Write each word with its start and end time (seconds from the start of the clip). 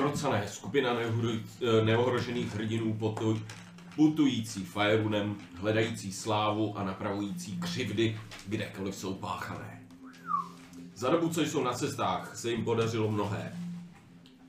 Temní 0.00 0.12
krocané, 0.12 0.48
skupina 0.48 0.96
eh, 1.00 1.84
neohrožených 1.84 2.54
hrdinů 2.54 2.94
potu- 2.94 3.42
putující 3.96 4.64
Firerunem, 4.64 5.36
hledající 5.54 6.12
slávu 6.12 6.78
a 6.78 6.84
napravující 6.84 7.60
křivdy, 7.60 8.20
kdekoliv 8.46 8.94
jsou 8.94 9.14
páchané. 9.14 9.82
Za 10.94 11.10
dobu, 11.10 11.28
co 11.28 11.40
jsou 11.40 11.64
na 11.64 11.72
cestách, 11.72 12.36
se 12.36 12.50
jim 12.50 12.64
podařilo 12.64 13.10
mnohé. 13.10 13.56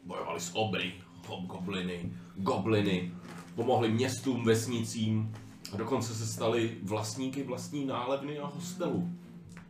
Bojovali 0.06 0.40
s 0.40 0.56
obry, 0.56 0.94
hobgobliny, 1.28 2.14
gobliny, 2.36 3.12
pomohli 3.56 3.92
městům, 3.92 4.46
vesnicím 4.46 5.34
a 5.74 5.78
dokonce 5.78 6.16
se 6.16 6.28
stali 6.28 6.78
vlastníky 6.84 7.44
vlastní 7.44 7.86
nálevny 7.86 8.40
a 8.40 8.46
hostelu. 8.46 9.10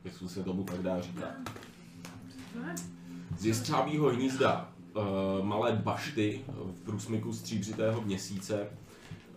Jestli 0.05 0.30
se 0.30 0.44
tomu 0.44 0.63
tak 0.63 0.81
dá 0.81 1.02
říkat. 1.02 1.34
Z 3.38 3.45
jestřábího 3.45 4.09
hnízda 4.09 4.70
malé 5.41 5.72
bašty 5.72 6.41
v 6.48 6.81
průsmyku 6.81 7.34
stříbřitého 7.34 8.02
měsíce, 8.02 8.68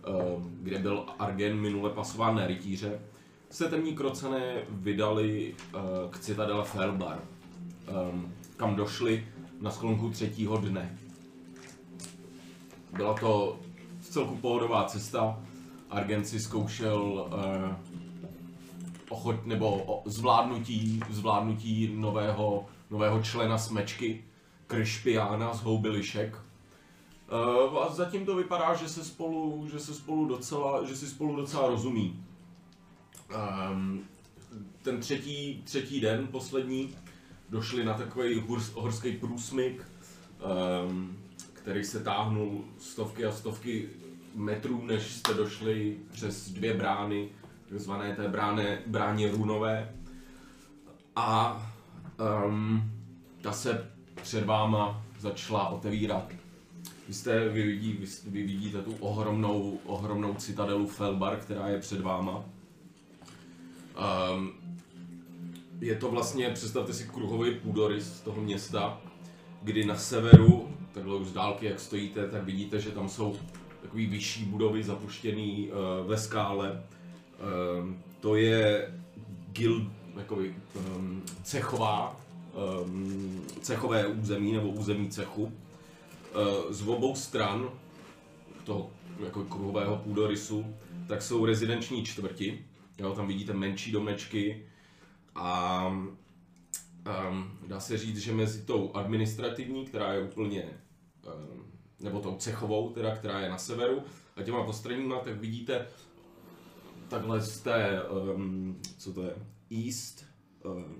uh, 0.07 0.43
kde 0.61 0.79
byl 0.79 1.05
Argen 1.19 1.55
minule 1.55 1.89
pasován 1.89 2.35
na 2.35 2.47
rytíře, 2.47 2.99
se 3.49 3.69
temní 3.69 3.95
krocené 3.95 4.55
vydali 4.69 5.55
uh, 5.55 5.81
k 6.11 6.19
citadele 6.19 6.65
Felbar, 6.65 7.19
kam 8.57 8.75
došli 8.75 9.27
na 9.61 9.71
sklonku 9.71 10.09
třetího 10.09 10.57
dne. 10.57 10.97
Byla 12.93 13.13
to 13.13 13.59
celku 14.01 14.35
pohodová 14.35 14.83
cesta. 14.83 15.39
Argen 15.89 16.25
si 16.25 16.39
zkoušel 16.39 17.29
ochot, 19.09 19.45
nebo 19.45 20.01
zvládnutí, 20.05 20.99
zvládnutí 21.09 21.91
nového, 21.95 22.65
nového 22.89 23.23
člena 23.23 23.57
smečky, 23.57 24.23
Kryšpiána 24.67 25.53
z 25.53 25.61
houby 25.61 25.89
lišek. 25.89 26.37
Uh, 27.31 27.77
a 27.77 27.89
zatím 27.89 28.25
to 28.25 28.35
vypadá, 28.35 28.73
že 28.73 28.89
se 28.89 29.05
spolu, 29.05 29.67
že 29.71 29.79
se 29.79 29.93
spolu 29.93 30.25
docela, 30.25 30.83
že 30.85 30.95
si 30.95 31.07
spolu 31.07 31.35
docela 31.35 31.67
rozumí. 31.67 32.23
Um, 33.71 34.03
ten 34.81 34.99
třetí, 34.99 35.61
třetí 35.63 36.01
den, 36.01 36.27
poslední, 36.27 36.95
došli 37.49 37.85
na 37.85 37.93
takový 37.93 38.39
hors, 38.47 38.71
horský 38.73 39.11
průsmyk, 39.11 39.87
um, 40.85 41.17
který 41.53 41.83
se 41.83 42.03
táhnul 42.03 42.65
stovky 42.77 43.25
a 43.25 43.31
stovky 43.31 43.89
metrů, 44.35 44.85
než 44.85 45.13
jste 45.13 45.33
došli 45.33 45.97
přes 46.11 46.49
dvě 46.49 46.73
brány, 46.73 47.29
takzvané 47.69 48.15
té 48.15 48.27
brány, 48.27 48.77
bráně 48.87 49.31
runové. 49.31 49.95
A 51.15 51.61
um, 52.45 52.91
ta 53.41 53.51
se 53.51 53.94
před 54.25 54.45
váma 54.45 55.03
začala 55.19 55.69
otevírat. 55.69 56.31
Vy, 57.07 57.13
jste, 57.13 57.49
vy, 57.49 57.63
vidí, 57.63 57.93
vy, 57.93 58.05
vy 58.27 58.43
vidíte 58.43 58.81
tu 58.81 58.95
ohromnou, 58.99 59.79
ohromnou 59.85 60.33
citadelu 60.33 60.87
Felbar, 60.87 61.37
která 61.37 61.67
je 61.67 61.79
před 61.79 62.01
váma. 62.01 62.43
Um, 64.33 64.51
je 65.81 65.95
to 65.95 66.11
vlastně, 66.11 66.49
představte 66.49 66.93
si 66.93 67.03
kruhový 67.03 67.55
půdorys 67.55 68.21
toho 68.21 68.41
města, 68.41 69.01
kdy 69.61 69.85
na 69.85 69.95
severu, 69.95 70.69
takhle 70.93 71.15
už 71.15 71.27
z 71.27 71.33
dálky, 71.33 71.65
jak 71.65 71.79
stojíte, 71.79 72.27
tak 72.27 72.43
vidíte, 72.43 72.79
že 72.79 72.91
tam 72.91 73.09
jsou 73.09 73.37
takový 73.81 74.05
vyšší 74.05 74.45
budovy 74.45 74.83
zapuštěný 74.83 75.69
uh, 75.69 76.07
ve 76.07 76.17
skále. 76.17 76.83
Um, 77.79 77.97
to 78.19 78.35
je 78.35 78.93
guild, 79.51 79.87
jakoby, 80.17 80.55
um, 80.75 81.23
cechová, 81.43 82.24
um, 82.55 83.41
cechové 83.61 84.07
území 84.07 84.51
nebo 84.51 84.69
území 84.69 85.09
cechu. 85.09 85.43
Uh, 85.43 86.71
z 86.73 86.87
obou 86.87 87.15
stran 87.15 87.69
toho 88.63 88.91
jako 89.19 89.43
kruhového 89.43 89.97
půdorysu, 89.97 90.65
tak 91.07 91.21
jsou 91.21 91.45
rezidenční 91.45 92.05
čtvrti. 92.05 92.65
Jo, 92.99 93.13
tam 93.13 93.27
vidíte 93.27 93.53
menší 93.53 93.91
domečky 93.91 94.65
a 95.35 95.87
um, 95.87 97.57
dá 97.67 97.79
se 97.79 97.97
říct, 97.97 98.17
že 98.17 98.33
mezi 98.33 98.61
tou 98.61 98.91
administrativní, 98.93 99.85
která 99.85 100.13
je 100.13 100.21
úplně, 100.21 100.63
um, 101.25 101.63
nebo 101.99 102.19
tou 102.19 102.35
cechovou, 102.35 102.89
teda, 102.89 103.15
která 103.15 103.39
je 103.39 103.49
na 103.49 103.57
severu, 103.57 104.03
a 104.35 104.43
těma 104.43 104.63
postranníma, 104.63 105.19
tak 105.19 105.35
vidíte 105.35 105.87
takhle 107.07 107.41
z 107.41 107.59
té, 107.59 108.03
um, 108.03 108.79
co 108.97 109.13
to 109.13 109.23
je, 109.23 109.35
east, 109.85 110.25
um? 110.63 110.95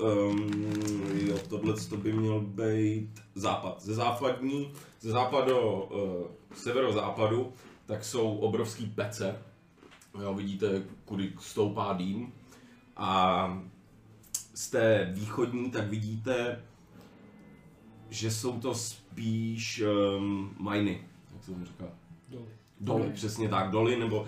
Um, 0.00 0.50
jo, 1.14 1.38
tohle 1.48 1.74
to 1.88 1.96
by 1.96 2.12
měl 2.12 2.40
být 2.40 3.22
západ. 3.34 3.82
Ze 3.82 3.94
západní, 3.94 4.72
ze 5.00 5.10
západu, 5.10 5.82
uh, 5.82 6.26
severozápadu, 6.54 7.52
tak 7.86 8.04
jsou 8.04 8.36
obrovský 8.36 8.86
pece. 8.86 9.38
Jo, 10.22 10.34
vidíte, 10.34 10.82
kudy 11.04 11.32
stoupá 11.40 11.92
dým. 11.92 12.32
A 12.96 13.62
z 14.54 14.70
té 14.70 15.10
východní, 15.14 15.70
tak 15.70 15.88
vidíte, 15.88 16.62
že 18.10 18.30
jsou 18.30 18.60
to 18.60 18.74
spíš 18.74 19.82
um, 20.16 20.56
miny, 20.70 21.04
jak 21.34 21.44
se 21.44 21.50
tomu 21.50 21.64
říká. 21.64 21.84
Doly. 22.28 22.44
Doly, 22.80 23.12
přesně 23.12 23.48
tak, 23.48 23.70
doly, 23.70 23.98
nebo 23.98 24.26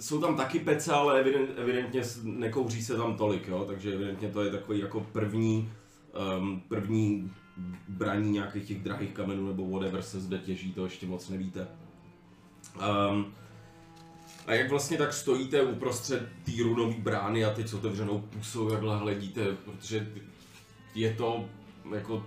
jsou 0.00 0.20
tam 0.20 0.36
taky 0.36 0.58
pece, 0.58 0.92
ale 0.92 1.20
evident, 1.20 1.50
evidentně 1.56 2.02
nekouří 2.22 2.82
se 2.82 2.96
tam 2.96 3.16
tolik, 3.16 3.48
jo, 3.48 3.64
takže 3.64 3.94
evidentně 3.94 4.28
to 4.28 4.42
je 4.42 4.50
takový 4.50 4.78
jako 4.78 5.00
první, 5.00 5.72
um, 6.38 6.62
první 6.68 7.32
braní 7.88 8.30
nějakých 8.30 8.64
těch 8.64 8.82
drahých 8.82 9.12
kamenů 9.12 9.46
nebo 9.46 9.70
whatever 9.70 10.02
se 10.02 10.20
zde 10.20 10.38
těží, 10.38 10.72
to 10.72 10.84
ještě 10.84 11.06
moc 11.06 11.28
nevíte. 11.28 11.68
Um, 13.10 13.34
a 14.46 14.54
jak 14.54 14.70
vlastně 14.70 14.98
tak 14.98 15.12
stojíte 15.12 15.62
uprostřed 15.62 16.28
té 16.44 16.52
runové 16.62 16.94
brány 16.98 17.44
a 17.44 17.54
teď 17.54 17.68
s 17.68 17.74
otevřenou 17.74 18.18
pusou 18.18 18.70
takhle 18.70 18.98
hledíte, 18.98 19.56
protože 19.64 20.12
je 20.94 21.14
to 21.14 21.44
jako 21.94 22.26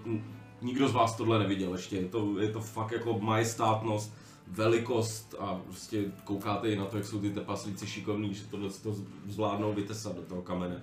nikdo 0.61 0.87
z 0.87 0.91
vás 0.91 1.15
tohle 1.15 1.39
neviděl 1.39 1.73
ještě, 1.73 1.97
je 1.97 2.05
to, 2.05 2.39
je 2.39 2.49
to 2.49 2.61
fakt 2.61 2.91
jako 2.91 3.19
majestátnost, 3.19 4.13
velikost 4.51 5.35
a 5.39 5.55
prostě 5.65 6.03
koukáte 6.23 6.69
i 6.69 6.75
na 6.75 6.85
to, 6.85 6.97
jak 6.97 7.05
jsou 7.05 7.21
ty 7.21 7.29
trpaslíci 7.29 7.87
šikovní, 7.87 8.33
že 8.33 8.43
tohle 8.43 8.69
to 8.69 8.95
zvládnou 9.27 9.73
vytesat 9.73 10.15
do 10.15 10.21
toho 10.21 10.41
kamene. 10.41 10.81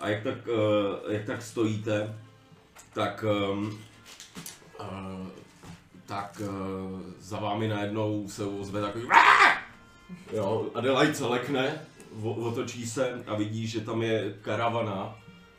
A 0.00 0.08
jak 0.08 0.22
tak, 0.22 0.46
uh, 0.46 1.12
jak 1.12 1.24
tak 1.24 1.42
stojíte, 1.42 2.18
tak, 2.94 3.24
um, 3.50 3.78
uh, 4.80 5.26
tak 6.06 6.42
uh, 6.44 7.00
za 7.20 7.38
vámi 7.38 7.68
najednou 7.68 8.28
se 8.28 8.44
ozve 8.44 8.80
takový 8.80 9.08
Jo, 10.32 10.70
Adelaide 10.74 11.14
se 11.14 11.26
lekne, 11.26 11.80
otočí 12.22 12.86
se 12.86 13.24
a 13.26 13.36
vidí, 13.36 13.66
že 13.66 13.80
tam 13.80 14.02
je 14.02 14.38
karavana, 14.42 15.18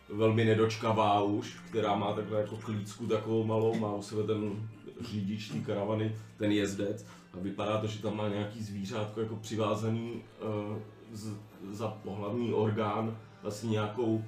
velmi 0.10 0.46
nedočkavá 0.46 1.22
už, 1.22 1.60
která 1.70 1.96
má 1.96 2.14
takhle 2.14 2.42
jako 2.42 2.58
klícku 2.58 3.08
takovou 3.08 3.44
malou, 3.44 3.80
má 3.80 3.94
u 3.94 4.02
sebe 4.02 4.24
ten 4.24 4.70
řidič 5.02 5.50
té 5.50 5.60
karavany, 5.60 6.16
ten 6.38 6.52
jezdec 6.52 7.06
a 7.34 7.38
vypadá 7.42 7.78
to, 7.78 7.88
že 7.88 8.02
tam 8.02 8.18
má 8.18 8.30
nějaký 8.30 8.64
zvířátko 8.64 9.22
jako 9.22 9.36
přivázaný 9.36 10.24
uh, 10.72 10.78
z, 11.12 11.38
za 11.72 11.88
pohlavní 11.88 12.54
orgán, 12.54 13.18
asi 13.44 13.68
nějakou, 13.68 14.16
uh, 14.16 14.24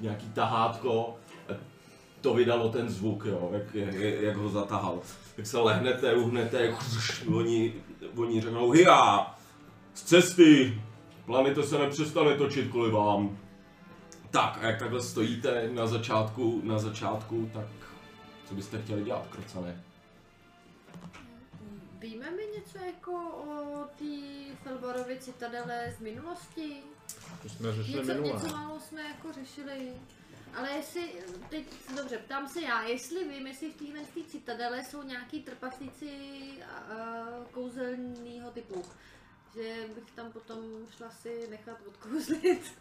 nějaký 0.00 0.28
tahátko, 0.30 1.16
to 2.20 2.34
vydalo 2.34 2.68
ten 2.68 2.88
zvuk, 2.88 3.24
jo, 3.24 3.50
jak, 3.52 3.74
jak, 3.74 3.94
jak 4.20 4.36
ho 4.36 4.48
zatahal. 4.48 5.00
Tak 5.36 5.46
se 5.46 5.58
lehnete, 5.58 6.14
uhnete, 6.14 6.74
oni, 7.34 7.74
oni 8.16 8.40
řeknou, 8.40 8.70
hia, 8.70 9.34
z 9.94 10.02
cesty, 10.02 10.82
planeta 11.26 11.62
se 11.62 11.78
nepřestane 11.78 12.34
točit 12.34 12.70
kvůli 12.70 12.90
vám. 12.90 13.38
Tak, 14.30 14.58
a 14.62 14.66
jak 14.66 14.78
takhle 14.78 15.02
stojíte 15.02 15.70
na 15.72 15.86
začátku, 15.86 16.60
na 16.64 16.78
začátku, 16.78 17.50
tak 17.52 17.66
co 18.44 18.54
byste 18.54 18.82
chtěli 18.82 19.04
dělat, 19.04 19.26
krocané? 19.30 19.82
Víme 21.98 22.30
mi 22.30 22.42
něco 22.56 22.78
jako 22.78 23.12
o 23.30 23.84
té 23.98 24.54
Felbarově 24.62 25.18
citadele 25.18 25.94
z 25.98 26.00
minulosti? 26.00 26.82
To 27.42 27.48
jsme 27.48 27.72
řešili 27.72 27.98
Něco, 27.98 28.14
minule. 28.14 28.32
něco 28.32 28.56
málo 28.56 28.80
jsme 28.80 29.02
jako 29.02 29.32
řešili. 29.32 29.92
Ale 30.54 30.70
jestli, 30.70 31.12
teď 31.50 31.66
dobře, 31.96 32.18
ptám 32.18 32.48
se 32.48 32.60
já, 32.60 32.82
jestli 32.82 33.28
vím, 33.28 33.46
jestli 33.46 33.70
v 33.72 33.76
téhle 33.76 34.00
té 34.00 34.20
citadele 34.30 34.84
jsou 34.84 35.02
nějaký 35.02 35.42
trpaslíci 35.42 36.10
a, 36.64 36.86
kouzelného 37.50 38.50
typu. 38.50 38.82
Že 39.54 39.74
bych 39.94 40.10
tam 40.14 40.32
potom 40.32 40.58
šla 40.96 41.10
si 41.10 41.46
nechat 41.50 41.78
odkouzlit. 41.88 42.72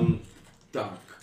Um, 0.00 0.22
tak, 0.70 1.22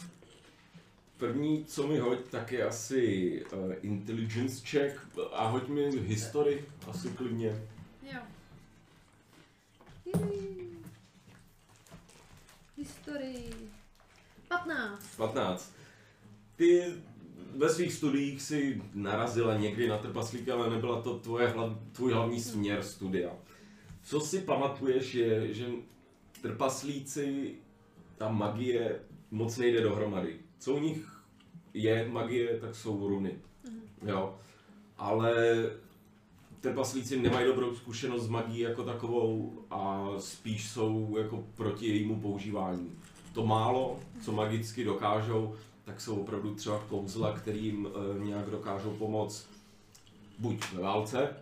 první, 1.20 1.66
co 1.66 1.88
mi 1.88 1.98
hoď, 1.98 2.20
tak 2.30 2.52
je 2.52 2.64
asi 2.66 3.44
uh, 3.54 3.74
intelligence 3.82 4.68
check 4.68 5.00
a 5.34 5.48
hoď 5.48 5.68
mi 5.68 5.92
history, 5.92 6.66
asi 6.88 7.10
klidně. 7.10 7.62
jo. 8.02 8.20
Juj. 10.06 10.68
Historii. 12.78 13.54
15. 14.48 15.16
15. 15.18 15.74
Ty 16.56 16.94
ve 17.56 17.70
svých 17.70 17.94
studiích 17.94 18.42
si 18.42 18.82
narazila 18.94 19.58
někdy 19.58 19.88
na 19.88 19.98
trpaslíka, 19.98 20.54
ale 20.54 20.70
nebyla 20.70 21.02
to 21.02 21.20
tvoje 21.20 21.48
hlav, 21.48 21.78
tvůj 21.92 22.14
hlavní 22.14 22.42
směr 22.42 22.84
studia. 22.84 23.32
Co 24.04 24.20
si 24.20 24.40
pamatuješ 24.40 25.14
je, 25.14 25.54
že 25.54 25.66
trpaslíci, 26.42 27.56
ta 28.18 28.30
magie 28.30 29.00
moc 29.32 29.58
nejde 29.58 29.82
dohromady. 29.82 30.40
Co 30.60 30.74
u 30.74 30.80
nich 30.80 31.22
je 31.74 32.10
magie, 32.10 32.60
tak 32.60 32.76
jsou 32.76 33.08
runy. 33.08 33.40
Jo. 34.06 34.36
Ale 34.98 35.64
trpaslíci 36.62 37.22
nemají 37.22 37.46
dobrou 37.46 37.76
zkušenost 37.76 38.24
s 38.24 38.28
magií 38.28 38.60
jako 38.60 38.84
takovou 38.84 39.54
a 39.72 40.08
spíš 40.18 40.70
jsou 40.70 41.18
jako 41.18 41.44
proti 41.56 41.88
jejímu 41.88 42.22
používání. 42.22 42.92
To 43.34 43.46
málo, 43.46 44.00
co 44.24 44.32
magicky 44.32 44.84
dokážou, 44.84 45.56
tak 45.86 46.02
jsou 46.02 46.22
opravdu 46.22 46.56
třeba 46.56 46.80
kouzla, 46.90 47.34
kterým 47.34 47.88
e, 47.88 48.26
nějak 48.26 48.50
dokážou 48.50 48.92
pomoct 48.92 49.50
buď 50.40 50.74
ve 50.74 50.82
válce, 50.82 51.36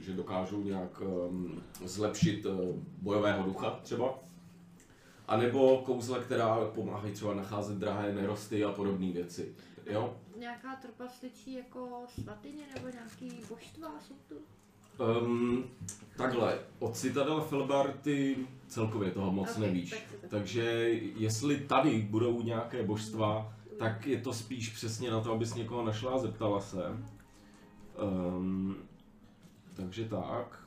že 0.00 0.12
dokážou 0.12 0.62
nějak 0.62 1.00
um, 1.00 1.62
zlepšit 1.84 2.46
uh, 2.46 2.76
bojového 3.02 3.44
ducha 3.44 3.80
třeba, 3.82 4.14
a 5.32 5.36
nebo 5.36 5.78
kouzla, 5.78 6.18
která 6.18 6.56
pomáhají 6.74 7.12
třeba 7.12 7.34
nacházet 7.34 7.78
drahé 7.78 8.14
nerosty 8.14 8.64
a 8.64 8.72
podobné 8.72 9.12
věci. 9.12 9.54
Jo? 9.86 10.16
Nějaká 10.38 10.76
trpasličí 10.76 11.54
jako 11.54 11.88
svatyně 12.08 12.62
nebo 12.74 12.88
nějaký 12.88 13.40
božstva 13.48 13.88
jsou 14.00 14.14
tu? 14.28 14.34
Um, 15.24 15.64
takhle, 16.16 16.58
od 16.78 16.96
Citadel 16.96 17.40
Felbar 17.40 17.92
ty 17.92 18.36
celkově 18.68 19.10
toho 19.10 19.32
moc 19.32 19.50
Ok, 19.50 19.58
nevíš. 19.58 19.90
tak 19.90 20.30
Takže 20.30 20.62
jestli 21.16 21.60
tady 21.60 22.02
budou 22.10 22.42
nějaké 22.42 22.82
božstva, 22.82 23.52
tak 23.78 24.06
je 24.06 24.20
to 24.20 24.32
spíš 24.32 24.68
přesně 24.68 25.10
na 25.10 25.20
to, 25.20 25.32
abys 25.32 25.54
někoho 25.54 25.84
našla 25.84 26.12
a 26.12 26.18
zeptala 26.18 26.60
se. 26.60 26.84
Um, 28.36 28.76
takže 29.74 30.04
tak. 30.04 30.64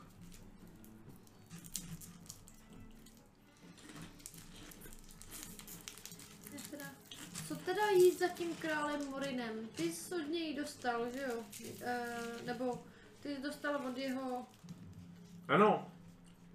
Teda 7.65 7.89
jít 7.89 8.19
za 8.19 8.27
tím 8.27 8.55
králem 8.55 9.09
Morinem? 9.09 9.67
Ty 9.75 9.83
jsi 9.83 10.15
od 10.15 10.27
něj 10.27 10.55
dostal, 10.55 11.05
že 11.13 11.21
jo? 11.21 11.43
E, 11.81 12.07
nebo 12.45 12.83
ty 13.19 13.35
jsi 13.35 13.41
dostal 13.41 13.75
od 13.75 13.97
jeho... 13.97 14.45
Ano, 15.47 15.91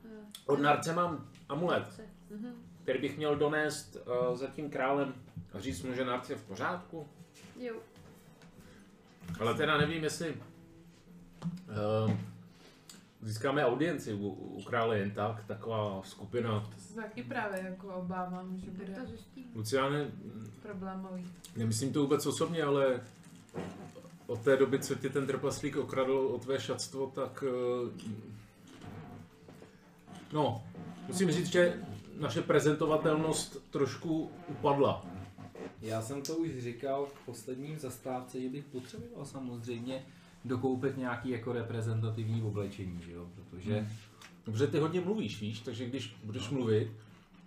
e, 0.05 0.09
od 0.47 0.61
Narce 0.61 0.93
mám 0.93 1.31
amulet, 1.49 1.87
otce. 1.89 2.03
Mhm. 2.31 2.65
který 2.83 3.01
bych 3.01 3.17
měl 3.17 3.37
donést 3.37 3.97
uh, 3.97 4.37
za 4.37 4.47
tím 4.47 4.71
králem 4.71 5.15
a 5.53 5.61
říct 5.61 5.83
mu, 5.83 5.95
že 5.95 6.05
Narce 6.05 6.33
je 6.33 6.37
v 6.37 6.45
pořádku. 6.45 7.09
Jo. 7.57 7.75
Ale 9.41 9.55
teda 9.55 9.79
nevím, 9.79 10.05
jestli 10.05 10.35
uh, 10.35 12.13
získáme 13.23 13.67
audienci 13.67 14.15
u, 14.15 14.29
u 14.29 14.63
krále 14.63 14.99
jen 14.99 15.11
tak, 15.11 15.45
taková 15.45 16.03
skupina. 16.05 16.71
To 16.75 16.81
se 16.81 16.95
taky 16.95 17.23
právě 17.23 17.61
jako 17.61 17.95
obávám, 17.95 18.59
že 18.59 18.67
Tak 18.67 18.75
bude 18.75 18.95
to 19.01 19.07
zjistím. 19.07 19.45
Luciane, 19.55 20.11
problémový. 20.63 21.27
nemyslím 21.57 21.93
to 21.93 22.01
vůbec 22.01 22.27
osobně, 22.27 22.63
ale 22.63 23.01
od 24.27 24.41
té 24.41 24.57
doby, 24.57 24.79
co 24.79 24.95
ti 24.95 25.11
ten 25.11 25.27
trpaslík 25.27 25.77
okradl 25.77 26.13
o 26.13 26.39
tvé 26.39 26.61
šatstvo, 26.61 27.13
tak... 27.15 27.45
Uh, 27.83 27.91
no, 30.33 30.63
musím 31.09 31.31
říct, 31.31 31.53
že 31.53 31.83
naše 32.21 32.43
prezentovatelnost 32.43 33.71
trošku 33.71 34.31
upadla. 34.49 35.07
Já 35.83 36.03
jsem 36.03 36.23
to 36.23 36.37
už 36.37 36.59
říkal 36.59 37.07
v 37.07 37.27
posledním 37.27 37.79
zastávce, 37.79 38.41
že 38.41 38.49
bych 38.49 38.65
potřeboval 38.65 39.25
samozřejmě 39.25 40.07
dokoupit 40.45 40.97
nějaký 40.97 41.31
jako 41.31 41.53
reprezentativní 41.53 42.43
oblečení, 42.43 43.01
že 43.07 43.13
jo? 43.13 43.29
protože 43.35 43.89
Dobře, 44.47 44.67
ty 44.67 44.79
hodně 44.79 45.01
mluvíš, 45.01 45.41
víš, 45.41 45.61
takže 45.61 45.87
když 45.87 46.17
budeš 46.25 46.49
mluvit, 46.51 46.93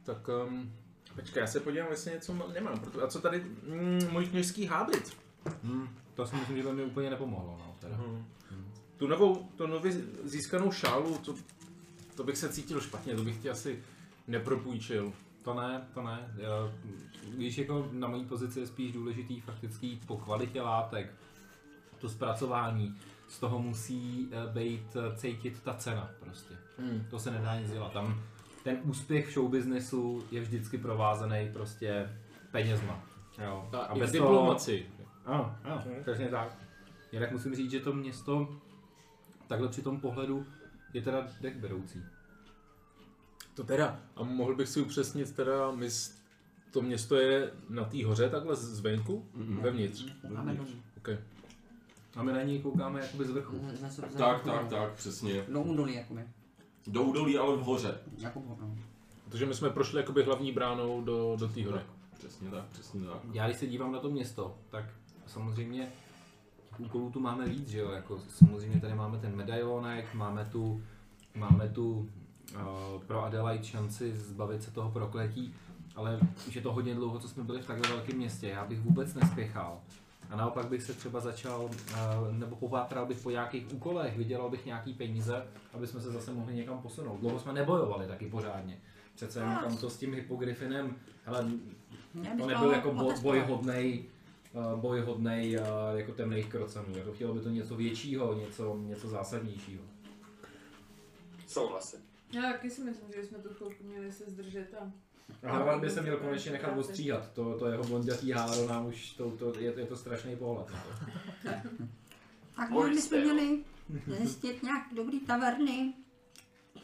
tak... 0.04 0.28
Um, 0.48 0.72
počkej, 1.16 1.42
já 1.42 1.48
se 1.48 1.60
podívám, 1.60 1.92
jestli 1.92 2.12
něco 2.12 2.34
nemám. 2.54 2.80
proto- 2.80 3.04
A 3.04 3.08
co 3.08 3.22
tady? 3.22 3.40
Mm, 3.68 4.12
můj 4.12 4.26
kněžský 4.26 4.66
hábit. 4.66 5.18
hmm, 5.64 5.88
to 6.14 6.28
si 6.28 6.36
myslím, 6.36 6.58
že 6.58 6.64
by 6.64 6.74
mi 6.74 6.84
úplně 6.84 7.10
nepomohlo. 7.10 7.58
No, 7.60 7.76
teda. 7.80 8.00
Tu 8.98 9.08
novou, 9.08 9.50
tu 9.58 9.68
nově 9.68 9.92
získanou 10.24 10.72
šálu, 10.72 11.18
to, 11.18 11.36
to 12.16 12.24
bych 12.24 12.38
se 12.38 12.50
cítil 12.50 12.82
špatně, 12.82 13.16
to 13.16 13.24
bych 13.24 13.38
ti 13.38 13.50
asi 13.50 13.80
nepropůjčil. 14.28 15.14
To 15.44 15.54
ne, 15.54 15.88
to 15.94 16.02
ne. 16.04 16.34
Já, 16.38 16.74
víš, 17.38 17.58
jako 17.58 17.90
na 17.92 18.08
mojí 18.08 18.26
pozici 18.26 18.60
je 18.60 18.68
spíš 18.68 18.92
důležitý 18.92 19.40
faktický 19.40 20.02
po 20.08 20.18
kvalitě 20.18 20.62
látek, 20.62 21.14
to 22.04 22.10
zpracování, 22.10 22.96
z 23.28 23.40
toho 23.40 23.60
musí 23.60 24.30
eh, 24.32 24.54
být 24.54 24.96
eh, 24.96 25.16
cítit 25.18 25.60
ta 25.64 25.74
cena 25.74 26.10
prostě. 26.20 26.54
Hmm. 26.80 27.06
To 27.10 27.20
se 27.20 27.32
nedá 27.32 27.60
nic 27.60 27.72
dělat. 27.72 27.92
Tam 27.94 28.22
ten 28.64 28.78
úspěch 28.84 29.28
v 29.28 29.34
showbiznesu 29.34 30.24
je 30.32 30.42
vždycky 30.42 30.78
provázaný 30.78 31.50
prostě 31.54 32.10
penězma. 32.52 33.04
Jo. 33.46 33.70
A, 33.74 33.78
a 33.78 33.96
bez 33.98 34.10
v 34.10 34.18
toho- 34.18 34.30
diplomaci. 34.30 34.86
Ano, 35.26 35.56
ano, 35.64 35.84
přesně 36.02 36.28
tak. 36.28 36.58
Jinak 37.12 37.32
musím 37.32 37.56
říct, 37.56 37.72
že 37.72 37.80
to 37.80 37.94
město 37.94 38.56
takhle 39.48 39.68
při 39.68 39.82
tom 39.82 40.00
pohledu 40.00 40.46
je 40.94 41.02
teda 41.02 41.28
dechberoucí. 41.42 42.04
To 43.56 43.64
teda, 43.64 44.00
a 44.16 44.24
mohl 44.24 44.56
bych 44.56 44.68
si 44.70 44.82
upřesnit 44.82 45.36
teda, 45.36 45.72
my, 45.72 45.88
to 46.72 46.82
město 46.82 47.16
je 47.16 47.52
na 47.70 47.84
té 47.84 48.06
hoře 48.06 48.30
takhle 48.30 48.56
z- 48.56 48.60
zvenku? 48.76 49.26
Mhm. 49.34 49.62
Vevnitř? 49.62 50.06
Máme 50.30 50.54
dolí. 50.54 50.84
Okay. 50.98 51.18
A 52.16 52.24
my 52.24 52.32
na 52.34 52.42
něj 52.44 52.60
koukáme 52.60 53.00
jakoby 53.02 53.26
z 53.26 53.30
vrchu. 53.30 53.60
Z- 53.74 53.80
zase 53.80 54.02
Tak, 54.02 54.12
jako- 54.20 54.50
tak, 54.50 54.68
tak, 54.68 54.94
přesně. 54.94 55.46
Do 55.50 55.62
údolí, 55.62 55.96
jakoby. 55.96 56.22
Do 56.88 57.04
údolí, 57.04 57.38
ale 57.38 57.58
v 57.58 57.60
hoře. 57.62 57.98
Jako, 58.18 58.42
no. 58.62 58.76
Protože 59.26 59.46
my 59.46 59.54
jsme 59.54 59.70
prošli 59.70 60.00
jakoby 60.00 60.24
hlavní 60.24 60.52
bránou 60.52 61.02
do, 61.04 61.36
do 61.40 61.48
té 61.48 61.66
hory. 61.66 61.80
Přesně 62.18 62.50
tak, 62.50 62.66
přesně 62.66 63.08
tak. 63.08 63.18
Já 63.34 63.46
když 63.48 63.58
se 63.58 63.68
dívám 63.68 63.92
na 63.92 64.00
to 64.00 64.10
město, 64.10 64.56
tak 64.70 64.86
samozřejmě 65.28 65.92
těch 66.70 66.80
úkolů 66.80 67.10
tu 67.12 67.20
máme 67.20 67.46
víc, 67.46 67.68
že 67.70 67.80
jo? 67.80 67.92
Jako 67.92 68.20
samozřejmě 68.30 68.80
tady 68.80 68.94
máme 68.94 69.18
ten 69.20 69.36
medailonek, 69.36 70.14
máme 70.14 70.46
tu, 70.52 70.82
máme 71.36 71.70
tu 71.70 72.10
uh, 72.56 73.02
pro 73.08 73.24
Adelaide 73.24 73.64
šanci 73.64 74.18
zbavit 74.18 74.64
se 74.64 74.72
toho 74.72 74.92
prokletí, 74.92 75.56
ale 75.96 76.20
už 76.48 76.56
je 76.56 76.62
to 76.62 76.74
hodně 76.74 76.96
dlouho, 76.96 77.20
co 77.20 77.28
jsme 77.30 77.44
byli 77.44 77.62
v 77.62 77.68
takhle 77.68 77.90
velkém 77.90 78.18
městě. 78.18 78.48
Já 78.48 78.66
bych 78.66 78.80
vůbec 78.80 79.14
nespěchal. 79.14 79.80
A 80.30 80.36
naopak 80.36 80.68
bych 80.68 80.84
se 80.84 80.94
třeba 80.94 81.20
začal, 81.20 81.64
uh, 81.64 82.38
nebo 82.38 82.56
popátral 82.56 83.06
bych 83.06 83.20
po 83.20 83.30
nějakých 83.30 83.74
úkolech, 83.74 84.18
vydělal 84.18 84.50
bych 84.50 84.66
nějaký 84.66 84.94
peníze, 84.94 85.48
aby 85.74 85.88
jsme 85.88 86.02
se 86.02 86.12
zase 86.12 86.34
mohli 86.34 86.54
někam 86.56 86.82
posunout. 86.82 87.20
Dlouho 87.20 87.40
jsme 87.40 87.54
nebojovali 87.54 88.08
taky 88.08 88.30
pořádně. 88.30 88.82
Přece 89.16 89.40
jenom 89.40 89.58
tam 89.58 89.78
to 89.78 89.90
s 89.90 89.98
tím 89.98 90.14
hypogryfinem, 90.14 90.96
ale 91.26 91.46
to 92.38 92.46
nebyl 92.46 92.72
jako 92.72 92.94
bo, 92.94 93.14
boj 93.22 93.40
hodnej, 93.40 94.06
uh, 94.54 94.80
boj 94.80 95.02
hodnej 95.02 95.60
uh, 95.60 95.66
jako 95.98 96.12
temných 96.12 96.50
krocenů. 96.50 96.98
Jako 96.98 97.14
chtělo 97.14 97.34
by 97.34 97.40
to 97.40 97.50
něco 97.50 97.76
většího, 97.76 98.34
něco, 98.34 98.78
něco 98.78 99.08
zásadnějšího. 99.08 99.84
Souhlasím. 101.48 102.00
Já 102.34 102.42
taky 102.42 102.70
si 102.70 102.82
myslím, 102.82 103.12
že 103.16 103.24
jsme 103.24 103.38
tu 103.38 103.50
chvilku 103.50 103.84
měli 103.84 104.12
se 104.12 104.24
zdržet 104.28 104.76
a... 104.82 104.92
A 105.44 105.52
Harvard 105.52 105.82
by 105.82 105.90
se 105.90 106.02
měl 106.02 106.18
konečně 106.18 106.52
nechat 106.52 106.78
ostříhat. 106.78 107.32
To, 107.34 107.60
to 107.60 107.68
jeho 107.68 107.84
blondětý 107.84 108.32
háro 108.32 108.68
nám 108.68 108.86
už, 108.86 109.12
to, 109.12 109.32
to, 109.32 109.60
je, 109.60 109.74
je 109.78 109.86
to 109.86 109.96
strašný 109.96 110.36
pohled. 110.36 110.68
na 110.74 110.84
to. 110.84 111.70
Tak 112.56 112.70
my 112.70 112.90
bychom 112.90 113.20
měli 113.22 113.64
zjistit 114.20 114.64
nějak 114.64 114.84
dobrý 114.96 115.20
taverny 115.20 115.94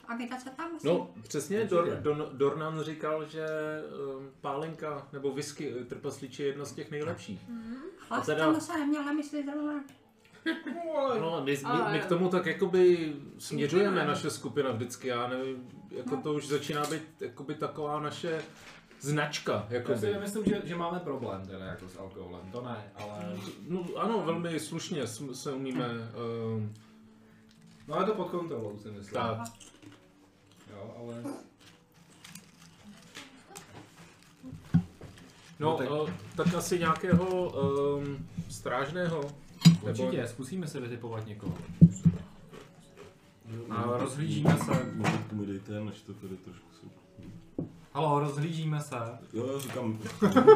a 0.08 0.16
vydat 0.16 0.42
se 0.42 0.50
tam 0.50 0.76
asi. 0.76 0.88
No, 0.88 1.14
přesně, 1.28 1.66
Dor. 1.66 1.90
Don, 2.02 2.30
Dornan 2.34 2.82
říkal, 2.82 3.26
že 3.30 3.46
um, 4.18 4.30
pálenka 4.42 5.08
nebo 5.14 5.32
whisky 5.32 5.74
eh, 5.82 5.86
trpasliče 5.86 6.44
je 6.44 6.48
jedna 6.48 6.66
z 6.66 6.72
těch 6.74 6.92
nejlepších. 6.92 7.42
Chlap 7.98 8.26
teda- 8.26 8.46
tam 8.46 8.62
se 8.62 8.78
neměla 8.78 9.14
myslit 9.14 9.46
zrovna. 9.46 9.84
No, 11.20 11.42
my, 11.46 11.58
my, 11.74 11.92
my 11.92 12.00
k 12.00 12.06
tomu 12.06 12.30
tak 12.30 12.46
jakoby 12.46 13.14
směřujeme 13.38 14.06
naše 14.06 14.30
skupina 14.30 14.72
vždycky, 14.72 15.08
já 15.08 15.28
nevím, 15.28 15.70
jako 15.92 16.18
to 16.18 16.34
už 16.34 16.48
začíná 16.48 16.84
být 16.86 17.22
jakoby 17.22 17.56
taková 17.56 18.00
naše 18.00 18.42
značka, 19.00 19.54
Já 19.54 19.68
si 19.70 19.74
jakoby. 19.76 20.12
nemyslím, 20.14 20.46
že, 20.46 20.62
že 20.64 20.76
máme 20.76 21.00
problém 21.00 21.48
teda 21.48 21.66
jako 21.66 21.90
s 21.90 21.98
alkoholem, 21.98 22.52
to 22.52 22.62
ne, 22.62 22.92
ale... 22.96 23.38
No 23.68 23.86
ano, 23.98 24.22
velmi 24.26 24.60
slušně 24.60 25.08
s- 25.08 25.32
se 25.42 25.52
umíme, 25.54 25.88
um, 26.56 26.74
No 27.88 27.96
ale 27.96 28.06
to 28.06 28.14
pod 28.14 28.30
kontrolou 28.30 28.78
si 28.78 28.88
myslím. 28.92 29.14
tak, 29.14 29.38
Jo, 30.72 30.94
ale... 31.00 31.16
no, 31.24 31.32
No, 35.60 35.78
tak- 35.78 35.88
tak... 36.36 36.46
tak 36.48 36.56
asi 36.56 36.80
nějakého 36.80 37.50
um, 37.98 38.28
strážného, 38.50 39.22
Určitě, 39.82 40.28
zkusíme 40.28 40.68
se 40.68 40.80
vytipovat 40.80 41.28
někoho. 41.28 41.58
A 43.70 43.98
rozhlížíme 43.98 44.58
se. 44.58 44.92
Minutku 44.94 45.36
mi 45.36 45.46
dejte, 45.46 45.80
než 45.80 46.02
to 46.02 46.14
tady 46.14 46.36
trošku 46.38 46.68
jsou. 46.74 46.88
Halo, 47.94 48.20
rozhlížíme 48.20 48.82
se. 48.82 48.96
Jo, 49.34 49.48
jo, 49.48 49.60
říkám, 49.60 50.00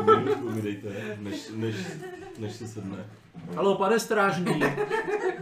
minutku 0.06 0.50
mi 0.50 0.62
dejte, 0.62 1.18
než, 1.22 1.52
než 1.56 1.76
než 2.40 2.54
se 2.56 2.68
sedne. 2.68 3.10
Halo, 3.56 3.78
pane 3.78 4.00
strážný. 4.00 4.62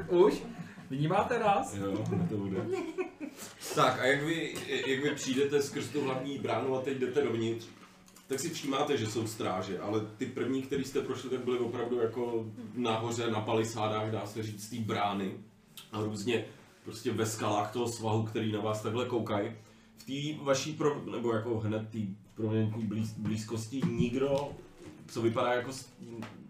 Už? 0.08 0.44
Vnímáte 0.90 1.40
nás? 1.40 1.76
Jo, 1.76 2.04
to 2.30 2.38
bude. 2.38 2.66
Tak 3.76 4.00
a 4.00 4.06
jak 4.06 4.24
vy, 4.24 4.56
jak 4.88 5.04
vy 5.04 5.16
přijdete 5.16 5.62
skrz 5.62 5.90
tu 5.90 6.04
hlavní 6.04 6.38
bránu 6.38 6.76
a 6.78 6.82
teď 6.82 6.98
jdete 6.98 7.22
dovnitř, 7.22 7.68
tak 8.32 8.40
si 8.40 8.50
všímáte, 8.50 8.98
že 8.98 9.08
jsou 9.08 9.28
stráže, 9.28 9.80
ale 9.80 10.02
ty 10.18 10.26
první, 10.26 10.62
který 10.62 10.84
jste 10.84 11.02
prošli, 11.02 11.30
tak 11.30 11.44
byly 11.44 11.60
opravdu 11.60 12.00
jako 12.00 12.46
nahoře 12.76 13.32
na 13.32 13.42
palisádách, 13.42 14.12
dá 14.12 14.26
se 14.26 14.44
říct, 14.44 14.70
té 14.70 14.76
brány 14.76 15.32
a 15.92 16.02
různě 16.02 16.46
prostě 16.84 17.12
ve 17.12 17.26
skalách 17.26 17.74
toho 17.74 17.88
svahu, 17.88 18.24
který 18.24 18.52
na 18.52 18.60
vás 18.60 18.82
takhle 18.82 19.06
koukají. 19.06 19.52
V 19.98 20.04
té 20.04 20.44
vaší, 20.44 20.74
pro, 20.74 21.06
nebo 21.12 21.34
jako 21.34 21.60
hned 21.60 21.90
té 21.90 22.00
prominentní 22.36 22.84
blíz, 22.84 23.14
blízkosti 23.18 23.82
nikdo, 23.90 24.52
co 25.08 25.22
vypadá 25.22 25.54
jako 25.54 25.72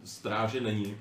stráže, 0.04 0.62
není. 0.62 0.96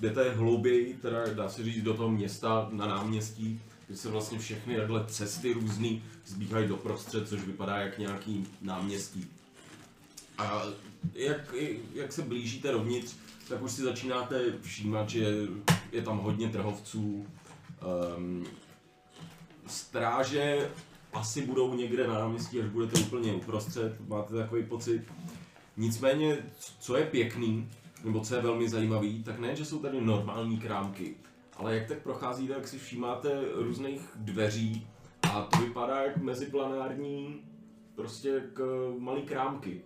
Jdete 0.00 0.30
hlouběji, 0.30 0.94
teda 0.94 1.34
dá 1.34 1.48
se 1.48 1.64
říct 1.64 1.82
do 1.82 1.94
toho 1.94 2.10
města 2.10 2.68
na 2.72 2.86
náměstí, 2.86 3.60
kde 3.86 3.96
se 3.96 4.08
vlastně 4.08 4.38
všechny 4.38 4.76
takhle 4.76 5.04
cesty 5.06 5.52
různý 5.52 6.02
zbíhají 6.26 6.68
do 6.68 6.76
prostřed, 6.76 7.28
což 7.28 7.40
vypadá 7.40 7.76
jak 7.76 7.98
nějaký 7.98 8.46
náměstí. 8.62 9.33
A 10.38 10.62
jak, 11.14 11.54
jak 11.94 12.12
se 12.12 12.22
blížíte 12.22 12.72
dovnitř, 12.72 13.16
tak 13.48 13.62
už 13.62 13.72
si 13.72 13.82
začínáte 13.82 14.40
všímat, 14.62 15.10
že 15.10 15.36
je 15.92 16.02
tam 16.02 16.18
hodně 16.18 16.48
trhovců. 16.48 17.26
Um, 18.16 18.46
stráže 19.66 20.70
asi 21.12 21.46
budou 21.46 21.74
někde 21.74 22.06
na 22.06 22.14
náměstí, 22.14 22.60
až 22.60 22.68
budete 22.68 23.00
úplně 23.00 23.32
uprostřed, 23.32 24.08
máte 24.08 24.34
takový 24.34 24.62
pocit. 24.62 25.02
Nicméně, 25.76 26.38
co 26.78 26.96
je 26.96 27.04
pěkný, 27.06 27.68
nebo 28.04 28.20
co 28.20 28.34
je 28.34 28.42
velmi 28.42 28.68
zajímavý, 28.68 29.22
tak 29.22 29.38
ne, 29.38 29.56
že 29.56 29.64
jsou 29.64 29.78
tady 29.78 30.00
normální 30.00 30.58
krámky, 30.58 31.14
ale 31.56 31.74
jak 31.76 31.88
tak 31.88 31.98
procházíte, 31.98 32.54
tak 32.54 32.68
si 32.68 32.78
všímáte 32.78 33.44
různých 33.54 34.00
dveří 34.14 34.86
a 35.32 35.42
to 35.42 35.58
vypadá 35.58 36.02
jak 36.02 36.16
meziplanární, 36.16 37.40
prostě 37.94 38.30
eh, 38.36 38.62
malý 38.98 39.22
krámky. 39.22 39.82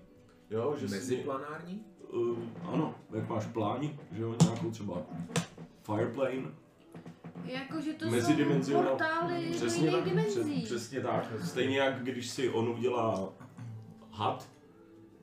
Jo, 0.51 0.77
že 0.81 0.89
si- 0.89 0.95
Meziplanární? 0.95 1.81
Uh, 2.13 2.39
ano, 2.73 2.95
jak 3.15 3.29
máš 3.29 3.47
pláň, 3.47 3.91
že 4.13 4.23
jo, 4.23 4.37
nějakou 4.43 4.71
třeba 4.71 5.03
Fireplane. 5.83 6.43
Jakože 7.45 7.93
to 7.93 8.05
jsou 8.11 8.73
portály 8.73 9.49
do 9.49 9.55
Přesně 9.55 9.79
jiných 9.87 9.95
tak, 9.95 10.05
dimenzí. 10.05 10.63
přes, 10.63 10.65
přesně 10.65 11.01
tak. 11.01 11.33
Stejně 11.45 11.79
jak 11.79 12.03
když 12.05 12.29
si 12.31 12.49
on 12.51 12.69
udělá 12.69 13.29
had, 14.13 14.49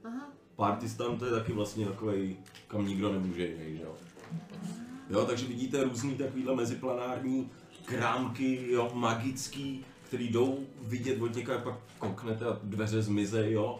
Aha. 0.04 0.30
Partistan 0.56 1.18
to 1.18 1.26
je 1.26 1.32
taky 1.32 1.54
vlastně 1.54 1.86
takový, 1.86 2.38
kam 2.68 2.88
nikdo 2.88 3.12
nemůže 3.14 3.48
jít, 3.48 3.78
že 3.78 3.84
jo. 3.84 3.94
Jo, 5.10 5.26
takže 5.26 5.46
vidíte 5.48 5.84
různý 5.84 6.16
takovýhle 6.16 6.56
meziplanární 6.56 7.52
krámky, 7.86 8.72
jo, 8.72 8.92
magický, 8.94 9.86
který 10.04 10.30
jdou 10.30 10.60
vidět 10.82 11.22
od 11.22 11.36
někaď, 11.36 11.64
pak 11.64 11.76
kouknete 12.00 12.46
a 12.46 12.60
dveře 12.64 13.02
zmizej, 13.02 13.52
jo. 13.54 13.80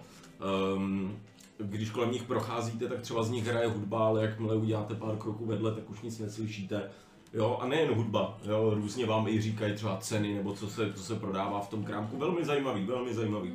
Um, 0.76 1.18
když 1.58 1.90
kolem 1.90 2.12
nich 2.12 2.24
procházíte, 2.24 2.88
tak 2.88 3.02
třeba 3.02 3.24
z 3.24 3.30
nich 3.30 3.48
hraje 3.48 3.68
hudba, 3.68 4.08
ale 4.08 4.22
jakmile 4.22 4.56
uděláte 4.56 4.96
pár 4.96 5.18
kroků 5.18 5.46
vedle, 5.46 5.76
tak 5.76 5.90
už 5.90 6.02
nic 6.02 6.20
neslyšíte. 6.20 6.92
Jo, 7.34 7.58
a 7.62 7.68
nejen 7.68 7.94
hudba, 7.94 8.38
jo, 8.44 8.74
různě 8.76 9.06
vám 9.06 9.28
i 9.28 9.42
říkají 9.42 9.74
třeba 9.74 9.98
ceny, 9.98 10.34
nebo 10.34 10.54
co 10.54 10.70
se, 10.70 10.94
co 10.94 11.04
se 11.04 11.16
prodává 11.16 11.62
v 11.62 11.70
tom 11.70 11.84
krámku. 11.84 12.18
Velmi 12.18 12.46
zajímavý, 12.46 12.86
velmi 12.86 13.14
zajímavý. 13.14 13.54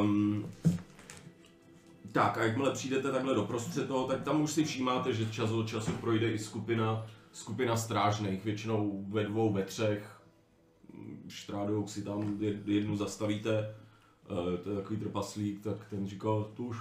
Um, 0.00 0.46
tak 2.12 2.38
a 2.38 2.44
jakmile 2.44 2.70
přijdete 2.70 3.12
takhle 3.12 3.34
do 3.34 3.42
prostřed 3.42 3.88
toho, 3.88 4.06
tak 4.06 4.22
tam 4.22 4.40
už 4.40 4.52
si 4.52 4.64
všímáte, 4.64 5.12
že 5.12 5.32
čas 5.32 5.50
od 5.50 5.68
času 5.68 5.92
projde 5.92 6.32
i 6.32 6.38
skupina, 6.38 7.06
skupina 7.32 7.76
strážných, 7.76 8.44
většinou 8.44 9.04
ve 9.08 9.24
dvou, 9.24 9.52
ve 9.52 9.62
třech. 9.62 10.20
Štrádou 11.28 11.86
si 11.86 12.02
tam 12.02 12.20
jed- 12.20 12.62
jednu 12.66 12.96
zastavíte, 12.96 13.74
to 14.64 14.70
je 14.70 14.76
takový 14.76 15.00
trpaslík, 15.00 15.62
tak 15.62 15.76
ten 15.90 16.06
říká, 16.06 16.28
to 16.54 16.62
už 16.62 16.76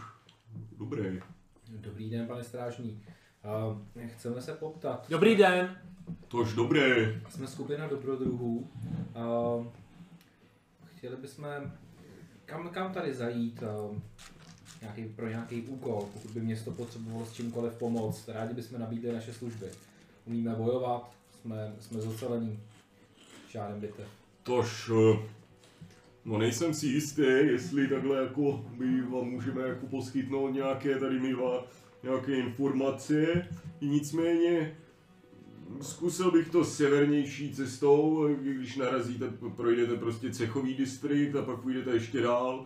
dobrý. 0.77 1.21
Dobrý 1.69 2.09
den, 2.09 2.27
pane 2.27 2.43
strážný. 2.43 3.01
Uh, 3.43 4.07
chceme 4.07 4.41
se 4.41 4.53
poptat. 4.53 5.05
Dobrý 5.09 5.35
den. 5.35 5.77
To 6.27 6.37
už 6.37 6.53
dobrý. 6.53 6.81
Jsme 7.29 7.47
skupina 7.47 7.87
dobrodruhů. 7.87 8.69
Uh, 9.15 9.65
chtěli 10.95 11.15
bychom 11.15 11.45
kam, 12.45 12.69
kam 12.69 12.93
tady 12.93 13.13
zajít 13.13 13.63
uh, 13.63 13.97
nějaký, 14.81 15.05
pro 15.05 15.27
nějaký 15.27 15.61
úkol, 15.61 16.09
pokud 16.13 16.31
by 16.31 16.39
město 16.41 16.71
potřebovalo 16.71 17.25
s 17.25 17.33
čímkoliv 17.33 17.73
pomoct. 17.73 18.27
Rádi 18.27 18.53
bychom 18.53 18.79
nabídli 18.79 19.13
naše 19.13 19.33
služby. 19.33 19.65
Umíme 20.25 20.55
bojovat, 20.55 21.11
jsme, 21.41 21.73
jsme 21.79 22.01
zocelení. 22.01 22.59
Žádný 23.49 23.81
bitev. 23.81 24.07
Tož, 24.43 24.91
eh, 24.93 25.19
no 26.25 26.38
nejsem 26.38 26.74
si 26.74 26.88
jistý, 26.88 27.22
jestli 27.22 27.88
takhle 27.88 28.22
jako 28.22 28.65
my 28.77 29.01
vám 29.01 29.25
můžeme 29.25 29.62
jako 29.62 29.86
poskytnout 29.88 30.50
nějaké 30.50 31.00
tady 31.00 31.20
my 31.20 31.34
vám 31.34 31.60
nějaké 32.03 32.36
informace, 32.36 33.48
nicméně 33.82 34.77
zkusil 35.82 36.32
bych 36.32 36.50
to 36.50 36.65
severnější 36.65 37.53
cestou, 37.53 38.27
když 38.41 38.75
narazíte, 38.75 39.25
projdete 39.55 39.96
prostě 39.96 40.32
cechový 40.32 40.74
distrikt 40.74 41.36
a 41.36 41.41
pak 41.41 41.60
půjdete 41.60 41.91
ještě 41.91 42.22
dál, 42.22 42.65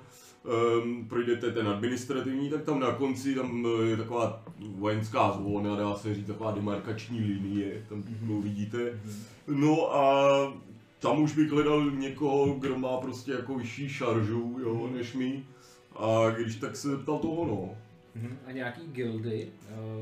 um, 0.84 1.06
projdete 1.10 1.52
ten 1.52 1.68
administrativní, 1.68 2.50
tak 2.50 2.64
tam 2.64 2.80
na 2.80 2.92
konci 2.92 3.36
tam 3.36 3.68
eh, 3.68 3.86
je 3.86 3.98
taková 3.98 4.46
vojenská 4.60 5.32
zóna, 5.32 5.76
dá 5.76 5.96
se 5.96 6.16
říct, 6.16 6.28
taková 6.28 6.52
demarkační 6.52 7.20
linie, 7.20 7.86
tam 7.90 8.04
mm-hmm. 8.04 8.42
vidíte. 8.42 9.00
No 9.48 9.96
a 9.96 10.54
tam 11.00 11.22
už 11.22 11.36
bych 11.36 11.52
hledal 11.52 11.92
někoho, 11.92 12.54
kdo 12.54 12.80
má 12.80 12.98
prostě 12.98 13.32
jako 13.32 13.56
vyšší 13.56 13.90
šaržu, 13.90 14.58
jo, 14.62 14.90
než 14.94 15.14
my. 15.14 15.44
A 15.96 16.30
když 16.30 16.56
tak 16.56 16.76
se 16.76 16.98
ptal 16.98 17.20
toho, 17.20 17.46
no. 17.46 17.70
Mhm. 18.16 18.38
A 18.46 18.52
nějaký 18.52 18.82
gildy? 18.88 19.50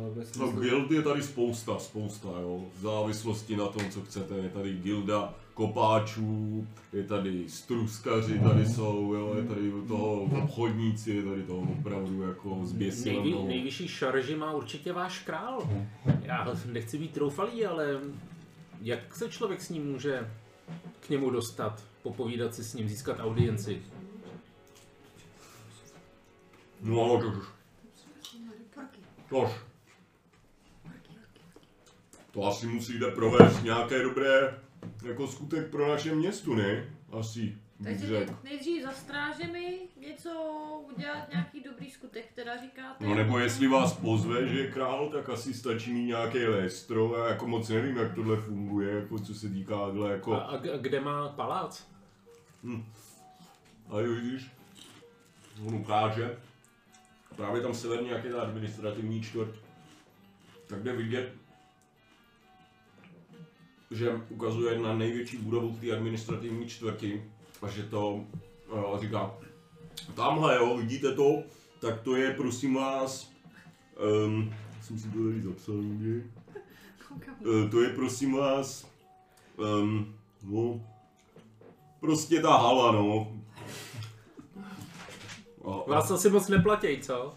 Uh, 0.10 0.18
ve 0.18 0.24
No, 0.40 0.52
guild 0.52 0.92
je 0.92 1.02
tady 1.02 1.24
spousta, 1.24 1.80
spousta, 1.80 2.28
jo. 2.42 2.66
V 2.78 2.82
závislosti 2.82 3.58
na 3.58 3.68
tom, 3.68 3.90
co 3.90 4.02
chcete. 4.02 4.36
Je 4.36 4.50
tady 4.50 4.74
gilda 4.74 5.34
kopáčů, 5.54 6.68
je 6.94 7.04
tady 7.04 7.50
struskaři, 7.50 8.40
tady 8.40 8.66
jsou, 8.66 9.14
jo. 9.14 9.36
Je 9.38 9.44
tady 9.44 9.72
toho 9.88 10.22
obchodníci, 10.22 11.12
je 11.12 11.24
tady 11.24 11.44
toho 11.44 11.68
opravdu 11.80 12.22
jako 12.22 12.60
zběsilého. 12.64 13.24
Nejvy, 13.24 13.44
nejvyšší 13.44 13.88
šarži 13.88 14.36
má 14.36 14.54
určitě 14.54 14.94
váš 14.94 15.20
král. 15.20 15.70
Já 16.22 16.56
nechci 16.72 16.98
být 16.98 17.12
troufalý, 17.12 17.66
ale 17.66 18.00
jak 18.82 19.16
se 19.16 19.30
člověk 19.30 19.62
s 19.62 19.70
ním 19.70 19.92
může 19.92 20.32
k 21.00 21.10
němu 21.10 21.30
dostat, 21.30 21.84
popovídat 22.04 22.56
si 22.56 22.64
s 22.64 22.74
ním, 22.74 22.90
získat 22.90 23.20
audienci? 23.20 23.82
No, 26.82 27.22
tož. 27.22 27.46
Tož. 29.30 29.52
To 32.32 32.44
asi 32.46 32.68
musíte 32.68 33.12
provést 33.12 33.64
nějaké 33.64 34.04
dobré 34.04 34.60
jako 35.06 35.28
skutek 35.28 35.70
pro 35.70 35.90
naše 35.90 36.16
město, 36.16 36.56
ne? 36.56 36.94
Asi, 37.12 37.58
Takže 37.84 38.26
nejdřív 38.44 38.84
za 38.84 38.92
strážemi 38.92 39.80
něco 40.00 40.30
udělat 40.96 41.30
nějaký 41.32 41.64
dobrý 41.64 41.92
skutek, 41.92 42.32
teda 42.36 42.58
říkáte. 42.62 43.06
No 43.06 43.16
nebo 43.16 43.40
jestli 43.40 43.68
vás 43.68 43.94
pozve, 43.94 44.48
že 44.48 44.60
je 44.60 44.72
král, 44.72 45.10
tak 45.10 45.30
asi 45.30 45.54
stačí 45.54 45.94
mít 45.94 46.06
nějaké 46.06 46.50
lestro. 46.50 47.18
Já 47.18 47.28
jako 47.28 47.48
moc 47.48 47.70
nevím, 47.70 47.98
jak 47.98 48.16
tohle 48.16 48.38
funguje, 48.38 48.92
jako 48.96 49.20
co 49.20 49.34
se 49.36 49.50
týká 49.50 49.86
takhle 49.86 50.10
A, 50.10 50.14
jako... 50.14 50.34
a 50.34 50.58
g- 50.58 50.78
kde 50.82 51.00
má 51.02 51.30
palác? 51.30 51.88
A 53.90 54.00
jo, 54.00 54.14
vidíš, 54.16 54.52
on 55.68 55.76
ukáže. 55.76 56.38
Právě 57.36 57.62
tam 57.62 57.74
severně, 57.74 58.12
jak 58.12 58.24
je 58.24 58.32
ta 58.32 58.42
administrativní 58.42 59.22
čtvrt, 59.22 59.56
tak 60.68 60.84
jde 60.84 60.94
vidět, 60.94 61.34
že 63.92 64.12
ukazuje 64.30 64.80
na 64.80 64.96
největší 64.96 65.38
budovu 65.38 65.72
v 65.72 65.82
té 65.82 65.92
administrativní 65.98 66.68
čtvrti 66.68 67.24
a 67.24 67.37
že 67.68 67.84
to 67.84 68.26
uh, 68.70 69.00
říká, 69.00 69.32
tamhle 70.16 70.56
jo, 70.56 70.78
vidíte 70.78 71.16
to, 71.16 71.44
tak 71.80 72.02
to 72.02 72.16
je 72.16 72.34
prosím 72.34 72.74
vás, 72.74 73.32
um, 74.26 74.54
jsem 74.82 75.00
si 75.00 75.08
to 75.08 75.24
tady 75.24 75.42
zapsal 75.42 75.76
někde, 75.76 76.30
uh, 77.40 77.70
to 77.70 77.82
je 77.82 77.90
prosím 77.90 78.34
vás, 78.34 78.88
um, 79.58 80.16
no, 80.44 80.82
prostě 82.00 82.42
ta 82.42 82.58
hala 82.58 82.92
no, 82.92 83.38
a, 85.66 85.72
a, 85.72 85.90
Vás 85.90 86.12
asi 86.12 86.30
moc 86.30 86.48
neplatí, 86.48 87.02
co? 87.02 87.34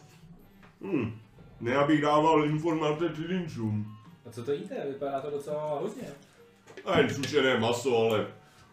hmm, 0.82 1.18
ne 1.60 1.76
abych 1.76 2.02
dával 2.02 2.44
informace 2.44 3.14
cizincům. 3.16 3.96
A 4.26 4.30
co 4.30 4.44
to 4.44 4.52
jíte? 4.52 4.86
Vypadá 4.88 5.20
to 5.20 5.30
docela 5.30 5.80
hodně. 5.80 6.08
A 6.84 6.98
jen 6.98 7.14
sušené 7.14 7.60
maso, 7.60 7.96
ale 7.96 8.26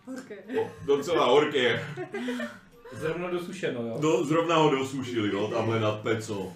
Horké. 0.07 0.43
o, 0.59 0.67
docela 0.85 1.25
horké. 1.25 1.85
Zrovna 2.93 3.29
dosušeno, 3.29 3.81
jo? 3.81 3.97
Do, 3.99 4.25
zrovna 4.25 4.55
ho 4.55 4.69
dosušili, 4.69 5.31
no, 5.31 5.47
tamhle 5.47 5.79
nad 5.79 5.99
peco. 6.01 6.53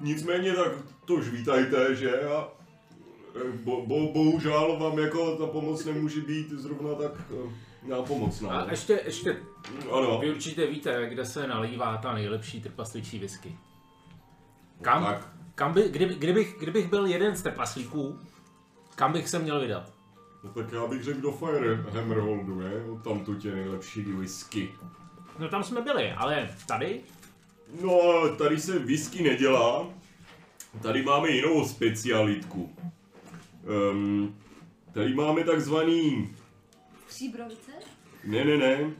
nicméně 0.00 0.52
tak 0.52 0.72
to 1.04 1.14
už 1.14 1.28
vítajte, 1.28 1.94
že? 1.94 2.20
A 2.20 2.48
eh, 3.36 3.52
bo, 3.64 3.86
bo, 3.86 4.12
bohužel 4.12 4.78
vám 4.80 4.98
jako 4.98 5.36
ta 5.36 5.46
pomoc 5.46 5.84
nemůže 5.84 6.20
být 6.20 6.50
zrovna 6.50 6.94
tak 6.94 7.12
eh, 7.30 7.50
nápomocná. 7.82 8.50
A 8.50 8.70
ještě, 8.70 9.00
ještě, 9.04 9.36
Ano, 9.92 10.18
vy 10.18 10.30
určitě 10.30 10.66
víte, 10.66 11.08
kde 11.08 11.26
se 11.26 11.46
nalívá 11.46 11.96
ta 11.96 12.14
nejlepší 12.14 12.60
trpasličí 12.60 13.18
whisky. 13.18 13.58
Kam, 14.82 15.04
tak. 15.04 15.28
kam 15.54 15.72
by, 15.72 15.88
kdyby, 15.88 16.14
kdybych, 16.14 16.56
kdybych 16.58 16.88
byl 16.90 17.06
jeden 17.06 17.36
z 17.36 17.42
trpaslíků, 17.42 18.18
kam 18.94 19.12
bych 19.12 19.28
se 19.28 19.38
měl 19.38 19.60
vydat? 19.60 20.01
No 20.44 20.50
tak 20.50 20.72
já 20.72 20.86
bych 20.86 21.02
řekl 21.02 21.20
do 21.20 21.32
Fire 21.32 21.74
Hammerholdu, 21.76 22.60
ne? 22.60 22.70
Tam 23.04 23.24
tu 23.24 23.34
tě 23.34 23.52
nejlepší 23.52 24.02
whisky. 24.02 24.74
No 25.38 25.48
tam 25.48 25.64
jsme 25.64 25.80
byli, 25.82 26.12
ale 26.12 26.54
tady? 26.68 27.00
No 27.82 28.00
tady 28.38 28.60
se 28.60 28.78
whisky 28.78 29.22
nedělá. 29.22 29.86
Tady 30.82 31.02
máme 31.02 31.30
jinou 31.30 31.68
specialitku. 31.68 32.76
Um, 33.92 34.36
tady 34.92 35.14
máme 35.14 35.44
takzvaný... 35.44 36.34
Příbrovice? 37.08 37.72
Ne, 38.24 38.44
ne, 38.44 38.56
ne. 38.56 38.90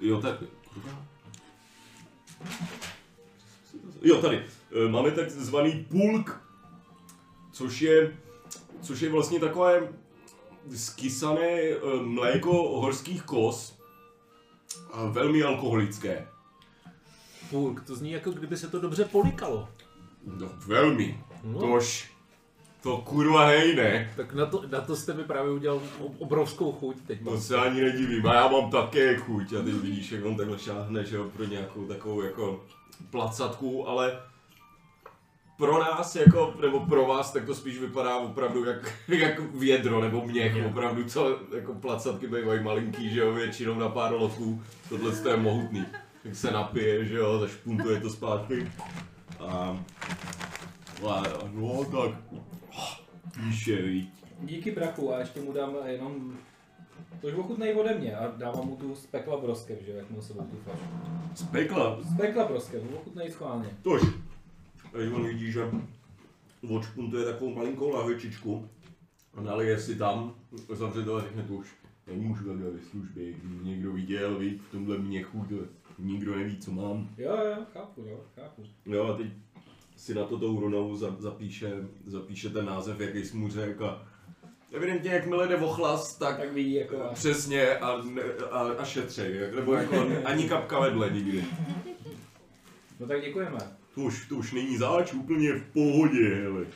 Jo, 0.00 0.20
tak... 0.20 0.42
Jo, 4.02 4.22
tady. 4.22 4.44
E, 4.86 4.88
Máme 4.88 5.10
takzvaný 5.10 5.86
pulk, 5.90 6.40
což 7.52 7.80
je, 7.80 8.16
což 8.86 9.00
je 9.00 9.10
vlastně 9.10 9.40
takové 9.40 9.88
skysané 10.76 11.50
e, 11.60 11.78
mléko 12.02 12.80
horských 12.80 13.22
kos. 13.22 13.76
A 14.92 15.06
velmi 15.06 15.42
alkoholické. 15.42 16.28
Pulk, 17.50 17.80
to 17.86 17.96
zní 17.96 18.10
jako 18.10 18.30
kdyby 18.30 18.56
se 18.56 18.68
to 18.68 18.80
dobře 18.80 19.04
polikalo. 19.04 19.68
No, 20.26 20.48
velmi. 20.66 21.20
No. 21.44 21.58
Tož, 21.58 22.12
to 22.82 22.96
kurva 22.96 23.46
hej, 23.46 23.76
ne? 23.76 24.12
Tak 24.16 24.34
na 24.34 24.46
to, 24.46 24.62
na 24.70 24.80
to 24.80 24.96
jste 24.96 25.14
mi 25.14 25.24
právě 25.24 25.52
udělal 25.52 25.80
obrovskou 26.18 26.72
chuť 26.72 26.96
teď. 27.06 27.24
To 27.24 27.40
se 27.40 27.56
ani 27.56 27.80
nedivím, 27.80 28.26
a 28.26 28.34
já 28.34 28.48
mám 28.48 28.70
také 28.70 29.16
chuť 29.16 29.52
a 29.52 29.62
ty 29.62 29.70
vidíš, 29.70 30.12
jak 30.12 30.24
on 30.24 30.36
takhle 30.36 30.58
šáhne, 30.58 31.04
že 31.04 31.16
jo, 31.16 31.30
pro 31.36 31.44
nějakou 31.44 31.84
takovou 31.84 32.20
jako 32.20 32.64
placatku, 33.10 33.88
ale 33.88 34.20
pro 35.56 35.78
nás, 35.78 36.16
jako, 36.16 36.54
nebo 36.60 36.80
pro 36.80 37.06
vás, 37.06 37.32
tak 37.32 37.44
to 37.44 37.54
spíš 37.54 37.78
vypadá 37.78 38.16
opravdu 38.16 38.64
jak, 38.64 38.94
jak 39.08 39.40
vědro 39.40 40.00
nebo 40.00 40.26
měch, 40.26 40.66
opravdu, 40.66 41.04
co 41.04 41.38
jako 41.56 41.74
placatky 41.74 42.26
bývají 42.26 42.62
malinký, 42.62 43.10
že 43.10 43.20
jo, 43.20 43.32
většinou 43.32 43.74
na 43.74 43.88
pár 43.88 44.12
loků, 44.12 44.62
tohle 44.88 45.12
to 45.16 45.28
je 45.28 45.36
mohutný. 45.36 45.86
Tak 46.22 46.36
se 46.36 46.50
napije, 46.50 47.04
že 47.04 47.16
jo, 47.16 47.38
zašpuntuje 47.38 48.00
to 48.00 48.10
zpátky 48.10 48.72
a, 49.40 49.84
a 51.08 51.22
no 51.52 51.84
tak, 51.84 52.10
víš. 53.36 53.70
Díky 54.40 54.70
brachu 54.70 55.14
a 55.14 55.18
ještě 55.18 55.40
mu 55.40 55.52
dám 55.52 55.76
jenom... 55.86 56.38
To 57.20 57.26
už 57.26 57.34
ochutnej 57.34 57.74
ode 57.74 57.94
mě 57.94 58.16
a 58.16 58.32
dávám 58.36 58.66
mu 58.66 58.76
tu 58.76 58.94
z 58.94 59.06
pekla 59.06 59.36
broskev, 59.36 59.78
že 59.80 59.90
jo, 59.90 59.96
jak 59.96 60.10
mu 60.10 60.22
sebou 60.22 60.40
tu 60.40 60.56
flašku. 60.64 60.86
z 61.34 61.42
pekla, 61.42 61.98
Z 62.02 62.16
pekla 62.16 62.48
ochutnej 62.94 63.30
schválně. 63.30 63.68
Tož, 63.82 64.02
teď 64.96 65.12
on 65.12 65.26
vidí, 65.26 65.52
že 65.52 65.70
odšpuntuje 66.70 67.24
takovou 67.24 67.54
malinkou 67.54 67.90
lahvičičku 67.90 68.68
a 69.34 69.40
nalije 69.40 69.80
si 69.80 69.96
tam, 69.96 70.34
zavře 70.68 71.02
to 71.02 71.16
a 71.16 71.20
řekne 71.20 71.42
to 71.42 71.52
už 71.54 71.68
nemůžu 72.06 72.44
takhle 72.44 72.70
ve 72.70 72.78
službě, 72.90 73.32
kdyby 73.32 73.64
někdo 73.64 73.92
viděl, 73.92 74.38
víc 74.38 74.62
v 74.62 74.70
tomhle 74.70 74.98
měchu, 74.98 75.46
to 75.48 75.54
nikdo 75.98 76.36
neví, 76.36 76.58
co 76.58 76.70
mám. 76.70 77.08
Jo, 77.18 77.36
jo, 77.36 77.56
chápu, 77.72 78.04
jo, 78.08 78.20
chápu. 78.34 78.62
Jo 78.86 79.06
a 79.06 79.16
teď 79.16 79.26
si 79.96 80.14
na 80.14 80.24
to 80.24 80.38
tou 80.38 80.60
runou 80.60 80.96
za- 80.96 81.16
zapíše, 81.18 81.72
zapíše 82.06 82.50
ten 82.50 82.66
název, 82.66 83.00
jaký 83.00 83.24
jsi 83.24 83.36
mu 83.36 83.48
řekl 83.48 83.84
a 83.86 84.02
evidentně 84.72 85.10
jakmile 85.10 85.48
jde 85.48 85.56
o 85.56 85.68
chlas, 85.68 86.16
tak 86.16 86.36
Tak 86.38 86.52
vidí 86.52 86.74
jako... 86.74 87.02
A... 87.02 87.12
přesně 87.14 87.76
a, 87.78 88.02
a, 88.50 88.60
a 88.78 88.84
šetřej, 88.84 89.40
nebo 89.56 89.74
jako 89.74 90.06
ani 90.24 90.48
kapka 90.48 90.80
vedle 90.80 91.10
nikdy. 91.10 91.44
No 93.00 93.06
tak 93.06 93.20
děkujeme. 93.20 93.75
To 93.96 94.02
už, 94.02 94.28
to 94.28 94.36
už 94.36 94.52
není 94.52 94.76
záč, 94.78 95.12
úplně 95.12 95.52
v 95.52 95.62
pohodě, 95.72 96.34
hele. 96.34 96.66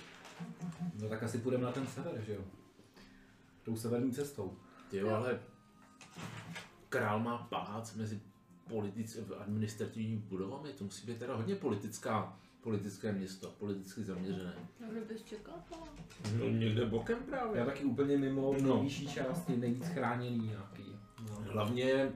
No 1.02 1.08
tak 1.08 1.22
asi 1.22 1.38
půjdeme 1.38 1.64
na 1.64 1.72
ten 1.72 1.86
sever, 1.86 2.22
že 2.26 2.32
jo? 2.34 2.40
Tou 3.62 3.76
severní 3.76 4.12
cestou. 4.12 4.56
Jo, 4.92 5.08
ale 5.08 5.40
král 6.88 7.20
má 7.20 7.38
palác 7.38 7.94
mezi 7.94 8.20
politic, 8.68 9.18
administrativními 9.40 10.16
budovami, 10.16 10.68
to 10.72 10.84
musí 10.84 11.06
být 11.06 11.18
teda 11.18 11.34
hodně 11.36 11.54
politická, 11.54 12.36
politické 12.60 13.12
město, 13.12 13.54
politicky 13.58 14.02
zaměřené. 14.04 14.54
No, 14.80 14.86
kdo 14.92 15.00
bys 15.04 15.22
čekal? 15.22 15.54
no? 15.70 15.86
No, 16.38 16.48
někde 16.48 16.86
bokem 16.86 17.18
právě. 17.18 17.58
Já 17.60 17.66
taky 17.66 17.84
úplně 17.84 18.18
mimo 18.18 18.54
No. 18.62 18.74
nejvyšší 18.74 19.08
části, 19.08 19.56
nejvíc 19.56 19.86
chráněný 19.88 20.38
nějaký. 20.38 20.84
No. 21.30 21.36
Hlavně 21.52 22.12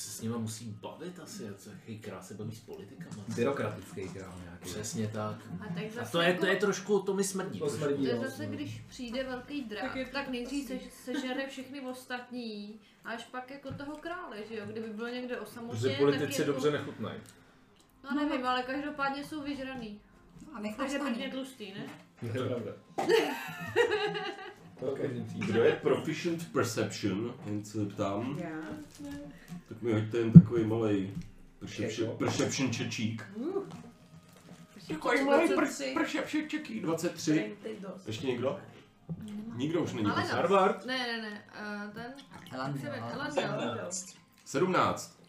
se 0.00 0.10
s 0.10 0.22
nima 0.22 0.38
musí 0.38 0.64
bavit 0.80 1.18
asi, 1.18 1.48
co 1.58 1.70
jaký 1.70 1.98
král 1.98 2.22
se 2.22 2.34
baví 2.34 2.56
s 2.56 2.60
politikama. 2.60 3.24
Byrokratický 3.36 4.08
král 4.08 4.34
nějaký. 4.44 4.64
Přesně 4.70 5.08
tak. 5.08 5.36
A 5.60 5.74
tak 5.74 5.84
A 5.84 5.94
zase 5.94 6.12
to 6.12 6.20
je, 6.20 6.28
jako, 6.28 6.40
to 6.40 6.46
je 6.46 6.56
trošku, 6.56 7.00
to 7.00 7.14
mi 7.14 7.24
smrdí. 7.24 7.58
To 7.58 7.70
smrdí. 7.70 8.02
to 8.04 8.08
je 8.10 8.16
jo, 8.16 8.22
zase, 8.22 8.46
no. 8.46 8.52
když 8.52 8.82
přijde 8.88 9.24
velký 9.24 9.64
drak, 9.64 9.82
Tak 9.82 9.96
je 9.96 10.06
tak, 10.06 10.24
to 10.26 10.30
nejdřív 10.32 10.68
se, 10.68 10.74
prostě- 10.74 10.90
sežere 11.04 11.46
všechny 11.48 11.80
ostatní, 11.80 12.80
až 13.04 13.24
pak 13.24 13.50
jako 13.50 13.72
toho 13.74 13.96
krále, 13.96 14.36
že 14.48 14.56
jo? 14.56 14.66
Kdyby 14.66 14.88
byl 14.88 15.10
někde 15.10 15.40
o 15.40 15.46
samotě, 15.46 15.78
Protože 15.78 15.96
politici 15.96 16.40
jako, 16.40 16.52
dobře 16.52 16.70
nechutnají. 16.70 17.20
No 18.04 18.10
nevím, 18.24 18.46
ale 18.46 18.62
každopádně 18.62 19.24
jsou 19.24 19.42
vyžraný. 19.42 20.00
A 20.40 20.54
Takže 20.54 20.68
vychlastaný. 20.68 21.04
pěkně 21.04 21.30
tlustý, 21.32 21.72
ne? 21.72 21.86
To 22.20 22.26
je 22.26 22.32
pravda. 22.48 22.72
To 22.96 23.02
v 24.59 24.59
případě. 24.80 25.24
Kdo 25.46 25.62
je 25.64 25.72
proficient 25.72 26.52
perception, 26.52 27.34
jen 27.46 27.64
se 27.64 27.84
ptám, 27.86 28.38
Já? 28.42 28.48
tak 29.68 29.82
mi 29.82 29.92
hoďte 29.92 30.18
jen 30.18 30.32
takový 30.32 30.64
malej 30.64 31.10
perception, 31.58 31.90
Čeko. 32.08 32.12
perception 32.18 32.72
čečík. 32.72 33.24
Takový 34.88 35.24
23. 35.24 35.94
perception 35.94 36.48
čekík, 36.48 36.82
23. 36.82 37.56
Ještě 38.06 38.26
někdo? 38.26 38.58
Nikdo 39.56 39.82
už 39.82 39.92
není. 39.92 40.06
Ale 40.06 40.22
poslední. 40.22 40.30
no. 40.30 40.36
Harvard? 40.36 40.86
Ne, 40.86 40.98
ne, 40.98 41.22
ne, 41.22 41.42
uh, 41.86 41.94
ten... 41.94 42.12
Elan, 42.52 42.78
jo. 42.84 42.92
Elandel. 43.36 43.88
17. 44.44 45.20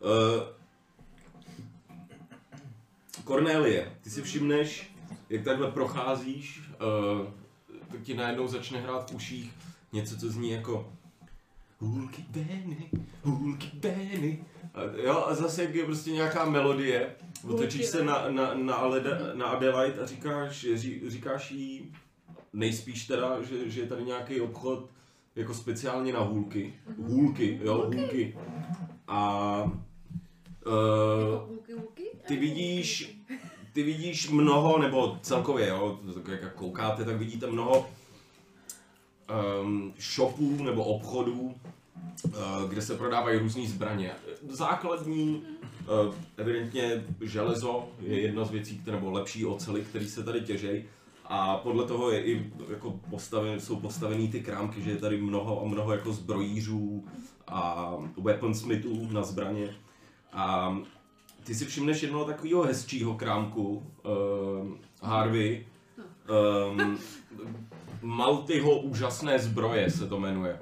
Uh, 0.00 0.10
Cornélie, 3.24 3.98
ty 4.00 4.10
si 4.10 4.22
všimneš, 4.22 4.94
jak 5.30 5.44
takhle 5.44 5.70
procházíš, 5.70 6.62
uh, 7.20 7.26
tak 7.94 8.02
ti 8.02 8.14
najednou 8.14 8.48
začne 8.48 8.80
hrát 8.80 9.10
v 9.10 9.14
uších 9.14 9.52
něco, 9.92 10.16
co 10.16 10.30
zní 10.30 10.50
jako 10.50 10.92
Hůlky 11.78 12.24
Benny, 12.30 12.90
hůlky 13.22 13.66
Benny. 13.74 14.44
A, 14.74 14.80
jo, 15.04 15.24
a 15.26 15.34
zase 15.34 15.62
jak 15.64 15.74
je 15.74 15.84
prostě 15.84 16.10
nějaká 16.10 16.44
melodie, 16.44 17.14
otočíš 17.48 17.86
se 17.86 18.04
na, 18.04 18.28
na, 18.30 18.54
na, 18.54 18.74
Aleda, 18.74 19.10
na 19.34 19.46
Adelaide 19.46 20.02
a 20.02 20.06
říkáš, 20.06 20.66
ří, 20.74 21.10
říkáš 21.10 21.50
jí 21.50 21.92
nejspíš 22.52 23.06
teda, 23.06 23.42
že, 23.42 23.70
že 23.70 23.80
je 23.80 23.86
tady 23.86 24.04
nějaký 24.04 24.40
obchod 24.40 24.90
jako 25.36 25.54
speciálně 25.54 26.12
na 26.12 26.20
hůlky. 26.20 26.74
Hůlky, 26.98 27.60
jo, 27.62 27.90
hůlky. 27.94 28.38
A 29.08 29.56
Jako 30.66 31.42
uh, 31.42 31.48
Hulky, 31.48 31.72
hulky? 31.72 32.10
ty 32.26 32.36
vidíš, 32.36 33.18
ty 33.74 33.82
vidíš 33.82 34.30
mnoho, 34.30 34.78
nebo 34.78 35.18
celkově, 35.22 35.68
jo, 35.68 35.98
jak 36.26 36.54
koukáte, 36.54 37.04
tak 37.04 37.16
vidíte 37.16 37.46
mnoho 37.46 37.86
um, 39.62 39.94
shopů 39.98 40.64
nebo 40.64 40.84
obchodů, 40.84 41.54
uh, 42.24 42.32
kde 42.68 42.82
se 42.82 42.96
prodávají 42.96 43.38
různé 43.38 43.66
zbraně. 43.66 44.12
Základní, 44.48 45.42
uh, 46.06 46.14
evidentně 46.36 47.04
železo 47.20 47.88
je 48.00 48.20
jedna 48.20 48.44
z 48.44 48.50
věcí, 48.50 48.78
které, 48.78 48.96
nebo 48.96 49.10
lepší 49.10 49.46
ocely, 49.46 49.82
které 49.82 50.06
se 50.06 50.24
tady 50.24 50.40
těžejí. 50.40 50.84
A 51.24 51.56
podle 51.56 51.86
toho 51.86 52.10
je 52.10 52.24
i 52.24 52.52
jako 52.70 53.00
postaven, 53.10 53.60
jsou 53.60 53.76
postavený 53.76 54.28
ty 54.28 54.40
krámky, 54.40 54.82
že 54.82 54.90
je 54.90 54.96
tady 54.96 55.20
mnoho 55.20 55.62
a 55.62 55.64
mnoho 55.64 55.92
jako 55.92 56.12
zbrojířů 56.12 57.04
a 57.46 57.92
weaponsmithů 58.22 59.08
na 59.12 59.22
zbraně. 59.22 59.74
A 60.32 60.76
ty 61.44 61.54
si 61.54 61.64
všimneš 61.66 62.02
jednoho 62.02 62.24
takového 62.24 62.62
hezčího 62.62 63.14
krámku, 63.14 63.92
uh, 64.04 64.76
Harvey. 65.02 65.66
Um, 66.78 66.98
Maltyho 68.02 68.80
úžasné 68.80 69.38
zbroje 69.38 69.90
se 69.90 70.06
to 70.06 70.20
jmenuje. 70.20 70.58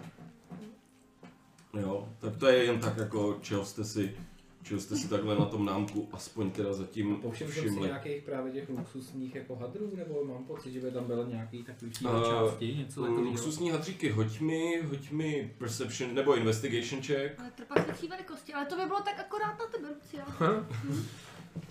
Jo, 1.81 2.09
tak 2.19 2.37
to 2.37 2.47
je 2.47 2.65
jen 2.65 2.79
tak 2.79 2.97
jako, 2.97 3.39
čeho 3.43 3.65
jste 3.65 3.85
si, 3.85 4.17
čeho 4.63 4.81
jste 4.81 4.97
si 4.97 5.09
takhle 5.09 5.39
na 5.39 5.45
tom 5.45 5.65
námku 5.65 6.09
aspoň 6.13 6.51
teda 6.51 6.73
zatím 6.73 7.17
Povšiml 7.17 7.53
jsem 7.53 7.75
si 7.75 7.81
nějakých 7.81 8.23
právě 8.23 8.53
těch 8.53 8.69
luxusních 8.69 9.35
jako 9.35 9.57
hadrů, 9.57 9.93
nebo 9.97 10.25
mám 10.25 10.45
pocit, 10.45 10.73
že 10.73 10.81
by 10.81 10.91
tam 10.91 11.05
byl 11.05 11.27
nějaký 11.27 11.65
takový 11.65 11.93
uh, 12.05 12.31
části, 12.31 12.75
něco 12.75 13.01
takového. 13.01 13.25
Luxusní 13.25 13.71
hadříky, 13.71 14.11
hoď 14.11 14.41
mi, 14.41 14.83
hoď 14.83 15.11
mi 15.11 15.55
perception 15.59 16.15
nebo 16.15 16.37
investigation 16.37 17.03
check. 17.03 17.41
Ale 17.41 17.51
trpasličí 17.51 18.09
velikosti, 18.09 18.53
ale 18.55 18.67
to 18.67 18.77
by 18.77 18.87
bylo 18.87 19.01
tak 19.01 19.21
akorát 19.21 19.59
na 19.59 19.67
tebe, 19.67 19.89
Lucia. 19.89 20.27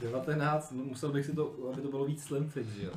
19, 0.01 0.71
no 0.71 0.84
musel 0.84 1.12
bych 1.12 1.25
si 1.25 1.36
to, 1.36 1.69
aby 1.73 1.82
to 1.82 1.88
bylo 1.88 2.06
víc 2.06 2.23
slim 2.23 2.49
fit, 2.49 2.67
že 2.67 2.86
jo? 2.86 2.91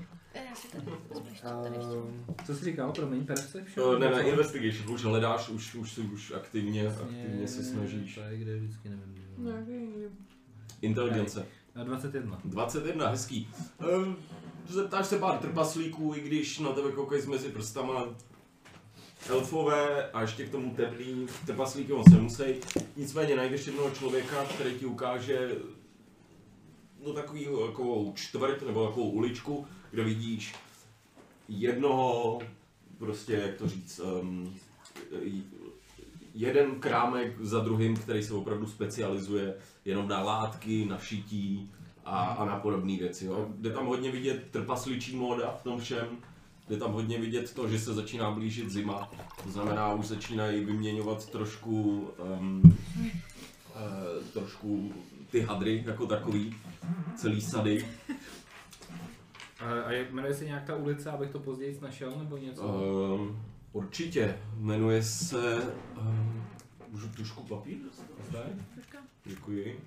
Já 0.49 0.55
si 0.55 0.69
tady 0.69 0.87
vezmu 0.87 1.27
ještě 1.31 1.47
tady 1.63 1.77
ještě. 1.77 1.93
Ehm, 1.93 2.25
co 2.47 2.55
jsi 2.55 2.65
říkal, 2.65 2.93
promiň, 2.93 3.27
perception? 3.27 3.89
Uh, 3.89 3.99
ne, 3.99 4.11
ne, 4.11 4.23
investigation, 4.23 4.95
už 4.95 5.05
hledáš, 5.05 5.49
už, 5.49 5.75
už, 5.75 5.93
si, 5.93 6.01
už 6.01 6.33
aktivně, 6.33 6.89
aktivně 6.89 7.49
se 7.49 7.65
snažíš. 7.65 8.15
To 8.15 8.21
je 8.21 8.39
kde 8.39 8.57
vždycky 8.57 8.89
nevím. 8.89 9.24
Inteligence. 10.83 11.47
Na 11.75 11.85
21. 11.85 12.41
21, 12.45 13.09
hezký. 13.09 13.49
Ehm, 13.81 14.17
Zeptáš 14.69 15.07
se 15.07 15.19
pár 15.19 15.39
trpaslíků, 15.39 16.15
i 16.17 16.21
když 16.21 16.59
na 16.59 16.73
tebe 16.73 16.93
koukají 16.93 17.27
mezi 17.27 17.49
prstama. 17.49 18.05
Elfové 19.29 20.11
a 20.11 20.23
ještě 20.23 20.47
k 20.47 20.51
tomu 20.51 20.75
temný 20.75 21.27
trpaslíky 21.47 21.93
moc 21.93 22.11
nemusí. 22.11 22.45
Nicméně 22.97 23.37
najdeš 23.37 23.67
jednoho 23.67 23.91
člověka, 23.91 24.45
který 24.45 24.75
ti 24.75 24.87
ukáže 24.87 25.51
no 27.07 27.13
takový 27.13 27.45
takovou 27.67 28.13
čtvrt 28.17 28.63
nebo 28.67 28.87
takovou 28.87 29.11
uličku, 29.11 29.67
kde 29.91 30.05
vidíš 30.05 30.55
jednoho, 31.49 32.41
prostě 32.99 33.33
jak 33.33 33.55
to 33.55 33.69
říct, 33.69 34.01
um, 34.01 34.55
jeden 36.35 36.81
krámek 36.81 37.41
za 37.41 37.61
druhým, 37.61 37.97
který 37.97 38.23
se 38.23 38.35
opravdu 38.35 38.67
specializuje 38.67 39.55
jenom 39.85 40.09
na 40.09 40.23
látky, 40.23 40.87
na 40.87 40.99
šití 40.99 41.73
a, 42.05 42.25
a 42.25 42.45
na 42.45 42.57
podobné 42.57 42.97
věci. 42.97 43.27
Jo. 43.27 43.49
Jde 43.59 43.71
tam 43.71 43.87
hodně 43.87 44.11
vidět 44.11 44.51
trpasličí 44.51 45.17
móda 45.17 45.51
v 45.51 45.63
tom 45.63 45.81
všem, 45.81 46.07
jde 46.69 46.77
tam 46.77 46.93
hodně 46.93 47.19
vidět 47.21 47.55
to, 47.55 47.69
že 47.69 47.79
se 47.79 47.95
začíná 47.95 48.31
blížit 48.31 48.71
zima, 48.71 49.11
to 49.45 49.51
znamená, 49.51 49.95
už 49.95 50.07
začínají 50.07 50.65
vyměňovat 50.65 51.31
trošku, 51.31 52.09
um, 52.39 52.63
uh, 52.65 54.27
trošku 54.33 54.93
ty 55.31 55.41
hadry 55.41 55.83
jako 55.87 56.07
takový, 56.07 56.55
celý 57.17 57.41
sady. 57.41 57.87
A, 59.61 59.93
jmenuje 60.11 60.35
se 60.35 60.45
nějak 60.45 60.65
ta 60.65 60.77
ulice, 60.77 61.11
abych 61.11 61.31
to 61.31 61.39
později 61.39 61.79
našel, 61.83 62.13
nebo 62.19 62.37
něco? 62.37 62.63
Um, 62.63 63.43
určitě, 63.75 64.39
jmenuje 64.57 65.03
se... 65.03 65.75
Um, 66.01 66.47
můžu 66.89 67.09
tušku 67.09 67.43
papír 67.43 67.79
dostat? 67.79 68.07
Troška. 68.75 68.99
Děkuji. 69.25 69.85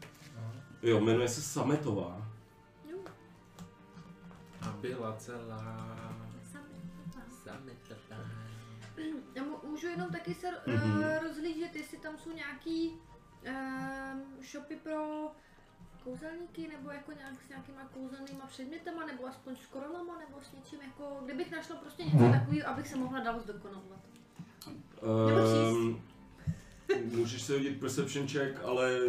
Jo, 0.84 1.00
jmenuje 1.00 1.28
se 1.30 1.42
Sametová. 1.42 2.28
Jo, 2.92 2.98
A 4.62 4.68
byla 4.82 5.16
celá... 5.18 5.96
sami. 6.52 6.74
Já 9.36 9.44
mu- 9.44 9.60
můžu 9.70 9.88
jenom 9.88 10.12
taky 10.12 10.34
se 10.34 10.48
Mhm. 10.68 10.92
uh, 11.00 11.24
rozhlížet, 11.24 11.76
jestli 11.76 11.98
tam 11.98 12.18
jsou 12.18 12.32
nějaký 12.32 12.90
um, 12.92 14.44
shopy 14.52 14.76
pro 14.76 15.28
kouzelníky, 16.08 16.68
nebo 16.68 16.92
jako 16.92 17.12
nějak 17.12 17.34
s 17.46 17.50
nějakýma 17.50 17.82
kouzelnýma 17.94 18.46
předmětama, 18.46 19.06
nebo 19.06 19.26
aspoň 19.26 19.56
s 19.56 19.66
korolama, 19.66 20.18
nebo 20.20 20.42
s 20.42 20.54
něčím 20.54 20.80
jako, 20.82 21.22
kdybych 21.26 21.52
našla 21.52 21.76
prostě 21.76 22.04
něco 22.04 22.32
takového, 22.32 22.68
abych 22.70 22.88
se 22.88 22.96
mohla 22.96 23.20
dál 23.20 23.40
zdokonalovat. 23.40 24.00
Um, 25.72 26.02
můžeš 27.04 27.42
se 27.42 27.54
hodit 27.54 27.80
perception 27.80 28.28
check, 28.28 28.60
ale 28.64 29.00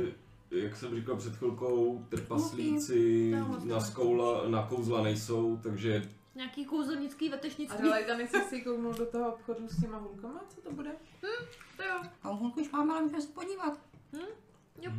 jak 0.51 0.77
jsem 0.77 0.97
říkal 0.97 1.17
před 1.17 1.37
chvilkou, 1.37 2.05
trpaslíci 2.09 3.33
moc 3.47 3.65
na, 3.65 3.81
skoula, 3.81 4.49
na 4.49 4.67
kouzla 4.67 5.03
nejsou, 5.03 5.57
takže 5.63 6.03
Nějaký 6.35 6.65
kouzelnický 6.65 7.29
A 7.29 7.31
vetešnictví. 7.31 7.79
Adelaida 7.79 8.17
nechce 8.17 8.41
si 8.41 8.63
kouknout 8.63 8.99
do 8.99 9.07
toho 9.07 9.35
obchodu 9.35 9.69
s 9.69 9.81
těma 9.81 9.99
hulkama, 9.99 10.41
co 10.49 10.61
to 10.61 10.73
bude? 10.73 10.91
To 11.77 11.83
jo, 11.83 12.03
A 12.23 12.29
hulku 12.29 12.61
už 12.61 12.71
máme, 12.71 12.93
ale 12.93 13.03
můžeme 13.03 13.23
se 13.23 13.29
podívat. 13.29 13.81
jo. 14.83 14.93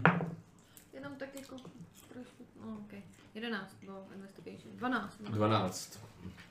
Jenom 0.93 1.15
tak 1.15 1.35
jako 1.35 1.55
trošku, 2.59 2.71
no 2.71 2.77
ok. 2.85 3.03
11 3.35 3.75
bylo 3.83 4.05
investigation. 4.15 4.77
12. 4.77 5.19
no. 5.19 5.31
12. 5.31 5.99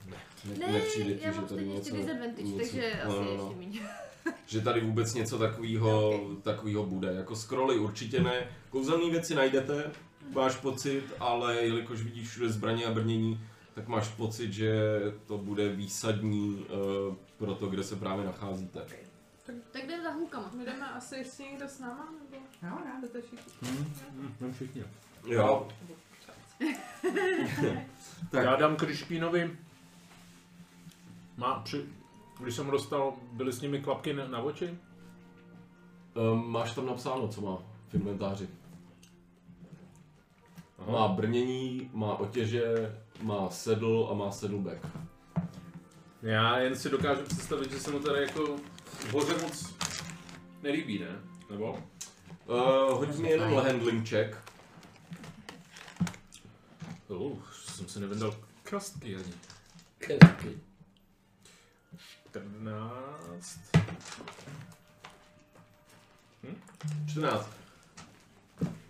Ne, 0.07 0.17
Ne, 0.59 0.73
nepřijde 0.73 1.15
ti, 1.15 1.25
já 1.25 1.33
že 1.33 1.39
mám 1.41 1.49
tady 1.49 1.61
stejně 1.61 1.75
ještě 1.75 1.93
něco, 1.93 2.03
disadvantage, 2.07 2.43
něco- 2.43 2.59
takže 2.59 3.01
no, 3.05 3.11
asi 3.11 3.19
no, 3.19 3.25
no. 3.37 3.43
ještě 3.43 3.57
méně. 3.57 3.81
že 4.47 4.61
tady 4.61 4.81
vůbec 4.81 5.15
něco 5.15 5.39
takového 5.39 6.21
takovýho 6.43 6.87
bude. 6.87 7.13
Jako 7.13 7.37
scrolly 7.37 7.79
určitě 7.79 8.21
ne. 8.21 8.49
Kouzelné 8.71 9.11
věci 9.11 9.35
najdete, 9.35 9.91
máš 10.35 10.57
pocit, 10.57 11.05
ale 11.21 11.57
jelikož 11.57 12.03
vidíš 12.03 12.29
všude 12.29 12.49
zbraně 12.49 12.85
a 12.87 12.91
brnění, 12.95 13.41
tak 13.75 13.89
máš 13.89 14.09
pocit, 14.09 14.53
že 14.53 14.73
to 15.27 15.39
bude 15.39 15.69
výsadní 15.69 16.55
uh, 17.09 17.15
pro 17.39 17.55
to, 17.55 17.67
kde 17.67 17.85
se 17.85 17.97
právě 17.97 18.25
nacházíte. 18.27 18.87
Tak 19.71 19.85
jdem 19.85 20.03
za 20.03 20.11
hůlkama. 20.11 20.51
My 20.57 20.65
jdeme 20.65 20.87
asi 20.91 21.17
ještě 21.17 21.43
někdo 21.43 21.69
s 21.69 21.79
náma, 21.79 22.09
nebo 22.13 22.45
Jo, 22.63 22.69
jo. 22.85 22.93
jdete 23.01 23.21
všichni? 23.23 23.53
Hm, 24.41 24.53
všichni. 24.53 24.85
Jo. 25.27 25.69
Tak. 28.31 28.45
Já 28.45 28.57
dám 28.57 28.77
Krišpínovi. 28.77 29.57
Má 31.37 31.61
při, 31.61 31.85
když 32.41 32.55
jsem 32.55 32.71
dostal, 32.71 33.13
byly 33.33 33.53
s 33.53 33.61
nimi 33.61 33.81
klapky 33.83 34.13
na, 34.13 34.29
na 34.29 34.39
oči? 34.39 34.79
Um, 36.15 36.51
máš 36.53 36.75
tam 36.75 36.87
napsáno, 36.87 37.29
co 37.29 37.41
má 37.41 37.59
v 37.89 37.95
inventáři. 37.95 38.49
Aha. 40.79 40.93
Má 40.93 41.09
brnění, 41.09 41.91
má 41.93 42.15
otěže, 42.15 42.97
má 43.23 43.51
sedl 43.51 44.09
a 44.11 44.15
má 44.15 44.31
saddleback. 44.31 44.87
Já 46.23 46.59
jen 46.59 46.77
si 46.77 46.91
dokážu 46.91 47.23
představit, 47.23 47.71
že 47.71 47.81
se 47.81 47.91
mu 47.91 47.99
tady 47.99 48.21
jako 48.21 48.57
v 48.85 49.13
hoře 49.13 49.35
moc 49.43 49.75
nelíbí, 50.63 50.99
ne? 50.99 51.21
Nebo? 51.51 51.79
Uh, 52.47 52.99
hoď 52.99 53.17
mi 53.17 53.31
jenom 53.31 53.55
handling 53.55 54.09
check. 54.09 54.48
Uh, 57.09 57.39
jsem 57.53 57.89
si 57.89 58.01
nevydal 58.01 58.35
kastky 58.63 59.17
ani. 59.17 59.33
14. 62.31 63.61
14. 67.07 67.51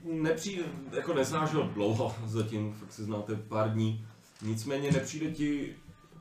Nepřijde, 0.04 0.62
jako 0.92 1.14
neznáš 1.14 1.52
ho 1.52 1.62
dlouho 1.62 2.14
zatím, 2.26 2.74
fakt 2.74 2.92
si 2.92 3.02
znáte 3.02 3.34
pár 3.36 3.72
dní. 3.72 4.06
Nicméně 4.42 4.92
nepřijde 4.92 5.30
ti, 5.30 5.76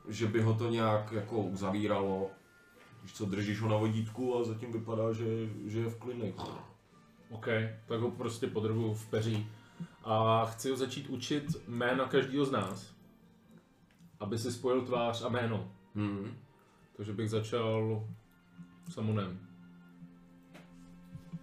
že 0.08 0.26
by 0.26 0.42
ho 0.42 0.54
to 0.54 0.70
nějak 0.70 1.12
jako 1.12 1.42
uzavíralo. 1.42 2.30
Víš 3.02 3.12
co, 3.12 3.26
držíš 3.26 3.60
ho 3.60 3.68
na 3.68 3.76
vodítku 3.76 4.36
a 4.36 4.44
zatím 4.44 4.72
vypadá, 4.72 5.12
že, 5.12 5.24
že 5.66 5.78
je 5.78 5.90
v 5.90 5.98
klinik. 5.98 6.36
OK, 7.30 7.46
tak 7.86 8.00
ho 8.00 8.10
prostě 8.10 8.46
podrbuju 8.46 8.94
v 8.94 9.06
peří. 9.06 9.46
A 10.10 10.46
chci 10.46 10.70
ho 10.70 10.76
začít 10.76 11.08
učit 11.08 11.44
jména 11.66 12.04
každého 12.04 12.44
z 12.44 12.50
nás. 12.50 12.94
Aby 14.20 14.38
si 14.38 14.52
spojil 14.52 14.82
tvář 14.82 15.24
a 15.24 15.28
jméno. 15.28 15.72
Hmm. 15.94 16.36
Takže 16.96 17.12
bych 17.12 17.30
začal 17.30 18.06
Samunem. 18.90 19.40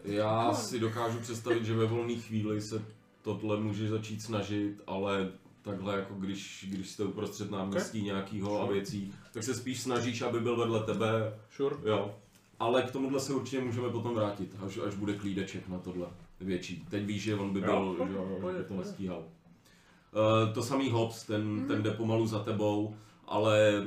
Já 0.03 0.53
si 0.53 0.79
dokážu 0.79 1.19
představit, 1.19 1.65
že 1.65 1.75
ve 1.75 1.85
volné 1.85 2.15
chvíli 2.15 2.61
se 2.61 2.85
tohle 3.21 3.59
může 3.59 3.89
začít 3.89 4.21
snažit, 4.21 4.81
ale 4.87 5.31
takhle 5.61 5.95
jako 5.95 6.13
když, 6.13 6.65
když 6.69 6.89
jste 6.89 7.03
uprostřed 7.03 7.51
náměstí 7.51 8.01
nějakýho 8.01 8.61
a 8.61 8.71
věcí, 8.71 9.13
tak 9.33 9.43
se 9.43 9.53
spíš 9.53 9.81
snažíš, 9.81 10.21
aby 10.21 10.39
byl 10.39 10.57
vedle 10.57 10.83
tebe, 10.83 11.39
Sure. 11.55 11.75
jo. 11.83 12.15
Ale 12.59 12.83
k 12.83 12.91
tomuhle 12.91 13.19
se 13.19 13.33
určitě 13.33 13.61
můžeme 13.61 13.89
potom 13.89 14.15
vrátit, 14.15 14.55
až, 14.65 14.77
až 14.77 14.95
bude 14.95 15.13
klídeček 15.13 15.67
na 15.67 15.79
tohle 15.79 16.07
větší. 16.41 16.85
Teď 16.89 17.05
víš, 17.05 17.23
že 17.23 17.35
on 17.35 17.53
by 17.53 17.61
byl, 17.61 17.95
Jo, 17.99 18.07
že 18.07 18.13
jo, 18.13 18.37
pojď, 18.41 18.57
by 18.57 18.63
to 18.63 18.73
nestíhal. 18.73 19.19
Uh, 19.19 20.53
to 20.53 20.63
samý 20.63 20.91
Hobbs, 20.91 21.23
ten, 21.23 21.67
ten 21.67 21.83
jde 21.83 21.91
pomalu 21.91 22.27
za 22.27 22.39
tebou, 22.39 22.95
ale 23.27 23.83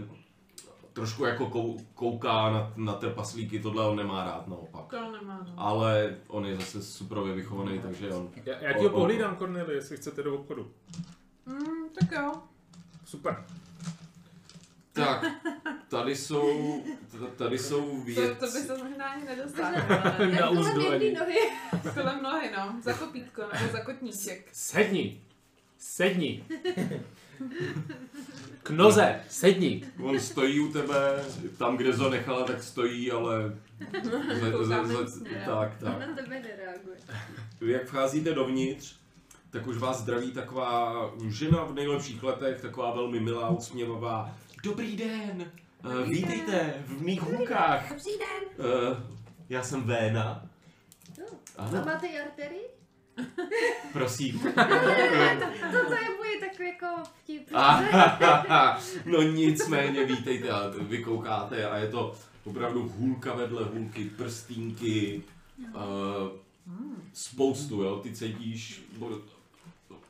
trošku 0.92 1.24
jako 1.24 1.46
kou, 1.46 1.76
kouká 1.94 2.50
na, 2.50 2.72
na 2.76 2.92
trpaslíky, 2.92 3.60
tohle 3.60 3.86
on 3.86 3.96
nemá 3.96 4.24
rád 4.24 4.48
naopak. 4.48 4.86
To 4.86 5.12
nemá, 5.12 5.46
no. 5.48 5.54
Ale 5.56 6.16
on 6.28 6.46
je 6.46 6.56
zase 6.56 6.82
superově 6.82 7.34
vychovaný, 7.34 7.78
takže 7.78 8.10
on... 8.10 8.30
Já, 8.44 8.58
já 8.58 8.72
ti 8.72 8.84
ho 8.84 8.90
pohlídám, 8.90 9.36
Corneli, 9.36 9.74
jestli 9.74 9.96
chcete 9.96 10.22
do 10.22 10.34
obchodu. 10.34 10.70
Mm, 11.46 11.88
tak 12.00 12.12
jo. 12.12 12.32
Super. 13.04 13.44
Tak, 14.98 15.24
tady 15.88 16.16
jsou, 16.16 16.82
tady 17.36 17.58
jsou 17.58 17.80
To, 17.80 17.94
to 17.94 18.04
by 18.04 18.12
věci. 18.14 18.62
se 18.66 18.78
možná 18.84 19.06
ani 19.06 19.24
nedostal. 19.24 19.72
Na 20.40 20.50
úzdu 20.50 20.72
kolem 20.72 20.92
ani. 20.92 21.04
jedné 21.04 21.20
nohy. 21.20 21.38
Kolem 21.94 22.22
nohy, 22.22 22.50
no. 22.56 22.76
Za 22.82 22.92
kopítko 22.92 23.42
nebo 23.52 23.72
za 23.72 23.80
kotníček. 23.80 24.48
Sedni. 24.52 25.20
Sedni. 25.78 26.44
K 28.62 28.70
noze. 28.70 29.20
Sedni. 29.28 29.82
On 30.02 30.20
stojí 30.20 30.60
u 30.60 30.72
tebe, 30.72 31.24
tam, 31.58 31.76
kde 31.76 31.92
ho 31.96 32.10
nechala, 32.10 32.44
tak 32.44 32.62
stojí, 32.62 33.10
ale... 33.12 33.56
Minc, 33.80 35.08
ze, 35.08 35.24
ne? 35.24 35.42
tak, 35.46 35.76
tak. 35.78 35.98
Na 36.08 36.14
tebe 36.14 36.40
nereaguje. 36.40 36.96
Jak 37.60 37.86
vcházíte 37.86 38.34
dovnitř, 38.34 38.94
tak 39.50 39.66
už 39.66 39.76
vás 39.76 40.00
zdraví 40.00 40.32
taková 40.32 40.94
žena 41.28 41.64
v 41.64 41.74
nejlepších 41.74 42.22
letech, 42.22 42.60
taková 42.60 42.94
velmi 42.94 43.20
milá, 43.20 43.48
usměvavá. 43.48 44.34
Dobrý 44.62 44.96
den, 44.96 45.52
uh, 45.84 46.08
vítejte 46.08 46.74
v 46.86 47.02
mých 47.02 47.22
hůkách. 47.22 47.88
Dobrý 47.88 48.12
den. 48.18 48.66
Uh, 48.66 48.96
já 49.48 49.62
jsem 49.62 49.82
Véna. 49.82 50.46
Jo. 51.18 51.26
Ano. 51.56 51.82
A 51.82 51.84
máte 51.84 52.06
i 52.06 52.20
arterii? 52.20 52.66
Prosím. 53.92 54.40
To, 55.72 55.78
to 55.88 55.94
no 59.06 59.22
nicméně 59.22 60.04
vítejte 60.04 60.50
a 60.50 60.68
vy 60.68 61.04
koukáte 61.04 61.70
a 61.70 61.76
je 61.76 61.88
to 61.88 62.14
opravdu 62.44 62.88
hůlka 62.88 63.34
vedle 63.34 63.64
hůlky, 63.64 64.04
prstínky, 64.04 65.22
uh, 65.74 65.82
spoustu, 67.12 67.82
jo, 67.82 67.96
ty 68.02 68.12
cítíš 68.12 68.82
bo- 68.98 69.20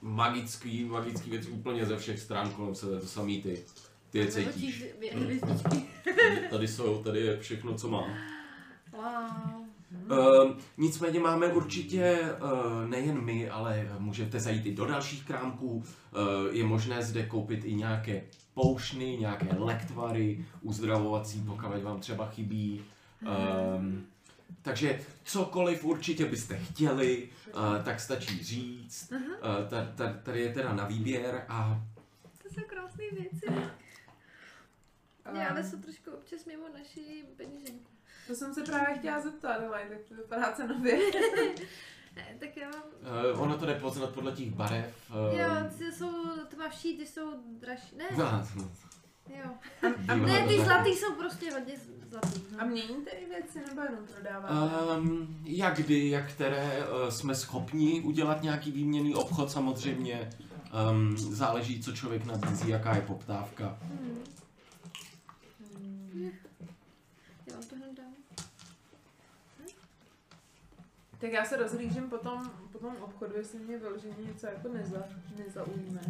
magický, 0.03 0.85
magický 0.85 1.31
věc 1.31 1.47
úplně 1.47 1.87
ze 1.87 1.97
všech 1.97 2.21
stran 2.21 2.51
kolem 2.51 2.75
sebe, 2.75 3.01
to 3.01 3.07
samý 3.07 3.43
ty, 3.43 3.65
ty 4.11 4.19
je 4.19 4.27
cítíš. 4.27 4.85
Tady 6.51 6.69
jsou, 6.69 7.03
tady 7.03 7.21
je 7.21 7.41
všechno, 7.41 7.75
co 7.75 7.89
mám. 7.89 8.15
Wow. 8.93 9.69
Uh, 10.11 10.57
nicméně 10.77 11.21
máme 11.21 11.47
určitě 11.47 12.19
uh, 12.43 12.89
nejen 12.89 13.21
my, 13.25 13.49
ale 13.49 13.89
můžete 13.99 14.41
zajít 14.41 14.67
i 14.67 14.75
do 14.75 14.87
dalších 14.87 15.25
krámků. 15.27 15.69
Uh, 15.77 15.85
je 16.51 16.65
možné 16.65 17.03
zde 17.03 17.23
koupit 17.27 17.65
i 17.65 17.75
nějaké 17.75 18.23
poušny, 18.55 19.17
nějaké 19.17 19.47
lektvary, 19.59 20.45
uzdravovací, 20.61 21.43
pokud 21.47 21.83
vám 21.83 22.01
třeba 22.01 22.27
chybí. 22.29 22.85
Um, 23.77 24.07
takže 24.63 25.01
cokoliv 25.25 25.85
určitě 25.85 26.25
byste 26.27 26.57
chtěli, 26.59 27.29
uh, 27.55 27.83
tak 27.85 28.01
stačí 28.01 28.43
říct. 28.45 29.13
Uh, 29.13 29.69
ta- 29.69 29.93
ta- 29.97 30.13
tady 30.23 30.41
je 30.41 30.53
teda 30.55 30.73
na 30.73 30.85
výběr 30.85 31.45
a 31.49 31.83
To 32.43 32.49
jsou 32.55 32.61
krásné 32.67 33.05
věci. 33.13 33.47
Ne, 35.33 35.49
ale 35.49 35.65
jsou 35.65 35.77
trošku 35.79 36.11
občas 36.11 36.45
mimo 36.45 36.65
naši 36.79 37.25
peněženku. 37.37 37.91
To 38.27 38.35
jsem 38.35 38.55
se 38.55 38.63
právě 38.63 38.99
chtěla 38.99 39.21
zeptat, 39.21 39.53
ale 39.67 39.83
jak 39.91 40.01
to 40.09 40.15
vypadá 40.15 40.53
cenově. 40.53 40.99
Ne, 42.17 42.37
tak 42.41 42.57
já 42.57 42.71
mám... 42.71 42.83
uh, 43.35 43.43
ono 43.43 43.59
to 43.59 43.67
jde 43.67 43.75
poznat 43.75 44.11
podle 44.15 44.33
těch 44.33 44.51
barev. 44.51 44.95
Uh, 45.31 45.39
Jo, 45.39 45.49
ty 45.79 45.93
jsou 45.93 46.13
tmavší, 46.49 46.97
ty 46.97 47.07
jsou 47.07 47.31
dražší. 47.61 47.97
Ne, 47.97 48.05
no, 48.17 48.45
jo. 49.37 49.51
A, 49.83 50.01
Dívám 50.01 50.27
Ne, 50.27 50.47
ty 50.49 50.65
zlatý 50.65 50.91
jsou 50.91 51.15
prostě 51.15 51.53
hodně 51.53 51.75
zlatý. 52.11 52.41
a 52.59 52.65
No. 52.65 52.71
měníte 52.71 53.11
i 53.11 53.29
věci 53.29 53.61
nebo 53.69 53.81
jenom 53.81 54.07
prodáváte? 54.07 54.55
Um, 54.99 55.43
jak 55.45 55.77
kdy, 55.77 56.09
jak 56.11 56.33
které 56.33 56.87
uh, 56.87 57.09
jsme 57.09 57.35
schopni 57.35 58.01
udělat 58.01 58.43
nějaký 58.43 58.71
výměný 58.73 59.15
obchod 59.15 59.51
samozřejmě. 59.51 60.31
Um, 60.91 61.19
záleží, 61.19 61.83
co 61.83 61.93
člověk 61.93 62.25
nabízí, 62.25 62.69
jaká 62.69 62.95
je 62.97 63.03
poptávka. 63.03 63.79
Hmm. 63.83 64.23
Já 67.47 67.55
vám 67.55 67.63
to 67.65 67.77
hned 67.77 67.93
dám. 67.97 68.13
Tak 71.21 71.33
já 71.33 71.45
se 71.45 71.57
rozhlížím 71.57 72.11
po 72.11 72.19
tom, 72.19 72.51
po 72.73 72.79
tom 72.79 72.97
obchodu, 73.01 73.37
jestli 73.37 73.59
mě 73.59 73.79
vyloženě 73.79 74.15
něco 74.27 74.47
jako 74.47 74.69
neza, 74.69 75.03
nezaujme. 75.39 76.01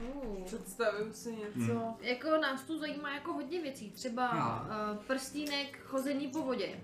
Uh. 0.00 0.44
Představuju 0.44 1.12
si 1.12 1.36
něco. 1.36 1.78
Hmm. 1.78 1.94
Jako 2.00 2.28
nás 2.30 2.62
tu 2.64 2.78
zajímá 2.78 3.14
jako 3.14 3.32
hodně 3.32 3.62
věcí, 3.62 3.90
třeba 3.90 4.60
uh, 4.60 5.04
prstínek 5.04 5.78
chození 5.84 6.28
po 6.28 6.42
vodě. 6.42 6.80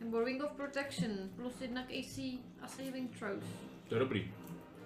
Nebo 0.00 0.24
Ring 0.24 0.44
of 0.44 0.52
Protection, 0.52 1.10
plus 1.36 1.60
jednak 1.60 1.84
AC 1.84 2.18
a 2.62 2.68
saving 2.68 3.18
throws. 3.18 3.44
To 3.88 3.94
je 3.94 3.98
dobrý. 3.98 4.34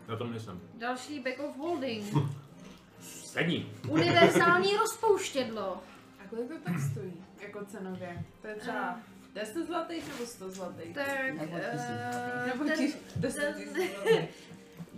Na 0.09 0.17
tom 0.17 0.31
nejsem. 0.31 0.61
Další 0.75 1.21
Back 1.21 1.39
of 1.41 1.57
Holding, 1.57 2.15
Sedni. 3.01 3.73
univerzální 3.89 4.77
rozpouštědlo. 4.77 5.83
A 6.25 6.29
kolik 6.31 6.49
to 6.49 6.59
tak 6.65 6.75
stojí, 6.93 7.25
jako 7.41 7.65
cenově? 7.65 8.25
To 8.43 8.47
je 8.49 8.55
třeba 8.55 9.01
10 9.35 9.67
zlatých 9.67 10.09
nebo 10.09 10.27
100 10.27 10.51
zlatých? 10.51 10.95
Tak, 10.95 11.35
Nebo 11.35 11.57
tisíc 11.59 11.91
eh, 11.91 12.47
Nebo 12.47 12.65
ten, 12.65 12.77
ti 12.79 12.95
10 13.17 13.41
ten- 13.41 13.55
tisíc 13.55 13.73
zlatých. 13.73 14.29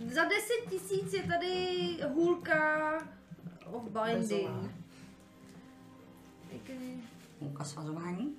za 0.13 0.23
10 0.23 0.69
tisíc 0.69 1.13
je 1.13 1.23
tady 1.23 1.97
hůlka 2.13 2.93
of 3.65 3.83
binding. 3.83 4.71
Půlka 7.39 7.63
svazování. 7.63 8.35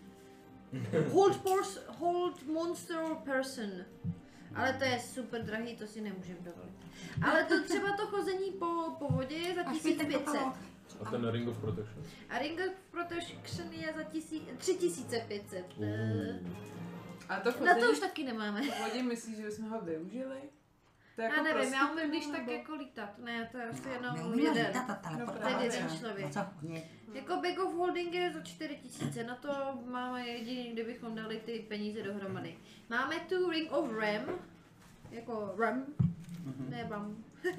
Hold, 1.12 1.36
force, 1.36 1.80
hold 1.88 2.46
monster 2.46 2.96
or 2.98 3.16
person. 3.16 3.70
Ale 4.54 4.72
to 4.72 4.84
je 4.84 5.00
super 5.00 5.42
drahý, 5.42 5.76
to 5.76 5.86
si 5.86 6.00
nemůžeme 6.00 6.38
dovolit. 6.40 6.74
Ale 7.22 7.44
to 7.44 7.62
třeba 7.64 7.96
to 7.96 8.06
chození 8.06 8.50
po, 8.50 8.66
po 8.98 9.08
vodě 9.12 9.34
je 9.36 9.54
za 9.54 9.60
Až 9.62 9.82
mi 9.82 9.94
ten 9.94 10.06
1500. 10.06 10.42
A 11.00 11.10
ten 11.10 11.28
Ring 11.30 11.48
of 11.48 11.58
Protection. 11.58 12.04
A 12.30 12.38
Ring 12.38 12.60
of 12.60 12.74
Protection 12.90 13.72
je 13.72 13.92
za 13.96 14.02
tisí, 14.02 14.40
3500. 14.58 15.64
Eh, 15.82 16.40
A 17.28 17.40
to 17.40 17.50
Na 17.50 17.56
chození 17.56 17.80
to 17.80 17.90
už 17.92 17.98
taky 17.98 18.24
nemáme. 18.24 18.62
v 18.62 18.80
vodě 18.88 19.02
myslíš, 19.02 19.36
že 19.36 19.42
bychom 19.42 19.70
ho 19.70 19.80
využili? 19.80 20.38
To 21.16 21.22
je 21.22 21.28
Já 21.28 21.34
jako 21.34 21.44
nevím, 21.44 21.72
já 21.72 21.78
prostupný, 21.78 22.02
umím 22.02 22.10
když 22.10 22.26
tak 22.38 22.48
jako 22.48 22.74
lítat. 22.74 23.18
Ne, 23.18 23.48
to 23.52 23.58
je 23.58 23.64
asi 23.64 23.88
jenom 23.88 24.16
Neumím 24.16 24.44
jeden. 24.44 24.66
lítat 24.66 24.90
a 24.90 25.10
No, 25.10 25.16
teleportovat 25.16 25.62
jeden 25.62 25.88
člověk. 25.98 26.26
No 26.26 26.30
co, 26.32 26.40
Jako 27.14 27.36
Bag 27.36 27.58
of 27.58 27.74
Holding 27.74 28.14
je 28.14 28.32
za 28.32 28.40
4000, 28.40 29.24
na 29.24 29.34
to 29.34 29.48
máme 29.90 30.26
jediný, 30.28 30.72
kdybychom 30.72 31.14
dali 31.14 31.40
ty 31.46 31.64
peníze 31.68 32.02
dohromady. 32.02 32.58
Máme 32.90 33.16
tu 33.20 33.50
Ring 33.50 33.72
of 33.72 33.90
Ram, 33.98 34.38
jako 35.10 35.54
Ram, 35.58 35.84
ne 36.68 36.86
Ram. 36.90 37.24
uh, 37.44 37.52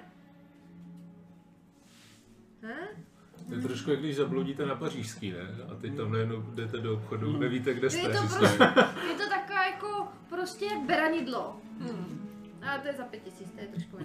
To 3.50 3.56
je 3.56 3.62
trošku 3.62 3.90
jak 3.92 4.00
když 4.00 4.16
zabloudíte 4.16 4.66
na 4.66 4.76
pařížský, 4.76 5.32
ne? 5.32 5.40
A 5.72 5.76
teď 5.76 5.98
tam 5.98 6.12
najednou 6.12 6.42
jdete 6.42 6.78
do 6.78 6.94
obchodu, 6.94 7.38
nevíte, 7.38 7.74
kde 7.74 7.86
Je 7.86 7.92
jste. 7.92 8.10
to 8.10 8.20
prostě, 8.38 8.64
je 9.10 9.16
to 9.18 9.30
taková 9.30 9.66
jako 9.66 10.08
prostě 10.30 10.66
beranidlo. 10.86 11.56
Hmm. 11.80 12.30
Ale 12.68 12.80
to 12.80 12.88
je 12.88 12.94
za 12.94 13.04
5000, 13.04 13.52
to 13.52 13.62
je 13.62 13.68
trošku. 13.68 13.98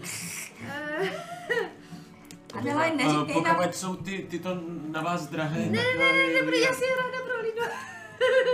Eh, 0.69 1.11
Adelaide, 2.55 3.05
Uh, 3.05 3.13
neříkej 3.13 3.43
nám, 3.43 3.57
pokud 3.57 3.75
jsou 3.75 3.97
ty, 3.97 4.27
tyto 4.31 4.61
na 4.89 5.03
vás 5.03 5.27
drahé, 5.27 5.59
ne, 5.61 5.67
ne, 5.71 6.13
ne, 6.13 6.41
dobrý, 6.41 6.61
já 6.61 6.73
si 6.75 6.85
ráda 6.85 7.25
prohlídnu. 7.27 7.63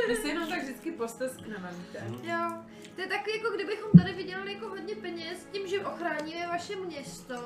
My 0.09 0.17
si 0.17 0.29
jenom 0.29 0.49
tak 0.49 0.63
vždycky 0.63 0.93
posteskneme, 0.93 1.71
víte? 1.79 2.05
Jo, 2.33 2.53
to 2.95 3.01
je 3.01 3.07
takový, 3.07 3.37
jako 3.37 3.55
kdybychom 3.55 3.91
tady 4.01 4.13
vydělali 4.13 4.53
jako 4.55 4.69
hodně 4.69 4.95
peněz 4.95 5.47
tím, 5.53 5.67
že 5.69 5.87
ochráníme 5.87 6.47
vaše 6.47 6.77
město, 6.77 7.37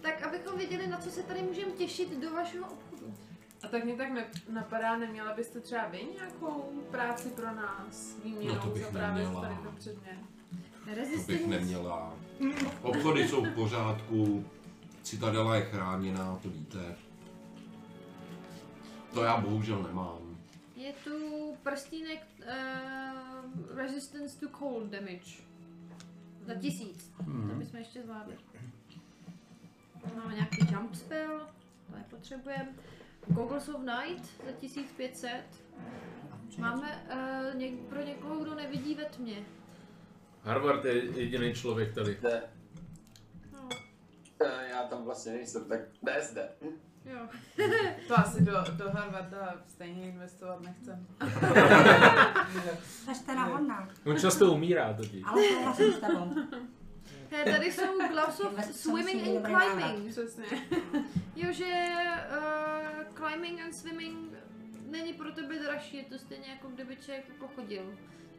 tak 0.00 0.22
abychom 0.22 0.58
věděli, 0.58 0.86
na 0.86 0.98
co 0.98 1.10
se 1.10 1.22
tady 1.22 1.42
můžeme 1.42 1.72
těšit 1.72 2.20
do 2.20 2.30
vašeho 2.30 2.66
obchodu. 2.66 3.14
A 3.62 3.68
tak 3.68 3.84
mě 3.84 3.94
tak 3.96 4.10
ne, 4.10 4.26
napadá, 4.48 4.96
neměla 4.96 5.34
byste 5.34 5.60
třeba 5.60 5.86
vy 5.88 6.06
nějakou 6.16 6.82
práci 6.90 7.28
pro 7.28 7.54
nás 7.54 8.16
výměnou 8.24 8.54
No 8.54 8.60
to 8.60 8.66
bych 8.68 8.82
za 8.84 8.90
právě 8.90 9.22
neměla. 9.22 9.42
tady 9.42 9.54
ten 9.62 9.76
předmět? 9.76 10.18
to 11.16 11.32
bych 11.32 11.46
neměla. 11.46 12.14
Obchody 12.82 13.28
jsou 13.28 13.44
v 13.44 13.54
pořádku, 13.54 14.44
citadela 15.02 15.56
je 15.56 15.62
chráněná, 15.62 16.38
to 16.42 16.48
víte. 16.48 16.96
To 19.14 19.24
já 19.24 19.36
bohužel 19.36 19.82
nemám. 19.82 20.18
Je 20.76 20.92
tu 21.04 21.10
prstínek 21.62 22.18
uh, 22.38 23.29
resistance 23.74 24.40
to 24.40 24.58
cold 24.58 24.90
damage. 24.90 25.42
Za 26.46 26.54
tisíc. 26.54 27.12
To 27.16 27.54
bychom 27.54 27.78
ještě 27.78 28.02
zvládli. 28.02 28.36
Máme 30.16 30.34
nějaký 30.34 30.66
jump 30.72 30.94
spell, 30.94 31.46
to 31.90 31.96
nepotřebujeme. 31.96 32.74
Goggles 33.26 33.68
of 33.68 33.80
Night 33.80 34.24
za 34.46 34.52
1500. 34.52 35.44
Máme 36.58 37.04
uh, 37.06 37.58
něk- 37.60 37.86
pro 37.88 38.02
někoho, 38.04 38.38
kdo 38.40 38.54
nevidí 38.54 38.94
ve 38.94 39.04
tmě. 39.04 39.44
Harvard 40.42 40.84
je 40.84 41.04
jediný 41.04 41.54
člověk 41.54 41.94
tady. 41.94 42.18
Jde. 42.22 42.42
No, 43.52 43.68
Eh, 44.44 44.68
Já 44.70 44.82
tam 44.82 45.04
vlastně 45.04 45.32
nejsem, 45.32 45.64
tak 45.68 45.80
ne 46.02 46.20
zde. 46.22 46.48
Jo. 47.04 47.28
To 48.08 48.18
asi 48.18 48.42
do, 48.42 48.52
do 48.76 48.90
Harvarda 48.90 49.54
stejně 49.66 50.08
investovat 50.08 50.60
nechcem. 50.60 51.06
Jsi 53.14 53.24
teda 53.26 53.44
hodná, 53.44 53.88
On 54.06 54.18
často 54.18 54.52
umírá 54.52 54.92
totiž. 54.94 55.22
ale 55.26 55.42
souhlasím 55.48 55.92
s 55.92 55.98
tebou. 56.00 56.34
He, 57.32 57.44
tady 57.52 57.72
jsou 57.72 58.08
gloves 58.08 58.40
of 58.40 58.64
swimming 58.74 59.28
and 59.28 59.46
climbing. 59.46 60.10
Přesně. 60.10 60.44
Jo, 61.36 61.52
že 61.52 61.86
uh, 62.38 63.04
climbing 63.14 63.60
and 63.60 63.72
swimming 63.72 64.34
není 64.90 65.12
pro 65.12 65.32
tebe 65.32 65.58
dražší, 65.58 65.96
je 65.96 66.04
to 66.04 66.18
stejně 66.18 66.48
jako 66.50 66.68
kdyby 66.68 66.96
člověk 66.96 67.28
jako 67.28 67.48
chodil. 67.48 67.94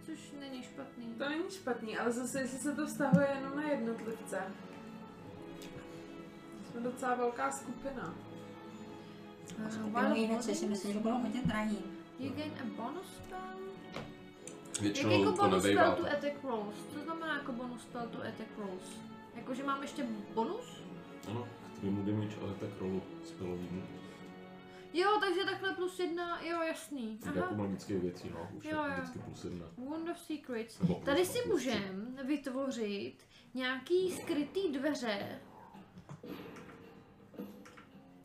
Což 0.06 0.34
není 0.40 0.64
špatný. 0.64 1.14
To 1.18 1.30
není 1.30 1.44
špatný, 1.50 1.98
ale 1.98 2.12
zase 2.12 2.40
jestli 2.42 2.60
se 2.60 2.76
to 2.76 2.86
vztahuje 2.86 3.28
jenom 3.36 3.56
na 3.58 3.64
jednotlivce. 3.64 4.42
Jsme 6.72 6.80
docela 6.82 7.16
velká 7.16 7.52
skupina. 7.52 8.16
Uh, 9.58 10.02
Druhý 10.06 10.28
věci 10.28 10.56
si 10.56 10.66
myslím, 10.68 10.94
že 10.94 11.00
budou 11.00 11.18
hodně 11.18 11.42
drahý. 11.46 11.78
You 12.20 12.30
gain 12.34 12.52
a 12.62 12.66
bonus 12.84 13.06
spell? 13.26 13.40
Jak 14.74 14.82
Většinou 14.82 15.12
jako 15.12 15.32
to 15.32 15.38
bonus 15.38 15.64
nebejvá. 15.64 15.84
spell 15.92 15.96
to 16.06 16.12
attack 16.18 16.44
rolls? 16.44 16.76
Co 16.94 17.00
znamená 17.04 17.34
jako 17.38 17.52
bonus 17.52 17.82
spell 17.82 18.08
to 18.08 18.18
attack 18.22 18.50
rolls? 18.58 18.84
Jakože 19.36 19.64
mám 19.64 19.82
ještě 19.82 20.06
bonus? 20.34 20.82
Ano, 21.30 21.48
k 21.76 21.80
tvýmu 21.80 22.04
damage, 22.06 22.36
ale 22.42 22.54
tak 22.54 22.70
rolu 22.80 23.02
spellovýmu. 23.26 23.84
Jo, 24.94 25.08
takže 25.20 25.46
takhle 25.46 25.74
plus 25.74 26.00
jedna, 26.00 26.42
jo 26.44 26.62
jasný. 26.62 27.20
Jako 27.26 27.40
Aha. 27.40 27.56
magické 27.56 28.00
věci, 28.00 28.30
no, 28.34 28.50
už 28.58 28.64
Jo, 28.66 28.70
je 28.72 28.76
jo. 28.90 28.94
vždycky 28.98 29.20
plus 29.20 29.44
jedna. 29.44 29.66
Wound 29.78 30.10
of 30.10 30.20
Secrets. 30.20 30.80
Nebo 30.80 30.94
plus 30.96 31.06
Tady 31.06 31.26
si 31.26 31.40
plus 31.44 31.60
tři. 31.62 31.70
můžem 31.70 32.18
vytvořit 32.28 33.16
nějaký 33.54 34.12
skrytý 34.12 34.72
dveře. 34.72 35.40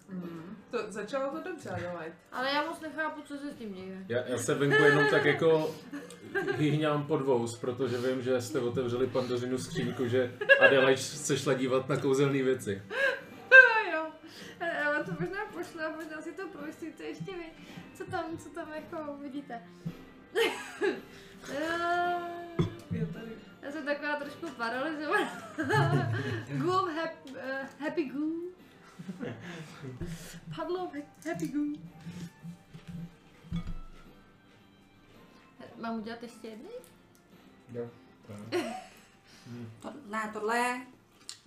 Mm. 0.09 0.45
To, 0.77 0.93
začalo 0.93 1.31
to 1.31 1.51
dobře, 1.51 1.71
Adelaide. 1.71 2.15
Ale 2.33 2.49
já 2.51 2.65
moc 2.67 2.81
nechápu, 2.81 3.23
co 3.23 3.37
se 3.39 3.51
s 3.51 3.55
tím 3.55 3.73
děje. 3.75 4.05
Já, 4.09 4.27
já 4.27 4.39
se 4.39 4.55
venku 4.55 4.83
jenom 4.83 5.05
tak 5.11 5.25
jako 5.25 5.75
hyhňám 6.57 7.07
pod 7.07 7.23
vous, 7.23 7.59
protože 7.59 7.99
vím, 7.99 8.23
že 8.23 8.43
jste 8.43 8.61
otevřeli 8.61 9.07
pandořinu 9.07 9.59
skřínku, 9.59 10.09
že 10.09 10.33
Adelaide 10.61 11.01
se 11.01 11.37
šla 11.39 11.55
dívat 11.55 11.89
na 11.89 11.97
kouzelné 11.97 12.43
věci. 12.43 12.83
Jo, 13.93 14.07
Eh, 14.61 14.83
ale 14.83 15.05
to 15.05 15.11
možná 15.21 15.47
pošlu 15.47 15.81
a 15.81 15.91
možná 15.97 16.23
si 16.23 16.33
to 16.33 16.49
promyslíte 16.49 17.05
ještě 17.05 17.33
vy. 17.33 17.45
Co 17.95 18.05
tam, 18.05 18.39
co 18.39 18.49
tam 18.49 18.73
jako 18.75 19.17
vidíte? 19.23 19.62
Eh, 21.53 22.19
Je 22.91 23.07
tady. 23.07 23.31
Já 23.62 23.71
jsem 23.73 23.85
taková 23.85 24.17
trošku 24.17 24.47
paralizovaná. 24.57 25.43
Goo, 26.51 26.87
hap, 26.87 27.11
uh, 27.31 27.37
happy 27.81 28.05
goo. 28.05 28.33
Padlo 30.57 30.90
happy 31.29 31.49
goo. 31.49 31.64
Mám 35.83 35.95
udělat 35.99 36.23
ještě 36.23 36.49
jedný? 36.49 36.71
To, 39.81 39.92
ne, 40.11 40.31
tohle 40.33 40.59
je 40.59 40.87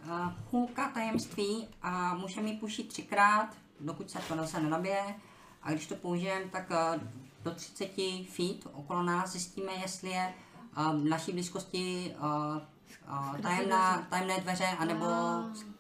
uh, 0.06 0.32
hůlka 0.52 0.90
tajemství 0.90 1.68
a 1.82 2.14
můžeme 2.14 2.50
ji 2.50 2.58
pušit 2.58 2.88
třikrát, 2.88 3.58
dokud 3.80 4.12
se 4.12 4.20
to 4.20 4.36
zase 4.36 4.60
nenabije. 4.60 5.16
A 5.62 5.72
když 5.72 5.88
to 5.88 5.96
použijeme, 5.96 6.46
tak 6.46 6.70
uh, 6.70 7.02
do 7.44 7.52
30 7.52 7.90
feet 8.30 8.68
okolo 8.74 9.04
nás 9.04 9.32
zjistíme, 9.32 9.72
jestli 9.72 10.10
je 10.10 10.34
uh, 10.78 11.02
v 11.02 11.04
naší 11.06 11.32
blízkosti 11.32 12.16
uh, 12.20 12.62
uh, 13.10 13.38
tajemná, 13.42 14.08
tajemné 14.10 14.40
dveře 14.40 14.66
anebo, 14.66 15.06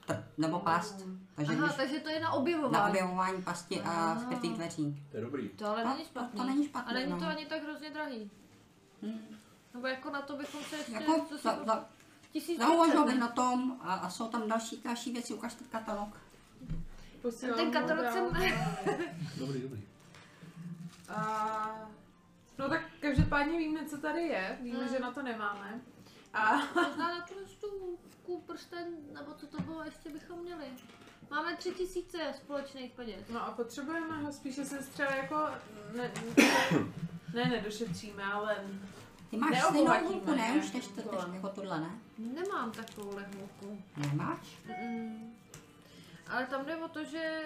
tr- 0.08 0.24
nebo 0.38 0.60
past. 0.60 1.06
Takže 1.40 1.54
Aha, 1.54 1.66
když, 1.66 1.76
takže 1.78 2.00
to 2.00 2.10
je 2.10 2.20
na 2.20 2.28
na 2.30 2.34
objevování. 2.34 2.90
objevování 2.90 3.42
pasti 3.42 3.82
a 3.82 4.20
skrytých 4.20 4.54
dveří. 4.54 5.04
To 5.12 5.18
je 5.18 5.24
dobrý. 5.24 5.50
To 5.50 5.66
ale 5.68 5.82
To- 5.84 5.88
není 5.90 6.02
to- 6.04 6.10
špatný. 6.10 6.40
to 6.40 6.46
není 6.48 6.66
špatný, 6.68 6.90
A 6.92 6.94
není 6.94 7.12
to 7.14 7.20
no. 7.20 7.28
ani 7.28 7.46
tak 7.46 7.64
hrozně 7.64 7.90
drahý. 7.90 8.32
Hmm. 9.02 9.20
Nebo 9.74 9.88
jako 9.88 10.10
na 10.10 10.22
to 10.22 10.36
bychom 10.36 10.64
se 10.64 10.76
ještě... 10.78 10.92
Jako, 10.94 11.26
co 11.30 11.38
za, 11.38 11.64
za, 11.66 11.86
Tisíc 12.32 12.60
zauvažoval 12.60 13.06
bych 13.06 13.20
na 13.20 13.28
tom 13.28 13.78
a, 13.82 13.94
a 13.94 14.10
jsou 14.10 14.28
tam 14.28 14.48
další, 14.50 14.82
další 14.86 15.12
věci, 15.14 15.34
ukažte 15.34 15.64
katalog. 15.72 16.10
Posílám 17.22 17.56
Ten 17.60 17.72
katalog 17.72 18.06
jsem... 18.14 18.26
Dobrý, 19.40 19.62
dobrý. 19.62 19.82
A... 21.10 21.90
No 22.58 22.70
tak 22.70 22.82
každopádně 23.00 23.58
víme, 23.58 23.86
co 23.86 23.98
tady 23.98 24.22
je, 24.22 24.58
víme, 24.62 24.80
Mm. 24.84 24.88
že 24.88 25.00
na 25.00 25.12
to 25.12 25.22
nemáme. 25.24 25.82
A 26.34 26.56
Možná 26.76 27.08
na 27.20 27.26
tu 28.26 28.38
prsten, 28.46 28.88
nebo 29.14 29.34
co 29.34 29.48
to 29.48 29.62
bylo, 29.62 29.84
ještě 29.84 30.10
bychom 30.10 30.40
měli. 30.40 30.66
Máme 31.32 31.56
tři 31.56 31.72
tisíce 31.72 32.18
společných 32.36 32.92
peněz. 32.92 33.22
No 33.30 33.46
a 33.48 33.52
potřebujeme 33.52 34.18
ho 34.18 34.32
spíše 34.34 34.66
se 34.66 34.78
třeba 34.78 35.16
jako, 35.16 35.36
ne, 35.96 36.12
ne 37.34 37.46
nedošetříme, 37.46 38.24
ale 38.24 38.56
Ty 39.30 39.38
máš 39.38 39.64
stejnou 39.64 40.08
hůlku, 40.08 40.36
ne? 40.36 40.54
Už 40.60 40.72
než 40.72 40.88
to 40.88 41.02
úkolem. 41.02 41.34
jako 41.34 41.50
tuhle, 41.50 41.80
ne? 41.80 41.90
Nemám 42.18 42.72
takovou 42.72 43.16
lehmouku. 43.16 43.84
Nemáš? 43.98 44.58
Mm. 44.84 45.34
Ale 46.28 46.46
tam 46.46 46.66
jde 46.66 46.76
o 46.78 46.88
to, 46.88 47.04
že 47.04 47.42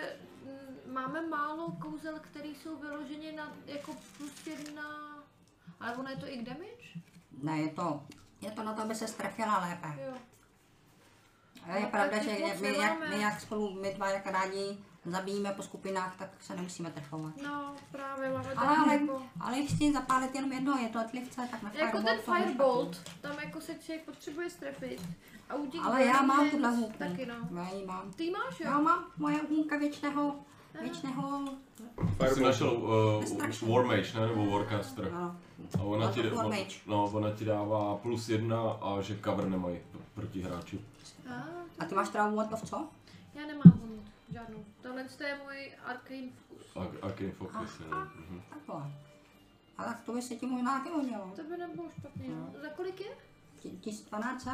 mm, 0.46 0.94
máme 0.94 1.28
málo 1.28 1.72
kouzel, 1.72 2.20
které 2.20 2.48
jsou 2.48 2.78
vyloženě 2.78 3.32
na 3.32 3.54
jako 3.66 3.96
plus 4.18 4.48
jedna... 4.48 4.84
Ale 5.80 5.96
ono 5.96 6.10
je 6.10 6.18
to 6.18 6.28
i 6.28 6.38
k 6.38 6.46
damage? 6.46 7.00
Ne, 7.44 7.62
je 7.62 7.70
to, 7.70 8.04
je 8.42 8.52
to 8.52 8.64
na 8.64 8.74
to, 8.74 8.82
aby 8.82 8.96
se 8.96 9.08
strefila 9.08 9.60
lépe. 9.70 9.88
Jo. 10.06 10.14
A 11.72 11.76
je 11.76 11.82
No, 11.82 11.90
pravda, 11.90 12.24
že 12.24 12.32
my 12.62 12.78
jak, 12.78 13.10
my 13.10 13.22
jak 13.22 13.42
spolu, 13.42 13.74
my 13.82 13.94
dva 13.94 14.10
jak 14.10 14.26
rádi 14.26 14.78
zabijíme 15.06 15.52
po 15.52 15.64
skupinách, 15.64 16.16
tak 16.18 16.30
se 16.42 16.56
nemusíme 16.56 16.92
trefovat. 16.92 17.34
No, 17.44 17.76
právě 17.92 18.30
máme 18.30 18.54
Ale, 18.54 18.78
ale, 18.78 18.94
jako... 18.94 19.22
ale 19.40 19.64
chci 19.64 19.94
zapálit 19.94 20.36
jenom 20.36 20.52
jedno, 20.52 20.78
je 20.78 20.90
to 20.90 21.00
odlivce, 21.06 21.48
tak 21.52 21.64
na 21.64 21.72
Jako 21.74 22.02
ten 22.02 22.20
firebolt, 22.20 23.02
tam 23.22 23.36
jako 23.44 23.62
se 23.62 23.76
člověk 23.76 24.06
potřebuje 24.06 24.50
strefit. 24.50 25.02
A 25.50 25.56
u 25.56 25.66
těch 25.66 25.86
Ale 25.86 26.06
já 26.06 26.22
mám 26.22 26.50
tuhle 26.50 26.68
hands 26.70 26.80
hůlku. 26.80 26.98
Taky 26.98 27.26
no. 27.26 27.64
Já 27.64 27.70
ji 27.74 27.86
mám. 27.86 28.12
Ty 28.12 28.30
máš 28.32 28.60
jo? 28.60 28.66
Já 28.70 28.80
mám 28.80 29.06
moje 29.18 29.40
hůlka 29.50 29.78
věčného, 29.78 30.36
věčného, 30.82 31.48
Ty 32.20 32.28
jsi 32.34 32.44
našel 32.44 32.72
uh, 32.74 33.22
Destruction. 33.22 33.72
War 33.72 33.86
Mage, 33.86 34.20
ne? 34.20 34.28
Nebo 34.28 34.52
Warcaster. 34.52 35.12
no, 35.12 35.36
A 35.80 35.84
ona 35.84 36.12
ti, 36.12 36.22
War 36.30 36.46
on, 36.46 36.52
Mage. 36.52 36.76
no, 36.88 37.04
ona 37.14 37.32
ti 37.32 37.46
dává 37.46 37.96
plus 37.98 38.30
jedna 38.30 38.62
a 38.72 39.02
že 39.02 39.20
cover 39.24 39.48
nemají 39.48 39.76
pr- 39.78 40.00
proti 40.14 40.42
hráči. 40.42 40.80
A, 41.30 41.34
a 41.80 41.86
ty 41.86 41.96
máš 41.96 42.10
teda 42.10 42.28
Ward 42.30 42.54
of 42.54 42.62
co? 42.70 42.88
já 43.36 43.42
nemám 43.48 43.80
hund, 43.82 44.12
žádnou. 44.34 44.66
Tohle 44.82 45.04
to 45.18 45.24
je 45.24 45.38
můj 45.44 45.72
arcane 45.86 46.28
focus. 46.48 46.68
A- 46.76 47.06
Arcane 47.06 47.32
Focus, 47.32 47.80
jo. 47.80 47.98
Mhm. 48.30 48.42
Takhle. 48.50 48.92
A 49.78 49.84
tak 49.84 50.02
to 50.06 50.14
by 50.14 50.22
se 50.22 50.36
ti 50.36 50.46
možná 50.46 50.78
taky 50.80 50.90
hodilo. 50.90 51.32
To 51.36 51.44
by 51.44 51.58
nebylo 51.58 51.90
špatný. 52.00 52.28
No. 52.30 52.54
Za 52.62 52.70
kolik 52.70 53.00
je? 53.02 53.08
1200 53.80 54.52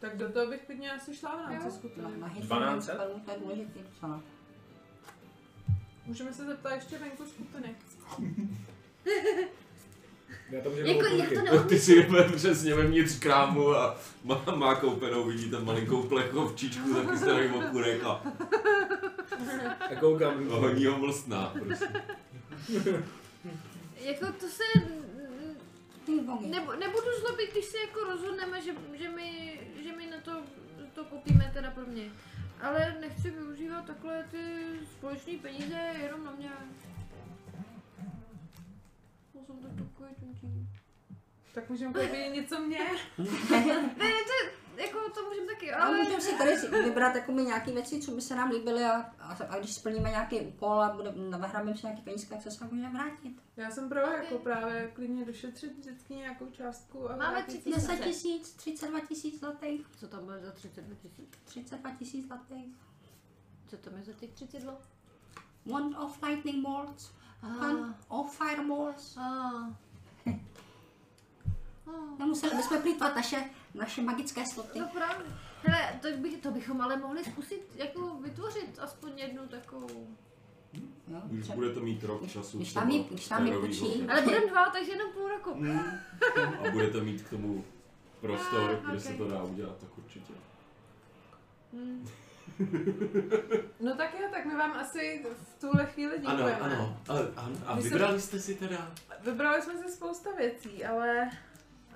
tak 0.00 0.16
do 0.16 0.32
toho 0.32 0.46
bych 0.46 0.66
klidně 0.66 0.92
asi 0.92 1.16
šla 1.16 1.36
v 1.36 1.38
Jo. 1.40 1.46
rámci 1.48 1.64
na, 1.64 1.70
skupiny. 1.70 2.18
na 2.18 2.26
hit 2.26 2.42
1200? 2.42 2.92
spelů, 2.92 3.20
to 3.24 3.30
je 3.30 3.38
důležitý 3.38 3.78
docela. 3.90 4.20
Můžeme 6.06 6.32
se 6.32 6.44
zeptat 6.44 6.74
ještě 6.74 6.98
venku 6.98 7.24
skupiny. 7.26 7.76
Já 10.50 10.60
to 10.62 10.70
můžu 10.70 10.82
Jako 10.82 11.06
já 11.06 11.52
to 11.58 11.64
Ty 11.68 11.78
si 11.78 11.92
je 11.92 12.08
přesně 12.36 12.74
vevnitř 12.74 13.18
krámu 13.18 13.74
a 13.74 13.98
má, 14.24 14.44
má 14.56 14.74
koupenou, 14.74 15.24
vidíte 15.24 15.58
malinkou 15.60 16.02
plechovčičku, 16.02 16.94
chystaný 17.10 17.48
okurek 17.48 18.04
a 18.04 18.22
A 19.90 19.94
koukám. 20.00 20.52
a 20.52 20.54
honí 20.56 20.86
ho 20.86 20.98
mlstná. 20.98 21.54
Prostě. 21.64 21.86
Jako 24.00 24.26
to 24.26 24.46
se... 24.48 24.62
Ty. 26.06 26.12
Nebo, 26.46 26.72
nebudu 26.72 27.06
zlobit, 27.20 27.52
když 27.52 27.64
se 27.64 27.78
jako 27.78 28.00
rozhodneme, 28.04 28.62
že, 28.62 28.72
že, 28.98 29.08
my, 29.08 29.60
že 29.84 29.92
my 29.96 30.06
na 30.06 30.16
to, 30.24 30.32
to 30.94 31.04
kopíme 31.04 31.50
teda 31.54 31.70
pro 31.70 31.86
mě. 31.86 32.10
Ale 32.62 32.96
nechci 33.00 33.30
využívat 33.30 33.84
takhle 33.84 34.24
ty 34.30 34.64
společné 34.92 35.32
peníze 35.42 35.78
jenom 36.02 36.24
na 36.24 36.32
mě. 36.32 36.50
Já 39.34 39.44
jsem 39.44 39.58
tak 39.58 39.70
takový 39.70 40.14
tuntí. 40.20 40.68
Tak 41.54 41.70
můžeme 41.70 41.92
koupit 41.92 42.32
něco 42.32 42.60
mě? 42.60 42.78
Ne, 43.98 44.10
to, 44.26 44.61
jako 44.76 44.98
to 45.14 45.28
můžeme 45.28 45.46
taky, 45.46 45.72
Ale 45.72 45.86
ale... 45.86 45.98
můžeme 45.98 46.20
si 46.20 46.38
tady 46.38 46.56
vybrat 46.84 47.14
jako 47.14 47.32
my 47.32 47.42
nějaké 47.42 47.72
věci, 47.72 48.00
co 48.00 48.10
by 48.10 48.20
se 48.20 48.36
nám 48.36 48.50
líbily 48.50 48.84
a, 48.84 48.92
a, 49.18 49.36
a 49.48 49.58
když 49.58 49.74
splníme 49.74 50.10
nějaký 50.10 50.40
úkol 50.40 50.82
a 50.82 50.92
bude, 50.96 51.12
nahrabíme 51.16 51.76
si 51.76 51.86
nějaký 51.86 52.02
penízka, 52.02 52.36
tak 52.36 52.52
se 52.52 52.64
můžeme 52.64 52.90
vrátit. 52.90 53.42
Já 53.56 53.70
jsem 53.70 53.88
pro 53.88 54.00
jako 54.00 54.38
právě 54.38 54.90
klidně 54.94 55.24
došetřit 55.24 55.78
vždycky 55.78 56.14
nějakou 56.14 56.50
částku. 56.50 57.10
A 57.10 57.16
Máme 57.16 57.32
vrátit 57.32 57.60
30 57.60 57.80
se. 57.80 57.86
10 57.86 58.04
tisíc, 58.04 58.52
32 58.52 59.00
tisíc 59.00 59.40
zlatých, 59.40 59.86
Co 60.00 60.08
tam 60.08 60.24
bude 60.24 60.40
za 60.40 60.52
32 60.52 60.96
tisíc? 60.96 61.28
32 61.44 61.90
tisíc 61.90 62.26
zlatých. 62.26 62.74
Co 63.66 63.76
tam 63.76 63.96
je 63.96 64.02
za 64.04 64.12
těch 64.12 64.32
32? 64.32 64.76
Wand 65.66 65.96
of 65.98 66.22
lightning 66.22 66.66
bolts, 66.66 67.12
Wand 67.42 67.96
of 68.08 68.38
fireballs. 68.38 69.16
Ah. 69.16 69.76
Nemuseli 72.18 72.56
bychom 72.56 72.82
plýtvat 72.82 73.16
naše, 73.16 73.44
naše 73.74 74.02
magické 74.02 74.46
sloty. 74.46 74.78
No 74.80 74.88
právě. 74.94 75.26
Hele, 75.62 75.98
to, 76.02 76.08
bych, 76.22 76.38
to 76.42 76.50
bychom 76.50 76.80
ale 76.80 76.96
mohli 76.96 77.24
zkusit 77.24 77.62
jako 77.74 78.16
vytvořit 78.22 78.78
aspoň 78.78 79.18
jednu 79.18 79.42
takovou. 79.48 80.06
Jo, 81.08 81.20
Už 81.30 81.40
třeba- 81.42 81.54
budete 81.56 81.80
mít 81.80 82.04
rok 82.04 82.28
času. 82.28 82.56
Když 82.56 82.72
tam 82.72 82.90
je- 82.90 83.02
když 83.04 83.28
tam 83.28 83.46
je 83.46 83.58
půjčí. 83.58 84.06
Ale 84.08 84.22
budeme 84.22 84.46
dva, 84.46 84.70
takže 84.70 84.92
jenom 84.92 85.12
půl 85.12 85.28
roku. 85.28 85.54
Mm. 85.54 85.80
A 86.66 86.70
budete 86.72 87.00
mít 87.00 87.22
k 87.22 87.30
tomu 87.30 87.64
prostor, 88.20 88.80
Ah, 88.84 88.86
kde 88.88 88.96
ok. 88.98 89.02
se 89.04 89.12
to 89.12 89.28
dá 89.28 89.42
udělat, 89.42 89.76
tak 89.78 89.98
určitě. 89.98 90.32
Hmm. 91.72 92.08
No 93.80 93.96
tak 93.96 94.14
jo, 94.20 94.26
tak 94.30 94.44
my 94.44 94.54
vám 94.56 94.72
asi 94.72 95.24
v 95.56 95.60
tuhle 95.60 95.86
chvíli 95.86 96.18
děkujeme. 96.18 96.56
Ano, 96.60 96.74
ano. 96.74 96.98
A, 97.08 97.40
a, 97.40 97.50
a 97.66 97.80
vybrali 97.80 98.20
jste 98.20 98.38
si 98.38 98.54
teda? 98.54 98.92
Vybrali 99.24 99.62
jsme 99.62 99.78
si 99.78 99.92
spousta 99.92 100.30
věcí, 100.36 100.84
ale... 100.84 101.30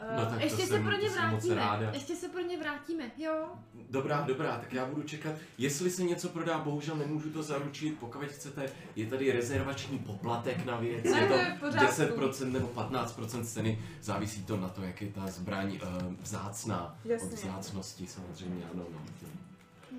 eh, 0.00 0.16
No 0.16 0.26
tak 0.26 0.40
Ještě 0.40 0.66
se 0.66 0.78
pro 0.80 0.92
ně 0.92 1.10
vrátíme. 1.10 1.54
ráda. 1.54 1.90
Ještě 1.92 2.16
se 2.16 2.28
pro 2.28 2.40
ně 2.40 2.58
vrátíme, 2.58 3.10
jo. 3.16 3.48
Dobrá, 3.90 4.20
dobrá, 4.20 4.58
tak 4.58 4.72
já 4.72 4.86
budu 4.86 5.02
čekat. 5.02 5.34
Jestli 5.58 5.90
se 5.90 6.02
něco 6.02 6.28
prodá, 6.28 6.58
bohužel 6.58 6.96
nemůžu 6.96 7.30
to 7.30 7.42
zaručit, 7.42 7.98
pokud 7.98 8.24
chcete, 8.24 8.70
je 8.96 9.06
tady 9.06 9.32
rezervační 9.32 9.98
poplatek 9.98 10.64
na 10.64 10.76
věc, 10.76 11.04
je 11.04 11.10
to 11.12 11.26
to 11.26 11.34
je 11.34 11.54
v 11.56 11.60
pořádku. 11.60 12.20
10% 12.20 12.52
nebo 12.52 12.68
15% 12.68 13.44
ceny, 13.44 13.78
závisí 14.02 14.44
to 14.44 14.56
na 14.56 14.68
to, 14.68 14.82
jak 14.82 15.02
je 15.02 15.08
ta 15.08 15.26
zbraň 15.26 15.68
uh, 15.82 16.14
vzácná. 16.22 16.98
Jasně. 17.04 17.28
Od 17.28 17.32
vzácnosti 17.34 18.06
samozřejmě, 18.06 18.64
ano. 18.74 18.84
No. 18.92 18.98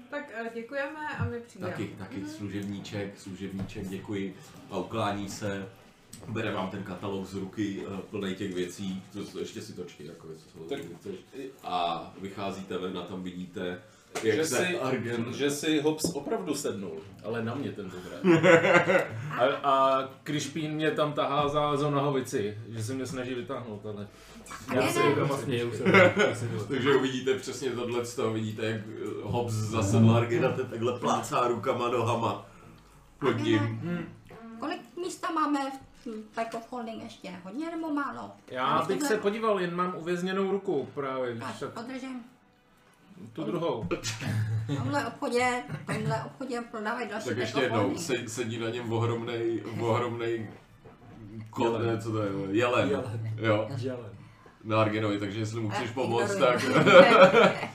Tak 0.09 0.23
eh, 0.33 0.51
děkujeme 0.55 1.07
a 1.17 1.25
my 1.25 1.39
přijdeme. 1.39 1.71
Taky, 1.71 1.87
taky 1.87 2.25
služebníček, 2.25 3.19
služebníček, 3.19 3.87
děkuji 3.87 4.35
a 4.71 4.77
uklání 4.77 5.29
se 5.29 5.69
bere 6.27 6.51
vám 6.51 6.69
ten 6.69 6.83
katalog 6.83 7.25
z 7.25 7.35
ruky 7.35 7.83
eh, 7.87 8.01
plný 8.09 8.35
těch 8.35 8.53
věcí, 8.53 9.03
to, 9.13 9.25
to 9.25 9.39
ještě 9.39 9.61
si 9.61 9.73
točky, 9.73 10.05
jako 10.05 10.27
se 10.27 10.75
Tak-. 10.75 10.81
A 11.63 12.05
vycházíte 12.21 12.77
ven 12.77 12.97
a 12.97 13.01
tam 13.01 13.23
vidíte, 13.23 13.81
jak 14.23 14.35
Že 14.35 14.45
se 14.45 14.55
si, 14.55 14.79
Argen... 14.79 15.33
že 15.33 15.51
si 15.51 15.81
Hobbs 15.81 16.15
opravdu 16.15 16.55
sednul. 16.55 16.99
Ale 17.23 17.43
na 17.43 17.55
mě 17.55 17.71
tentokrát. 17.71 18.21
A, 19.37 19.45
a 19.45 20.03
Krišpín 20.23 20.71
mě 20.71 20.91
tam 20.91 21.13
tahá 21.13 21.47
za, 21.49 21.77
za 21.77 21.89
nohavici, 21.89 22.57
že 22.69 22.83
se 22.83 22.93
mě 22.93 23.05
snaží 23.05 23.33
vytáhnout, 23.33 23.85
ale... 23.85 24.07
Ne, 24.75 24.91
se 24.91 24.99
doma 25.15 25.37
směju. 25.37 25.71
Takže 26.67 26.95
uvidíte 26.95 27.33
přesně 27.33 27.69
tohle 27.69 28.05
z 28.05 28.15
toho, 28.15 28.33
vidíte, 28.33 28.65
jak 28.65 28.81
eh, 28.81 29.05
Hobbs 29.23 29.53
zasedl 29.53 30.11
Argena, 30.11 30.51
ten 30.51 30.65
takhle 30.65 30.99
plácá 30.99 31.47
rukama, 31.47 31.89
nohama 31.89 32.45
pod 33.19 33.37
ním. 33.37 33.81
Kolik 34.59 34.81
místa 34.97 35.31
máme 35.31 35.71
v 35.71 35.86
Pack 36.35 36.53
of 36.53 36.71
Holding 36.71 37.03
ještě? 37.03 37.31
Hodně 37.43 37.71
nebo 37.71 37.93
málo? 37.93 38.31
Já 38.51 38.81
bych 38.87 39.01
se 39.03 39.17
podíval, 39.17 39.59
jen 39.59 39.75
mám 39.75 39.93
uvězněnou 39.97 40.51
ruku 40.51 40.87
právě, 40.93 41.31
když 41.31 41.43
Tak, 41.43 41.59
tak 41.59 41.69
podržím. 41.85 42.23
tu 43.33 43.43
druhou. 43.43 43.87
V 44.67 44.75
tomhle 44.77 45.05
obchodě, 45.07 45.63
v 45.83 45.93
tomhle 45.93 46.23
obchodě 46.23 46.61
prodávají 46.71 47.09
další 47.09 47.27
Tak 47.27 47.37
ještě 47.37 47.61
jednou, 47.61 47.97
se, 47.97 48.13
sedí 48.27 48.57
na 48.59 48.69
něm 48.69 48.93
ohromnej, 48.93 49.63
ohromnej 49.79 50.49
kol, 51.49 51.79
ne, 51.79 52.01
co 52.01 52.11
to 52.11 52.21
je, 52.23 52.29
jelen, 52.51 52.89
Jelen. 52.89 53.33
jo, 53.37 53.67
Želen. 53.75 54.11
na 54.63 54.81
Argenovi, 54.81 55.19
takže 55.19 55.39
jestli 55.39 55.59
mu 55.61 55.69
chceš 55.69 55.91
pomoct, 55.91 56.35
tak 56.35 56.61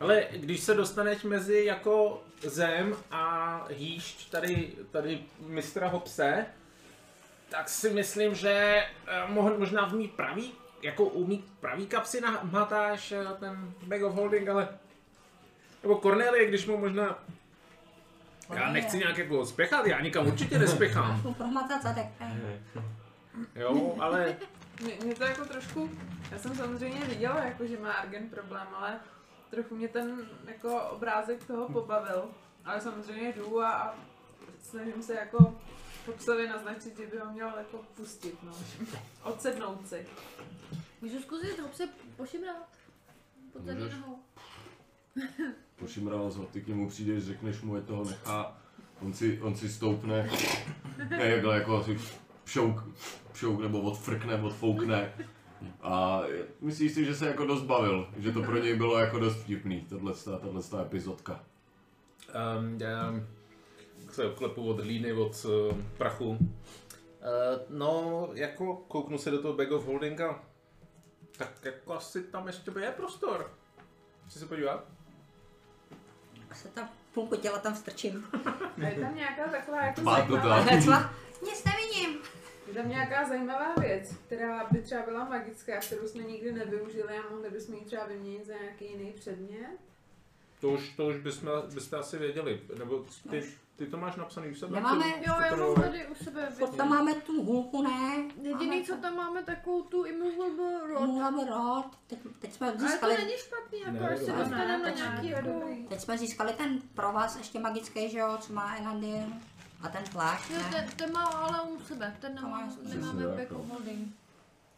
Ale 0.00 0.24
když 0.36 0.60
se 0.60 0.74
dostaneš 0.74 1.22
mezi 1.22 1.64
jako 1.64 2.22
zem 2.42 2.94
a 3.10 3.56
hýšť 3.70 4.30
tady, 4.30 4.72
tady 4.90 5.20
mistra 5.46 5.88
Hopse, 5.88 6.46
tak 7.50 7.68
si 7.68 7.90
myslím, 7.90 8.34
že 8.34 8.50
eh, 8.50 8.86
mohl 9.28 9.58
možná 9.58 9.86
v 9.86 9.92
mý 9.92 10.08
pravý, 10.08 10.52
jako 10.82 11.04
umí 11.04 11.44
pravý 11.60 11.86
kapsy 11.86 12.20
nahmatáš 12.20 13.12
eh, 13.12 13.24
ten 13.40 13.74
bag 13.82 14.02
of 14.02 14.14
holding, 14.14 14.48
ale 14.48 14.68
nebo 15.82 15.96
Cornelie, 15.96 16.48
když 16.48 16.66
mu 16.66 16.76
možná 16.76 17.18
já 18.54 18.72
nechci 18.72 18.98
nějak 18.98 19.18
jako 19.18 19.46
spěchat, 19.46 19.86
já 19.86 20.00
nikam 20.00 20.26
určitě 20.26 20.58
nespěchám. 20.58 21.20
Mu 21.24 21.34
prohmatat 21.34 21.82
zadek. 21.82 22.06
Jo, 23.54 23.96
ale 24.00 24.36
Mě, 24.82 24.92
mě 25.04 25.14
to 25.14 25.24
jako 25.24 25.44
trošku, 25.44 25.90
já 26.30 26.38
jsem 26.38 26.54
samozřejmě 26.54 27.00
viděla, 27.04 27.44
jako, 27.44 27.66
že 27.66 27.78
má 27.78 27.92
Argen 27.92 28.28
problém, 28.28 28.66
ale 28.74 29.00
trochu 29.50 29.76
mě 29.76 29.88
ten 29.88 30.28
jako 30.46 30.82
obrázek 30.82 31.44
toho 31.44 31.68
pobavil. 31.68 32.24
Ale 32.64 32.80
samozřejmě 32.80 33.32
jdu 33.32 33.62
a, 33.62 33.70
a 33.70 33.94
snažím 34.62 35.02
se 35.02 35.14
jako 35.14 35.54
Popsovi 36.06 36.48
naznačit, 36.48 36.96
že 36.96 37.06
by 37.06 37.18
ho 37.18 37.32
měl 37.32 37.58
jako 37.58 37.84
pustit, 37.96 38.42
no. 38.42 38.52
Odsednout 39.22 39.88
si. 39.88 40.06
Můžu 41.00 41.20
zkusit 41.20 41.58
ho 41.58 41.68
se 41.72 41.88
pošimrat? 42.16 42.68
Pod 43.52 43.64
zadní 43.64 43.84
Můžeš. 43.84 43.98
nohou. 43.98 44.18
pošimral 45.80 46.30
ho, 46.32 46.44
ty 46.44 46.60
k 46.60 46.68
němu 46.68 46.88
přijdeš, 46.88 47.24
řekneš 47.24 47.60
mu, 47.60 47.76
je 47.76 47.82
toho 47.82 48.04
nechá, 48.04 48.56
on 49.02 49.12
si, 49.12 49.40
on 49.40 49.56
si 49.56 49.68
stoupne, 49.68 50.30
ne, 51.10 51.28
jakhle 51.28 51.54
jako 51.54 51.84
si 51.84 51.98
pšouk, 52.44 52.84
pšouk 53.32 53.60
nebo 53.60 53.80
odfrkne, 53.80 54.34
odfoukne. 54.34 55.12
A 55.82 56.22
myslíš 56.60 56.92
si, 56.92 57.04
že 57.04 57.14
se 57.14 57.26
jako 57.26 57.46
dost 57.46 57.62
bavil, 57.62 58.08
že 58.18 58.32
to 58.32 58.42
pro 58.42 58.58
něj 58.58 58.76
bylo 58.76 58.98
jako 58.98 59.18
dost 59.18 59.36
vtipný, 59.36 59.80
tahle, 59.80 60.12
tahle 60.40 60.82
epizodka. 60.82 61.44
Um, 62.58 62.66
um, 62.66 63.26
se 64.14 64.24
oklepu 64.26 64.68
od 64.68 64.80
hlíny, 64.80 65.12
od 65.12 65.44
uh, 65.44 65.78
prachu. 65.98 66.28
Uh, 66.28 66.38
no, 67.68 68.28
jako 68.34 68.76
kouknu 68.76 69.18
se 69.18 69.30
do 69.30 69.42
toho 69.42 69.54
bag 69.54 69.70
of 69.72 69.86
holdinga, 69.86 70.44
tak 71.38 71.64
jako 71.64 71.92
asi 71.92 72.22
tam 72.22 72.46
ještě 72.46 72.70
je 72.80 72.90
prostor. 72.90 73.50
Chci 74.26 74.38
se 74.38 74.46
podívat? 74.46 74.84
Se 76.52 76.68
tam 76.68 76.88
půlku 77.14 77.36
těla 77.36 77.58
tam 77.58 77.74
strčím. 77.74 78.26
A 78.82 78.88
je 78.88 79.00
tam 79.00 79.14
nějaká 79.14 79.48
taková 79.48 79.82
jako 79.82 80.00
Má 80.00 80.26
to 80.26 80.36
zajímavá, 80.36 81.14
nic 81.42 81.64
nevidím. 81.64 82.18
je 82.68 82.74
tam 82.74 82.88
nějaká 82.88 83.28
zajímavá 83.28 83.74
věc, 83.74 84.14
která 84.26 84.68
by 84.70 84.82
třeba 84.82 85.02
byla 85.02 85.24
magická, 85.24 85.80
kterou 85.80 86.08
jsme 86.08 86.22
nikdy 86.22 86.52
nevyužili 86.52 87.18
a 87.18 87.30
mohli 87.30 87.50
bychom 87.50 87.74
ji 87.74 87.84
třeba 87.84 88.06
vyměnit 88.06 88.46
za 88.46 88.54
nějaký 88.54 88.84
jiný 88.84 89.12
předmět. 89.12 89.78
To 90.60 90.68
už, 90.68 90.88
to 90.88 91.06
už 91.06 91.16
bychom, 91.16 91.50
byste 91.74 91.96
asi 91.96 92.18
věděli, 92.18 92.60
nebo 92.78 93.04
ty, 93.30 93.44
ty 93.80 93.86
to 93.86 93.96
máš 93.96 94.16
napsaný 94.16 94.48
u 94.50 94.54
sebe? 94.54 94.76
Nemáme. 94.76 95.04
Ty- 95.04 95.24
Jo, 95.28 95.34
já 95.40 95.56
mám 95.56 95.74
tady 95.74 96.06
u 96.06 96.14
sebe 96.14 96.48
tam 96.80 96.88
máme 96.88 97.14
tu 97.14 97.42
hůlku, 97.42 97.82
ne? 97.82 98.24
Jediný, 98.42 98.84
co 98.84 98.96
tam 98.96 99.16
máme, 99.16 99.42
takovou 99.42 99.82
tu 99.82 100.04
immovable 100.04 100.88
rod. 100.88 101.08
Máme 101.10 101.44
rod. 101.44 101.86
Teď, 102.06 102.18
teď 102.38 102.52
jsme 102.52 102.66
Ale 102.66 102.76
to 102.76 102.82
získali, 102.82 103.16
není 103.18 103.32
špatný, 103.38 103.80
jako 103.80 103.92
Ne, 103.92 104.08
až 104.08 104.18
se 104.18 104.32
dostaneme 104.32 104.78
na 104.90 104.90
nějaký 104.90 105.26
je 105.26 105.32
jako... 105.32 105.48
dobrý. 105.48 105.86
teď 105.88 106.00
jsme 106.00 106.18
získali 106.18 106.52
ten 106.52 106.78
provaz 106.94 107.36
ještě 107.36 107.60
magický, 107.60 108.10
že 108.10 108.18
jo, 108.18 108.36
co 108.40 108.52
má 108.52 108.76
Elandir. 108.76 109.22
A 109.82 109.88
ten 109.88 110.02
plášť, 110.12 110.50
Jo, 110.50 110.58
ne? 110.58 110.70
ten, 110.70 110.88
ten 110.96 111.12
má 111.12 111.24
ale 111.24 111.62
u 111.62 111.80
sebe, 111.80 112.16
ten 112.20 112.34
nemá, 112.34 112.68
nemáme 112.82 113.26
back 113.26 113.52
of 113.52 113.66
holding. 113.66 114.14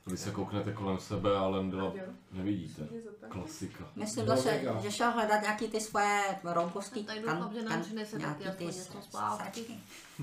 Vy 0.07 0.17
se 0.17 0.31
kouknete 0.31 0.73
kolem 0.73 0.99
sebe 0.99 1.37
a 1.37 1.47
Lendla 1.47 1.85
Jo. 1.85 2.05
nevidíte. 2.33 2.89
Je 2.95 3.03
to 3.03 3.11
tak. 3.21 3.31
Klasika. 3.31 3.89
Myslím 3.97 4.27
No, 4.27 4.35
jo. 4.63 4.81
že 4.83 4.91
šel 4.91 5.11
hledat 5.11 5.43
nějaký 5.43 5.69
ty 5.69 5.81
svoje 5.81 6.21
roubovský 6.45 7.05
Tady 7.05 7.21
doufám, 7.21 7.53
že 7.55 7.63
nám 7.63 7.83
přinese 7.83 8.19
taky 8.19 8.45
aspoň 8.45 8.67
něco 8.67 8.83
zpátky. 9.03 9.61
sračky. 9.61 9.75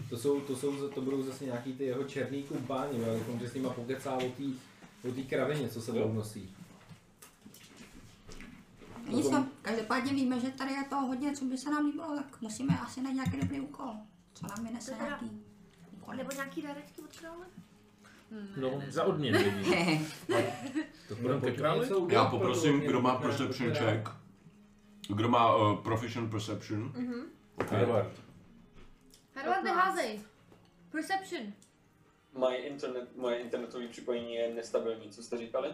To, 0.10 0.18
jsou, 0.18 0.42
to, 0.42 0.56
jsou, 0.56 0.88
to 0.90 1.02
budou 1.02 1.24
zase 1.24 1.46
nějaký 1.46 1.74
ty 1.74 1.84
jeho 1.84 2.04
černý 2.04 2.44
kumpáni, 2.44 3.00
jo, 3.00 3.06
jako, 3.14 3.38
že 3.40 3.50
s 3.50 3.54
nima 3.54 3.70
pokecá 3.70 4.14
o 4.14 4.20
té 4.30 4.44
o 5.10 5.12
té 5.12 5.22
kravině, 5.24 5.70
co 5.70 5.82
se 5.82 5.94
tam 5.94 6.16
nosí. 6.16 6.56
Nic 9.08 9.28
každopádně 9.62 10.14
víme, 10.14 10.40
že 10.40 10.50
tady 10.52 10.72
je 10.74 10.84
toho 10.90 11.08
hodně, 11.08 11.34
co 11.36 11.46
by 11.46 11.58
se 11.58 11.70
nám 11.72 11.86
líbilo, 11.86 12.16
tak 12.16 12.42
musíme 12.42 12.80
asi 12.80 13.02
najít 13.02 13.16
nějaký 13.16 13.38
dobrý 13.38 13.60
úkol. 13.62 13.94
Co 14.34 14.48
nám 14.48 14.66
vynese 14.68 14.96
nějaký 15.04 15.32
úkol. 15.92 16.14
Nebo 16.16 16.30
nějaký 16.32 16.62
dárečky 16.62 17.02
od 17.02 17.18
krále? 17.20 17.46
No, 18.58 18.82
za 18.88 19.04
odměn 19.04 19.38
vidíš. 19.44 19.76
To 21.08 21.16
půjdeme 21.16 21.42
ke 21.42 21.52
králi? 21.52 21.88
Já 22.10 22.26
pro 22.26 22.38
poprosím, 22.40 22.80
kdo 22.80 23.02
má 23.02 23.16
perception 23.16 23.70
pojďme 23.72 23.92
check. 23.92 24.10
Kdo 25.16 25.30
má 25.30 25.56
uh, 25.56 25.84
proficient 25.84 26.32
perception? 26.32 26.94
Harvard. 27.72 28.12
Harvard 29.36 29.64
neházej. 29.64 30.20
Perception. 30.92 31.54
Moje, 32.34 32.58
internet, 32.58 33.16
moje 33.16 33.38
internetové 33.40 33.88
připojení 33.88 34.34
je 34.36 34.54
nestabilní, 34.54 35.10
co 35.10 35.24
jste 35.24 35.38
říkali? 35.38 35.70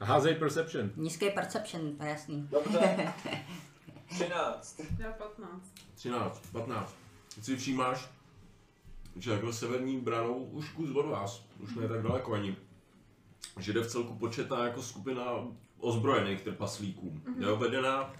Házej 0.00 0.34
perception. 0.34 0.90
Nízký 0.96 1.30
perception, 1.30 1.96
to 1.96 2.04
je 2.04 2.10
jasný. 2.10 2.48
Dobře. 2.50 3.12
13. 4.08 4.80
Já 4.98 5.12
15. 5.12 5.72
13, 5.94 6.46
15. 6.52 6.96
Teď 7.34 7.44
si 7.44 7.56
všímáš, 7.56 8.08
že 9.16 9.30
jako 9.30 9.52
severní 9.52 10.00
branou 10.00 10.34
už 10.34 10.68
kus 10.68 10.90
od 10.90 11.06
vás, 11.06 11.44
už 11.58 11.74
ne 11.74 11.88
tak 11.88 12.02
daleko 12.02 12.32
ani, 12.32 12.56
že 13.58 13.72
jde 13.72 13.80
v 13.80 13.90
celku 13.90 14.14
početná 14.14 14.64
jako 14.64 14.82
skupina 14.82 15.24
ozbrojených 15.78 16.40
trpaslíků. 16.40 17.10
Mm-hmm. 17.10 17.48
Je 17.48 17.56
vedená 17.56 18.14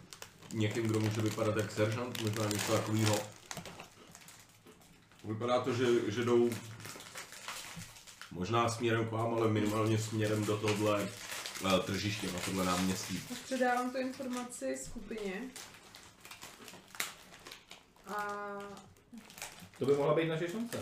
někým, 0.53 0.87
kdo 0.87 1.01
může 1.01 1.21
vypadat 1.21 1.57
jak 1.57 1.73
seržant, 1.73 2.23
možná 2.23 2.45
něco 2.45 2.73
takového. 2.73 3.19
Vypadá 5.25 5.61
to, 5.61 5.73
že, 5.73 6.11
že 6.11 6.25
jdou 6.25 6.51
možná 8.31 8.69
směrem 8.69 9.09
k 9.09 9.11
vám, 9.11 9.35
ale 9.35 9.49
minimálně 9.49 9.99
směrem 9.99 10.45
do 10.45 10.57
tohle 10.57 11.09
uh, 11.65 11.79
tržiště, 11.79 12.33
na 12.33 12.39
tohle 12.45 12.65
náměstí. 12.65 13.21
Tak 13.29 13.39
předávám 13.39 13.91
tu 13.91 13.99
informaci 13.99 14.77
skupině. 14.85 15.51
A 18.07 18.59
To 19.79 19.87
by 19.87 19.93
mohla 19.93 20.15
být 20.15 20.29
naše 20.29 20.49
šance. 20.49 20.79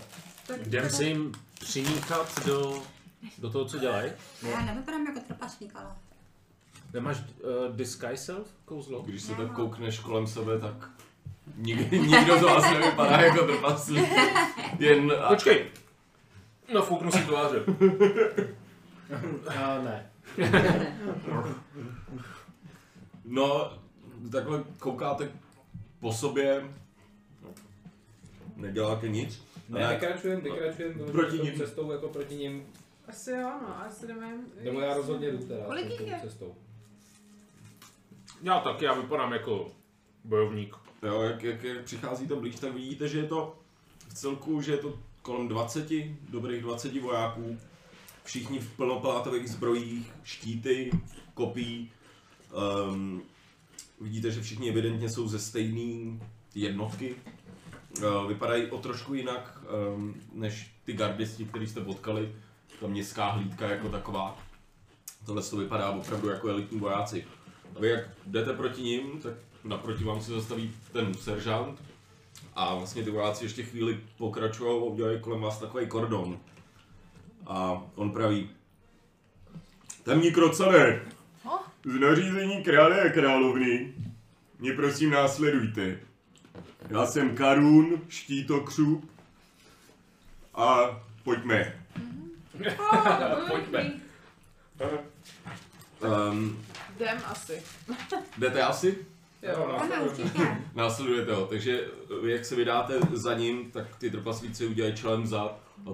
tak 0.47 0.67
Jdem 0.67 0.91
si 0.91 1.05
jim 1.05 1.33
přiníkat 1.61 2.47
do, 2.47 2.83
do 3.39 3.51
toho, 3.51 3.65
co 3.65 3.79
dělají. 3.79 4.13
Já 4.43 4.63
nevypadám 4.63 5.07
jako 5.07 5.21
trpaslík, 5.21 5.73
ale 5.75 5.97
Nemáš 6.93 7.19
uh, 7.19 7.77
disguise 7.77 8.25
self 8.25 8.49
kouzlo? 8.65 9.03
Když 9.03 9.23
se 9.23 9.35
tak 9.35 9.53
koukneš 9.53 9.99
kolem 9.99 10.27
sebe, 10.27 10.59
tak 10.59 10.91
nikdy, 11.57 11.99
nikdo 12.09 12.39
z 12.39 12.43
vás 12.43 12.71
nevypadá 12.71 13.21
jako 13.21 13.47
trpaslík. 13.47 14.09
Jen... 14.79 15.13
A, 15.21 15.29
Počkej! 15.29 15.67
Nafouknu 16.75 17.11
si 17.11 17.19
tváře. 17.19 17.63
A 19.47 19.79
ne. 19.83 20.11
no, 23.25 23.73
takhle 24.33 24.65
koukáte 24.79 25.29
po 26.01 26.13
sobě, 26.13 26.65
neděláte 28.57 29.09
nic. 29.09 29.43
Ne, 29.69 29.85
ale 29.87 29.95
vykračujem, 29.95 30.41
vykračujem 30.41 30.95
Proti 31.13 31.39
tou 31.39 31.45
nim. 31.45 31.55
cestou 31.57 31.93
jako 31.93 32.09
proti 32.09 32.35
nim. 32.35 32.67
asi 33.09 33.31
jo, 33.31 33.51
no, 33.63 33.81
asi 33.81 34.07
jdeme. 34.07 34.35
Nebo 34.65 34.81
já 34.81 34.95
rozhodně 34.95 35.31
jdu 35.31 35.39
teda 35.39 35.65
Kolik 35.65 35.91
jich 35.91 36.01
je? 36.01 36.21
cestou. 36.23 36.55
Já 38.43 38.61
taky, 38.61 38.85
já 38.85 38.95
vypadám 38.95 39.33
jako 39.33 39.73
bojovník. 40.25 40.75
jo, 41.03 41.23
jak, 41.23 41.43
jak, 41.43 41.63
jak 41.65 41.85
přicházíte 41.85 42.35
blíž, 42.35 42.57
tak 42.57 42.73
vidíte, 42.75 43.09
že 43.09 43.19
je 43.19 43.25
to 43.25 43.59
v 44.09 44.15
celku, 44.15 44.61
že 44.61 44.73
je 44.73 44.79
to 44.79 44.99
kolem 45.23 45.49
20, 45.49 45.89
dobrých 46.31 46.63
20 46.63 47.01
vojáků. 47.01 47.59
Všichni 48.25 48.59
v 48.59 48.77
plnoplátových 48.77 49.49
zbrojích, 49.51 50.13
štíty, 50.25 50.91
kopí. 51.35 51.91
Um, 52.91 53.23
vidíte, 54.01 54.31
že 54.31 54.41
všichni 54.43 54.69
evidentně 54.69 55.09
jsou 55.11 55.29
ze 55.29 55.39
stejné 55.39 56.19
jednotky. 56.55 57.15
Uh, 58.03 58.29
vypadají 58.29 58.67
o 58.71 58.79
trošku 58.79 59.15
jinak 59.15 59.59
um, 59.95 60.15
než 60.33 60.71
ty 60.85 60.93
gardisti, 60.93 61.45
který 61.45 61.67
jste 61.67 61.81
potkali. 61.81 62.33
Ta 62.81 62.87
městská 62.87 63.31
hlídka 63.31 63.69
jako 63.71 63.89
taková. 63.89 64.39
Tohle 65.27 65.43
to 65.43 65.57
vypadá 65.57 65.91
opravdu 65.91 66.29
jako 66.29 66.49
elitní 66.49 66.79
vojáci. 66.79 67.27
A 67.77 67.81
vy 67.81 67.89
jak 67.89 68.05
jdete 68.27 68.53
proti 68.53 68.83
ním, 68.83 69.21
tak 69.21 69.33
naproti 69.65 70.05
vám 70.05 70.21
se 70.21 70.31
zastaví 70.33 70.73
ten 70.93 71.15
seržant 71.15 71.83
a 72.55 72.75
vlastně 72.75 73.05
ty 73.05 73.11
vojáci 73.11 73.45
ještě 73.45 73.63
chvíli 73.63 74.01
pokračují 74.19 74.71
a 74.71 74.85
udělají 74.85 75.21
kolem 75.21 75.41
vás 75.41 75.59
takový 75.59 75.87
kordon. 75.87 76.39
A 77.47 77.83
on 77.95 78.11
praví, 78.11 78.51
Temní 80.03 80.33
krocané, 80.33 81.03
No. 81.45 81.61
z 81.85 82.01
nařízení 82.01 82.63
krále 82.63 83.03
a 83.03 83.13
královny 83.13 83.95
mě 84.59 84.73
prosím 84.73 85.11
následujte. 85.11 85.99
Já 86.89 87.07
jsem 87.07 87.37
Karun, 87.37 88.01
štítokřup 88.09 89.11
a 90.55 91.01
pojďme. 91.25 91.83
Pojďme. 93.51 93.93
Um, 96.31 96.65
Jdem 96.97 97.19
asi. 97.27 97.63
jdete 98.39 98.63
asi? 98.63 99.07
Jo, 99.43 99.67
no. 99.69 99.81
Ano, 99.81 100.05
určitě. 100.05 100.57
Následujete 100.75 101.33
ho, 101.35 101.47
takže 101.47 101.85
vy 102.23 102.33
jak 102.33 102.45
se 102.45 102.55
vydáte 102.55 102.95
za 103.13 103.35
ním, 103.35 103.71
tak 103.71 103.97
ty 103.97 104.11
trpaslíci 104.11 104.67
udělají 104.67 104.95
čelem 104.95 105.27
za 105.27 105.43
a 105.43 105.91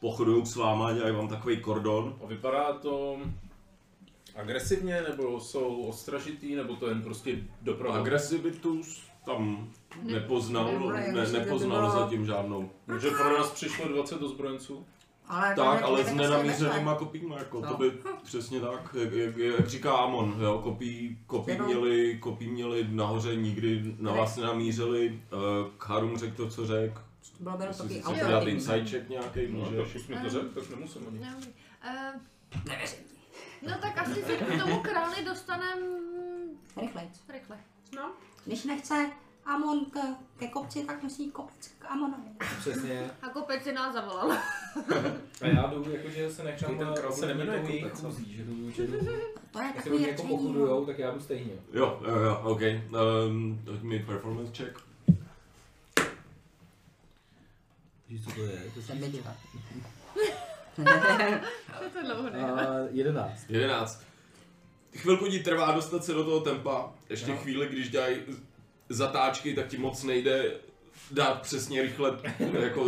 pochodují 0.00 0.46
s 0.46 0.56
váma, 0.56 0.92
dělají 0.92 1.14
vám 1.14 1.28
takový 1.28 1.56
kordon. 1.56 2.18
A 2.24 2.26
vypadá 2.26 2.72
to 2.72 3.18
agresivně, 4.36 5.02
nebo 5.08 5.40
jsou 5.40 5.82
ostražitý, 5.82 6.54
nebo 6.54 6.76
to 6.76 6.88
jen 6.88 7.02
prostě 7.02 7.38
doprovod? 7.62 8.00
Agresivitu 8.00 8.82
tam 9.26 9.68
nepoznal, 10.02 10.92
ne, 11.12 11.26
nepoznal 11.32 11.90
zatím 11.90 12.26
žádnou. 12.26 12.70
Že 13.00 13.10
pro 13.10 13.38
nás 13.38 13.50
přišlo 13.50 13.88
20 13.88 14.22
ozbrojenců? 14.22 14.86
Ale 15.28 15.54
Tak, 15.54 15.82
ale 15.82 16.04
s 16.04 16.14
nenamířenýma 16.14 16.76
rychle. 16.92 16.94
kopíma, 17.06 17.38
jako 17.38 17.60
No. 17.60 17.68
to 17.68 17.76
by 17.76 17.92
přesně 18.24 18.60
tak, 18.60 18.94
jak, 19.00 19.12
jak, 19.12 19.36
jak 19.36 19.68
říká 19.68 19.92
Amon, 19.96 20.36
jo, 20.40 20.60
kopí, 20.64 21.18
kopí, 21.26 21.50
Jenom- 21.50 21.66
měli, 21.66 22.18
kopí 22.18 22.46
měli 22.50 22.86
nahoře, 22.90 23.36
nikdy 23.36 23.94
na 23.98 24.12
vás 24.12 24.36
nenamířili, 24.36 25.22
uh, 25.32 25.70
Karum 25.78 26.18
řekl 26.18 26.36
to, 26.36 26.48
co 26.50 26.66
řekl, 26.66 27.00
To 27.38 27.42
bylo 27.42 27.56
jestli 27.60 27.76
takový 27.76 27.94
si 27.94 28.00
chcete 28.00 28.16
dát 28.20 28.24
autoritativní. 28.24 28.52
insight 28.54 28.90
check 28.90 29.08
nějaký, 29.08 29.40
No, 29.52 29.58
můžeš. 29.58 29.76
tak 29.92 29.96
už 30.02 30.06
mi 30.08 30.16
to 30.16 30.30
řekl, 30.30 30.48
tak 30.60 30.70
nemusím 30.70 31.02
ani. 31.08 31.18
Dobrý. 31.18 31.48
Uh, 31.84 33.68
no 33.68 33.74
tak 33.80 33.98
asi 33.98 34.22
se 34.22 34.36
k 34.36 34.62
tomu 34.64 34.80
králi 34.80 35.24
dostanem 35.24 35.78
Rychlejc. 36.80 37.22
rychle. 37.32 37.56
No, 37.96 38.12
Když 38.46 38.64
nechce 38.64 39.10
Amon 39.44 39.84
k, 39.84 39.98
ke 40.38 40.48
kopci, 40.48 40.84
tak 40.84 41.02
musí 41.02 41.30
kopec 41.30 41.68
k 41.78 41.84
Amonovi. 41.90 42.28
Přesně. 42.58 43.10
A 43.22 43.28
kopec 43.28 43.62
si 43.62 43.72
nás 43.72 43.94
zavolal. 43.94 44.32
A 45.40 45.46
já 45.46 45.66
jdu, 45.66 45.90
jakože 45.90 46.30
se 46.30 46.44
nechám, 46.44 46.78
Ten 46.78 46.94
se 46.94 47.00
problem 47.00 47.28
neměnou 47.28 47.52
je 47.52 47.70
jejich 47.70 47.82
kopec, 47.84 48.00
co? 48.00 48.06
chůzí, 48.06 48.36
že 48.36 48.44
jdu, 48.44 48.70
že 48.70 48.86
jdu. 48.86 48.98
To 49.50 49.60
je 49.60 49.72
takový 49.76 49.94
oni 49.96 50.08
jako 50.08 50.22
rčení, 50.22 50.52
no. 50.54 50.86
tak 50.86 50.98
já 50.98 51.10
jdu 51.10 51.20
stejně. 51.20 51.52
Jo, 51.72 52.00
jo, 52.08 52.16
jo, 52.16 52.40
ok. 52.44 52.60
Um, 53.26 53.62
hoď 53.70 53.82
mi 53.82 53.98
performance 53.98 54.52
check. 54.56 54.78
Víš, 58.08 58.24
co 58.24 58.30
to 58.30 58.40
je? 58.42 58.70
To 58.74 58.82
Jsem 58.82 58.98
viděl. 58.98 59.22
Je 60.16 61.40
to 61.92 62.02
dlouho 62.02 62.28
A 62.58 62.88
11. 62.90 63.44
11. 63.48 64.05
Chvilku 64.96 65.28
ti 65.28 65.38
trvá 65.38 65.72
dostat 65.72 66.04
se 66.04 66.12
do 66.12 66.24
toho 66.24 66.40
tempa, 66.40 66.94
ještě 67.10 67.30
Jo. 67.30 67.36
chvíli, 67.36 67.68
když 67.68 67.90
dělají 67.90 68.16
zatáčky, 68.88 69.54
tak 69.54 69.68
ti 69.68 69.78
moc 69.78 70.02
nejde 70.02 70.52
dát 71.10 71.42
přesně 71.42 71.82
rychle 71.82 72.18
jako 72.60 72.86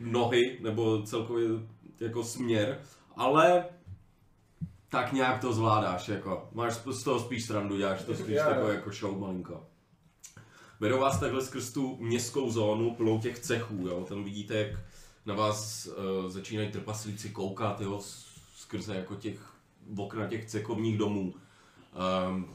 nohy, 0.00 0.58
nebo 0.60 1.02
celkově 1.02 1.48
jako 2.00 2.24
směr, 2.24 2.80
ale 3.16 3.64
tak 4.88 5.12
nějak 5.12 5.40
to 5.40 5.52
zvládáš, 5.52 6.08
jako 6.08 6.48
máš 6.52 6.74
z 6.90 7.02
toho 7.02 7.20
spíš 7.20 7.44
srandu, 7.44 7.76
děláš 7.76 8.02
to 8.02 8.14
spíš 8.14 8.36
takové 8.36 8.74
jako 8.74 8.90
show 8.90 9.18
malinko. 9.18 9.66
Vedou 10.80 11.00
vás 11.00 11.20
takhle 11.20 11.42
skrz 11.42 11.72
tu 11.72 11.96
městskou 12.00 12.50
zónu 12.50 12.94
plnou 12.94 13.20
těch 13.20 13.38
cechů, 13.38 13.86
jo? 13.88 14.06
tam 14.08 14.24
vidíte, 14.24 14.54
jak 14.56 14.78
na 15.26 15.34
vás 15.34 15.86
uh, 15.86 16.30
začínají 16.30 16.72
trpaslíci 16.72 17.30
koukat, 17.30 17.80
jo, 17.80 18.00
skrze 18.56 18.94
jako 18.94 19.14
těch 19.14 19.57
okna 19.96 20.26
těch 20.26 20.46
cekovních 20.46 20.98
domů. 20.98 21.34
Um, 22.28 22.46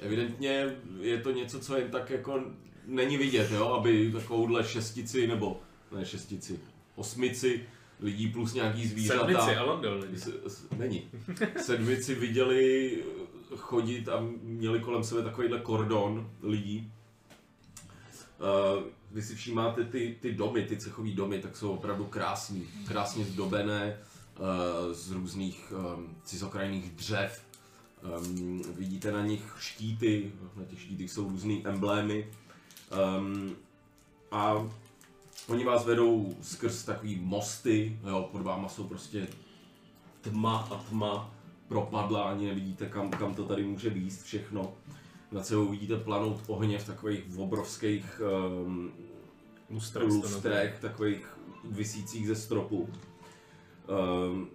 evidentně 0.00 0.76
je 1.00 1.20
to 1.20 1.30
něco, 1.30 1.60
co 1.60 1.76
jen 1.76 1.90
tak 1.90 2.10
jako 2.10 2.44
není 2.86 3.16
vidět, 3.16 3.50
jo, 3.50 3.68
aby 3.68 4.12
takovouhle 4.12 4.64
šestici, 4.64 5.26
nebo 5.26 5.60
ne 5.92 6.04
šestici, 6.04 6.60
osmici 6.96 7.66
lidí 8.00 8.28
plus 8.28 8.54
nějaký 8.54 8.86
zvířata. 8.86 9.20
Sedmici, 9.20 9.56
Alondel 9.56 9.98
lidi. 9.98 10.18
S, 10.18 10.26
s, 10.46 10.66
není. 10.76 11.10
Sedmici 11.56 12.14
viděli 12.14 12.98
chodit 13.56 14.08
a 14.08 14.26
měli 14.42 14.80
kolem 14.80 15.04
sebe 15.04 15.22
takovýhle 15.22 15.60
kordon 15.60 16.30
lidí. 16.42 16.92
Uh, 18.76 18.82
vy 19.10 19.22
si 19.22 19.34
všímáte 19.34 19.84
ty, 19.84 20.16
ty 20.20 20.32
domy, 20.32 20.62
ty 20.62 20.76
cechové 20.76 21.10
domy, 21.10 21.38
tak 21.38 21.56
jsou 21.56 21.72
opravdu 21.72 22.04
krásný, 22.04 22.68
krásně 22.88 23.24
zdobené 23.24 23.98
z 24.92 25.10
různých 25.10 25.72
um, 25.96 26.16
cizokrajných 26.24 26.90
dřev. 26.90 27.42
Um, 28.28 28.62
vidíte 28.76 29.12
na 29.12 29.26
nich 29.26 29.56
štíty, 29.58 30.32
na 30.56 30.64
těch 30.64 30.80
štítech 30.80 31.10
jsou 31.10 31.28
různé 31.28 31.54
emblémy. 31.64 32.30
Um, 33.18 33.56
a 34.30 34.68
oni 35.48 35.64
vás 35.64 35.86
vedou 35.86 36.36
skrz 36.42 36.84
takový 36.84 37.20
mosty, 37.20 37.98
jo, 38.08 38.28
pod 38.32 38.42
váma 38.42 38.68
jsou 38.68 38.84
prostě 38.84 39.28
tma 40.20 40.58
a 40.58 40.76
tma 40.76 41.34
propadla, 41.68 42.22
ani 42.22 42.46
nevidíte 42.46 42.86
kam, 42.86 43.10
kam 43.10 43.34
to 43.34 43.44
tady 43.44 43.64
může 43.64 43.90
být 43.90 44.22
všechno. 44.22 44.72
Nad 45.32 45.46
sebou 45.46 45.68
vidíte 45.68 45.96
planout 45.96 46.40
ohně 46.46 46.78
v 46.78 46.86
takových 46.86 47.38
obrovských 47.38 48.20
um, 48.64 48.92
Lustrech. 49.70 50.08
lustrech, 50.08 50.78
takových 50.80 51.26
visících 51.64 52.26
ze 52.26 52.36
stropu. 52.36 52.88
Um, 53.88 54.48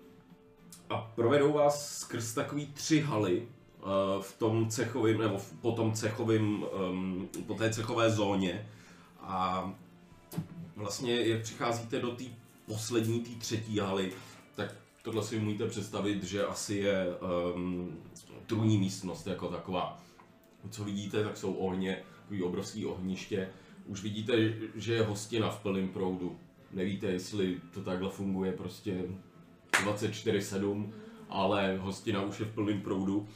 a 0.90 0.98
provedou 0.98 1.54
vás 1.54 2.00
skrz 2.00 2.34
takový 2.34 2.66
tři 2.66 3.02
haly 3.02 3.42
uh, 3.42 4.22
v 4.22 4.38
tom 4.38 4.70
cechovém, 4.70 5.18
nebo 5.18 5.38
v, 5.38 5.54
po 5.54 5.72
tom 5.72 5.94
cechovém, 5.94 6.66
um, 6.90 7.30
po 7.48 7.54
té 7.54 7.70
cechové 7.74 8.10
zóně. 8.12 8.70
A 9.20 9.72
vlastně, 10.76 11.22
jak 11.28 11.42
přicházíte 11.42 12.00
do 12.00 12.12
té 12.12 12.24
poslední, 12.66 13.20
té 13.20 13.40
třetí 13.40 13.80
haly, 13.80 14.14
tak 14.56 14.76
tohle 15.02 15.24
si 15.24 15.40
můžete 15.40 15.68
představit, 15.68 16.24
že 16.24 16.46
asi 16.46 16.76
je 16.76 17.06
um, 17.56 17.98
trůní 18.46 18.78
místnost 18.78 19.28
jako 19.28 19.48
taková. 19.48 20.02
Co 20.70 20.84
vidíte, 20.84 21.24
tak 21.24 21.38
jsou 21.38 21.54
ohně, 21.54 22.04
takový 22.22 22.44
obrovský 22.44 22.86
ohniště. 22.86 23.50
Už 23.86 24.04
vidíte, 24.04 24.34
že 24.76 24.94
je 24.94 25.04
hostina 25.04 25.50
v 25.50 25.60
plném 25.60 25.90
proudu. 25.90 26.40
Nevíte, 26.72 27.08
jestli 27.08 27.62
to 27.74 27.82
takhle 27.82 28.10
funguje 28.10 28.52
prostě 28.52 29.04
24-7, 29.72 30.92
ale 31.30 31.78
hostina 31.78 32.22
už 32.22 32.40
je 32.40 32.46
v 32.46 32.54
plném 32.54 32.82
proudu. 32.82 33.28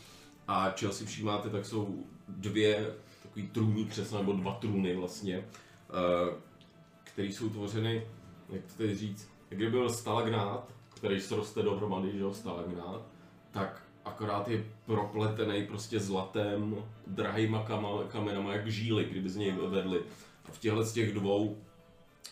A 0.48 0.70
čeho 0.70 0.94
si 0.94 1.06
všímáte, 1.06 1.50
tak 1.50 1.66
jsou 1.66 2.04
dvě 2.28 2.94
takový 3.24 3.48
trůní 3.48 3.86
křesla, 3.86 4.20
nebo 4.20 4.34
dva 4.34 4.54
trůny 4.54 4.96
vlastně, 4.96 5.38
eh, 5.38 6.36
které 7.04 7.28
jsou 7.28 7.50
tvořeny, 7.50 8.08
jak 8.50 8.66
to 8.66 8.74
teď 8.78 8.98
říct, 8.98 9.30
jak 9.52 9.58
kdyby 9.58 9.72
byl 9.72 9.90
stalagnát, 9.90 10.74
který 10.96 11.22
sroste 11.22 11.62
dohromady, 11.62 12.12
že 12.12 12.20
jo, 12.20 12.34
stalagnát, 12.34 13.02
tak 13.52 13.84
akorát 14.06 14.48
je 14.48 14.66
propletený 14.86 15.68
prostě 15.68 16.00
zlatem, 16.00 16.76
drahýma 17.08 17.64
kama, 17.64 17.90
kamenama, 18.08 18.54
jak 18.54 18.68
žíly, 18.68 19.06
kdyby 19.06 19.30
z 19.30 19.36
něj 19.36 19.52
vedli. 19.52 20.00
A 20.46 20.52
v 20.52 20.60
těchto 20.60 20.84
z 20.84 20.94
těch 20.94 21.14
dvou 21.14 21.58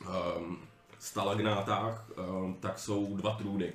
um, 0.02 0.58
stalagnátách 1.02 2.10
um, 2.10 2.58
tak 2.60 2.80
jsou 2.80 3.16
dva 3.16 3.36
trůny, 3.36 3.74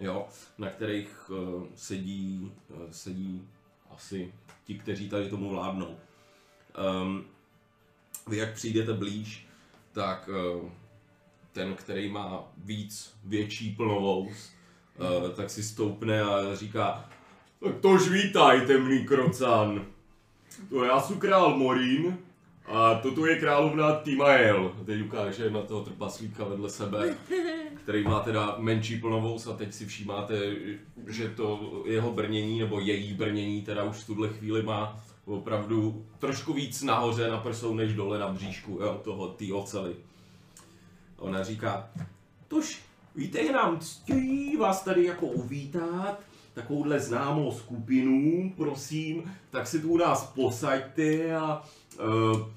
jo, 0.00 0.26
na 0.58 0.70
kterých 0.70 1.30
uh, 1.30 1.66
sedí, 1.74 2.52
uh, 2.68 2.90
sedí 2.90 3.48
asi 3.90 4.32
ti, 4.64 4.78
kteří 4.78 5.08
tady 5.08 5.30
tomu 5.30 5.50
vládnou. 5.50 5.96
Um, 7.02 7.24
vy 8.28 8.36
jak 8.36 8.54
přijdete 8.54 8.92
blíž, 8.92 9.46
tak 9.92 10.30
ten, 11.52 11.74
který 11.74 12.10
má 12.10 12.44
víc 12.56 13.14
větší 13.24 13.74
plnovous, 13.74 14.52
tak 15.36 15.50
si 15.50 15.62
stoupne 15.62 16.22
a 16.22 16.56
říká 16.56 17.10
tak 17.60 17.80
tož 17.80 18.08
vítaj, 18.08 18.66
temný 18.66 19.06
krocan. 19.06 19.86
To 20.68 20.84
já 20.84 21.00
jsem 21.00 21.18
král 21.18 21.56
Morín 21.56 22.18
A 22.66 22.94
toto 22.94 23.26
je 23.26 23.36
královna 23.36 23.92
Timael. 23.92 24.72
Teď 24.86 25.02
ukáže 25.02 25.50
na 25.50 25.62
toho 25.62 25.80
trpaslíka 25.80 26.44
vedle 26.44 26.70
sebe, 26.70 27.16
který 27.74 28.04
má 28.04 28.20
teda 28.20 28.54
menší 28.58 29.00
plnovous 29.00 29.46
a 29.46 29.52
teď 29.52 29.74
si 29.74 29.86
všímáte, 29.86 30.34
že 31.06 31.28
to 31.28 31.82
jeho 31.86 32.12
brnění, 32.12 32.60
nebo 32.60 32.80
její 32.80 33.14
brnění 33.14 33.62
teda 33.62 33.84
už 33.84 33.96
v 33.96 34.06
tuhle 34.06 34.28
chvíli 34.28 34.62
má 34.62 35.00
opravdu 35.24 36.06
trošku 36.18 36.52
víc 36.52 36.82
nahoře 36.82 37.30
na 37.30 37.38
prsou, 37.40 37.74
než 37.74 37.92
dole 37.92 38.18
na 38.18 38.28
bříšku, 38.28 38.78
jo, 38.82 39.00
toho, 39.04 39.28
té 39.28 39.52
ocely. 39.52 39.94
Ona 41.18 41.42
říká, 41.44 41.88
tož 42.48 42.82
víte, 43.16 43.38
je 43.38 43.52
nám 43.52 43.78
ctí 43.80 44.56
vás 44.56 44.82
tady 44.82 45.04
jako 45.04 45.26
uvítat, 45.26 46.20
takovouhle 46.54 47.00
známou 47.00 47.52
skupinu, 47.52 48.52
prosím, 48.56 49.32
tak 49.50 49.66
si 49.66 49.80
tu 49.80 49.90
u 49.90 49.96
nás 49.96 50.32
posaďte 50.34 51.36
a 51.36 51.62
uh, 51.98 52.48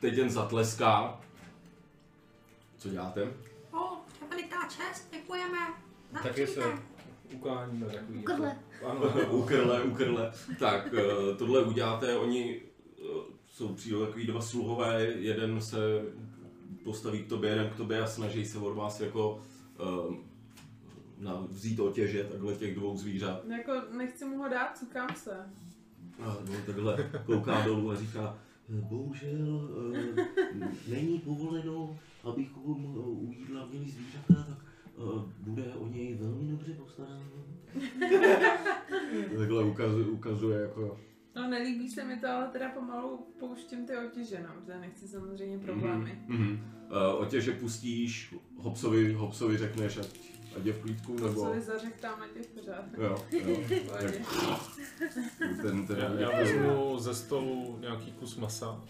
teď 0.00 0.14
jen 0.14 0.30
zatleská. 0.30 1.20
Co 2.78 2.88
děláte? 2.88 3.22
O, 3.72 3.78
to 4.18 4.24
je 4.24 4.30
veliká 4.30 4.68
čest, 4.68 5.08
děkujeme. 5.12 5.58
Taky 6.22 6.46
se 6.46 6.60
přítel. 6.60 6.78
ukláníme 7.34 7.86
takový. 7.86 8.18
Ukrle. 8.18 8.56
Jako, 8.72 8.86
ano, 8.86 9.30
u 9.30 9.42
krle, 9.42 9.82
u 9.82 9.94
krle. 9.94 10.32
Tak, 10.58 10.94
eh, 10.94 11.34
tohle 11.36 11.62
uděláte, 11.64 12.16
oni 12.18 12.62
eh, 12.98 13.02
jsou 13.46 13.74
přijde 13.74 13.98
takový 14.06 14.26
dva 14.26 14.40
sluhové, 14.40 15.02
jeden 15.04 15.62
se 15.62 15.78
postaví 16.84 17.22
k 17.22 17.28
tobě, 17.28 17.50
jeden 17.50 17.70
k 17.70 17.76
tobě 17.76 18.02
a 18.02 18.06
snaží 18.06 18.44
se 18.44 18.58
od 18.58 18.74
vás 18.74 19.00
jako 19.00 19.40
eh, 19.80 20.16
na, 21.18 21.46
vzít 21.48 21.80
otěže 21.80 22.24
takhle 22.24 22.54
těch 22.54 22.74
dvou 22.74 22.96
zvířat. 22.96 23.44
No 23.44 23.56
Jako 23.56 23.72
nechci 23.96 24.24
mu 24.24 24.38
ho 24.38 24.48
dát, 24.48 24.78
cukám 24.78 25.08
se. 25.16 25.50
A 26.18 26.36
no, 26.50 26.54
takhle 26.66 27.10
kouká 27.26 27.60
dolů 27.60 27.90
a 27.90 27.96
říká, 27.96 28.38
"Eh, 28.78 28.80
bohužel 28.80 29.70
eh, 29.94 30.68
není 30.88 31.18
povoleno, 31.18 31.98
abychom 32.24 32.96
eh, 32.96 33.00
u 33.00 33.32
jídla 33.32 33.66
měli 33.66 33.90
zvířata, 33.90 34.34
tak 34.34 34.58
bude 35.40 35.64
o 35.64 35.88
něj 35.88 36.14
velmi 36.14 36.50
dobře 36.50 36.72
postaráno. 36.74 37.22
takhle 39.38 39.64
ukazuje, 39.64 40.06
ukazuje 40.06 40.60
jako... 40.60 41.00
No 41.36 41.48
nelíbí 41.48 41.90
se 41.90 42.04
mi 42.04 42.16
to, 42.20 42.28
ale 42.28 42.48
teda 42.48 42.68
pomalu 42.68 43.26
pouštím 43.38 43.86
ty 43.86 43.92
otěže, 43.96 44.42
no, 44.42 44.48
protože 44.60 44.78
nechci 44.78 45.08
samozřejmě 45.08 45.58
problémy. 45.58 46.18
Mm-hmm. 46.28 46.58
Uh, 46.88 47.22
otěže 47.22 47.52
pustíš, 47.52 48.34
Hopsovi, 48.56 49.12
Hopsovi 49.12 49.56
řekneš, 49.56 49.96
ať, 49.96 50.18
ať 50.56 50.64
je 50.66 50.72
v 50.72 50.78
klídku, 50.82 51.14
nebo... 51.14 51.42
Co 51.44 51.52
vy 51.52 51.60
zařek 51.60 52.00
tam 52.00 52.20
na 52.20 52.28
těch 52.28 52.46
pořád. 52.46 52.84
Jo, 52.98 53.02
jo. 53.30 53.56
Pohodě. 53.88 54.22
Ten, 55.62 55.86
ten, 55.86 55.98
Já, 55.98 56.12
já 56.30 56.38
vezmu 56.38 56.98
ze 56.98 57.14
stolu 57.14 57.78
nějaký 57.80 58.12
kus 58.12 58.36
masa, 58.36 58.84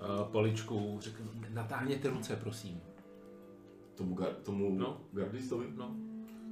a 0.00 0.24
paličku, 0.24 0.98
řeknu, 1.00 1.26
natáhněte 1.50 2.08
ruce, 2.10 2.36
prosím. 2.36 2.80
tomu, 3.94 4.14
gar, 4.14 4.28
tomu 4.34 4.78
No. 4.78 5.00
gardistovi? 5.12 5.66
no, 5.76 5.94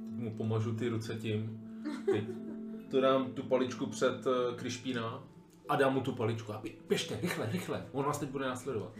mu 0.09 0.37
pomažu 0.37 0.75
ty 0.75 0.89
ruce 0.89 1.15
tím. 1.15 1.59
Teď 2.05 2.23
to 2.91 3.01
dám 3.01 3.31
tu 3.31 3.43
paličku 3.43 3.85
před 3.85 4.27
eh, 4.27 4.55
Krišpína 4.55 5.23
a 5.69 5.75
dám 5.75 5.93
mu 5.93 6.01
tu 6.01 6.11
paličku 6.11 6.53
a 6.53 6.61
bě- 6.63 6.73
běžte, 6.89 7.19
rychle, 7.21 7.49
rychle, 7.51 7.85
on 7.91 8.05
vás 8.05 8.19
teď 8.19 8.29
bude 8.29 8.45
následovat. 8.45 8.93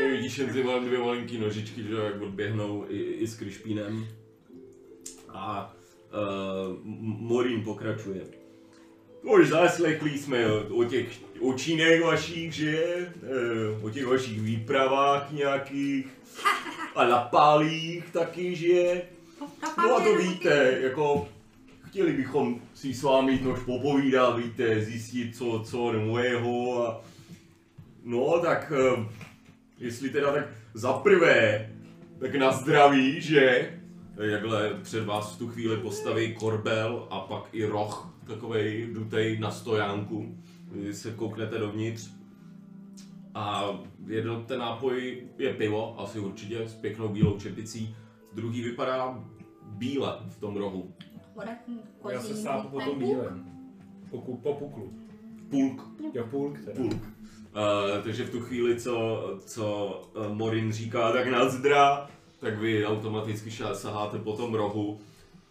No, 0.00 0.08
vidíš 0.10 0.38
jen 0.38 0.52
ty 0.52 0.62
malé 0.62 0.80
dvě 0.80 0.98
malinký 0.98 1.38
nožičky, 1.38 1.82
že 1.82 1.94
jak 1.94 2.22
odběhnou 2.22 2.84
i, 2.88 2.98
i 2.98 3.26
s 3.26 3.34
Krišpínem. 3.36 4.06
A 5.28 5.74
uh, 6.12 6.78
Morín 7.02 7.64
pokračuje. 7.64 8.20
Už 9.22 9.48
zaslechli 9.48 10.18
jsme 10.18 10.46
o, 10.46 10.84
těch 10.84 11.06
očínech 11.40 12.02
vašich, 12.02 12.52
že? 12.52 13.12
Uh, 13.78 13.86
o 13.86 13.90
těch 13.90 14.06
vašich 14.06 14.40
výpravách 14.40 15.32
nějakých. 15.32 16.06
A 16.94 17.04
na 17.08 17.18
pálích 17.18 18.04
taky, 18.12 18.56
že? 18.56 19.02
No 19.78 19.96
a 19.96 20.00
to 20.00 20.16
víte, 20.16 20.78
jako 20.80 21.28
chtěli 21.88 22.12
bychom 22.12 22.60
si 22.74 22.94
s 22.94 23.02
vámi 23.02 23.40
nož 23.42 23.58
popovídat, 23.64 24.38
víte, 24.38 24.80
zjistit 24.80 25.36
co, 25.36 25.62
co 25.66 25.92
nového 25.92 26.86
a 26.86 27.04
no 28.06 28.40
tak 28.42 28.72
eh, 28.76 29.04
jestli 29.78 30.10
teda 30.10 30.32
tak 30.32 30.48
za 30.74 30.92
prvé, 30.92 31.70
tak 32.18 32.34
na 32.34 32.52
zdraví, 32.52 33.20
že? 33.20 33.72
Jakhle 34.22 34.74
před 34.82 35.04
vás 35.06 35.34
v 35.34 35.38
tu 35.38 35.48
chvíli 35.48 35.76
postaví 35.76 36.34
korbel 36.34 37.06
a 37.10 37.20
pak 37.20 37.48
i 37.52 37.64
roh, 37.64 38.14
takovej 38.26 38.88
dutej 38.92 39.38
na 39.38 39.50
stojánku. 39.50 40.36
Vy 40.72 40.94
se 40.94 41.10
kouknete 41.12 41.58
dovnitř 41.58 42.10
a 43.34 43.64
jeden 44.06 44.44
ten 44.44 44.58
nápoj 44.58 45.22
je 45.38 45.54
pivo, 45.54 46.00
asi 46.00 46.18
určitě, 46.20 46.68
s 46.68 46.74
pěknou 46.74 47.08
bílou 47.08 47.38
čepicí. 47.38 47.96
Druhý 48.34 48.62
vypadá 48.62 49.24
bíle 49.62 50.18
v 50.28 50.40
tom 50.40 50.56
rohu. 50.56 50.94
Já 52.10 52.20
se 52.20 52.36
sápu 52.36 52.68
po 52.68 52.80
tom 52.80 52.98
bílém. 52.98 53.44
Po, 54.10 54.20
ku- 54.20 54.36
po 54.36 54.54
puklu. 54.54 54.92
Pulk. 55.50 55.82
Jo, 56.14 56.24
pulk 56.30 56.58
teda. 56.58 56.72
Pulk. 56.76 57.15
Uh, 57.56 58.02
takže 58.04 58.24
v 58.24 58.30
tu 58.30 58.40
chvíli, 58.40 58.80
co, 58.80 59.24
co 59.46 59.86
uh, 60.14 60.28
Morin 60.28 60.72
říká, 60.72 61.12
tak 61.12 61.26
nazdra, 61.26 62.10
tak 62.40 62.58
vy 62.58 62.86
automaticky 62.86 63.50
saháte 63.72 64.18
po 64.18 64.32
tom 64.32 64.54
rohu. 64.54 65.00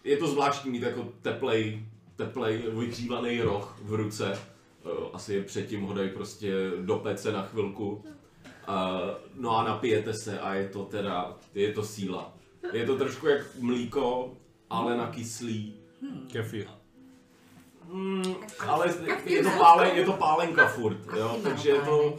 Je 0.03 0.18
to 0.18 0.28
zvláštní 0.28 0.72
mít 0.72 0.84
jako 0.84 1.08
teplej, 1.22 1.86
teplej, 2.16 2.58
vyhřívaný 2.58 3.41
roh 3.41 3.78
v 3.82 3.93
ruce. 3.93 4.39
Uh, 4.84 4.91
asi 5.14 5.34
je 5.34 5.43
předtím 5.43 5.82
ho 5.82 5.93
dají 5.93 6.10
prostě 6.10 6.72
do 6.82 6.95
pece 6.95 7.32
na 7.32 7.43
chvilku. 7.43 7.89
Uh, 7.89 8.03
no 9.36 9.58
a 9.58 9.64
napijete 9.64 10.14
se 10.14 10.39
a 10.39 10.53
je 10.53 10.70
to 10.70 10.84
teda, 10.84 11.36
je 11.56 11.74
to 11.74 11.84
síla. 11.84 12.34
Je 12.74 12.86
to 12.86 12.97
trošku 12.97 13.28
jak 13.28 13.41
mlíko, 13.60 14.34
ale 14.70 14.97
na 14.97 15.08
kyslý. 15.08 15.74
Kefir. 16.32 16.68
Mm, 17.92 18.36
ale 18.60 18.94
je 19.26 19.44
to, 19.44 19.50
pálen, 19.50 19.98
je 19.98 20.06
to 20.06 20.14
pálenka 20.14 20.68
furt, 20.68 20.98
jo, 21.18 21.40
takže 21.44 21.70
je 21.70 21.82
to, 21.82 22.18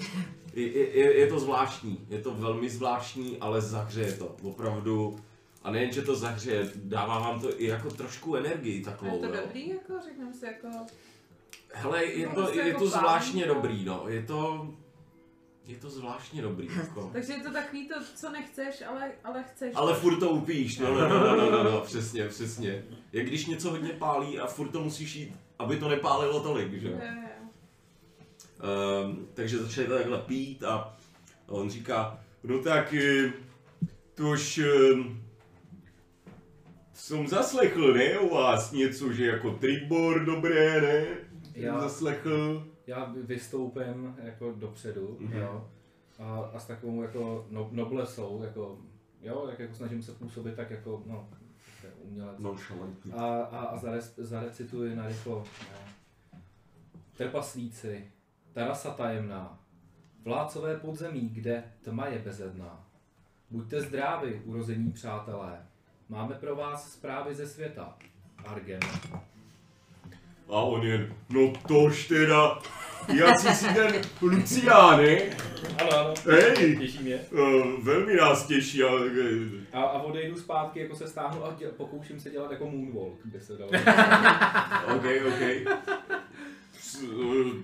je, 0.55 0.99
je, 0.99 1.19
je 1.19 1.27
to 1.27 1.39
zvláštní, 1.39 2.07
je 2.09 2.19
to 2.19 2.31
velmi 2.35 2.71
zvláštní, 2.71 3.37
ale 3.41 3.61
zahřeje 3.61 4.13
to, 4.13 4.37
opravdu. 4.43 5.19
A 5.63 5.71
nejen, 5.71 5.93
že 5.93 6.03
to 6.03 6.17
zahřeje, 6.17 6.71
dává 6.75 7.19
vám 7.19 7.41
to 7.41 7.61
i 7.61 7.67
jako 7.67 7.91
trošku 7.91 8.37
energii 8.37 8.75
A 8.75 8.79
je 8.79 8.85
takovou, 8.85 9.19
to 9.21 9.27
jo. 9.27 9.33
dobrý, 9.45 9.69
jako 9.69 9.93
řekneme 10.05 10.33
si 10.33 10.47
jako... 10.47 10.69
Hele, 11.73 12.05
je 12.05 12.27
to, 12.29 12.35
Prostě 12.35 12.59
je 12.59 12.69
jako 12.69 12.81
to 12.81 12.87
zvláštně 12.87 13.45
pálenka. 13.45 13.69
dobrý, 13.69 13.85
no, 13.85 14.05
je 14.09 14.23
to, 14.23 14.69
je 15.67 15.77
to 15.77 15.91
zvláštně 15.91 16.43
dobrý, 16.43 16.69
jako. 16.77 17.11
Takže 17.13 17.33
je 17.33 17.41
to 17.41 17.53
takový 17.53 17.89
to, 17.89 17.95
co 18.15 18.31
nechceš, 18.31 18.83
ale, 18.89 19.13
ale 19.25 19.45
chceš. 19.53 19.73
Ale 19.75 19.95
furt 19.95 20.19
to 20.19 20.31
upíš, 20.31 20.79
no, 20.79 20.95
no, 20.95 21.09
no, 21.09 21.19
no, 21.19 21.37
no, 21.37 21.51
no, 21.51 21.71
no, 21.71 21.81
přesně, 21.81 22.29
přesně. 22.29 22.85
Jak 23.13 23.27
když 23.27 23.47
něco 23.47 23.71
hodně 23.71 23.93
pálí 23.93 24.39
a 24.39 24.47
furt 24.47 24.69
to 24.69 24.81
musíš 24.81 25.17
jít, 25.17 25.37
aby 25.59 25.77
to 25.77 25.89
nepálilo 25.89 26.41
tolik, 26.43 26.73
že. 26.73 26.93
Um, 26.93 27.01
takže 29.35 29.59
začali 29.59 29.89
takhle 29.89 30.19
pít 30.19 30.65
a, 30.65 30.75
a 31.49 31.51
on 31.53 31.71
říká, 31.71 32.19
no 32.45 32.63
tak 32.63 32.95
eh, 32.95 33.33
to 34.15 34.23
už 34.31 34.61
um, 34.95 35.23
jsem 36.95 37.29
zaslechl, 37.29 37.95
ne, 37.95 38.19
u 38.19 38.35
vás 38.35 38.73
něco, 38.73 39.13
že 39.13 39.27
jako 39.27 39.51
tribor 39.51 40.25
dobré, 40.25 40.81
ne? 40.81 41.07
Já- 41.55 41.81
Zaslechl. 41.81 42.67
Já 42.87 43.05
vy- 43.05 43.23
vystoupím 43.23 44.15
jako 44.23 44.53
dopředu, 44.57 45.17
Mhm. 45.21 45.39
jo. 45.39 45.69
A, 46.19 46.51
a 46.55 46.59
s 46.59 46.67
takovou 46.67 47.03
jako 47.03 47.47
no, 47.51 47.69
noblesou, 47.73 48.43
jako, 48.45 48.79
jo, 49.23 49.47
jak 49.51 49.59
jako 49.59 49.75
snažím 49.75 50.03
se 50.03 50.13
působit 50.13 50.55
tak 50.55 50.71
jako, 50.71 51.03
no, 51.07 51.29
jako 51.87 51.99
umělec. 51.99 52.39
Nonšalantní. 52.39 53.13
A, 53.13 53.25
a, 53.25 53.59
a 53.59 53.77
zares, 53.77 54.15
zarecituji 54.17 54.97
na 54.97 55.07
rychlo. 55.07 55.45
No. 55.73 56.39
Trpaslíci, 57.17 58.11
terasa 58.53 58.91
tajemná, 58.91 59.59
vládcové 60.25 60.77
podzemí, 60.77 61.29
kde 61.29 61.65
tma 61.83 62.07
je 62.07 62.19
bezedná. 62.19 62.85
Buďte 63.51 63.83
zdraví, 63.83 64.35
urození 64.45 64.93
přátelé. 64.93 65.67
Máme 66.09 66.35
pro 66.35 66.57
vás 66.57 66.93
zprávy 66.93 67.35
ze 67.35 67.47
světa. 67.47 67.97
Argen. 68.45 68.81
A 70.49 70.53
on 70.53 70.87
jen, 70.87 71.15
no 71.29 71.53
tož 71.69 72.09
teda, 72.09 72.59
jsi 73.39 73.55
si 73.55 73.75
ten 73.75 73.93
Luciáne, 74.23 75.17
Ano, 75.81 75.99
ano. 75.99 76.15
hej, 76.31 76.77
Těší 76.79 76.99
mě. 77.03 77.21
uh, 77.33 77.85
velmi 77.85 78.15
nás 78.17 78.47
těší, 78.47 78.83
ale 78.83 79.01
A, 79.73 79.83
a 79.83 80.03
odejdu 80.03 80.37
zpátky, 80.37 80.81
jako 80.81 80.97
se 80.97 81.09
stáhnu 81.09 81.45
a 81.47 81.55
děl, 81.59 81.71
pokouším 81.77 82.21
se 82.21 82.31
dělat 82.31 82.51
jako 82.51 82.71
moonwalk, 82.71 83.21
kde 83.25 83.41
se 83.41 83.53
dalo. 83.57 83.71
OK, 84.97 85.05
OK. 85.29 85.77
Eh, 86.95 87.63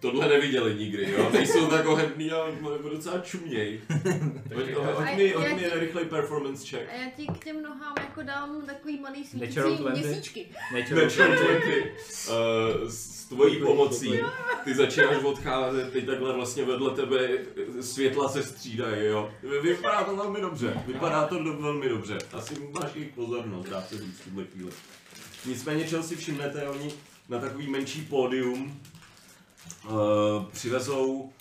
tohle 0.00 0.28
neviděli 0.28 0.74
nikdy, 0.74 1.12
jo? 1.12 1.30
Nejsou 1.32 1.66
tak 1.66 1.86
ohedný 1.86 2.32
a 2.32 2.46
docela 2.90 3.18
čuměj. 3.18 3.80
Hoď, 4.54 4.70
hoď 4.72 5.16
mi, 5.16 5.32
hoď 5.32 5.46
mi 5.54 5.70
rychlej 5.74 6.04
performance 6.04 6.66
check. 6.66 6.90
A 6.92 6.94
já 6.94 7.10
ti 7.10 7.26
k 7.26 7.44
těm 7.44 7.62
nohám 7.62 7.94
jako 8.00 8.22
dám 8.22 8.62
takový 8.66 9.00
malý 9.00 9.24
svítící 9.24 9.60
20. 9.78 10.00
měsíčky. 10.00 10.46
Natural 10.72 11.04
Natural 11.04 11.36
20. 11.36 11.54
Uh, 12.28 12.88
s 12.88 13.24
tvojí 13.24 13.56
pomocí 13.56 14.20
ty 14.64 14.74
začínáš 14.74 15.24
odcházet, 15.24 15.92
teď 15.92 16.06
takhle 16.06 16.32
vlastně 16.32 16.64
vedle 16.64 16.90
tebe 16.90 17.28
světla 17.80 18.28
se 18.28 18.42
střídají, 18.42 19.06
jo. 19.06 19.30
Vypadá 19.62 20.04
to 20.04 20.16
velmi 20.16 20.40
dobře, 20.40 20.82
vypadá 20.86 21.26
to 21.26 21.42
do, 21.42 21.52
velmi 21.52 21.88
dobře. 21.88 22.18
Asi 22.32 22.54
máš 22.70 22.94
jejich 22.94 23.12
pozornost, 23.12 23.68
dá 23.68 23.82
se 23.82 23.98
říct 23.98 24.20
v 24.20 24.24
tuhle 24.24 24.44
chvíli. 24.44 24.70
Nicméně, 25.46 25.88
čeho 25.88 26.02
si 26.02 26.16
všimnete, 26.16 26.68
oni 26.68 26.92
na 27.28 27.38
takový 27.38 27.70
menší 27.70 28.02
pódium 28.02 28.80
uh, 29.84 30.44
přivezou, 30.52 31.32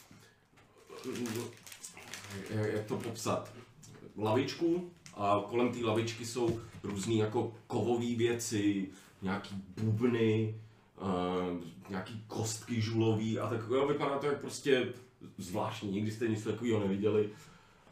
jak, 2.50 2.74
jak 2.74 2.86
to 2.86 2.98
popsat, 2.98 3.54
lavičku 4.18 4.92
a 5.14 5.44
kolem 5.50 5.72
té 5.72 5.86
lavičky 5.86 6.26
jsou 6.26 6.60
různé 6.84 7.14
jako 7.14 7.56
kovové 7.68 8.16
věci, 8.16 8.90
nějaký 9.22 9.56
bubny, 9.78 10.56
uh, 11.02 11.62
nějaký 11.90 12.24
kostky 12.28 12.82
žulový 12.82 13.40
a 13.40 13.50
tak 13.50 13.62
jo, 13.70 13.88
vypadá 13.88 14.18
to 14.18 14.26
jak 14.26 14.42
prostě 14.42 14.94
zvláštní, 15.38 15.92
nikdy 15.92 16.12
jste 16.12 16.28
nic 16.28 16.44
takového 16.44 16.80
neviděli. 16.80 17.30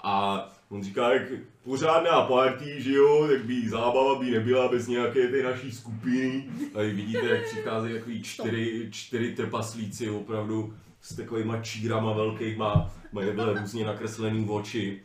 A 0.03 0.45
on 0.69 0.83
říká, 0.83 1.13
jak 1.13 1.23
pořádná 1.63 2.21
party, 2.21 2.81
že 2.81 2.93
jo, 2.93 3.27
tak 3.27 3.45
by 3.45 3.69
zábava 3.69 4.19
by 4.19 4.31
nebyla 4.31 4.67
bez 4.67 4.87
nějaké 4.87 5.27
té 5.27 5.43
naší 5.43 5.71
skupiny. 5.71 6.49
A 6.75 6.79
vidíte, 6.79 7.25
jak 7.25 7.45
přicházejí 7.45 7.93
takový 7.93 8.23
čtyři, 8.23 8.87
čtyři 8.91 9.35
trpaslíci 9.35 10.09
opravdu 10.09 10.73
s 11.01 11.15
takovýma 11.15 11.61
čírama 11.61 12.13
velkýma, 12.13 12.91
mají 13.11 13.27
takhle 13.27 13.59
různě 13.59 13.85
nakreslený 13.85 14.49
oči. 14.49 15.01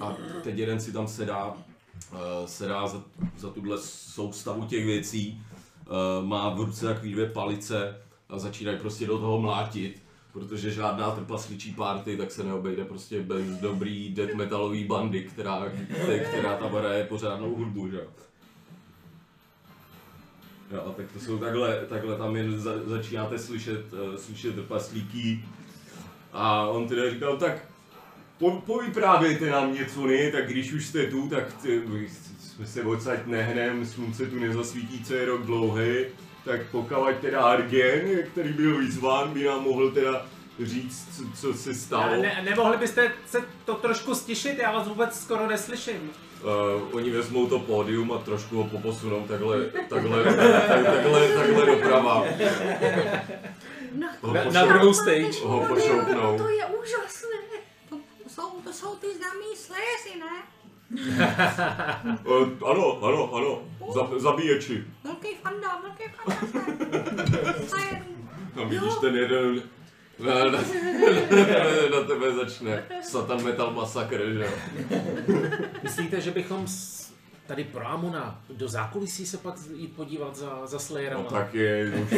A 0.00 0.16
teď 0.42 0.58
jeden 0.58 0.80
si 0.80 0.92
tam 0.92 1.08
sedá, 1.08 1.46
uh, 1.46 2.18
sedá 2.46 2.86
za, 2.86 3.02
za 3.36 3.50
tuhle 3.50 3.78
soustavu 3.80 4.66
těch 4.66 4.86
věcí, 4.86 5.42
uh, 6.20 6.26
má 6.26 6.48
v 6.54 6.60
ruce 6.60 6.86
takový 6.86 7.12
dvě 7.12 7.26
palice 7.26 8.00
a 8.28 8.38
začínají 8.38 8.78
prostě 8.78 9.06
do 9.06 9.18
toho 9.18 9.40
mlátit, 9.40 10.02
protože 10.38 10.70
žádná 10.70 11.10
trpasličí 11.10 11.72
party 11.72 12.16
tak 12.16 12.30
se 12.30 12.44
neobejde 12.44 12.84
prostě 12.84 13.22
bez 13.22 13.46
dobrý 13.46 14.14
death 14.14 14.34
metalový 14.34 14.84
bandy, 14.84 15.24
která, 15.24 15.72
která 16.28 16.56
tam 16.56 16.72
hraje 16.72 17.04
pořádnou 17.04 17.54
hudbu, 17.54 17.88
že 17.88 17.96
jo. 17.96 18.06
Tak 20.96 21.12
to 21.12 21.20
jsou 21.20 21.38
takhle, 21.38 21.86
takhle 21.88 22.16
tam 22.16 22.36
jen 22.36 22.60
za, 22.60 22.70
začínáte 22.84 23.38
slyšet, 23.38 23.92
uh, 23.92 24.16
slyšet 24.16 24.54
trpaslíky 24.54 25.44
a 26.32 26.66
on 26.66 26.88
teda 26.88 27.10
říkal, 27.10 27.36
tak 27.36 27.64
po, 28.38 28.50
povyprávějte 28.50 29.50
nám 29.50 29.74
něco, 29.74 30.06
ne? 30.06 30.30
Tak 30.30 30.48
když 30.48 30.72
už 30.72 30.86
jste 30.86 31.06
tu, 31.06 31.28
tak 31.28 31.52
ty, 31.62 31.82
jsme 32.40 32.66
se 32.66 32.82
odsaď 32.82 33.26
nehnem, 33.26 33.86
slunce 33.86 34.26
tu 34.26 34.38
nezasvítí, 34.38 35.04
co 35.04 35.14
je 35.14 35.24
rok 35.24 35.46
dlouhý, 35.46 36.04
tak 36.48 36.60
pokud 36.70 37.16
teda 37.20 37.42
Argen, 37.42 38.18
který 38.32 38.52
byl 38.52 38.78
vyzván, 38.78 39.30
by 39.32 39.44
nám 39.44 39.62
mohl 39.64 39.90
teda 39.90 40.26
říct, 40.62 41.08
co, 41.16 41.22
co 41.52 41.58
se 41.58 41.74
stalo. 41.74 42.22
Ne, 42.22 42.42
nemohli 42.44 42.76
byste 42.76 43.12
se 43.26 43.38
to 43.64 43.74
trošku 43.74 44.14
stišit? 44.14 44.58
Já 44.58 44.72
vás 44.72 44.88
vůbec 44.88 45.20
skoro 45.20 45.46
neslyším. 45.46 46.10
Uh, 46.42 46.94
oni 46.96 47.10
vezmou 47.10 47.46
to 47.46 47.58
pódium 47.58 48.12
a 48.12 48.18
trošku 48.18 48.56
ho 48.56 48.64
poposunou 48.64 49.26
takhle, 49.28 49.64
takhle, 49.88 50.24
tak, 50.24 50.36
takhle, 50.86 51.28
takhle 51.28 51.66
doprava. 51.66 52.24
No, 53.94 54.08
Ho, 54.22 54.34
Na, 54.34 54.42
pošou- 54.44 54.52
na 54.52 54.66
druhou 54.66 54.94
stage. 54.94 55.40
ho 55.44 55.66
pošoupnou. 55.68 56.38
to 56.38 56.48
je 56.48 56.64
úžasné. 56.66 57.38
To, 57.88 57.96
to, 58.24 58.30
jsou, 58.30 58.60
to 58.64 58.72
jsou 58.72 58.94
ty 58.94 59.06
známý 59.16 59.56
slézy, 59.56 60.18
ne? 60.20 60.42
Uh, 60.90 62.48
ano, 62.70 62.98
ano, 63.02 63.34
ano, 63.34 63.62
Zab, 63.94 64.12
zabíječi. 64.18 64.84
Velký 65.04 65.28
fanda, 65.42 65.80
velký 65.82 66.04
fanda. 66.16 66.36
jsem. 67.52 67.98
A 68.62 68.64
vidíš 68.64 68.92
ten 69.00 69.14
jeden, 69.16 69.62
na, 70.18 70.34
na, 70.34 70.44
na, 70.50 70.60
na 72.00 72.06
tebe 72.06 72.32
začne 72.32 72.82
Satan 73.02 73.44
Metal 73.44 73.70
Massacre, 73.70 74.34
že 74.34 74.40
jo? 74.40 74.50
Myslíte, 75.82 76.20
že 76.20 76.30
bychom 76.30 76.66
s, 76.68 77.10
tady 77.46 77.64
pro 77.64 77.86
Amona 77.88 78.40
do 78.50 78.68
zákulisí 78.68 79.26
se 79.26 79.36
pak 79.36 79.54
jít 79.74 79.96
podívat 79.96 80.36
za, 80.36 80.66
za 80.66 80.76
No 80.76 80.80
Slayerama? 80.80 81.30
tak 81.30 81.54
je, 81.54 81.92
už, 82.02 82.12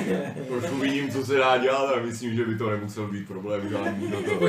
už 0.49 0.71
uvidím, 0.71 1.11
co 1.11 1.27
se 1.27 1.35
dá 1.37 1.59
dělat 1.59 1.93
a 1.93 2.01
myslím, 2.01 2.35
že 2.35 2.45
by 2.45 2.59
to 2.59 2.71
nemusel 2.71 3.07
být 3.07 3.29
problém 3.29 3.69
žádný 3.69 4.11
do 4.11 4.23
toho. 4.23 4.49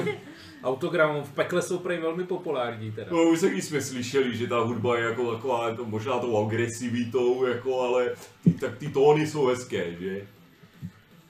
Autogram 0.64 1.24
v 1.24 1.32
pekle 1.32 1.62
jsou 1.62 1.80
prej 1.80 1.98
velmi 1.98 2.24
populární 2.24 2.92
teda. 2.92 3.12
No 3.12 3.24
už 3.24 3.40
se 3.40 3.48
jsme 3.48 3.82
slyšeli, 3.82 4.38
že 4.38 4.48
ta 4.48 4.60
hudba 4.60 4.98
je 4.98 5.04
jako 5.04 5.36
taková, 5.36 5.76
to, 5.76 5.86
možná 5.86 6.20
tou 6.20 6.46
agresivitou, 6.46 7.46
jako, 7.46 7.82
ale 7.82 8.16
ty, 8.44 8.54
tak 8.54 8.78
ty 8.78 8.90
tóny 8.90 9.28
jsou 9.28 9.46
hezké, 9.46 9.96
že? 10.00 10.28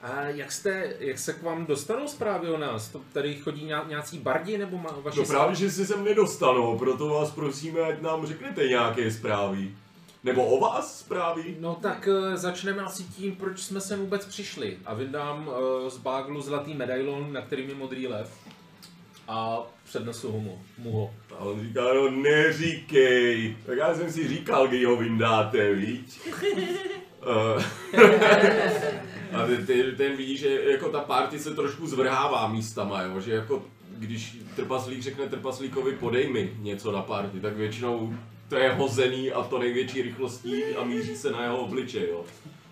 A 0.01 0.23
jak 0.23 0.51
jste, 0.51 0.93
jak 0.99 1.19
se 1.19 1.33
k 1.33 1.43
vám 1.43 1.65
dostanou 1.65 2.07
zprávy 2.07 2.49
o 2.49 2.57
nás? 2.57 2.89
To 2.89 3.01
tady 3.13 3.35
chodí 3.35 3.65
ně, 3.65 3.75
nějací 3.87 4.19
bardi 4.19 4.57
nebo 4.57 4.77
má, 4.77 4.95
vaši 5.01 5.19
No 5.19 5.25
právě, 5.25 5.55
že 5.55 5.71
se 5.71 5.85
sem 5.85 6.03
nedostanou, 6.03 6.77
proto 6.77 7.07
vás 7.07 7.31
prosíme, 7.31 7.81
ať 7.81 8.01
nám 8.01 8.25
řeknete 8.25 8.67
nějaké 8.67 9.11
zprávy. 9.11 9.71
Nebo 10.23 10.45
o 10.45 10.59
vás 10.59 10.99
zprávy? 10.99 11.57
No 11.59 11.77
tak 11.81 12.07
eh, 12.11 12.37
začneme 12.37 12.83
asi 12.83 13.03
tím, 13.03 13.35
proč 13.35 13.59
jsme 13.59 13.81
sem 13.81 13.99
vůbec 13.99 14.25
přišli. 14.25 14.77
A 14.85 14.93
vydám 14.93 15.47
uh, 15.47 15.89
z 15.89 15.97
báglu 15.97 16.41
zlatý 16.41 16.73
medailon, 16.73 17.33
na 17.33 17.41
kterým 17.41 17.69
je 17.69 17.75
modrý 17.75 18.07
lev. 18.07 18.50
A 19.31 19.63
přednesu 19.83 20.31
ho 20.31 20.39
mu, 20.39 20.61
mu 20.77 20.91
ho. 20.91 21.13
A 21.37 21.39
on 21.39 21.61
říká, 21.61 21.81
no 21.93 22.11
neříkej. 22.11 23.57
Tak 23.65 23.77
já 23.77 23.95
jsem 23.95 24.11
si 24.11 24.27
říkal, 24.27 24.67
kdy 24.67 24.85
ho 24.85 24.95
vyndáte, 24.95 25.73
víš? 25.73 26.19
Eh, 27.23 27.63
a 29.33 29.45
ten, 29.45 29.65
ten, 29.65 29.95
ten 29.95 30.17
vidí, 30.17 30.37
že 30.37 30.61
jako 30.71 30.89
ta 30.89 30.99
party 30.99 31.39
se 31.39 31.55
trošku 31.55 31.87
zvrhává 31.87 32.47
místama, 32.47 33.01
jo? 33.01 33.19
že 33.19 33.31
jako 33.33 33.63
když 33.97 34.37
trpaslík 34.55 35.01
řekne 35.01 35.27
trpaslíkovi 35.27 35.91
podej 35.91 36.29
mi 36.29 36.53
něco 36.59 36.91
na 36.91 37.01
party, 37.01 37.39
tak 37.39 37.55
většinou 37.55 38.13
to 38.49 38.55
je 38.55 38.73
hozený 38.73 39.31
a 39.31 39.43
to 39.43 39.59
největší 39.59 40.01
rychlostí 40.01 40.63
a 40.63 40.83
míří 40.83 41.15
se 41.15 41.31
na 41.31 41.43
jeho 41.43 41.57
obličej, 41.57 42.07
jo. 42.09 42.25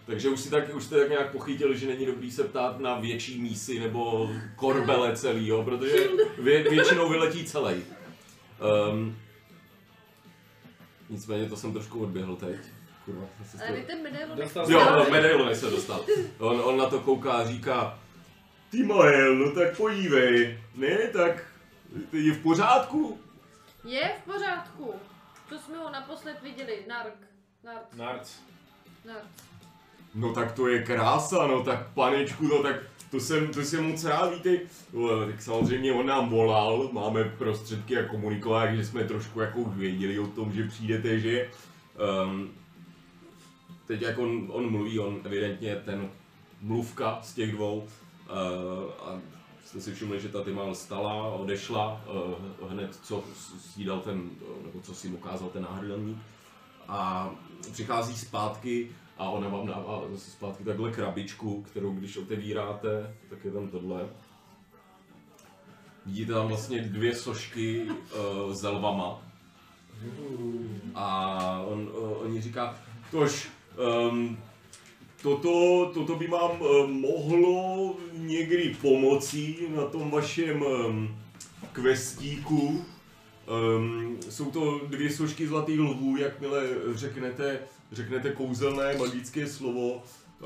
Takže 0.10 0.30
už 0.30 0.40
si 0.40 0.50
tak, 0.50 0.76
už 0.76 0.84
jste 0.84 1.00
tak 1.00 1.10
nějak 1.10 1.32
pochytili, 1.32 1.78
že 1.78 1.88
není 1.88 2.06
dobrý 2.06 2.32
se 2.32 2.44
ptát 2.44 2.80
na 2.80 3.00
větší 3.00 3.42
mísy 3.42 3.80
nebo 3.80 4.30
korbele 4.56 5.16
celý, 5.16 5.48
jo, 5.48 5.64
protože 5.64 6.08
vě, 6.38 6.64
většinou 6.64 7.10
vyletí 7.10 7.46
celý. 7.46 7.84
Um, 8.92 9.18
nicméně 11.10 11.50
to 11.50 11.56
jsem 11.56 11.74
trošku 11.74 12.04
odběhl 12.04 12.36
teď. 12.36 12.60
Kurva, 13.06 13.26
zase 13.44 13.66
Ale 13.68 13.78
vy 13.78 13.84
ten 13.84 14.04
medailon 14.04 14.38
Dostal 14.38 14.72
Jo, 14.72 14.80
jsem- 14.80 15.38
no, 15.38 15.56
se 15.56 15.70
dostal. 15.70 16.06
On, 16.40 16.62
on 16.62 16.78
na 16.78 16.86
to 16.90 17.00
kouká 17.00 17.34
a 17.34 17.48
říká, 17.48 18.00
ty 18.72 18.84
Mael, 18.84 19.36
no 19.36 19.52
tak 19.52 19.78
podívej, 19.78 20.60
ne, 20.76 20.98
tak 21.14 21.46
je 22.14 22.34
v 22.34 22.44
pořádku? 22.44 23.20
Je 23.84 24.12
v 24.22 24.34
pořádku. 24.34 24.94
To 25.50 25.60
jsme 25.60 25.78
ho 25.78 25.90
naposled 25.90 26.42
viděli. 26.44 26.86
Nark. 26.88 27.16
Nark. 27.64 27.96
Narc. 27.96 28.32
Nark. 29.06 29.49
No 30.16 30.34
tak 30.34 30.52
to 30.52 30.68
je 30.68 30.84
krása, 30.84 31.48
no 31.48 31.64
tak 31.64 31.88
panečku, 31.94 32.48
no 32.48 32.64
tak 32.64 32.76
to 33.12 33.20
jsem, 33.20 33.48
to 33.48 33.62
jsem 33.62 33.84
moc 33.84 34.04
rád, 34.04 34.34
víte, 34.34 34.60
No, 34.94 35.26
tak 35.26 35.42
samozřejmě 35.42 35.94
on 35.94 36.06
nám 36.06 36.30
volal, 36.30 36.90
máme 36.92 37.24
prostředky 37.24 37.98
a 37.98 38.08
komunikovat, 38.08 38.76
že 38.76 38.86
jsme 38.86 39.04
trošku 39.04 39.40
jako 39.40 39.64
věděli 39.64 40.20
o 40.20 40.28
tom, 40.28 40.54
že 40.54 40.68
přijdete, 40.68 41.20
že 41.20 41.50
um, 42.26 42.50
teď 43.88 44.02
jak 44.02 44.18
on, 44.18 44.48
on 44.50 44.72
mluví, 44.72 45.00
on 45.00 45.20
evidentně 45.24 45.76
ten 45.76 46.10
mluvka 46.62 47.20
z 47.24 47.34
těch 47.34 47.52
dvou 47.52 47.78
uh, 47.78 47.88
a 49.08 49.20
jste 49.66 49.82
si 49.82 49.94
všimli, 49.94 50.20
že 50.20 50.30
ta 50.30 50.44
Tymal 50.44 50.76
stala, 50.76 51.34
odešla 51.34 52.02
uh, 52.62 52.72
hned, 52.72 52.96
co 53.04 53.24
snídal 53.74 54.00
ten, 54.00 54.30
nebo 54.66 54.82
co 54.82 54.96
si 54.96 55.08
ukázal 55.08 55.50
ten 55.50 55.64
náhrdelník. 55.64 56.18
A 56.88 57.30
přichází 57.72 58.18
zpátky 58.18 58.90
a 59.20 59.30
ona 59.30 59.50
vám 59.50 59.68
dává 59.68 60.04
zase 60.12 60.32
zpátky 60.32 60.64
takhle 60.64 60.92
krabičku, 60.92 61.62
kterou 61.62 61.92
když 61.92 62.18
otevíráte, 62.18 63.16
tak 63.30 63.46
je 63.46 63.52
tam 63.52 63.68
tohle. 63.68 64.10
Vidíte 66.06 66.34
tam 66.34 66.48
vlastně 66.48 66.82
dvě 66.82 67.16
sošky 67.16 67.82
uh, 67.82 68.54
s 68.54 68.64
elvama. 68.64 69.22
A 70.96 71.64
on, 71.68 71.92
uh, 71.98 72.22
on 72.26 72.34
jí 72.34 72.42
říká, 72.42 72.80
tož, 73.12 73.50
um, 74.10 74.38
toto, 75.22 75.86
toto 75.94 76.16
by 76.16 76.28
vám 76.28 76.62
uh, 76.62 76.88
mohlo 76.88 77.96
někdy 78.14 78.76
pomoci 78.82 79.58
na 79.76 79.86
tom 79.86 80.12
vašem 80.12 80.62
um, 80.62 81.20
questíku. 81.72 82.86
Um, 83.78 84.18
jsou 84.30 84.52
to 84.52 84.80
dvě 84.88 85.12
složky 85.12 85.48
zlatých 85.48 85.80
lvů, 85.80 86.18
jakmile 86.18 86.68
řeknete, 86.94 87.60
řeknete 87.92 88.32
kouzelné 88.32 88.98
magické 88.98 89.48
slovo, 89.48 90.04
eh, 90.04 90.44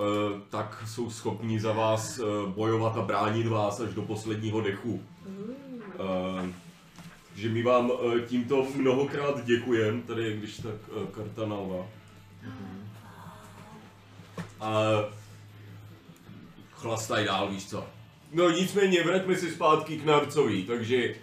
tak 0.49 0.83
jsou 0.87 1.09
schopni 1.09 1.59
za 1.59 1.73
vás 1.73 2.19
eh, 2.19 2.23
bojovat 2.47 2.97
a 2.97 3.01
bránit 3.01 3.47
vás 3.47 3.79
až 3.79 3.93
do 3.93 4.01
posledního 4.01 4.61
dechu. 4.61 5.03
Eh, 5.99 6.53
že 7.35 7.49
my 7.49 7.63
vám 7.63 7.91
tímto 8.27 8.67
mnohokrát 8.75 9.45
děkujem, 9.45 10.01
tady 10.01 10.37
když 10.37 10.57
tak 10.57 10.75
karta 11.11 11.45
nalva. 11.45 11.85
A 14.61 14.83
chlastaj 16.71 17.25
dál, 17.25 17.49
víš 17.49 17.69
co. 17.69 17.85
No 18.33 18.49
nicméně, 18.49 19.03
vraťme 19.03 19.35
se 19.35 19.51
zpátky 19.51 19.97
k 19.97 20.05
Narcovi, 20.05 20.63
takže 20.63 21.15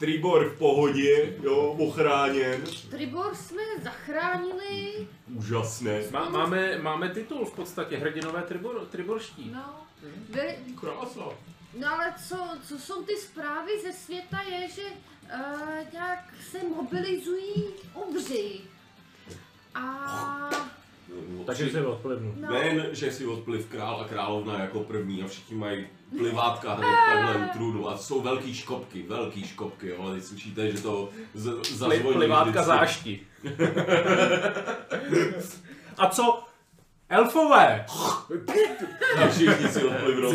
Tribor 0.00 0.44
v 0.50 0.58
pohodě, 0.58 1.36
jo, 1.42 1.76
ochráněn, 1.78 2.62
Tribor 2.90 3.34
jsme 3.34 3.62
zachránili, 3.82 5.08
úžasné. 5.34 6.02
Má, 6.10 6.28
máme, 6.28 6.78
máme 6.78 7.08
titul 7.08 7.44
v 7.44 7.52
podstatě, 7.54 7.96
hrdinové 7.96 8.42
tribor, 8.42 8.86
triborští. 8.90 9.50
no, 9.54 9.86
byli, 10.28 10.56
Krása. 10.80 11.20
no 11.78 11.92
ale 11.92 12.14
co, 12.28 12.36
co 12.68 12.78
jsou 12.78 13.02
ty 13.02 13.16
zprávy 13.16 13.72
ze 13.82 13.92
světa 13.92 14.40
je, 14.50 14.68
že 14.68 14.82
uh, 14.82 15.92
nějak 15.92 16.34
se 16.50 16.58
mobilizují 16.76 17.64
obři. 17.94 18.60
A 19.74 20.50
Takže 21.46 21.70
se 21.70 21.86
odplivnu. 21.86 22.34
no, 22.40 22.48
Ven, 22.48 22.86
že 22.92 23.12
si 23.12 23.26
odpliv 23.26 23.66
král 23.66 24.00
a 24.00 24.04
královna 24.08 24.60
jako 24.60 24.80
první 24.80 25.22
a 25.22 25.26
všichni 25.28 25.56
mají 25.56 25.86
plivátka 26.18 26.74
hned 26.74 26.86
takhle 27.12 27.46
u 27.46 27.48
trůnu 27.52 27.88
a 27.88 27.96
jsou 27.96 28.20
velký 28.22 28.54
škopky, 28.54 29.04
velký 29.08 29.44
škopky, 29.48 29.88
jo, 29.88 29.96
ale 30.02 30.14
teď 30.14 30.24
slyšíte, 30.24 30.70
že 30.70 30.82
to 30.82 31.08
z- 31.34 31.50
Pli, 31.54 31.74
zazvoní 31.76 32.14
plivátka 32.16 32.50
vždycky. 32.50 32.68
zášti. 32.68 33.20
A 35.98 36.08
co? 36.08 36.42
Elfové! 37.10 37.86
A 39.22 39.28
všichni 39.28 39.68
si 39.68 39.84
odplivnou. 39.84 40.28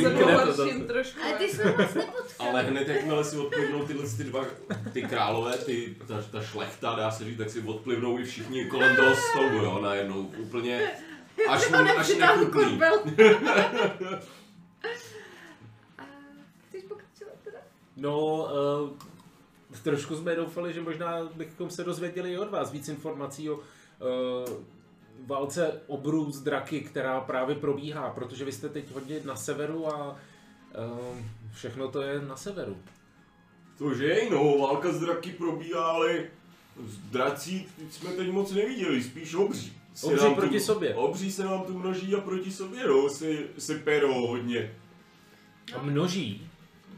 Ale 1.24 1.34
ty 1.38 1.50
jsme 1.50 1.72
moc 1.72 1.94
nepotkali. 1.94 2.50
Ale 2.50 2.64
hned 2.64 2.88
jakmile 2.88 3.24
si 3.24 3.38
odplivnou 3.38 3.86
tyhle 3.86 4.10
ty 4.18 4.24
dva, 4.24 4.46
ty 4.94 5.02
králové, 5.04 5.58
ty, 5.58 5.96
ta, 6.08 6.22
ta 6.32 6.42
šlechta, 6.42 6.96
dá 6.96 7.12
se 7.12 7.24
říct, 7.24 7.38
tak 7.38 7.50
si 7.50 7.62
odplivnou 7.62 8.20
i 8.20 8.24
všichni 8.24 8.66
kolem 8.66 8.96
toho 8.96 9.16
stolu, 9.16 9.64
jo, 9.64 9.80
najednou, 9.82 10.32
úplně, 10.38 10.92
až, 11.50 11.72
až 11.98 12.16
nechutný. 12.18 12.52
korbel. 12.52 13.00
A 15.98 16.04
Chceš 16.68 16.84
pokračovat 16.84 17.36
teda? 17.44 17.58
No, 17.98 18.48
uh, 18.84 18.90
trošku 19.84 20.16
jsme 20.16 20.36
doufali, 20.36 20.74
že 20.74 20.82
možná 20.82 21.30
bychom 21.36 21.70
se 21.70 21.84
dozvěděli 21.84 22.32
i 22.32 22.38
od 22.38 22.50
vás 22.52 22.72
víc 22.72 22.88
informací 22.88 23.50
o 23.50 23.56
uh, 23.56 23.62
válce 25.26 25.82
obrů 25.88 26.32
z 26.32 26.42
draky, 26.42 26.82
která 26.82 27.22
právě 27.22 27.56
probíhá, 27.56 28.10
protože 28.10 28.46
vy 28.46 28.52
jste 28.52 28.70
teď 28.70 28.92
hodně 28.92 29.20
na 29.26 29.36
severu 29.36 29.88
a 29.88 30.12
uh, 30.12 31.18
všechno 31.54 31.88
to 31.88 32.02
je 32.02 32.22
na 32.22 32.36
severu. 32.36 32.78
Cože, 33.78 34.18
no, 34.32 34.58
válka 34.58 34.92
z 34.92 35.00
draky 35.00 35.32
probíhá, 35.32 35.86
ale 35.86 36.24
z 36.86 36.98
drací 36.98 37.68
jsme 37.90 38.10
teď 38.10 38.32
moc 38.32 38.52
neviděli, 38.52 39.04
spíš 39.04 39.36
obří. 39.36 39.74
Se 39.94 40.08
Obří 40.08 40.36
proti 40.36 40.60
tu, 40.60 40.66
sobě. 40.66 40.96
Obří 40.96 41.32
se 41.32 41.44
nám 41.44 41.64
tu 41.64 41.80
množí 41.80 42.16
a 42.16 42.22
proti 42.22 42.52
sobě, 42.52 42.88
no, 42.88 43.10
se, 43.10 43.28
se 43.58 43.76
perou 43.76 44.28
hodně. 44.28 44.76
A 45.76 45.82
množí, 45.82 46.50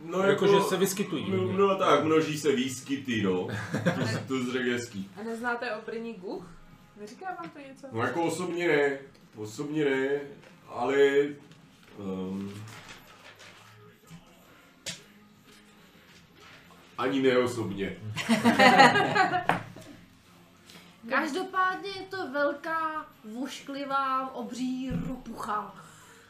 No, 0.05 0.21
jakože 0.21 0.61
se 0.61 0.77
vyskytují. 0.77 1.25
No, 1.31 1.51
no 1.51 1.75
tak, 1.75 2.03
množí 2.03 2.37
se 2.37 2.55
výskyty, 2.55 3.21
no. 3.21 3.47
To, 3.83 4.19
to 4.27 4.43
zřejmě 4.43 4.73
hezký. 4.73 5.09
A 5.21 5.23
neznáte 5.23 5.75
obrní 5.75 6.13
guch? 6.13 6.56
Neříká 6.99 7.25
vám 7.25 7.49
to 7.49 7.59
něco? 7.59 7.87
No 7.91 8.03
jako 8.03 8.23
osobně 8.23 8.67
ne, 8.67 8.97
osobně 9.35 9.85
ne, 9.85 10.19
ale... 10.67 10.95
Um, 11.97 12.53
ani 16.97 17.21
ne 17.21 17.37
osobně. 17.37 17.97
Každopádně 21.09 21.89
je 21.89 22.01
to 22.09 22.31
velká, 22.31 23.05
vošklivá, 23.33 24.35
obří 24.35 24.91
ropucha. 25.07 25.75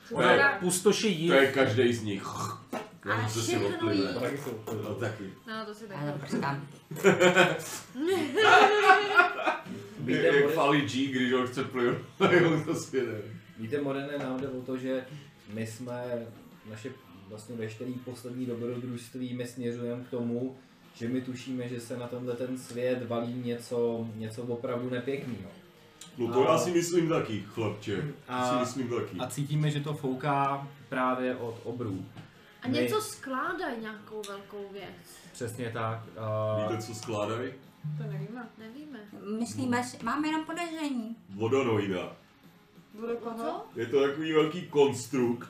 To 0.10 0.22
je, 0.22 0.58
Pustoši 0.60 1.28
to 1.28 1.34
je 1.34 1.52
každý 1.52 1.94
z 1.94 2.04
nich. 2.04 2.26
A 2.28 2.62
No, 3.06 3.30
to 3.34 3.42
si 3.42 3.52
jí. 3.52 3.60
Taky 4.20 4.38
jsou 4.38 4.60
No 4.84 4.96
taky. 4.96 5.34
No, 5.48 5.66
to 5.66 5.76
si 5.76 5.88
to 5.88 5.94
Je, 10.08 10.42
jak 10.42 10.52
Fali 10.52 10.82
G, 10.82 11.08
když 11.08 11.34
ho 11.34 11.48
chce 11.48 11.64
plivnout, 11.64 12.66
to 12.66 12.76
svěde. 12.76 13.22
Víte, 13.60 13.82
Morene, 13.82 14.18
nám 14.18 14.40
jde 14.42 14.48
o 14.48 14.62
to, 14.62 14.78
že 14.78 15.06
my 15.54 15.68
jsme, 15.68 16.26
naše 16.70 16.90
vlastně 17.30 17.56
veškerý 17.56 17.94
poslední 17.94 18.46
dobrodružství, 18.46 19.34
my 19.34 19.46
směřujeme 19.48 20.04
k 20.04 20.10
tomu, 20.10 20.58
že 20.94 21.08
my 21.10 21.22
tušíme, 21.22 21.70
že 21.70 21.80
se 21.80 21.98
na 21.98 22.08
tenhle 22.08 22.34
ten 22.36 22.58
svět 22.58 23.08
valí 23.08 23.34
něco, 23.34 24.08
něco 24.16 24.42
opravdu 24.44 24.90
nepěkného. 24.90 25.52
No 26.18 26.34
to 26.34 26.50
A- 26.50 26.52
já 26.52 26.58
si 26.58 26.72
myslím 26.72 27.10
taky, 27.10 27.44
chlapče. 27.48 28.04
A- 28.28 28.54
si 28.54 28.60
myslím 28.60 28.90
taky. 28.90 29.18
A 29.20 29.28
cítíme, 29.28 29.72
že 29.72 29.80
to 29.80 29.94
fouká 29.94 30.68
právě 30.90 31.36
od 31.36 31.56
obrů. 31.64 32.06
A 32.62 32.68
něco 32.68 33.02
skládají 33.02 33.82
nějakou 33.82 34.22
velkou 34.28 34.70
věc. 34.74 35.08
Přesně 35.34 35.72
tak. 35.74 36.02
A 36.18 36.58
Víte, 36.70 36.82
co 36.84 36.96
skládají? 36.96 37.52
To 37.98 38.04
nevíme. 38.04 38.50
Nevíme. 38.58 39.00
Myslíme 39.40 39.84
si, 39.84 39.98
máme 40.04 40.28
jenom 40.28 40.46
podezření. 40.46 41.16
Vodonoida. 41.30 42.16
Budu 42.94 43.16
koho? 43.18 43.38
Co? 43.38 43.80
Je 43.80 43.86
to 43.86 44.02
takový 44.08 44.34
velký 44.34 44.62
konstrukt, 44.68 45.50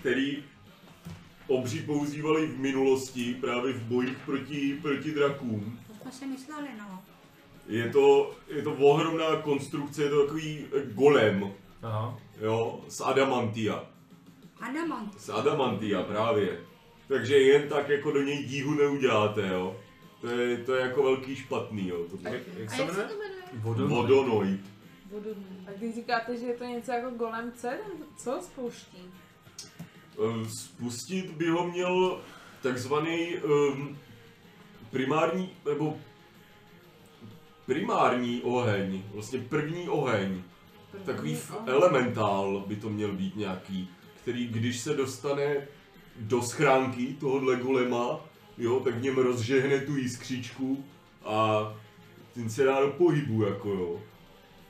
který 0.00 0.44
obří 1.46 1.82
používali 1.82 2.46
v 2.46 2.58
minulosti 2.58 3.36
právě 3.40 3.72
v 3.72 3.82
bojích 3.82 4.18
proti, 4.24 4.78
proti 4.82 5.10
drakům. 5.10 5.78
To 5.88 5.94
jsme 5.94 6.12
si 6.12 6.26
mysleli, 6.26 6.68
no. 6.78 7.02
Je 7.68 7.90
to, 7.90 8.34
je 8.48 8.62
to 8.62 8.72
ohromná 8.72 9.36
konstrukce, 9.36 10.02
je 10.02 10.10
to 10.10 10.22
takový 10.22 10.66
eh, 10.76 10.82
golem, 10.92 11.52
Aha. 11.82 12.18
jo, 12.40 12.84
z 12.88 13.00
adamantia. 13.00 13.84
Adamant. 14.60 15.20
Z 15.20 15.28
adamantia 15.28 16.02
právě. 16.02 16.60
Takže 17.08 17.38
jen 17.38 17.68
tak 17.68 17.88
jako 17.88 18.10
do 18.12 18.22
něj 18.22 18.44
díhu 18.44 18.74
neuděláte, 18.74 19.48
jo. 19.48 19.76
To 20.26 20.32
je, 20.32 20.56
to 20.56 20.74
je 20.74 20.80
jako 20.82 21.02
velký 21.02 21.36
špatný, 21.36 21.88
jo. 21.88 22.04
To 22.10 22.28
Jak, 22.28 22.40
jak 22.58 22.72
A 22.72 22.76
se 22.76 22.82
jak 22.82 22.90
se 22.90 22.96
jmenuje? 23.00 23.08
to 23.08 23.14
jmenuje? 23.18 23.42
Vodonoid. 23.90 24.60
A 25.66 25.70
když 25.78 25.94
říkáte, 25.94 26.36
že 26.36 26.46
je 26.46 26.54
to 26.56 26.64
něco 26.64 26.92
jako 26.92 27.10
golem 27.10 27.52
C, 27.56 27.78
co 28.18 28.40
spouští? 28.42 28.98
Eh, 30.18 30.48
Spustit 30.48 31.30
by 31.30 31.48
ho 31.48 31.66
měl 31.70 32.20
takzvaný 32.62 33.36
um, 33.36 33.98
primární, 34.90 35.50
nebo 35.66 35.96
primární 37.66 38.42
oheň, 38.42 39.02
vlastně 39.14 39.38
první 39.38 39.88
oheň. 39.88 40.42
Takový 41.04 41.34
f- 41.34 41.50
oheň. 41.56 41.68
elementál 41.68 42.64
by 42.66 42.76
to 42.76 42.88
měl 42.90 43.12
být 43.12 43.36
nějaký, 43.36 43.88
který 44.22 44.46
když 44.46 44.80
se 44.80 44.94
dostane 44.94 45.66
do 46.16 46.42
schránky 46.42 47.16
tohohle 47.20 47.56
golema, 47.56 48.20
jo, 48.58 48.80
tak 48.80 48.94
v 48.94 49.02
něm 49.02 49.16
rozžehne 49.18 49.80
tu 49.80 49.96
jiskřičku 49.96 50.84
a 51.24 51.62
ten 52.34 52.50
se 52.50 52.64
dá 52.64 52.80
do 52.80 52.88
pohybu, 52.88 53.42
jako 53.42 53.68
jo. 53.68 54.00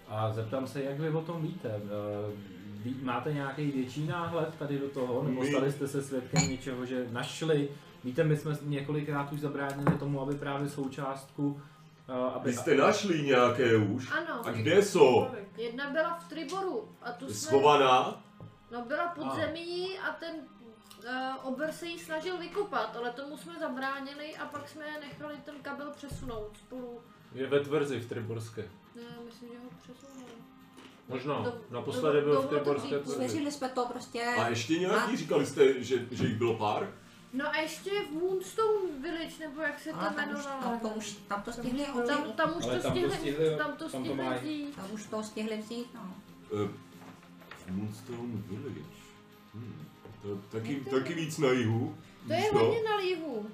A 0.09 0.33
zeptám 0.33 0.67
se, 0.67 0.83
jak 0.83 1.01
vy 1.01 1.11
o 1.11 1.21
tom 1.23 1.43
víte? 1.43 1.69
Eh, 1.69 2.57
Ví, 2.85 2.97
máte 3.03 3.33
nějaký 3.33 3.71
větší 3.71 4.07
náhled 4.07 4.55
tady 4.59 4.79
do 4.79 4.89
toho? 4.89 5.23
Nebo 5.23 5.41
My- 5.41 5.51
stali 5.51 5.73
jste 5.73 5.89
se 5.89 6.03
svědkem 6.03 6.51
něčeho, 6.51 6.87
že 6.87 7.07
našli? 7.11 7.69
Víte, 8.05 8.25
my 8.25 8.37
jsme 8.37 8.59
několikrát 8.63 9.33
už 9.33 9.41
zabránili 9.41 9.99
tomu, 9.99 10.21
aby 10.21 10.35
právě 10.35 10.69
součástku, 10.69 11.61
eh, 12.09 12.13
aby... 12.35 12.51
Vy 12.51 12.57
jste 12.57 12.75
našli 12.77 13.23
nějaké 13.23 13.77
už? 13.77 14.11
Ano. 14.13 14.47
A 14.47 14.51
kde 14.53 14.83
jsou? 14.83 15.27
Jedna 15.57 15.91
byla 15.91 16.15
v 16.19 16.29
Triboru 16.29 16.89
a 17.03 17.13
tu 17.13 17.25
jsme... 17.27 17.35
Schovaná? 17.35 18.23
No 18.73 18.85
byla 18.85 19.07
pod 19.09 19.35
zemí 19.35 19.89
a 19.99 20.13
ten 20.13 20.35
uh, 21.07 21.49
ober 21.53 21.73
se 21.73 21.87
jí 21.87 21.99
snažil 21.99 22.39
vykopat, 22.39 22.97
ale 22.97 23.11
tomu 23.13 23.37
jsme 23.37 23.59
zabránili 23.61 24.37
a 24.37 24.47
pak 24.47 24.69
jsme 24.69 24.85
nechali 25.01 25.35
ten 25.45 25.55
kabel 25.63 25.91
přesunout 25.97 26.51
spolu. 26.59 27.01
Je 27.35 27.47
ve 27.47 27.61
tvrzi 27.61 28.01
v 28.01 28.09
Triborské. 28.09 28.63
Ne, 28.97 29.03
myslím, 29.27 29.49
že 29.53 29.59
ho 29.59 29.71
přesunuli. 29.83 30.33
Možná. 31.09 31.35
Do- 31.43 31.61
Naposledy 31.71 32.21
byl 32.21 32.43
v 32.43 32.47
Triborské 32.49 32.99
tvrzi. 32.99 33.15
Svěřili 33.15 33.53
jsme 33.53 33.69
to 33.69 33.87
prostě. 33.87 34.23
A 34.25 34.49
ještě 34.49 34.79
nějaký, 34.79 35.17
říkali 35.17 35.47
jste, 35.47 35.83
že, 35.85 36.07
že 36.11 36.27
jich 36.27 36.37
bylo 36.39 36.55
pár? 36.55 36.93
No 37.33 37.49
a 37.49 37.57
ještě 37.57 37.91
v 37.91 38.13
Moonstone 38.13 38.93
Village, 39.03 39.35
nebo 39.41 39.61
jak 39.63 39.79
se 39.81 39.91
to 39.91 40.01
Ale 40.01 40.11
tam 40.11 40.29
už, 40.35 40.45
tam 40.45 40.61
to 40.63 40.69
jmenovalo. 40.69 40.95
už, 40.97 41.13
tam 41.29 41.43
to 41.43 41.53
stihli 41.53 41.85
Tam, 41.85 41.97
odejít. 41.97 42.35
tam 42.37 42.57
už 42.59 42.65
to 42.65 42.71
tam 42.71 42.81
to 42.83 42.89
stihli, 42.91 43.11
stihli- 43.11 43.57
tam 43.59 43.73
to 43.77 43.89
tam 43.89 44.05
to 44.05 44.13
stihli 44.15 44.35
vzít. 44.41 44.77
Tam 44.77 44.85
už 44.93 45.07
to 45.07 45.23
stihli 45.23 45.57
vzít, 45.59 45.95
no. 45.95 46.15
Uh, 46.51 46.71
Moonstone 47.71 48.33
Village. 48.49 48.81
Hmm. 49.55 49.86
To 50.27 50.37
taky, 50.59 50.77
taky 50.91 51.15
víc 51.15 51.39
na 51.39 51.51
jihu. 51.51 51.95
To 52.27 52.33
je 52.33 52.43
no? 52.55 52.59
hodně 52.61 52.83
na 52.83 53.01
jihu. 53.01 53.47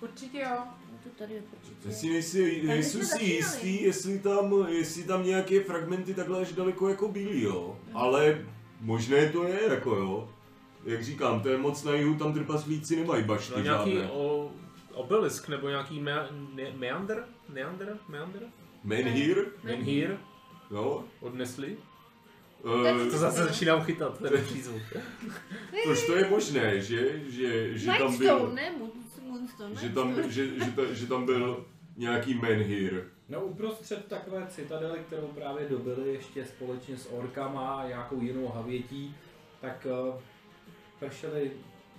Určitě 0.00 0.38
jo. 0.40 0.56
No 0.92 0.98
to 1.02 1.08
tady 1.18 1.34
je 1.34 1.40
Já 1.40 1.58
určitě. 1.58 1.92
si 1.92 2.08
nejsi, 2.08 3.04
si 3.04 3.24
jistý, 3.24 3.82
jestli 3.82 4.18
tam, 4.18 4.66
jestli 4.68 5.02
tam 5.04 5.24
nějaké 5.26 5.60
fragmenty 5.64 6.14
takhle 6.14 6.40
až 6.40 6.52
daleko 6.52 6.88
jako 6.88 7.08
byly, 7.08 7.42
jo. 7.42 7.76
Ale 7.94 8.44
možné 8.80 9.28
to 9.28 9.44
je, 9.44 9.60
jako 9.68 9.96
jo. 9.96 10.28
Jak 10.84 11.04
říkám, 11.04 11.40
to 11.40 11.48
je 11.48 11.58
moc 11.58 11.84
na 11.84 11.92
jihu, 11.94 12.14
tam 12.14 12.32
trpaslíci 12.34 12.96
nemají 12.96 13.24
bašty 13.24 13.52
No, 13.56 13.62
nějaký 13.62 13.92
žádné. 13.94 14.10
o, 14.10 14.50
obelisk 14.94 15.48
nebo 15.48 15.68
nějaký 15.68 16.00
me, 16.00 16.28
ne, 16.54 16.72
meander? 16.76 17.24
Neander? 17.48 17.98
Meander? 18.08 18.42
Menhir, 18.84 19.46
Menhir? 19.64 20.16
jo. 20.70 21.04
Odnesli? 21.20 21.76
Uh, 22.64 23.10
To 23.10 23.18
zase 23.18 23.44
začínám 23.44 23.82
chytat, 23.82 24.18
ten 24.18 24.44
přízvuk. 24.44 24.82
tož 25.84 26.06
to 26.06 26.16
je 26.16 26.28
možné, 26.30 26.80
že, 26.80 27.20
že, 27.30 27.78
že 27.78 27.90
tam 27.98 28.18
byl, 28.18 28.50
ne? 28.54 28.72
Moon- 28.78 28.90
Moonstone, 29.28 29.74
že 29.80 29.88
tam, 29.88 30.30
že, 30.32 30.46
že, 30.46 30.70
ta, 30.76 30.82
že 30.92 31.06
tam 31.06 31.26
byl 31.26 31.66
nějaký 31.96 32.34
menhir. 32.34 33.04
No 33.28 33.40
uprostřed 33.40 34.06
takové 34.08 34.46
citadely, 34.48 34.98
kterou 35.06 35.26
právě 35.26 35.68
dobili 35.68 36.12
ještě 36.12 36.44
společně 36.44 36.96
s 36.96 37.12
orkama 37.12 37.74
a 37.74 37.88
nějakou 37.88 38.20
jinou 38.20 38.48
havětí, 38.48 39.14
tak 39.60 39.86
uh, 40.08 40.14
pršeli 40.98 41.50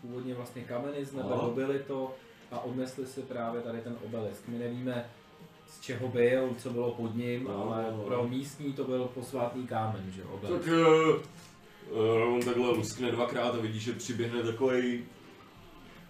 původně 0.01 0.33
vlastně 0.33 0.61
kameny 0.63 1.05
z 1.05 1.13
nebe, 1.13 1.29
dobili 1.41 1.79
to 1.87 2.15
a 2.51 2.59
odnesli 2.59 3.05
si 3.05 3.21
právě 3.21 3.61
tady 3.61 3.81
ten 3.81 3.95
obelisk. 4.05 4.47
My 4.47 4.59
nevíme, 4.59 5.09
z 5.71 5.79
čeho 5.79 6.07
byl, 6.07 6.49
co 6.57 6.69
bylo 6.69 6.91
pod 6.91 7.15
ním, 7.15 7.43
No, 7.43 7.71
ale 7.73 7.85
no. 7.91 8.03
pro 8.03 8.27
místní 8.27 8.73
to 8.73 8.83
byl 8.83 9.09
posvátný 9.13 9.67
kámen, 9.67 10.11
že 10.15 10.21
jo. 10.21 10.39
Tak 10.41 10.67
uh, 11.91 12.33
on 12.35 12.41
takhle 12.41 12.69
luskne 12.69 13.11
dvakrát 13.11 13.55
a 13.55 13.57
vidí, 13.57 13.79
že 13.79 13.93
přiběhne 13.93 14.43
takový 14.43 15.03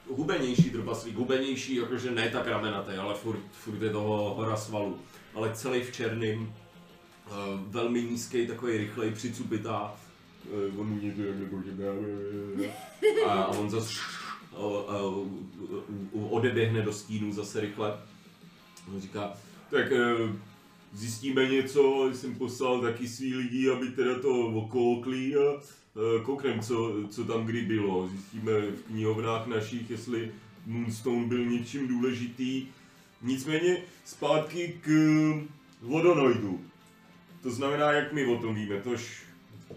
hubenější 0.09 0.69
trpaslík, 0.69 1.15
hubenější, 1.15 1.75
jakože 1.75 2.11
ne 2.11 2.29
tak 2.29 2.47
ramenatý, 2.47 2.91
ale 2.91 3.13
furt, 3.15 3.39
furt 3.51 3.81
je 3.81 3.89
toho 3.89 4.33
hora 4.35 4.55
svalu. 4.57 4.99
Ale 5.35 5.53
celý 5.53 5.81
v 5.81 5.91
černým, 5.91 6.41
uh, 6.41 7.35
velmi 7.67 8.03
nízký, 8.03 8.47
takový 8.47 8.77
rychlej, 8.77 9.11
přicupitá. 9.11 9.95
Uh, 10.73 10.79
on 10.81 10.91
umí 10.91 11.11
to 11.11 11.21
jak 11.21 11.35
že 11.65 12.71
a, 13.27 13.47
on 13.47 13.69
zase 13.69 13.93
odeběhne 16.29 16.81
do 16.81 16.93
stínu 16.93 17.33
zase 17.33 17.59
rychle. 17.61 17.97
On 18.93 19.01
říká, 19.01 19.33
tak 19.71 19.91
uh, 19.91 20.35
zjistíme 20.93 21.47
něco, 21.47 22.09
jsem 22.13 22.35
poslal 22.35 22.81
taky 22.81 23.07
svý 23.07 23.35
lidi, 23.35 23.69
aby 23.69 23.87
teda 23.87 24.19
to 24.19 24.47
okoukli 24.47 25.35
a 25.35 25.41
e, 25.41 26.23
koukneme, 26.23 26.61
co, 26.61 26.93
co 27.09 27.23
tam 27.23 27.45
kdy 27.45 27.61
bylo. 27.61 28.07
Zjistíme 28.07 28.61
v 28.61 28.83
knihovnách 28.87 29.47
našich, 29.47 29.89
jestli 29.89 30.31
Moonstone 30.65 31.27
byl 31.27 31.45
něčím 31.45 31.87
důležitý. 31.87 32.67
Nicméně 33.21 33.77
zpátky 34.05 34.79
k 34.81 34.89
vodonoidu. 35.81 36.61
To 37.43 37.51
znamená, 37.51 37.91
jak 37.91 38.13
my 38.13 38.25
o 38.25 38.37
tom 38.37 38.55
víme, 38.55 38.81
tož 38.81 39.23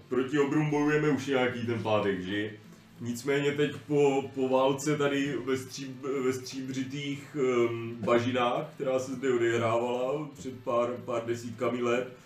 proti 0.08 0.38
obrům 0.38 0.70
bojujeme 0.70 1.08
už 1.08 1.26
nějaký 1.26 1.66
ten 1.66 1.82
pátek, 1.82 2.20
že? 2.20 2.52
Nicméně 3.00 3.52
teď 3.52 3.76
po, 3.86 4.30
po 4.34 4.48
válce 4.48 4.96
tady 4.96 5.36
ve, 5.46 5.56
stříb, 5.56 6.02
ve 6.24 6.32
stříbřitých 6.32 7.36
um, 7.36 7.96
bažinách, 8.00 8.66
která 8.74 8.98
se 8.98 9.12
zde 9.12 9.34
odehrávala 9.34 10.28
před 10.38 10.60
pár, 10.64 10.90
pár 11.04 11.26
desítkami 11.26 11.82
let, 11.82 12.16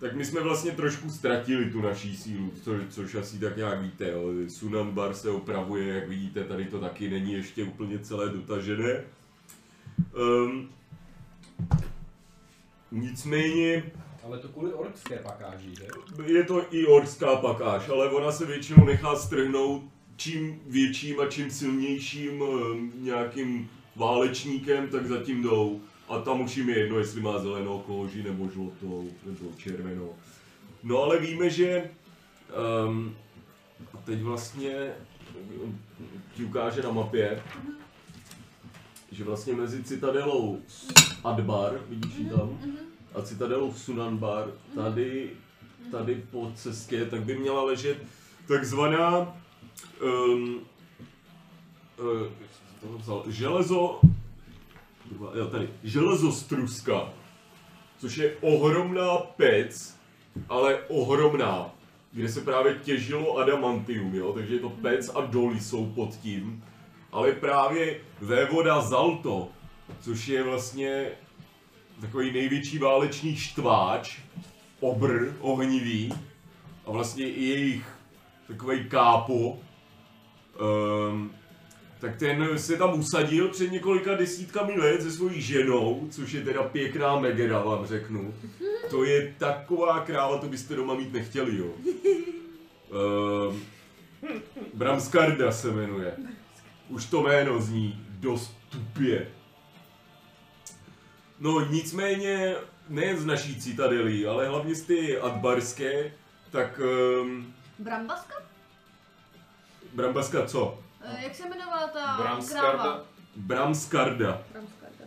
tak 0.00 0.16
my 0.16 0.24
jsme 0.24 0.40
vlastně 0.40 0.70
trošku 0.70 1.10
ztratili 1.10 1.70
tu 1.70 1.80
naší 1.80 2.16
sílu, 2.16 2.52
co, 2.62 2.72
což 2.88 3.14
asi 3.14 3.38
tak 3.38 3.56
nějak 3.56 3.82
víte. 3.82 4.10
Jo. 4.10 4.22
Sunan 4.48 4.90
Bar 4.90 5.14
se 5.14 5.30
opravuje, 5.30 5.94
jak 5.94 6.08
vidíte, 6.08 6.44
tady 6.44 6.64
to 6.64 6.80
taky 6.80 7.10
není 7.10 7.32
ještě 7.32 7.64
úplně 7.64 7.98
celé 7.98 8.28
dotažené. 8.28 9.04
Um, 10.18 10.68
nicméně 12.92 13.82
Ale 14.26 14.38
to 14.38 14.48
kvůli 14.48 14.72
orkské 14.72 15.18
pakáži, 15.18 15.74
že? 15.74 15.86
je 16.32 16.44
to 16.44 16.74
i 16.74 16.86
orská 16.86 17.36
pakáž, 17.36 17.88
ale 17.88 18.10
ona 18.10 18.32
se 18.32 18.46
většinou 18.46 18.84
nechá 18.84 19.16
strhnout 19.16 19.82
čím 20.16 20.60
větším 20.66 21.20
a 21.20 21.26
čím 21.26 21.50
silnějším 21.50 22.42
eh, 22.42 22.78
nějakým 22.94 23.70
válečníkem, 23.96 24.88
tak 24.88 25.06
zatím 25.06 25.42
jdou. 25.42 25.80
A 26.08 26.18
tam 26.18 26.40
už 26.40 26.56
jim 26.56 26.68
je 26.68 26.78
jedno, 26.78 26.98
jestli 26.98 27.20
má 27.20 27.38
zelenou 27.38 27.78
kóži, 27.78 28.22
nebo 28.22 28.48
žlutou, 28.48 29.10
nebo 29.26 29.50
červenou. 29.56 30.14
No 30.82 31.02
ale 31.02 31.18
víme, 31.18 31.50
že 31.50 31.90
um, 32.86 33.16
teď 34.04 34.22
vlastně 34.22 34.72
eh, 34.72 34.94
ti 36.34 36.44
ukáže 36.44 36.82
na 36.82 36.90
mapě, 36.90 37.42
že 39.12 39.24
vlastně 39.24 39.52
mezi 39.52 39.84
citadelou 39.84 40.60
Adbar, 41.24 41.80
vidíš 41.88 42.16
ji 42.18 42.30
tam, 42.30 42.58
a 43.16 43.22
citadelou 43.22 43.72
Sunanbar, 43.72 44.50
tady, 44.74 45.30
tady 45.90 46.22
po 46.30 46.52
cestě, 46.54 47.04
tak 47.04 47.20
by 47.20 47.38
měla 47.38 47.62
ležet 47.62 47.98
takzvaná 48.48 49.36
um, 50.02 50.60
uh, 51.98 52.28
to 52.80 52.92
napsal, 52.92 53.24
železo, 53.28 54.00
jo, 55.34 55.46
tady, 55.50 55.68
železostruska, 55.84 57.08
což 57.98 58.16
je 58.16 58.36
ohromná 58.40 59.18
pec, 59.18 59.96
ale 60.48 60.78
ohromná, 60.88 61.70
kde 62.12 62.28
se 62.28 62.40
právě 62.40 62.74
těžilo 62.74 63.38
adamantium, 63.38 64.14
jo, 64.14 64.32
takže 64.32 64.54
je 64.54 64.60
to 64.60 64.70
pec 64.70 65.10
a 65.14 65.20
doly 65.20 65.60
jsou 65.60 65.86
pod 65.86 66.16
tím, 66.16 66.64
ale 67.12 67.32
právě 67.32 68.00
vévoda 68.20 68.80
Zalto, 68.80 69.48
což 70.00 70.28
je 70.28 70.42
vlastně 70.42 71.10
takový 72.00 72.32
největší 72.32 72.78
válečný 72.78 73.36
štváč, 73.36 74.18
obr, 74.80 75.36
ohnivý, 75.40 76.12
a 76.86 76.90
vlastně 76.90 77.30
i 77.30 77.44
jejich 77.44 77.84
takový 78.48 78.84
kápo, 78.88 79.58
um, 81.10 81.30
tak 82.00 82.16
ten 82.16 82.58
se 82.58 82.76
tam 82.76 82.98
usadil 82.98 83.48
před 83.48 83.72
několika 83.72 84.14
desítkami 84.14 84.78
let 84.78 85.02
se 85.02 85.12
svojí 85.12 85.40
ženou, 85.40 86.08
což 86.10 86.32
je 86.32 86.40
teda 86.40 86.62
pěkná 86.62 87.20
Megera, 87.20 87.62
vám 87.62 87.86
řeknu. 87.86 88.34
To 88.90 89.04
je 89.04 89.34
taková 89.38 90.00
kráva, 90.00 90.38
to 90.38 90.48
byste 90.48 90.76
doma 90.76 90.94
mít 90.94 91.12
nechtěli, 91.12 91.56
jo. 91.56 91.66
Um, 93.48 93.62
Bramskarda 94.74 95.52
se 95.52 95.72
jmenuje. 95.72 96.16
Už 96.88 97.06
to 97.06 97.22
jméno 97.22 97.60
zní 97.60 98.04
dost 98.08 98.56
tupě. 98.68 99.28
No 101.38 101.60
nicméně, 101.70 102.54
nejen 102.88 103.18
z 103.18 103.24
naší 103.26 103.60
citadely, 103.60 104.26
ale 104.26 104.48
hlavně 104.48 104.74
z 104.74 104.82
ty 104.82 105.18
adbarské, 105.18 106.12
tak 106.50 106.80
um, 107.20 107.54
Brambaska? 107.78 108.34
Brambaska 109.94 110.46
co? 110.46 110.78
Eh, 111.04 111.22
Jak 111.24 111.34
se 111.34 111.46
jmenovala 111.46 111.88
ta 111.88 112.16
Bramskarda. 112.22 112.72
kráva? 112.72 113.04
Bramskarda. 113.36 114.42
Bramskarda. 114.52 115.04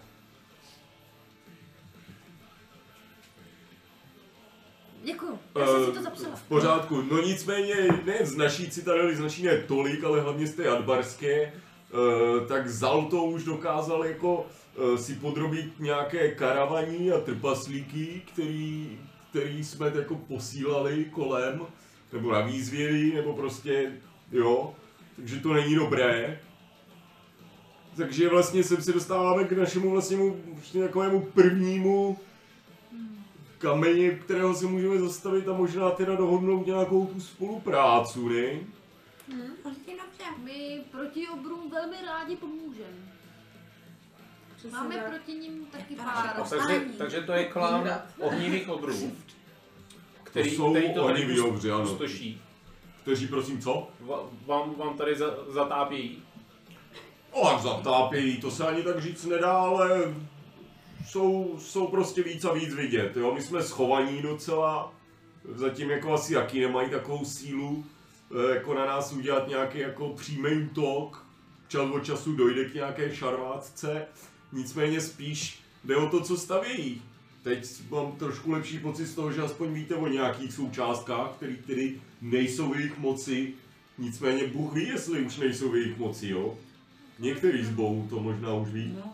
Děkuju, 5.04 5.40
já 5.60 5.66
jsem 5.68 5.86
si 5.86 5.92
to 5.92 6.00
Eh, 6.00 6.04
zapsala. 6.04 6.36
V 6.36 6.44
pořádku, 6.44 7.02
no 7.02 7.22
nicméně 7.22 7.76
ne 8.06 8.18
z 8.26 8.36
naší 8.36 8.70
citadely, 8.72 9.16
z 9.16 9.20
naší 9.20 9.44
ne 9.44 9.58
tolik, 9.58 10.04
ale 10.04 10.22
hlavně 10.22 10.48
z 10.48 10.56
té 10.56 10.68
adbarské, 10.70 11.32
eh, 11.44 11.54
tak 12.48 12.70
Zalto 12.70 13.24
už 13.24 13.44
dokázal 13.44 14.06
jako 14.06 14.46
si 14.98 15.16
podrobit 15.16 15.80
nějaké 15.80 16.32
karavaní 16.32 17.12
a 17.12 17.20
trpaslíky, 17.20 18.22
který, 18.34 19.00
který 19.30 19.64
jsme 19.64 19.92
jako 19.96 20.16
posílali 20.16 21.06
kolem, 21.06 21.62
nebo 22.14 22.32
na 22.32 22.42
výzvěry, 22.42 23.14
nebo 23.14 23.34
prostě, 23.34 23.92
jo, 24.32 24.76
takže 25.16 25.40
to 25.40 25.54
není 25.54 25.76
dobré. 25.76 26.40
Takže 27.98 28.30
vlastně 28.30 28.64
sem 28.64 28.82
se 28.82 28.94
dostáváme 28.94 29.44
k 29.44 29.52
našemu 29.52 29.92
vlastnímu 29.92 30.42
vlastně 30.54 30.84
takovému 30.84 31.22
prvnímu 31.22 32.18
kameni, 33.58 34.12
kterého 34.12 34.56
se 34.56 34.66
můžeme 34.66 35.00
zastavit 35.00 35.48
a 35.48 35.54
možná 35.54 35.92
teda 35.92 36.16
dohodnout 36.16 36.66
nějakou 36.66 37.06
tu 37.06 37.22
spolupráci, 37.22 38.20
ne? 38.20 38.60
Prostě 39.64 39.92
dobře. 39.92 40.24
My 40.44 40.82
proti 40.92 41.28
obrům 41.30 41.70
velmi 41.72 41.96
rádi 42.06 42.36
pomůžeme. 42.36 43.09
Přesně 44.60 44.78
Máme 44.78 44.96
tak. 44.96 45.10
proti 45.10 45.32
ním 45.34 45.66
taky 45.66 45.96
pár. 45.96 46.44
Takže, 46.50 46.82
takže 46.98 47.22
to 47.22 47.32
je 47.32 47.46
klán 47.46 48.02
ohnivých 48.20 48.70
obrů, 48.70 49.12
který, 50.24 50.50
To 50.50 50.56
jsou 50.56 50.72
který 50.74 50.94
to 50.94 51.04
tady 51.06 51.14
ohniví 51.24 51.40
obři, 51.40 51.72
ano. 51.72 51.84
pustoší. 51.84 52.42
Kteří 53.02 53.28
prosím 53.28 53.62
co? 53.62 53.88
Va- 54.08 54.30
Vám, 54.46 54.76
vám 54.76 54.98
tady 54.98 55.16
za, 55.16 55.26
zatápějí. 55.50 56.24
O, 57.32 57.48
tak 57.50 57.62
zatápějí, 57.62 58.42
to 58.42 58.52
se 58.52 58.68
ani 58.68 58.84
tak 58.84 59.02
říct 59.02 59.26
nedá, 59.26 59.52
ale 59.58 60.16
jsou, 61.08 61.56
jsou 61.60 61.88
prostě 61.88 62.24
víc 62.24 62.46
a 62.46 62.54
víc 62.54 62.74
vidět, 62.74 63.18
jo. 63.18 63.34
My 63.34 63.42
jsme 63.42 63.64
schovaní 63.64 64.22
docela, 64.22 64.94
zatím 65.56 65.90
jako 65.90 66.14
asi 66.14 66.34
jaký 66.34 66.60
nemají 66.60 66.90
takovou 66.90 67.26
sílu, 67.26 67.86
eh, 68.52 68.56
jako 68.56 68.74
na 68.74 68.86
nás 68.86 69.14
udělat 69.14 69.48
nějaký 69.48 69.80
jako 69.80 70.10
přímý 70.10 70.64
útok, 70.64 71.26
čas 71.68 71.90
od 71.94 72.06
času 72.06 72.36
dojde 72.36 72.66
k 72.66 72.74
nějaké 72.74 73.16
šarvátce, 73.16 74.08
nicméně 74.54 75.02
spíš 75.02 75.60
jde 75.84 75.96
o 75.96 76.10
to, 76.10 76.22
co 76.22 76.38
stavějí. 76.38 77.02
teď 77.44 77.66
mám 77.90 78.12
trošku 78.12 78.52
lepší 78.52 78.80
pocit 78.80 79.06
z 79.06 79.16
toho, 79.16 79.32
že 79.32 79.42
aspoň 79.42 79.74
víte 79.74 79.96
o 79.96 80.08
nějakých 80.08 80.54
součástkách, 80.54 81.32
které 81.36 81.56
tedy 81.56 82.02
nejsou 82.22 82.70
v 82.74 82.76
jejich 82.76 82.98
moci. 82.98 83.54
Nicméně 83.98 84.48
Bůh 84.48 84.74
ví, 84.74 84.88
jestli 84.88 85.22
už 85.22 85.38
nejsou 85.38 85.72
v 85.72 85.76
jejich 85.76 85.98
moci, 85.98 86.28
jo? 86.28 86.58
Některý 87.20 87.66
z 87.66 87.70
bohů 87.70 88.08
to 88.10 88.20
možná 88.20 88.54
už 88.54 88.70
ví. 88.70 88.94
No, 88.96 89.14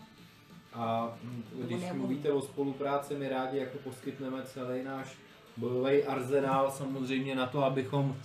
A 0.72 1.16
když 1.64 1.82
mluvíte 1.92 2.32
o 2.32 2.42
spolupráci, 2.42 3.14
my 3.14 3.28
rádi 3.28 3.58
jako 3.58 3.78
poskytneme 3.78 4.42
celý 4.42 4.82
náš 4.82 5.08
bojový 5.56 6.04
arzenál 6.04 6.70
samozřejmě 6.70 7.34
na 7.34 7.46
to, 7.46 7.64
abychom 7.64 8.16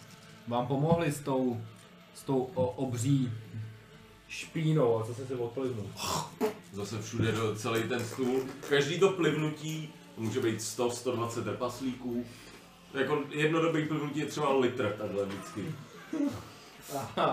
vám 0.48 0.68
pomohli 0.68 1.12
s 1.12 1.20
tou, 1.20 1.62
s 2.14 2.24
tou 2.24 2.42
obří 2.76 3.32
špínou. 4.32 5.00
A 5.00 5.04
zase 5.06 5.26
se 5.28 5.36
odplivnu. 5.36 5.90
Zase 6.74 7.02
všude 7.02 7.32
do 7.32 7.56
celý 7.56 7.84
ten 7.84 8.06
stůl. 8.06 8.44
Každý 8.70 9.00
to 9.00 9.10
plivnutí 9.10 9.94
může 10.18 10.40
být 10.40 10.62
100, 10.62 10.92
120 10.92 11.44
trpaslíků. 11.44 12.26
Jako 12.94 13.24
jedno 13.30 13.72
plivnutí 13.72 14.20
je 14.20 14.26
třeba 14.26 14.58
litr 14.58 14.96
takhle 14.98 15.26
vždycky. 15.26 15.66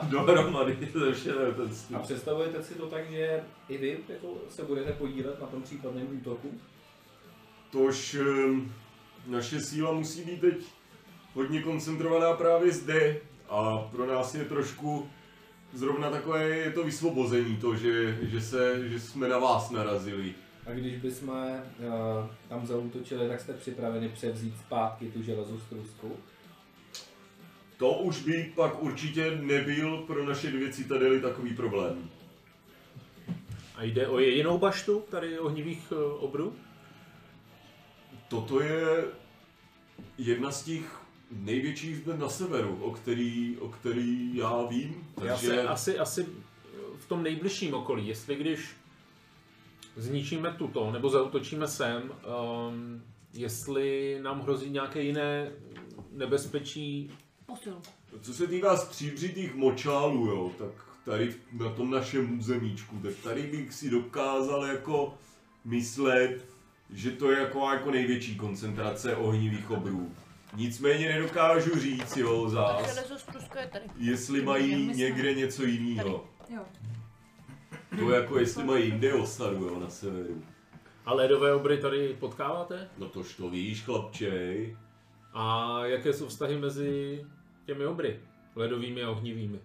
Dohromady 0.03 0.89
ze 0.95 1.13
všeho 1.13 1.53
ten 1.53 1.71
A 1.71 1.75
stůl. 1.75 1.99
představujete 1.99 2.63
si 2.63 2.75
to 2.75 2.87
tak, 2.87 3.11
že 3.11 3.45
i 3.69 3.79
vy 3.79 3.99
jako 4.09 4.35
se 4.49 4.63
budete 4.63 4.93
podílet 4.93 5.41
na 5.41 5.47
tom 5.47 5.63
případném 5.63 6.19
útoku? 6.21 6.61
Tož 7.71 8.15
ehm, 8.15 8.73
naše 9.27 9.61
síla 9.61 9.93
musí 9.93 10.23
být 10.23 10.41
teď 10.41 10.57
hodně 11.35 11.63
koncentrovaná 11.63 12.33
právě 12.33 12.73
zde. 12.73 13.21
A 13.49 13.79
pro 13.79 14.07
nás 14.07 14.35
je 14.35 14.45
trošku 14.45 15.09
zrovna 15.73 16.11
takové 16.11 16.49
je 16.49 16.71
to 16.71 16.85
vysvobození, 16.85 17.57
to, 17.57 17.77
že, 17.77 18.19
že, 18.23 18.41
se, 18.41 18.89
že 18.89 19.01
jsme 19.01 19.29
na 19.29 19.39
vás 19.39 19.71
narazili. 19.71 20.35
A 20.67 20.73
když 20.73 20.97
bychom 20.97 21.29
uh, 21.29 22.27
tam 22.49 22.67
zautočili, 22.67 23.29
tak 23.29 23.41
jste 23.41 23.53
připraveni 23.53 24.09
převzít 24.09 24.55
zpátky 24.59 25.11
tu 25.11 25.23
železostrusku? 25.23 26.17
To 27.77 27.93
už 27.93 28.23
by 28.23 28.53
pak 28.57 28.83
určitě 28.83 29.31
nebyl 29.31 29.97
pro 29.99 30.27
naše 30.27 30.51
dvě 30.51 30.73
citadely 30.73 31.21
takový 31.21 31.55
problém. 31.55 32.11
A 33.77 33.83
jde 33.83 34.09
o 34.09 34.19
jedinou 34.19 34.59
baštu 34.59 35.05
tady 35.11 35.39
ohnivých 35.39 35.93
eh, 35.93 35.95
obrů? 36.19 36.57
Toto 38.29 38.61
je 38.61 39.05
jedna 40.19 40.51
z 40.51 40.63
těch 40.63 41.01
největších 41.31 41.97
zde 41.97 42.17
na 42.17 42.29
severu, 42.29 42.79
o 42.83 42.91
který, 42.91 43.57
o 43.61 43.69
který 43.69 44.37
já 44.37 44.63
vím. 44.63 45.09
Já 45.25 45.33
Takže 45.33 45.47
se 45.47 45.63
asi, 45.63 45.99
asi 45.99 46.27
v 46.99 47.09
tom 47.09 47.23
nejbližším 47.23 47.75
okolí, 47.75 48.09
jestli 48.09 48.37
když 48.37 48.71
zničíme 49.97 50.55
tuto, 50.59 50.91
nebo 50.91 51.11
zautočíme 51.11 51.69
sem, 51.69 52.03
um, 52.03 53.03
jestli 53.35 54.19
nám 54.23 54.41
hrozí 54.41 54.71
nějaké 54.71 55.03
jiné 55.03 55.53
nebezpečí. 56.13 57.11
Posil. 57.47 57.83
co 58.21 58.35
se 58.35 58.47
týká 58.47 58.77
stříbřitých 58.77 59.55
močálů, 59.55 60.27
jo, 60.27 60.53
tak 60.59 60.71
tady 61.05 61.35
na 61.53 61.73
tom 61.73 61.91
našem 61.91 62.39
územíčku, 62.39 62.97
tak 63.03 63.15
tady 63.23 63.43
bych 63.43 63.75
si 63.75 63.91
dokázal 63.91 64.67
jako 64.67 65.15
myslet, 65.65 66.45
že 66.91 67.11
to 67.11 67.31
je 67.31 67.39
jako, 67.39 67.71
jako 67.71 67.91
největší 67.91 68.37
koncentrace 68.37 69.17
ohnivých 69.17 69.71
obrů. 69.71 70.13
Nicméně 70.57 71.09
nedokážu 71.09 71.81
říct, 71.81 72.17
jo, 72.17 72.49
zás, 72.49 72.99
je 73.61 73.67
tady. 73.69 73.85
jestli 73.99 74.43
mají 74.43 74.87
někde 74.87 75.35
něco 75.35 75.63
jiného. 75.65 76.27
Jo. 76.49 76.65
To 77.99 78.11
jako 78.11 78.39
jestli 78.39 78.65
mají 78.65 78.85
jinde 78.85 79.15
osadu, 79.15 79.67
jo, 79.67 79.81
na 79.81 79.91
severu. 79.91 80.43
A 81.07 81.15
ledové 81.15 81.55
obry 81.55 81.79
tady 81.79 82.17
potkáváte? 82.21 82.89
No 82.99 83.09
tož 83.09 83.35
to 83.35 83.51
víš, 83.51 83.83
chlapčej. 83.83 84.77
A 85.33 85.79
jaké 85.87 86.13
jsou 86.13 86.29
vztahy 86.29 86.59
mezi 86.59 87.25
těmi 87.67 87.87
obry? 87.87 88.21
Ledovými 88.57 89.03
a 89.03 89.11
ohnivými. 89.11 89.59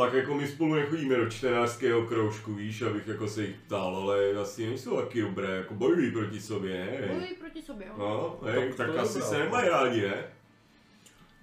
Tak 0.00 0.12
jako 0.12 0.34
my 0.34 0.48
spolu 0.48 0.74
nechodíme 0.74 1.16
do 1.16 1.30
čtenářského 1.30 2.02
kroužku, 2.02 2.54
víš, 2.54 2.82
abych 2.82 3.06
jako 3.06 3.28
se 3.28 3.42
jich 3.42 3.56
ptal, 3.66 3.96
ale 3.96 4.30
asi 4.30 4.66
nejsou 4.66 4.96
taky 4.96 5.22
dobré, 5.22 5.56
jako 5.56 5.74
bojují 5.74 6.10
proti 6.12 6.40
sobě, 6.40 6.98
ne? 7.00 7.08
Bojují 7.08 7.34
proti 7.34 7.62
sobě, 7.62 7.86
jo. 7.86 7.94
No, 7.98 8.40
hej, 8.50 8.68
Tak 8.68 8.76
tak, 8.76 8.88
je 8.88 9.00
asi 9.00 9.14
dobrá 9.14 9.28
se 9.28 9.38
nemají 9.38 9.68
rádi, 9.68 10.02
ne? 10.02 10.24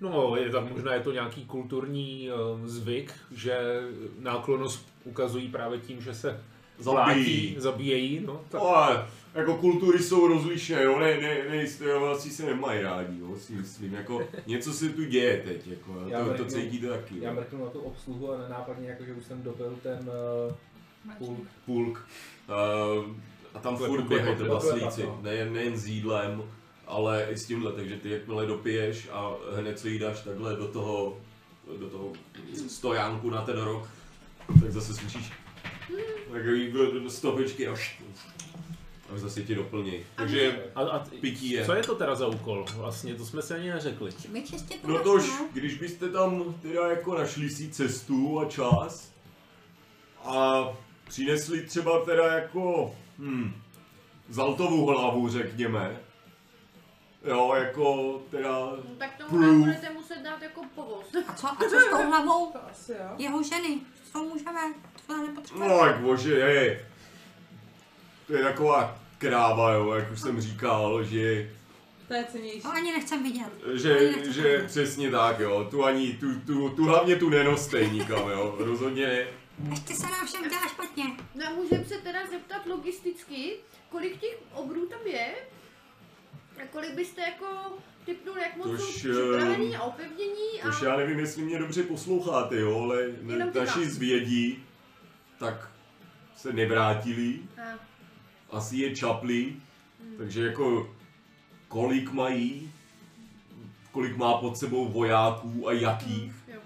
No, 0.02 0.36
je 0.36 0.50
tam 0.50 0.70
možná 0.72 0.94
je 0.94 1.00
to 1.00 1.12
nějaký 1.12 1.46
kulturní 1.46 2.30
uh, 2.32 2.66
zvyk, 2.66 3.14
že 3.32 3.82
náklonost 4.20 4.88
ukazují 5.04 5.50
právě 5.50 5.80
tím, 5.80 6.02
že 6.02 6.14
se 6.14 6.44
Zabíjí. 6.82 7.56
Zabíjejí, 7.58 8.20
no. 8.20 8.42
Tak, 8.50 8.62
No, 8.62 8.68
ale 8.68 9.08
jako 9.36 9.58
kultury 9.58 10.00
jsou 10.00 10.28
rozlišné, 10.28 10.84
jo, 10.84 11.00
ne, 11.00 11.18
ne, 11.22 11.44
ne, 11.50 11.66
jo, 11.90 12.06
asi 12.06 12.30
se 12.30 12.46
nemají 12.46 12.82
rádi, 12.82 13.20
jo, 13.20 13.36
si 13.38 13.54
myslím, 13.54 13.94
jako 13.94 14.28
něco 14.48 14.74
se 14.74 14.90
tu 14.90 15.04
děje 15.04 15.42
teď, 15.46 15.68
jako, 15.68 16.04
Já 16.08 16.20
to, 16.26 16.34
to 16.34 16.44
mrknu- 16.44 16.48
cítíte 16.50 16.88
taky, 16.90 17.16
Já 17.22 17.34
mrknu 17.34 17.64
na 17.66 17.70
tu 17.70 17.80
obsluhu 17.80 18.32
a 18.34 18.38
nenápadně, 18.38 18.90
jako, 18.90 19.06
že 19.06 19.14
už 19.14 19.26
jsem 19.26 19.44
dobil 19.44 19.78
ten 19.84 20.10
uh, 21.10 21.16
půl. 21.18 21.38
pulk. 21.66 22.08
Uh, 22.50 23.06
a 23.54 23.60
tam 23.60 23.78
Klepu, 23.78 23.94
furt 23.96 24.04
běhají 24.04 24.36
klepu, 24.36 24.44
trpaslíci, 24.44 25.02
klepu. 25.02 25.22
nejen, 25.22 25.54
nejen 25.54 25.78
s 25.78 25.88
jídlem, 25.88 26.44
ale 26.88 27.28
i 27.30 27.38
s 27.38 27.46
tímhle, 27.46 27.72
takže 27.72 27.98
ty 27.98 28.10
jakmile 28.10 28.46
dopiješ 28.46 29.08
a 29.12 29.34
hned 29.56 29.80
co 29.80 29.88
jí 29.88 30.00
dáš 30.00 30.20
takhle 30.22 30.56
do 30.56 30.68
toho, 30.68 31.18
do 31.80 31.90
toho 31.90 32.14
stojánku 32.68 33.30
na 33.30 33.42
ten 33.42 33.58
rok, 33.62 33.88
tak 34.62 34.72
zase 34.72 34.94
slyšíš 34.94 35.32
takový 36.32 36.74
stopičky 37.08 37.68
a 37.68 37.76
a 39.16 39.18
zase 39.18 39.44
ti 39.44 39.56
doplní. 39.56 39.94
Takže 40.16 40.66
a, 40.76 40.82
a 40.82 41.00
t- 41.00 41.10
pití 41.18 41.52
je. 41.52 41.66
co 41.66 41.74
je 41.74 41.84
to 41.84 41.96
teda 41.96 42.16
za 42.16 42.28
úkol? 42.28 42.66
Vlastně, 42.76 43.16
to 43.16 43.26
jsme 43.26 43.42
si 43.42 43.54
ani 43.54 43.70
neřekli. 43.70 44.12
No 44.84 44.94
baštu, 44.94 45.04
tož, 45.04 45.28
no. 45.30 45.48
když 45.54 45.78
byste 45.78 46.10
tam 46.10 46.56
teda 46.62 46.88
jako 46.88 47.16
našli 47.18 47.50
si 47.50 47.70
cestu 47.72 48.40
a 48.40 48.46
čas 48.46 49.12
a 50.24 50.64
přinesli 51.08 51.62
třeba 51.66 52.06
teda 52.06 52.34
jako, 52.34 52.96
hm, 53.18 53.54
zaltovou 54.30 54.86
hlavu, 54.86 55.30
řekněme, 55.30 56.00
jo, 57.26 57.54
jako 57.56 58.20
teda, 58.32 58.50
No, 58.50 58.96
tak 58.98 59.18
tomu 59.18 59.30
Proof. 59.30 59.42
nám 59.44 59.60
budete 59.62 59.90
muset 59.90 60.18
dát 60.24 60.42
jako 60.42 60.62
povoz. 60.76 61.06
A 61.28 61.34
co, 61.34 61.48
a 61.48 61.56
co 61.70 61.80
s 61.80 61.90
tou 61.90 62.08
hlavou 62.10 62.52
To 62.52 62.60
asi 62.72 62.92
jo. 62.92 63.10
jeho 63.18 63.44
ženy? 63.44 63.80
Co 64.12 64.24
můžeme? 64.24 64.60
To 65.08 65.18
no 65.18 65.28
nepotřebujeme. 65.28 65.88
jak 65.88 66.00
bože, 66.00 66.44
hej, 66.44 66.80
to 68.28 68.34
je 68.34 68.44
taková 68.44 69.00
kráva, 69.22 69.74
jo, 69.74 69.94
jak 69.94 70.12
už 70.12 70.20
jsem 70.20 70.42
říkal, 70.42 71.04
že 71.04 71.52
To 72.08 72.14
je 72.14 72.26
cenější. 72.32 72.62
To 72.62 72.72
ani 72.72 72.92
nechcem 72.92 73.24
vidět. 73.24 73.52
že, 73.74 74.14
že 74.32 74.64
přesně 74.68 75.12
tak, 75.12 75.40
jo, 75.40 75.68
tu 75.72 75.86
ani, 75.86 76.14
tu, 76.14 76.40
tu, 76.40 76.70
tu 76.70 76.86
hlavně 76.86 77.16
tu 77.16 77.30
nenoste 77.30 77.90
nikam, 77.90 78.30
jo, 78.30 78.56
rozhodně 78.60 79.08
ne. 79.08 79.28
Ještě 79.70 79.94
se 79.94 80.04
nám 80.04 80.28
všem 80.28 80.50
dělá 80.50 80.68
špatně. 80.68 81.04
No 81.36 81.48
a 81.48 81.50
můžeme 81.50 81.86
se 81.86 81.98
teda 81.98 82.20
zeptat 82.32 82.66
logisticky, 82.66 83.58
kolik 83.90 84.20
těch 84.20 84.38
obrů 84.54 84.86
tam 84.86 85.00
je? 85.06 85.28
A 86.64 86.68
kolik 86.72 86.96
byste 86.96 87.22
jako 87.22 87.46
typnul, 88.06 88.38
jak 88.38 88.58
moc 88.58 88.68
Tož, 88.68 88.82
jsou 88.82 89.10
připravený 89.10 89.76
ehm, 89.76 89.82
a 89.82 89.84
opevnění 89.84 90.62
a... 90.64 90.70
Už 90.70 90.82
já 90.82 90.98
nevím, 90.98 91.20
jestli 91.20 91.42
mě 91.42 91.60
dobře 91.60 91.84
posloucháte, 91.84 92.60
jo, 92.60 92.82
ale 92.84 93.08
naši 93.56 93.86
zvědí, 93.86 94.64
tak 95.40 95.72
se 96.36 96.54
nevrátili, 96.54 97.40
a 97.58 97.91
asi 98.52 98.78
je 98.78 98.96
čapli, 98.96 99.54
takže 100.18 100.46
jako 100.46 100.96
kolik 101.68 102.12
mají, 102.12 102.72
kolik 103.92 104.18
má 104.18 104.34
pod 104.38 104.58
sebou 104.58 104.88
vojáků 104.88 105.68
a 105.68 105.74
jakých, 105.74 106.34
jo. 106.48 106.60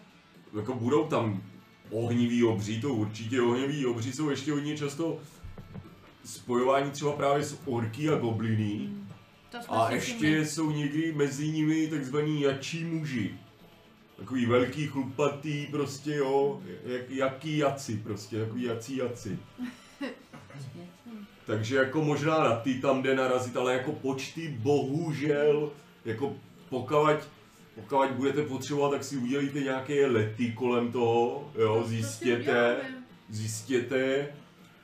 jako 0.55 0.73
budou 0.73 1.07
tam 1.07 1.43
ohniví 1.89 2.43
obří, 2.43 2.81
to 2.81 2.93
určitě 2.93 3.41
ohniví 3.41 3.85
obří 3.85 4.13
jsou 4.13 4.29
ještě 4.29 4.51
hodně 4.51 4.77
často 4.77 5.19
spojování 6.25 6.91
třeba 6.91 7.11
právě 7.11 7.43
s 7.43 7.59
orky 7.65 8.09
a 8.09 8.15
gobliny. 8.15 8.89
Jsme 9.49 9.77
A 9.77 9.91
ještě 9.91 10.15
všimli. 10.15 10.45
jsou 10.45 10.71
někdy 10.71 11.13
mezi 11.13 11.47
nimi 11.47 11.87
takzvaní 11.87 12.41
jačí 12.41 12.83
muži. 12.83 13.33
Takový 14.17 14.45
velký, 14.45 14.87
chlupatý, 14.87 15.67
prostě 15.71 16.15
jo, 16.15 16.61
jak, 16.85 17.09
jaký 17.09 17.57
jaci, 17.57 17.97
prostě, 17.97 18.39
takový 18.39 18.63
jací 18.63 18.95
jaci. 18.97 19.39
Takže 21.45 21.76
jako 21.76 22.01
možná 22.01 22.43
na 22.43 22.55
ty 22.55 22.73
tam 22.73 23.01
jde 23.01 23.15
narazit, 23.15 23.57
ale 23.57 23.73
jako 23.73 23.91
počty 23.91 24.47
bohužel, 24.59 25.72
jako 26.05 26.34
pokavať, 26.69 27.19
pokavať 27.76 28.11
budete 28.11 28.43
potřebovat, 28.43 28.89
tak 28.89 29.03
si 29.03 29.17
udělejte 29.17 29.59
nějaké 29.59 30.05
lety 30.07 30.51
kolem 30.51 30.91
toho, 30.91 31.51
jo, 31.57 31.84
zjistěte, 31.88 32.77
zjistěte 33.30 34.27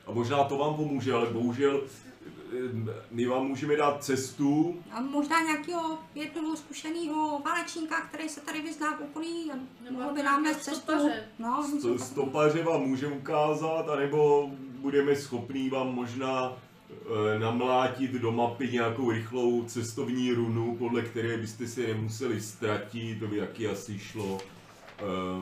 a 0.08 0.12
možná 0.12 0.44
to 0.44 0.58
vám 0.58 0.76
pomůže, 0.76 1.14
ale 1.14 1.30
bohužel 1.30 1.82
eh, 1.84 2.94
my 3.12 3.26
vám 3.26 3.48
můžeme 3.48 3.76
dát 3.76 4.04
cestu, 4.04 4.80
A 4.92 5.02
možná 5.02 5.42
nějakého 5.42 5.98
jednoho 6.16 6.58
zkušeného 6.58 7.42
válečníka, 7.46 8.02
který 8.02 8.30
se 8.30 8.42
tady 8.42 8.62
vyzná 8.62 8.98
v 8.98 9.02
okolí 9.02 9.52
a 9.52 9.56
mohl 9.92 10.14
by 10.14 10.24
nám 10.24 10.44
vést 10.44 10.64
cestu. 10.64 10.82
stopaře. 10.82 11.24
No, 11.40 11.98
stopaře 12.00 12.64
vám 12.64 12.82
může 12.82 13.08
ukázat, 13.08 13.90
anebo 13.90 14.52
budeme 14.82 15.16
schopní 15.16 15.70
vám 15.70 15.96
možná 15.96 16.54
eh, 16.92 17.40
namlátit 17.40 18.12
do 18.12 18.32
mapy 18.32 18.68
nějakou 18.72 19.12
rychlou 19.12 19.64
cestovní 19.64 20.32
runu, 20.34 20.76
podle 20.76 21.02
které 21.02 21.38
byste 21.38 21.68
se 21.68 21.82
nemuseli 21.82 22.42
ztratit, 22.42 23.20
to 23.20 23.28
by 23.28 23.38
jaký 23.38 23.68
asi 23.68 24.00
šlo. 24.00 24.40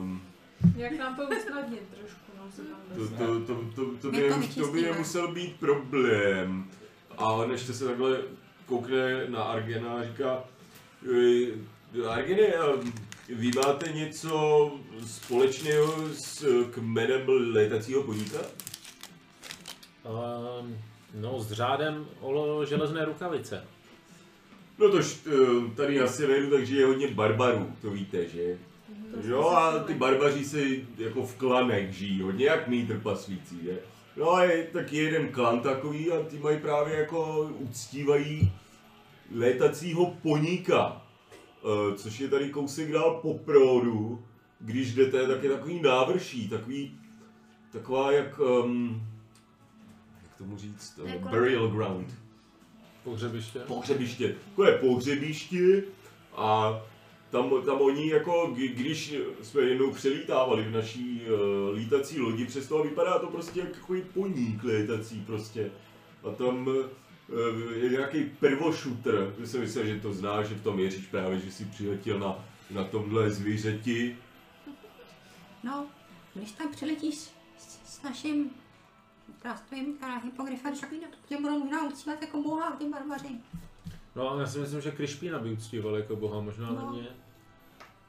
Um, 0.00 0.22
Jak 0.76 0.98
nám 0.98 1.16
to 1.16 1.22
usnadnit 1.22 1.82
trošku, 1.98 2.30
no 2.38 2.50
se 2.52 2.62
tam 2.62 2.78
to, 2.96 3.08
to, 3.08 3.54
to, 3.54 3.64
to, 3.74 3.96
to, 4.00 4.10
by, 4.10 4.48
to 4.54 4.60
to 4.66 4.72
by 4.72 4.82
nemusel 4.82 5.32
být 5.32 5.56
problém. 5.60 6.64
A 7.18 7.46
než 7.46 7.60
se 7.60 7.84
takhle 7.84 8.18
koukne 8.66 9.26
na 9.28 9.42
Argena 9.42 9.92
a 9.92 10.04
říká, 10.04 10.44
"Eh, 11.96 12.08
Argene, 12.08 12.42
eh, 12.42 13.34
vy 13.34 13.50
máte 13.56 13.92
něco 13.92 14.70
společného 15.06 16.08
s 16.12 16.44
kmenem 16.70 17.22
letacího 17.28 18.02
podnika? 18.02 18.38
Um, 20.10 20.78
no, 21.14 21.40
s 21.40 21.52
řádem 21.52 22.06
o 22.20 22.64
železné 22.64 23.04
rukavice. 23.04 23.64
No 24.78 24.90
tož 24.90 25.18
eh, 25.26 25.74
tady 25.76 25.98
na 25.98 26.06
severu, 26.06 26.50
takže 26.50 26.76
je 26.76 26.86
hodně 26.86 27.08
barbarů, 27.08 27.72
to 27.82 27.90
víte, 27.90 28.28
že? 28.28 28.58
To 29.14 29.28
Jo, 29.28 29.48
a 29.48 29.78
ty 29.78 29.94
barbaři 29.94 30.44
se 30.44 30.60
jako 30.98 31.26
v 31.26 31.34
klanech 31.34 31.92
žijí, 31.94 32.20
hodně 32.20 32.46
jak 32.46 32.68
my 32.68 32.86
trpaslíci, 32.86 33.54
že? 33.62 33.78
No 34.16 34.32
a 34.32 34.44
je 34.44 34.64
taky 34.64 34.96
jeden 34.96 35.28
klan 35.28 35.60
takový 35.60 36.12
a 36.12 36.22
ty 36.22 36.38
mají 36.38 36.58
právě 36.58 36.96
jako 36.96 37.50
uctívají 37.58 38.52
létacího 39.34 40.14
poníka, 40.22 41.02
eh, 41.64 41.96
což 41.96 42.20
je 42.20 42.28
tady 42.28 42.50
kousek 42.50 42.92
dál 42.92 43.18
po 43.22 43.34
produ, 43.34 44.24
když 44.60 44.94
jdete, 44.94 45.26
tak 45.26 45.42
je 45.42 45.50
takový 45.50 45.82
návrší, 45.82 46.48
takový, 46.48 46.98
taková 47.72 48.12
jak, 48.12 48.38
um, 48.38 49.02
jak 49.02 49.09
tomu 50.40 50.58
říct, 50.58 51.00
eh, 51.04 51.10
Jako- 51.10 51.28
burial 51.28 51.68
ground 51.68 52.14
Pohřebiště. 53.04 53.58
pohřebiště. 53.58 54.34
Takové 54.48 54.78
pohřebiště 54.78 55.82
a 56.36 56.80
tam, 57.30 57.50
tam 57.66 57.80
oni 57.80 58.10
jako, 58.10 58.50
kdy- 58.54 58.68
když 58.68 59.14
jsme 59.42 59.62
jednou 59.62 59.92
přelítávali 59.92 60.62
v 60.64 60.70
naší 60.72 61.20
uh, 61.22 61.76
lítací 61.76 62.20
lodi, 62.20 62.44
přes 62.46 62.68
toho 62.68 62.82
vypadá 62.84 63.18
to 63.18 63.26
prostě 63.26 63.60
jako 63.60 63.72
takový 63.74 64.02
poník 64.02 64.64
létací 64.64 65.22
prostě. 65.26 65.70
A 66.24 66.30
tam 66.30 66.66
uh, 66.66 66.74
je 67.76 67.88
nějaký 67.90 68.24
prvošutr, 68.24 69.34
že 69.40 69.46
jsem 69.46 69.60
myslel, 69.60 69.86
že 69.86 70.00
to 70.00 70.12
znáš, 70.12 70.46
že 70.46 70.54
v 70.54 70.62
tom 70.62 70.78
Jeříš 70.78 71.06
právě, 71.06 71.38
že 71.38 71.52
si 71.52 71.64
přiletěl 71.64 72.18
na, 72.18 72.44
na 72.70 72.84
tomhle 72.84 73.30
zvířeti. 73.30 74.16
No, 75.64 75.86
když 76.34 76.52
tam 76.52 76.72
přiletíš 76.72 77.14
s, 77.14 77.30
s 77.84 78.02
naším 78.02 78.50
rastovým 79.44 79.98
hypogryfem, 80.24 80.74
tak 80.80 80.90
tě 81.28 81.36
budou 81.40 81.58
možná 81.58 81.86
uctívat 81.86 82.22
jako 82.22 82.42
boha, 82.42 82.70
ty 82.70 82.84
barbaři. 82.88 83.28
No 84.16 84.30
a 84.30 84.40
já 84.40 84.46
si 84.46 84.58
myslím, 84.58 84.80
že 84.80 84.90
Krišpína 84.90 85.38
by 85.38 85.52
uctíval 85.52 85.96
jako 85.96 86.16
boha, 86.16 86.40
možná 86.40 86.66
No. 86.70 86.74
no. 86.74 86.92
ne. 86.96 87.08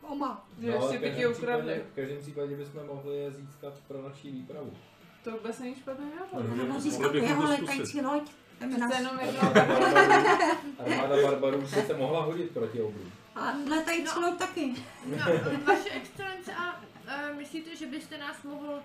Oba. 0.02 0.46
Že 0.60 0.74
ale 0.78 0.86
ještě 0.86 0.98
v 0.98 1.02
by 1.02 1.08
každém 1.08 1.32
tě 1.34 1.38
ukradli. 1.38 1.72
případě- 1.74 1.86
V 1.92 1.96
každém 1.96 2.18
případě 2.22 2.56
bychom 2.58 2.86
mohli 2.88 3.16
je 3.18 3.32
získat 3.32 3.74
pro 3.88 4.02
naší 4.10 4.32
výpravu. 4.32 4.74
To 5.24 5.32
vůbec 5.32 5.60
není 5.60 5.76
špatný 5.76 6.06
nápad. 6.20 6.44
Nebo 6.44 6.56
Mohli 6.66 6.82
získat 6.82 7.14
jeho 7.16 7.44
létající 7.44 8.02
loď. 8.02 8.32
Armáda 10.80 11.22
barbarů 11.24 11.62
by 11.62 11.68
se 11.68 11.94
mohla 11.98 12.22
hodit 12.24 12.52
proti 12.52 12.82
obrům. 12.82 13.12
A 13.36 13.54
létající 13.70 14.20
No. 14.22 14.28
loď 14.28 14.38
taky. 14.40 14.74
No, 15.06 15.18
vaše 15.66 15.90
excelence, 15.90 16.54
a 16.54 16.82
uh, 17.32 17.38
myslíte, 17.38 17.76
že 17.76 17.86
byste 17.88 18.18
nás 18.18 18.44
mohl, 18.44 18.80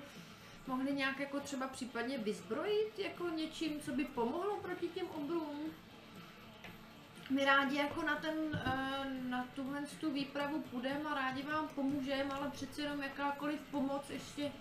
mohli 0.67 0.93
nějak 0.93 1.21
jako 1.21 1.41
třeba 1.41 1.67
případně 1.69 2.19
vyzbrojit 2.19 2.99
jako 2.99 3.29
něčím, 3.29 3.81
co 3.81 3.93
by 3.93 4.05
pomohlo 4.05 4.57
proti 4.63 4.89
těm 4.89 5.07
obrům? 5.09 5.61
My 7.31 7.45
rádi 7.45 7.77
jako 7.77 8.03
na 8.03 8.17
ten, 8.17 8.35
uh, 8.39 9.31
na 9.31 9.47
tuhle 9.55 9.81
tu 10.01 10.13
výpravu 10.13 10.65
půjdeme 10.71 11.11
a 11.11 11.15
rádi 11.15 11.43
vám 11.43 11.69
pomůžeme, 11.69 12.31
ale 12.31 12.51
přece 12.51 12.83
jenom 12.83 13.03
jakákoliv 13.03 13.61
pomoc 13.71 14.03
ještě 14.11 14.53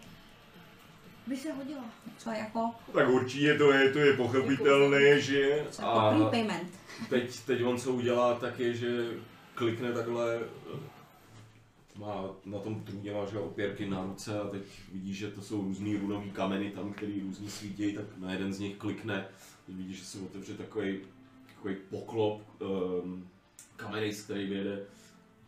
by 1.28 1.38
se 1.38 1.52
hodila. 1.54 1.84
Co 2.18 2.30
jako, 2.30 2.72
Tak 2.94 3.10
určitě 3.10 3.58
to 3.58 3.72
je, 3.72 3.92
to 3.92 4.00
je 4.00 4.14
pochopitelné, 4.14 5.20
že? 5.22 5.66
co 5.72 5.82
jako 5.82 6.16
prepayment. 6.30 6.74
teď, 7.10 7.40
teď 7.40 7.64
on 7.64 7.78
co 7.78 7.92
udělá, 7.94 8.36
tak 8.40 8.60
je, 8.60 8.74
že 8.74 9.08
klikne 9.56 9.94
takhle, 9.94 10.40
má 11.98 12.30
na 12.46 12.60
tom 12.60 12.84
trůně 12.84 13.14
má 13.14 13.26
že 13.26 13.40
opěrky 13.40 13.90
na 13.90 14.06
ruce 14.06 14.40
a 14.40 14.48
teď 14.48 14.64
vidí, 14.92 15.14
že 15.14 15.32
to 15.32 15.42
jsou 15.42 15.62
různý 15.62 15.98
runový 15.98 16.32
kameny 16.32 16.72
tam, 16.72 16.94
který 16.94 17.22
různě 17.22 17.50
svítí, 17.50 17.94
tak 17.94 18.06
na 18.18 18.34
jeden 18.34 18.54
z 18.54 18.60
nich 18.60 18.78
klikne, 18.78 19.28
teď 19.66 19.76
vidí, 19.76 19.94
že 19.94 20.06
se 20.06 20.20
otevře 20.20 20.54
takový, 20.54 21.00
takový 21.56 21.76
poklop 21.90 22.42
um, 22.62 23.28
kameny, 23.76 24.14
z 24.14 24.24
který 24.24 24.48
vyjede 24.48 24.86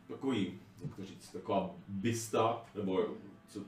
takový, 0.07 0.53
jak 0.81 0.95
to 0.95 1.05
říct, 1.05 1.29
taková 1.29 1.75
bysta, 1.87 2.65
nebo 2.75 3.05
co, 3.49 3.59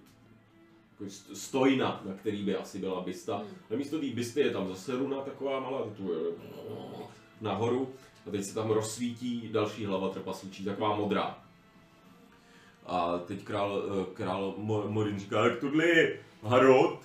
stojna, 1.34 2.01
na 2.06 2.14
který 2.14 2.43
by 2.43 2.56
asi 2.56 2.80
byla 2.80 3.01
bysta. 3.01 3.43
Na 3.69 3.77
místo 3.77 3.99
té 3.99 4.07
bysty 4.07 4.39
je 4.39 4.51
tam 4.51 4.68
zase 4.68 4.95
runa 4.95 5.22
taková 5.22 5.60
malá, 5.60 5.81
tu 5.97 6.14
je 6.14 6.19
nahoru 7.41 7.89
a 8.27 8.31
teď 8.31 8.43
se 8.43 8.56
tam 8.56 8.69
rozsvítí 8.69 9.49
další 9.51 9.85
hlava 9.85 10.10
trpasličí, 10.10 10.65
taková 10.65 10.95
modrá. 10.95 11.48
A 12.89 13.19
teď 13.27 13.43
král, 13.43 13.83
eh, 14.01 14.05
král 14.13 14.53
Mo- 14.57 14.89
Morin 14.89 15.19
říká, 15.19 15.43
tak 15.43 15.59
tohle 15.59 15.85
je 15.85 16.19
Harod, 16.43 16.99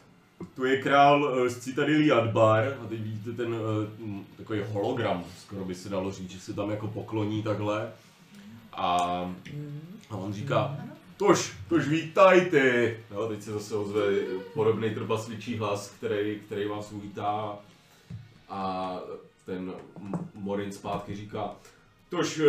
to 0.56 0.64
je 0.64 0.82
král 0.82 1.34
eh, 1.46 1.50
z 1.50 1.58
Citadely 1.58 2.10
Adbar 2.10 2.76
a 2.84 2.86
teď 2.88 3.00
vidíte 3.00 3.32
ten 3.32 3.54
eh, 3.54 4.24
takový 4.36 4.60
hologram, 4.68 5.24
skoro 5.38 5.64
by 5.64 5.74
se 5.74 5.88
dalo 5.88 6.12
říct, 6.12 6.30
že 6.30 6.40
se 6.40 6.54
tam 6.54 6.70
jako 6.70 6.88
pokloní 6.88 7.42
takhle. 7.42 7.92
A, 8.72 8.96
a 10.10 10.16
on 10.16 10.32
říká, 10.32 10.76
tož, 11.16 11.56
tož 11.68 11.88
vítajte. 11.88 12.96
Jo, 13.10 13.28
teď 13.28 13.42
se 13.42 13.52
zase 13.52 13.74
ozve 13.74 14.02
podobný 14.54 14.90
trpasličí 14.90 15.56
hlas, 15.56 15.90
který, 15.98 16.40
který 16.46 16.68
vás 16.68 16.92
uvítá. 16.92 17.58
A 18.48 18.94
ten 19.46 19.72
Morin 20.34 20.72
zpátky 20.72 21.16
říká, 21.16 21.50
tož 22.08 22.40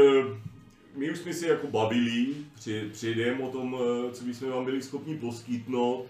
my 0.95 1.11
už 1.11 1.17
jsme 1.17 1.33
si 1.33 1.47
jako 1.47 1.67
bavili, 1.67 2.27
při, 2.55 2.89
přijdeme 2.91 3.43
o 3.43 3.51
tom, 3.51 3.77
eh, 3.79 4.11
co 4.11 4.23
bychom 4.23 4.49
vám 4.49 4.65
byli 4.65 4.81
schopni 4.81 5.17
poskytnout. 5.17 6.05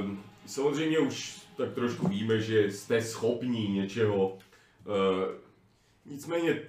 Ehm, 0.00 0.22
Samozřejmě 0.46 0.98
už 0.98 1.42
tak 1.56 1.74
trošku 1.74 2.08
víme, 2.08 2.40
že 2.40 2.72
jste 2.72 3.02
schopní 3.02 3.68
něčeho. 3.68 4.38
Eh, 4.86 5.50
Nicméně 6.06 6.62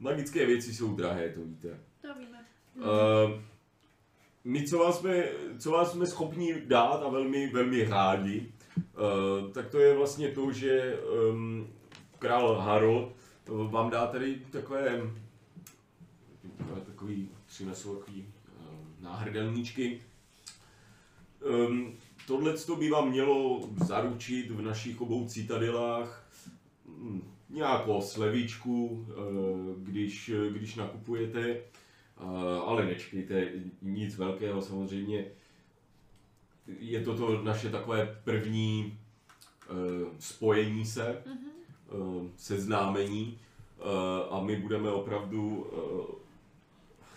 magické 0.00 0.46
věci 0.46 0.74
jsou 0.74 0.94
drahé, 0.94 1.28
to 1.28 1.40
víte. 1.40 1.80
To 2.02 2.08
víme. 2.18 2.38
Uh, 2.76 3.40
my, 4.44 4.64
co 4.64 4.78
vás, 4.78 4.98
jsme, 5.00 5.24
co 5.58 5.70
vás 5.70 5.92
jsme 5.92 6.06
schopni 6.06 6.62
dát 6.66 7.02
a 7.02 7.08
velmi, 7.08 7.50
velmi 7.52 7.84
rádi, 7.84 8.52
tak 9.54 9.70
to 9.70 9.78
je 9.78 9.96
vlastně 9.96 10.28
to, 10.28 10.52
že 10.52 10.96
král 12.18 12.54
Harold 12.54 13.12
vám 13.46 13.90
dá 13.90 14.06
tady 14.06 14.42
takové 14.50 15.00
takový, 16.86 17.28
přinesou 17.46 17.96
takový 17.96 18.26
uh, 18.26 19.04
náhrdelníčky. 19.04 20.00
Um, 21.44 21.96
Tohle 22.26 22.54
by 22.78 22.90
vám 22.90 23.10
mělo 23.10 23.68
zaručit 23.84 24.50
v 24.50 24.62
našich 24.62 25.00
obou 25.00 25.26
citadelách 25.26 26.28
hm, 26.86 27.22
nějakou 27.50 28.00
slevičku, 28.00 29.06
eh, 29.10 29.12
když, 29.78 30.30
když 30.50 30.74
nakupujete. 30.74 31.60
Ale 32.66 32.86
nečekejte 32.86 33.48
nic 33.82 34.16
velkého 34.16 34.62
samozřejmě. 34.62 35.24
Je 36.78 37.00
to 37.04 37.16
to 37.16 37.42
naše 37.42 37.70
takové 37.70 38.20
první 38.24 38.98
spojení 40.18 40.86
se, 40.86 41.06
eh, 41.08 42.28
seznámení 42.36 43.38
a 44.30 44.40
my 44.40 44.56
budeme 44.56 44.90
opravdu, 44.90 45.70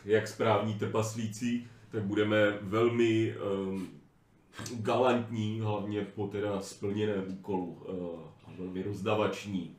jak 0.05 0.27
správní 0.27 0.73
trpaslíci, 0.73 1.63
tak 1.89 2.03
budeme 2.03 2.57
velmi 2.61 3.33
eh, 3.33 3.85
galantní, 4.71 5.59
hlavně 5.61 6.01
po 6.01 6.27
teda 6.27 6.61
splněném 6.61 7.23
úkolu 7.27 7.85
eh, 7.89 7.91
a 8.47 8.51
velmi 8.57 8.83
rozdavační. 8.83 9.75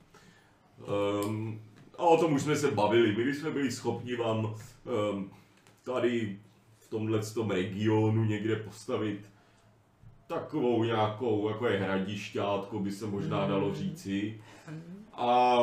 Um, 1.24 1.60
a 1.98 2.02
o 2.02 2.16
tom 2.16 2.32
už 2.32 2.42
jsme 2.42 2.56
se 2.56 2.70
bavili. 2.70 3.24
My 3.24 3.34
jsme 3.34 3.50
byli 3.50 3.72
schopni 3.72 4.16
vám 4.16 4.44
um, 4.44 5.30
tady 5.82 6.38
v 6.78 6.90
tomhle 6.90 7.20
tom 7.34 7.50
regionu 7.50 8.24
někde 8.24 8.56
postavit 8.56 9.20
takovou 10.26 10.84
nějakou, 10.84 11.48
jako 11.48 11.66
je 11.66 11.78
hradišťátko, 11.78 12.78
by 12.78 12.90
se 12.90 13.06
možná 13.06 13.46
dalo 13.46 13.74
říci. 13.74 14.40
A 15.12 15.58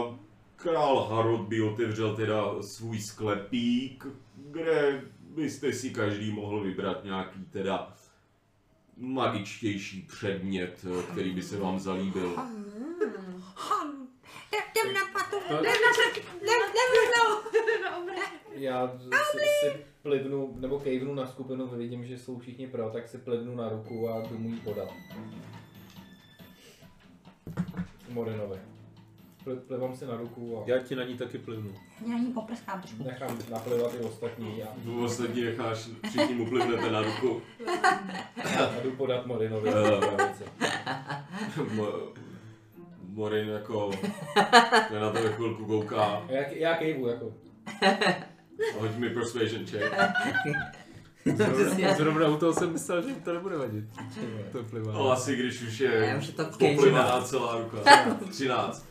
král 0.55 1.03
Harod 1.03 1.41
by 1.41 1.61
otevřel 1.61 2.15
teda 2.15 2.61
svůj 2.61 2.99
sklepík, 2.99 4.07
kde 4.53 5.01
byste 5.19 5.73
si 5.73 5.89
každý 5.89 6.31
mohl 6.31 6.63
vybrat 6.63 7.03
nějaký 7.03 7.45
teda 7.45 7.93
magičtější 8.97 10.01
předmět, 10.01 10.85
který 11.11 11.31
by 11.31 11.41
se 11.41 11.57
vám 11.57 11.79
zalíbil. 11.79 12.35
To, 15.29 15.39
Jdem 15.39 15.63
na 15.63 15.93
srk, 15.93 16.17
jdem, 16.17 16.61
jdem 16.69 16.89
rovnou. 17.91 18.13
Já 18.51 18.97
si, 18.97 19.69
si 19.71 19.85
plivnu, 20.01 20.55
nebo 20.59 20.79
kejvnu 20.79 21.13
na 21.13 21.27
skupinu, 21.27 21.67
vidím, 21.67 22.05
že 22.05 22.17
jsou 22.17 22.39
všichni 22.39 22.67
pro, 22.67 22.89
tak 22.89 23.07
si 23.07 23.17
plivnu 23.17 23.55
na 23.55 23.69
ruku 23.69 24.09
a 24.09 24.21
jdu 24.21 24.37
mu 24.37 24.49
ji 24.49 24.55
podat. 24.55 24.89
Morinovi. 28.09 28.72
Pli- 29.43 29.55
Plivám 29.67 29.95
si 29.95 30.05
na 30.05 30.17
ruku 30.17 30.57
a 30.57 30.63
Já 30.65 30.79
ti 30.79 30.95
na 30.95 31.03
ní 31.03 31.17
taky 31.17 31.37
plivnu. 31.37 31.71
Já 32.05 32.13
na 32.13 32.19
ní 32.19 32.33
poprskám 32.33 32.81
trošku. 32.81 33.03
nechám 33.03 33.37
naplivat 33.51 33.91
i 33.93 33.97
ostatní 33.97 34.63
a, 34.63 34.67
V 34.85 35.03
ostatní 35.03 35.41
necháš, 35.43 35.89
všichni 36.09 36.35
mu 36.35 36.45
plivnete 36.49 36.91
na 36.91 37.01
ruku. 37.01 37.41
a 38.59 38.81
jdu 38.83 38.91
podat 38.91 39.25
Morinovi. 39.25 39.69
Eh. 39.69 40.33
Mo- 41.75 42.13
Morin 43.09 43.49
jako 43.49 43.91
na 44.99 45.09
to 45.11 45.19
chvilku 45.29 45.65
kouká. 45.65 46.21
Já, 46.29 46.41
já 46.51 46.75
kejvu, 46.75 47.07
jako. 47.07 47.33
Hoď 48.79 48.95
mi 48.97 49.09
persuasion 49.09 49.65
check. 49.65 49.93
Přesně. 51.53 51.93
Zrovna 51.97 52.27
u 52.27 52.37
toho 52.37 52.53
jsem 52.53 52.71
myslel, 52.73 53.01
že 53.01 53.07
mi 53.07 53.15
to 53.15 53.33
nebude 53.33 53.57
vadit. 53.57 53.85
To 54.51 54.63
plivá. 54.63 54.91
No 54.93 55.11
asi 55.11 55.35
když 55.35 55.61
už 55.61 55.79
je 55.79 55.91
Já 55.91 56.17
už 56.17 56.27
je 56.27 56.33
to 56.33 56.45
kejžina. 56.45 56.75
poplivaná 56.81 57.21
celá 57.21 57.57
ruka. 57.57 57.77
13. 58.31 58.85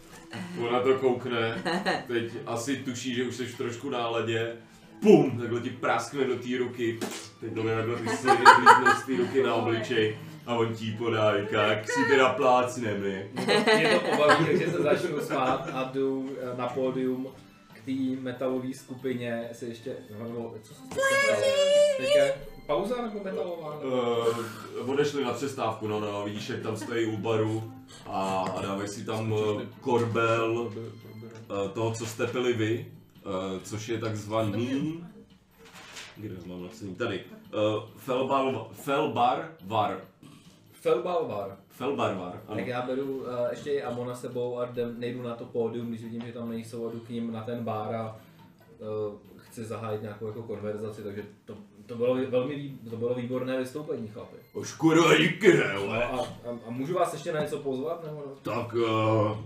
Ona 0.66 0.80
to 0.80 0.94
koukne, 0.94 1.62
teď 2.06 2.32
asi 2.46 2.76
tuší, 2.76 3.14
že 3.14 3.24
už 3.24 3.36
jsi 3.36 3.46
v 3.46 3.58
trošku 3.58 3.90
náladě. 3.90 4.56
Pum, 5.00 5.38
takhle 5.40 5.60
ti 5.60 5.70
praskne 5.70 6.24
do 6.24 6.36
té 6.36 6.58
ruky. 6.58 6.98
Teď 7.40 7.54
to 7.54 7.62
takhle 7.62 7.96
ty 7.96 8.02
vlítnou 8.02 8.92
z 9.02 9.06
té 9.06 9.16
ruky 9.16 9.42
na 9.42 9.54
obličej. 9.54 10.18
A 10.46 10.54
on 10.54 10.74
ti 10.74 10.94
podá, 10.98 11.32
jak 11.32 11.90
si 11.90 12.04
teda 12.10 12.28
plácne 12.28 12.94
mi. 12.94 13.30
Mě 13.76 13.88
to 13.88 14.10
pobaví, 14.10 14.46
takže 14.46 14.70
se 14.70 14.82
začnu 14.82 15.20
smát 15.20 15.68
a 15.72 15.90
jdu 15.94 16.36
eh, 16.40 16.56
na 16.56 16.68
pódium 16.68 17.28
k 17.72 17.84
té 17.84 18.22
metalové 18.22 18.74
skupině 18.74 19.48
si 19.52 19.66
ještě, 19.66 19.96
no, 20.18 20.54
co 20.62 20.74
se 20.74 20.82
stalo? 20.84 22.51
Pauza 22.66 23.02
nebo 23.02 23.24
metalová? 23.24 23.78
Uh, 23.78 24.90
odešli 24.90 25.24
na 25.24 25.32
přestávku, 25.32 25.88
no, 25.88 26.00
no, 26.00 26.24
vidíš, 26.24 26.48
jak 26.48 26.62
tam 26.62 26.76
stojí 26.76 27.06
u 27.06 27.16
baru 27.16 27.72
a, 28.06 28.44
a 28.56 28.62
dávají 28.62 28.88
si 28.88 29.04
tam 29.04 29.32
uh, 29.32 29.62
korbel 29.80 30.52
uh, 30.52 31.68
toho, 31.74 31.92
co 31.92 32.06
jste 32.06 32.26
pili 32.26 32.52
vy, 32.52 32.92
uh, 33.24 33.60
což 33.62 33.88
je 33.88 33.98
takzvaný... 33.98 35.04
Kde 36.16 36.36
mám 36.46 36.62
napsaný? 36.62 36.94
Tady. 36.94 37.24
Uh, 37.54 37.84
Felbar, 37.96 38.66
Felbar 38.72 39.48
Var. 39.64 40.00
Felbalvar. 40.72 41.56
Felbar 41.68 42.14
Var, 42.14 42.42
ano. 42.48 42.56
Tak 42.56 42.66
já 42.66 42.82
beru 42.82 43.16
uh, 43.16 43.26
ještě 43.50 43.72
i 43.72 43.82
Amona 43.82 44.14
sebou 44.14 44.58
a 44.58 44.66
jdem, 44.66 45.00
nejdu 45.00 45.22
na 45.22 45.34
to 45.34 45.44
pódium, 45.44 45.86
když 45.86 46.02
vidím, 46.02 46.22
že 46.26 46.32
tam 46.32 46.48
nejsou 46.50 46.88
a 46.88 46.92
jdu 46.92 47.00
k 47.00 47.08
ním 47.08 47.32
na 47.32 47.42
ten 47.42 47.64
bar 47.64 47.94
a 47.94 48.16
uh, 48.78 49.14
chci 49.52 49.64
zahájit 49.64 50.02
nějakou 50.02 50.26
jako 50.26 50.42
konverzaci, 50.42 51.02
takže 51.02 51.22
to, 51.44 51.56
to 51.86 51.96
bylo 51.96 52.14
velmi 52.30 52.74
to 52.90 52.96
bylo 52.96 53.14
výborné 53.14 53.58
vystoupení, 53.58 54.08
chlapi. 54.08 54.36
Už 54.54 54.74
kurva 54.74 55.16
díky, 55.16 55.52
ne, 55.56 55.70
No 55.74 55.80
vole. 55.80 56.04
a, 56.04 56.08
a, 56.16 56.20
a, 56.66 56.70
můžu 56.70 56.94
vás 56.94 57.12
ještě 57.12 57.32
na 57.32 57.40
něco 57.40 57.58
pozvat? 57.58 58.04
Nebo? 58.04 58.22
Tak 58.42 58.74
uh, 58.74 59.36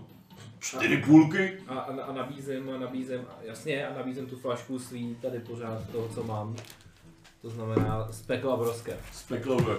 čtyři 0.58 0.96
půlky. 0.96 1.58
A, 1.68 1.78
a, 1.78 2.02
a 2.02 2.12
nabízím, 2.12 2.70
a 2.70 2.78
nabízím, 2.78 3.20
jasně, 3.42 3.88
a 3.88 3.94
nabízím 3.98 4.26
tu 4.26 4.36
flašku 4.36 4.78
svý 4.78 5.14
tady 5.14 5.38
pořád 5.38 5.90
toho, 5.92 6.08
co 6.08 6.22
mám. 6.24 6.56
To 7.42 7.48
znamená 7.48 8.08
z 8.10 8.22
pekla 8.22 8.56
broske. 8.56 8.96
Z 9.12 9.22
pekla, 9.22 9.56
vole. 9.56 9.76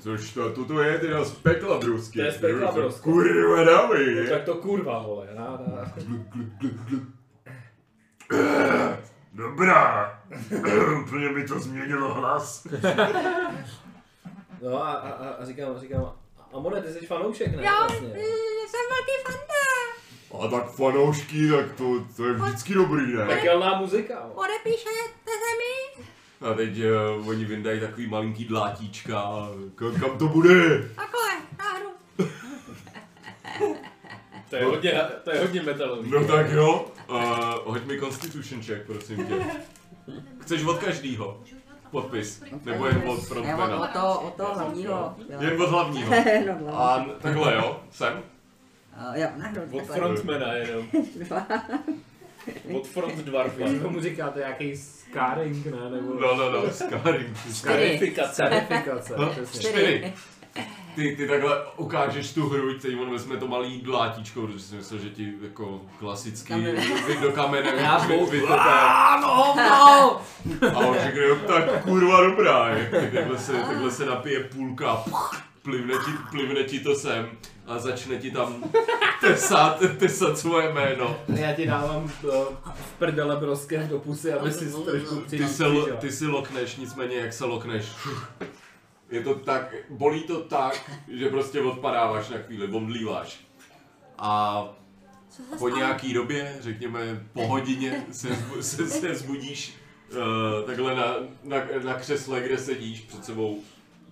Což 0.00 0.34
to, 0.34 0.52
toto 0.52 0.82
je 0.82 0.98
teda 0.98 1.24
z 1.24 1.32
pekla 1.32 1.78
brusky. 1.78 2.18
To 2.18 2.24
je 2.24 2.32
z 2.32 2.40
pekla 2.40 2.72
brusky. 2.72 3.02
Kurva 3.02 3.64
dávej. 3.64 4.28
Tak 4.28 4.44
to 4.44 4.54
kurva, 4.54 5.02
vole, 5.02 5.28
na. 5.34 5.60
Dobrá. 9.36 10.12
Úplně 11.02 11.28
mi 11.28 11.48
to 11.48 11.60
změnilo 11.60 12.14
hlas. 12.14 12.66
No 14.62 14.82
a, 14.82 14.92
a, 14.92 15.08
a, 15.10 15.28
a 15.28 15.44
říkám, 15.44 15.78
říkám, 15.78 16.12
Amone, 16.52 16.82
ty 16.82 16.92
jsi 16.92 17.06
fanoušek, 17.06 17.56
ne? 17.56 17.64
Jo, 17.64 17.72
Vlastně. 17.78 17.98
mm, 18.08 18.14
jsem 18.68 18.80
velký 18.90 19.12
fanda. 19.26 19.66
A 20.44 20.48
tak 20.60 20.70
fanoušky, 20.74 21.50
tak 21.50 21.72
to, 21.72 22.04
to 22.16 22.24
je 22.24 22.32
vždycky 22.32 22.74
dobrý, 22.74 23.12
ne? 23.16 23.26
Pekelná 23.26 23.80
muzika. 23.80 24.14
vole. 24.22 24.34
Podepíšete 24.34 24.90
se 25.26 25.52
mi? 25.58 26.04
A 26.50 26.54
teď 26.54 26.72
uh, 27.18 27.28
oni 27.28 27.44
vyndají 27.44 27.80
takový 27.80 28.06
malinký 28.06 28.44
dlátíčka. 28.44 29.20
a 29.20 29.48
Kam, 30.00 30.18
to 30.18 30.28
bude? 30.28 30.88
Takhle, 30.96 31.28
nahoru. 31.58 31.90
To 34.50 34.56
je 34.56 34.64
hodně, 34.64 35.00
to 35.24 35.30
je 35.30 35.40
hodně 35.40 35.62
metalový. 35.62 36.10
No 36.10 36.24
tak 36.26 36.50
jo. 36.50 36.86
Uh, 37.08 37.18
hoď 37.64 37.84
mi 37.84 38.00
constitution 38.00 38.62
check, 38.62 38.86
prosím 38.86 39.26
tě. 39.26 39.34
Chceš 40.40 40.64
od 40.64 40.78
každýho? 40.78 41.40
Podpis. 41.90 42.42
Nebo 42.64 42.86
jen 42.86 42.96
od 42.96 43.02
Ne, 43.04 43.10
od, 43.10 43.20
frontmana? 43.26 43.80
od 43.80 43.90
toho, 43.90 44.20
od 44.20 44.34
toho 44.34 44.54
hlavního. 44.54 45.14
Jen 45.40 45.62
od 45.62 45.68
hlavního. 45.70 46.10
no. 46.66 46.80
A 46.80 46.96
n- 46.98 47.10
takhle 47.20 47.54
jo, 47.54 47.80
sem. 47.90 48.12
Uh, 49.10 49.18
jo, 49.18 49.28
nahoru. 49.36 49.62
Od 49.62 49.76
takhle. 49.78 49.96
frontmana 49.96 50.52
jenom. 50.52 50.86
Od 52.76 52.86
front 52.86 53.14
dwarfa. 53.18 53.64
Vy 53.66 53.80
tomu 53.80 54.00
říkáte 54.00 54.38
nějaký 54.40 54.76
scarring, 54.76 55.66
ne? 55.66 55.90
Nebo 55.90 56.14
No, 56.20 56.36
no, 56.36 56.50
no, 56.52 56.70
scarring. 56.70 57.36
Skarifikace. 57.52 58.34
Certifikace, 58.34 59.14
No, 59.18 59.26
přesně. 59.30 59.60
čtyři. 59.60 60.12
Ty, 60.96 61.16
ty 61.16 61.28
takhle 61.28 61.64
ukážeš 61.76 62.32
tu 62.32 62.48
hruď, 62.48 62.82
teď 62.82 62.94
on 63.00 63.10
vezme 63.10 63.36
to 63.36 63.48
malý 63.48 63.80
dlátíčko, 63.80 64.46
protože 64.46 64.60
si 64.60 64.74
myslel, 64.74 65.00
že 65.00 65.10
ti 65.10 65.32
jako 65.42 65.80
klasicky 65.98 66.48
Kamen. 66.48 66.76
do 67.22 67.32
kamene 67.32 67.72
Já 67.76 67.98
vy-. 67.98 68.42
Ano, 68.48 69.54
no! 69.56 70.20
A 70.74 70.78
on 70.78 70.96
řekne, 71.02 71.22
jo, 71.22 71.36
tak 71.46 71.84
kurva 71.84 72.20
dobrá, 72.20 72.68
je. 72.68 73.10
Takhle 73.14 73.38
se, 73.38 73.52
takhle 73.52 73.90
se 73.90 74.06
napije 74.06 74.40
půlka, 74.40 74.96
puch, 74.96 75.42
plivne 75.62 75.94
ti, 75.94 76.10
plivne 76.30 76.64
ti 76.64 76.80
to 76.80 76.94
sem 76.94 77.28
a 77.66 77.78
začne 77.78 78.16
ti 78.16 78.30
tam 78.30 78.64
tesat, 79.20 79.82
tesat 79.98 80.38
svoje 80.38 80.72
jméno. 80.72 81.16
Já 81.28 81.52
ti 81.52 81.66
dávám 81.66 82.04
uh, 82.04 82.10
v 82.74 82.92
prdele 82.98 83.36
broskev 83.36 83.88
do 83.88 83.98
pusy, 83.98 84.32
aby 84.32 84.52
si 84.52 84.72
trošku 84.84 85.16
Ty 85.30 85.48
se, 85.48 85.64
ty 86.00 86.12
si 86.12 86.26
lokneš, 86.26 86.76
nicméně 86.76 87.16
jak 87.16 87.32
se 87.32 87.44
lokneš. 87.44 87.86
Je 89.10 89.22
to 89.22 89.34
tak, 89.34 89.74
bolí 89.90 90.22
to 90.22 90.40
tak, 90.42 90.90
že 91.08 91.28
prostě 91.28 91.60
odpadáváš 91.60 92.28
na 92.28 92.38
chvíli, 92.38 92.68
omdlíváš. 92.68 93.40
A 94.18 94.62
po 95.58 95.68
nějaký 95.68 96.14
době, 96.14 96.56
řekněme 96.60 97.26
po 97.32 97.46
hodině, 97.46 98.06
se, 98.12 98.28
se, 98.60 98.86
se 98.86 99.14
zbudíš 99.14 99.74
uh, 100.10 100.66
takhle 100.66 100.94
na, 100.94 101.14
na, 101.44 101.56
na 101.84 101.94
křesle, 101.94 102.40
kde 102.40 102.58
sedíš, 102.58 103.00
před 103.00 103.24
sebou 103.24 103.62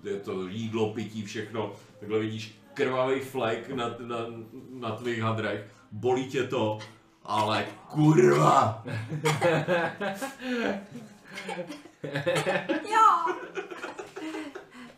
je 0.05 0.17
to 0.17 0.49
jídlo, 0.49 0.93
pití, 0.93 1.25
všechno. 1.25 1.73
Takhle 2.01 2.19
vidíš 2.19 2.59
krvavý 2.75 3.21
flek 3.21 3.69
na, 3.69 3.95
na, 3.99 4.17
na 4.71 4.91
tvých 4.91 5.23
hadrech, 5.23 5.65
bolí 5.93 6.27
tě 6.27 6.45
to, 6.45 6.79
ale 7.25 7.67
kurva! 7.89 8.85
Jo. 12.91 13.35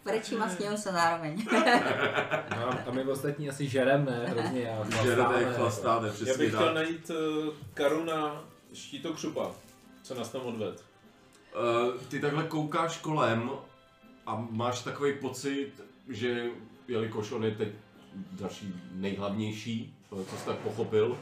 Brečím 0.07 0.43
a 0.43 0.49
sněju 0.49 0.77
se 0.77 0.93
zároveň. 0.93 1.47
No, 2.57 2.70
a 2.87 2.91
my 2.93 3.05
ostatní 3.05 3.49
asi 3.49 3.69
žerem, 3.69 4.05
ne? 4.05 4.27
Hrozně 4.27 4.70
a 4.70 5.03
Žerete, 5.03 5.23
chlastáme, 5.23 5.55
chlastáte, 5.55 6.07
Já 6.07 6.12
přesně 6.12 6.39
bych 6.39 6.55
chtěl 6.55 6.74
najít 6.74 7.11
uh, 7.11 7.55
karu 7.74 8.05
na 8.05 8.45
štítokřupa. 8.73 9.51
Co 10.03 10.15
nás 10.15 10.28
tam 10.28 10.43
odved? 10.43 10.85
Uh, 11.55 12.01
ty 12.01 12.20
takhle 12.20 12.45
koukáš 12.45 12.99
kolem 12.99 13.51
a 14.27 14.47
máš 14.51 14.83
takový 14.83 15.12
pocit, 15.12 15.73
že 16.09 16.51
jelikož 16.89 17.33
on 17.33 17.45
je 17.45 17.51
teď 17.51 17.69
další 18.33 18.74
nejhlavnější, 18.93 19.95
eh, 20.12 20.24
co 20.24 20.37
jsi 20.37 20.47
tak 20.47 20.57
pochopil, 20.57 21.19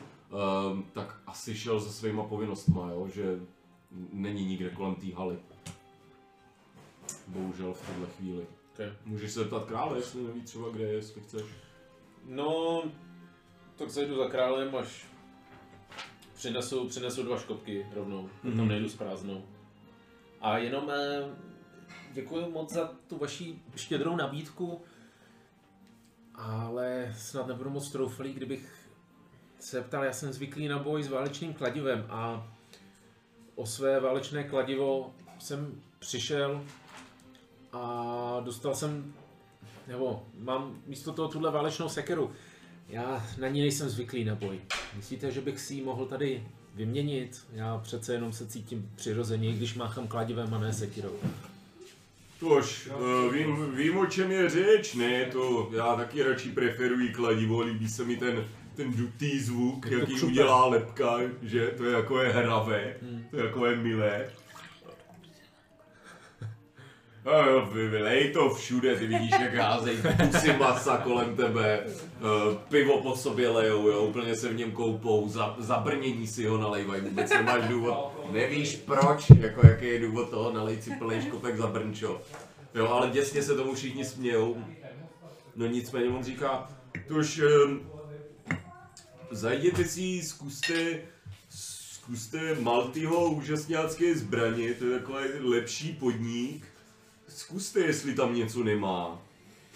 um, 0.71 0.85
tak 0.93 1.17
asi 1.27 1.57
šel 1.57 1.81
se 1.81 1.93
svýma 1.93 2.25
povinnostma, 2.25 2.91
jo? 2.91 3.09
že 3.15 3.41
není 4.13 4.47
nikde 4.47 4.71
kolem 4.71 4.95
té 4.95 5.15
haly. 5.15 5.39
Bohužel 7.27 7.73
v 7.73 7.87
této 7.87 8.07
chvíli. 8.17 8.47
Okay. 8.75 8.93
Můžeš 9.05 9.33
se 9.33 9.41
zeptat 9.41 9.65
krále, 9.65 9.99
jestli 9.99 10.23
neví 10.23 10.41
třeba 10.41 10.69
kde 10.69 10.85
je, 10.85 10.93
jestli 10.93 11.21
chceš. 11.21 11.43
No, 12.25 12.83
tak 13.77 13.91
zajdu 13.91 14.17
za 14.17 14.29
králem, 14.29 14.77
až 14.77 15.07
přinesu, 16.35 16.89
přinesu 16.89 17.23
dva 17.23 17.39
škopky 17.39 17.87
rovnou, 17.95 18.23
mm-hmm. 18.23 18.49
Mhm. 18.49 18.57
tam 18.57 18.69
nejdu 18.69 18.89
s 18.89 18.97
prázdnou. 18.97 19.45
A 20.41 20.59
jenom 20.59 20.91
eh, 20.91 21.25
děkuji 22.13 22.51
moc 22.51 22.73
za 22.73 22.93
tu 23.07 23.19
vaši 23.19 23.59
štědrou 23.77 24.17
nabídku, 24.17 24.83
ale 26.35 27.15
snad 27.17 27.47
nebudu 27.47 27.71
moc 27.71 27.91
trouflý, 27.91 28.33
kdybych 28.33 28.89
se 29.59 29.83
ptal, 29.83 30.05
já 30.05 30.13
jsem 30.13 30.33
zvyklý 30.33 30.69
na 30.69 30.79
boj 30.79 31.03
s 31.03 31.09
válečným 31.09 31.55
kladivem 31.55 32.07
a 32.11 32.53
o 33.55 33.67
své 33.67 34.01
válečné 34.01 34.45
kladivo 34.45 35.15
jsem 35.39 35.83
přišel 35.99 36.65
a 37.75 38.41
dostal 38.45 38.75
jsem 38.75 39.15
nebo 39.89 40.23
mám 40.39 40.79
místo 40.87 41.13
toho 41.13 41.29
tuhle 41.29 41.51
válečnou 41.51 41.89
sekeru. 41.89 42.31
Já 42.89 43.27
na 43.39 43.49
ní 43.49 43.61
nejsem 43.61 43.89
zvyklý 43.89 44.25
na 44.25 44.35
boj. 44.35 44.61
Myslíte, 44.97 45.31
že 45.31 45.41
bych 45.41 45.61
si 45.61 45.75
ji 45.75 45.83
mohl 45.83 46.07
tady 46.07 46.43
vyměnit? 46.75 47.47
Já 47.53 47.79
přece 47.79 48.13
jenom 48.13 48.33
se 48.33 48.47
cítím 48.47 48.91
přirozeně, 48.95 49.53
když 49.53 49.75
máchám 49.75 50.09
kladivem 50.09 50.55
a 50.55 50.59
ne 50.59 50.73
sekirou. 50.73 51.13
Tož, 52.41 52.89
uh, 53.27 53.33
vím, 53.33 53.77
vím, 53.77 53.99
o 53.99 54.07
čem 54.07 54.31
je 54.33 54.51
řeč, 54.51 54.95
ne, 54.95 55.25
to 55.25 55.71
já 55.77 55.97
taky 55.97 56.23
radši 56.23 56.51
preferuji 56.53 57.09
kladivo, 57.09 57.61
líbí 57.61 57.89
se 57.89 58.05
mi 58.05 58.17
ten, 58.17 58.45
ten 58.77 58.93
dutý 58.93 59.41
zvuk, 59.41 59.87
jaký 59.87 60.15
křupe. 60.15 60.33
udělá 60.33 60.67
lepka, 60.67 61.19
že 61.43 61.67
to 61.77 61.85
je 61.85 61.93
jako 61.93 62.21
je 62.21 62.33
hravé, 62.33 62.97
Hmm. 63.03 63.25
to 63.31 63.37
je 63.37 63.45
jako 63.45 63.67
je 63.67 63.77
milé. 63.77 64.31
A 67.25 67.47
jo, 67.47 67.69
to 68.33 68.55
všude, 68.55 68.97
ty 68.97 69.07
vidíš, 69.07 69.31
jak 69.31 69.55
házejí 69.55 69.99
kusy 70.27 70.53
masa 70.53 70.97
kolem 70.97 71.37
tebe, 71.37 71.87
uh, 71.87 72.57
pivo 72.69 73.03
po 73.03 73.17
sobě 73.17 73.49
lejou, 73.49 73.89
jo, 73.89 74.03
úplně 74.03 74.37
se 74.37 74.49
v 74.49 74.57
něm 74.57 74.73
koupou, 74.73 75.29
za, 75.29 75.57
si 76.27 76.47
ho 76.47 76.59
nalejvají, 76.59 77.03
vůbec 77.03 77.31
nemáš 77.31 77.69
důvod, 77.69 78.13
nevíš 78.33 78.77
proč, 78.77 79.31
jako 79.31 79.67
jaký 79.67 79.87
je 79.87 80.01
důvod 80.01 80.31
toho, 80.31 80.53
nalej 80.53 80.83
si 80.83 80.91
plný 80.91 81.23
škopek 81.23 81.57
za 81.57 81.67
brnčo. 81.67 82.23
Jo, 82.75 82.89
ale 82.89 83.11
děsně 83.11 83.43
se 83.43 83.57
tomu 83.57 83.75
všichni 83.75 84.05
smějou. 84.05 84.65
No 85.57 85.67
nicméně 85.67 86.09
on 86.09 86.25
říká, 86.25 86.69
tož 87.09 87.41
um, 87.65 87.91
zajděte 89.31 89.85
si, 89.85 90.23
zkuste, 90.23 91.01
zkuste 91.49 92.55
Maltyho 92.61 93.31
úžasňácké 93.31 94.15
zbraně, 94.15 94.75
to 94.75 94.85
je 94.85 94.99
takový 94.99 95.25
lepší 95.41 95.93
podnik. 95.93 96.74
Zkuste, 97.35 97.81
jestli 97.81 98.15
tam 98.15 98.35
něco 98.35 98.63
nemá. 98.65 99.23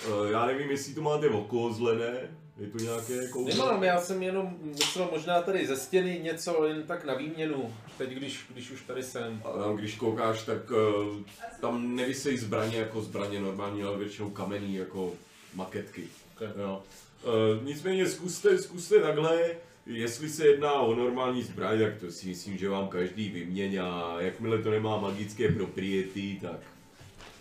Eh, 0.04 0.30
Já 0.32 0.46
nevím, 0.46 0.70
jestli 0.70 0.94
to 0.94 1.02
máte 1.02 1.28
okouzlené, 1.28 2.12
je 2.58 2.66
to 2.66 2.78
nějaké 2.78 3.28
kouzlo? 3.28 3.66
Nemám, 3.66 3.84
já 3.84 4.00
jsem 4.00 4.22
jenom 4.22 4.56
myslel 4.62 5.08
možná 5.12 5.42
tady 5.42 5.66
ze 5.66 5.76
stěny 5.76 6.20
něco 6.22 6.64
jen 6.66 6.82
tak 6.82 7.04
na 7.04 7.14
výměnu, 7.14 7.74
teď 7.98 8.10
když, 8.10 8.40
když 8.52 8.70
už 8.70 8.82
tady 8.82 9.02
jsem. 9.02 9.42
A 9.44 9.62
tam, 9.62 9.76
když 9.76 9.94
koukáš, 9.94 10.42
tak 10.42 10.70
uh, 10.70 11.16
tam 11.60 11.96
nevysejí 11.96 12.38
zbraně 12.38 12.78
jako 12.78 13.02
zbraně 13.02 13.40
normální, 13.40 13.82
ale 13.82 13.98
většinou 13.98 14.30
kamenný 14.30 14.74
jako 14.74 15.12
maketky. 15.54 16.04
Okay. 16.36 16.48
Jo. 16.56 16.82
Uh, 17.24 17.64
nicméně 17.64 18.06
zkuste, 18.06 18.58
zkuste 18.58 19.00
takhle, 19.00 19.40
jestli 19.86 20.28
se 20.28 20.46
jedná 20.46 20.72
o 20.72 20.94
normální 20.94 21.42
zbraň, 21.42 21.78
tak 21.80 22.00
to 22.00 22.12
si 22.12 22.28
myslím, 22.28 22.58
že 22.58 22.68
vám 22.68 22.88
každý 22.88 23.28
vyměňá. 23.28 24.16
Jakmile 24.20 24.62
to 24.62 24.70
nemá 24.70 24.96
magické 25.00 25.48
propriety, 25.52 26.38
tak, 26.42 26.60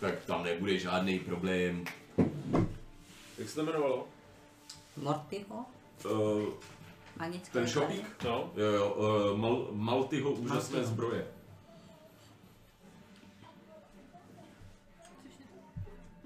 tak 0.00 0.24
tam 0.24 0.44
nebude 0.44 0.78
žádný 0.78 1.18
problém. 1.18 1.84
Jak 3.38 3.48
se 3.48 3.54
to 3.54 3.60
jmenovalo? 3.62 4.08
Mortyho? 4.96 5.64
Uh, 6.10 6.42
Magické 7.16 7.52
ten 7.52 7.66
šopík? 7.68 8.24
No. 8.24 8.50
Jo, 8.56 8.64
jo, 8.66 8.94
uh, 8.94 9.38
Mal, 9.38 9.66
Maltyho 9.72 10.30
úžasné 10.32 10.76
Maltyho. 10.76 10.94
zbroje. 10.94 11.26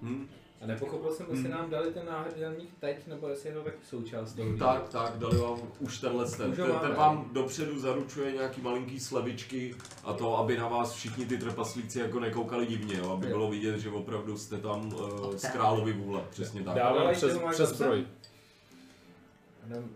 Hm? 0.03 0.29
A 0.63 0.67
nepochopil 0.67 1.13
jsem, 1.13 1.27
jestli 1.31 1.49
nám 1.49 1.71
dali 1.71 1.93
ten 1.93 2.07
náhrdelník 2.07 2.71
teď, 2.81 3.07
nebo 3.07 3.29
jestli 3.29 3.49
je 3.49 3.55
to 3.55 3.63
taky 3.63 3.77
součást 3.85 4.33
toho. 4.33 4.57
Tak, 4.57 4.89
tak, 4.89 5.19
dali 5.19 5.39
vám 5.39 5.59
už 5.79 5.99
tenhle 5.99 6.31
ten. 6.31 6.51
Už 6.51 6.57
Ten, 6.57 6.73
ten 6.81 6.95
vám 6.95 7.31
dopředu 7.33 7.79
zaručuje 7.79 8.33
nějaký 8.33 8.61
malinký 8.61 9.01
slevičky 9.01 9.75
a 10.05 10.13
to, 10.13 10.39
aby 10.39 10.57
na 10.57 10.69
vás 10.69 10.93
všichni 10.93 11.27
ty 11.27 11.39
trpaslíci 11.39 11.99
jako 11.99 12.21
nekoukali 12.21 12.67
divně, 12.67 12.97
jo, 12.99 13.11
aby 13.13 13.27
bylo 13.27 13.51
vidět, 13.51 13.79
že 13.79 13.91
opravdu 13.91 14.39
jste 14.39 14.59
tam 14.59 14.95
uh, 14.95 15.37
z 15.37 15.47
královy 15.47 15.93
vůle, 15.93 16.25
přesně 16.31 16.63
tak. 16.63 16.75
Dávám 16.75 17.15
přes, 17.15 17.39
přes 17.51 17.69
zbroj. 17.69 18.07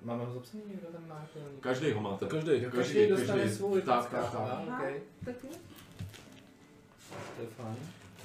Máme 0.03 0.25
ho 0.25 0.35
zapsaný 0.35 0.63
někdo 0.69 0.87
ten 0.87 1.09
náhrdelník? 1.09 1.61
Každý 1.61 1.93
ho 1.93 2.01
máte. 2.01 2.27
Každý. 2.27 2.67
Každý 2.71 3.07
dostane 3.07 3.51
svůj. 3.51 3.83
Tak, 3.83 4.11
tak, 4.11 4.31
tak. 4.31 4.79
Okej, 4.79 5.01
Taky? 5.25 5.49
to 7.37 7.43
je 7.43 7.49
fajn. 7.57 7.77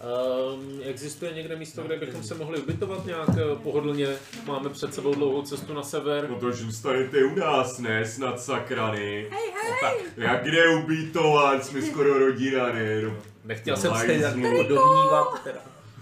Um, 0.01 0.79
existuje 0.83 1.33
někde 1.33 1.55
místo, 1.55 1.83
kde 1.83 1.97
bychom 1.97 2.23
se 2.23 2.35
mohli 2.35 2.59
ubytovat 2.59 3.05
nějak 3.05 3.29
eh, 3.29 3.55
pohodlně? 3.63 4.07
Máme 4.45 4.69
před 4.69 4.93
sebou 4.93 5.13
dlouhou 5.15 5.41
cestu 5.41 5.73
na 5.73 5.83
sever. 5.83 6.29
No 6.29 6.39
to 6.39 6.51
zůstanete 6.51 7.23
u 7.23 7.35
nás, 7.35 7.79
ne? 7.79 8.05
Snad 8.05 8.41
sakrany. 8.41 9.27
Hej, 9.31 9.53
hej! 9.81 9.97
Jak 10.17 10.43
kde 10.43 10.67
ubytovat? 10.67 11.65
Jsme 11.65 11.81
skoro 11.81 12.19
rodina, 12.19 12.73
ne? 12.73 13.01
No, 13.01 13.17
Nechtěl 13.45 13.77
jsem 13.77 13.95
se 13.95 14.13
jako 14.13 14.63
domnívat. 14.63 15.43
Teda. 15.43 15.59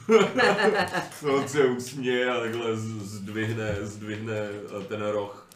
no, 1.23 1.35
on 1.35 1.47
se 1.47 1.65
usměje 1.65 2.31
a 2.31 2.39
takhle 2.39 2.75
zdvihne, 2.75 3.75
zdvihne 3.81 4.37
eh, 4.81 4.83
ten 4.87 5.01
roh. 5.01 5.47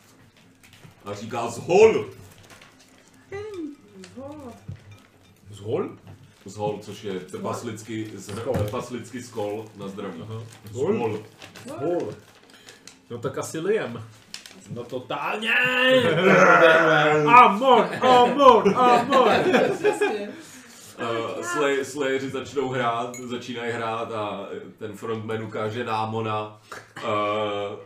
A 1.06 1.14
říká 1.14 1.48
zhol! 1.48 2.06
Zhol? 4.16 4.54
Zhol, 5.52 5.90
což 6.82 7.04
je 7.04 7.20
trpaslicky, 7.20 8.12
Skol. 8.20 8.54
trpaslicky 8.54 9.22
skol 9.24 9.66
na 9.78 9.88
zdraví. 9.88 10.22
Aha. 10.22 10.42
Zhol. 10.72 11.20
Zhol. 11.68 12.14
No 13.10 13.18
tak 13.18 13.38
asi 13.38 13.60
lijem. 13.60 14.04
No 14.74 14.84
totálně! 14.84 15.54
Amor, 17.28 17.86
amor, 18.02 18.76
amor! 18.76 19.32
Uh, 21.00 21.42
slay, 21.44 21.86
slayeři 21.86 22.30
začnou 22.30 22.70
hrát, 22.70 23.16
začínají 23.16 23.72
hrát 23.72 24.12
a 24.12 24.48
ten 24.78 24.94
frontman 24.94 25.44
ukáže 25.44 25.84
námona 25.84 26.62
uh, 27.04 27.10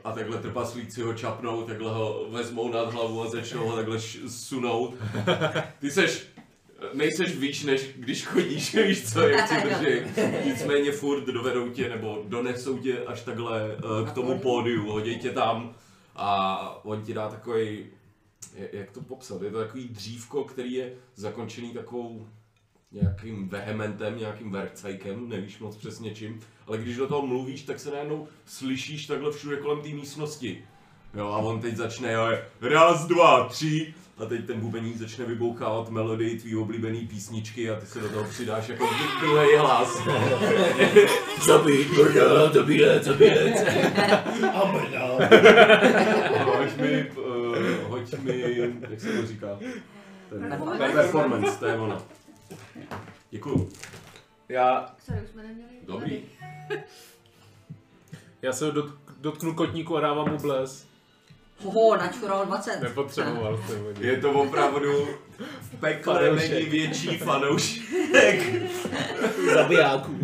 a 0.04 0.12
takhle 0.12 0.38
trpaslíci 0.38 1.02
ho 1.02 1.14
čapnou, 1.14 1.64
takhle 1.64 1.92
ho 1.92 2.26
vezmou 2.30 2.72
nad 2.74 2.94
hlavu 2.94 3.24
a 3.24 3.30
začnou 3.30 3.68
ho 3.70 3.76
takhle 3.76 3.96
š- 3.98 4.20
sunout. 4.30 4.94
Ty 5.80 5.92
seš, 5.92 6.28
nejseš 6.94 7.38
víš, 7.38 7.64
než 7.64 7.90
když 7.95 8.26
chodíš, 8.26 8.76
víš 8.88 9.14
co, 9.14 9.28
jak 9.28 9.48
si 9.48 9.56
drží. 9.68 9.99
Nicméně 10.45 10.91
furt 10.91 11.26
dovedou 11.26 11.70
tě, 11.70 11.90
nebo 11.90 12.24
donesou 12.28 12.78
tě 12.78 13.06
až 13.06 13.22
takhle 13.22 13.76
uh, 13.76 14.08
k 14.08 14.12
tomu 14.12 14.40
pódiu, 14.40 14.91
hodí 14.91 15.20
tě 15.20 15.32
tam 15.32 15.76
a 16.16 16.86
on 16.86 17.02
ti 17.02 17.14
dá 17.14 17.30
takový, 17.30 17.86
jak 18.72 18.91
to 18.91 19.02
popsat, 19.02 19.41
je 19.41 19.52
to 19.52 19.58
takový 19.58 19.88
dřívko, 19.88 20.44
který 20.44 20.74
je 20.74 20.94
zakončený 21.16 21.74
takovou 21.74 22.28
nějakým 22.91 23.49
vehementem, 23.49 24.18
nějakým 24.18 24.52
vercajkem, 24.52 25.30
nevíš 25.30 25.60
moc 25.60 25.76
přesně 25.76 26.16
čím, 26.16 26.40
ale 26.68 26.78
když 26.78 26.98
do 26.98 27.08
toho 27.08 27.28
mluvíš, 27.28 27.62
tak 27.62 27.80
se 27.80 27.91
najednou 27.91 28.28
slyšíš 28.45 29.08
takhle 29.08 29.32
všude 29.32 29.58
kolem 29.58 29.82
té 29.82 29.90
místnosti. 29.90 30.66
Jo, 31.14 31.28
a 31.28 31.38
on 31.38 31.62
teď 31.62 31.76
začne, 31.76 32.12
jo, 32.14 32.28
raz, 32.62 33.06
dva, 33.08 33.44
tři, 33.48 33.94
a 34.18 34.26
teď 34.26 34.46
ten 34.48 34.60
bubeník 34.60 34.98
začne 34.98 35.26
vybouchávat 35.26 35.90
melodii 35.90 36.40
tvý 36.40 36.56
oblíbený 36.56 37.08
písničky 37.08 37.70
a 37.70 37.80
ty 37.80 37.86
se 37.86 38.00
do 38.00 38.10
toho 38.10 38.24
přidáš 38.24 38.68
jako 38.70 38.90
druhý 39.20 39.58
hlas. 39.58 39.98
Zabít, 41.46 41.88
brda, 41.96 42.50
zabíjet, 42.54 43.04
zabíjet. 43.04 43.68
Hoď 46.46 46.78
mi, 46.78 47.12
uh, 47.12 47.58
hoď 47.90 48.14
mi, 48.20 48.58
jak 48.90 49.00
se 49.02 49.14
to 49.22 49.28
říká? 49.28 49.48
Ten 50.30 50.50
Performance. 50.50 50.94
performance, 50.94 51.60
to 51.60 51.66
je 51.66 51.76
ono. 51.76 51.98
Děkuju. 53.30 53.70
Já, 54.50 54.96
Sorry, 55.06 55.22
už 55.24 55.30
jsme 55.30 55.44
neměli. 55.44 55.70
Dobrý. 55.86 56.24
já 58.42 58.54
se 58.54 58.72
dotknu 59.20 59.54
kotníku 59.54 59.98
a 59.98 60.02
dávám 60.02 60.32
mu 60.32 60.38
bles. 60.38 60.86
Hoho, 61.64 61.98
načural 61.98 62.46
20. 62.46 62.82
Nepotřeboval 62.82 63.60
jsem 63.68 63.80
ho. 63.84 63.90
Je 64.00 64.18
to 64.18 64.32
opravdu 64.32 65.08
v 65.62 65.80
pekle 65.80 66.14
Fanoušek. 66.20 66.52
není 66.52 66.66
větší 66.66 67.18
fanoušek. 67.18 67.84
Zabijáků. 69.54 70.18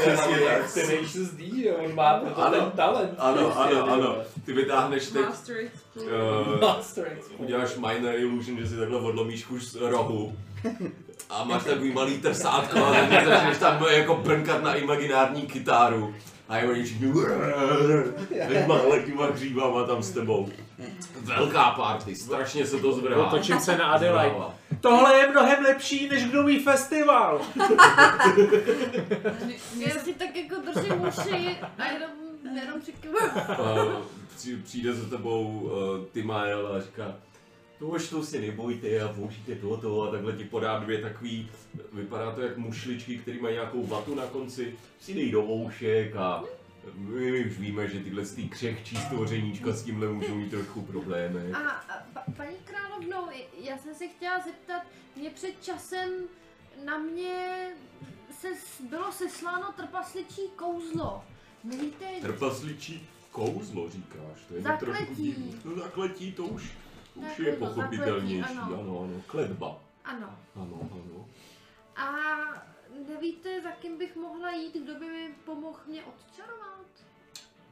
Přesně 0.00 0.36
tak. 0.38 0.74
Ten 0.74 0.86
HSD, 1.04 1.38
že 1.62 1.72
on 1.72 1.94
má 1.94 2.18
proto 2.20 2.42
Ano. 2.42 2.60
ten 2.60 2.70
talent. 2.70 3.10
Ano, 3.18 3.60
ano, 3.60 3.92
ano. 3.92 4.16
Ty 4.44 4.52
vytáhneš 4.52 5.06
teď, 5.08 5.22
Master 5.26 5.56
uh, 5.96 6.60
Master 6.60 7.06
Explode. 7.12 7.44
uděláš 7.44 7.74
minor 7.76 8.14
illusion, 8.14 8.58
že 8.58 8.66
si 8.68 8.76
takhle 8.76 8.98
odlomíš 9.00 9.44
kus 9.44 9.72
z 9.72 9.76
rohu. 9.76 10.36
A 11.30 11.44
máš 11.44 11.64
takový 11.64 11.92
malý 11.92 12.18
trsátko 12.18 12.78
a 12.84 12.92
teď 13.08 13.24
začneš 13.26 13.58
tam 13.58 13.84
jako 13.90 14.14
brnkat 14.16 14.62
na 14.62 14.74
imaginární 14.74 15.42
kytáru. 15.42 16.14
A 16.48 16.56
je 16.56 16.68
oni 16.68 16.84
všichni 16.84 17.12
těma 19.06 19.26
hřívama 19.26 19.84
tam 19.86 20.02
s 20.02 20.10
tebou. 20.10 20.48
Velká 21.22 21.70
party, 21.70 22.16
strašně 22.16 22.66
se 22.66 22.78
to 22.78 22.92
zvrhá. 22.92 23.26
Otočím 23.26 23.60
se 23.60 23.76
na 23.78 23.84
Adelaide. 23.86 24.30
Zvrhává. 24.30 24.54
Tohle 24.80 25.14
je 25.16 25.28
mnohem 25.30 25.64
lepší 25.64 26.08
než 26.08 26.24
nový 26.32 26.58
festival. 26.64 27.40
Já 29.78 29.90
si 30.04 30.14
tak 30.14 30.36
jako 30.36 30.54
držím 30.72 31.00
uši 31.08 31.56
a 31.78 31.84
jenom, 31.92 32.10
jenom 32.56 32.80
přikyvuju. 32.80 33.24
Uh, 33.58 34.02
při- 34.36 34.56
přijde 34.56 34.94
za 34.94 35.08
tebou 35.16 35.46
uh, 35.46 35.70
Timael 36.12 36.66
a 36.76 36.80
říká, 36.80 37.14
to 37.78 37.86
už 37.86 38.08
to 38.08 38.22
si 38.24 38.40
nebojte 38.40 39.00
a 39.00 39.08
použijte 39.08 39.54
toto 39.54 40.02
a 40.02 40.10
takhle 40.10 40.32
ti 40.32 40.44
podá 40.44 40.78
dvě 40.78 41.00
takový, 41.00 41.50
vypadá 41.92 42.32
to 42.34 42.40
jak 42.40 42.56
mušličky, 42.56 43.18
které 43.18 43.38
mají 43.40 43.54
nějakou 43.54 43.86
vatu 43.86 44.14
na 44.14 44.26
konci, 44.26 44.74
si 45.00 45.14
dej 45.14 45.30
do 45.30 45.44
oušek 45.44 46.16
a 46.16 46.44
my 46.94 47.44
už 47.46 47.58
víme, 47.58 47.88
že 47.88 48.00
tyhle 48.00 48.26
ty 48.26 48.42
křehčí 48.42 48.96
stvořeníčka 48.96 49.72
s 49.72 49.82
tímhle 49.82 50.08
můžou 50.08 50.34
mít 50.34 50.50
trochu 50.50 50.82
problémy. 50.82 51.52
A, 51.52 51.58
a 51.70 52.02
pa, 52.14 52.22
paní 52.36 52.56
královna 52.64 53.16
rovnou, 53.16 53.32
já 53.62 53.78
jsem 53.78 53.94
se 53.94 54.08
chtěla 54.08 54.40
zeptat, 54.40 54.82
mě 55.16 55.30
před 55.30 55.62
časem 55.62 56.10
na 56.84 56.98
mě 56.98 57.68
se, 58.40 58.48
bylo 58.88 59.12
sesláno 59.12 59.72
trpasličí 59.76 60.40
kouzlo. 60.56 61.24
Nevíte, 61.64 62.04
Trpasličí 62.22 63.08
kouzlo 63.32 63.90
říkáš, 63.90 64.38
to 64.48 64.54
je 64.54 64.62
Zakletí. 64.62 64.96
trošku 64.96 65.14
divný. 65.22 65.54
No 65.64 65.76
zakletí 65.76 66.32
to 66.32 66.44
už, 66.44 66.70
už 67.16 67.38
je 67.38 67.56
to 67.56 67.66
pochopitelnější, 67.66 68.58
ano. 68.58 68.80
ano, 68.80 69.00
ano, 69.00 69.22
kletba, 69.26 69.78
ano. 70.04 70.38
ano, 70.56 70.90
ano. 70.92 71.26
A 71.96 72.12
nevíte, 73.08 73.60
za 73.60 73.70
kým 73.70 73.98
bych 73.98 74.16
mohla 74.16 74.50
jít, 74.50 74.74
kdo 74.84 74.94
by 74.94 75.06
mi 75.06 75.34
pomohl 75.44 75.78
mě 75.86 76.04
odčarovat? 76.04 76.86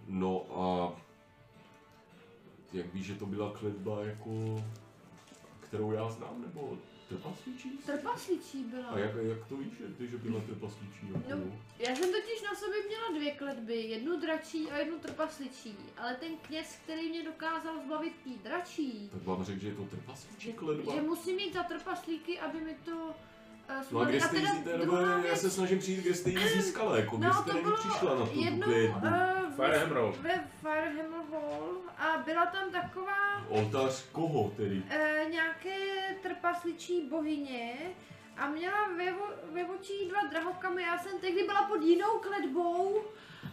No 0.08 0.46
a 0.50 0.92
jak 2.72 2.94
víš, 2.94 3.06
že 3.06 3.14
to 3.14 3.26
byla 3.26 3.52
kletba 3.52 4.04
jako, 4.04 4.30
kterou 5.60 5.92
já 5.92 6.10
znám, 6.10 6.42
nebo 6.42 6.78
trpasličí? 7.16 7.70
Trpasličí 7.86 8.64
byla. 8.64 8.86
A 8.86 8.98
jak, 8.98 9.10
jak 9.22 9.46
to 9.48 9.56
víš, 9.56 9.72
že, 9.78 9.84
ty, 9.98 10.08
že 10.08 10.18
byla 10.18 10.40
trpasličí? 10.40 11.00
No. 11.30 11.60
Já 11.78 11.96
jsem 11.96 12.12
totiž 12.12 12.42
na 12.42 12.54
sobě 12.54 12.78
měla 12.88 13.08
dvě 13.18 13.34
kletby, 13.34 13.74
jednu 13.74 14.20
dračí 14.20 14.70
a 14.70 14.76
jednu 14.78 14.98
trpasličí, 14.98 15.76
ale 15.96 16.14
ten 16.14 16.36
kněz, 16.36 16.78
který 16.84 17.08
mě 17.08 17.24
dokázal 17.24 17.74
zbavit 17.86 18.12
té 18.24 18.30
dračí, 18.48 19.10
Tak 19.12 19.22
vám 19.24 19.44
řekl, 19.44 19.60
že 19.60 19.68
je 19.68 19.74
to 19.74 19.84
trpasličí 19.84 20.52
kletba? 20.52 20.94
že 20.94 21.02
musím 21.02 21.36
mít 21.36 21.54
za 21.54 21.62
trpaslíky, 21.62 22.40
aby 22.40 22.60
mi 22.60 22.76
to 22.84 23.14
No 23.90 24.00
a 24.00 24.04
kde 24.04 24.20
jste 24.20 24.36
ji, 24.36 24.46
nebo 24.78 24.96
druhá 24.96 25.18
já 25.26 25.36
se 25.36 25.50
snažím 25.50 25.78
přijít, 25.78 26.00
kde 26.00 26.14
jste 26.14 26.30
ji 26.30 26.48
získala, 26.48 26.96
jako 26.96 27.16
kde 27.16 27.26
no 27.26 27.34
jste 27.34 27.42
to 27.44 27.52
na 27.52 27.56
ní 27.58 27.62
bylo 27.64 27.76
přišla 27.76 28.18
na 28.18 28.26
tu 28.26 28.40
jednou 28.40 28.66
kletbu? 28.66 29.06
uh, 29.06 29.54
Fire 29.56 29.76
Emerald. 29.82 30.16
ve 30.16 30.48
Firehammer 30.60 31.20
Hall 31.32 31.76
a 31.98 32.18
byla 32.24 32.46
tam 32.46 32.70
taková 32.70 33.46
Oltář 33.48 34.04
koho 34.12 34.50
tedy? 34.56 34.76
uh, 34.82 35.30
nějaké 35.30 35.76
trpasličí 36.22 37.08
bohyně 37.08 37.74
a 38.36 38.48
měla 38.48 38.88
ve, 39.52 39.64
očí 39.64 40.08
dva 40.08 40.20
drahokamy. 40.30 40.82
Já 40.82 40.98
jsem 40.98 41.18
tehdy 41.20 41.42
byla 41.42 41.62
pod 41.62 41.82
jinou 41.82 42.18
kletbou 42.20 43.02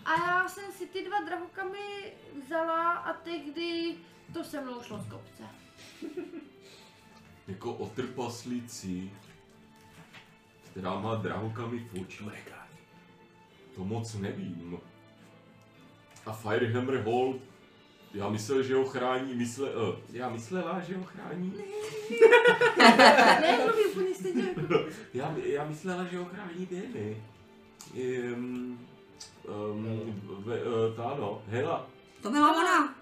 a 0.06 0.12
já 0.28 0.50
jsem 0.50 0.72
si 0.72 0.86
ty 0.88 1.04
dva 1.06 1.20
drahokamy 1.22 2.14
vzala 2.46 2.92
a 2.92 3.14
tehdy 3.14 3.96
to 4.34 4.44
se 4.44 4.62
mnou 4.62 4.82
šlo 4.82 4.98
z 5.00 5.10
kopce. 5.10 5.44
Jako 7.48 7.74
o 7.74 7.88
trpaslici, 7.90 9.12
která 10.72 10.99
má 10.99 11.15
drahokamy 11.15 11.80
v 11.80 12.02
očích. 12.02 12.53
To 13.76 13.84
moc 13.84 14.14
nevím. 14.14 14.80
A 16.26 16.34
Firehammer 16.34 16.95
Hall, 16.95 17.39
já 18.14 18.30
myslel, 18.30 18.64
že 18.64 18.76
ho 18.76 18.85
chrání, 18.85 19.35
mysle, 19.35 19.69
uh, 19.69 19.95
já 20.14 20.30
myslela, 20.30 20.80
že 20.80 20.98
ho 20.98 21.03
chrání. 21.03 21.53
Ne, 23.41 23.57
mluví 23.57 23.85
úplně 23.91 24.15
stejně. 24.15 24.56
Já, 25.14 25.35
já 25.43 25.65
myslela, 25.65 26.03
že 26.03 26.18
ho 26.18 26.26
chrání 26.26 26.68
Danny. 26.72 27.23
Um, 28.34 28.80
um, 29.48 30.22
ve, 30.45 30.64
uh, 30.64 30.95
ta 30.95 31.15
no, 31.19 31.41
Hela. 31.48 31.88
To 32.22 32.31
byla 32.31 32.52
ona. 32.52 32.95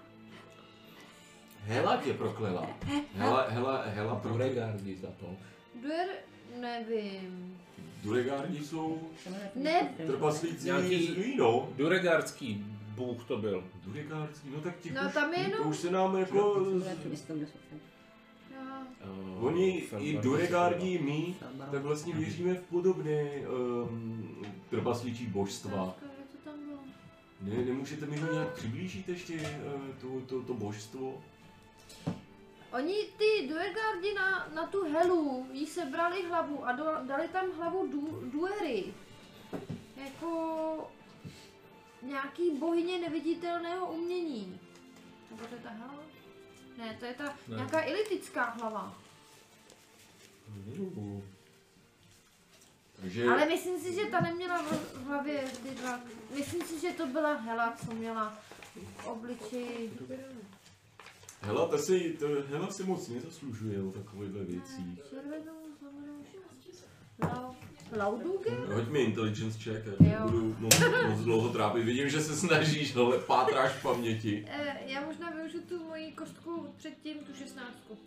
Hela 1.64 1.96
tě 1.96 2.14
proklela. 2.14 2.66
Hela, 3.14 3.46
Hela, 3.48 3.82
Hela 3.82 4.14
proklela. 4.14 4.50
Za 5.00 5.08
to. 5.20 5.36
Duer, 5.82 6.08
nevím. 6.60 7.58
Duregardi 8.02 8.64
jsou 8.64 8.98
Ne, 9.54 9.94
trpaslíci 10.06 10.64
Nějaký- 10.66 11.06
z 11.06 11.10
Víno. 11.16 11.68
Duregardský 11.76 12.64
bůh 12.94 13.24
to 13.24 13.36
byl. 13.36 13.64
Duregardi, 13.84 14.50
no 14.54 14.60
tak 14.60 14.78
těch 14.78 14.92
No, 14.94 15.00
už, 15.08 15.14
tam 15.14 15.32
je 15.34 15.44
to 15.44 15.50
jenom- 15.50 15.68
už 15.68 15.76
se 15.76 15.90
nám 15.90 16.16
jako... 16.16 16.66
no, 19.06 19.36
Oni 19.40 19.82
i 19.98 20.18
Duregardi, 20.18 20.98
my, 20.98 21.34
tak 21.70 21.82
vlastně 21.82 22.14
věříme 22.14 22.54
v 22.54 22.60
podobné 22.62 23.22
um, 23.32 24.46
trpaslíčí 24.70 25.26
božstva. 25.26 25.96
Tam 26.44 26.54
bylo? 26.66 26.78
Ne, 27.58 27.64
nemůžete 27.64 28.06
mi 28.06 28.16
ho 28.16 28.32
nějak 28.32 28.54
přiblížit 28.54 29.08
ještě 29.08 29.34
uh, 29.34 29.40
to, 30.00 30.20
to, 30.26 30.42
to 30.42 30.54
božstvo? 30.54 31.22
Oni 32.72 32.94
ty 33.18 33.48
Duergardi 33.48 34.14
na, 34.14 34.48
na 34.54 34.66
tu 34.66 34.84
helu 34.84 35.46
jí 35.52 35.66
sebrali 35.66 36.22
hlavu 36.22 36.66
a 36.66 36.72
do, 36.72 36.84
dali 37.02 37.28
tam 37.28 37.52
hlavu 37.52 37.86
du, 37.86 38.20
Duery. 38.32 38.94
Jako 39.96 40.90
nějaký 42.02 42.50
bohyně 42.50 42.98
neviditelného 42.98 43.92
umění. 43.92 44.60
Nebo 45.30 45.46
to 45.46 45.54
je 45.54 45.60
ta 45.60 45.70
hela? 45.70 45.94
Ne, 46.78 46.96
to 47.00 47.04
je 47.04 47.14
ta 47.14 47.24
Ne. 47.24 47.56
nějaká 47.56 47.84
elitická 47.84 48.44
hlava. 48.44 48.94
Takže 53.00 53.24
Ale 53.24 53.46
myslím 53.46 53.80
si, 53.80 53.94
že 53.94 54.06
ta 54.06 54.20
neměla 54.20 54.62
v 54.62 54.94
v 54.94 55.06
hlavě 55.06 55.44
ty 55.62 55.68
dva. 55.68 56.00
Myslím 56.30 56.62
si, 56.62 56.80
že 56.80 56.92
to 56.92 57.06
byla 57.06 57.32
hela, 57.32 57.76
co 57.86 57.94
měla 57.94 58.38
v 58.96 59.06
obličeji. 59.06 59.98
Hela, 61.40 61.68
ta 61.68 61.78
si, 61.78 62.16
to, 62.18 62.26
Hela 62.48 62.70
si 62.70 62.84
moc 62.84 63.08
nezaslužuje 63.08 63.82
o 63.82 63.90
takovýchhle 63.90 64.44
věcích. 64.44 65.00
Červenou, 65.10 65.60
Lauduge? 67.96 68.50
Hoď 68.50 68.88
mi 68.88 68.98
intelligence 68.98 69.58
check, 69.58 69.86
já 70.00 70.26
budu 70.26 70.56
moc, 70.58 70.80
moc 71.08 71.20
dlouho 71.20 71.48
trápit. 71.48 71.84
Vidím, 71.84 72.08
že 72.08 72.20
se 72.20 72.36
snažíš, 72.36 72.96
ale 72.96 73.18
pátráš 73.18 73.72
v 73.72 73.82
paměti. 73.82 74.44
Eh, 74.48 74.78
já 74.86 75.00
možná 75.06 75.30
využiju 75.30 75.62
tu 75.68 75.84
moji 75.84 76.12
kostku 76.12 76.74
předtím, 76.76 77.18
tu 77.18 77.34
šestnáctku. 77.34 77.98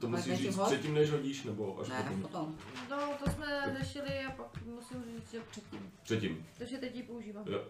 To 0.00 0.08
musíš 0.08 0.38
říct 0.38 0.56
hod? 0.56 0.66
předtím, 0.66 0.94
než 0.94 1.10
hodíš, 1.10 1.44
nebo 1.44 1.80
až 1.80 1.88
Ne, 1.88 2.02
potom? 2.02 2.22
potom. 2.22 2.56
No, 2.90 3.12
to 3.24 3.30
jsme 3.30 3.76
řešili 3.78 4.24
a 4.28 4.30
pak 4.30 4.62
musím 4.66 5.04
říct, 5.04 5.30
že 5.32 5.40
předtím. 5.50 5.90
Předtím. 6.02 6.46
Takže 6.58 6.78
teď 6.78 6.96
ji 6.96 7.02
používám. 7.02 7.44
Jo. 7.48 7.64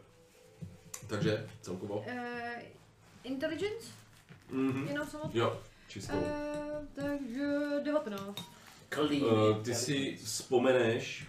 Takže 1.06 1.48
celkovo. 1.60 2.04
Eh, 2.06 2.62
intelligence? 3.24 3.86
Mhm. 4.50 4.86
Jenom 4.88 5.06
samotný? 5.06 5.40
Jo, 5.40 5.58
čistou. 5.88 6.16
Eh, 6.16 6.86
takže 6.94 7.46
19. 7.84 8.44
Uh, 9.22 9.62
ty 9.62 9.74
si 9.74 10.16
vzpomeneš 10.16 11.26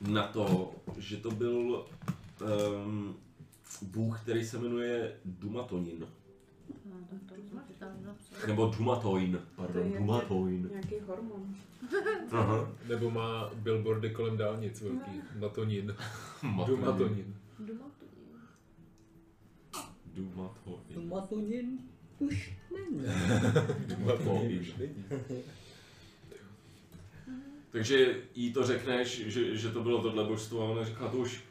na 0.00 0.26
to, 0.26 0.72
že 0.98 1.16
to 1.16 1.30
byl 1.30 1.86
um, 2.84 3.16
bůh, 3.82 4.20
který 4.22 4.44
se 4.46 4.58
jmenuje 4.58 5.12
Dumatonin. 5.24 6.06
Nebo 8.46 8.66
Dumatoin, 8.78 9.40
pardon, 9.56 9.86
je- 9.92 9.98
Dumatoin. 9.98 10.68
Nějaký 10.72 10.94
hormon. 11.06 11.54
Aha. 12.32 12.68
Nebo 12.88 13.10
má 13.10 13.50
billboardy 13.54 14.10
kolem 14.10 14.36
dálnic 14.36 14.80
velký. 14.80 15.22
Matonin. 20.18 21.08
Matonin. 21.08 21.08
Dumatonin. 21.08 21.08
Dumatoin. 21.08 21.08
Matunin 21.08 21.78
už 22.18 22.56
není. 22.74 23.04
Dumatonin 23.86 24.60
už 24.60 24.74
není. 24.76 25.04
Takže 27.70 28.22
jí 28.34 28.52
to 28.52 28.66
řekneš, 28.66 29.26
že, 29.26 29.56
že 29.56 29.70
to 29.70 29.82
bylo 29.82 30.02
tohle 30.02 30.24
božstvo 30.24 30.62
a 30.62 30.70
ona 30.70 30.84
říká 30.84 31.08
to 31.08 31.16
už 31.16 31.44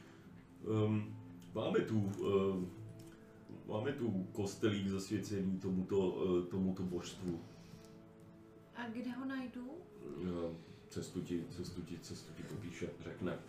um, 0.64 1.16
máme 1.54 1.80
tu 1.80 2.00
um, 2.00 2.72
máme 3.68 3.92
tu 3.92 4.28
kostelík 4.32 4.88
zasvěcený 4.88 5.60
tomuto, 5.60 6.00
uh, 6.00 6.46
tomuto 6.46 6.84
božstvu. 6.84 7.40
A 8.76 8.90
kde 8.90 9.12
ho 9.12 9.26
najdu? 9.26 9.72
Jo, 10.24 10.56
cestu 10.90 11.22
ti, 11.22 11.44
cestu 11.50 11.82
ti, 11.82 12.00
cestu 12.00 12.34
ti 12.34 12.44
popíše, 12.44 12.90
řekne. 13.04 13.40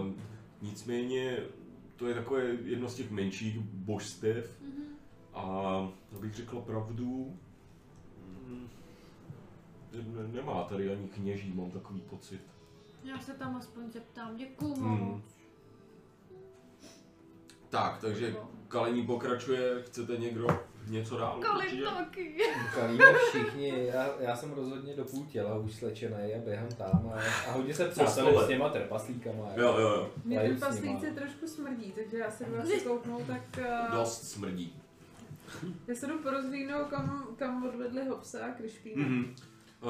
Um, 0.00 0.16
nicméně 0.62 1.38
to 1.96 2.06
je 2.06 2.14
takové 2.14 2.44
jedno 2.44 2.88
z 2.88 2.94
těch 2.94 3.10
menších 3.10 3.58
božstev 3.60 4.60
a 5.34 5.42
abych 6.16 6.34
řekl 6.34 6.60
pravdu, 6.60 7.36
mm, 8.46 8.68
ne- 9.92 10.28
nemá 10.32 10.64
tady 10.64 10.92
ani 10.92 11.08
kněží, 11.08 11.52
mám 11.52 11.70
takový 11.70 12.00
pocit. 12.00 12.40
Já 13.04 13.18
se 13.18 13.34
tam 13.34 13.56
aspoň 13.56 13.90
zeptám. 13.90 14.36
Děkuju 14.36 14.74
Hmm. 14.74 15.22
Tak, 17.74 17.98
takže 18.00 18.36
kalení 18.68 19.06
pokračuje, 19.06 19.82
chcete 19.82 20.16
někdo 20.16 20.46
něco 20.88 21.16
dál? 21.16 21.40
Určitě? 21.56 21.82
taky. 21.84 22.34
Kalíme 22.74 23.04
všichni, 23.28 23.86
já, 23.86 24.08
já 24.20 24.36
jsem 24.36 24.52
rozhodně 24.52 24.96
do 24.96 25.04
půl 25.04 25.26
těla 25.26 25.58
už 25.58 25.74
slečený 25.74 26.34
a 26.34 26.38
běhám 26.44 26.68
tam 26.68 27.12
a, 27.14 27.20
a 27.48 27.52
hodně 27.52 27.74
se 27.74 27.88
přátelím 27.88 28.40
s 28.40 28.46
těma 28.46 28.68
trpaslíkama. 28.68 29.48
Jo, 29.56 29.78
jo, 29.78 29.88
jo, 29.88 30.10
Mě 30.24 30.38
Laju 30.38 30.48
ten 30.48 30.72
s 30.72 30.80
nima. 30.80 30.92
paslíci 30.92 31.14
trošku 31.14 31.46
smrdí, 31.46 31.92
takže 31.92 32.18
já 32.18 32.30
se 32.30 32.44
jdu 32.44 32.58
asi 32.58 32.80
kouknout, 32.80 33.22
tak 33.26 33.42
uh, 33.58 33.96
dost 33.98 34.28
smrdí. 34.30 34.82
já 35.88 35.94
se 35.94 36.06
jdu 36.06 36.18
porozhlídnout, 36.18 36.86
kam, 36.86 37.26
kam 37.36 37.66
odvedli 37.68 38.04
Hobsa 38.04 38.46
a 38.46 38.48
Krišpína. 38.50 39.06
Mhm. 39.06 39.34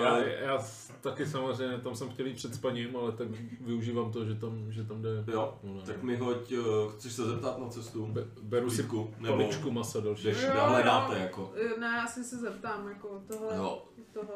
Já, 0.02 0.16
Eh, 0.18 0.38
já 0.44 0.64
taky 1.00 1.26
samozřejmě, 1.26 1.78
tam 1.78 1.96
jsem 1.96 2.08
chtěl 2.10 2.26
jít 2.26 2.34
před 2.36 2.54
spaním, 2.54 2.96
ale 2.96 3.12
tak 3.12 3.28
využívám 3.60 4.12
to, 4.12 4.24
že 4.24 4.34
tam, 4.34 4.72
že 4.72 4.84
tam 4.84 5.02
jde. 5.02 5.24
Jo, 5.32 5.58
No, 5.62 5.74
ne. 5.74 5.82
tak 5.86 6.02
mi 6.02 6.16
hoď, 6.16 6.52
eh, 6.52 6.56
chceš 6.96 7.12
se 7.12 7.24
zeptat 7.24 7.58
na 7.58 7.68
cestu? 7.68 8.06
Be, 8.06 8.24
beru 8.42 8.70
si 8.70 8.76
Klidku, 8.76 9.14
nebo 9.18 9.36
paličku 9.36 9.70
masa 9.70 10.00
další. 10.00 10.22
jdeš, 10.24 10.42
Jo, 10.42 10.60
hledáte 10.64 11.14
jo. 11.14 11.20
jako. 11.22 11.52
Eh, 11.56 11.80
Ne, 11.80 11.86
já 11.86 12.06
si 12.06 12.24
se 12.24 12.36
zeptám, 12.36 12.88
jako 12.88 13.22
tohle, 13.28 13.56
Jo, 13.56 13.82
toho, 14.12 14.34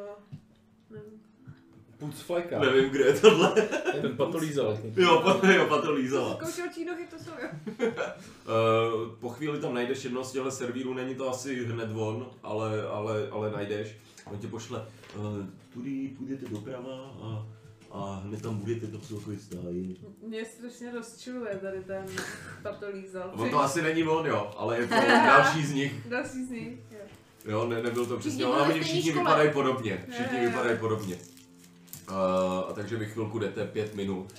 nevím. 0.91 1.21
Puc 1.99 2.21
fleka. 2.21 2.59
nevím, 2.59 2.91
kde 2.91 3.05
je 3.05 3.21
tohle. 3.21 3.53
Ten 4.03 4.17
patolízal. 4.17 4.79
Jo, 4.97 5.21
pa- 5.41 5.53
jo, 5.53 5.67
pato 5.69 5.93
lízala. 5.93 6.35
Zkoušel 6.37 6.67
nohy, 6.87 7.07
to 7.11 7.19
jsou 7.19 7.31
jo. 7.43 7.49
Uh, 7.89 9.15
po 9.21 9.29
chvíli 9.29 9.59
tam 9.61 9.75
najdeš 9.75 10.05
jedno 10.05 10.25
z 10.25 10.33
těchto 10.33 10.51
servírů, 10.51 10.95
není 10.95 11.15
to 11.15 11.31
asi 11.31 11.65
hned 11.67 11.93
von, 11.93 12.27
ale, 12.43 12.83
ale, 12.89 13.29
ale 13.31 13.51
najdeš. 13.51 13.97
On 14.33 14.39
tě 14.39 14.47
pošle, 14.49 14.87
tudy 15.75 16.09
půjdete 16.19 16.49
doprava 16.49 16.97
a, 17.23 17.47
a 17.91 18.15
hned 18.25 18.43
tam 18.43 18.59
budete, 18.59 18.87
to 18.87 19.01
jsou 19.01 19.19
takový 19.19 19.39
stáji. 19.39 19.97
Mě 20.27 20.45
strašně 20.45 20.91
rozčiluje 20.91 21.57
tady 21.57 21.85
ten 21.85 22.07
patolízal. 22.63 23.33
On 23.37 23.51
to 23.51 23.61
asi 23.61 23.83
není 23.83 24.05
on, 24.05 24.27
jo, 24.27 24.51
ale 24.57 24.81
je 24.81 24.87
to 24.87 24.95
další 25.09 25.67
z 25.67 25.73
nich. 25.73 26.09
Další 26.09 26.47
z 26.47 26.51
nich, 26.51 26.79
jo. 26.91 26.99
Jo, 27.45 27.67
ne, 27.69 27.83
nebyl 27.83 28.07
to 28.07 28.17
přesně, 28.19 28.45
Všichni 28.45 28.55
ale 28.55 28.69
oni 28.69 28.81
všichni 28.81 29.03
škole. 29.11 29.19
vypadají 29.25 29.53
podobně. 29.53 30.05
Všichni 30.11 30.41
vypadají 30.41 30.79
podobně. 30.79 31.17
Uh, 32.11 32.15
a 32.69 32.73
takže 32.75 32.97
vy 32.97 33.07
chvilku 33.07 33.39
jdete 33.39 33.67
pět 33.67 33.95
minut. 33.95 34.35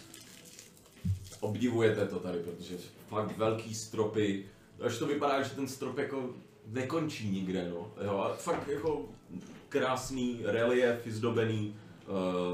Obdivujete 1.40 2.08
to 2.08 2.20
tady, 2.20 2.40
protože 2.40 2.78
fakt 3.10 3.38
velký 3.38 3.76
stropy. 3.76 4.46
Až 4.86 4.98
to 4.98 5.08
vypadá, 5.08 5.42
že 5.44 5.50
ten 5.50 5.68
strop 5.68 5.98
jako 5.98 6.30
nekončí 6.68 7.30
nikde, 7.30 7.70
no. 7.70 7.92
Jo, 8.06 8.18
a 8.18 8.36
fakt 8.36 8.68
jako 8.68 9.06
krásný 9.70 10.40
relief, 10.44 11.06
vyzdobený, 11.06 11.76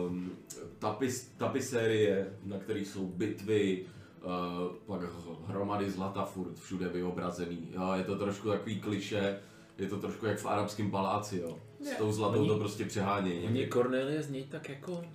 um, 0.08 0.32
tapis, 0.80 1.32
tapisérie, 1.38 2.28
na 2.44 2.58
kterých 2.60 2.88
jsou 2.88 3.08
bitvy, 3.08 3.86
uh, 4.24 4.76
pak 4.86 5.02
hromady 5.48 5.92
zlata 5.92 6.26
furt 6.26 6.60
všude 6.60 6.90
vyobrazený. 6.90 7.70
Jo, 7.72 7.94
je 7.94 8.04
to 8.04 8.16
trošku 8.18 8.50
takový 8.50 8.80
kliše, 8.82 9.40
je 9.78 9.88
to 9.88 9.98
trošku 10.00 10.26
jak 10.26 10.40
v 10.40 10.46
arabském 10.46 10.92
paláci, 10.92 11.38
jo. 11.38 11.60
S 11.82 11.98
tou 11.98 12.12
zlatou 12.12 12.40
Oni- 12.40 12.48
to 12.48 12.58
prostě 12.58 12.86
přehánějí. 12.86 13.48
Mně 13.48 13.68
Cornelie 13.68 14.24
zní 14.24 14.44
tak 14.44 14.70
jako 14.70 15.06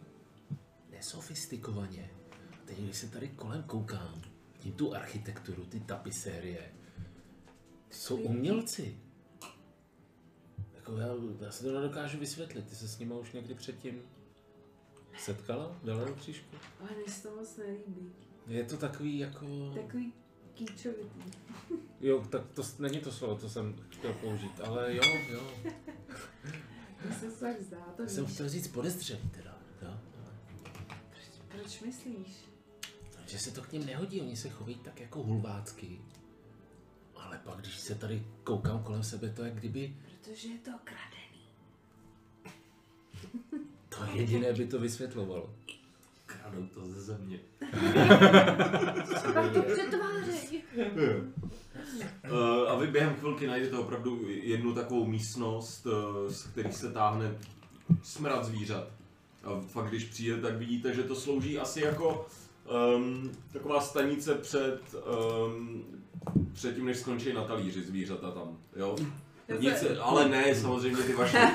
nesofistikovaně. 0.91 2.11
Teď, 2.65 2.79
když 2.79 2.97
se 2.97 3.11
tady 3.11 3.29
kolem 3.29 3.63
koukám, 3.63 4.23
tím 4.59 4.73
tu 4.73 4.95
architekturu, 4.95 5.65
ty 5.65 5.81
tapisérie, 5.81 6.61
jsou 7.91 8.17
umělci. 8.17 8.99
Jako 10.91 11.01
já, 11.41 11.45
já 11.47 11.53
se 11.53 11.65
to 11.65 11.81
nedokážu 11.81 12.19
vysvětlit. 12.19 12.69
Ty 12.69 12.75
se 12.75 12.89
s 12.89 12.99
nimi 12.99 13.15
už 13.15 13.33
někdy 13.33 13.55
předtím 13.55 14.03
setkala? 15.19 15.77
Dala 15.85 16.05
do 16.05 16.15
křížku? 16.15 16.57
Ale 16.81 16.91
mně 17.03 17.13
se 17.13 17.29
to 17.29 17.37
moc 17.37 17.57
nelíbí. 17.57 18.13
Je 18.47 18.65
to 18.65 18.77
takový 18.77 19.19
jako... 19.19 19.47
Takový 19.75 20.13
kýčovitý. 20.55 21.31
Jo, 22.01 22.25
tak 22.31 22.43
to 22.55 22.63
není 22.79 23.01
to 23.01 23.13
slovo, 23.13 23.37
co 23.39 23.51
jsem 23.51 23.77
chtěl 23.89 24.13
použít, 24.13 24.61
ale 24.61 24.95
jo, 24.95 25.03
jo. 25.33 25.41
Mně 27.05 27.15
se 27.21 27.31
to 27.31 27.41
tak 27.41 27.61
zdá, 27.61 27.85
to 27.97 28.03
Já 28.03 28.09
jsem 28.09 28.25
víš. 28.25 28.35
chtěl 28.35 28.49
říct 28.49 28.69
podezřelý 28.69 29.31
teda. 29.31 29.59
Jo? 29.83 30.01
Proč 31.49 31.81
myslíš? 31.81 32.49
Že 33.27 33.39
se 33.39 33.51
to 33.51 33.63
k 33.63 33.73
ním 33.73 33.87
nehodí, 33.87 34.21
oni 34.21 34.37
se 34.37 34.49
chovají 34.51 34.77
tak 34.77 35.01
jako 35.01 35.23
hulvácky. 35.23 36.01
Ale 37.17 37.41
pak, 37.45 37.59
když 37.59 37.79
se 37.81 37.95
tady 37.95 38.27
koukám 38.45 38.83
kolem 38.83 39.03
sebe, 39.03 39.31
to 39.31 39.43
je 39.43 39.49
jak 39.49 39.59
kdyby 39.59 39.97
Protože 40.31 40.49
je 40.49 40.59
to 40.59 40.71
kradený. 40.85 41.43
to 43.89 44.19
jediné 44.19 44.53
by 44.53 44.67
to 44.67 44.79
vysvětlovalo. 44.79 45.51
Kradou 46.27 46.67
to 46.67 46.87
ze 46.87 47.01
země. 47.01 47.41
Pak 49.35 49.53
to 49.53 49.63
přetvářej. 49.63 50.63
Uh, 52.31 52.71
a 52.71 52.75
vy 52.75 52.87
během 52.87 53.15
chvilky 53.15 53.47
najdete 53.47 53.77
opravdu 53.77 54.29
jednu 54.29 54.75
takovou 54.75 55.07
místnost, 55.07 55.87
uh, 55.87 55.93
z 56.33 56.43
kterých 56.43 56.77
se 56.77 56.93
táhne 56.93 57.39
smrad 58.03 58.45
zvířat. 58.45 58.89
A 59.45 59.61
fakt, 59.61 59.89
když 59.89 60.05
přijde, 60.05 60.41
tak 60.41 60.57
vidíte, 60.57 60.95
že 60.95 61.03
to 61.03 61.15
slouží 61.15 61.59
asi 61.59 61.81
jako 61.81 62.27
um, 62.97 63.33
taková 63.53 63.81
stanice 63.81 64.35
před, 64.35 64.81
um, 65.47 65.85
před 66.53 66.75
tím, 66.75 66.87
než 66.87 66.99
skončí 66.99 67.33
na 67.33 67.45
talíři 67.45 67.83
zvířata 67.83 68.31
tam. 68.31 68.59
Jo? 68.77 68.97
Nic, 69.59 69.85
ale 70.01 70.29
ne, 70.29 70.55
samozřejmě 70.55 71.03
ty 71.03 71.13
vaše. 71.13 71.39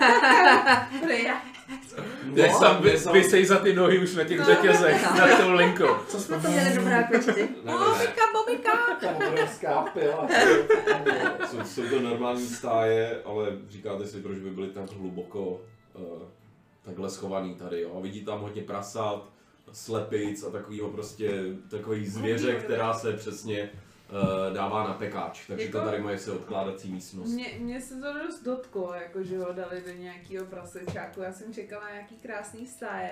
Ne, 2.23 2.49
sam, 2.49 2.83
vy, 2.83 2.97
vysej 3.11 3.45
za 3.45 3.57
ty 3.57 3.73
nohy 3.73 3.99
už 3.99 4.15
na 4.15 4.23
těch 4.23 4.45
řetězech, 4.45 5.03
na 5.17 5.37
tou 5.37 5.51
linkou. 5.51 5.87
Co 6.07 6.19
jsme 6.19 6.39
to 6.39 6.47
měli 6.51 6.85
ne, 6.85 7.09
ne. 7.11 7.47
Bobika, 7.63 8.21
bobika! 8.33 8.71
Ta 9.01 9.27
obrovská 9.27 9.81
pila. 9.81 10.27
Jsou, 11.49 11.63
jsou 11.63 11.89
to 11.89 11.99
normální 11.99 12.47
stáje, 12.47 13.21
ale 13.25 13.47
říkáte 13.69 14.07
si, 14.07 14.21
proč 14.21 14.37
by 14.37 14.49
byly 14.49 14.67
tak 14.67 14.91
hluboko 14.91 15.61
uh, 15.93 16.21
takhle 16.81 17.09
schovaný 17.09 17.55
tady, 17.55 17.81
jo. 17.81 17.95
A 17.97 17.99
vidí 17.99 18.25
tam 18.25 18.41
hodně 18.41 18.61
prasat, 18.61 19.29
slepic 19.71 20.43
a 20.43 20.49
takovýho 20.49 20.89
prostě, 20.89 21.43
takový 21.69 22.05
zvěře, 22.05 22.55
která 22.55 22.93
se 22.93 23.13
přesně 23.13 23.69
dává 24.53 24.87
na 24.87 24.93
pekáč. 24.93 25.47
Takže 25.47 25.69
to 25.69 25.77
Jako- 25.77 25.89
tady 25.89 26.01
moje 26.03 26.17
se 26.19 26.31
odkládací 26.31 26.91
místnost. 26.91 27.29
Mně, 27.31 27.47
mně 27.59 27.81
se 27.81 27.95
to 28.01 28.13
dost 28.13 28.43
dotklo, 28.43 28.93
jako 28.93 29.23
že 29.23 29.37
ho 29.37 29.53
dali 29.53 29.83
do 29.85 29.91
nějakého 29.93 30.45
prasečáku. 30.45 31.21
Já 31.21 31.33
jsem 31.33 31.53
čekala 31.53 31.91
nějaký 31.91 32.15
krásný 32.15 32.67
stáje. 32.67 33.11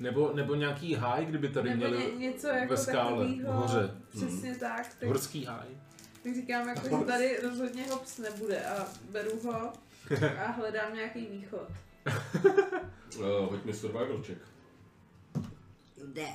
Nebo, 0.00 0.32
nebo 0.34 0.54
nějaký 0.54 0.94
háj, 0.94 1.26
kdyby 1.26 1.48
tady 1.48 1.68
Nebo 1.70 1.76
měli 1.76 1.98
ně, 2.12 2.18
něco 2.26 2.48
jako 2.48 2.70
ve 2.70 2.76
skále, 2.76 3.26
hoře. 3.46 3.90
Přesně 4.10 4.54
tak. 4.54 4.86
Tak, 5.00 5.08
horský 5.08 5.44
háj. 5.44 5.68
tak 6.22 6.34
říkám, 6.34 6.68
jako, 6.68 6.88
že 6.98 7.04
tady 7.04 7.40
rozhodně 7.42 7.82
hops 7.90 8.18
nebude 8.18 8.64
a 8.66 8.86
beru 9.10 9.30
ho 9.44 9.72
a 10.46 10.50
hledám 10.50 10.94
nějaký 10.94 11.26
východ. 11.26 11.68
Uh, 13.18 13.24
hoď 13.50 13.64
mi 13.64 13.74
survival 13.74 14.22
check. 14.22 14.40
Jde. 16.06 16.26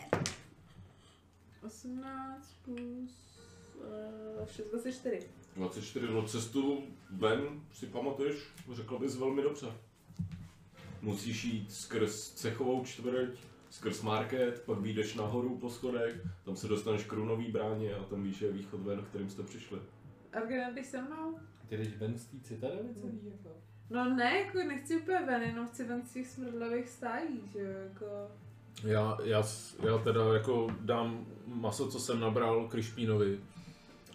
18 1.66 2.54
plus 2.66 3.10
6, 3.10 3.29
24. 4.70 5.28
24 5.56 6.08
no 6.08 6.24
cestu 6.24 6.84
ven 7.10 7.62
si 7.72 7.86
pamatuješ, 7.86 8.36
řekl 8.72 9.00
bys 9.00 9.16
velmi 9.16 9.42
dobře. 9.42 9.68
Musíš 11.02 11.44
jít 11.44 11.74
skrz 11.74 12.32
cechovou 12.32 12.86
čtvrť, 12.86 13.40
skrz 13.70 14.02
market, 14.02 14.64
pak 14.66 14.80
vyjdeš 14.80 15.16
nahoru 15.16 15.58
po 15.58 15.70
schodech, 15.70 16.22
tam 16.46 16.56
se 16.56 16.68
dostaneš 16.68 17.04
k 17.04 17.14
runový 17.14 17.52
bráně 17.52 17.96
a 17.96 18.04
tam 18.04 18.24
víš, 18.24 18.38
že 18.38 18.46
je 18.46 18.52
východ 18.52 18.82
ven, 18.82 19.06
kterým 19.10 19.30
jste 19.30 19.44
přišli. 19.44 19.80
Argent, 20.34 20.76
ty 20.76 20.84
se 20.84 21.02
mnou? 21.02 21.40
Ty 21.70 21.78
jdeš 21.78 21.98
ven 21.98 22.18
z 22.18 22.26
té 22.26 22.38
citadely 22.40 22.96
celý 22.96 23.20
jako. 23.26 23.58
No 23.90 24.16
ne, 24.16 24.40
jako 24.40 24.58
nechci 24.58 24.98
úplně 24.98 25.20
ven, 25.20 25.42
jenom 25.42 25.68
chci 25.68 25.84
ven 25.84 26.02
z 26.06 26.14
těch 26.14 26.28
smrdlavých 26.28 26.90
stájí, 26.90 27.48
že 27.52 27.60
jo, 27.60 27.80
jako... 27.90 28.06
Já, 28.84 29.18
já, 29.24 29.44
já 29.86 29.98
teda 29.98 30.34
jako 30.34 30.68
dám 30.80 31.26
maso, 31.46 31.92
co 31.92 32.00
jsem 32.00 32.20
nabral 32.20 32.68
Krišpínovi. 32.68 33.40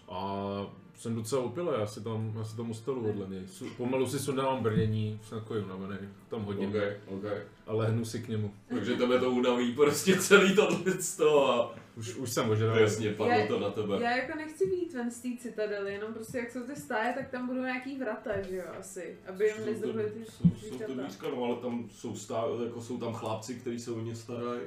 A 0.09 0.67
jsem 0.97 1.15
docela 1.15 1.43
opilý, 1.43 1.67
já 1.79 1.87
si 1.87 2.03
tam, 2.03 2.33
já 2.37 2.43
si 2.43 2.57
tam 2.57 2.69
ustalu 2.69 3.03
vedle 3.03 3.27
něj. 3.29 3.41
Pomalu 3.77 4.07
si 4.07 4.19
sundávám 4.19 4.63
brnění, 4.63 5.19
jsem 5.23 5.39
takový 5.39 5.63
unavený, 5.63 5.97
tam 6.29 6.41
hodně, 6.43 6.67
Ok, 6.67 6.75
ok. 7.07 7.23
a 7.67 7.73
lehnu 7.73 8.05
si 8.05 8.19
k 8.19 8.27
němu. 8.27 8.51
Takže 8.69 8.95
tebe 8.95 9.19
to 9.19 9.31
unaví 9.31 9.71
prostě 9.75 10.15
celý 10.19 10.55
tohle 10.55 10.91
z 10.99 11.17
toho 11.17 11.49
a 11.51 11.75
Už, 11.97 12.15
už 12.15 12.29
jsem 12.31 12.49
ožral. 12.49 12.77
jasně, 12.79 13.09
padlo 13.13 13.33
Já- 13.33 13.47
to 13.47 13.59
na 13.59 13.69
tebe. 13.69 13.97
Já 14.01 14.17
jako 14.17 14.37
nechci 14.37 14.65
být 14.69 14.93
ven 14.93 15.11
z 15.11 15.19
té 15.21 15.29
citadely, 15.41 15.93
jenom 15.93 16.13
prostě 16.13 16.37
jak 16.37 16.51
jsou 16.51 16.63
ty 16.63 16.75
stáje, 16.75 17.13
tak 17.13 17.29
tam 17.29 17.47
budou 17.47 17.61
nějaký 17.61 17.97
vrata, 17.99 18.41
že 18.41 18.55
jo, 18.55 18.63
asi, 18.79 19.17
aby 19.29 19.45
jim 19.45 19.55
to, 19.57 19.65
nezdrhly 19.65 20.03
ty 20.11 20.25
jsou, 20.25 20.49
jsou 20.57 20.77
to 20.77 20.95
no 21.35 21.43
ale 21.45 21.55
tam 21.55 21.89
jsou, 21.91 22.15
stá, 22.15 22.43
jako 22.65 22.81
jsou 22.81 22.97
tam 22.97 23.13
chlápci, 23.13 23.55
kteří 23.55 23.79
se 23.79 23.91
o 23.91 23.99
ně 23.99 24.15
starají 24.15 24.61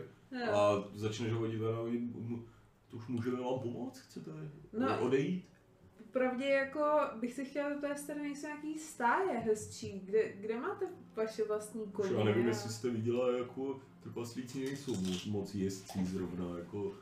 a 0.53 0.85
začneš 0.95 1.33
ho 1.33 1.39
hodit 1.39 1.57
ven 1.59 1.75
a 1.75 1.81
oni, 1.81 1.97
"M- 1.97 2.43
to 2.91 2.97
už 2.97 3.07
můžeme 3.09 3.41
vám 3.41 3.59
pomoct, 3.61 3.99
chcete 4.01 4.31
No. 4.73 5.01
odejít? 5.01 5.45
Popravdě 6.07 6.45
jako 6.49 6.81
bych 7.21 7.35
se 7.35 7.45
chtěla 7.45 7.69
zeptat, 7.71 7.89
jestli 7.89 8.07
tady 8.07 8.21
nejsou 8.23 8.47
nějaký 8.47 8.79
stáje 8.79 9.39
hezčí, 9.39 10.01
kde, 10.05 10.33
kde 10.33 10.61
máte 10.61 10.87
vaše 11.17 11.45
vlastní 11.45 11.87
koně? 11.93 12.13
já 12.19 12.25
nevím, 12.25 12.47
jestli 12.47 12.71
jste 12.71 12.91
viděla, 12.91 13.33
jako 13.39 13.81
trpaslíci 14.03 14.59
nejsou 14.65 14.95
moc, 15.01 15.25
moc 15.27 15.55
jezdcí 15.55 16.05
zrovna, 16.05 16.59
jako 16.59 16.93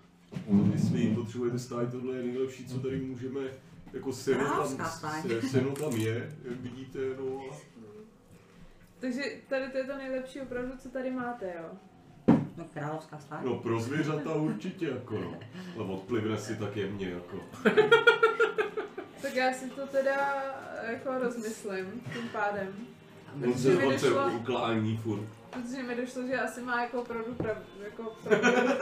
jestli 0.73 1.01
jim 1.01 1.15
potřebujete 1.15 1.59
stát, 1.59 1.91
tohle 1.91 2.17
je 2.17 2.23
nejlepší, 2.23 2.67
co 2.67 2.79
tady 2.81 3.01
můžeme, 3.01 3.41
jako 3.93 4.13
seno 4.13 4.45
tam, 4.79 4.87
se- 5.23 5.43
seno 5.49 5.73
tam 5.73 5.93
je, 5.93 6.37
jak 6.45 6.61
vidíte, 6.61 6.99
no 7.19 7.41
a 7.53 7.57
Takže 8.99 9.23
tady 9.49 9.69
to 9.73 9.79
je 9.79 9.85
to 9.85 9.97
nejlepší 9.97 10.41
opravdu, 10.41 10.73
co 10.79 10.89
tady 10.89 11.11
máte, 11.11 11.55
jo? 11.63 11.79
No 12.57 12.65
královská 12.75 13.19
stáj. 13.19 13.39
No 13.45 13.55
pro 13.55 13.81
zvířata 13.81 14.35
určitě 14.35 14.87
jako 14.87 15.19
no. 15.19 15.35
Ale 15.77 15.85
odplivne 15.85 16.39
si 16.39 16.57
tak 16.57 16.77
jemně 16.77 17.09
jako. 17.09 17.37
Tak 19.23 19.35
já 19.35 19.53
si 19.53 19.71
to 19.71 19.87
teda 19.87 20.45
jako 20.91 21.19
rozmyslím 21.19 22.03
tím 22.13 22.29
pádem. 22.33 22.69
On 23.45 23.55
se, 23.55 23.77
on 23.77 23.99
se 23.99 24.09
uklání 24.15 24.97
furt. 24.97 25.29
Protože 25.63 25.83
mi 25.83 25.95
došlo, 25.97 26.27
že 26.27 26.41
asi 26.41 26.63
má 26.63 26.83
jako 26.83 27.03
opravdu 27.03 27.35
pravdu, 27.35 27.67
jako 27.85 28.17
pravdu, 28.25 28.73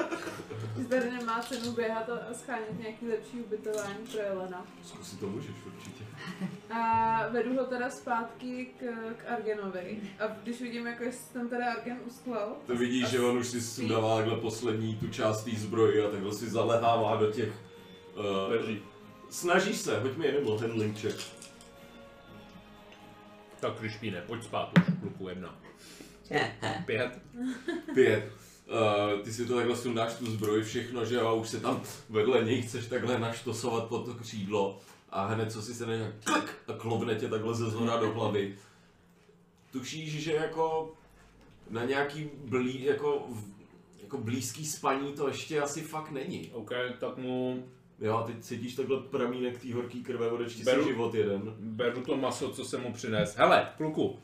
že 0.78 0.84
tady 0.84 1.10
nemá 1.10 1.40
cenu 1.42 1.72
běhat 1.72 2.08
a 2.10 2.34
schánět 2.34 2.78
nějaký 2.78 3.08
lepší 3.08 3.40
ubytování 3.40 4.06
pro 4.12 4.20
Jelena. 4.20 4.66
Zkusit 4.84 5.20
to 5.20 5.26
můžeš 5.26 5.54
určitě. 5.66 6.04
A 6.70 7.28
vedu 7.28 7.56
ho 7.56 7.64
teda 7.64 7.90
zpátky 7.90 8.66
k, 8.78 8.82
k 9.16 9.32
Argenovi. 9.32 10.00
A 10.18 10.26
když 10.26 10.60
vidím, 10.60 10.86
jako 10.86 11.02
jestli 11.02 11.34
tam 11.34 11.48
teda 11.48 11.72
Argen 11.72 11.98
usklal, 12.06 12.56
To 12.66 12.76
vidíš, 12.76 13.08
že 13.08 13.20
on 13.20 13.38
už 13.38 13.46
si 13.46 13.60
sundává 13.60 14.16
takhle 14.16 14.36
poslední 14.36 14.96
tu 14.96 15.08
část 15.08 15.44
té 15.44 15.50
zbroji 15.50 16.04
a 16.04 16.10
takhle 16.10 16.32
si 16.32 16.50
zalehává 16.50 17.16
do 17.16 17.30
těch... 17.32 17.52
Uh, 18.48 18.52
Drží. 18.52 18.82
snažíš 19.30 19.76
se, 19.76 20.00
hoď 20.00 20.16
mi 20.16 20.26
jeden 20.26 20.58
handling 20.60 20.98
check. 20.98 21.20
Tak 23.60 23.78
Krišpíne, 23.78 24.20
pojď 24.20 24.44
spát 24.44 24.72
už, 24.78 24.94
kluku 25.00 25.28
jedna. 25.28 25.63
Pět. 26.86 27.18
Pět. 27.94 28.32
Uh, 28.66 29.20
ty 29.20 29.32
si 29.32 29.46
to 29.46 29.56
takhle 29.56 29.76
sundáš 29.76 30.14
tu 30.14 30.26
zbroj, 30.26 30.62
všechno, 30.62 31.04
že 31.04 31.14
jo, 31.14 31.26
a 31.26 31.32
už 31.32 31.48
se 31.48 31.60
tam 31.60 31.82
vedle 32.10 32.44
něj 32.44 32.62
chceš 32.62 32.86
takhle 32.86 33.18
naštosovat 33.18 33.84
pod 33.84 34.04
to 34.04 34.14
křídlo 34.14 34.80
a 35.10 35.26
hned 35.26 35.52
co 35.52 35.62
si 35.62 35.74
se 35.74 35.86
nějak 35.86 36.14
klik 36.24 36.54
a 36.68 36.72
klovne 36.72 37.14
tě 37.14 37.28
takhle 37.28 37.54
ze 37.54 37.70
zhora 37.70 37.96
do 37.96 38.10
hlavy. 38.10 38.58
Tušíš, 39.72 40.22
že 40.22 40.32
jako 40.32 40.94
na 41.70 41.84
nějaký 41.84 42.30
blí, 42.44 42.84
jako, 42.84 43.26
jako 44.02 44.18
blízký 44.18 44.66
spaní 44.66 45.12
to 45.12 45.28
ještě 45.28 45.60
asi 45.60 45.80
fakt 45.80 46.10
není. 46.10 46.50
OK, 46.52 46.70
tak 47.00 47.16
mu 47.16 47.64
Jo, 48.00 48.16
a 48.16 48.22
teď 48.22 48.36
cítíš 48.40 48.74
takhle 48.74 49.00
pramínek 49.00 49.62
té 49.62 49.74
horké 49.74 49.98
krve, 49.98 50.30
odečti 50.30 50.58
si 50.58 50.64
Beru. 50.64 50.88
život 50.88 51.14
jeden. 51.14 51.54
beru 51.58 52.00
to 52.00 52.16
maso, 52.16 52.50
co 52.50 52.64
jsem 52.64 52.82
mu 52.82 52.92
přines. 52.92 53.36
Hele, 53.36 53.68
kluku, 53.76 54.18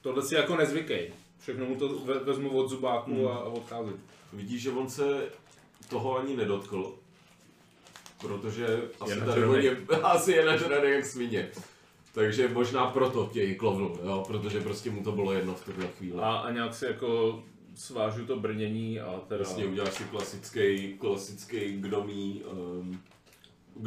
tohle 0.00 0.22
si 0.22 0.34
jako 0.34 0.56
nezvykej. 0.56 1.12
Všechno 1.40 1.66
mu 1.66 1.76
to 1.76 1.88
ve- 1.88 2.18
vezmu 2.18 2.50
od 2.58 2.68
zubáku 2.70 3.10
Hmm. 3.14 3.26
a, 3.26 3.30
a 3.34 3.44
odcházím. 3.44 4.00
Vidíš, 4.32 4.62
že 4.62 4.70
on 4.70 4.90
se 4.90 5.28
toho 5.88 6.18
ani 6.18 6.36
nedotkl, 6.36 6.94
protože 8.20 8.66
asi 9.00 9.14
tady 9.14 9.26
nažranej. 9.26 9.68
oni, 9.70 9.70
asi 10.02 10.32
je 10.32 10.44
nažraný 10.44 10.90
jak 10.90 11.04
svině. 11.06 11.48
Takže 12.14 12.48
možná 12.48 12.86
proto 12.86 13.30
tě 13.32 13.42
i 13.44 13.54
klovnul, 13.54 13.98
jo, 14.04 14.24
protože 14.26 14.60
prostě 14.60 14.90
mu 14.90 15.02
to 15.02 15.12
bylo 15.12 15.32
jedno 15.32 15.54
v 15.54 15.64
tuhle 15.64 15.86
chvíli. 15.98 16.18
A, 16.18 16.36
a 16.36 16.50
nějak 16.50 16.74
si 16.74 16.84
jako 16.84 17.42
svážu 17.74 18.26
to 18.26 18.36
brnění 18.36 19.00
a 19.00 19.20
teda... 19.28 19.44
Vlastně 19.44 19.66
uděláš 19.66 19.94
si 19.94 20.04
klasický, 20.04 20.94
klasický 20.98 21.72
gnomí, 21.72 22.42
um, 22.52 23.00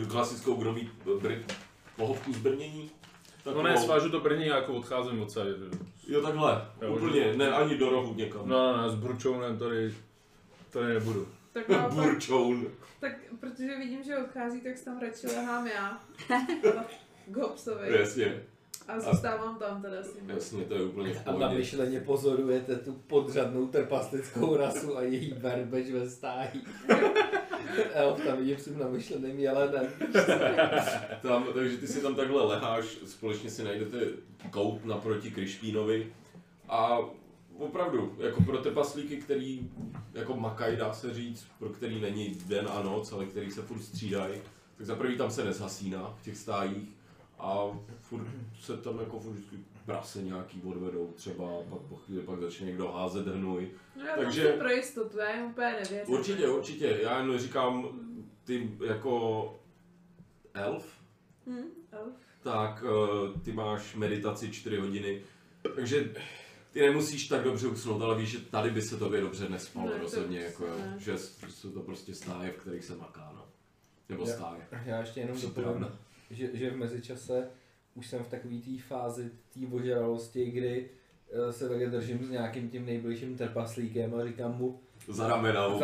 klasickou 0.08 0.56
gnomí 0.56 0.90
br- 1.06 1.44
pohovku 1.96 2.34
z 2.34 2.38
brnění. 2.38 2.92
No 3.45 3.52
Takovou- 3.52 3.64
ne, 3.64 3.78
svážu 3.78 4.10
to 4.10 4.26
a 4.26 4.34
jako 4.56 4.74
odcházím 4.74 5.22
od 5.22 5.32
celé. 5.32 5.53
Jo 6.07 6.22
takhle, 6.22 6.66
Jo, 6.82 6.95
úplně, 6.95 7.34
ne 7.38 7.52
ani 7.52 7.78
do 7.78 7.90
rohu 7.90 8.14
někam. 8.14 8.41
No, 8.49 8.82
ne, 8.82 8.90
s 8.90 8.95
bručounem 8.95 9.57
tady, 9.57 9.94
tady 10.70 10.94
nebudu. 10.94 11.28
tak 11.53 11.70
naopak, 11.70 11.94
Burčoun. 12.06 12.68
tak 12.99 13.11
protože 13.40 13.78
vidím, 13.78 14.03
že 14.03 14.18
odchází, 14.18 14.61
tak 14.61 14.78
se 14.78 14.86
tam 14.86 14.99
radši 14.99 15.28
lehám 15.28 15.68
já. 15.68 15.99
K 17.28 17.38
Hopsovi. 17.38 17.98
Jasně, 17.99 18.44
A 18.90 18.99
zůstávám 18.99 19.56
tam 19.56 19.82
teda 19.82 20.03
s 20.03 20.16
ním. 20.16 20.30
jasně, 20.30 20.64
to 20.64 20.74
je 20.74 20.84
úplně 20.84 21.14
v 21.14 21.18
A 21.20 21.24
pohodě. 21.24 21.45
namyšleně 21.45 21.99
pozorujete 21.99 22.76
tu 22.76 22.94
podřadnou 22.94 23.68
trpaslickou 23.68 24.56
rasu 24.57 24.98
a 24.98 25.02
její 25.02 25.34
verbeč 25.34 25.90
ve 25.90 26.10
stáji. 26.10 26.49
Elf 27.94 28.24
tam 28.26 28.38
vidím 28.38 28.57
s 28.57 28.66
tím 28.66 28.80
namyšleným 28.80 29.40
jelenem. 29.40 29.86
Tam, 31.22 31.48
takže 31.53 31.78
ty 31.78 31.88
si 31.88 32.02
tam 32.02 32.16
takhle 32.16 32.44
leháš, 32.45 32.86
společně 33.06 33.49
si 33.49 33.64
najdete 33.64 33.98
kout 34.52 34.86
naproti 34.86 35.32
Krišpínovi 35.32 36.14
a 36.70 36.98
opravdu, 37.57 38.16
jako 38.20 38.44
pro 38.44 38.57
trpaslíky, 38.57 39.18
který 39.18 39.70
jako 40.14 40.36
makají, 40.38 40.78
dá 40.78 40.94
se 40.94 41.14
říct, 41.14 41.45
pro 41.60 41.70
který 41.70 42.02
není 42.02 42.38
den 42.48 42.68
a 42.72 42.84
noc, 42.84 43.11
ale 43.11 43.26
který 43.26 43.52
se 43.52 43.61
furt 43.61 43.82
střídají, 43.82 44.34
tak 44.78 44.86
za 44.86 44.95
prvý 44.95 45.18
tam 45.18 45.32
se 45.32 45.44
nezhasíná 45.44 46.16
v 46.22 46.24
těch 46.24 46.38
stájích 46.38 46.90
a 47.40 47.80
furt 48.02 48.28
se 48.61 48.78
tam 48.78 48.99
jako 48.99 49.20
furt 49.20 49.32
vždycky 49.34 49.57
prase 49.86 50.22
nějaký 50.22 50.61
odvedou 50.66 51.14
třeba, 51.16 51.45
pak 51.70 51.80
po 51.82 51.95
chvíli 51.95 52.24
pak 52.24 52.40
začne 52.41 52.66
někdo 52.68 52.88
házet 52.91 53.28
hnůj. 53.28 53.72
No 53.95 54.06
já 54.06 54.16
Takže- 54.16 54.48
pro 54.53 54.70
jistotu, 54.70 55.18
já 55.18 55.36
jim 55.36 55.45
úplně 55.45 55.68
nevěřím. 55.72 56.14
Určitě, 56.14 56.49
určitě, 56.49 56.99
já 57.03 57.20
jen 57.20 57.40
říkám, 57.40 57.88
ty 58.44 58.72
jako 58.88 59.56
elf, 60.53 60.94
Hm? 61.48 61.64
Elf. 61.91 62.14
tak 62.44 62.84
uh, 62.84 63.41
ty 63.41 63.52
máš 63.52 63.95
meditaci 63.95 64.52
4 64.52 64.78
hodiny, 64.78 65.22
takže 65.76 66.14
ty 66.72 66.82
nemusíš 66.82 67.28
tak 67.28 67.44
dobře 67.44 67.68
usnout, 67.68 68.02
ale 68.02 68.18
víš, 68.18 68.30
že 68.30 68.40
tady 68.40 68.70
by 68.70 68.82
se 68.82 68.98
tobě 68.98 69.22
dobře 69.22 69.49
nespalo 69.49 69.86
Ne, 69.86 69.91
to 69.95 69.98
rozhodně, 70.02 70.40
jako 70.40 70.66
ne. 70.68 70.95
že 70.98 71.18
jsou 71.49 71.72
to 71.72 71.80
prostě 71.80 72.16
stáje, 72.16 72.52
v 72.52 72.56
kterých 72.57 72.86
se 72.86 72.95
maká, 72.95 73.32
no. 73.36 73.45
Nebo 74.10 74.26
Já- 74.28 74.34
stáje. 74.36 74.68
Já 74.86 74.99
ještě 74.99 75.20
jenom 75.20 75.38
Připravena. 75.38 75.91
Že, 76.30 76.49
že 76.53 76.69
v 76.69 76.77
mezičase 76.77 77.49
už 77.95 78.07
jsem 78.07 78.23
v 78.23 78.27
takové 78.27 78.56
té 78.56 78.81
fázi 78.88 79.31
té 79.53 79.60
ožralosti, 79.76 80.51
kdy 80.51 80.89
eh, 81.31 81.53
se 81.53 81.69
takhle 81.69 81.88
držím 81.88 82.26
s 82.26 82.30
nějakým 82.30 82.69
tím 82.69 82.85
nejbližším 82.85 83.38
trpaslíkem 83.38 84.15
a 84.15 84.26
říkám 84.26 84.57
mu, 84.57 84.80
Za 85.07 85.27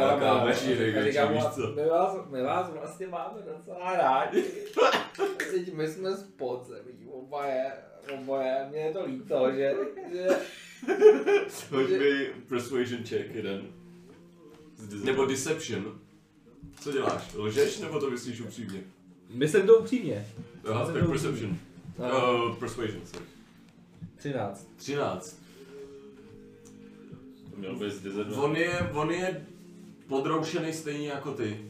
ramena, 0.08 0.32
a 0.32 0.46
větší, 0.46 0.76
říkám 1.04 1.30
mu, 1.34 1.36
víš 1.36 1.46
co. 1.56 1.74
my 1.76 1.86
vás, 1.86 2.18
my 2.30 2.42
vás 2.42 2.70
vlastně 2.72 3.08
máme 3.08 3.42
docela 3.42 3.94
rádi. 3.98 4.44
Teď 5.52 5.74
my 5.74 5.88
jsme 5.88 6.12
z 6.12 6.24
podzemí, 6.24 7.08
oboje, 7.12 7.72
oboje, 8.14 8.68
mně 8.70 8.80
je 8.80 8.94
to 8.94 9.06
líto, 9.06 9.52
že, 9.52 9.76
že 10.12 10.28
Hoď 11.70 11.90
mi 11.90 12.26
persuasion 12.48 13.04
check 13.04 13.36
jeden. 13.36 13.68
Nebo 15.04 15.26
deception. 15.26 16.00
Co 16.80 16.92
děláš? 16.92 17.34
Lžeš 17.34 17.80
nebo 17.80 18.00
to 18.00 18.10
myslíš 18.10 18.42
upřímně? 18.42 18.84
Myslím 19.36 19.68
to 19.68 19.78
upřímně. 19.80 20.28
Aha, 20.72 20.86
tak 20.86 21.04
to 21.04 21.10
perception. 21.12 21.58
No, 22.00 22.46
Uh, 22.46 22.56
persuasion, 22.56 23.02
sorry. 23.06 23.26
13. 24.16 24.68
13. 24.76 25.42
To 27.52 27.58
měl 27.58 27.76
být 27.76 27.92
z 27.92 28.00
10 28.02 28.28
On 28.38 28.56
je, 28.56 28.90
on 28.94 29.12
je 29.12 29.46
podroušený 30.08 30.74
stejně 30.74 31.08
jako 31.08 31.32
ty. 31.34 31.62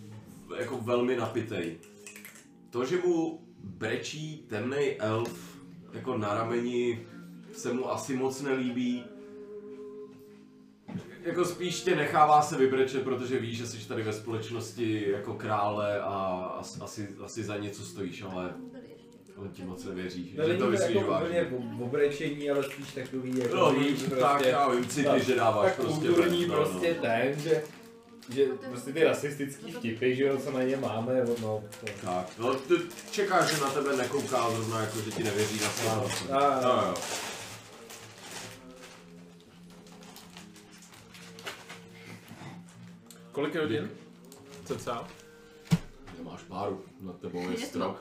Jako 0.60 0.78
velmi 0.78 1.16
napitej. 1.16 1.78
To, 2.70 2.86
že 2.86 2.98
mu 2.98 3.40
brečí 3.64 4.38
temný 4.50 4.92
elf 5.00 5.58
jako 5.94 6.18
na 6.18 6.34
rameni 6.34 7.08
se 7.54 7.74
mu 7.74 7.92
asi 7.92 8.16
moc 8.16 8.42
nelíbí. 8.42 9.04
Jako 11.26 11.46
spíš 11.46 11.82
tě 11.82 11.96
nechává 11.96 12.42
se 12.42 12.58
vybrečet, 12.58 13.04
protože 13.04 13.40
ví, 13.40 13.56
že 13.56 13.68
jsi 13.68 13.88
tady 13.88 14.04
ve 14.04 14.14
společnosti 14.14 15.06
jako 15.12 15.34
krále 15.34 16.00
a 16.02 16.08
as, 16.60 16.82
asi, 16.82 17.08
asi 17.26 17.44
za 17.44 17.58
něco 17.58 17.84
stojíš, 17.84 18.22
ale 18.22 18.54
on 19.38 19.50
ti 19.50 19.64
moc 19.64 19.86
nevěří, 19.86 20.36
No 20.38 20.48
že 20.48 20.58
to 20.58 20.66
myslíš 20.68 20.96
jako 20.96 21.12
vážně. 21.12 21.44
v- 21.78 21.84
obrečení, 21.84 22.50
ale 22.50 22.64
spíš 22.64 22.94
takový 22.94 23.40
jako 23.40 23.56
No, 23.56 23.72
víš, 23.74 23.88
víš, 24.02 24.04
tak 24.20 24.46
já 24.46 24.70
vím, 24.70 24.88
cítíš, 24.88 25.26
že 25.26 25.36
dáváš 25.36 25.66
tak 25.66 25.76
prostě 25.76 26.08
kulturní 26.08 26.48
no, 26.48 26.54
prostě 26.56 26.96
no. 26.98 27.02
ten, 27.02 27.40
že, 27.40 27.64
že 28.30 28.46
prostě 28.70 28.94
ty 28.94 29.04
rasistický 29.04 29.72
vtipy, 29.72 30.16
že 30.16 30.24
jo, 30.24 30.38
co 30.38 30.52
na 30.52 30.64
ně 30.64 30.78
máme, 30.78 31.26
no, 31.42 31.64
to. 31.82 31.88
Tak, 32.06 32.28
no 32.40 32.54
ty 32.56 32.74
čekáš, 33.12 33.56
že 33.56 33.62
na 33.62 33.70
tebe 33.70 33.96
nekouká 33.98 34.50
zrovna 34.52 34.82
jako, 34.82 35.02
že 35.02 35.12
ti 35.12 35.24
nevěří 35.24 35.60
na 35.64 35.70
slovo. 35.70 36.10
A, 36.32 36.38
a, 36.40 36.62
No, 36.62 36.94
Kolik 43.36 43.54
je 43.56 43.62
hodin? 43.62 43.90
Cca? 44.66 45.08
Nemáš 46.18 46.44
páru, 46.44 46.82
nad 47.02 47.20
tebou 47.20 47.50
je 47.50 47.58
strop. 47.58 47.98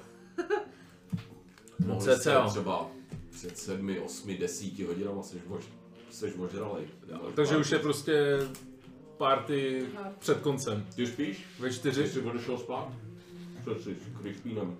No, 1.78 1.86
Mohli 1.86 2.02
cca. 2.02 2.14
jste 2.16 2.20
třeba 2.50 2.90
před 3.30 3.58
sedmi, 3.58 4.00
osmi, 4.00 4.38
desíti 4.38 4.84
hodinama 4.84 5.22
seš, 5.22 5.40
mož, 5.46 5.64
seš 6.10 6.32
ožralej. 6.38 6.84
Takže 7.36 7.56
už 7.56 7.70
je 7.70 7.78
prostě 7.78 8.38
party 9.16 9.86
před 10.18 10.40
koncem. 10.40 10.86
Ty 10.96 11.02
už 11.02 11.08
spíš? 11.08 11.44
Ve 11.58 11.68
Ty 11.68 11.74
čtyři? 11.74 12.08
jsi 12.08 12.20
odešel 12.20 12.58
spát? 12.58 12.92
Co 13.64 13.74
jsi, 13.74 13.96
kryšpínem? 14.20 14.76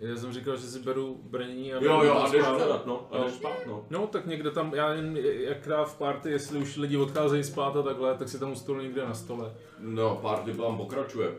Já 0.00 0.16
jsem 0.16 0.32
říkal, 0.32 0.56
že 0.56 0.62
si 0.62 0.78
beru 0.78 1.20
brnění 1.22 1.72
a 1.74 1.76
Jo, 1.84 2.02
jo, 2.02 2.14
a 2.14 2.28
jdeš 2.28 2.42
spát. 2.42 2.56
hledat, 2.56 2.86
no. 2.86 3.08
A 3.10 3.18
No. 3.18 3.24
jdeš 3.24 3.32
spát, 3.34 3.56
no. 3.66 3.86
No, 3.90 4.06
tak 4.06 4.26
někde 4.26 4.50
tam, 4.50 4.74
já 4.74 4.94
jen 4.94 5.16
jak 5.16 5.68
dá 5.68 5.84
v 5.84 5.98
party, 5.98 6.30
jestli 6.30 6.58
už 6.58 6.76
lidi 6.76 6.96
odcházejí 6.96 7.44
spát 7.44 7.76
a 7.76 7.82
takhle, 7.82 8.14
tak 8.14 8.28
si 8.28 8.38
tam 8.38 8.52
u 8.52 8.56
stolu 8.56 8.80
někde 8.80 9.04
na 9.04 9.14
stole. 9.14 9.54
No, 9.78 10.16
party 10.22 10.52
tam 10.52 10.76
pokračuje. 10.76 11.34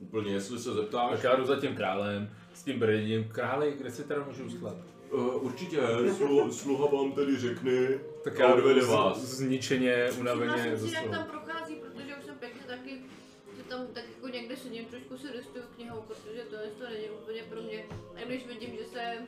Úplně, 0.00 0.32
jestli 0.32 0.58
se 0.58 0.72
zeptáš. 0.72 1.10
Tak 1.10 1.24
já 1.24 1.36
jdu 1.36 1.44
za 1.44 1.56
tím 1.60 1.74
králem, 1.76 2.30
s 2.54 2.62
tím 2.62 2.78
brněním. 2.78 3.24
Králi, 3.28 3.74
kde 3.80 3.90
si 3.90 4.04
teda 4.04 4.24
můžu 4.28 4.44
usklat? 4.44 4.74
Uh, 5.10 5.44
určitě, 5.44 5.80
slu, 6.16 6.52
sluha 6.52 6.86
vám 6.96 7.12
tedy 7.12 7.36
řekne 7.38 7.72
Tak 8.24 8.38
já 8.38 8.54
odvede 8.54 8.80
jdu 8.80 8.86
vás. 8.86 9.18
z- 9.20 9.36
zničeně, 9.36 10.06
unaveně 10.20 10.76
stolu. 10.78 11.10
tam 11.10 11.24
prochází, 11.24 11.74
protože 11.74 12.14
už 12.18 12.24
jsem 12.24 12.34
pěkně 12.34 12.60
taky, 12.66 12.90
že 13.56 13.62
tam 13.68 13.86
tak 13.94 14.04
sedím, 14.62 14.84
trošku 14.84 15.18
si 15.18 15.26
listuju 15.26 15.64
knihou, 15.76 16.00
protože 16.00 16.42
to, 16.50 16.56
to 16.78 16.90
není 16.90 17.08
úplně 17.22 17.42
pro 17.42 17.62
mě. 17.62 17.84
A 18.16 18.24
když 18.26 18.46
vidím, 18.46 18.76
že 18.76 18.84
se 18.84 19.26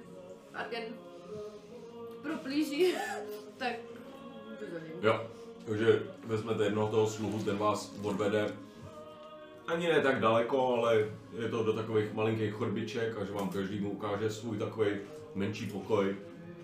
Argen 0.55 0.85
proplíží, 2.23 2.95
tak 3.57 3.73
ním. 4.61 5.03
Jo, 5.03 5.27
Takže 5.67 6.03
vezmete 6.27 6.65
jednoho 6.65 6.89
toho 6.89 7.07
sluhu, 7.07 7.45
ten 7.45 7.59
vás 7.59 7.95
odvede 8.03 8.53
ani 9.67 9.89
ne 9.89 10.01
tak 10.01 10.21
daleko, 10.21 10.75
ale 10.75 11.11
je 11.39 11.49
to 11.49 11.63
do 11.63 11.73
takových 11.73 12.13
malinkých 12.13 12.53
chodbiček 12.53 13.19
a 13.19 13.25
že 13.25 13.33
vám 13.33 13.49
každému 13.49 13.91
ukáže 13.91 14.31
svůj 14.31 14.59
takový 14.59 14.91
menší 15.35 15.67
pokoj, 15.67 16.17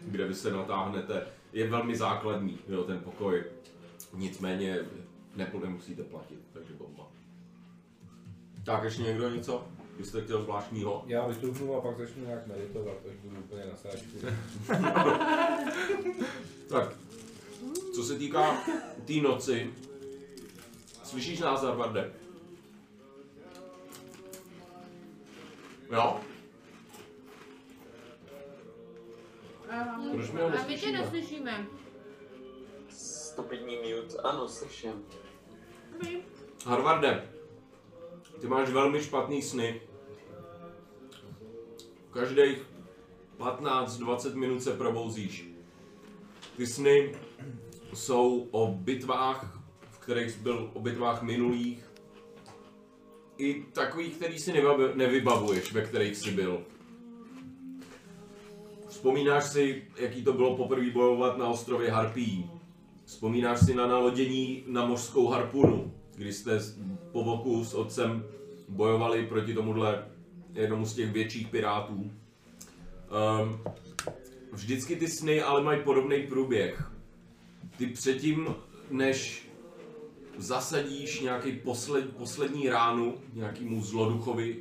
kde 0.02 0.26
vy 0.26 0.34
se 0.34 0.52
natáhnete. 0.52 1.26
Je 1.52 1.68
velmi 1.68 1.96
základní, 1.96 2.58
jo, 2.68 2.84
ten 2.84 3.00
pokoj. 3.00 3.44
Nicméně 4.14 4.78
nepo 5.36 5.60
nemusíte 5.60 6.02
platit, 6.02 6.38
takže 6.52 6.74
bomba. 6.74 7.07
Tak, 8.68 8.84
ještě 8.84 9.02
někdo 9.02 9.30
něco? 9.30 9.66
Vy 9.98 10.04
jste 10.04 10.22
chtěl 10.22 10.42
zvláštního? 10.42 11.04
Já 11.06 11.26
vystuhnu 11.26 11.76
a 11.76 11.80
pak 11.80 11.98
začnu 11.98 12.26
nějak 12.26 12.46
meditovat, 12.46 12.96
až 13.10 13.16
budu 13.22 13.36
úplně 13.40 13.64
na 13.64 13.76
sáčku. 13.76 14.18
Tak, 16.68 16.92
co 17.94 18.02
se 18.04 18.18
týká 18.18 18.56
té 19.06 19.12
noci, 19.12 19.74
slyšíš 21.04 21.40
nás, 21.40 21.62
Harvarde? 21.62 22.12
Jo? 25.92 26.20
Aha. 29.70 30.02
Proč 30.14 30.30
mi 30.30 30.40
ho 30.40 30.46
A 30.46 30.50
my 30.50 30.56
tě 30.56 30.62
neslyšíme? 30.92 30.98
neslyšíme. 30.98 31.66
Stupidní 32.90 33.76
mute, 33.76 34.16
ano, 34.22 34.48
slyším. 34.48 35.04
Harvarde, 36.66 37.28
ty 38.40 38.46
máš 38.46 38.70
velmi 38.70 39.02
špatný 39.02 39.42
sny. 39.42 39.80
Každých 42.10 42.62
15-20 43.38 44.34
minut 44.34 44.62
se 44.62 44.72
probouzíš. 44.72 45.48
Ty 46.56 46.66
sny 46.66 47.14
jsou 47.94 48.48
o 48.50 48.66
bitvách, 48.66 49.60
v 49.90 49.98
kterých 49.98 50.36
byl 50.38 50.70
o 50.74 50.80
bitvách 50.80 51.22
minulých. 51.22 51.84
I 53.38 53.64
takových, 53.72 54.16
který 54.16 54.38
si 54.38 54.52
nevybav- 54.52 54.94
nevybavuješ, 54.94 55.72
ve 55.72 55.82
kterých 55.82 56.16
jsi 56.16 56.30
byl. 56.30 56.62
Vzpomínáš 58.88 59.44
si, 59.44 59.84
jaký 59.96 60.24
to 60.24 60.32
bylo 60.32 60.56
poprvé 60.56 60.90
bojovat 60.90 61.38
na 61.38 61.46
ostrově 61.46 61.90
Harpí. 61.90 62.50
Vzpomínáš 63.04 63.60
si 63.60 63.74
na 63.74 63.86
nalodění 63.86 64.64
na 64.66 64.86
mořskou 64.86 65.26
harpunu, 65.26 65.94
kdy 66.18 66.32
jste 66.32 66.60
po 67.12 67.24
boku 67.24 67.64
s 67.64 67.74
otcem 67.74 68.24
bojovali 68.68 69.26
proti 69.26 69.54
tomuhle 69.54 70.06
jednomu 70.52 70.86
z 70.86 70.94
těch 70.94 71.12
větších 71.12 71.48
pirátů. 71.48 71.94
Um, 71.94 73.60
vždycky 74.52 74.96
ty 74.96 75.08
sny 75.08 75.42
ale 75.42 75.62
mají 75.62 75.82
podobný 75.82 76.22
průběh. 76.22 76.90
Ty 77.76 77.86
předtím, 77.86 78.54
než 78.90 79.48
zasadíš 80.36 81.20
nějaký 81.20 81.52
posled, 81.52 82.16
poslední 82.16 82.68
ránu 82.68 83.14
nějakému 83.32 83.82
zloduchovi, 83.82 84.56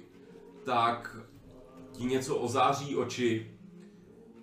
tak 0.63 1.17
ti 1.91 2.03
něco 2.03 2.35
ozáří 2.35 2.95
oči, 2.95 3.51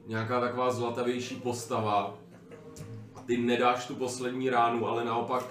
nějaká 0.07 0.41
taková 0.41 0.71
zlatavější 0.71 1.37
postava, 1.37 2.19
ty 3.27 3.37
nedáš 3.37 3.87
tu 3.87 3.95
poslední 3.95 4.51
ránu, 4.51 4.87
ale 4.87 5.05
naopak 5.05 5.45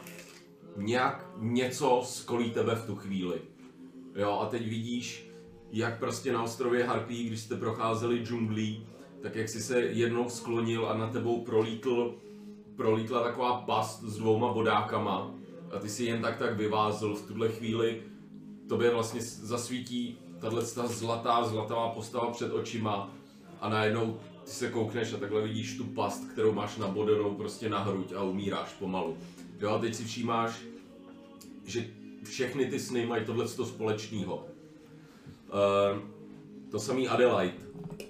nějak 0.77 1.22
něco 1.37 2.01
skolí 2.05 2.51
tebe 2.51 2.75
v 2.75 2.85
tu 2.85 2.95
chvíli. 2.95 3.41
Jo, 4.15 4.39
a 4.41 4.45
teď 4.45 4.69
vidíš, 4.69 5.29
jak 5.71 5.99
prostě 5.99 6.33
na 6.33 6.43
ostrově 6.43 6.83
Harpí, 6.83 7.23
když 7.23 7.39
jste 7.39 7.55
procházeli 7.55 8.25
džunglí, 8.25 8.87
tak 9.21 9.35
jak 9.35 9.49
si 9.49 9.61
se 9.61 9.81
jednou 9.81 10.29
sklonil 10.29 10.87
a 10.87 10.97
na 10.97 11.09
tebou 11.09 11.41
prolítl, 11.41 12.15
prolítla 12.75 13.23
taková 13.23 13.61
past 13.61 14.03
s 14.03 14.17
dvouma 14.17 14.53
bodákama 14.53 15.31
a 15.71 15.79
ty 15.79 15.89
si 15.89 16.03
jen 16.03 16.21
tak 16.21 16.37
tak 16.37 16.57
vyvázl 16.57 17.15
v 17.15 17.27
tuhle 17.27 17.49
chvíli, 17.49 18.01
tobě 18.69 18.89
vlastně 18.89 19.21
zasvítí 19.21 20.17
tahle 20.39 20.65
ta 20.65 20.87
zlatá, 20.87 21.43
zlatavá 21.43 21.89
postava 21.89 22.31
před 22.31 22.53
očima 22.53 23.11
a 23.61 23.69
najednou 23.69 24.19
ty 24.43 24.51
se 24.51 24.69
koukneš 24.69 25.13
a 25.13 25.17
takhle 25.17 25.41
vidíš 25.41 25.77
tu 25.77 25.83
past, 25.83 26.31
kterou 26.31 26.53
máš 26.53 26.77
nabodenou 26.77 27.35
prostě 27.35 27.69
na 27.69 27.79
hruď 27.79 28.13
a 28.13 28.23
umíráš 28.23 28.73
pomalu. 28.73 29.17
Jo 29.59 29.69
a 29.69 29.79
teď 29.79 29.95
si 29.95 30.03
všímáš, 30.03 30.61
že 31.65 31.87
všechny 32.23 32.65
ty 32.65 32.79
sny 32.79 33.05
mají 33.05 33.25
tohle 33.25 33.47
společného. 33.47 34.35
Uh, 34.37 36.01
to 36.71 36.79
samý 36.79 37.07
Adelaide. 37.07 37.57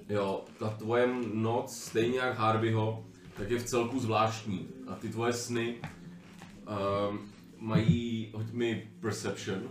Jo, 0.10 0.46
ta 0.60 0.70
tvoje 0.70 1.08
noc, 1.34 1.78
stejně 1.78 2.20
jak 2.20 2.38
Harveyho, 2.38 3.06
tak 3.38 3.52
je 3.52 3.60
v 3.60 3.64
celku 3.64 4.00
zvláštní. 4.00 4.68
A 4.88 4.96
ty 4.96 5.10
tvoje 5.10 5.34
sny 5.34 5.82
uh, 5.82 7.18
mají, 7.58 8.32
hoď 8.34 8.52
mi 8.52 8.92
Perception, 9.00 9.70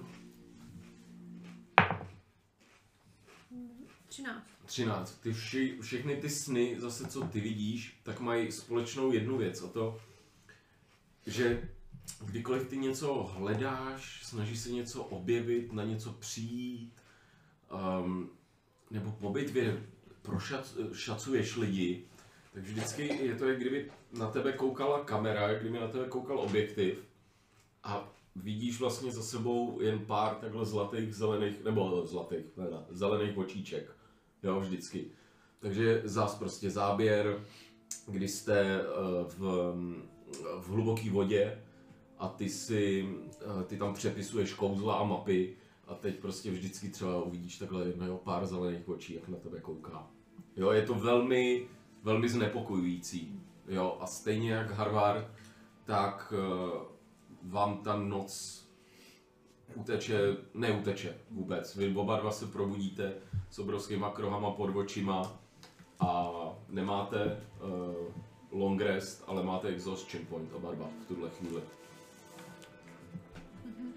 13. 4.13 4.47
13. 4.67 5.21
Ty 5.21 5.33
vši, 5.33 5.79
všechny 5.81 6.17
ty 6.17 6.31
sny, 6.31 6.77
zase 6.79 7.07
co 7.07 7.21
ty 7.21 7.41
vidíš, 7.41 8.01
tak 8.03 8.21
mají 8.21 8.53
společnou 8.53 9.13
jednu 9.13 9.39
věc 9.39 9.63
a 9.63 9.69
to, 9.69 10.01
že 11.27 11.69
kdykoliv 12.25 12.69
ty 12.69 12.77
něco 12.77 13.15
hledáš, 13.15 14.21
snažíš 14.25 14.59
se 14.59 14.71
něco 14.71 15.05
objevit, 15.05 15.73
na 15.73 15.85
něco 15.85 16.13
přijít, 16.13 16.93
um, 18.01 18.31
nebo 18.91 19.13
po 19.13 19.31
bitvě 19.31 19.83
prošacuješ 20.23 21.57
lidi, 21.57 22.05
tak 22.55 22.63
vždycky 22.63 23.27
je 23.27 23.35
to, 23.35 23.49
jak 23.49 23.61
kdyby 23.61 23.91
na 24.13 24.31
tebe 24.31 24.53
koukala 24.53 25.05
kamera, 25.05 25.49
jak 25.49 25.61
kdyby 25.61 25.81
na 25.81 25.89
tebe 25.89 26.09
koukal 26.09 26.39
objektiv 26.39 27.05
a 27.85 28.13
vidíš 28.37 28.81
vlastně 28.81 29.13
za 29.13 29.23
sebou 29.23 29.81
jen 29.81 29.99
pár 29.99 30.35
takhle 30.35 30.67
zlatých, 30.67 31.15
zelených, 31.15 31.65
nebo 31.65 32.07
zlatých, 32.07 32.47
ne, 32.57 32.65
ne, 32.65 32.79
zelených 32.91 33.39
očíček. 33.39 33.97
Jo, 34.43 34.61
vždycky. 34.61 35.07
Takže 35.59 36.03
zás 36.05 36.35
prostě 36.35 36.71
záběr, 36.71 37.45
kdy 38.07 38.29
jste 38.29 38.81
eh, 38.81 38.85
v, 39.25 39.39
v 40.61 40.69
hluboké 40.69 41.11
vodě 41.11 41.63
a 42.23 42.29
ty 42.29 42.49
si, 42.49 43.09
eh, 43.41 43.65
ty 43.65 43.77
tam 43.77 43.95
přepisuješ 43.95 44.55
kouzla 44.55 44.95
a 44.95 45.05
mapy 45.05 45.57
a 45.89 45.95
teď 45.95 46.19
prostě 46.19 46.51
vždycky 46.51 46.89
třeba 46.89 47.23
uvidíš 47.23 47.59
takhle 47.59 47.87
jedno 47.87 48.19
pár 48.19 48.47
zelených 48.47 48.89
očí, 48.89 49.15
jak 49.15 49.29
na 49.29 49.37
tebe 49.37 49.61
kouká. 49.61 50.07
Jo, 50.57 50.71
je 50.71 50.83
to 50.83 50.95
velmi, 50.95 51.67
velmi 52.03 52.29
znepokojující. 52.29 53.41
Jo, 53.69 53.99
a 54.01 54.07
stejně 54.07 54.53
jak 54.53 54.71
Harvard, 54.71 55.27
tak 55.85 56.35
eh, 56.37 56.81
vám 57.43 57.79
ta 57.79 57.97
noc 57.97 58.63
uteče, 59.75 60.37
neuteče 60.55 61.19
vůbec. 61.31 61.77
Vy 61.77 61.97
oba 61.97 62.21
dva 62.21 62.31
se 62.31 62.47
probudíte 62.47 63.15
s 63.51 63.59
obrovskýma 63.59 64.11
krohama 64.11 64.51
pod 64.51 64.77
očima 64.77 65.33
a 66.01 66.33
nemáte 66.69 67.41
uh, 67.63 67.95
long 68.51 68.81
rest, 68.81 69.25
ale 69.27 69.43
máte 69.43 69.69
exhaustion 69.69 70.27
point 70.27 70.53
oba 70.53 70.75
dva 70.75 70.89
v 71.05 71.09
tuhle 71.09 71.31
chvíli. 71.31 71.63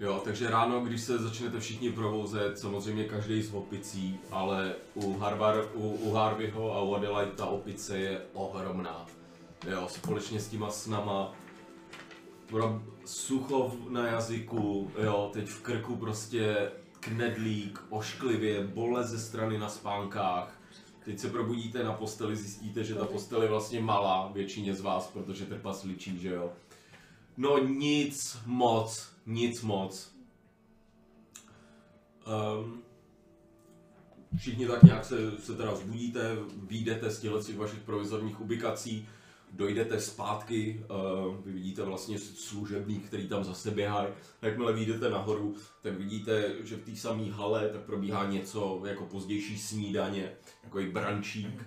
Jo, 0.00 0.20
takže 0.24 0.50
ráno, 0.50 0.80
když 0.80 1.00
se 1.00 1.18
začnete 1.18 1.60
všichni 1.60 1.92
provouzet, 1.92 2.58
samozřejmě 2.58 3.04
každý 3.04 3.42
z 3.42 3.54
opicí, 3.54 4.18
ale 4.30 4.74
u, 4.94 5.18
Harvar, 5.18 5.68
u, 5.74 5.88
u 5.88 6.12
Harveyho 6.12 6.74
a 6.74 6.82
u 6.82 6.94
Adelaide 6.94 7.32
ta 7.32 7.46
opice 7.46 7.98
je 7.98 8.20
ohromná. 8.32 9.06
Jo, 9.70 9.88
společně 9.90 10.40
s 10.40 10.48
těma 10.48 10.70
snama 10.70 11.34
sucho 13.04 13.72
na 13.88 14.06
jazyku, 14.06 14.90
jo, 15.02 15.30
teď 15.32 15.48
v 15.48 15.62
krku 15.62 15.96
prostě 15.96 16.70
knedlík, 17.00 17.82
ošklivě, 17.88 18.64
bolest 18.64 19.08
ze 19.08 19.18
strany 19.18 19.58
na 19.58 19.68
spánkách. 19.68 20.60
Teď 21.04 21.18
se 21.18 21.30
probudíte 21.30 21.84
na 21.84 21.92
posteli, 21.92 22.36
zjistíte, 22.36 22.84
že 22.84 22.94
ta 22.94 23.04
postel 23.04 23.42
je 23.42 23.48
vlastně 23.48 23.80
malá 23.80 24.30
většině 24.34 24.74
z 24.74 24.80
vás, 24.80 25.06
protože 25.06 25.46
trpasličí, 25.46 26.18
že 26.18 26.28
jo. 26.28 26.52
No 27.36 27.58
nic 27.58 28.38
moc, 28.46 29.15
nic 29.26 29.62
moc. 29.62 30.16
Um, 32.26 32.82
všichni 34.36 34.66
tak 34.66 34.82
nějak 34.82 35.04
se, 35.04 35.38
se 35.38 35.54
teda 35.54 35.74
zbudíte, 35.74 36.36
výjdete 36.56 37.10
z 37.10 37.20
těchto 37.20 37.42
těch 37.42 37.56
vašich 37.56 37.80
provizorních 37.80 38.40
ubikací, 38.40 39.08
dojdete 39.52 40.00
zpátky, 40.00 40.84
uh, 40.90 41.36
vy 41.44 41.52
vidíte 41.52 41.82
vlastně 41.82 42.18
služebník, 42.18 43.06
který 43.06 43.28
tam 43.28 43.44
zase 43.44 43.70
běhá. 43.70 44.06
Jakmile 44.42 44.72
vyjdete 44.72 45.10
nahoru, 45.10 45.54
tak 45.82 45.94
vidíte, 45.94 46.54
že 46.64 46.76
v 46.76 46.84
té 46.84 46.96
samé 46.96 47.30
hale 47.30 47.68
tak 47.68 47.80
probíhá 47.80 48.26
něco 48.26 48.82
jako 48.86 49.04
pozdější 49.04 49.58
snídaně, 49.58 50.32
jako 50.64 50.80
i 50.80 50.90
brančík. 50.90 51.64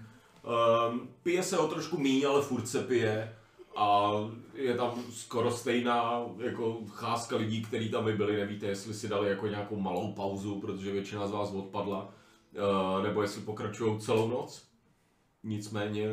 Um, 0.90 1.10
pije 1.23 1.44
se 1.44 1.57
o 1.57 1.68
trošku 1.68 1.98
míň, 1.98 2.26
ale 2.27 2.41
furt 2.41 2.68
se 2.68 2.84
pije. 2.84 3.36
A 3.80 4.12
je 4.54 4.78
tam 4.78 5.04
skoro 5.12 5.52
stejná 5.52 6.26
jako 6.38 6.82
cházka 6.88 7.36
lidí, 7.36 7.62
kteří 7.62 7.90
tam 7.90 8.06
by 8.06 8.14
byli. 8.14 8.38
Nevíte, 8.38 8.66
jestli 8.66 8.94
si 8.94 9.08
dali 9.08 9.30
jako 9.30 9.48
nějakou 9.48 9.76
malou 9.76 10.14
pauzu, 10.14 10.60
protože 10.60 10.92
většina 10.92 11.28
z 11.28 11.32
vás 11.32 11.52
odpadla, 11.52 12.04
uh, 12.04 13.04
nebo 13.04 13.22
jestli 13.22 13.42
pokračují 13.42 14.00
celou 14.00 14.28
noc. 14.28 14.68
Nicméně 15.44 16.08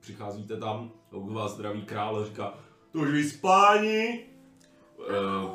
přicházíte 0.00 0.56
tam, 0.56 0.92
a 1.12 1.16
u 1.16 1.32
vás 1.32 1.52
zdraví 1.52 1.82
král 1.82 2.16
a 2.16 2.24
říká, 2.24 2.54
to 2.92 2.98
už 2.98 3.10
vyspání. 3.10 4.20
Uh, 4.98 5.50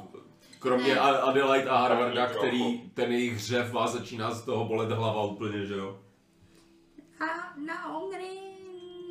kromě 0.59 0.99
Adelaide 0.99 1.69
a 1.69 1.77
Harvarda, 1.77 2.27
který 2.27 2.89
ten 2.89 3.11
jejich 3.11 3.33
hřev 3.33 3.73
vás 3.73 3.93
začíná 3.93 4.31
z 4.31 4.45
toho 4.45 4.65
bolet 4.65 4.91
hlava 4.91 5.23
úplně, 5.23 5.65
že 5.65 5.73
jo? 5.73 5.99
A 7.19 7.59
na 7.59 7.97
Ongry 7.97 8.39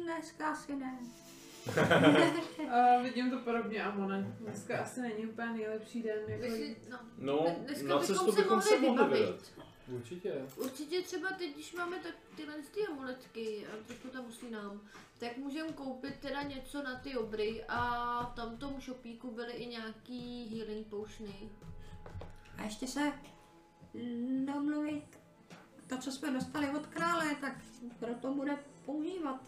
dneska 0.04 0.50
asi 0.50 0.76
ne. 0.76 0.98
A 2.70 3.02
vidím 3.02 3.30
to 3.30 3.38
podobně, 3.38 3.82
Amone. 3.84 4.36
Dneska 4.40 4.78
asi 4.78 5.00
není 5.00 5.26
úplně 5.26 5.50
nejlepší 5.52 6.02
den. 6.02 6.18
Jako... 6.28 6.42
Myslí, 6.42 6.76
no, 6.90 6.98
No, 7.18 7.46
dneska 7.58 7.88
na 7.88 7.98
bychom 7.98 8.16
cestu 8.16 8.32
se 8.32 8.42
bychom 8.42 8.62
se 8.62 8.70
mohli 8.80 8.86
mohli 8.88 9.18
vybavit. 9.18 9.50
vydat. 9.52 9.66
Určitě. 9.88 10.32
Určitě 10.56 11.02
třeba 11.02 11.28
teď, 11.30 11.54
když 11.54 11.72
máme 11.74 11.96
tak 11.98 12.14
tyhle 12.36 12.54
ty 12.74 12.86
amuletky 12.86 13.66
a 13.66 13.86
trošku 13.86 14.08
tam 14.08 14.24
usínám, 14.28 14.80
tak 15.18 15.36
můžeme 15.36 15.72
koupit 15.72 16.14
teda 16.20 16.42
něco 16.42 16.82
na 16.82 16.94
ty 16.98 17.16
obry 17.16 17.64
a 17.68 17.78
v 18.32 18.34
tomtom 18.34 18.80
shopíku 18.80 19.30
byly 19.30 19.52
i 19.52 19.66
nějaký 19.66 20.48
healing 20.56 20.86
potiony. 20.86 21.50
A 22.58 22.62
ještě 22.62 22.86
se 22.86 23.12
domluvit 24.44 25.04
to, 25.86 25.98
co 25.98 26.12
jsme 26.12 26.30
dostali 26.30 26.68
od 26.70 26.86
krále, 26.86 27.34
tak 27.40 27.56
proto 27.98 28.34
bude 28.34 28.58
používat. 28.86 29.40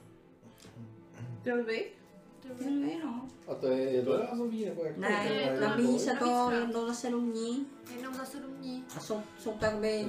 Delvik? 1.43 2.06
No. 3.05 3.28
A 3.48 3.55
to 3.55 3.66
je 3.66 3.78
jednorázový 3.78 4.64
nebo 4.64 4.85
jak 4.85 4.94
to 4.94 5.01
Ne, 5.01 5.27
je? 5.27 5.59
to 5.59 5.68
nabíjí 5.68 5.98
se 5.98 6.10
to 6.18 6.51
jednou 6.51 6.86
za 6.86 6.94
sedm 6.94 7.31
dní 7.32 7.66
Jenom 7.97 8.14
za 8.14 8.24
sedm 8.24 8.52
dní. 8.55 8.85
a 8.97 9.01
jsou, 9.01 9.23
jsou 9.39 9.52
tak 9.52 9.74
by, 9.77 10.09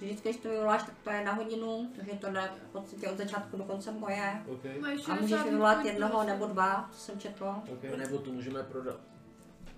vždycky, 0.00 0.28
když 0.28 0.36
to 0.42 0.48
vyvoláš, 0.48 0.82
tak 0.82 0.94
to 1.04 1.10
je 1.10 1.24
na 1.24 1.32
hodinu, 1.32 1.90
takže 1.96 2.12
to 2.12 2.30
jde 2.30 2.50
v 2.68 2.72
podstatě 2.72 3.08
od 3.08 3.18
začátku 3.18 3.56
do 3.56 3.64
konce 3.64 3.92
boje. 3.92 4.42
OK, 4.48 4.64
Máš 4.80 5.08
A 5.08 5.14
můžeš 5.14 5.28
60 5.30 5.44
vyvolat 5.50 5.84
jednoho 5.84 6.24
nebo 6.24 6.46
dva, 6.46 6.88
co 6.92 6.98
jsem 6.98 7.18
četla. 7.18 7.62
OK. 7.72 7.96
Nebo 7.98 8.18
to 8.18 8.30
můžeme 8.32 8.62
prodat. 8.62 9.00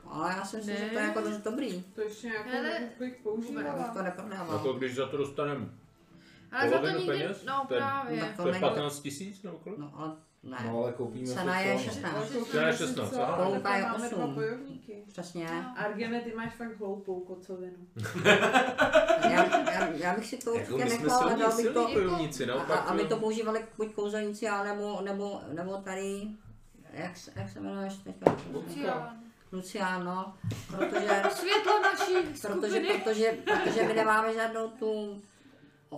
Ale 0.06 0.28
já 0.36 0.44
si 0.44 0.56
myslím, 0.56 0.74
Ne. 0.74 0.80
že 0.80 0.90
to 0.90 0.98
je 0.98 1.04
jako 1.04 1.20
dost 1.20 1.38
dobrý. 1.38 1.82
To 1.94 2.00
ještě 2.00 2.26
nějakou 2.26 2.50
bych 2.50 2.62
Já 2.80 2.88
bych 2.98 3.16
používala. 3.22 3.88
to 3.94 4.02
neprodával. 4.02 4.56
Jako 4.56 4.72
když 4.72 4.94
za 4.94 5.06
to 5.06 5.16
dostaneme 5.16 5.68
Ale 6.52 6.70
za 6.70 6.78
to 6.78 6.86
nikdy, 6.88 7.06
peněz? 7.06 7.44
no 7.44 7.64
To 7.68 7.74
je- 7.74 7.80
právě. 7.80 8.32
To 8.36 8.46
je 8.46 8.52
není- 8.52 8.60
15 8.60 9.00
tisíc 9.00 9.42
nebo 9.42 9.58
kolik? 9.58 9.78
No 9.78 9.92
ale 9.96 10.16
ne, 10.42 10.58
No 10.66 10.82
ale 10.82 10.92
koupíme 10.92 11.26
Cena 11.26 11.60
je 11.60 11.74
to. 11.76 11.82
16. 11.82 12.14
To 12.52 12.58
je 12.58 12.72
16, 12.76 13.12
aha. 13.14 13.46
Koupá 13.46 13.76
je 13.76 13.82
máme 13.82 14.08
dva 14.08 14.24
osm. 14.24 14.34
bojovníky. 14.34 15.02
přesně. 15.08 15.46
No. 15.52 15.74
Argene, 15.76 16.20
ty 16.20 16.34
máš 16.34 16.54
fakt 16.54 16.78
hloupou 16.78 17.20
kocovinu. 17.20 17.76
Já, 19.30 19.70
já, 19.70 19.88
já 19.94 20.14
bych 20.14 20.26
si 20.26 20.36
to 20.36 20.54
Jako 20.54 20.74
určitě 20.74 20.90
jsme 20.90 21.04
nechal, 21.04 21.20
ale 21.22 21.36
dal 21.36 21.56
bych 21.56 21.66
to, 21.66 21.88
bojovníci, 21.92 22.46
no, 22.46 22.72
a, 22.72 22.74
aby 22.74 23.04
to 23.04 23.16
používali 23.16 23.64
buď 23.76 23.94
kouzelníci, 23.94 24.46
nebo, 24.64 25.00
nebo, 25.00 25.40
nebo 25.52 25.76
tady, 25.76 26.22
jak, 26.92 27.16
se- 27.16 27.32
jak 27.36 27.50
se 27.50 27.58
jmenuješ 27.58 27.94
teďka? 27.94 28.36
Luciano, 29.52 30.34
protože, 30.66 31.22
Světlo 31.30 31.72
naší 31.82 32.14
protože, 32.42 32.80
protože, 33.04 33.32
protože 33.44 33.82
my 33.82 33.94
nemáme 33.94 34.34
žádnou 34.34 34.68
tu 34.68 35.22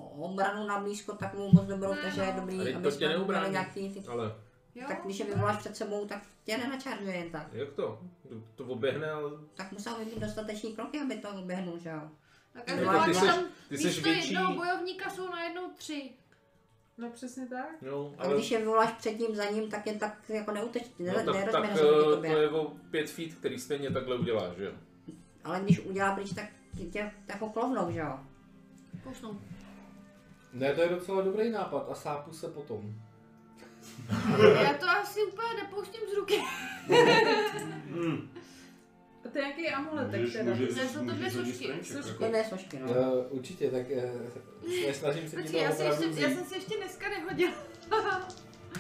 obranu 0.01 0.67
na 0.67 0.81
blízko 0.81 1.13
takovou 1.13 1.53
moc 1.53 1.67
dobrou, 1.67 1.95
takže 2.03 2.21
je 2.21 2.33
A 2.33 2.41
dobrý, 2.41 2.61
aby 2.61 2.73
to 2.73 2.81
tě 2.81 2.91
jsme 2.91 2.97
měli 2.99 3.13
neubrání. 3.15 3.53
nějaký 3.53 3.91
ty, 3.95 4.03
Ale 4.09 4.35
Jo? 4.75 4.85
tak 4.89 5.05
když 5.05 5.19
je 5.19 5.27
vyvoláš 5.27 5.57
před 5.57 5.77
sebou, 5.77 6.07
tak 6.07 6.23
tě 6.45 6.59
nenačaržuje 6.59 7.17
jen 7.17 7.31
tak. 7.31 7.47
jak 7.53 7.73
to? 7.73 8.01
To 8.55 8.65
oběhne, 8.65 9.11
ale... 9.11 9.31
Tak 9.55 9.73
musel 9.73 9.99
by 9.99 10.05
mít 10.05 10.19
dostateční 10.19 10.73
kroky, 10.77 11.01
aby 11.01 11.17
to 11.17 11.29
oběhnul, 11.31 11.79
že 11.79 11.89
jo? 11.89 12.01
Tak 12.53 12.69
Jako 12.69 12.91
ale 12.91 13.05
ty 13.07 13.15
seš- 13.15 13.27
tam 13.35 13.45
ty 13.69 13.77
seš 13.77 13.85
místo 13.85 14.03
větší. 14.09 14.33
jednoho 14.33 14.55
bojovníka 14.55 15.11
jsou 15.11 15.29
najednou 15.31 15.71
tři. 15.77 16.11
No 16.99 17.11
přesně 17.11 17.47
tak. 17.47 17.69
No, 17.83 18.13
A 18.19 18.23
ale... 18.23 18.35
když 18.35 18.51
je 18.51 18.59
vyvoláš 18.59 18.93
před 18.93 19.19
ním, 19.19 19.37
za 19.37 19.45
ním, 19.45 19.71
tak 19.71 19.87
je 19.87 19.95
tak 19.95 20.31
jako 20.31 20.53
neuteč, 20.53 20.83
ne, 20.99 21.13
No, 21.27 21.33
tak, 21.33 21.51
tak 21.53 21.63
nerozměne 21.65 21.99
eh, 21.99 22.03
proti 22.03 22.29
to 22.29 22.41
je 22.41 22.51
o 22.51 22.65
5 22.91 23.11
feet, 23.11 23.35
který 23.35 23.59
stejně 23.59 23.91
takhle 23.91 24.17
uděláš, 24.19 24.57
že 24.57 24.65
jo? 24.65 24.73
Ale 25.45 25.61
když 25.61 25.81
udělá 25.81 26.15
pryč, 26.15 26.33
tak 26.35 26.45
tě- 26.79 26.85
tě 26.85 27.13
jako 27.29 27.49
klovnou, 27.49 27.91
že 27.93 27.99
jo? 28.01 28.19
Kousnou. 29.05 29.41
Ne, 30.55 30.75
to 30.75 30.81
je 30.81 30.89
docela 30.89 31.23
dobrý 31.23 31.51
nápad 31.51 31.87
a 31.91 31.95
sápu 31.95 32.33
se 32.33 32.49
potom. 32.49 32.95
Já 34.63 34.75
to 34.75 34.87
asi 34.89 35.23
úplně 35.23 35.49
nepouštím 35.63 36.01
z 36.13 36.17
ruky. 36.17 36.41
Hmm. 37.91 38.31
A 39.25 39.29
to 39.33 39.39
je 39.39 39.45
nějaký 39.45 39.69
amuletek 39.69 40.21
Můžeš, 40.21 40.35
teda. 40.37 40.51
můžeš, 40.51 40.75
Ne, 40.77 40.89
jsou 40.89 40.99
to 41.07 41.13
dvě 41.13 41.31
sošky. 41.31 41.69
jako. 42.07 42.29
ne 42.29 42.45
sošky, 42.45 42.79
no. 42.79 42.91
Uh, 42.91 43.25
určitě, 43.31 43.71
tak 43.71 43.87
uh, 43.91 44.93
snažím 44.93 45.29
se 45.29 45.43
ti 45.43 45.53
to 45.53 45.57
já, 45.59 45.73
si 45.73 45.83
ještě, 45.83 46.05
já 46.21 46.29
jsem 46.31 46.45
si 46.45 46.55
ještě 46.55 46.77
dneska 46.77 47.09
nehodila. 47.09 47.53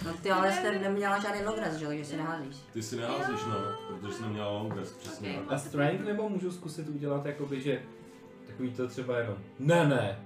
No 0.05 0.12
ty 0.22 0.30
ale 0.30 0.52
jste 0.52 0.78
neměla 0.78 1.18
žádný 1.18 1.44
logres, 1.44 1.74
že 1.76 1.84
jo, 1.84 1.88
takže 1.90 2.05
si 2.05 2.16
neházíš. 2.16 2.56
Ty 2.72 2.82
si 2.82 2.96
neházíš, 2.96 3.40
no, 3.48 3.55
protože 3.88 4.12
jsi 4.12 4.22
neměla 4.22 4.51
long 4.51 4.76
rest, 4.76 4.98
přesně. 4.98 5.30
Ok. 5.38 5.48
tak. 5.48 5.52
A 5.52 5.59
strength 5.59 6.05
nebo 6.05 6.28
můžu 6.28 6.52
zkusit 6.52 6.88
udělat 6.88 7.26
jakoby, 7.26 7.60
že 7.60 7.82
takový 8.46 8.70
to 8.70 8.88
třeba 8.88 9.18
jenom 9.18 9.36
ne, 9.59 9.88
ne. 9.88 10.24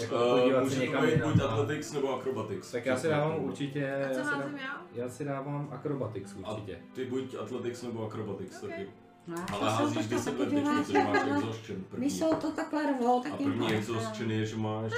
Jako 0.00 0.14
Uh, 0.14 0.40
podívat 0.40 0.58
se 0.58 0.64
může 0.64 0.76
to 0.76 0.82
někam 0.82 1.04
být 1.06 1.10
jinam. 1.12 1.32
buď 1.32 1.42
a- 1.42 1.44
athletics 1.48 1.92
nebo 1.92 2.14
acrobatics. 2.20 2.70
Tak 2.72 2.86
já 2.86 2.96
si 2.96 3.08
dávám 3.08 3.32
tak. 3.32 3.40
určitě, 3.40 3.94
A 3.94 3.98
já 3.98 4.08
co 4.08 4.14
si, 4.14 4.20
házím 4.20 4.42
dám, 4.42 4.56
já? 4.56 4.82
já 4.94 5.08
si 5.08 5.24
dávám 5.24 5.68
acrobatics 5.72 6.34
určitě. 6.34 6.78
Ty 6.94 7.04
buď 7.04 7.34
athletics 7.34 7.82
nebo 7.82 8.06
acrobatics 8.06 8.62
Ok. 8.62 8.70
taky. 8.70 8.86
No, 9.26 9.36
Ale 9.52 9.70
házíš 9.70 9.96
to 9.96 10.02
taky 10.02 10.14
disadvantage, 10.14 10.60
dělá, 10.60 10.82
protože 10.82 10.98
máš 11.04 11.22
exhaustion 11.36 11.84
první. 11.90 12.06
Když 12.06 12.18
jsou 12.18 12.34
to 12.34 12.50
takhle 12.52 12.92
rvou, 12.92 13.22
tak 13.22 13.32
A 13.32 13.36
jim 13.38 13.52
první 13.52 13.72
exhaustion 13.72 14.30
je, 14.30 14.46
že 14.46 14.56
máš 14.56 14.92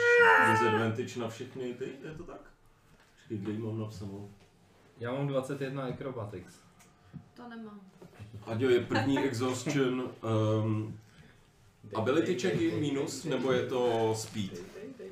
disadvantage 0.52 1.20
na 1.20 1.28
všechny 1.28 1.74
ty, 1.74 1.84
je 2.04 2.14
to 2.16 2.22
tak? 2.24 2.40
Počkej, 3.18 3.38
kde 3.38 3.52
mám 3.66 3.78
napsanou? 3.80 4.30
Já 5.00 5.12
mám 5.12 5.26
21 5.26 5.84
acrobatics. 5.84 6.54
To 7.34 7.48
nemám. 7.48 7.80
Aďo, 8.46 8.68
je 8.68 8.80
první 8.80 9.18
exhaustion 9.18 10.10
um, 10.62 10.98
ability 11.94 12.38
checky 12.38 12.72
minus, 12.80 13.24
nebo 13.24 13.52
je 13.52 13.66
to 13.66 14.12
speed? 14.16 14.60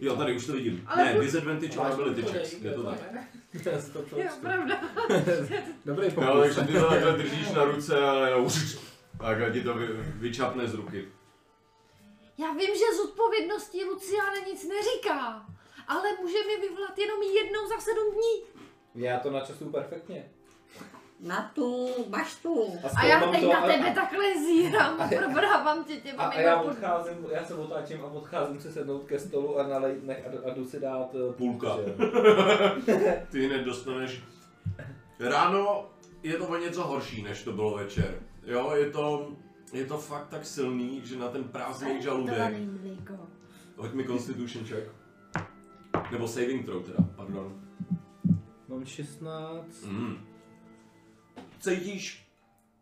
Jo, 0.00 0.16
tady 0.16 0.36
už 0.36 0.46
to 0.46 0.52
vidím. 0.52 0.84
Ale 0.86 1.04
Ne, 1.04 1.20
disadvantage 1.20 1.78
on 1.78 1.86
ability 1.86 2.22
checks, 2.22 2.52
je 2.52 2.72
to 2.74 2.82
tak. 2.82 2.98
Si 3.52 3.62
to 3.92 3.98
Jo, 3.98 4.04
přečtu. 4.06 4.40
pravda. 4.40 4.80
Dobrý 5.84 6.06
Jo, 6.06 6.12
pokus. 6.14 6.54
takže 6.56 6.60
ty 6.72 6.72
to 6.80 6.86
takhle 6.88 7.12
držíš 7.12 7.50
na 7.52 7.64
ruce 7.64 7.98
a 8.00 8.26
jenom 8.28 8.50
takhle 9.18 9.50
ti 9.50 9.60
to 9.62 9.74
vy, 9.74 9.86
vyčapne 10.14 10.68
z 10.68 10.74
ruky. 10.74 11.08
Já 12.38 12.52
vím, 12.52 12.74
že 12.74 12.96
z 12.96 13.00
odpovědností 13.04 13.84
Luciáne 13.84 14.40
nic 14.46 14.68
neříká, 14.68 15.46
ale 15.88 16.08
může 16.22 16.38
mi 16.46 16.68
vyvolat 16.68 16.98
jenom 16.98 17.22
jednou 17.22 17.68
za 17.68 17.80
sedm 17.80 18.12
dní. 18.14 18.42
Já 19.06 19.18
to 19.18 19.30
načasu 19.30 19.64
perfektně. 19.70 20.30
Na 21.20 21.50
tu 21.54 21.88
baštu. 22.08 22.64
A 22.96 23.04
já 23.06 23.16
zkoumám 23.20 23.34
teď 23.34 23.44
to 23.44 23.52
na 23.52 23.58
a- 23.58 23.66
tebe 23.66 23.92
takhle 23.94 24.24
zírám 24.46 25.00
a 25.00 25.08
probrávám 25.08 25.84
tě 25.84 25.94
A, 25.94 26.00
těma 26.00 26.22
a 26.24 26.40
já 26.40 26.50
mimo 26.56 26.64
pod... 26.68 26.72
odcházím, 26.72 27.26
já 27.32 27.44
se 27.44 27.54
otáčím 27.54 28.00
a 28.00 28.04
odcházím 28.04 28.60
si 28.60 28.72
sednout 28.72 29.04
ke 29.04 29.18
stolu 29.18 29.58
a, 29.58 29.66
nalej, 29.66 29.96
ne, 30.02 30.16
a, 30.16 30.50
a 30.50 30.54
jdu 30.54 30.64
si 30.64 30.80
dát 30.80 31.14
eh, 31.14 31.32
Půlka. 31.32 31.76
Ty 33.30 33.46
hned 33.46 33.62
dostaneš. 33.64 34.22
Ráno 35.20 35.86
je 36.22 36.36
to 36.36 36.46
o 36.48 36.56
něco 36.56 36.82
horší, 36.82 37.22
než 37.22 37.42
to 37.44 37.52
bylo 37.52 37.76
večer. 37.76 38.14
Jo, 38.46 38.72
je 38.74 38.90
to, 38.90 39.32
je 39.72 39.84
to 39.86 39.98
fakt 39.98 40.28
tak 40.28 40.46
silný, 40.46 41.00
že 41.04 41.16
na 41.18 41.28
ten 41.28 41.44
prázdný 41.44 42.02
žaludek. 42.02 42.54
Hoď 43.76 43.92
mi 43.92 44.04
constitution 44.04 44.64
check. 44.64 44.88
Nebo 46.12 46.28
saving 46.28 46.66
throw 46.66 46.82
teda, 46.82 46.98
pardon. 47.16 47.60
Mám 48.68 48.84
16. 48.84 49.84
Mm. 49.86 50.27
Cítíš, 51.60 52.26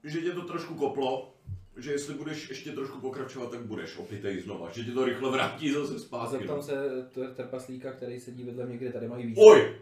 že 0.05 0.21
tě 0.21 0.31
to 0.31 0.43
trošku 0.43 0.75
koplo, 0.75 1.35
že 1.77 1.93
jestli 1.93 2.15
budeš 2.15 2.49
ještě 2.49 2.73
trošku 2.73 3.01
pokračovat, 3.01 3.51
tak 3.51 3.61
budeš 3.61 3.97
opitej 3.97 4.41
znova, 4.41 4.71
že 4.73 4.85
tě 4.85 4.93
to 4.93 5.05
rychle 5.05 5.31
vrátí 5.31 5.73
zase 5.73 5.99
zpátky. 5.99 6.37
zeptám 6.39 6.63
se 6.63 6.75
t- 7.15 7.29
trpaslíka, 7.35 7.93
který 7.93 8.21
sedí 8.21 8.45
vedle 8.45 8.67
mě, 8.67 8.77
kde 8.77 8.93
tady 8.93 9.09
mají 9.09 9.27
výser. 9.27 9.45
Oj! 9.45 9.75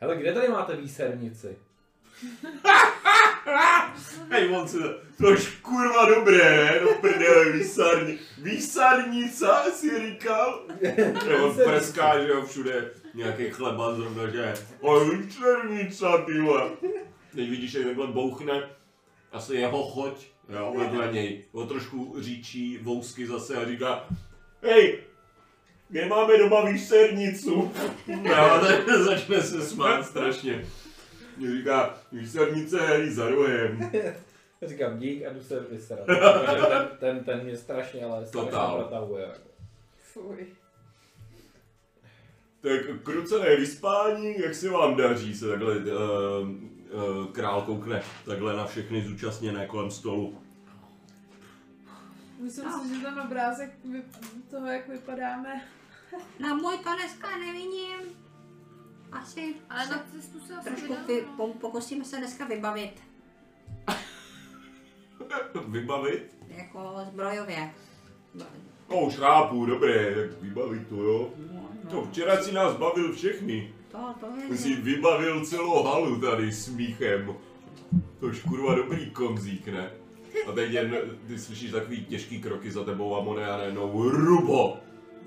Hele, 0.00 0.16
kde 0.16 0.32
tady 0.32 0.48
máte 0.48 0.76
výsernici? 0.76 1.56
Hej, 4.30 4.56
on 4.56 4.68
se 4.68 4.78
to 5.18 5.30
je 5.30 5.36
kurva 5.62 6.08
dobré, 6.14 6.56
ne? 6.56 6.80
Do 6.80 6.88
prdele, 7.00 7.52
výsarní. 7.52 8.18
Výsarnica, 8.38 9.64
si 9.70 10.10
říkal? 10.10 10.62
Ne, 10.82 11.36
on 11.42 11.56
prská, 11.64 12.20
že 12.20 12.28
jo, 12.28 12.46
všude 12.46 12.90
nějaký 13.14 13.50
chleba 13.50 13.94
zrovna, 13.94 14.28
že 14.28 14.54
Oj, 14.80 15.16
výsarnica, 15.16 16.18
ty. 16.18 16.32
Teď 17.38 17.50
vidíš, 17.50 17.74
jak 17.74 17.86
takhle 17.86 18.06
bouchne, 18.06 18.68
asi 19.32 19.54
jeho 19.54 19.82
choď, 19.84 20.26
jo, 20.48 20.74
vedle 20.78 21.12
něj. 21.12 21.44
O 21.52 21.66
trošku 21.66 22.16
říčí 22.18 22.78
vousky 22.82 23.26
zase 23.26 23.56
a 23.56 23.64
říká, 23.64 24.04
hej, 24.62 24.98
kde 25.88 26.06
máme 26.06 26.38
doma 26.38 26.64
výsernicu? 26.64 27.72
No, 28.22 28.34
a 28.34 28.60
tak 28.60 28.88
začne 28.88 29.42
se 29.42 29.62
smát 29.62 30.02
strašně. 30.02 30.66
Říká, 31.56 31.98
výsernice 32.12 32.78
je 32.98 33.10
za 33.10 33.28
rohem. 33.28 33.90
Říkám 34.62 34.98
dík 34.98 35.24
a 35.26 35.32
jdu 35.32 35.42
se. 35.42 35.60
Protože 35.60 35.86
ten, 36.68 36.88
ten, 37.00 37.24
ten 37.24 37.44
mě 37.44 37.56
strašně, 37.56 38.04
ale 38.04 38.26
strašně 38.26 38.50
protahuje. 38.50 39.28
Fuj. 40.12 40.46
Tak 42.60 43.02
krucené 43.02 43.56
vyspání, 43.56 44.40
jak 44.40 44.54
se 44.54 44.70
vám 44.70 44.96
daří 44.96 45.34
se 45.34 45.48
takhle 45.48 45.76
uh, 45.76 45.84
eh, 45.84 46.77
král 47.32 47.62
koukne 47.62 48.02
takhle 48.24 48.56
na 48.56 48.66
všechny 48.66 49.02
zúčastněné 49.02 49.66
kolem 49.66 49.90
stolu. 49.90 50.38
Myslím 52.40 52.64
No. 52.64 52.78
si, 52.84 52.94
že 52.94 53.00
ten 53.06 53.20
obrázek 53.20 53.70
toho, 54.50 54.66
jak 54.66 54.88
vypadáme, 54.88 55.62
Na 56.40 56.54
můj 56.54 56.78
to 56.78 56.90
dneska 56.96 57.38
nevidím. 57.38 58.16
Asi 59.12 59.54
Ale 59.70 59.86
se 59.86 59.92
na 59.92 60.04
cestu 60.12 60.40
se 60.40 60.54
asi 60.54 60.68
trošku 60.70 60.94
vy, 61.06 61.24
no. 61.26 61.32
po, 61.36 61.46
pokusíme 61.48 62.04
se 62.04 62.16
dneska 62.16 62.44
vybavit. 62.44 63.02
Vybavit? 65.68 66.36
Jako 66.48 66.96
zbrojově. 67.12 67.74
No 68.90 69.00
už 69.06 69.16
chápu, 69.16 69.66
dobré, 69.66 70.02
jak 70.02 70.42
vybavit 70.42 70.88
to, 70.88 70.94
jo. 70.94 71.30
No, 71.84 71.90
To 71.90 72.04
včera 72.04 72.42
si 72.42 72.52
nás 72.52 72.76
bavil 72.76 73.12
všechny. 73.12 73.74
To, 73.98 74.26
to 74.26 74.40
je... 74.40 74.48
Ty 74.48 74.58
si 74.58 74.74
vybavil 74.74 75.46
celou 75.46 75.82
halu 75.82 76.20
tady 76.20 76.52
smíchem. 76.52 77.34
To 78.20 78.26
už 78.26 78.40
kurva 78.42 78.74
dobrý 78.74 79.10
komzík, 79.10 79.68
ne? 79.68 79.90
A 80.48 80.52
teď 80.52 80.72
jen, 80.72 80.96
ty 81.26 81.38
slyšíš 81.38 81.70
takový 81.70 82.04
těžký 82.04 82.40
kroky 82.40 82.70
za 82.70 82.84
tebou 82.84 83.16
a 83.16 83.22
Mone 83.22 83.46
a 83.50 83.56
najednou 83.56 84.10
rubo! 84.10 84.76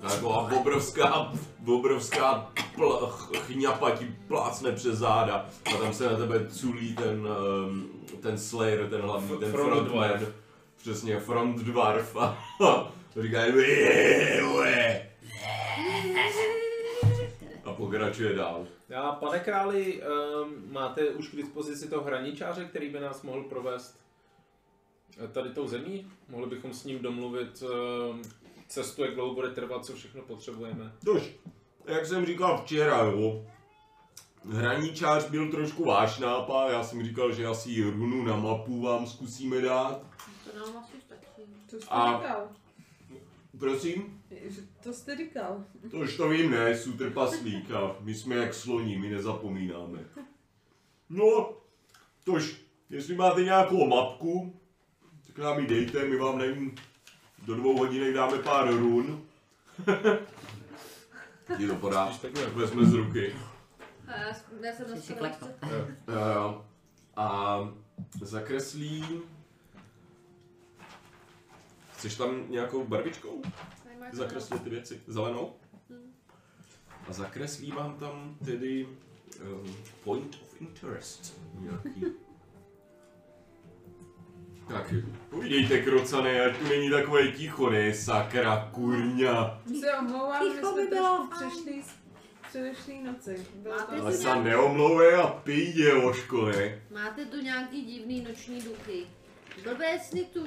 Taková 0.00 0.50
obrovská, 0.60 1.32
obrovská 1.66 2.52
pl- 2.74 3.06
ch- 3.10 3.36
chňapa 3.38 3.90
ti 3.90 4.16
plácne 4.28 4.72
přes 4.72 4.98
záda 4.98 5.46
a 5.74 5.76
tam 5.76 5.94
se 5.94 6.10
na 6.10 6.16
tebe 6.16 6.46
culí 6.48 6.94
ten, 6.94 7.28
um, 7.66 7.90
ten 8.20 8.38
Slayer, 8.38 8.88
ten 8.90 9.00
hlavní, 9.00 9.28
ten 9.38 9.52
Front 9.52 9.70
frontman. 9.72 10.08
dwarf. 10.08 10.28
Přesně, 10.76 11.20
front 11.20 11.56
dwarf 11.58 12.16
a, 12.16 12.38
a 12.66 12.92
říká. 13.22 13.38
a 17.64 17.72
pokračuje 17.72 18.34
dál. 18.34 18.66
Já, 18.88 19.12
pane 19.12 19.40
králi, 19.40 20.02
um, 20.42 20.72
máte 20.72 21.10
už 21.10 21.28
k 21.28 21.36
dispozici 21.36 21.88
toho 21.88 22.04
hraničáře, 22.04 22.64
který 22.64 22.88
by 22.88 23.00
nás 23.00 23.22
mohl 23.22 23.42
provést 23.42 24.00
tady 25.32 25.50
tou 25.50 25.68
zemí? 25.68 26.06
Mohli 26.28 26.46
bychom 26.46 26.72
s 26.74 26.84
ním 26.84 26.98
domluvit 26.98 27.62
um, 27.62 28.22
cestu, 28.68 29.04
jak 29.04 29.14
dlouho 29.14 29.34
bude 29.34 29.48
trvat, 29.50 29.84
co 29.84 29.92
všechno 29.94 30.22
potřebujeme. 30.22 30.92
Tož, 31.04 31.30
jak 31.86 32.06
jsem 32.06 32.26
říkal 32.26 32.58
včera, 32.62 32.98
jo, 32.98 33.46
hraničář 34.50 35.30
byl 35.30 35.50
trošku 35.50 35.84
váš 35.84 36.18
nápad, 36.18 36.70
já 36.70 36.82
jsem 36.82 37.04
říkal, 37.04 37.32
že 37.32 37.46
asi 37.46 37.82
runu 37.82 38.24
na 38.24 38.36
mapu 38.36 38.80
vám 38.82 39.06
zkusíme 39.06 39.60
dát. 39.60 40.00
To 40.52 40.58
nám 40.58 40.76
asi 40.84 40.92
stačí. 41.06 41.42
to 41.70 41.76
jste 41.76 41.86
A- 41.90 42.18
říkal. 42.22 42.48
Prosím? 43.58 44.21
Že- 44.40 44.62
To 44.82 44.92
jste 44.92 45.16
říkal. 45.16 45.64
Tož 45.90 46.16
to 46.16 46.28
vím, 46.28 46.50
ne, 46.50 46.76
jsou 46.76 46.92
trpaslík 46.92 47.70
a 47.70 47.96
my 48.00 48.14
jsme 48.14 48.34
jak 48.36 48.54
sloní, 48.54 48.98
my 48.98 49.10
nezapomínáme. 49.10 49.98
No, 51.08 51.56
tož, 52.24 52.56
jestli 52.90 53.14
máte 53.16 53.42
nějakou 53.42 53.86
mapku, 53.88 54.60
tak 55.26 55.38
nám 55.38 55.58
ji 55.58 55.66
dejte, 55.66 56.04
my 56.04 56.16
vám 56.16 56.38
nevím, 56.38 56.74
do 57.46 57.54
dvou 57.54 57.76
hodinek 57.78 58.14
dáme 58.14 58.38
pár 58.38 58.70
run. 58.74 59.24
Ti 61.56 61.66
to 61.66 61.74
podá, 61.74 62.12
vezme 62.54 62.84
z 62.84 62.92
ruky. 62.94 63.34
A 64.06 64.16
já, 64.20 64.34
já 64.62 64.72
jsem 64.72 64.86
dostala. 64.94 65.28
Jo, 66.08 66.34
jo. 66.34 66.64
A 67.16 67.58
zakreslím... 68.22 69.22
Chceš 71.92 72.14
tam 72.14 72.44
nějakou 72.50 72.84
barvičkou 72.84 73.42
zakreslit 74.12 74.62
ty 74.62 74.70
věci? 74.70 75.00
Zelenou? 75.06 75.52
Hmm. 75.90 76.12
A 77.08 77.12
zakreslí 77.12 77.70
vám 77.70 77.96
tam 77.98 78.36
tedy 78.44 78.86
um, 78.86 79.76
point 80.04 80.34
of 80.42 80.60
interest 80.60 81.40
nějaký. 81.60 82.04
Tak, 84.68 84.94
povídejte 85.30 85.82
krocané, 85.82 86.40
ať 86.46 86.56
tu 86.56 86.68
není 86.68 86.90
takové 86.90 87.28
ticho, 87.28 87.70
ne, 87.70 87.94
sakra, 87.94 88.68
kurňa. 88.72 89.62
Se 89.80 89.94
omlouvám, 89.98 90.44
my 90.48 90.54
Ticho 90.54 90.72
jsme 90.72 90.82
by 90.82 90.88
bylo 90.88 91.16
trošku 91.16 91.38
fajn. 91.38 91.50
přešli 91.50 91.82
z 91.82 91.88
předešlý 92.48 93.02
noci. 93.02 93.46
Bylo 93.54 93.74
Máte 93.76 93.96
to 93.96 94.02
Ale 94.02 94.12
se 94.12 94.34
neomlouvej 94.42 95.14
a 95.14 95.26
pij, 95.26 95.72
děložko, 95.72 96.46
ne? 96.46 96.82
Máte 96.90 97.24
tu 97.26 97.36
nějaký 97.40 97.84
divný 97.84 98.20
noční 98.24 98.62
duchy. 98.62 99.06
Blbé 99.64 99.98
sny 99.98 100.24
tu 100.24 100.46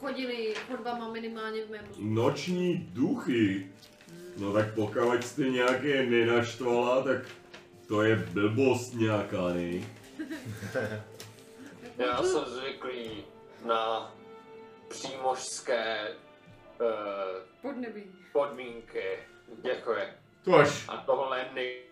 chodili 0.00 0.54
chodbama 0.68 1.08
minimálně 1.12 1.64
v 1.64 1.70
mém. 1.70 1.84
Noční 1.98 2.76
duchy. 2.92 3.66
No 4.38 4.52
tak 4.52 4.74
pokud 4.74 5.24
jste 5.24 5.42
nějaké 5.42 6.06
nenaštvala, 6.06 7.02
tak 7.02 7.18
to 7.88 8.02
je 8.02 8.16
blbost 8.16 8.92
nějaká, 8.94 9.48
ne? 9.48 9.80
Já 11.98 12.22
jsem 12.22 12.44
zvyklý 12.44 13.24
na 13.64 14.12
přímořské 14.88 16.08
uh, 16.80 16.86
Podnebí. 17.62 18.02
podmínky. 18.32 19.18
Děkuji. 19.62 19.98
Tož, 20.44 20.84
A 20.88 20.96
tohle 20.96 21.46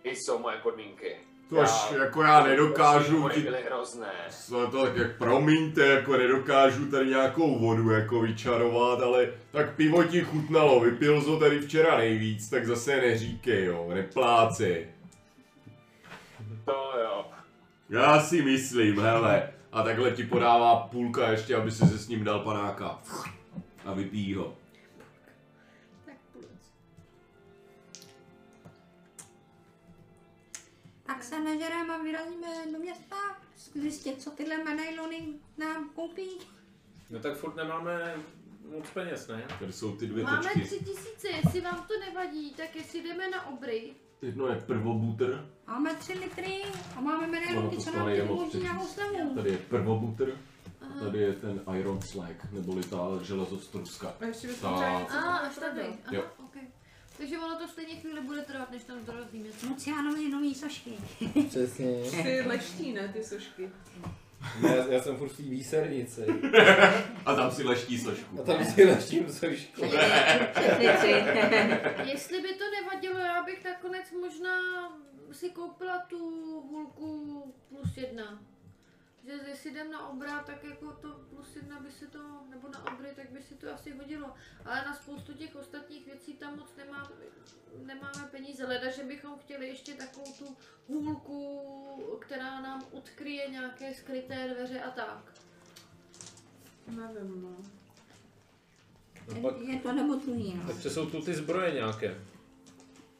nejsou 0.04 0.38
moje 0.38 0.56
podmínky. 0.56 1.16
Tož, 1.48 1.92
jako 1.98 2.22
já 2.22 2.46
nedokážu 2.46 3.28
ti... 3.28 3.40
byly 3.40 3.62
hrozné. 3.66 4.12
Co 4.30 4.66
to 4.66 4.84
tak 4.84 4.96
jak 4.96 5.16
promiňte, 5.16 5.86
jako 5.86 6.16
nedokážu 6.16 6.86
tady 6.90 7.06
nějakou 7.06 7.58
vodu 7.58 7.90
jako 7.90 8.20
vyčarovat, 8.20 9.00
ale 9.00 9.28
tak 9.50 9.74
pivo 9.74 10.04
ti 10.04 10.20
chutnalo, 10.20 10.80
vypil 10.80 11.20
ho 11.20 11.38
tady 11.38 11.60
včera 11.60 11.96
nejvíc, 11.98 12.50
tak 12.50 12.66
zase 12.66 12.96
neříkej 12.96 13.64
jo, 13.64 13.90
nepláci. 13.94 14.88
To 16.64 16.92
jo. 17.02 17.24
Já 17.90 18.20
si 18.20 18.42
myslím, 18.42 19.00
hele. 19.00 19.50
A 19.72 19.82
takhle 19.82 20.10
ti 20.10 20.22
podává 20.22 20.76
půlka 20.76 21.30
ještě, 21.30 21.56
aby 21.56 21.70
si 21.70 21.86
se 21.86 21.98
s 21.98 22.08
ním 22.08 22.24
dal 22.24 22.40
panáka. 22.40 22.98
A 23.84 23.92
vypíjí 23.92 24.34
ho. 24.34 24.63
Tak 31.06 31.24
se 31.24 31.40
nežereme 31.40 31.94
a 31.94 32.02
vyrazíme 32.02 32.46
do 32.72 32.78
města 32.78 33.16
zjistit, 33.74 34.22
co 34.22 34.30
tyhle 34.30 34.64
medailony 34.64 35.26
nám 35.58 35.90
koupí. 35.94 36.28
No 37.10 37.20
tak 37.20 37.36
furt 37.36 37.56
nemáme 37.56 38.16
moc 38.76 38.90
peněz, 38.90 39.28
ne? 39.28 39.44
Tady 39.58 39.72
jsou 39.72 39.96
ty 39.96 40.06
dvě 40.06 40.24
Máme 40.24 40.42
tečky. 40.42 40.60
tři 40.60 40.78
tisíce, 40.84 41.28
jestli 41.28 41.60
vám 41.60 41.86
to 41.88 41.94
nevadí, 42.08 42.50
tak 42.54 42.76
jestli 42.76 43.02
jdeme 43.02 43.30
na 43.30 43.46
obry, 43.48 43.92
Jedno 44.22 44.46
je 44.46 44.56
prvobutr, 44.56 45.50
Máme 45.66 45.94
tři 45.94 46.12
litry 46.12 46.62
a 46.96 47.00
máme 47.00 47.18
Ono 47.24 47.32
medailonky, 47.32 47.76
to 47.76 47.82
co 47.82 47.96
nám 47.96 48.08
jenom 48.08 48.30
umožní 48.30 48.48
tři 48.50 48.60
nějakou 48.60 48.86
slevu. 48.86 49.34
tady 49.34 49.50
je 49.50 49.58
prvobutr, 49.58 50.38
a 50.80 51.04
tady 51.04 51.18
je 51.18 51.32
ten 51.32 51.60
Iron 51.78 52.02
Slag, 52.02 52.52
neboli 52.52 52.82
ta 52.82 52.98
železostruska. 53.22 54.14
A 54.20 54.24
ještě 54.24 54.46
bychom 54.46 54.70
Ta- 54.70 54.76
třeba 54.76 55.00
něco 55.00 55.14
A, 55.16 55.36
až 55.36 55.54
tady. 55.58 55.80
Aha, 55.80 55.98
Jo. 56.10 56.24
okay. 56.44 56.53
Takže 57.18 57.38
ono 57.38 57.58
to 57.58 57.68
stejně 57.68 57.94
chvíli 57.94 58.20
bude 58.20 58.42
trvat, 58.42 58.70
než 58.70 58.84
tam 58.84 59.04
dorazíme. 59.04 59.48
Lucianovi 59.68 60.28
nový 60.28 60.54
sošky. 60.54 60.90
Přesně. 61.48 61.86
Ty 62.22 62.42
leští, 62.46 62.92
ne, 62.92 63.08
ty 63.08 63.24
sošky. 63.24 63.70
Ne, 64.62 64.76
já, 64.76 64.86
já 64.86 65.02
jsem 65.02 65.16
furt 65.16 65.28
v 65.28 65.36
té 65.36 65.42
výsernici. 65.42 66.26
A 67.26 67.34
tam 67.34 67.50
si 67.50 67.62
leští 67.62 67.98
sošku. 67.98 68.40
A 68.40 68.42
tam 68.42 68.64
si 68.64 68.84
leštím 68.84 69.32
sošku. 69.32 69.84
Jestli 72.04 72.40
by 72.40 72.48
to 72.54 72.64
nevadilo, 72.80 73.18
já 73.18 73.42
bych 73.42 73.64
nakonec 73.64 74.12
možná 74.20 74.58
si 75.32 75.50
koupila 75.50 75.98
tu 75.98 76.18
hůlku 76.70 77.54
plus 77.68 77.96
jedna. 77.96 78.42
Že 79.24 79.32
jestli 79.48 79.70
jdem 79.70 79.90
na 79.90 80.08
obra, 80.08 80.42
tak 80.42 80.64
jako 80.64 80.92
to 80.92 81.08
plus 81.30 81.56
jedna 81.56 81.80
by 81.80 81.90
se 81.90 82.06
to, 82.06 82.18
nebo 82.50 82.68
na 82.68 82.92
obry, 82.92 83.08
tak 83.16 83.30
by 83.30 83.42
se 83.42 83.54
to 83.54 83.74
asi 83.74 83.90
hodilo. 83.92 84.34
Ale 84.64 84.84
na 84.84 84.94
spoustu 84.94 85.32
těch 85.34 85.56
ostatních 85.56 86.06
věcí 86.06 86.34
tam 86.34 86.58
moc 86.58 86.76
nemáme, 86.76 87.08
nemáme 87.86 88.28
peníze. 88.30 88.66
Leda, 88.66 88.90
že 88.90 89.04
bychom 89.04 89.38
chtěli 89.38 89.68
ještě 89.68 89.94
takovou 89.94 90.32
tu 90.32 90.56
hůlku, 90.88 92.18
která 92.20 92.60
nám 92.60 92.84
odkryje 92.92 93.48
nějaké 93.48 93.94
skryté 93.94 94.48
dveře 94.54 94.80
a 94.80 94.90
tak. 94.90 95.32
Nevím, 96.88 97.42
no. 97.42 97.56
No 99.34 99.40
pak, 99.42 99.60
Je 99.60 99.78
to 99.80 99.92
nebo 99.92 100.14
druhý, 100.14 100.54
no. 100.54 100.62
takže 100.66 100.90
jsou 100.90 101.10
tu 101.10 101.22
ty 101.22 101.34
zbroje 101.34 101.72
nějaké. 101.74 102.24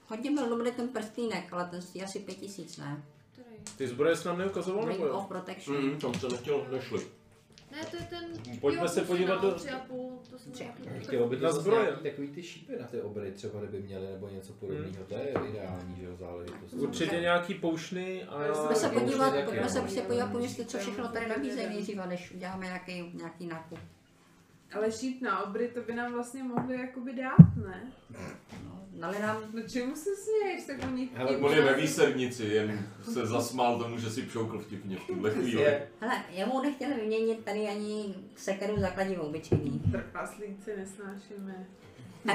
Hodně 0.07 0.31
byl 0.31 0.49
dobrý 0.49 0.73
ten 0.73 0.89
prstýnek, 0.89 1.53
ale 1.53 1.65
ten 1.65 1.83
stojí 1.83 2.05
asi 2.05 2.19
pět 2.21 2.35
tisíc, 2.35 2.77
ne? 2.77 3.03
Ty 3.79 3.89
zbroje 3.89 4.17
jsi 4.17 4.29
nám 4.29 4.39
neukazoval, 4.39 4.85
Ring 4.85 4.99
nebo 5.01 5.07
jo? 5.13 5.19
of 5.19 5.27
Protection. 5.27 5.85
Mm, 5.85 5.99
tam 5.99 6.15
se 6.15 6.29
nechtěl, 6.29 6.67
nešli. 6.73 7.07
Ne, 7.73 7.79
to 7.91 7.97
je 7.97 8.03
ten... 8.03 8.59
Pojďme 8.61 8.83
jo, 8.83 8.89
se 8.89 9.01
podívat 9.01 9.43
do- 9.43 9.55
Tři 9.55 9.71
a 9.71 9.79
půl, 9.79 10.19
to 10.31 10.39
jsem 10.39 10.53
Tři 10.53 10.65
a 10.65 10.99
Chtělo 11.01 11.29
by 11.29 11.37
to 11.37 11.43
Na 11.43 11.49
zase 11.51 11.61
zbroje. 11.63 11.83
nějaký 11.83 12.03
takový 12.03 12.29
ty 12.29 12.43
šípy 12.43 12.73
na 12.81 12.87
ty 12.87 13.01
obry 13.03 13.33
třeba 13.33 13.61
kdyby 13.61 13.83
měli 13.83 14.07
nebo 14.07 14.29
něco 14.29 14.53
podobného. 14.53 15.05
To 15.09 15.15
je 15.15 15.29
ideální, 15.51 15.97
že 15.97 16.05
jo, 16.05 16.17
záležitost. 16.17 16.73
Určitě 16.73 17.21
nějaký 17.21 17.55
poušny 17.55 18.25
a... 18.25 18.39
Pojďme 18.55 18.75
se 18.77 18.89
podívat, 18.89 19.31
taky, 19.31 19.45
pojďme 19.45 19.69
se 19.69 19.79
no. 19.79 19.83
prostě 19.83 20.01
podívat 20.03 20.33
po 20.33 20.39
městě, 20.39 20.65
co 20.65 20.79
všechno 20.79 21.09
tady 21.09 21.29
nabízejí 21.29 21.69
nejdřív, 21.69 21.97
než 22.07 22.33
uděláme 22.35 22.65
nějaký, 22.67 23.11
nějaký 23.15 23.47
nákup. 23.47 23.79
Ale 24.75 24.93
šít 24.93 25.23
na 25.23 25.43
obry, 25.47 25.69
to 25.69 25.81
by 25.83 25.95
nám 25.95 26.13
vlastně 26.13 26.43
mohli 26.43 26.81
jakoby 26.81 27.13
dát, 27.15 27.57
ne? 27.57 27.93
No, 28.95 29.01
nalidám. 29.01 29.43
No 29.53 29.63
čemu 29.63 29.97
se 29.97 30.11
směješ, 30.17 30.65
tak 30.67 30.77
oni 30.89 31.11
Hele, 31.15 31.37
On 31.37 31.53
je 31.55 31.63
ve 31.63 31.75
výsernici, 31.75 32.45
jen 32.45 32.87
se 33.13 33.27
zasmál 33.27 33.79
tomu, 33.79 33.99
že 33.99 34.11
si 34.11 34.23
pšoukl 34.23 34.59
vtipně 34.59 34.97
v 34.97 35.07
tuhle 35.07 35.31
chvíli. 35.35 35.63
Je, 35.63 35.89
Hele, 36.01 36.23
jemu 36.31 36.63
nechtěli 36.63 36.95
vyměnit 36.95 37.45
tady 37.45 37.69
ani 37.69 38.15
sekeru 38.37 38.81
za 38.81 38.91
kladivo 38.91 39.23
obyčejný. 39.23 39.83
trpaslíci 39.93 40.77
nesnášíme. 40.77 41.67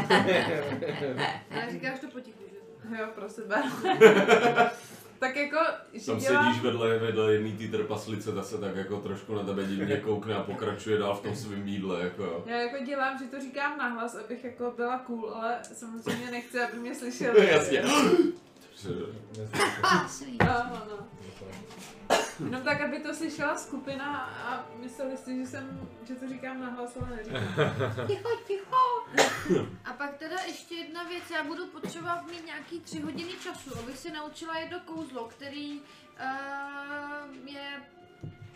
Ale 1.51 1.71
říkáš 1.71 1.99
to 1.99 2.07
potichu, 2.07 2.43
že? 2.51 2.97
Jo, 2.97 3.07
pro 3.15 3.29
sebe. 3.29 3.63
tak 5.19 5.35
jako, 5.35 5.57
že 5.93 6.05
Tam 6.05 6.17
dělám... 6.17 6.45
sedíš 6.45 6.63
vedle, 6.63 6.99
vedle 6.99 7.33
jedný 7.33 7.57
té 7.57 7.77
trpaslice, 7.77 8.31
ta 8.31 8.43
se 8.43 8.57
tak 8.57 8.75
jako 8.75 8.97
trošku 8.97 9.35
na 9.35 9.43
tebe 9.43 9.65
divně 9.65 9.97
koukne 9.97 10.35
a 10.35 10.43
pokračuje 10.43 10.97
dál 10.97 11.15
v 11.15 11.21
tom 11.21 11.35
svým 11.35 11.67
jídle, 11.67 12.03
jako. 12.03 12.43
Já 12.45 12.57
jako 12.57 12.85
dělám, 12.85 13.17
že 13.19 13.25
to 13.25 13.41
říkám 13.41 13.77
nahlas, 13.77 14.15
abych 14.15 14.43
jako 14.43 14.73
byla 14.75 14.99
cool, 14.99 15.33
ale 15.33 15.59
samozřejmě 15.73 16.31
nechci, 16.31 16.59
aby 16.59 16.77
mě 16.77 16.95
slyšeli. 16.95 17.47
Jasně. 17.51 17.83
Ah. 19.83 20.09
No, 20.39 20.47
no, 20.69 20.81
no. 20.89 21.07
Jenom 22.45 22.61
tak, 22.63 22.81
aby 22.81 22.99
to 22.99 23.15
slyšela 23.15 23.57
skupina 23.57 24.15
a 24.45 24.65
mysleli 24.75 25.17
si, 25.17 25.37
že 25.37 25.45
jsem, 25.45 25.89
že 26.03 26.15
to 26.15 26.29
říkám 26.29 26.61
nahlas, 26.61 26.97
ale 26.97 27.15
neříkám. 27.15 28.07
Ticho, 28.07 28.29
ticho. 28.47 29.05
A 29.85 29.93
pak 29.93 30.17
teda 30.17 30.35
ještě 30.47 30.75
jedna 30.75 31.03
věc, 31.03 31.23
já 31.31 31.43
budu 31.43 31.67
potřebovat 31.67 32.27
mít 32.27 32.45
nějaký 32.45 32.79
tři 32.79 33.01
hodiny 33.01 33.31
času, 33.43 33.79
abych 33.79 33.97
si 33.97 34.11
naučila 34.11 34.57
jedno 34.57 34.79
kouzlo, 34.79 35.25
který 35.25 35.81
uh, 35.81 37.47
je 37.47 37.81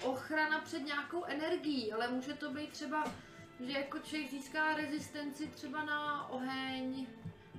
ochrana 0.01 0.59
před 0.59 0.85
nějakou 0.85 1.23
energií, 1.23 1.93
ale 1.93 2.07
může 2.07 2.33
to 2.33 2.51
být 2.51 2.69
třeba, 2.69 3.03
že 3.59 3.71
jako 3.71 3.99
člověk 3.99 4.31
získá 4.31 4.75
rezistenci 4.75 5.47
třeba 5.47 5.83
na 5.83 6.29
oheň 6.29 7.07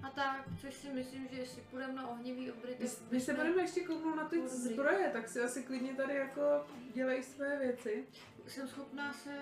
a 0.05 0.11
tak, 0.11 0.45
což 0.61 0.75
si 0.75 0.89
myslím, 0.89 1.29
že 1.29 1.37
jestli 1.37 1.63
půjdeme 1.71 1.93
na 1.93 2.09
ohnivý 2.09 2.53
obry, 2.53 2.75
tak 2.79 2.89
Když 3.11 3.23
se 3.23 3.35
budeme 3.35 3.63
ještě 3.63 3.81
kouknout 3.81 4.17
na 4.17 4.29
ty 4.29 4.37
Dobrý. 4.37 4.57
zbroje, 4.57 5.11
tak 5.13 5.29
si 5.29 5.41
asi 5.41 5.63
klidně 5.63 5.95
tady 5.95 6.15
jako 6.15 6.67
dělej 6.95 7.23
své 7.23 7.59
věci. 7.59 8.05
jsem 8.49 8.69
schopná 8.69 9.13
se, 9.13 9.39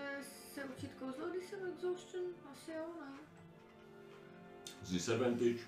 se 0.54 0.64
učit 0.64 0.90
kouzlo, 0.98 1.26
když 1.30 1.44
jsem 1.44 1.58
exhaustion, 1.72 2.24
asi 2.52 2.70
jo, 2.70 2.84
ne? 3.00 3.18
Z 4.82 4.92
disadvantage. 4.92 5.58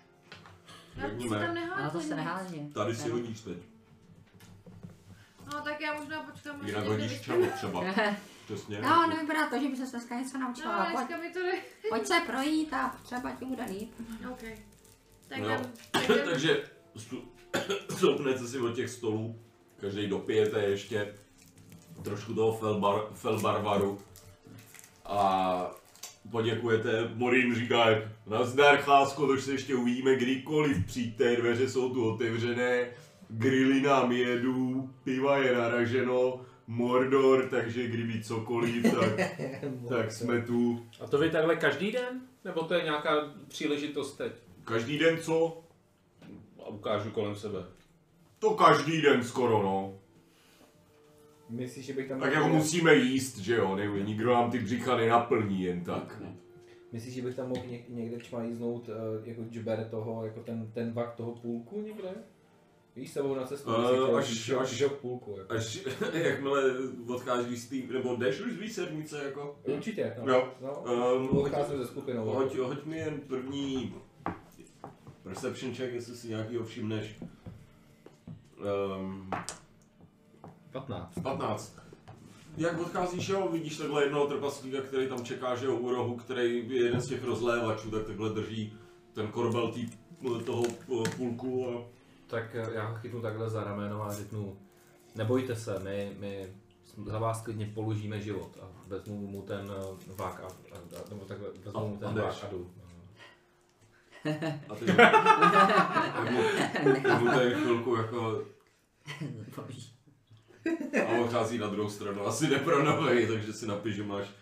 Já 0.97 1.03
si 1.03 1.11
Řekněme. 1.11 1.39
tam 1.47 1.55
neházím 1.55 1.91
to 1.91 2.01
se 2.01 2.17
nehází. 2.17 2.71
Tady 2.75 2.95
si 2.97 3.09
hodíš 3.09 3.41
teď. 3.41 3.59
No 5.53 5.61
tak 5.61 5.81
já 5.81 5.95
možná 5.95 6.23
počkám, 6.23 6.61
až 6.61 6.67
Jinak 6.67 6.85
hodíš 6.87 7.21
čelo 7.21 7.47
třeba. 7.47 7.85
Přesně. 8.45 8.81
No, 8.81 9.07
nevypadá 9.07 9.49
to, 9.51 9.59
že 9.61 9.69
by 9.69 9.77
se 9.77 9.87
dneska 9.87 10.19
něco 10.21 10.39
naučila. 10.39 10.79
No, 10.79 10.85
Pojď, 10.85 11.07
dneska 11.09 11.17
mi 11.17 11.33
to 11.33 11.43
ne... 11.43 11.53
pojď 11.89 12.07
se 12.07 12.21
projít 12.27 12.73
a 12.73 12.99
třeba 13.03 13.31
ti 13.31 13.45
bude 13.45 13.65
líp. 13.65 13.93
OK. 14.33 14.43
Tak 15.29 15.39
No. 15.39 15.45
jdem, 15.47 15.61
tak 15.91 16.09
jdem. 16.09 16.19
Takže 16.31 16.63
stu- 16.97 17.25
stoupnete 17.97 18.47
si 18.47 18.59
od 18.59 18.75
těch 18.75 18.91
stolů, 18.91 19.39
každý 19.81 20.07
dopijete 20.07 20.63
ještě 20.63 21.15
trošku 22.03 22.35
toho 22.35 22.53
felbar, 22.59 23.01
felbarvaru 23.15 23.99
a 25.05 25.71
poděkujete. 26.31 27.11
Morin 27.15 27.55
říká, 27.55 27.91
jak 27.91 28.03
nazdar 28.27 28.77
chásko, 28.77 29.27
to 29.27 29.37
se 29.41 29.53
ještě 29.53 29.75
uvidíme 29.75 30.17
kdykoliv, 30.17 30.87
přijďte, 30.87 31.37
dveře 31.37 31.69
jsou 31.71 31.95
tu 31.95 32.15
otevřené, 32.15 32.87
grily 33.29 33.81
nám 33.81 34.13
jedou, 34.13 34.91
piva 35.05 35.39
je 35.39 35.55
naraženo, 35.55 36.41
Mordor, 36.67 37.49
takže 37.51 37.87
kdyby 37.87 38.23
cokoliv, 38.25 38.83
tak, 38.83 39.31
tak 39.89 40.13
jsme 40.13 40.43
tu. 40.43 40.87
A 41.01 41.07
to 41.07 41.19
vy 41.19 41.31
takhle 41.31 41.57
každý 41.57 41.93
den? 41.93 42.21
Nebo 42.45 42.63
to 42.63 42.75
je 42.75 42.85
nějaká 42.85 43.35
příležitost 43.49 44.17
teď? 44.17 44.33
Každý 44.65 44.99
den 44.99 45.19
co? 45.19 45.61
A 46.65 46.69
ukážu 46.69 47.11
kolem 47.11 47.37
sebe. 47.37 47.59
To 48.39 48.51
každý 48.55 49.03
den 49.03 49.25
skoro, 49.25 49.63
no. 49.63 49.99
Myslíš, 51.51 51.87
že 51.87 51.93
bych 51.93 52.09
tam... 52.09 52.21
Tak 52.21 52.33
jako 52.33 52.49
musíme 52.49 52.95
jíst, 52.95 53.39
že 53.39 53.57
jo, 53.57 53.77
ne, 53.77 53.87
nikdo 54.03 54.33
nám 54.33 54.51
ty 54.51 54.59
břicha 54.59 54.97
nenaplní 54.97 55.63
jen 55.63 55.85
tak. 55.85 56.23
Myslíš, 56.93 57.15
že 57.15 57.23
bych 57.23 57.35
tam 57.35 57.49
mohl 57.49 57.61
něk- 57.67 57.85
někde 57.89 58.19
čmajíznout 58.21 58.89
uh, 58.89 58.95
jako 59.29 59.43
džber 59.51 59.89
toho, 59.91 60.25
jako 60.25 60.41
ten, 60.41 60.71
ten 60.75 60.93
vak 60.93 61.15
toho 61.15 61.33
půlku 61.33 61.81
někde? 61.83 62.09
Víš, 62.97 63.11
sebou 63.13 63.35
na 63.35 63.47
cestu, 63.47 63.71
uh, 63.71 64.19
až- 64.19 64.27
žok, 64.27 64.61
až- 64.63 64.69
žok 64.73 64.93
půlku. 65.01 65.37
Jako. 65.39 65.53
Až 65.55 65.79
jakmile 66.13 66.63
odcházíš 67.09 67.59
z 67.61 67.69
té, 67.69 67.93
nebo 67.95 68.17
jdeš 68.17 68.41
už 68.41 68.53
z 68.53 68.59
výsernice, 68.59 69.25
jako? 69.25 69.59
Určitě, 69.65 70.15
no. 70.23 70.33
Jo. 70.33 70.49
no. 70.61 70.85
Um, 71.17 71.29
hoď, 71.29 71.45
Odcházím 71.45 71.79
ze 71.79 71.87
skupinou. 71.87 72.25
hoď, 72.25 72.57
hoď 72.59 72.85
mi 72.85 72.97
jen 72.99 73.21
první 73.21 73.95
perception 75.25 75.75
check, 75.75 75.93
jestli 75.93 76.17
si 76.17 76.29
nějakýho 76.29 76.65
všimneš. 76.65 77.17
Um, 78.99 79.31
15. 80.73 81.15
15. 81.23 81.79
Jak 82.57 82.81
odcházíš, 82.81 83.29
jo, 83.29 83.49
vidíš 83.53 83.77
takhle 83.77 84.05
jednoho 84.05 84.27
trpaslíka, 84.27 84.81
který 84.81 85.09
tam 85.09 85.25
čeká, 85.25 85.57
že 85.57 85.67
jo, 85.67 85.77
u 85.77 85.91
rohu, 85.91 86.17
který 86.17 86.69
je 86.69 86.85
jeden 86.85 87.01
z 87.01 87.09
těch 87.09 87.25
rozlévačů, 87.25 87.91
tak 87.91 88.07
takhle 88.07 88.31
drží 88.31 88.77
ten 89.13 89.29
korbel 89.29 89.73
tý, 89.73 89.91
toho 90.47 90.65
eh, 90.67 91.11
půlku 91.17 91.69
a 91.69 91.83
Tak 92.27 92.55
eh, 92.55 92.75
já 92.75 92.89
ho 92.89 92.95
chytnu 92.95 93.21
takhle 93.21 93.51
za 93.51 93.65
rameno 93.65 94.03
a 94.03 94.15
řeknu, 94.15 94.57
nebojte 95.15 95.57
se, 95.57 95.79
my, 95.79 96.17
my 96.19 96.55
za 97.07 97.19
vás 97.19 97.43
klidně 97.43 97.71
položíme 97.75 98.21
život 98.21 98.59
a 98.63 98.67
vezmu 98.87 99.27
mu 99.27 99.43
ten 99.43 99.71
eh, 99.71 100.13
vák 100.17 100.41
a, 100.41 100.47
a, 100.47 100.77
a 100.77 101.11
nebo 101.11 101.25
takhle, 101.25 101.49
vezmu 101.65 101.81
A- 101.81 101.87
mu 101.87 101.97
ten 101.97 102.09
a 102.09 102.23
vák 102.23 102.45
a 102.45 102.51
jdu. 102.51 102.71
A 104.69 104.75
ty, 104.75 104.85
mu, 107.21 107.31
tady 107.31 107.55
chvilku 107.55 107.97
jako 107.97 108.43
a 111.07 111.21
odchází 111.21 111.59
na 111.59 111.67
druhou 111.67 111.91
stranu. 111.91 112.27
Asi 112.27 112.49
nepronovej, 112.49 113.27
takže 113.27 113.53
si 113.53 113.67
napiš, 113.67 113.95
že 113.95 114.03
máš 114.03 114.27
uh, 114.27 114.33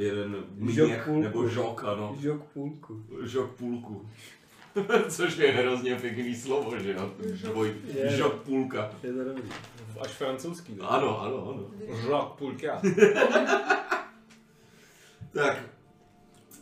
jeden 0.00 0.44
Žok 0.68 0.90
půlku. 1.04 1.22
nebo 1.22 1.48
žok, 1.48 1.84
ano. 1.84 2.16
Žok 2.20 2.42
půlku. 2.44 3.04
Žok 3.22 3.50
půlku. 3.50 4.08
Což 5.08 5.36
je 5.36 5.52
hrozně 5.52 5.96
pěkný 5.96 6.36
slovo, 6.36 6.78
že 6.78 6.92
jo? 6.92 7.10
Dvoj, 7.44 7.74
žok 8.08 8.34
půlka. 8.34 8.90
Je 9.02 9.12
to 9.12 9.24
dobrý. 9.24 9.42
Až 10.00 10.10
francouzský. 10.10 10.74
ne? 10.74 10.80
Ano, 10.88 11.20
ano, 11.20 11.50
ano. 11.50 11.66
Žlak 12.00 12.28
půlka. 12.28 12.80
Tak, 15.32 15.62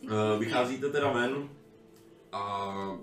uh, 0.03 0.11
vycházíte 0.39 0.89
teda 0.89 1.13
ven 1.13 1.49
a 2.39 2.99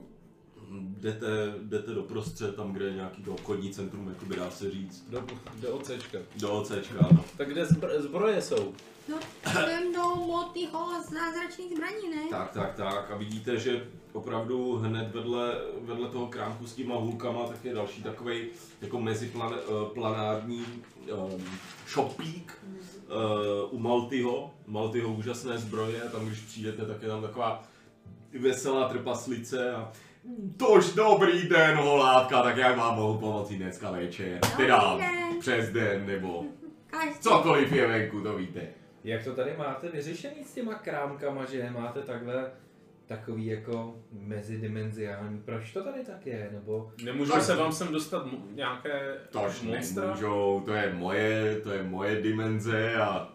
jdete, 0.71 1.27
jdete 1.61 1.91
do 1.91 2.03
prostřed, 2.03 2.55
tam, 2.55 2.73
kde 2.73 2.85
je 2.85 2.93
nějaký 2.93 3.23
to 3.23 3.31
obchodní 3.31 3.71
centrum, 3.71 4.07
jakoby 4.09 4.35
dá 4.35 4.51
se 4.51 4.71
říct. 4.71 5.05
Do, 5.09 5.23
do 5.61 5.75
OCčka. 5.75 6.17
Do 6.35 6.51
OCčka, 6.61 6.99
ano. 6.99 7.25
Tak 7.37 7.49
kde 7.49 7.65
zbr- 7.65 8.01
zbroje 8.01 8.41
jsou? 8.41 8.73
No, 9.09 9.19
jdem 9.51 9.93
do 9.93 10.15
Motyho 10.15 10.87
zázračných 11.01 11.75
zbraní, 11.75 12.09
ne? 12.15 12.29
Tak, 12.29 12.51
tak, 12.51 12.75
tak. 12.75 13.11
A 13.11 13.17
vidíte, 13.17 13.57
že 13.57 13.87
opravdu 14.13 14.75
hned 14.75 15.15
vedle, 15.15 15.55
vedle 15.81 16.09
toho 16.09 16.27
krámku 16.27 16.67
s 16.67 16.73
těma 16.73 16.95
hůlkama, 16.95 17.47
tak 17.47 17.65
je 17.65 17.73
další 17.73 18.03
takový 18.03 18.47
jako 18.81 19.01
meziplanární 19.01 20.65
um, 21.11 21.43
shopík 21.87 22.57
uh, 22.63 23.73
u 23.73 23.79
Maltyho. 23.79 24.53
Maltyho 24.67 25.13
úžasné 25.13 25.57
zbroje. 25.57 25.99
Tam, 26.11 26.25
když 26.25 26.39
přijdete, 26.39 26.85
tak 26.85 27.01
je 27.01 27.07
tam 27.07 27.21
taková 27.21 27.63
veselá 28.39 28.89
trpaslice 28.89 29.71
a 29.73 29.91
Tož 30.57 30.93
dobrý 30.93 31.47
den, 31.49 31.77
holátka, 31.77 32.41
tak 32.43 32.57
jak 32.57 32.77
vám 32.77 32.95
mohu 32.95 33.17
pomoci 33.17 33.55
dneska 33.55 33.91
večer? 33.91 34.39
Teda 34.57 34.97
den. 34.97 35.39
přes 35.39 35.69
den, 35.69 36.05
nebo 36.05 36.43
Každý. 36.87 37.19
cokoliv 37.19 37.71
je 37.71 37.87
venku, 37.87 38.21
to 38.21 38.35
víte. 38.37 38.61
Jak 39.03 39.23
to 39.23 39.33
tady 39.35 39.51
máte 39.57 39.89
vyřešený 39.89 40.43
s 40.43 40.53
těma 40.53 40.73
krámkama, 40.73 41.45
že 41.45 41.69
máte 41.73 42.01
takhle 42.01 42.51
takový 43.07 43.45
jako 43.45 43.95
mezidimenziální, 44.11 45.41
proč 45.45 45.71
to 45.73 45.83
tady 45.83 46.03
tak 46.05 46.25
je, 46.25 46.49
nebo 46.51 46.91
Nemůžou 47.03 47.31
Tak- 47.33 47.41
se 47.43 47.55
vám 47.55 47.71
sem 47.71 47.87
dostat 47.87 48.25
mo- 48.25 48.55
nějaké 48.55 49.15
Tož 49.29 49.61
monstra? 49.61 50.03
nemůžou, 50.05 50.61
to 50.65 50.73
je 50.73 50.93
moje, 50.93 51.59
to 51.63 51.71
je 51.71 51.83
moje 51.83 52.21
dimenze 52.21 52.95
a 52.95 53.33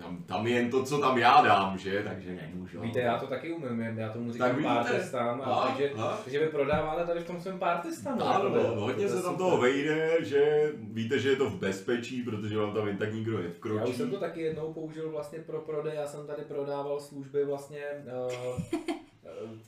tam, 0.00 0.22
tam 0.26 0.46
je 0.46 0.54
jen 0.54 0.70
to, 0.70 0.84
co 0.84 0.98
tam 0.98 1.18
já 1.18 1.42
dám, 1.42 1.78
že? 1.78 2.02
Takže 2.02 2.34
nemůžou. 2.34 2.80
víte, 2.80 3.00
já 3.00 3.18
to 3.18 3.26
taky 3.26 3.52
umím, 3.52 3.98
já 3.98 4.12
tomu 4.12 4.32
říkám 4.32 4.50
vidíte. 4.56 4.74
partystan, 4.74 5.42
a, 5.44 5.44
A, 5.44 5.68
takže, 5.68 5.90
a? 5.90 6.18
takže 6.24 6.38
vy 6.40 6.46
prodáváte 6.48 7.06
tady 7.06 7.20
v 7.20 7.26
tom 7.26 7.40
svém 7.40 7.58
partystanu. 7.58 8.22
Ano, 8.24 8.56
jako, 8.56 8.74
no, 8.74 8.80
hodně 8.80 9.08
to 9.08 9.16
se 9.16 9.22
tam 9.22 9.36
toho 9.36 9.58
vejde, 9.58 10.16
že 10.24 10.72
víte, 10.80 11.18
že 11.18 11.30
je 11.30 11.36
to 11.36 11.50
v 11.50 11.58
bezpečí, 11.58 12.22
protože 12.22 12.58
vám 12.58 12.74
tam 12.74 12.86
jen 12.86 12.96
tak 12.98 13.12
nikdo 13.14 13.36
Já 13.38 13.42
nevkročí. 13.44 13.90
už 13.90 13.96
jsem 13.96 14.10
to 14.10 14.18
taky 14.20 14.40
jednou 14.42 14.72
použil 14.72 15.10
vlastně 15.10 15.38
pro 15.38 15.60
prodej, 15.60 15.94
já 15.94 16.06
jsem 16.06 16.26
tady 16.26 16.42
prodával 16.42 17.00
služby 17.00 17.44
vlastně 17.44 17.82
uh, 18.54 18.62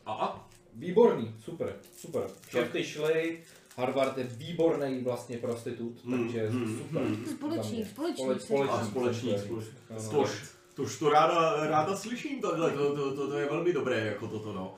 a, 0.06 0.46
Výborný, 0.76 1.34
super, 1.40 1.72
super. 1.96 2.22
Šefty 2.48 2.84
šly, 2.84 3.38
Harvard 3.76 4.18
je 4.18 4.24
výborný 4.24 5.00
vlastně 5.04 5.38
prostitut, 5.38 6.04
Hmm, 6.04 6.18
takže 6.22 6.48
hmm, 6.48 6.78
super. 6.78 7.02
Společník, 7.36 7.86
Za 7.96 8.02
mě. 8.82 9.38
společník. 10.00 10.54
To 10.74 10.82
už 10.82 10.98
to 10.98 11.08
ráda, 11.10 11.66
ráda 11.66 11.96
slyším, 11.96 12.40
tohle, 12.40 12.70
to, 12.70 12.94
to, 12.96 13.14
to, 13.16 13.28
to, 13.28 13.38
je 13.38 13.46
velmi 13.46 13.72
dobré, 13.72 13.98
jako 14.06 14.28
toto, 14.28 14.52
no. 14.52 14.74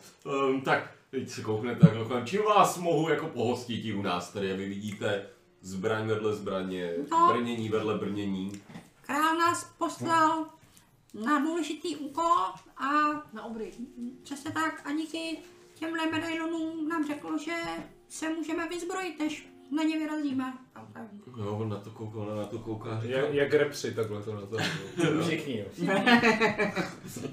Um, 0.48 0.60
tak, 0.60 0.90
teď 1.10 1.30
se 1.30 1.42
kouknete 1.42 1.80
takhle, 1.80 2.04
kolem. 2.04 2.26
čím 2.26 2.42
vás 2.42 2.78
mohu 2.78 3.08
jako 3.08 3.26
pohostit 3.26 3.94
u 3.94 4.02
nás 4.02 4.32
tady, 4.32 4.56
vy 4.56 4.68
vidíte 4.68 5.26
zbraň 5.60 6.06
vedle 6.06 6.34
zbraně, 6.34 6.94
No. 7.10 7.32
brnění 7.32 7.68
vedle 7.68 7.98
brnění. 7.98 8.52
Král 9.00 9.36
nás 9.38 9.64
poslal 9.78 10.46
na 11.24 11.38
důležitý 11.40 11.96
úkol 11.96 12.36
a 12.76 12.92
Na 13.32 13.44
obry. 13.44 13.72
přesně 14.22 14.50
tak 14.50 14.82
a 14.86 14.92
díky 14.92 15.38
těmhle 15.74 16.06
medailonům 16.10 16.88
nám 16.88 17.06
řekl, 17.06 17.38
že 17.38 17.52
se 18.08 18.30
můžeme 18.30 18.68
vyzbrojit, 18.68 19.18
než 19.18 19.48
na 19.76 19.82
ně 19.82 19.98
vyrazíme. 19.98 20.52
A 20.74 20.86
tak. 20.92 21.06
Jo, 21.38 21.56
on 21.60 21.68
na 21.68 21.76
to 21.76 21.90
kouká, 21.90 22.18
ona 22.18 22.34
na 22.34 22.44
to 22.46 22.58
kouká 22.58 23.00
říká, 23.00 23.18
Jak, 23.18 23.34
jak 23.34 23.52
repři 23.52 23.94
takhle 23.94 24.22
to 24.22 24.34
na 24.34 24.40
to. 24.40 24.56
Všichni, 25.22 25.58
jo. 25.58 25.66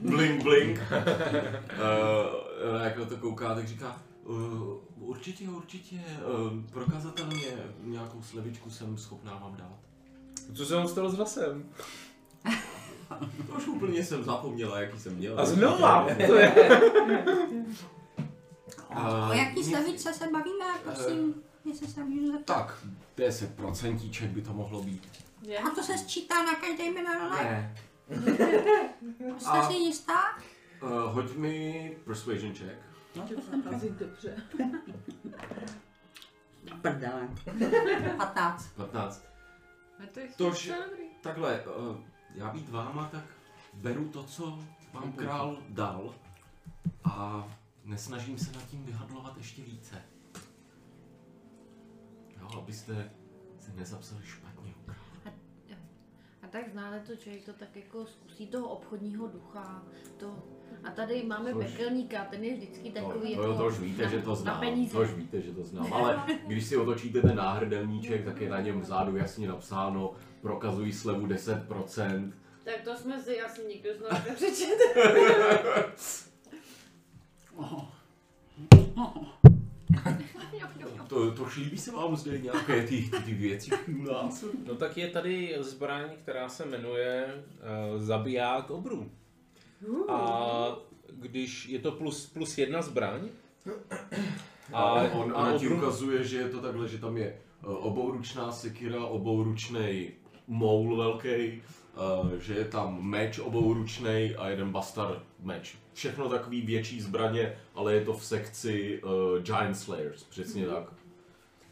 blink, 0.01 0.43
blink. 0.43 0.79
uh, 0.91 2.83
jak 2.83 2.97
na 2.97 3.05
to 3.05 3.17
kouká, 3.17 3.55
tak 3.55 3.67
říká, 3.67 4.01
uh, 4.23 4.77
určitě, 4.95 5.49
určitě, 5.49 5.95
uh, 5.95 6.63
prokazatelně 6.71 7.47
nějakou 7.83 8.21
slevičku 8.21 8.69
jsem 8.69 8.97
schopná 8.97 9.37
vám 9.37 9.55
dát. 9.55 9.79
Co 10.53 10.65
se 10.65 10.75
vám 10.75 10.87
stalo 10.87 11.09
s 11.09 11.15
hlasem? 11.15 11.69
To 13.47 13.53
už 13.57 13.67
úplně 13.67 14.03
jsem 14.03 14.23
zapomněla, 14.23 14.81
jaký 14.81 14.99
jsem 14.99 15.15
měl. 15.15 15.39
A 15.39 15.45
znova! 15.45 16.07
To 16.27 16.35
je... 16.35 16.53
A 18.93 19.29
O 19.29 19.33
jaký 19.33 19.63
slevice 19.63 20.13
se 20.13 20.23
bavíme, 20.31 20.65
prosím, 20.83 21.43
jestli 21.65 21.87
se 21.87 22.03
můžu 22.03 22.31
zeptat. 22.31 22.55
Tak, 22.55 22.85
10% 23.17 24.27
by 24.27 24.41
to 24.41 24.53
mohlo 24.53 24.81
být. 24.83 25.07
Je? 25.41 25.59
A 25.59 25.69
to 25.69 25.83
se 25.83 25.97
sčítá 25.97 26.43
na 26.45 26.55
každý 26.55 26.91
medailon? 26.91 27.31
Ne. 27.31 27.75
Jste 29.37 29.49
A- 29.49 29.67
si 29.67 29.73
jistá? 29.73 30.37
Uh, 30.83 30.89
hoď 31.13 31.35
mi 31.35 31.97
persuasion 32.05 32.53
check. 32.55 32.75
No, 33.15 33.27
to 33.27 33.41
jsem 33.41 33.63
Asi 33.75 33.89
dobře. 33.89 34.35
prdele. 36.81 37.29
15. 38.17 38.67
15. 38.75 39.25
A 39.99 40.03
to 40.13 40.19
je 40.19 40.27
Tož-. 40.37 40.71
Takhle, 41.21 41.61
uh, 41.63 41.97
já 42.35 42.49
být 42.49 42.69
váma, 42.69 43.09
tak 43.11 43.23
beru 43.73 44.07
to, 44.09 44.23
co 44.23 44.59
vám 44.93 45.11
král 45.13 45.57
dal 45.69 46.15
a 47.03 47.47
nesnažím 47.85 48.37
se 48.37 48.51
nad 48.51 48.65
tím 48.67 48.85
vyhadlovat 48.85 49.37
ještě 49.37 49.61
více. 49.61 49.95
Jo, 52.41 52.47
abyste 52.57 53.11
se 53.59 53.71
nezapsali 53.75 54.21
špatně. 54.25 54.73
u 54.81 54.85
krále. 54.85 55.33
A 56.41 56.47
tak 56.47 56.69
znále 56.71 56.99
to 56.99 57.15
člověk 57.15 57.45
to 57.45 57.53
tak 57.53 57.75
jako 57.75 58.05
zkusí 58.05 58.47
toho 58.47 58.67
obchodního 58.69 59.27
ducha. 59.27 59.83
To. 60.17 60.43
A 60.83 60.91
tady 60.91 61.23
máme 61.23 61.51
To 61.53 61.59
už- 61.59 61.65
pekelníka, 61.65 62.25
ten 62.25 62.43
je 62.43 62.55
vždycky 62.55 62.91
takový 62.91 63.35
to, 63.35 63.41
jako 63.41 63.53
to, 63.53 63.57
to 63.59 63.67
už 63.67 63.79
víte, 63.79 64.03
na, 64.03 64.09
že 64.09 64.21
to 64.21 64.35
znám. 64.35 64.87
To 64.91 65.01
už 65.01 65.13
víte, 65.13 65.41
že 65.41 65.51
to 65.51 65.63
znám. 65.63 65.93
Ale 65.93 66.23
když 66.47 66.65
si 66.65 66.77
otočíte 66.77 67.21
ten 67.21 67.35
náhrdelníček, 67.35 68.25
tak 68.25 68.41
je 68.41 68.49
na 68.49 68.61
něm 68.61 68.81
vzadu 68.81 69.17
jasně 69.17 69.47
napsáno, 69.47 70.13
prokazují 70.41 70.93
slevu 70.93 71.27
10%. 71.27 72.33
Tak 72.63 72.81
to 72.83 72.95
jsme 72.95 73.21
si 73.23 73.41
asi 73.41 73.65
nikdo 73.67 73.89
z 73.93 74.01
nás. 74.01 74.21
To, 81.07 81.31
to 81.31 81.45
líbí 81.57 81.77
se 81.77 81.91
vám 81.91 82.15
zde 82.15 82.37
nějaké 82.37 82.83
ty, 82.83 83.01
ty, 83.01 83.19
ty 83.19 83.33
věci 83.33 83.71
u 83.99 84.03
nás? 84.03 84.43
No 84.67 84.75
tak 84.75 84.97
je 84.97 85.07
tady 85.07 85.55
zbraň, 85.59 86.09
která 86.21 86.49
se 86.49 86.65
jmenuje 86.65 87.43
uh, 87.93 88.01
Zabiják 88.01 88.69
obrů. 88.71 89.11
A 90.09 90.75
když 91.11 91.65
je 91.65 91.79
to 91.79 91.91
plus, 91.91 92.25
plus 92.25 92.57
jedna 92.57 92.81
zbraň, 92.81 93.29
A 94.73 94.93
on, 94.93 95.31
a 95.31 95.35
ona 95.35 95.57
ti 95.57 95.67
ukazuje, 95.67 96.23
že 96.23 96.37
je 96.37 96.49
to 96.49 96.61
takhle, 96.61 96.87
že 96.87 96.97
tam 96.97 97.17
je 97.17 97.27
eh, 97.27 97.65
obouručná 97.65 98.51
sekira, 98.51 99.05
obouručnej 99.05 100.11
moul 100.47 100.97
velký, 100.97 101.61
že 102.37 102.53
je 102.53 102.65
tam 102.65 103.01
meč 103.01 103.39
obouručnej 103.39 104.35
a 104.39 104.47
jeden 104.49 104.71
bastard 104.71 105.23
meč. 105.39 105.77
Všechno 105.93 106.29
takový 106.29 106.61
větší 106.61 107.01
zbraně, 107.01 107.57
ale 107.75 107.93
je 107.93 108.05
to 108.05 108.13
v 108.13 108.25
sekci 108.25 109.01
uh, 109.03 109.11
Giant 109.41 109.77
Slayers, 109.77 110.23
přesně 110.23 110.67
tak. 110.67 110.83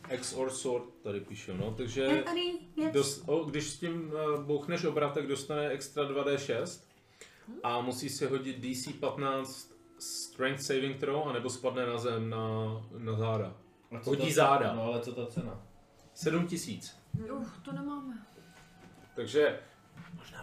X 0.10 0.34
or 0.34 0.50
sword 0.50 0.84
tady 1.04 1.20
píšu, 1.20 1.52
no, 1.58 1.74
takže 1.78 2.24
tady 2.26 2.54
věc. 2.76 2.94
dos, 2.94 3.24
o, 3.26 3.44
když 3.44 3.70
s 3.70 3.80
tím 3.80 4.12
uh, 4.14 4.44
bouchneš 4.44 4.84
obrat, 4.86 5.14
tak 5.14 5.28
dostane 5.28 5.68
extra 5.70 6.04
2d6 6.04 6.82
a 7.64 7.82
musí 7.82 8.10
si 8.10 8.26
hodit 8.26 8.58
DC 8.60 8.94
15 9.00 9.72
Strength 10.00 10.62
Saving 10.62 10.98
Throw, 11.00 11.28
anebo 11.28 11.50
spadne 11.50 11.86
na 11.86 11.98
zem 11.98 12.30
na, 12.30 12.46
na 12.98 13.14
záda. 13.14 13.54
A 13.92 14.00
co 14.00 14.10
Hodí 14.10 14.28
ta- 14.28 14.34
záda. 14.34 14.74
No 14.74 14.84
ale 14.84 15.02
co 15.02 15.12
ta 15.14 15.26
cena? 15.26 15.62
7000. 16.14 16.96
Uf, 17.40 17.60
to 17.66 17.72
nemáme. 17.72 18.26
Takže 19.16 19.60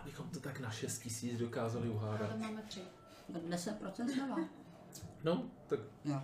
bychom 0.09 0.31
to 0.31 0.41
tak 0.41 0.61
na 0.61 0.71
6000 0.71 1.39
dokázali 1.39 1.89
uhádat. 1.89 2.31
Ale 2.31 2.41
máme 2.41 2.63
tři. 2.63 2.81
10% 3.49 4.15
sleva. 4.15 4.37
No, 5.25 5.51
tak 5.67 5.81
Jo. 6.05 6.23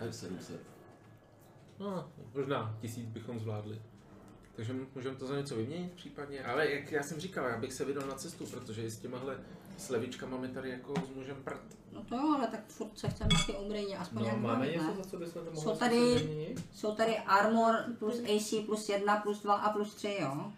Ne, 0.00 0.12
700. 0.12 0.60
no, 1.78 2.12
možná 2.34 2.76
tisíc 2.80 3.06
bychom 3.08 3.40
zvládli. 3.40 3.82
Takže 4.56 4.74
můžeme 4.94 5.16
to 5.16 5.26
za 5.26 5.36
něco 5.36 5.56
vyměnit 5.56 5.92
případně, 5.92 6.44
ale 6.44 6.70
jak 6.70 6.92
já 6.92 7.02
jsem 7.02 7.20
říkal, 7.20 7.44
já 7.46 7.58
bych 7.58 7.72
se 7.72 7.84
vydal 7.84 8.08
na 8.08 8.14
cestu, 8.14 8.46
protože 8.46 8.90
s 8.90 8.98
těmahle 8.98 9.38
slevičkama 9.78 10.36
mi 10.36 10.48
tady 10.48 10.70
jako 10.70 10.94
s 11.06 11.14
mužem 11.16 11.36
prd. 11.44 11.60
No 11.92 12.04
to 12.04 12.16
jo, 12.16 12.34
ale 12.36 12.46
tak 12.46 12.66
furt 12.68 12.98
se 12.98 13.08
chceme 13.08 13.30
na 13.34 13.44
ty 13.46 13.52
obrejně, 13.52 13.98
aspoň 13.98 14.22
No, 14.22 14.28
jak 14.28 14.36
máme 14.36 14.58
bavit, 14.58 14.72
něco, 14.72 14.86
ne? 14.86 14.94
za 14.94 15.04
co 15.04 15.16
bychom 15.16 15.44
to 15.44 15.50
mohli 15.50 15.60
Jsou 15.60 15.76
tady-? 15.76 16.54
Jsou 16.72 16.94
tady 16.94 17.18
armor 17.18 17.74
plus 17.98 18.18
AC 18.18 18.66
plus 18.66 18.88
1 18.88 19.16
plus 19.16 19.42
2 19.42 19.54
a 19.54 19.72
plus 19.72 19.94
3, 19.94 20.18
jo? 20.20 20.52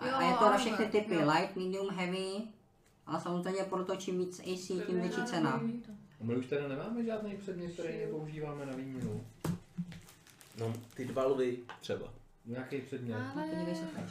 A, 0.00 0.06
Jo, 0.06 0.12
a 0.16 0.22
je 0.22 0.34
to 0.34 0.44
na 0.44 0.50
armor, 0.50 0.60
všechny 0.60 0.86
typy, 0.86 1.14
jo. 1.14 1.30
light, 1.34 1.56
medium, 1.56 1.90
heavy. 1.90 2.32
A 3.06 3.20
samozřejmě 3.20 3.62
proto 3.62 3.96
čím 3.96 4.18
víc 4.18 4.40
AC, 4.40 4.66
tím 4.86 5.00
větší 5.00 5.24
cena. 5.24 5.50
A 6.20 6.24
my 6.24 6.36
už 6.36 6.46
tady 6.46 6.68
nemáme 6.68 7.04
žádný 7.04 7.36
předmět, 7.36 7.72
který 7.72 7.98
nepoužíváme 7.98 8.66
na 8.66 8.72
výměnu. 8.76 9.24
No, 10.58 10.72
ty 10.94 11.04
dva 11.04 11.24
lvy 11.26 11.58
třeba. 11.80 12.12
Nějaký 12.46 12.78
předmět. 12.80 13.16
Ale 13.16 13.44
se 13.74 13.86
tady. 13.86 14.08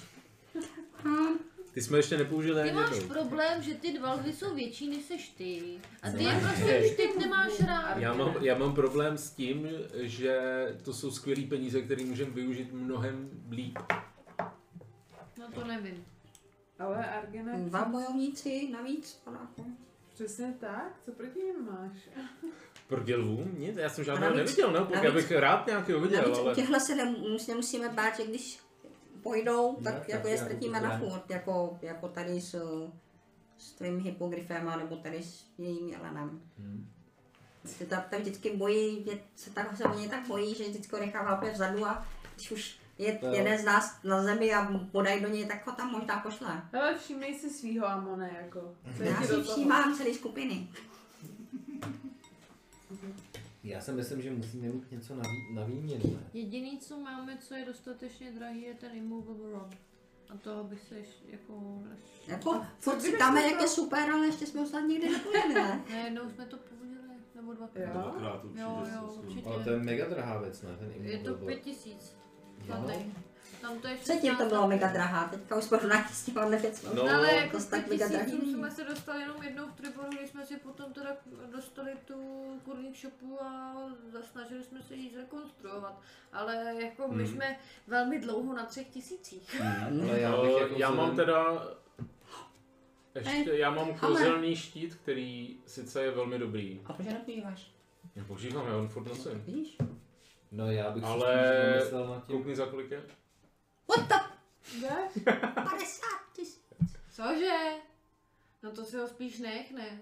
Ty 1.74 1.82
jsme 1.82 1.98
ještě 1.98 2.18
nepoužili 2.18 2.70
ty 2.70 2.76
máš 2.76 2.96
jednou. 2.96 3.14
problém, 3.14 3.64
že 3.64 3.74
ty 3.76 3.94
dva 3.98 4.14
lvy 4.14 4.34
jsou 4.34 4.56
větší 4.56 4.90
než 4.90 5.02
seš 5.06 5.30
ty. 5.30 5.62
A 6.04 6.12
ty 6.12 6.24
je 6.24 6.40
prostě 6.42 6.84
už 6.86 6.98
teď 6.98 7.18
nemáš 7.20 7.60
rád. 7.60 7.98
Já 7.98 8.14
mám, 8.14 8.36
já 8.42 8.58
mám 8.58 8.76
problém 8.76 9.18
s 9.18 9.32
tím, 9.32 9.68
že 9.94 10.40
to 10.84 10.94
jsou 10.94 11.12
skvělé 11.12 11.42
peníze, 11.42 11.82
které 11.82 12.06
můžeme 12.06 12.32
využít 12.32 12.74
mnohem 12.74 13.30
líp. 13.52 13.80
No 15.40 15.52
to 15.52 15.64
nevím. 15.68 16.06
Ale 16.80 17.06
Argena, 17.10 17.54
Dva 17.58 17.86
bojovníci 17.86 18.70
navíc, 18.72 19.22
padáku. 19.24 19.66
přesně 20.14 20.54
tak, 20.60 21.00
co 21.06 21.12
proti 21.12 21.40
něm 21.40 21.66
máš? 21.66 21.92
Proti 22.88 23.16
lvům? 23.16 23.56
Nic, 23.60 23.78
já 23.78 23.90
jsem 23.90 24.04
žádného 24.04 24.36
navíc- 24.36 24.46
neviděl, 24.58 24.72
no, 24.72 24.88
já 24.96 25.04
navíc- 25.04 25.14
bych 25.14 25.32
rád 25.32 25.68
nějakého 25.68 26.00
viděl, 26.00 26.22
Navíc 26.22 26.38
u 26.38 26.42
ale... 26.42 26.56
těchhle 26.56 26.80
se 26.80 26.96
nemus- 26.96 27.48
nemusíme 27.48 27.90
bát, 27.90 28.18
že 28.18 28.28
když 28.28 28.60
pojdou, 29.24 29.76
tak 29.84 29.94
tak 29.94 30.10
jako 30.10 30.28
je 30.28 30.36
já 30.36 30.42
ztratíme 30.46 30.82
na 30.82 31.00
furt, 31.00 31.30
jako, 31.30 31.80
jako 31.82 32.08
tady 32.10 32.42
s, 32.42 32.56
s 33.58 33.72
tvým 33.72 34.00
hypogryfem, 34.00 34.72
nebo 34.80 34.96
tady 34.96 35.24
s 35.24 35.46
jejím 35.58 35.90
jelenem. 35.90 36.42
Hmm. 36.58 36.90
Se 37.66 37.86
ta, 37.86 38.02
ta 38.02 38.18
vždycky 38.18 38.58
bojí, 38.58 39.04
že 39.04 39.20
se 39.36 39.50
tak, 39.50 39.78
se 39.78 39.84
o 39.84 40.00
něj 40.00 40.10
tak 40.10 40.28
bojí, 40.28 40.56
že 40.56 40.64
vždycky 40.70 40.96
ho 40.96 41.02
nechává 41.02 41.38
úplně 41.38 41.52
vzadu 41.52 41.86
a 41.86 42.08
když 42.36 42.52
už 42.52 42.79
je 43.00 43.20
Jo. 43.22 43.34
jeden 43.34 43.58
z 43.58 43.64
nás 43.66 44.00
na 44.04 44.24
zemi 44.24 44.54
a 44.54 44.80
podají 44.92 45.22
do 45.22 45.28
něj, 45.28 45.46
tak 45.46 45.68
ho 45.68 45.74
tam 45.74 45.92
možná 45.92 46.20
pošle. 46.20 46.62
Ale 46.74 46.98
všimnej 46.98 47.40
si 47.40 47.50
svýho 47.50 47.86
Amone, 47.88 48.32
jako. 48.42 48.76
Co 48.98 49.04
Já 49.04 49.22
si 49.22 49.44
všímám 49.44 49.96
celé 49.98 50.14
skupiny. 50.14 50.68
Já 53.64 53.82
si 53.82 53.92
myslím, 53.92 54.22
že 54.22 54.32
musíme 54.32 54.68
mít 54.68 54.92
něco 54.92 55.16
na, 55.16 55.24
vý, 55.24 55.56
na 55.56 55.64
výměnu, 55.64 56.04
ne? 56.14 56.20
Jediný, 56.34 56.78
co 56.80 56.98
máme, 57.00 57.38
co 57.38 57.54
je 57.54 57.66
dostatečně 57.66 58.32
drahý, 58.32 58.62
je 58.62 58.74
ten 58.74 58.92
Immovable 58.96 59.52
Rod. 59.52 59.76
A 60.30 60.38
toho 60.38 60.64
by 60.64 60.78
se 60.78 60.98
ještě 60.98 61.26
jako... 61.32 61.84
Jako, 62.28 62.66
furt 62.80 63.02
si 63.02 63.18
dáme, 63.18 63.42
jak 63.42 63.62
je 63.62 63.68
super, 63.68 64.12
ale 64.12 64.26
ještě 64.26 64.46
jsme 64.46 64.62
ho 64.62 64.68
snad 64.68 64.82
nikdy 64.82 65.10
nepojeli, 65.10 65.54
ne? 65.54 65.84
Ne, 65.90 65.98
jednou 66.02 66.30
jsme 66.30 66.46
to 66.46 66.58
použili, 66.58 67.14
nebo 67.36 67.54
dva. 67.54 67.70
Jo. 67.76 67.88
Dvakrát 67.94 68.44
určitě. 68.44 68.62
Jo, 68.62 68.84
jo, 68.96 69.14
určitě. 69.24 69.50
Ale 69.50 69.64
to 69.64 69.70
je 69.70 69.78
mega 69.78 70.10
drahá 70.10 70.42
věc, 70.42 70.62
ne? 70.62 70.70
Ten 70.80 71.06
Je 71.06 71.18
to 71.18 71.34
pět 71.34 71.62
tisíc. 71.62 72.16
Tam 73.62 73.80
to 73.80 73.88
je 73.88 73.96
Předtím 73.96 74.32
to 74.32 74.44
16 74.44 74.50
bylo 74.50 74.68
mega 74.68 74.88
drahá, 74.88 75.28
teďka 75.28 75.56
už 75.56 75.66
porovnání 75.66 76.06
s 76.14 76.26
těma 76.26 76.46
věcmi. 76.46 76.90
No, 76.94 77.02
ale 77.04 77.34
jako 77.34 77.58
tak 77.70 77.88
mega 77.88 78.08
drahý 78.08 78.54
jsme 78.54 78.72
se 78.72 78.84
dostali 78.84 79.22
jenom 79.22 79.44
jednou 79.44 79.68
v 79.68 79.74
Triboru, 79.74 80.10
když 80.20 80.30
jsme 80.30 80.46
si 80.46 80.58
potom 80.58 80.94
teda 80.94 81.10
dostali 81.52 81.92
tu 82.06 82.16
kurník 82.66 82.98
shopu 82.98 83.44
a 83.44 83.76
snažili 84.32 84.64
jsme 84.64 84.82
se 84.82 84.96
ji 84.96 85.12
zrekonstruovat. 85.14 86.02
Ale 86.34 86.76
jako 86.82 87.08
my 87.08 87.28
jsme 87.28 87.60
velmi 87.88 88.20
dlouho 88.20 88.54
na 88.54 88.66
třech 88.66 88.88
tisících. 88.88 89.62
Ale 89.62 90.20
já, 90.20 90.42
bych 90.42 90.52
No, 90.52 90.58
jako 90.58 90.76
já 90.78 90.92
mám 90.92 91.16
teda 91.16 91.68
Ještě 93.16 93.52
já 93.52 93.72
mám 93.72 93.94
kouzelný 93.94 94.56
štít, 94.56 94.96
který 94.96 95.58
sice 95.66 96.04
je 96.04 96.12
velmi 96.12 96.40
dobrý. 96.40 96.82
A 96.86 96.94
proč 96.94 97.08
nepoužíváš? 97.08 97.72
Já 98.16 98.24
používám, 98.24 98.68
já 98.68 98.78
on 98.78 98.88
furt 98.88 99.08
nosím. 99.08 99.42
Vidíš? 99.46 99.78
No 100.52 100.72
já 100.72 100.92
bych 100.92 101.04
Ale- 101.04 101.82
si 101.90 101.94
nad 101.96 102.26
tím. 102.28 102.36
Koukni 102.38 102.56
za 102.56 102.66
kolik 102.66 102.92
je. 102.92 103.02
What 103.98 104.08
the? 104.08 104.16
Jdeš? 104.80 105.24
50 105.54 106.06
tisíc. 106.36 106.64
Cože? 107.16 107.58
No 108.64 108.72
to 108.72 108.86
si 108.86 108.98
ho 108.98 109.08
spíš 109.08 109.40
nech, 109.40 109.72
ne? 109.72 110.00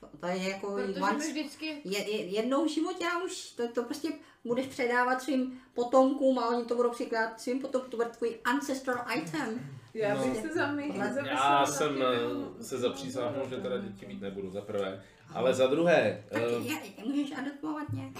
To, 0.00 0.06
to 0.20 0.26
je 0.26 0.48
jako 0.48 0.72
Protože 0.72 1.00
once, 1.00 1.30
vždycky... 1.30 1.80
je, 1.84 2.10
je, 2.10 2.24
jednou 2.26 2.64
v 2.64 2.68
životě 2.74 3.04
a 3.06 3.22
už 3.24 3.50
to, 3.50 3.68
to 3.68 3.82
prostě 3.82 4.08
budeš 4.44 4.66
předávat 4.66 5.22
svým 5.22 5.60
potomkům 5.74 6.38
a 6.38 6.48
oni 6.48 6.64
to 6.64 6.74
budou 6.74 6.90
překládat 6.90 7.40
svým 7.40 7.60
potomkům, 7.60 7.90
to 7.90 7.96
bude 7.96 8.08
tvůj 8.08 8.38
ancestral 8.44 9.04
item. 9.16 9.70
Já 9.94 10.14
No. 10.14 10.22
bych 10.24 10.36
se 10.40 10.48
zamý- 10.48 10.96
Já 10.96 11.14
zamyslela 11.14 11.60
Já 11.60 11.66
jsem 11.66 12.02
eh, 12.02 12.64
se 12.64 12.78
zapřísáhnul, 12.78 13.48
že 13.48 13.56
teda 13.56 13.78
děti 13.78 14.06
mít 14.06 14.20
nebudu, 14.20 14.50
za 14.50 14.60
prvé. 14.60 15.04
Ale 15.34 15.54
za 15.54 15.66
druhé, 15.66 16.24
Tak 16.30 16.42
eh, 16.42 16.68
je, 16.72 17.04
můžeš 17.04 17.38
adoptovat 17.38 17.88
mě. 17.88 18.12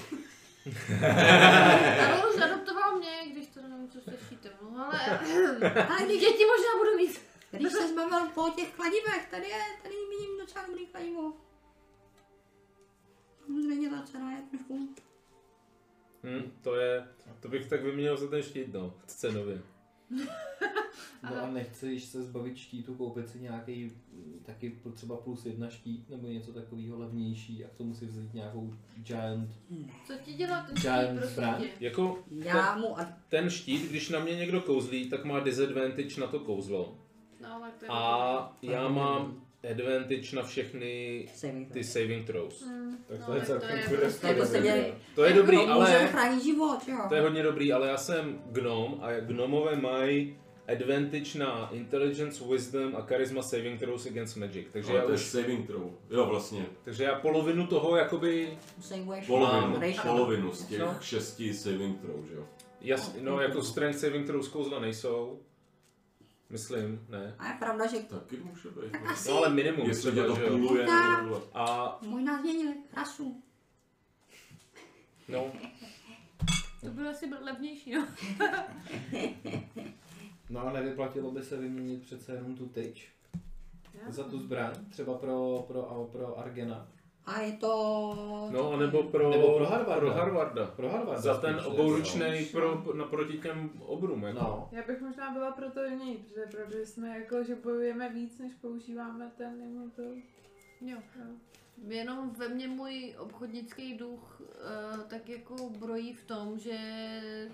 Ale 2.07 2.29
už 2.35 2.43
adoptoval 2.43 2.97
mě, 2.99 3.11
když 3.33 3.47
to 3.47 3.63
nevím, 3.63 3.89
co 3.91 4.01
se 4.01 4.17
šítem, 4.29 4.53
no 4.63 4.87
ale... 4.87 5.01
Ale 5.89 6.07
Děti 6.07 6.45
možná 6.47 6.79
budu 6.79 6.97
mít. 6.97 7.21
když 7.51 7.73
se 7.73 7.89
zbavil 7.89 8.29
po 8.35 8.51
těch 8.51 8.75
kladivech, 8.75 9.29
tady 9.31 9.49
je, 9.49 9.63
tady 9.83 9.95
vidím 10.11 10.39
docela 10.41 10.67
dobrý 10.67 10.87
kladivo. 10.87 11.33
Ta 13.91 14.03
cena 14.03 14.33
je 14.33 14.43
trošku... 14.51 14.89
hm, 16.23 16.53
to 16.63 16.75
je, 16.77 17.09
to 17.41 17.49
bych 17.49 17.69
tak 17.69 17.83
vyměnil 17.83 18.17
za 18.17 18.29
ten 18.29 18.43
štít, 18.43 18.73
no, 18.73 18.95
cenově. 19.07 19.63
No 21.23 21.45
a 21.45 21.51
nechceš 21.51 22.05
se 22.05 22.23
zbavit 22.23 22.57
štítu, 22.57 22.95
koupit 22.95 23.29
si 23.29 23.41
nějaký 23.41 23.93
taky 24.47 24.71
pro 24.71 24.93
třeba 24.93 25.17
plus 25.17 25.47
jedna 25.47 25.71
štít 25.71 26.11
nebo 26.11 26.27
něco 26.27 26.53
takového 26.53 26.99
levnější 26.99 27.65
a 27.65 27.69
k 27.69 27.75
tomu 27.75 27.95
si 27.95 28.07
vzít 28.07 28.35
nějakou 28.35 28.75
giant. 28.97 29.51
Co 30.07 30.13
ti 30.25 30.33
dělá 30.35 30.63
ten 30.63 30.75
Giant 30.75 31.25
štít, 31.25 31.35
prosím? 31.35 31.71
Jako 31.81 32.19
Já 32.31 32.77
mu 32.77 32.99
ad... 32.99 33.09
ten 33.29 33.51
štít, 33.51 33.91
když 33.91 34.09
na 34.09 34.19
mě 34.19 34.37
někdo 34.37 34.61
kouzlí, 34.61 35.11
tak 35.11 35.25
má 35.25 35.41
disadvantage 35.41 36.21
na 36.21 36.27
to 36.27 36.41
kouzlo. 36.41 36.99
No, 37.43 37.61
tak 37.61 37.75
to 37.79 37.85
je 37.85 37.89
A 37.91 38.57
já 38.63 38.89
mám 38.89 39.46
advantage 39.71 40.37
na 40.37 40.43
všechny 40.43 41.27
saving 41.35 41.73
ty 41.73 41.85
saving 41.85 42.27
throws. 42.27 42.63
Hmm, 42.63 42.97
Tak 43.09 43.21
no, 43.21 43.27
to 43.27 43.33
je 43.33 43.39
tak 43.39 43.47
celkem 43.47 43.79
je 43.79 43.85
kurevský 43.85 44.01
prostě 44.01 44.21
To 44.21 44.27
je 44.27 44.35
prostě 44.35 44.57
dobrý. 44.57 44.69
dělej. 44.69 44.95
To 45.15 45.25
je 45.25 45.33
dobrý, 45.33 45.57
to 45.57 45.71
ale 45.73 46.07
chránit 46.11 46.45
život, 46.45 46.79
jo. 46.89 46.99
to 47.09 47.15
je 47.15 47.21
hodně 47.21 47.43
dobrý, 47.43 47.73
ale 47.73 47.89
já 47.89 47.97
jsem 47.97 48.41
gnom 48.47 48.99
a 49.03 49.21
gnomové 49.21 49.77
mají 49.77 50.37
advantage 50.69 51.39
na 51.39 51.69
intelligence, 51.73 52.45
wisdom 52.51 52.97
a 52.97 53.01
charisma 53.03 53.43
saving 53.43 53.81
throws 53.81 54.07
against 54.07 54.37
magic. 54.37 54.67
Takže 54.73 54.91
Ale 54.91 54.99
já 54.99 55.05
to 55.05 55.11
je 55.11 55.15
už, 55.15 55.25
saving 55.25 55.67
throw. 55.67 55.91
Jo, 56.11 56.27
vlastně. 56.27 56.67
takže 56.85 57.05
já 57.05 57.15
polovinu 57.15 57.67
toho 57.67 57.97
jakoby, 57.97 58.59
Polovinu, 59.27 59.81
polovinu 60.03 60.53
z 60.53 60.65
těch 60.67 60.79
No. 60.79 60.97
šesti 61.01 61.55
saving 61.55 62.01
throw, 62.01 62.27
že 62.29 62.35
jo. 62.35 62.45
jas, 62.81 63.15
no 63.21 63.41
jako 63.41 63.63
strength 63.63 63.99
saving 63.99 64.27
throws 64.27 64.49
kouzla 64.49 64.79
nejsou. 64.81 65.41
Myslím, 66.51 67.07
ne. 67.09 67.35
A 67.39 67.49
je 67.49 67.55
pravda, 67.59 67.87
že 67.87 67.99
Taky 67.99 68.37
může 68.37 68.69
být. 68.69 68.93
Tak 68.93 69.03
no. 69.05 69.11
asi- 69.11 69.29
No 69.29 69.37
ale 69.37 69.49
minimum 69.49 69.87
Jestli 69.89 70.13
tě 70.13 70.23
to 70.23 70.37
půluje, 70.37 70.87
nebo. 71.23 71.43
A 71.55 71.99
možná 72.07 72.41
změnili 72.41 72.75
rasu. 72.93 73.43
no, 75.29 75.53
To 76.81 76.87
bylo 76.91 77.11
asi 77.11 77.27
byl 77.27 77.39
levnější, 77.45 77.95
no. 77.95 78.07
No 80.51 80.67
a 80.67 80.73
nevyplatilo 80.73 81.31
by 81.31 81.43
se 81.43 81.57
vyměnit 81.57 82.03
přece 82.03 82.33
jenom 82.33 82.57
tu 82.57 82.67
tyč 82.69 83.09
Já? 83.95 84.11
za 84.11 84.25
tu 84.25 84.39
zbraň, 84.39 84.75
třeba 84.91 85.19
pro, 85.19 85.65
pro, 85.69 86.09
pro 86.13 86.39
Argena. 86.39 86.89
A 87.27 87.41
je 87.41 87.53
to... 87.53 87.69
no 88.53 88.73
a 88.73 88.77
nebo 88.77 89.03
pro, 89.03 89.31
Nebo 89.31 89.57
pro 89.57 89.67
Harvarda. 89.67 90.01
Pro 90.01 90.15
Harvarda. 90.15 90.67
Pro 90.67 90.89
Harvard. 90.89 91.21
Za 91.21 91.41
ten 91.41 91.55
spíš, 91.55 91.67
obouručnej 91.67 92.41
no. 92.45 92.61
pro, 92.61 92.95
naproti 92.95 93.39
těm 93.39 93.71
obrům, 93.87 94.23
jako. 94.23 94.39
No. 94.39 94.69
Já 94.73 94.83
bych 94.87 95.01
možná 95.01 95.33
byla 95.33 95.51
pro 95.53 95.71
to 95.71 95.85
jiný, 95.85 96.17
protože 96.17 96.47
protože 96.67 96.87
jsme 96.87 97.19
jako, 97.19 97.45
že 97.45 97.55
bojujeme 97.55 98.09
víc, 98.09 98.39
než 98.39 98.53
používáme 98.55 99.33
ten 99.37 99.61
immortal. 99.63 100.13
Jo. 100.81 100.99
Jo. 101.19 101.25
Jenom 101.89 102.31
ve 102.31 102.49
mně 102.49 102.69
můj 102.69 103.15
obchodnický 103.19 103.95
duch 103.97 104.41
uh, 104.41 105.01
tak 105.03 105.29
jako 105.29 105.71
brojí 105.71 106.13
v 106.15 106.25
tom, 106.25 106.59
že 106.59 106.79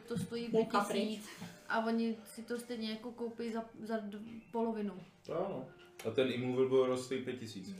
to 0.09 0.19
stojí 0.19 0.49
Půlka 0.49 0.81
5000 0.81 1.29
a 1.69 1.87
oni 1.87 2.17
si 2.25 2.43
to 2.43 2.59
stejně 2.59 2.91
jako 2.91 3.11
koupí 3.11 3.53
za, 3.53 3.65
za 3.83 3.97
d- 3.97 4.19
polovinu. 4.53 4.95
Ano. 5.35 5.69
A 6.09 6.11
ten 6.11 6.29
immovable 6.33 6.87
roll 6.87 6.97
stojí 6.97 7.25
5000. 7.25 7.75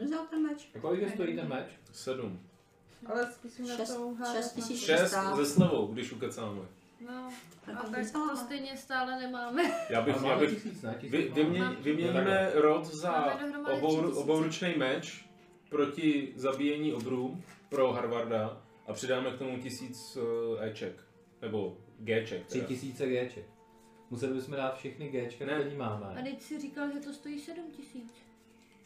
Vzal 0.00 0.26
ten 0.30 0.42
meč. 0.42 0.68
A 0.74 0.78
kolik 0.78 1.02
je 1.02 1.10
stojí 1.10 1.36
ten 1.36 1.48
meč? 1.48 1.66
Sedm. 1.92 2.40
Ale 3.06 3.32
zkusím 3.32 3.66
šest, 3.66 3.94
to 3.94 4.06
uhádat. 4.06 4.44
Šest 4.74 5.16
ze 5.34 5.46
slevou, 5.46 5.86
když 5.86 6.12
ukecáme. 6.12 6.60
No, 7.06 7.32
a, 7.66 7.82
tak 7.90 8.10
to 8.12 8.36
stejně 8.36 8.76
stále 8.76 9.20
nemáme. 9.20 9.62
Já 9.90 10.02
bych, 10.02 10.16
já 10.24 10.38
bych 10.38 10.64
vy, 11.02 11.30
vyměň, 11.34 11.76
vyměníme 11.80 12.50
rod 12.54 12.86
za 12.86 13.38
obou, 13.72 14.10
obouručný 14.10 14.74
meč 14.76 15.24
proti 15.68 16.32
zabíjení 16.36 16.92
obrů 16.92 17.42
pro 17.68 17.92
Harvarda 17.92 18.62
a 18.86 18.92
přidáme 18.92 19.30
k 19.30 19.38
tomu 19.38 19.58
tisíc 19.58 20.18
eh, 20.60 20.66
Eček. 20.66 21.04
Nebo 21.42 21.76
Gček. 21.98 22.46
Tři 22.46 22.60
tisíce 22.60 23.06
Gček. 23.06 23.44
Museli 24.10 24.34
bychom 24.34 24.56
dát 24.56 24.76
všechny 24.76 25.08
Gčka, 25.08 25.44
které 25.44 25.76
máme. 25.76 26.06
A 26.06 26.22
teď 26.22 26.42
si 26.42 26.60
říkal, 26.60 26.92
že 26.92 27.00
to 27.00 27.12
stojí 27.12 27.40
sedm 27.40 27.64
tisíc. 27.76 28.14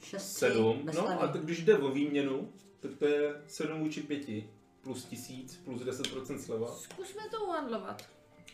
6, 0.06 0.32
7. 0.38 0.90
No 0.94 1.22
a 1.22 1.28
tak 1.28 1.42
když 1.42 1.64
jde 1.64 1.78
o 1.78 1.90
výměnu, 1.90 2.48
tak 2.80 2.90
to 2.94 3.06
je 3.06 3.34
7 3.46 3.80
vůči 3.80 4.02
5 4.02 4.44
plus 4.82 5.04
1000 5.04 5.56
plus 5.56 5.82
10% 5.82 6.38
sleva. 6.38 6.66
Zkusme 6.66 7.22
to 7.30 7.44
uhandlovat. 7.44 8.08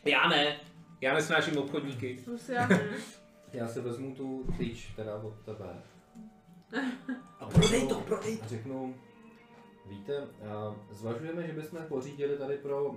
Já 0.04 0.28
ne. 0.28 0.60
Já 1.00 1.14
nesnáším 1.14 1.58
obchodníky. 1.58 2.18
Plus 2.24 2.48
já 2.48 2.68
ne. 2.68 2.90
Já 3.52 3.68
se 3.68 3.80
vezmu 3.80 4.14
tu 4.14 4.44
klíč 4.56 4.92
teda 4.96 5.16
od 5.16 5.34
tebe. 5.44 5.82
A 7.40 7.46
prodej 7.46 7.86
to, 7.86 8.00
prodej 8.00 8.36
to. 8.36 8.44
A 8.44 8.48
Řeknu, 8.48 8.94
víte, 9.86 10.26
zvažujeme, 10.90 11.46
že 11.46 11.52
bychom 11.52 11.78
pořídili 11.88 12.36
tady 12.38 12.56
pro 12.56 12.96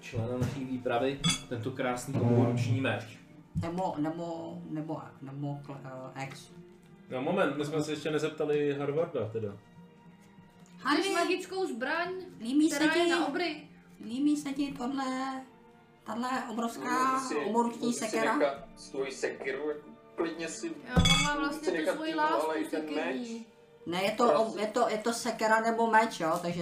člena 0.00 0.38
naší 0.38 0.64
výpravy 0.64 1.20
tento 1.48 1.70
krásný 1.70 2.14
komunální 2.14 2.80
meč. 2.80 3.18
Nemo, 3.62 3.94
nemo, 3.98 4.62
nemo, 4.70 5.02
nemo, 5.22 5.60
eh, 5.84 6.24
ex. 6.24 6.50
No 7.10 7.22
moment, 7.22 7.56
my 7.56 7.64
jsme 7.64 7.82
se 7.82 7.92
ještě 7.92 8.10
nezeptali 8.10 8.74
Harvarda 8.78 9.28
teda. 9.28 9.48
Máš 9.48 10.94
Harvey, 10.96 11.12
magickou 11.14 11.66
zbraň, 11.66 12.08
líbí 12.40 12.70
se 12.70 12.76
která 12.76 12.92
ti, 12.92 12.98
je 12.98 13.16
na 13.16 13.26
obry. 13.26 13.68
líbí 14.04 14.36
se 14.36 14.52
ti 14.52 14.74
tohle, 14.78 15.04
tahle 16.04 16.28
obrovská 16.50 17.20
si- 17.20 17.36
obouruční 17.36 17.86
můžu 17.86 17.92
si 17.92 18.04
sekera? 18.04 18.64
Svůj 18.76 19.10
sekiru, 19.10 19.68
jako 19.68 19.88
klidně 20.14 20.48
si... 20.48 20.72
Já 20.88 20.94
mám 21.24 21.38
vlastně 21.38 21.58
Chci 21.60 21.70
tu 21.70 21.76
nechat 21.76 21.94
svoji 21.94 22.14
ale 22.14 22.32
lásku 22.32 22.50
i 22.54 22.64
ten 22.64 22.82
sekerní. 22.88 23.46
Ne, 23.86 24.04
je 24.04 24.10
to, 24.10 24.54
je 24.58 24.66
to, 24.66 24.88
je 24.88 24.98
to 24.98 25.12
sekera 25.12 25.60
nebo 25.60 25.90
meč, 25.90 26.20
jo, 26.20 26.38
takže 26.42 26.60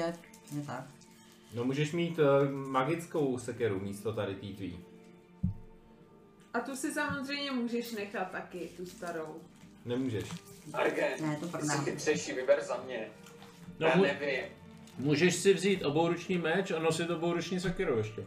je 0.56 0.62
tak. 0.66 0.84
No 1.54 1.64
můžeš 1.64 1.92
mít 1.92 2.18
uh, 2.18 2.50
magickou 2.50 3.38
sekeru 3.38 3.80
místo 3.80 4.12
tady 4.12 4.34
tý 4.34 4.54
tvý. 4.54 4.84
A 6.54 6.60
tu 6.60 6.76
si 6.76 6.92
samozřejmě 6.92 7.50
můžeš 7.50 7.92
nechat 7.92 8.30
taky, 8.30 8.70
tu 8.76 8.86
starou. 8.86 9.40
Nemůžeš. 9.84 10.24
Argen, 10.72 11.12
Ne, 11.20 11.36
to 11.36 11.46
ty 11.46 11.52
jsi 11.52 11.58
prdám. 11.58 11.84
chytřejší, 11.84 12.32
vyber 12.32 12.62
za 12.64 12.76
mě. 12.76 13.08
No, 13.78 13.86
Já 13.86 13.96
mu- 13.96 14.02
nevím. 14.02 14.44
Můžeš 14.98 15.34
si 15.36 15.54
vzít 15.54 15.82
obouruční 15.82 16.38
meč 16.38 16.70
a 16.70 16.78
nosit 16.78 17.10
obouruční 17.10 17.60
sekiru 17.60 17.98
ještě. 17.98 18.24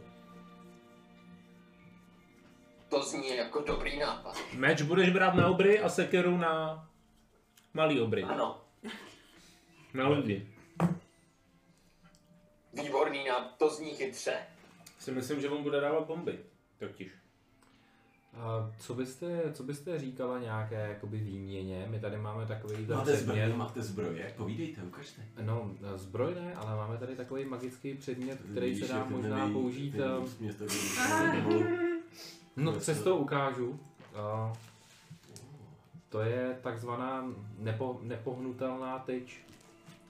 To 2.89 3.03
zní 3.03 3.35
jako 3.35 3.61
dobrý 3.61 3.99
nápad. 3.99 4.37
Meč 4.53 4.81
budeš 4.81 5.09
brát 5.09 5.35
na 5.35 5.47
obry 5.47 5.79
a 5.79 5.89
sekeru 5.89 6.37
na 6.37 6.87
malý 7.73 8.01
obry. 8.01 8.23
Ano, 8.23 8.61
Na 9.93 10.07
lidi. 10.09 10.47
výborný 12.73 13.25
nápad, 13.27 13.55
to 13.57 13.69
zní 13.69 13.91
chytře. 13.93 14.37
Si 14.99 15.11
myslím, 15.11 15.41
že 15.41 15.49
on 15.49 15.63
bude 15.63 15.79
dávat 15.81 16.07
bomby. 16.07 16.39
Totiž. 16.79 17.11
A 18.39 18.71
co 18.79 18.93
byste, 18.93 19.41
co 19.53 19.63
byste 19.63 19.99
říkala 19.99 20.39
nějaké 20.39 20.75
jakoby 20.89 21.17
výměně? 21.17 21.87
My 21.89 21.99
tady 21.99 22.17
máme 22.17 22.45
takový 22.45 22.85
ten 22.85 22.95
Máte 22.97 23.15
zbroje, 23.15 23.41
předmět. 23.41 23.57
máte 23.57 23.81
zbroje, 23.81 24.33
povídejte, 24.37 24.81
ukažte. 24.83 25.21
No, 25.41 25.71
zbroj 25.95 26.35
ne, 26.35 26.53
ale 26.55 26.75
máme 26.75 26.97
tady 26.97 27.15
takový 27.15 27.45
magický 27.45 27.93
předmět, 27.93 28.39
který 28.51 28.69
Víš, 28.71 28.85
se 28.85 28.93
dá 28.93 29.05
možná 29.09 29.37
nevím, 29.37 29.53
použít. 29.53 29.95
eh, 29.99 30.17
úsměv 30.17 30.55
tady- 30.57 30.69
No, 32.55 32.71
přesto 32.73 33.17
ukážu. 33.17 33.79
A 34.15 34.53
to 36.09 36.19
je 36.21 36.57
takzvaná 36.63 37.25
nepo, 37.59 37.99
nepohnutelná 38.03 38.99
tyč. 38.99 39.41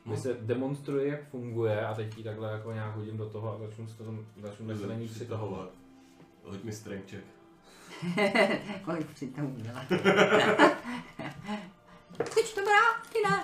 My 0.06 0.18
se 0.18 0.38
demonstruje, 0.42 1.08
jak 1.08 1.30
funguje 1.30 1.86
a 1.86 1.94
teď 1.94 2.18
ji 2.18 2.24
takhle 2.24 2.52
jako 2.52 2.72
nějak 2.74 2.96
hodím 2.96 3.18
do 3.18 3.30
toho 3.30 3.56
a 3.56 3.58
začnu, 3.68 3.88
se 3.88 3.98
to, 3.98 4.16
začnu 4.42 4.78
se 4.78 4.88
na 4.88 4.94
ní 4.94 5.08
přitahovat. 5.08 5.70
Hoď 6.44 6.64
mi 6.64 6.72
strength 6.72 7.10
check. 7.12 7.24
Kolik 8.86 9.18
si 9.18 9.28
to 9.28 9.42
udělat? 9.42 9.84
Teď 12.18 12.56
to 12.56 12.62
brá, 12.62 12.82
ty 13.14 13.20
ne. 13.30 13.44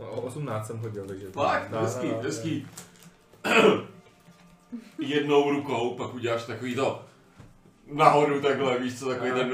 No, 0.00 0.10
o 0.10 0.20
18 0.20 0.66
jsem 0.66 0.78
hodil, 0.78 1.06
takže... 1.06 1.30
Fakt, 1.30 1.70
hezký, 1.72 2.08
hezký. 2.22 2.68
Jednou 4.98 5.50
rukou, 5.50 5.94
pak 5.94 6.14
uděláš 6.14 6.44
takový 6.44 6.74
to 6.74 7.04
nahoru 7.92 8.40
takhle, 8.40 8.78
víš 8.78 8.98
co, 8.98 9.08
takový 9.08 9.30
ten 9.30 9.52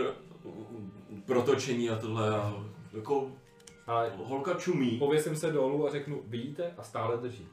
protočení 1.26 1.90
a 1.90 1.96
tohle 1.96 2.36
a 2.36 2.54
jako 2.92 3.32
A 3.86 4.02
holka 4.24 4.54
čumí. 4.54 4.98
pověsím 4.98 5.36
se 5.36 5.52
dolů 5.52 5.86
a 5.88 5.90
řeknu, 5.90 6.22
vidíte? 6.26 6.74
A 6.78 6.82
stále 6.82 7.16
drží. 7.16 7.48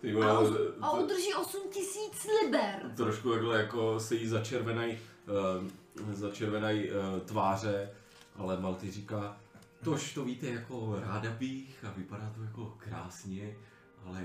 Ty 0.00 0.12
A, 0.12 0.14
vole, 0.14 0.58
a 0.80 0.90
to- 0.90 0.96
udrží 1.04 1.34
8 1.34 1.60
tisíc 1.70 2.26
liber. 2.42 2.90
trošku 2.96 3.30
takhle 3.32 3.58
jako 3.60 4.00
se 4.00 4.14
jí 4.14 4.28
začervenaj, 4.28 4.98
uh, 5.98 6.12
začervenaj 6.12 6.90
uh, 6.90 7.20
tváře, 7.20 7.90
ale 8.36 8.60
Malty 8.60 8.90
říká, 8.90 9.40
tož 9.84 10.14
to 10.14 10.24
víte, 10.24 10.46
jako 10.46 10.96
ráda 11.00 11.30
bych 11.30 11.84
a 11.84 11.90
vypadá 11.96 12.32
to 12.36 12.42
jako 12.42 12.74
krásně, 12.78 13.56
ale 14.04 14.24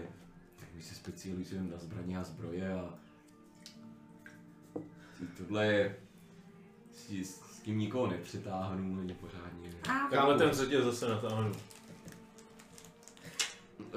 tak 0.60 0.68
my 0.74 0.82
se 0.82 0.96
specializujeme 0.96 1.70
na 1.72 1.78
zbraně 1.78 2.18
a 2.18 2.24
zbroje 2.24 2.74
a 2.74 2.94
tohle 5.38 5.66
je, 5.66 5.98
s, 6.94 7.10
s 7.56 7.60
tím 7.60 7.78
nikoho 7.78 8.08
nepřetáhnu 8.08 9.00
ani 9.00 9.14
pořádně. 9.14 9.70
A 9.90 10.08
Takhle 10.12 10.38
ten 10.38 10.52
řadě 10.52 10.82
zase 10.82 11.10
natáhnu. 11.10 11.52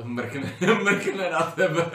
Mrkne, 0.04 0.56
mrkne 0.84 1.30
na 1.30 1.42
tebe. 1.42 1.90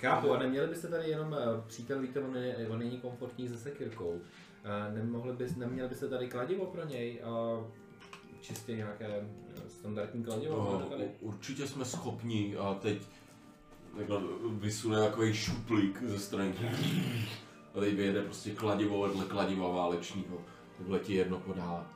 Chápu, 0.00 0.32
a 0.32 0.38
neměli 0.38 0.66
byste 0.68 0.88
tady 0.88 1.10
jenom 1.10 1.34
eh, 1.34 1.62
přítel, 1.66 2.00
víte, 2.00 2.20
on, 2.20 2.36
je, 2.36 2.68
on 2.70 2.78
není 2.78 2.98
komfortní 3.00 3.48
se 3.48 3.58
sekirkou. 3.58 4.20
Eh, 4.64 4.94
Nemohli 4.94 5.32
bys, 5.32 5.56
neměli 5.56 5.88
byste 5.88 6.08
tady 6.08 6.26
kladivo 6.28 6.66
pro 6.66 6.86
něj 6.86 7.20
a 7.24 7.60
čistě 8.40 8.76
nějaké 8.76 9.06
eh, 9.06 9.26
standardní 9.68 10.24
kladivo 10.24 10.56
No, 10.56 10.72
máte 10.78 10.90
tady? 10.90 11.10
určitě 11.20 11.66
jsme 11.66 11.84
schopni 11.84 12.56
a 12.56 12.74
teď 12.74 12.98
takhle 13.98 14.20
vysune 14.50 14.98
takový 15.00 15.34
šuplík 15.34 16.02
ze 16.02 16.18
strany. 16.18 16.54
A 17.74 17.80
teď 17.80 17.94
vyjede 17.94 18.22
prostě 18.22 18.50
kladivo 18.50 19.02
vedle 19.08 19.24
kladiva 19.24 19.68
válečního. 19.68 20.38
Tohle 20.78 20.98
ti 20.98 21.14
jedno 21.14 21.38
podá. 21.38 21.86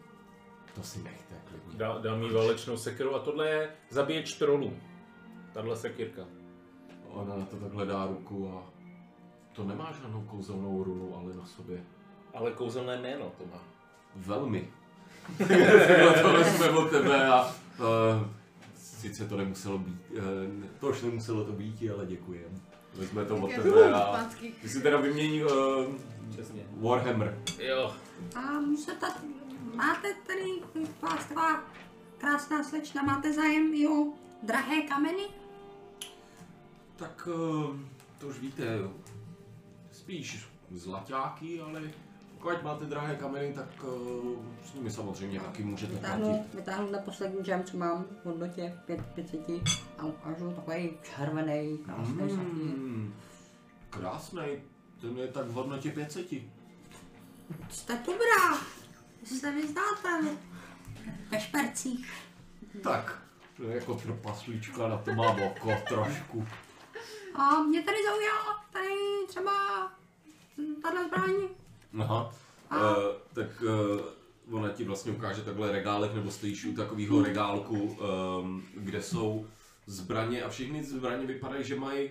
To 0.75 0.83
si 0.83 1.03
nechte 1.03 1.35
klidně. 1.49 1.79
Dá, 1.79 1.99
dám 1.99 2.23
jí 2.23 2.31
válečnou 2.33 2.77
sekeru 2.77 3.15
a 3.15 3.19
tohle 3.19 3.49
je 3.49 3.69
zabíječ 3.91 4.33
trolů. 4.35 4.73
Tahle 5.59 5.77
sekirka. 5.77 6.23
Ona 7.09 7.37
na 7.37 7.45
to 7.45 7.57
takhle 7.57 7.87
dá 7.87 8.07
ruku 8.07 8.53
a 8.55 8.71
to 9.53 9.65
nemá 9.65 9.93
žádnou 10.03 10.21
kouzelnou 10.21 10.85
runu, 10.85 11.17
ale 11.17 11.35
na 11.35 11.47
sobě. 11.47 11.85
Ale 12.35 12.51
kouzelné 12.51 12.97
jméno 12.97 13.33
to 13.39 13.45
má. 13.47 13.63
Velmi. 14.17 14.71
Tohle 15.39 16.23
tohle 16.23 16.45
jsme 16.45 16.71
od 16.71 16.91
tebe 16.91 17.29
a 17.29 17.45
uh, 17.45 18.27
sice 18.77 19.29
to 19.29 19.37
nemuselo 19.37 19.79
být, 19.79 20.01
uh, 20.11 20.23
to 20.81 20.89
už 20.89 21.03
nemuselo 21.03 21.45
to 21.45 21.53
být, 21.53 21.91
ale 21.95 22.07
děkujem. 22.07 22.63
Vezme 22.95 23.25
to 23.25 23.37
od 23.37 23.51
tebe 23.51 23.93
a 23.93 24.27
ty 24.63 24.69
si 24.69 24.83
teda 24.83 25.01
vymění 25.01 25.45
uh, 25.45 25.51
Přesně. 26.31 26.67
Warhammer. 26.77 27.39
Jo. 27.59 27.95
A 28.35 28.41
můžete, 28.41 29.07
máte 29.75 30.15
tady, 30.27 30.45
vás 31.03 31.33
krásná 32.19 32.65
slečna, 32.65 33.03
máte 33.03 33.33
zájem 33.33 33.71
i 33.75 33.89
o 33.89 34.07
drahé 34.43 34.83
kameny? 34.83 35.38
Tak 36.99 37.29
uh, 37.35 37.77
to 38.19 38.27
už 38.27 38.39
víte, 38.39 38.79
spíš 39.93 40.49
zlaťáky, 40.71 41.61
ale 41.61 41.83
pokud 42.39 42.63
máte 42.63 42.85
drahé 42.85 43.17
kameny, 43.17 43.53
tak 43.53 43.85
uh, 43.85 44.39
s 44.65 44.75
nimi 44.75 44.91
samozřejmě 44.91 45.41
taky 45.41 45.65
můžete 45.65 45.93
platit. 45.93 46.17
Vytáhnu, 46.17 46.47
vytáhnu 46.55 46.91
na 46.91 46.99
poslední 46.99 47.43
gem, 47.43 47.65
co 47.65 47.77
mám 47.77 48.05
v 48.23 48.25
hodnotě 48.25 48.79
5, 48.87 49.01
500 49.15 49.41
a 49.99 50.07
ukážu 50.07 50.53
takový 50.53 50.91
červený, 51.17 51.79
krásný 51.79 52.23
mm. 52.23 53.15
Krásný, 53.91 54.43
ten 55.01 55.19
je 55.19 55.29
tak 55.29 55.47
v 55.47 55.53
hodnotě 55.53 55.91
500. 55.91 56.27
Jste 57.71 57.99
dobrá, 58.07 58.59
jste 59.25 59.53
vyznáte 59.53 60.37
ve 61.31 61.41
špercích. 61.41 62.13
Tak, 62.83 63.23
to 63.57 63.63
je 63.63 63.75
jako 63.75 63.95
trpaslíčka, 63.95 64.89
na 64.89 64.99
to 64.99 65.15
mám 65.15 65.43
oko 65.43 65.73
trošku. 65.89 66.47
A 67.39 67.63
mě 67.63 67.83
tady 67.83 67.97
zaujala 68.05 68.65
tady 68.73 68.95
třeba 69.29 69.53
tahle 70.83 71.05
zbraň. 71.05 71.33
Aha, 72.01 72.33
A? 72.71 72.97
uh, 72.97 73.03
tak 73.33 73.63
uh, 73.63 74.57
ona 74.59 74.69
ti 74.69 74.85
vlastně 74.85 75.13
ukáže 75.13 75.43
takhle 75.43 75.73
regálek, 75.73 76.15
nebo 76.15 76.31
stojíš 76.31 76.65
u 76.65 76.75
takového 76.75 77.23
regálku, 77.23 77.77
um, 78.41 78.63
kde 78.75 79.03
jsou 79.03 79.47
zbraně 79.87 80.43
a 80.43 80.49
všechny 80.49 80.85
zbraně 80.85 81.27
vypadají, 81.27 81.65
že 81.65 81.77
mají 81.77 82.11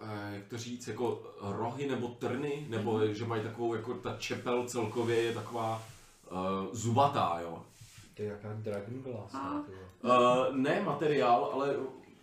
eh, 0.00 0.34
jak 0.34 0.48
to 0.48 0.58
říct, 0.58 0.88
jako 0.88 1.34
rohy 1.40 1.88
nebo 1.88 2.08
trny, 2.08 2.66
nebo 2.68 3.06
že 3.06 3.24
mají 3.24 3.42
takovou, 3.42 3.74
jako 3.74 3.94
ta 3.94 4.16
čepel 4.18 4.68
celkově 4.68 5.16
je 5.22 5.34
taková 5.34 5.82
uh, 6.30 6.38
zubatá, 6.72 7.38
jo. 7.42 7.62
To 8.14 8.22
je 8.22 8.28
jaká 8.28 8.48
Dragon 8.52 9.02
Glass. 9.02 9.34
Uh, 9.34 10.56
ne 10.56 10.82
materiál, 10.82 11.50
ale 11.52 11.76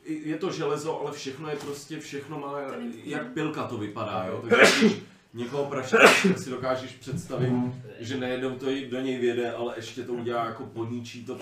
je 0.08 0.38
to 0.38 0.52
železo, 0.52 1.02
ale 1.02 1.12
všechno 1.12 1.50
je 1.50 1.56
prostě, 1.56 2.00
všechno 2.00 2.40
má, 2.40 2.54
jak 3.04 3.28
pilka 3.34 3.64
to 3.68 3.78
vypadá, 3.78 4.26
jo. 4.28 4.44
Takže 4.50 4.80
když 4.80 4.98
někoho 5.34 5.66
praštíš, 5.66 6.00
tak 6.28 6.38
si 6.40 6.50
dokážeš 6.50 6.92
představit, 6.92 7.54
že 8.00 8.18
nejednou 8.18 8.56
to 8.56 8.70
jí- 8.70 8.90
do 8.90 9.02
něj 9.02 9.18
věde, 9.18 9.52
ale 9.52 9.74
ještě 9.76 10.04
to 10.04 10.14
udělá 10.14 10.46
jako 10.46 10.66
poníčí 10.66 11.26
to 11.26 11.38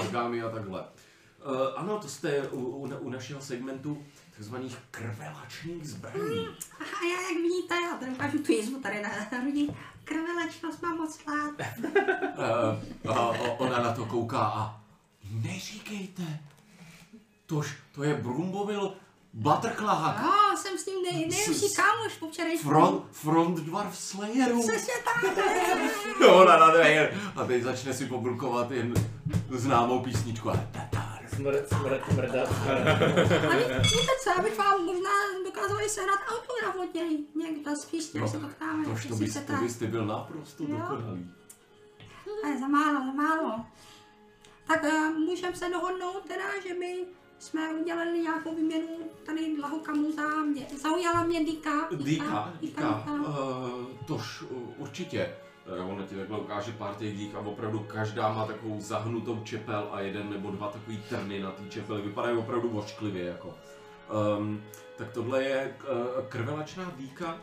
orgány 0.00 0.42
a 0.42 0.50
takhle. 0.50 0.80
Uh, 0.80 1.56
ano, 1.76 1.98
to 1.98 2.08
jste 2.08 2.48
u, 2.48 2.58
u, 2.60 2.96
u 2.98 3.10
našeho 3.10 3.40
segmentu 3.40 4.04
takzvaných 4.36 4.76
krvelačných 4.90 5.88
zbraní. 5.88 6.46
A 6.80 7.04
já 7.04 7.28
jak 7.28 7.42
vidíte, 7.42 7.74
já 7.74 7.96
tady 7.96 8.12
ukážu 8.12 8.38
tu 8.38 8.52
jizvu 8.52 8.80
tady 8.80 9.02
na 9.02 9.08
hrudi. 9.08 9.68
Krvelečnost 10.04 10.82
mám 10.82 10.96
moc 10.96 11.20
rád. 11.26 11.68
Uh, 13.04 13.48
ona 13.58 13.82
na 13.82 13.92
to 13.92 14.04
kouká 14.06 14.38
a 14.38 14.80
neříkejte, 15.30 16.22
tož 17.46 17.76
to 17.96 18.02
je 18.02 18.14
Brumbovil 18.14 18.92
Butterclahak. 19.32 20.24
Jo, 20.24 20.56
jsem 20.56 20.78
s 20.78 20.86
ním 20.86 21.02
nej, 21.02 21.28
nejlepší 21.28 21.74
kámoš 21.74 22.12
po 22.20 22.28
včerejšku. 22.28 22.68
Front, 22.68 23.04
front 23.12 23.58
Dwarf 23.58 23.98
Slayeru. 23.98 24.62
Přesně 24.68 24.94
tak. 25.04 25.24
Jo, 26.20 26.34
ona 26.42 26.56
na 26.58 26.70
dveje. 26.70 27.20
A 27.36 27.44
teď 27.44 27.62
začne 27.62 27.94
si 27.94 28.06
pobrukovat 28.06 28.70
jen 28.70 28.94
známou 29.50 30.00
písničku. 30.02 30.50
A 30.50 30.56
tatar. 30.72 31.16
Smrt, 31.36 31.68
smrt, 31.68 32.12
mrdat. 32.16 32.48
A 32.48 33.56
ví- 33.56 33.64
víte 33.82 34.12
co, 34.24 34.30
já 34.36 34.42
bych 34.42 34.58
vám 34.58 34.84
možná 34.84 35.10
dokázal 35.44 35.80
i 35.80 35.88
sehnat 35.88 36.18
autograf 36.28 36.76
od 36.88 36.94
něj. 36.94 37.18
Někdo 37.34 37.70
příště, 37.86 38.20
až 38.20 38.30
se 38.30 38.38
potkáme. 38.38 38.84
Tož 38.84 39.06
to 39.06 39.14
bys, 39.16 39.38
to 39.46 39.52
byste 39.52 39.86
byl 39.86 40.06
naprosto 40.06 40.62
Jo. 40.68 40.76
dokonalý. 40.76 41.30
Ale 42.44 42.58
za 42.60 42.68
málo, 42.68 43.00
za 43.06 43.12
málo. 43.12 43.64
Tak 44.68 44.82
uh, 44.84 45.18
můžeme 45.18 45.56
se 45.56 45.68
dohodnout 45.68 46.22
teda, 46.28 46.44
že 46.68 46.74
by 46.74 47.04
jsme 47.38 47.74
udělali 47.74 48.18
nějakou 48.18 48.54
výměnu 48.54 48.88
tady 49.26 49.56
dlahokamu 49.56 50.12
za 50.12 50.28
mě. 50.28 50.66
Zaujala 50.82 51.24
mě 51.24 51.44
Dika. 51.44 51.88
Díka, 51.96 52.52
díka, 52.60 53.04
uh, 53.10 53.26
tož 54.06 54.42
uh, 54.42 54.72
určitě. 54.76 55.34
Ona 55.90 56.06
ti 56.06 56.14
takhle 56.14 56.40
ukáže 56.40 56.72
pár 56.72 56.94
těch 56.94 57.16
dík 57.16 57.34
a 57.34 57.38
opravdu 57.38 57.78
každá 57.78 58.32
má 58.32 58.46
takovou 58.46 58.80
zahnutou 58.80 59.40
čepel 59.44 59.88
a 59.92 60.00
jeden 60.00 60.30
nebo 60.30 60.50
dva 60.50 60.70
takový 60.70 60.98
trny 61.08 61.40
na 61.40 61.50
té 61.50 61.68
čepeli. 61.68 62.02
Vypadají 62.02 62.38
opravdu 62.38 62.68
vošklivě 62.68 63.24
jako. 63.24 63.54
Um, 64.38 64.62
tak 64.96 65.12
tohle 65.12 65.42
je 65.42 65.76
uh, 65.80 66.28
krvelačná 66.28 66.92
díka. 66.96 67.40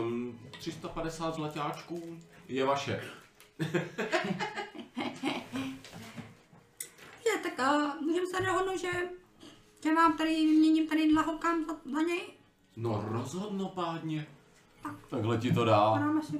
Um, 0.00 0.40
350 0.58 1.34
zlatáčků 1.34 2.18
je 2.48 2.64
vaše. 2.64 3.04
Že, 7.22 7.50
tak 7.50 7.58
uh, 7.58 8.02
můžeme 8.06 8.26
se 8.26 8.42
dohodnout, 8.42 8.80
že, 8.80 8.88
že 9.84 9.94
vám 9.94 10.16
tady 10.18 10.30
vyměním 10.30 10.88
tady 10.88 11.12
dlahokam 11.12 11.64
za, 11.64 11.72
za 11.92 12.02
něj. 12.02 12.20
No 12.76 13.04
rozhodnopádně. 13.08 14.26
Takhle 15.10 15.38
ti 15.38 15.52
to 15.52 15.64
dá. 15.64 15.90
Podáme 15.92 16.22
si. 16.22 16.38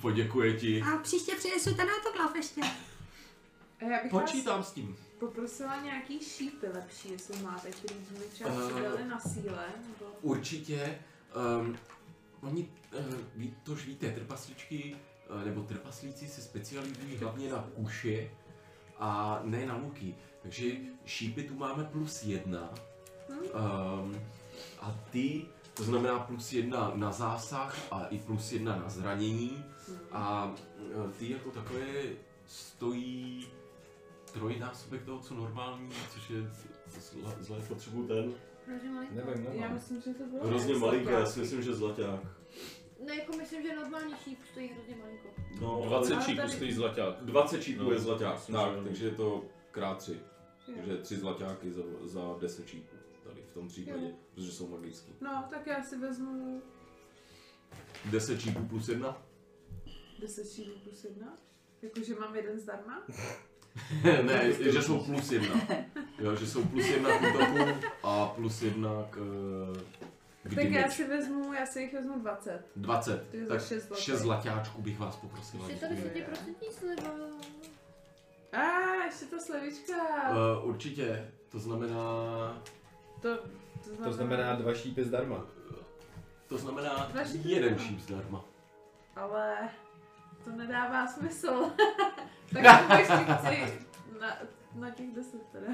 Poděkuje 0.00 0.52
ti. 0.60 0.82
A 0.82 0.96
příště 0.98 1.34
přinesu 1.36 1.74
ten 1.74 1.86
autograf 1.88 2.34
ještě. 2.36 2.60
A 3.80 3.84
já 3.84 4.02
bych 4.02 4.12
vás 4.12 4.22
Počítám 4.22 4.62
s 4.64 4.72
tím. 4.72 4.96
poprosila 5.18 5.80
nějaký 5.82 6.20
šípy 6.20 6.66
lepší, 6.68 7.12
jestli 7.12 7.42
máte, 7.42 7.70
který 7.70 7.94
by 7.94 8.18
mi 8.18 8.24
třeba 8.24 8.50
Eh. 8.50 8.72
přidali 8.74 9.04
na 9.08 9.20
síle. 9.20 9.66
Nebo... 9.88 10.12
Určitě. 10.22 10.98
Um, 11.60 11.76
oni, 12.40 12.70
uh, 12.98 13.14
ví, 13.36 13.54
to 13.62 13.72
už 13.72 13.86
víte, 13.86 14.10
trpaslíčky, 14.12 14.96
uh, 15.36 15.44
nebo 15.44 15.62
trpaslíci 15.62 16.28
se 16.28 16.40
specializují 16.42 17.16
hlavně 17.16 17.50
na 17.50 17.68
uši 17.76 18.30
a 18.98 19.40
ne 19.44 19.66
na 19.66 19.76
luky. 19.76 20.14
Takže 20.46 20.70
šípy 21.04 21.42
tu 21.42 21.54
máme 21.54 21.84
plus 21.84 22.22
jedna. 22.22 22.74
Um, 23.30 24.20
a 24.80 24.98
ty 25.10 25.44
To 25.74 25.82
znamená 25.82 26.18
plus 26.18 26.52
jedna 26.52 26.92
na 26.94 27.12
zásah 27.12 27.78
a 27.90 28.04
i 28.06 28.18
plus 28.18 28.52
jedna 28.52 28.76
na 28.76 28.88
zranění. 28.88 29.64
A 30.12 30.54
e, 31.08 31.12
ty 31.18 31.30
jako 31.30 31.50
takové 31.50 31.86
stojí 32.46 33.48
trojnásobek 34.32 35.04
toho, 35.04 35.18
co 35.20 35.34
normální, 35.34 35.88
což 36.14 36.30
je 36.30 36.50
zle, 37.00 37.32
zle 37.40 37.60
potřebuju 37.68 38.06
ten. 38.08 38.32
Malinko. 38.94 39.14
Nevím, 39.14 39.46
Já 39.62 39.68
myslím, 39.68 40.00
že 40.02 40.14
to 40.14 40.24
bylo 40.24 40.46
Hrozně 40.46 40.74
malinké, 40.74 41.12
já 41.12 41.26
si 41.26 41.40
myslím, 41.40 41.62
že 41.62 41.74
zlaťák. 41.74 42.20
No 43.06 43.14
jako 43.14 43.36
myslím, 43.36 43.62
že 43.62 43.76
normální 43.76 44.14
šíp 44.24 44.38
stojí 44.52 44.68
hrozně 44.68 44.96
malinko. 44.96 45.28
No, 45.60 45.82
20 45.86 46.14
Ale 46.14 46.24
čípů 46.24 46.36
tady- 46.36 46.52
stojí 46.52 46.72
zlaťák. 46.72 47.24
20 47.24 47.62
čípů 47.62 47.82
No, 47.82 47.90
je 47.92 47.98
zlaťák, 48.00 48.34
myslím, 48.34 48.56
tak, 48.56 48.74
že- 48.74 48.82
takže 48.84 49.04
je 49.06 49.10
to 49.14 49.44
krát 49.70 49.98
3. 49.98 50.20
Jo. 50.68 50.74
Takže 50.76 50.96
3 50.96 51.16
zlaťáky 51.16 51.72
za, 51.72 51.82
za 52.04 52.20
10 52.40 52.66
čípů 52.66 52.96
tady 53.24 53.42
v 53.42 53.54
tom 53.54 53.68
případě, 53.68 54.04
Jo. 54.06 54.10
protože 54.34 54.52
jsou 54.52 54.68
magický. 54.68 55.12
No, 55.20 55.44
tak 55.50 55.66
já 55.66 55.82
si 55.82 55.98
vezmu 55.98 56.62
10 58.04 58.40
čípů 58.40 58.64
plus 58.68 58.88
1? 58.88 59.22
10 60.20 60.50
šípů 60.52 60.78
plus 60.84 61.04
1. 61.04 61.38
Jakože 61.82 62.14
mám 62.14 62.36
jeden 62.36 62.58
zdarma. 62.60 63.02
ne, 64.22 64.52
že 64.52 64.82
jsou 64.82 65.04
plus 65.04 65.32
1. 65.32 65.48
Jo, 66.18 66.36
že 66.36 66.46
jsou 66.46 66.64
plus 66.64 66.86
1 66.86 67.18
k 67.18 67.22
útoku 67.22 67.86
a 68.02 68.26
plus 68.26 68.62
1 68.62 68.90
k, 69.10 69.16
k 70.42 70.54
Tak 70.54 70.64
já 70.70 70.90
si 70.90 71.04
vezmu, 71.04 71.52
já 71.52 71.66
si 71.66 71.80
jich 71.80 71.94
vezmu 71.94 72.18
20. 72.20 72.64
20. 72.76 73.28
To 73.30 73.36
je 73.36 73.46
za 73.46 73.54
Tak 73.54 73.66
šest 73.66 73.86
zlatých. 73.86 74.04
6 74.04 74.18
zlaťáčků 74.20 74.82
bych 74.82 74.98
vás 74.98 75.16
poprosil. 75.16 75.60
Je 75.68 75.76
to 75.76 75.86
10% 75.86 76.70
sleva. 76.70 77.10
A 78.56 79.04
ještě 79.04 79.24
ta 79.26 79.38
slevička. 79.38 79.94
Uh, 80.30 80.68
určitě, 80.68 81.30
to 81.48 81.58
znamená... 81.58 81.96
To, 83.22 83.36
to 83.36 83.42
znamená... 83.84 84.04
To 84.06 84.12
znamená 84.12 84.54
dva 84.54 84.74
šípy 84.74 85.04
zdarma. 85.04 85.44
To 86.48 86.58
znamená 86.58 87.08
Dva 87.12 87.24
šípy 87.24 87.48
jeden 87.48 87.74
zdarma. 87.74 87.88
šíp 87.88 88.00
zdarma. 88.00 88.44
Ale 89.16 89.68
to 90.44 90.50
nedává 90.50 91.06
smysl. 91.06 91.64
tak 92.52 92.86
to 92.88 92.92
ještě 92.98 93.14
chci 93.14 93.78
na, 94.20 94.36
na 94.74 94.90
těch 94.90 95.12
10 95.14 95.40
teda. 95.52 95.72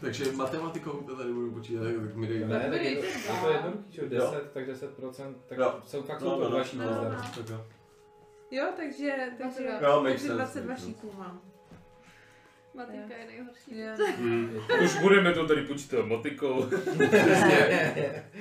Takže 0.00 0.32
matematikou 0.32 0.90
to 0.92 1.16
tady 1.16 1.32
budu 1.32 1.50
počítat, 1.52 1.84
tak 1.84 2.14
mi 2.14 2.26
dej. 2.26 2.44
Ne, 2.44 2.70
tak 2.70 2.80
je 2.82 2.96
to, 2.96 3.04
je 3.04 3.40
to 3.42 3.50
jednoduchý, 3.50 3.92
že 3.92 4.08
10, 4.08 4.52
tak 4.52 4.68
10%, 4.68 5.34
tak 5.48 5.58
Jo. 5.58 5.80
jsou 5.86 6.02
fakt 6.02 6.20
No, 6.20 6.30
jsou 6.30 6.36
to 6.36 6.42
no, 6.44 6.48
dva 6.48 6.58
no, 6.58 6.64
šípy 6.64 6.84
no, 6.84 6.92
zdarma. 6.94 7.32
no. 7.36 7.44
Jo. 7.54 7.66
Jo, 8.50 8.66
takže, 8.76 9.28
takže, 9.38 9.78
Jo, 9.82 10.00
takže 10.02 10.18
sense, 10.18 10.34
22 10.34 10.66
makes 10.68 10.82
sense. 10.82 10.86
šípů 11.00 11.12
mám. 11.18 11.40
Matika 12.74 13.14
je 13.20 13.26
nejhorší. 13.26 13.78
Jo. 13.78 14.06
Hmm. 14.18 14.50
Už 14.84 15.00
budeme 15.00 15.32
to 15.32 15.46
tady 15.46 15.62
počítat 15.62 16.06
motikou. 16.06 16.66
Přesně. 17.08 18.24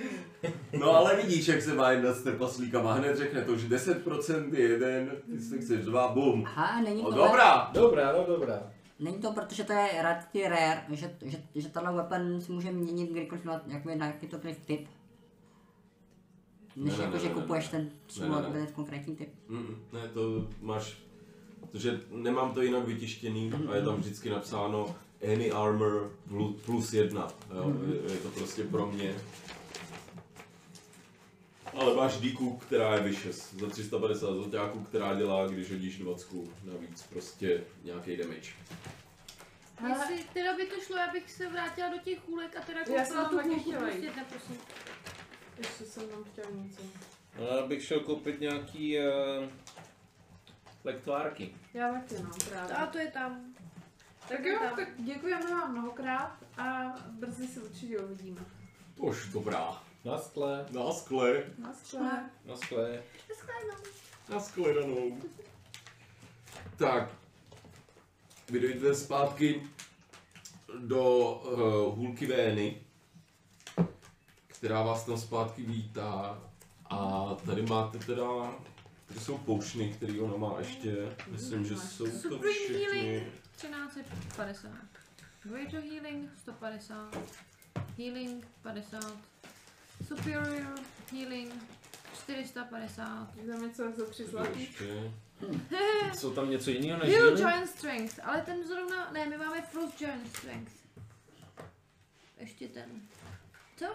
No 0.80 0.92
ale 0.92 1.16
vidíš, 1.16 1.48
jak 1.48 1.62
se 1.62 1.74
má 1.74 1.92
jedna 1.92 2.14
s 2.14 2.24
trpaslíkama. 2.24 2.94
Hned 2.94 3.18
řekne 3.18 3.42
to, 3.42 3.58
že 3.58 3.68
10% 3.68 4.54
je 4.54 4.62
jeden, 4.70 5.12
ty 5.32 5.40
si 5.42 5.58
chceš 5.62 5.86
dva, 5.86 6.08
bum. 6.08 6.44
Aha, 6.48 6.82
není 6.82 7.02
O, 7.04 7.10
to 7.12 7.16
dobrá! 7.18 7.70
Dobrá, 7.74 8.12
no 8.12 8.24
dobrá. 8.28 8.72
Není 9.00 9.20
to, 9.20 9.32
protože 9.34 9.64
to 9.64 9.74
je 9.74 9.88
relativně 10.02 10.50
rare, 10.50 10.82
že, 10.92 11.16
že, 11.26 11.38
že 11.56 11.70
tahle 11.70 11.94
weapon 11.94 12.42
si 12.42 12.52
může 12.52 12.72
měnit 12.72 13.12
kdykoliv 13.12 13.46
na, 13.46 13.62
jakoby 13.68 13.96
na 13.96 14.06
jakýkoliv 14.06 14.58
typ. 14.66 14.88
Než 16.76 16.94
Ne, 16.94 16.98
ne, 16.98 17.04
jako, 17.04 17.14
ne, 17.16 17.20
že 17.20 17.30
ne, 17.30 17.36
ne, 17.36 17.42
kupuješ 17.42 17.66
ne. 17.66 17.72
ten 17.72 17.82
Ne, 17.84 17.92
přímo 18.08 18.36
ne, 18.36 18.42
ne. 18.42 18.50
ten 18.54 18.68
konkrétní 18.68 19.16
typ. 19.16 19.30
Mm, 19.48 19.76
ne, 19.94 20.08
to 20.14 20.48
máš, 20.62 20.98
protože 21.72 22.02
nemám 22.12 22.54
to 22.54 22.62
jinak 22.62 22.88
vytištěný 22.88 23.52
a 23.72 23.76
je 23.76 23.82
tam 23.82 23.96
vždycky 23.96 24.30
napsáno 24.30 24.96
any 25.34 25.52
armor 25.52 26.12
plus, 26.66 26.94
jedna. 26.94 27.28
Jo? 27.56 27.74
Je, 27.88 28.14
je 28.14 28.20
to 28.20 28.30
prostě 28.30 28.64
pro 28.64 28.88
mě. 28.88 29.16
Ale 31.74 31.96
máš 31.96 32.18
díku, 32.18 32.58
která 32.58 32.96
je 32.96 33.02
vyše, 33.02 33.34
za 33.34 33.70
350 33.70 34.34
zlatáků, 34.34 34.84
která 34.84 35.16
dělá, 35.16 35.48
když 35.48 35.72
hodíš 35.72 35.98
20 35.98 36.28
navíc, 36.64 37.04
prostě 37.10 37.64
nějaký 37.84 38.18
damage. 38.18 38.52
Jestli 39.90 40.26
teda 40.34 40.56
by 40.58 40.66
to 40.66 40.82
šlo, 40.82 40.98
já 40.98 41.12
bych 41.12 41.32
se 41.32 41.50
vrátila 41.50 41.90
do 41.90 41.98
těch 41.98 42.20
chůlek 42.20 42.58
a 42.58 42.62
teda 42.62 42.80
Já 42.80 43.06
jsem 43.06 43.18
koupila 43.18 43.24
tam 43.24 43.30
tu 43.30 43.38
taky 43.38 43.50
chůlku 43.50 43.62
chtěla 43.70 43.82
plus 43.82 43.96
jít. 43.96 44.04
jedna, 44.04 44.24
prosím. 44.30 44.58
Ještě 45.58 45.84
jsem 45.86 46.08
tam 46.08 46.24
chtěla 46.24 46.48
něco. 46.64 46.82
Já 47.38 47.68
bych 47.68 47.84
šel 47.86 48.00
koupit 48.00 48.40
nějaký 48.40 48.98
uh, 49.00 49.04
lektvárky. 50.84 51.56
Já 51.74 51.94
taky 51.94 52.24
no, 52.24 52.30
právě. 52.50 52.76
A 52.76 52.86
to 52.86 52.98
je 52.98 53.12
tam. 53.12 53.54
Tak 54.30 54.46
jo, 54.46 54.60
tak 54.76 54.88
děkujeme 54.98 55.52
vám 55.52 55.72
mnohokrát 55.72 56.38
a 56.58 56.94
brzy 57.20 57.48
se 57.48 57.62
určitě 57.62 58.00
uvidíme. 58.00 58.42
Už 58.98 59.30
dobrá. 59.30 59.84
Na 60.06 60.18
skle. 60.18 60.66
Na 60.72 60.92
skle. 60.92 61.44
Na 62.46 62.56
skle. 62.56 63.04
Na 64.30 64.40
shledanou. 64.40 65.18
Tak. 66.78 67.10
Vy 68.50 68.60
dojdete 68.60 68.96
zpátky 68.96 69.68
do 70.80 71.32
uh, 71.32 71.98
hůlky 71.98 72.26
Vény, 72.26 72.82
která 74.48 74.82
vás 74.82 75.06
tam 75.06 75.18
zpátky 75.18 75.64
vítá. 75.64 76.42
A 76.90 77.28
tady 77.46 77.62
máte 77.62 78.00
teda, 78.00 78.54
tady 79.08 79.20
jsou 79.20 79.38
poušny, 79.38 79.94
které 79.94 80.20
ona 80.22 80.38
má 80.38 80.60
ještě. 80.60 81.16
Myslím, 81.28 81.66
že 81.66 81.78
jsou 81.78 82.06
to 82.30 82.40
všechny. 82.40 82.78
healing 82.78 83.24
1350. 83.56 84.72
Greater 85.44 85.82
healing 85.82 86.30
150. 86.38 87.18
Healing 87.98 88.48
50. 88.62 89.18
Superior 90.08 90.80
healing 91.12 91.54
450. 92.24 93.28
Tam 93.48 93.62
něco 93.68 93.92
za 93.92 94.06
tři 94.06 94.26
zlatý. 94.26 94.60
Ještě. 94.62 95.14
Jsou 96.14 96.34
tam 96.34 96.50
něco 96.50 96.70
jiného 96.70 97.04
než 97.04 97.10
Heal 97.14 97.24
healing? 97.24 97.48
Giant 97.48 97.70
Strength, 97.70 98.20
ale 98.24 98.42
ten 98.42 98.68
zrovna, 98.68 99.12
ne, 99.12 99.26
my 99.30 99.38
máme 99.38 99.62
Frost 99.62 99.98
Giant 100.00 100.36
Strength. 100.38 100.72
Ještě 102.38 102.68
ten. 102.68 103.02
Co? 103.78 103.86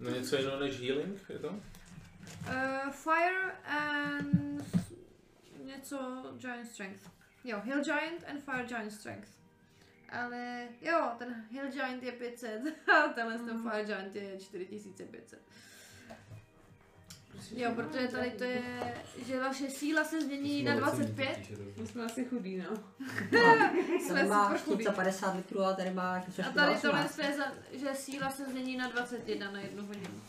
No 0.00 0.10
něco 0.10 0.36
jiného 0.36 0.60
než 0.60 0.80
healing, 0.80 1.20
je 1.28 1.38
to? 1.38 1.60
Uh, 2.46 2.92
fire 2.92 3.52
and 3.64 4.64
něco 5.64 6.24
Giant 6.38 6.68
Strength. 6.68 7.10
Jo, 7.44 7.60
Hill 7.60 7.84
Giant 7.84 8.24
and 8.28 8.42
Fire 8.42 8.66
Giant 8.66 8.92
Strength. 8.92 9.28
Ale 10.08 10.68
jo, 10.80 11.10
ten 11.18 11.46
Hill 11.50 11.70
Giant 11.70 12.02
je 12.02 12.12
500 12.12 12.74
a 12.88 13.08
tenhle 13.08 13.38
ten 13.38 13.62
Fire 13.62 13.84
Giant 13.84 14.16
je 14.16 14.40
4500. 14.40 15.40
Jo, 17.50 17.70
protože 17.74 18.08
tady 18.08 18.30
to 18.30 18.44
je, 18.44 18.62
že 19.26 19.40
vaše 19.40 19.70
síla 19.70 20.04
se 20.04 20.20
změní 20.20 20.62
na 20.62 20.74
25. 20.76 21.38
My 21.76 21.86
jsme 21.86 22.04
asi 22.04 22.24
chudí, 22.24 22.56
no. 22.56 22.76
Jsme 24.00 24.14
Tady 24.14 24.28
má 24.28 24.44
super 24.44 24.60
chudí. 24.60 24.84
450 24.84 25.36
litrů 25.36 25.60
a 25.60 25.72
tady 25.72 25.90
má 25.90 26.16
A 26.16 26.20
trošku 26.20 26.52
tady 26.54 26.74
tohle 26.80 27.04
18. 27.04 27.18
je, 27.18 27.36
za, 27.36 27.44
že 27.72 27.94
síla 27.94 28.30
se 28.30 28.44
změní 28.50 28.76
na 28.76 28.88
21 28.88 29.50
na 29.50 29.60
jednu 29.60 29.86
hodinu. 29.86 30.20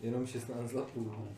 Jenom 0.00 0.26
16 0.26 0.70
zlatů. 0.70 1.28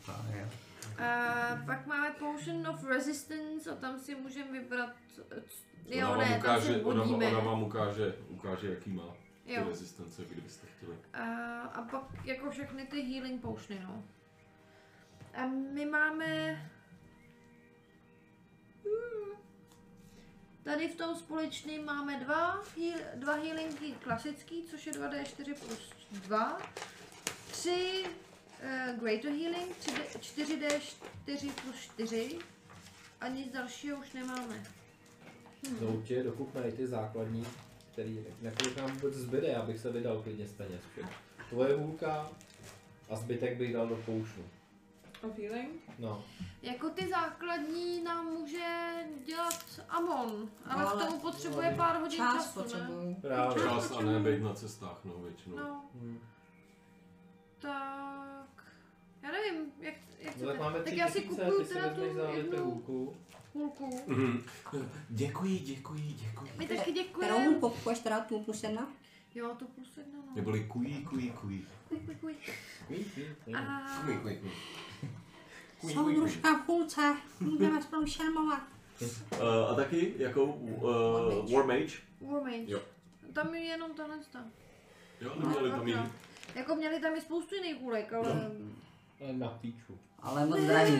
A 0.99 1.61
pak 1.65 1.85
máme 1.87 2.09
Potion 2.19 2.67
of 2.67 2.83
Resistance 2.83 3.71
a 3.71 3.75
tam 3.75 3.99
si 3.99 4.15
můžeme 4.15 4.51
vybrat, 4.59 4.89
eh, 5.31 5.97
jo 5.97 6.07
ona, 6.07 6.17
vám 6.17 6.19
ne, 6.19 6.29
tam 6.29 6.39
ukáže, 6.39 6.73
se 6.73 6.81
ona, 6.81 7.03
ona 7.03 7.39
vám 7.39 7.63
ukáže, 7.63 8.15
ukáže, 8.29 8.69
jaký 8.69 8.89
má 8.89 9.03
ty 9.45 9.53
Jo. 9.53 9.63
rezistence, 9.69 10.21
kdybyste 10.29 10.67
chtěli. 10.77 10.95
A, 11.13 11.25
a 11.61 11.81
pak 11.81 12.25
jako 12.25 12.51
všechny 12.51 12.85
ty 12.85 13.01
healing 13.01 13.41
potiony, 13.41 13.83
no. 13.83 14.03
A 15.33 15.47
my 15.47 15.85
máme... 15.85 16.55
Hmm. 18.83 19.31
Tady 20.63 20.87
v 20.87 20.95
tom 20.95 21.15
společném 21.15 21.85
máme 21.85 22.19
dva, 22.19 22.63
dva 23.15 23.33
healingy 23.33 23.91
klasický, 24.03 24.63
což 24.63 24.87
je 24.87 24.93
2d4 24.93 25.55
plus 25.55 25.89
2. 26.11 26.61
Tři 27.51 28.03
uh, 28.03 28.99
greater 28.99 29.31
healing, 29.31 29.77
4d4 30.19 31.51
plus 31.63 31.75
4. 31.75 32.39
A 33.21 33.27
nic 33.27 33.51
dalšího 33.53 33.97
už 33.97 34.13
nemáme. 34.13 34.63
No 35.81 35.87
určitě 35.87 36.25
i 36.67 36.71
ty 36.71 36.87
základní, 36.87 37.45
který, 37.91 38.25
na 38.41 38.51
kolik 38.51 38.77
nám 38.77 38.91
vůbec 38.91 39.13
zbyde, 39.13 39.55
abych 39.55 39.79
se 39.79 39.91
vydal 39.91 40.21
klidně 40.21 40.47
z 40.47 40.53
peněz. 40.53 40.81
Tvoje 41.49 41.75
hůlka 41.75 42.31
a 43.09 43.15
zbytek 43.15 43.57
bych 43.57 43.73
dal 43.73 43.87
do 43.87 43.95
poušu. 43.95 44.43
Of 45.21 45.37
healing? 45.37 45.81
No, 45.99 46.23
Jako 46.61 46.89
ty 46.89 47.07
základní 47.09 48.03
nám 48.03 48.25
může 48.25 48.93
dělat 49.25 49.65
Amon, 49.89 50.49
ale, 50.65 50.83
No, 50.83 50.89
k 50.89 50.93
ale- 50.93 51.05
tomu 51.05 51.19
potřebuje 51.19 51.67
ale 51.67 51.75
pár 51.77 51.99
hodin 52.01 52.17
Čas 52.17 52.35
času, 52.35 52.59
ne? 52.59 52.63
potřebuju. 52.63 53.15
právě. 53.21 53.63
Čas 53.63 53.91
a 53.91 54.01
ne 54.01 54.19
být 54.19 54.43
na 54.43 54.53
cestách, 54.53 54.99
no 55.03 55.13
většinou. 55.13 55.57
No, 55.57 55.85
Hmm. 55.93 56.19
tak... 57.59 58.63
Já 59.23 59.31
nevím, 59.31 59.71
jak, 59.79 59.93
jak 60.19 60.37
No 60.37 60.47
tak 60.47 60.59
máme 60.59 60.77
tak 60.77 60.85
tři 60.85 60.95
já 60.97 61.07
si 61.09 61.21
kupuju 61.21 61.65
teda 61.65 61.89
tu 61.89 62.01
jednu 62.35 62.63
hůlku. 62.65 63.15
hůlku. 63.53 63.89
Mhm. 64.07 64.43
Děkuji, 65.09 65.59
děkuji, 65.59 66.01
děkuji. 66.13 66.51
My 66.57 66.67
taky 66.67 66.81
Kterou 66.81 66.93
děkujeme. 66.93 67.45
hůlku 67.45 67.69
kupuješ 67.69 67.99
teda 67.99 68.19
tu 68.19 68.39
plus 68.43 68.63
jedna? 68.63 68.87
Jo, 69.35 69.55
to 69.59 69.65
plus 69.65 69.97
jedna, 69.97 70.19
no. 70.27 70.35
Neboli 70.35 70.63
kují, 70.63 71.05
kují, 71.05 71.31
kují. 71.31 71.67
Kují, 71.87 72.01
kují, 72.01 72.17
kují. 72.17 72.35
Kují, 72.87 73.05
kují, 74.21 74.37
kují. 75.83 76.15
družka 76.15 76.57
v 76.57 76.65
půlce, 76.65 77.15
můžeme 77.39 77.81
spolu 77.81 78.07
šermovat. 78.07 78.61
Uh, 79.01 79.69
a 79.69 79.75
taky 79.75 80.13
jako 80.17 80.43
uh, 80.43 81.53
War 81.53 81.65
Mage? 81.65 81.97
War 82.21 82.41
Mage. 82.43 82.71
Jo. 82.71 82.81
Tam 83.33 83.55
je 83.55 83.61
jenom 83.61 83.93
tahle 83.93 84.23
stav. 84.23 84.45
Jo, 85.21 85.33
neměli 85.39 85.71
tam 85.71 85.87
jiný. 85.87 86.11
Jako 86.55 86.75
měli 86.75 86.99
tam 86.99 87.15
i 87.15 87.21
spoustu 87.21 87.55
jiných 87.55 87.75
kulek, 87.75 88.13
ale... 88.13 88.51
Na 89.31 89.47
píču. 89.47 89.99
Ale 90.19 90.45
moc 90.45 90.59
zdraví. 90.59 90.91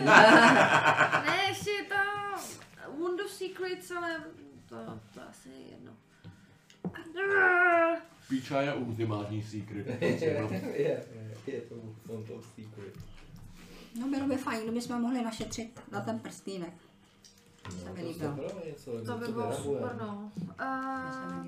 ne, 1.26 1.44
ještě 1.48 1.70
je 1.70 1.84
ta 1.84 2.04
Wound 2.88 3.20
of 3.20 3.30
Secrets, 3.30 3.90
ale 3.90 4.24
to, 4.68 4.76
to 5.14 5.20
asi 5.28 5.48
je 5.48 5.60
jedno. 5.70 5.92
Píča 8.32 8.62
je 8.62 8.74
ultimátní 8.74 9.42
secret. 9.42 9.86
je, 10.02 10.48
je, 10.74 11.04
je 11.46 11.60
to 11.60 11.74
Font 12.06 12.30
of 12.30 12.46
Secret. 12.46 12.94
No 14.00 14.08
bylo 14.08 14.26
by 14.26 14.36
fajn, 14.36 14.62
kdybychom 14.62 15.02
mohli 15.02 15.22
našetřit 15.24 15.80
na 15.90 16.00
ten 16.00 16.18
prstýnek. 16.18 16.72
Se 17.70 17.92
mi 17.92 18.02
to 18.02 18.08
líbilo. 18.08 18.36
To 19.06 19.18
by 19.18 19.32
bylo 19.32 19.52
super, 19.52 19.96
no. 20.00 20.32
Uh. 20.60 21.46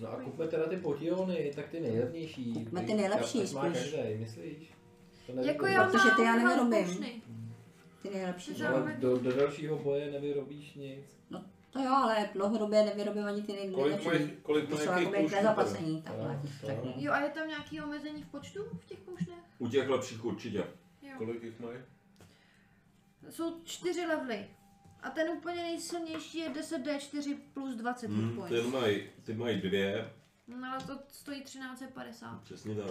No 0.00 0.08
a 0.12 0.16
kupme 0.24 0.48
teda 0.48 0.66
ty 0.66 0.76
potiony, 0.76 1.52
tak 1.54 1.68
ty 1.68 1.80
nejlevnější. 1.80 2.52
Kupme 2.52 2.82
ty 2.82 2.94
nejlepší 2.94 3.38
má 3.38 3.44
spíš. 3.46 3.90
každý, 3.92 4.18
myslíš? 4.18 4.72
To 5.26 5.32
neví- 5.32 5.48
jako 5.48 5.66
já 5.66 5.84
Protože 5.88 6.10
ty 6.16 6.22
já 6.22 6.36
mám 6.36 6.44
nevyrobím. 6.44 6.88
pušny. 6.88 7.22
Ty 8.02 8.10
nejlepší. 8.10 8.62
Ale 8.62 8.96
do, 9.00 9.18
do 9.18 9.32
dalšího 9.32 9.78
boje 9.78 10.10
nevyrobíš 10.10 10.74
nic. 10.74 11.15
To 11.76 11.82
jo, 11.82 11.92
ale 11.94 12.28
dlouhodobě 12.32 12.84
nevyrobím 12.84 13.24
ani 13.24 13.42
ty 13.42 13.52
nej- 13.52 13.70
Kolik 13.74 14.04
nejlepší. 14.04 14.36
kolik 14.42 14.68
To 14.68 14.74
mají 14.74 14.86
jsou 14.86 14.92
jakoby 14.92 15.16
pouštů? 15.18 15.36
nezaplacení, 15.36 16.02
takhle 16.02 16.40
to 16.60 16.66
řeknu. 16.66 16.92
Jo, 16.96 17.12
a 17.12 17.20
je 17.20 17.30
tam 17.30 17.48
nějaký 17.48 17.80
omezení 17.80 18.22
v 18.22 18.26
počtu 18.28 18.64
v 18.80 18.84
těch 18.84 18.98
poušnech? 18.98 19.38
U 19.58 19.68
těch 19.68 19.88
lepších 19.88 20.24
určitě. 20.24 20.64
Jo. 21.02 21.12
Kolik 21.18 21.42
jich 21.42 21.60
mají? 21.60 21.78
Jsou 23.30 23.60
čtyři 23.64 24.06
levely. 24.06 24.46
A 25.02 25.10
ten 25.10 25.28
úplně 25.30 25.62
nejsilnější 25.62 26.38
je 26.38 26.50
10D4 26.50 27.38
plus 27.54 27.74
20 27.76 28.10
hit 28.10 28.16
Hmm, 28.16 28.36
points. 28.36 28.62
ty 28.62 28.70
mají, 28.70 29.02
ty 29.24 29.34
mají 29.34 29.60
dvě, 29.60 30.12
No 30.48 30.68
ale 30.72 30.80
to 30.84 30.98
stojí 31.08 31.42
1350. 31.42 32.40
přesně 32.42 32.74
tak. 32.74 32.86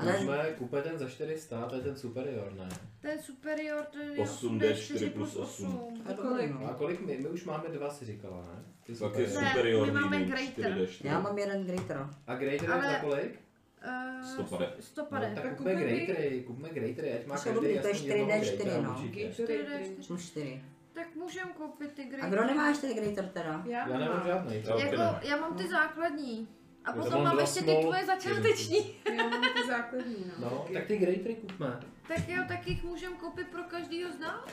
Ale- 0.00 0.12
Kupme, 0.18 0.54
kupme 0.58 0.82
ten 0.82 0.98
za 0.98 1.08
400, 1.08 1.66
to 1.66 1.74
je 1.76 1.82
ten 1.82 1.96
superior, 1.96 2.52
ne? 2.52 2.68
Ten 3.00 3.18
superior, 3.22 3.84
ten 3.84 4.12
je 4.12 4.18
8D4 4.24 5.10
plus 5.10 5.36
8. 5.36 5.78
To 6.04 6.10
je 6.10 6.16
Kolik? 6.16 6.48
dobrý, 6.50 6.64
A 6.64 6.68
no. 6.70 6.74
kolik 6.78 7.00
my, 7.00 7.16
my 7.18 7.28
už 7.28 7.44
máme 7.44 7.68
dva, 7.68 7.90
si 7.90 8.04
říkala, 8.04 8.36
ne? 8.54 8.64
Ty 8.86 8.92
Tak 8.94 9.18
je 9.18 9.28
superior. 9.28 9.86
My 9.86 9.92
máme 9.92 10.24
greater. 10.24 10.72
4D4. 10.72 11.06
Já 11.06 11.20
mám 11.20 11.38
jeden 11.38 11.66
greater. 11.66 12.06
A 12.26 12.34
Greater 12.34 12.68
je 12.68 12.74
Ale- 12.74 12.92
za 12.92 12.98
kolik? 12.98 13.40
Uh, 13.86 14.24
Stopade. 14.32 14.72
Stopade. 14.80 15.32
No, 15.36 15.42
tak 15.42 15.56
kupme 15.56 15.74
Greatery, 15.74 16.44
kupme 16.46 16.68
Greatery, 16.68 17.12
ať 17.12 17.26
má 17.26 17.36
To 17.36 17.42
každý 17.42 17.60
to 17.60 17.66
je 17.66 17.72
jednoho 17.72 17.94
4D4, 17.94 18.56
Greatera 18.56 18.82
no. 18.82 18.90
určitě. 18.90 19.28
4D4. 19.42 20.06
Plus 20.06 20.26
4. 20.30 20.62
Tak 20.94 21.14
můžem 21.14 21.48
koupit 21.48 21.92
ty 21.92 22.02
A 22.02 22.08
greater. 22.08 22.30
kdo 22.30 22.44
nemá 22.46 22.68
ještě 22.68 22.94
greater 22.94 23.28
teda? 23.28 23.62
Já, 23.66 23.88
Já 23.88 23.98
nemám 23.98 24.22
žádný. 24.26 24.56
Jako, 24.56 25.26
já 25.26 25.36
mám 25.36 25.56
ty 25.56 25.68
základní. 25.68 26.48
A 26.88 26.92
potom 26.92 27.12
mám 27.12 27.24
mám 27.24 27.38
ještě 27.38 27.60
ty 27.60 27.76
tvoje 27.82 28.06
začáteční. 28.06 28.78
Já 29.16 29.28
mám 29.28 29.42
ty 29.54 29.66
základní, 29.68 30.16
no. 30.26 30.50
No, 30.50 30.66
tak 30.72 30.86
ty 30.86 30.96
Greatery 30.98 31.34
kupme. 31.34 31.80
Tak 32.08 32.28
jo, 32.28 32.42
tak 32.48 32.66
jich 32.68 32.84
můžem 32.84 33.16
koupit 33.16 33.46
pro 33.48 33.62
každýho 33.62 34.12
z 34.12 34.18
nás. 34.18 34.44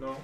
No, 0.00 0.16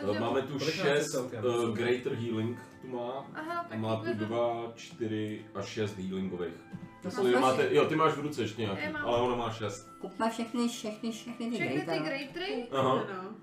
Takže... 0.00 0.20
Máme 0.20 0.42
tu 0.42 0.58
Kolik 0.58 0.78
máte 0.78 0.98
6 0.98 1.10
celkem? 1.10 1.44
uh, 1.44 1.74
Greater 1.76 2.12
Healing, 2.14 2.58
tu 2.82 2.88
má. 2.88 3.26
Aha, 3.34 3.60
A 3.60 3.64
tak 3.64 3.78
má 3.78 3.96
tu 3.96 4.02
vezmeme- 4.04 4.26
2, 4.26 4.72
4 4.76 5.44
a 5.54 5.62
6 5.62 5.98
healingových. 5.98 6.54
To 7.02 7.10
To 7.10 7.40
máte, 7.40 7.68
jo, 7.74 7.84
ty 7.84 7.96
máš 7.96 8.12
v 8.12 8.20
ruce 8.20 8.42
ještě 8.42 8.62
nějaký, 8.62 8.92
mám. 8.92 9.06
ale 9.06 9.18
ona 9.18 9.36
má 9.36 9.50
6. 9.52 9.88
Kupme 10.00 10.30
všechny, 10.30 10.68
všechny, 10.68 11.12
všechny 11.12 11.50
ty 11.50 11.54
Všechny 11.56 11.80
ty 11.80 11.84
greater. 11.86 12.02
greatery, 12.06 12.66
Aha. 12.72 12.94
No. 12.94 13.34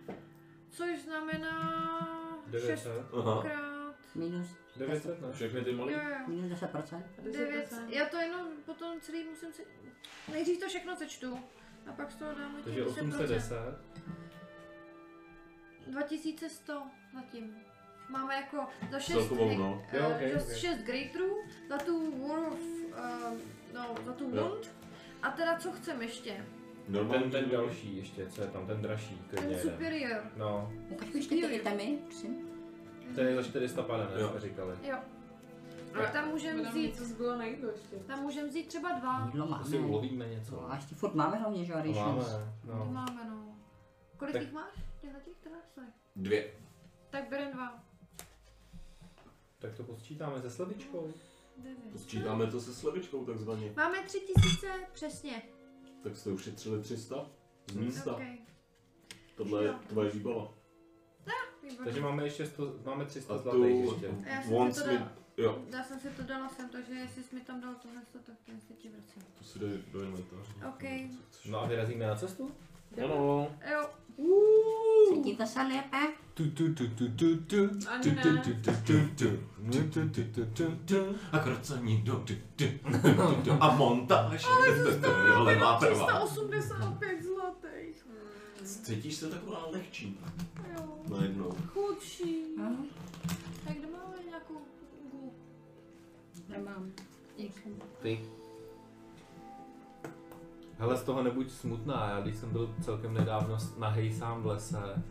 což 0.69 1.00
znamená 1.03 1.80
6 2.52 2.61
900. 2.61 2.92
Aha. 3.19 3.42
krát... 3.42 3.95
Minus, 4.16 4.48
900 4.77 5.22
ne? 5.22 5.27
Všechny 5.34 5.61
ty 5.61 5.72
malý? 5.72 5.93
Jo, 5.93 6.00
jo. 6.00 6.16
minus 6.27 6.60
10%. 6.60 7.03
9. 7.32 7.74
Já 7.88 8.06
to 8.06 8.18
jenom 8.18 8.48
potom 8.66 9.02
celý 9.02 9.24
musím 9.24 9.53
si... 9.53 9.66
Nejdřív 10.32 10.60
to 10.60 10.68
všechno 10.68 10.95
sečtu. 10.95 11.40
A 11.88 11.92
pak 11.92 12.11
z 12.11 12.16
toho 12.16 12.32
dáme 12.34 12.56
těch 12.56 12.64
Takže 12.64 12.84
10%. 12.84 13.08
810. 13.08 13.56
2100 15.88 16.84
zatím. 17.14 17.56
Máme 18.10 18.35
jako 18.35 18.68
za 18.92 19.00
6, 19.00 19.16
Celkovou, 19.16 19.58
no. 19.58 19.85
Jo, 19.93 20.10
okej, 20.16 20.32
za 20.34 20.42
okej. 20.43 20.60
6 20.60 20.77
greaterů, 20.77 21.38
za 21.69 21.77
tu 21.77 22.27
War 22.27 22.40
of, 22.40 22.60
uh, 22.60 23.38
no, 23.74 23.95
za 24.06 24.14
tu. 24.14 24.30
Wound. 24.30 24.72
A 25.22 25.32
teda 25.32 25.58
co 25.58 25.72
chcem 25.72 26.02
ještě? 26.02 26.45
Normální 26.88 27.32
Ten, 27.32 27.42
ten 27.42 27.50
další 27.50 27.98
ještě, 27.98 28.27
co 28.27 28.42
je 28.42 28.48
tam, 28.48 28.68
ten 28.68 28.82
dražší, 28.82 29.22
klidně 29.30 29.48
Ten 29.48 29.58
jeden. 29.58 29.72
superior. 29.72 30.32
No, 30.38 30.74
Ukaž 30.90 31.08
mi 31.10 31.19
ještě 31.19 31.35
ty 31.35 31.56
itemy, 31.56 32.00
prosím. 32.03 32.52
Ten 33.16 33.27
je 33.27 33.35
za 33.35 33.43
450, 33.43 34.16
ne, 34.16 34.22
Jo. 34.22 34.33
říkali. 34.38 34.75
Jo. 34.83 34.98
Tak 35.93 36.11
tam 36.14 36.30
můžeme 36.30 36.69
vzít, 36.69 36.88
něco 36.88 37.06
zbylo 37.06 37.38
na 37.38 37.45
jídlo 37.45 37.69
ještě. 37.69 37.95
tam 37.95 38.22
můžeme 38.22 38.48
vzít 38.48 38.67
třeba 38.67 38.92
dva. 38.92 39.25
Jídlo 39.25 39.48
To 39.58 39.64
si 39.64 39.75
máme. 39.75 39.88
ulovíme 39.88 40.27
něco. 40.27 40.56
No, 40.56 40.72
a 40.72 40.75
ještě 40.75 40.95
furt 40.95 41.16
máme 41.16 41.38
hlavně, 41.38 41.66
že 41.66 41.74
jo, 41.74 41.93
máme, 41.95 42.24
no. 42.66 42.85
máme, 42.92 43.25
no. 43.30 43.56
Kolik 44.17 44.33
Tak- 44.33 44.42
jich 44.42 44.51
máš? 44.53 44.74
Těchto 45.01 45.19
těch 45.19 45.38
trásek. 45.38 45.93
Dvě. 46.16 46.53
Tak 47.09 47.30
berem 47.30 47.51
dva. 47.53 47.83
Tak 49.59 49.75
to 49.75 49.83
posčítáme 49.83 50.42
se 50.42 50.50
slevičkou. 50.51 51.14
Devět. 51.58 52.00
Sčítáme 52.00 52.48
to 52.48 52.61
se 52.61 52.74
slevičkou 52.74 53.25
takzvaně. 53.25 53.74
Máme 53.75 54.03
tři 54.03 54.19
tisíce 54.19 54.67
přesně. 54.93 55.42
Tak 56.03 56.17
jste 56.17 56.30
ušetřili 56.32 56.82
300 56.82 57.25
z 57.72 57.75
místa. 57.75 58.14
Okay. 58.14 58.38
Tohle 59.35 59.64
je 59.64 59.74
tvoje 59.88 60.09
výbava. 60.09 60.48
Výborně. 61.64 61.83
Takže 61.83 62.01
máme 62.01 62.24
ještě 62.24 62.45
100, 62.45 62.74
máme 62.85 63.06
300 63.06 63.33
A 63.33 63.38
zlatých 63.38 63.83
ještě. 63.83 64.08
A 64.08 64.30
já 64.30 64.42
jsem 64.42 64.74
si 64.74 64.82
to 64.83 64.90
dala, 64.90 65.11
jo, 65.38 65.61
já 65.69 65.83
jsem 65.83 66.00
si 66.00 66.08
to 66.09 66.24
dala 66.24 66.50
sem, 66.50 66.69
takže 66.69 66.93
jestli 66.93 67.24
jsi 67.24 67.35
mi 67.35 67.42
tam 67.42 67.61
dal 67.61 67.74
tohle, 67.82 68.01
tak 68.11 68.35
ten 68.45 68.61
si 68.61 68.74
ti 68.74 68.90
vracím. 68.90 69.22
to 69.38 69.43
si 69.43 69.59
jde 69.59 69.67
do 69.93 70.01
inventáře. 70.01 70.51
OK. 70.69 70.83
No 71.50 71.61
a 71.61 71.67
vyrazíme 71.67 72.08
na 72.08 72.16
cestu? 72.16 72.51
Ano. 73.03 73.48
Jo, 73.72 73.90
Cítíte 75.09 75.48
se 75.48 75.61
lépe? 75.61 75.98
Tu, 76.33 76.50
tu, 76.51 76.74
tu, 76.74 76.88
tu, 76.88 77.09
tu, 77.09 77.38
tu. 77.38 77.67
Tu, 77.67 78.11
tu, 78.11 78.38
tu, 78.43 78.53
tu, 78.53 78.72
tu, 78.85 79.09
tu. 79.16 79.30
Tu, 79.72 79.83
tu, 79.90 80.09
tu, 80.09 80.24
tu, 80.24 80.45
tu, 80.45 80.75
tu. 80.85 81.16
Akorát 81.32 81.66
se 81.66 81.80
nikdo 81.82 82.16
tu, 82.16 82.33
tu, 82.56 82.66
tu, 82.92 83.42
tu. 83.43 83.51
A 83.59 83.75
montáž. 83.75 84.48
Levá 85.38 85.77
prvá. 85.80 86.06
385 86.06 87.24
zlatých. 87.24 87.32
Cítíš 88.64 89.16
se 89.16 89.30
taková 89.30 89.67
lehčí 89.72 90.19
Jo, 90.77 90.88
najednou. 91.09 91.56
chudší. 91.74 92.35
Aha, 92.61 92.75
Tak 93.67 93.77
kde 93.77 93.88
máme 93.88 94.16
nějakou 94.30 94.53
ugu? 95.06 95.33
nemám. 96.50 96.92
Ty. 98.01 98.25
Hele, 100.77 100.98
z 100.98 101.03
toho 101.03 101.24
nebuď 101.24 101.51
smutná, 101.51 102.09
já 102.09 102.22
když 102.22 102.35
jsem 102.35 102.50
byl 102.51 102.75
celkem 102.82 103.14
nedávno 103.14 103.59
s- 103.59 103.77
nahej 103.77 104.14
sám 104.14 104.42
v 104.42 104.45
lese 104.45 105.03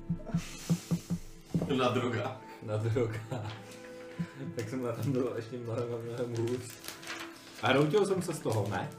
Na 1.79 1.89
drogách. 1.89 2.41
na 2.63 2.77
drogách, 2.77 3.53
tak 4.57 4.69
jsem 4.69 4.83
na 4.83 4.93
tom 4.93 5.13
byl 5.13 5.33
ještě 5.37 5.59
mnohem 5.59 5.95
a 5.95 5.97
mnohem 6.05 6.37
hůř. 6.47 6.61
A 7.63 7.67
hroutil 7.69 8.07
jsem 8.07 8.23
se 8.23 8.35
z 8.35 8.41
toho, 8.41 8.69
ne? 8.71 8.91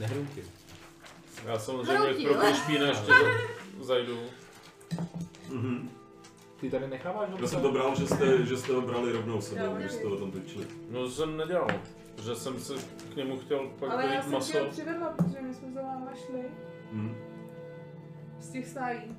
Nehroutil. 0.00 0.44
Já 1.46 1.58
samozřejmě 1.58 1.92
Hroutil. 1.92 2.34
pro 2.34 2.54
špína 2.54 2.86
ještě 2.86 3.06
za- 3.06 3.84
zajdu. 3.84 4.18
Mhm. 5.52 5.90
Ty 6.60 6.70
tady 6.70 6.86
necháváš 6.88 7.28
Já 7.40 7.46
jsem 7.46 7.62
to 7.62 7.72
bral, 7.72 7.94
že 7.96 8.06
jste, 8.06 8.46
že 8.46 8.56
jste 8.56 8.72
ho 8.72 8.80
brali 8.80 9.12
rovnou 9.12 9.40
sebou, 9.40 9.74
když 9.76 9.92
jste 9.92 10.04
ho 10.08 10.16
tam 10.16 10.30
točili. 10.30 10.66
No 10.90 11.00
to 11.04 11.10
jsem 11.10 11.36
nedělal, 11.36 11.68
že 12.22 12.34
jsem 12.36 12.60
se 12.60 12.74
k 13.12 13.16
němu 13.16 13.38
chtěl 13.38 13.70
pak 13.78 13.90
Ale 13.90 14.02
já 14.02 14.08
dojít 14.08 14.22
jsem 14.22 14.32
maso. 14.32 14.52
tě 14.52 14.64
přivedla, 14.70 15.08
protože 15.16 15.40
my 15.40 15.54
jsme 15.54 15.72
za 15.72 15.82
váma 15.82 16.10
šli 16.26 16.42
Mhm. 16.92 17.16
z 18.40 18.50
těch 18.50 18.66
stájí. 18.66 19.16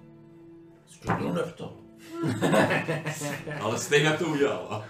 Ale 3.61 3.79
stejně 3.79 4.11
to 4.11 4.25
udělala. 4.25 4.85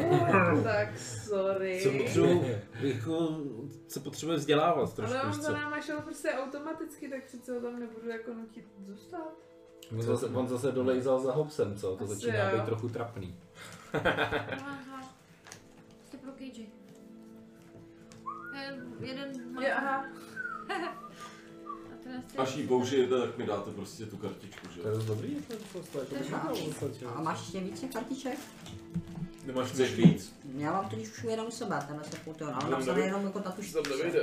tak 0.64 0.98
sorry. 0.98 1.80
Co 1.82 1.90
potřebuji, 1.90 2.58
jako, 2.80 3.40
co 3.86 4.00
potřebuje 4.00 4.38
vzdělávat 4.38 4.94
trošku, 4.94 5.18
Ale 5.18 5.28
on 5.28 5.42
za 5.42 5.52
náma 5.52 5.80
šel 5.80 6.00
prostě 6.00 6.30
automaticky, 6.30 7.08
tak 7.08 7.24
přece 7.24 7.52
ho 7.52 7.60
tam 7.60 7.80
nebudu 7.80 8.08
jako 8.08 8.34
nutit 8.34 8.64
zůstat. 8.86 9.32
On 9.92 10.02
zase, 10.02 10.26
on 10.26 10.48
zase 10.48 10.72
dolejzal 10.72 11.20
za 11.20 11.32
hobsem, 11.32 11.76
co? 11.76 11.96
To 11.96 12.04
Asi 12.04 12.14
začíná 12.14 12.50
jo. 12.50 12.58
být 12.58 12.64
trochu 12.64 12.88
trapný. 12.88 13.36
Aha. 13.94 15.14
Jste 16.06 16.16
pro 16.16 16.32
cage. 16.32 16.62
Jeden, 18.54 18.94
jeden 19.00 19.54
má. 19.54 19.62
Je, 19.62 19.74
aha. 19.74 20.04
Až 22.38 22.56
ji 22.56 22.66
použijete, 22.66 23.20
tak 23.20 23.38
mi 23.38 23.46
dáte 23.46 23.70
prostě 23.70 24.06
tu 24.06 24.16
kartičku, 24.16 24.68
že? 24.74 24.80
To 24.80 24.88
je 24.88 24.94
dost 24.94 25.04
dobrý, 25.04 25.36
to 25.46 25.52
je 25.52 26.90
to? 26.90 27.16
A 27.16 27.20
máš 27.20 27.40
ještě 27.40 27.60
více 27.60 27.88
kartiček? 27.88 28.38
Nemáš 29.46 29.68
Chceš 29.68 29.94
víc? 29.94 30.34
Já 30.56 30.72
mám 30.72 30.88
totiž 30.88 31.08
už 31.08 31.24
u 31.48 31.50
sebe, 31.50 31.84
tenhle 31.86 32.04
se 32.04 32.16
puton, 32.16 32.48
ale 32.54 32.70
napsaný 32.70 32.86
nevím. 32.86 33.04
jenom 33.04 33.24
jako 33.24 33.40
tatu 33.40 33.62
Tam 33.72 33.82
nevejde. 33.90 34.22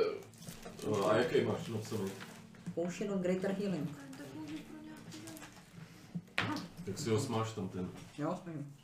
No, 0.87 1.09
a 1.09 1.15
jaký 1.15 1.41
máš 1.41 1.67
napsaný? 1.67 2.11
Potion 2.75 3.11
of 3.11 3.21
Greater 3.21 3.51
Healing. 3.51 3.89
Tak 6.85 6.99
si 6.99 7.09
ho 7.09 7.19
smáš 7.19 7.51
tam 7.51 7.69
ten. 7.69 7.89
Jo, 8.17 8.39
snažím. 8.43 8.75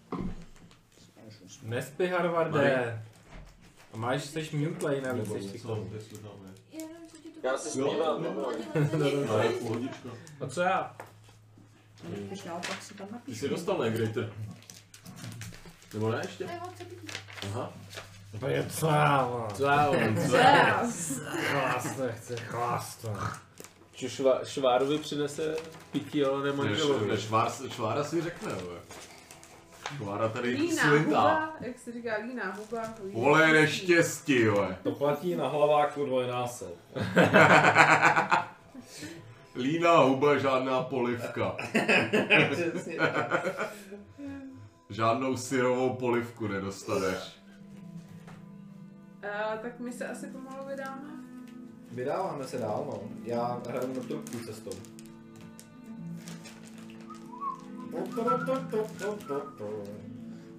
Nespí 1.63 2.07
Harvarde. 2.07 3.03
A 3.93 3.97
máš, 3.97 4.25
jsi 4.25 4.57
mute 4.57 4.85
lane, 4.85 5.09
aby 5.09 5.19
Nebo 5.19 5.39
jsi 5.39 5.59
co 5.59 5.87
Já 7.43 7.57
si 7.57 7.79
Jo, 7.79 7.89
zpívám, 7.89 8.23
no, 8.23 8.29
nebo... 8.29 8.51
No, 9.27 9.37
je 9.39 9.49
pohodička. 9.49 10.09
A 10.41 10.47
co 10.47 10.61
já? 10.61 10.95
Když 12.03 12.43
naopak 12.43 12.83
si 12.83 12.93
tam 12.93 13.07
Ty 13.25 13.35
jsi 13.35 13.49
dostal 13.49 13.77
ne, 13.77 13.89
Greater? 13.91 14.33
Nebo 15.93 16.11
ne 16.11 16.19
ještě? 16.23 16.45
Aha. 17.45 17.73
To 18.39 18.47
je 18.47 18.67
cáva. 18.69 19.47
Co 19.53 19.63
já? 19.63 19.89
Co 20.29 20.35
já? 20.35 20.83
Chlaste, 21.51 22.11
chce 22.17 22.35
chlast. 22.35 23.05
Či 23.93 24.09
šva, 24.09 24.39
švárovi 24.45 24.97
přinese 24.97 25.55
pití, 25.91 26.25
ale 26.25 26.43
ne 26.43 26.49
Než, 26.49 26.55
manželovi. 26.57 27.07
než 27.07 27.19
švár, 27.21 27.51
švára 27.69 28.03
si 28.03 28.21
řekne, 28.21 28.53
vole. 28.53 28.79
Švára 29.97 30.29
tady 30.29 30.49
Líná 30.49 30.83
huba, 30.97 31.53
jak 31.61 31.79
se 31.79 31.91
říká 31.91 32.17
líná 32.17 32.53
huba. 32.53 32.81
hují. 33.01 33.13
Vole, 33.15 33.53
neštěstí, 33.53 34.41
jo. 34.41 34.67
To 34.83 34.91
platí 34.91 35.35
na 35.35 35.47
hlaváku 35.47 36.05
dvojnásob. 36.05 36.73
Líná 39.55 39.97
huba, 39.97 40.37
žádná 40.37 40.81
polivka. 40.81 41.55
Přesně. 42.51 42.97
Žádnou 44.89 45.37
syrovou 45.37 45.93
polivku 45.95 46.47
nedostaneš. 46.47 47.17
A, 49.33 49.57
tak 49.57 49.79
my 49.79 49.91
se 49.91 50.07
asi 50.07 50.27
pomalu 50.27 50.65
vydáme. 50.67 51.09
Vydáváme 51.91 52.43
se 52.47 52.57
dál, 52.57 52.83
no. 52.87 52.99
Já 53.23 53.61
hraju 53.69 53.93
na 53.93 54.03
trubku 54.07 54.37
cestou. 54.45 54.71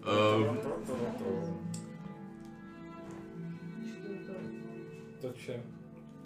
Uh, 0.05 0.57
To 5.21 5.33
vše. 5.33 5.63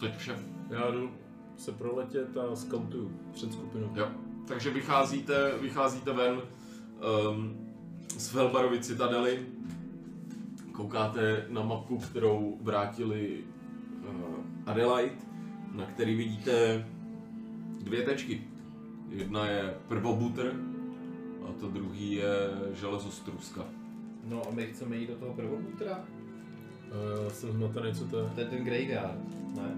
teď 0.00 0.16
vše. 0.16 0.38
Já 0.70 0.90
jdu 0.90 1.10
se 1.56 1.72
proletět 1.72 2.36
a 2.36 2.56
skautuju 2.56 3.12
před 3.32 3.52
skupinou. 3.52 3.90
Jo. 3.94 4.08
Takže 4.48 4.70
vycházíte, 4.70 5.52
vycházíte 5.60 6.12
ven 6.12 6.40
um, 7.30 7.56
z 8.18 8.28
Felbarovy 8.28 8.80
citadely. 8.80 9.46
Koukáte 10.72 11.46
na 11.48 11.62
mapku, 11.62 11.98
kterou 11.98 12.58
vrátili 12.62 13.44
uh, 14.08 14.34
Adelaide, 14.66 15.14
na 15.74 15.86
který 15.86 16.16
vidíte 16.16 16.86
dvě 17.80 18.02
tečky. 18.02 18.44
Jedna 19.10 19.46
je 19.46 19.74
prvobutr 19.88 20.54
a 21.48 21.52
to 21.60 21.68
druhý 21.68 22.12
je 22.12 22.32
železostruska. 22.72 23.64
No 24.24 24.42
a 24.48 24.50
my 24.50 24.66
chceme 24.66 24.96
jít 24.96 25.06
do 25.06 25.14
toho 25.14 25.34
prvobutra? 25.34 26.04
Uh, 27.24 27.32
jsem 27.32 27.52
zmatený, 27.52 27.94
co 27.94 28.04
to 28.04 28.18
je. 28.18 28.24
To 28.34 28.40
je 28.40 28.46
ten 28.46 28.64
graveyard, 28.64 29.18
ne? 29.56 29.76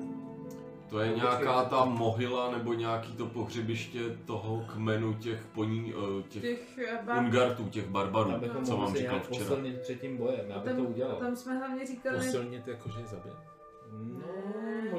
To 0.90 0.98
je 1.00 1.12
nějaká 1.16 1.64
ta 1.64 1.84
mohyla 1.84 2.50
nebo 2.50 2.74
nějaký 2.74 3.12
to 3.12 3.26
pohřebiště 3.26 4.00
toho 4.24 4.64
kmenu 4.72 5.14
těch 5.14 5.46
poní, 5.54 5.92
eh, 6.18 6.22
těch 6.28 6.42
Těch 6.42 6.78
eh, 6.78 6.98
bar... 7.06 7.18
Ungartů, 7.24 7.68
těch 7.68 7.88
barbarů, 7.88 8.30
Abychom 8.30 8.64
co 8.64 8.76
vám 8.76 8.94
říkal 8.94 9.20
včera. 9.20 9.44
posilnit 9.48 9.80
před 9.80 10.00
tím 10.00 10.16
bojem, 10.16 10.44
já 10.48 10.58
bych 10.58 10.72
tam, 10.72 10.76
to 10.76 10.88
udělal. 10.90 11.16
tam 11.16 11.36
jsme 11.36 11.56
hlavně 11.58 11.86
říkali, 11.86 12.16
Posilnit 12.16 12.68
jako, 12.68 12.88
že 12.90 12.98
je. 13.00 13.32
No, 13.92 14.20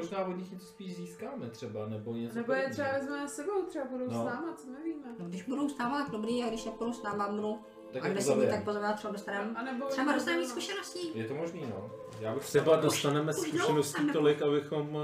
možná 0.02 0.24
od 0.26 0.32
nich 0.36 0.50
něco 0.52 0.66
spíš 0.66 0.96
získáme 0.96 1.50
třeba, 1.50 1.86
nebo 1.88 2.12
něco 2.14 2.34
nebo 2.34 2.52
je 2.52 2.70
třeba 2.70 2.92
vezmeme 2.92 3.28
s 3.28 3.32
sebou, 3.34 3.62
třeba 3.62 3.84
budou 3.84 4.04
No. 4.04 4.22
s 4.22 4.24
náma, 4.24 4.54
co 4.56 4.70
nevíme. 4.70 5.06
No, 5.18 5.26
když 5.28 5.42
budou 5.42 5.68
s 5.68 5.78
náma, 5.78 6.02
tak 6.02 6.10
dobrý, 6.10 6.42
a 6.44 6.48
když 6.48 6.64
nepůjdou 6.64 6.92
s 6.92 7.02
náma, 7.02 7.28
budu 7.28 7.58
Tak 7.92 8.02
a 8.04 8.06
je 8.06 8.12
kde 8.12 8.20
to 8.20 8.24
si 8.24 8.28
mi 8.30 8.34
zabijem. 8.34 8.54
tak 8.54 8.64
pozove, 8.64 8.94
třeba 8.96 9.12
dostaneme. 9.12 9.52
A 9.56 9.62
nebo 9.62 9.86
Třeba 9.86 10.12
dostaneme 10.12 10.42
víc 10.42 10.50
zkušeností. 10.50 11.18
Je 11.18 11.24
to 11.24 11.34
možný, 11.34 11.60
no. 11.70 11.90
Já 12.20 12.34
bych 12.34 12.42
Třeba 12.42 12.76
dostaneme 12.76 13.32
zkušeností 13.32 14.02
dlouho 14.02 14.12
tolik, 14.12 14.42
abychom 14.42 14.98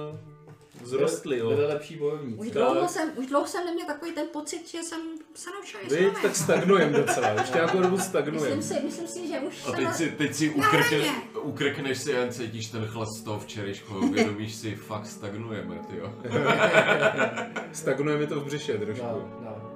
vzrostli, 0.84 1.36
Byli 1.36 1.62
jo. 1.62 1.68
lepší 1.68 1.96
bojovníci. 1.96 2.40
Už 2.40 2.46
Tak. 2.50 2.54
dlouho, 2.54 2.88
jsem, 2.88 3.10
už 3.16 3.26
dlouho 3.26 3.46
jsem 3.46 3.64
neměl 3.64 3.86
takový 3.86 4.12
ten 4.12 4.26
pocit, 4.32 4.68
že 4.68 4.82
jsem 4.82 5.00
se 5.34 5.50
naučil 5.50 5.80
něco 5.82 5.96
Víš, 5.96 6.08
tak 6.22 6.36
stagnujem 6.36 6.92
docela, 6.92 7.42
už 7.42 7.50
nějakou 7.50 7.80
dobu 7.82 7.98
stagnujem. 7.98 8.56
Myslím 8.58 8.78
si, 8.78 8.84
myslím 8.84 9.08
si, 9.08 9.28
že 9.28 9.40
už 9.40 9.66
A 9.66 9.72
teď 9.72 9.94
si, 9.94 10.10
teď 10.10 10.34
si 10.34 10.50
ukrkne, 10.50 11.22
ukrkneš 11.40 11.98
si 11.98 12.16
a 12.16 12.20
jen 12.20 12.32
cítíš 12.32 12.66
ten 12.66 12.86
chlast 12.86 13.18
z 13.18 13.22
toho 13.22 13.40
včerejšku, 13.40 13.94
uvědomíš 13.98 14.54
si, 14.54 14.74
fakt 14.74 15.06
stagnujeme, 15.06 15.78
tyjo. 15.90 16.14
Stagnuje 17.72 18.18
mi 18.18 18.26
to 18.26 18.40
v 18.40 18.44
břiše 18.44 18.78
trošku. 18.78 19.06
No, 19.06 19.40
no, 19.44 19.72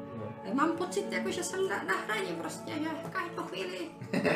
no. 0.46 0.54
Mám 0.54 0.72
pocit, 0.72 1.04
jako, 1.12 1.30
že 1.30 1.44
jsem 1.44 1.68
na, 1.68 1.82
na 1.82 1.94
hraně 2.06 2.36
prostě, 2.40 2.72
že 2.72 2.88
každou 3.12 3.42
chvíli. 3.42 3.78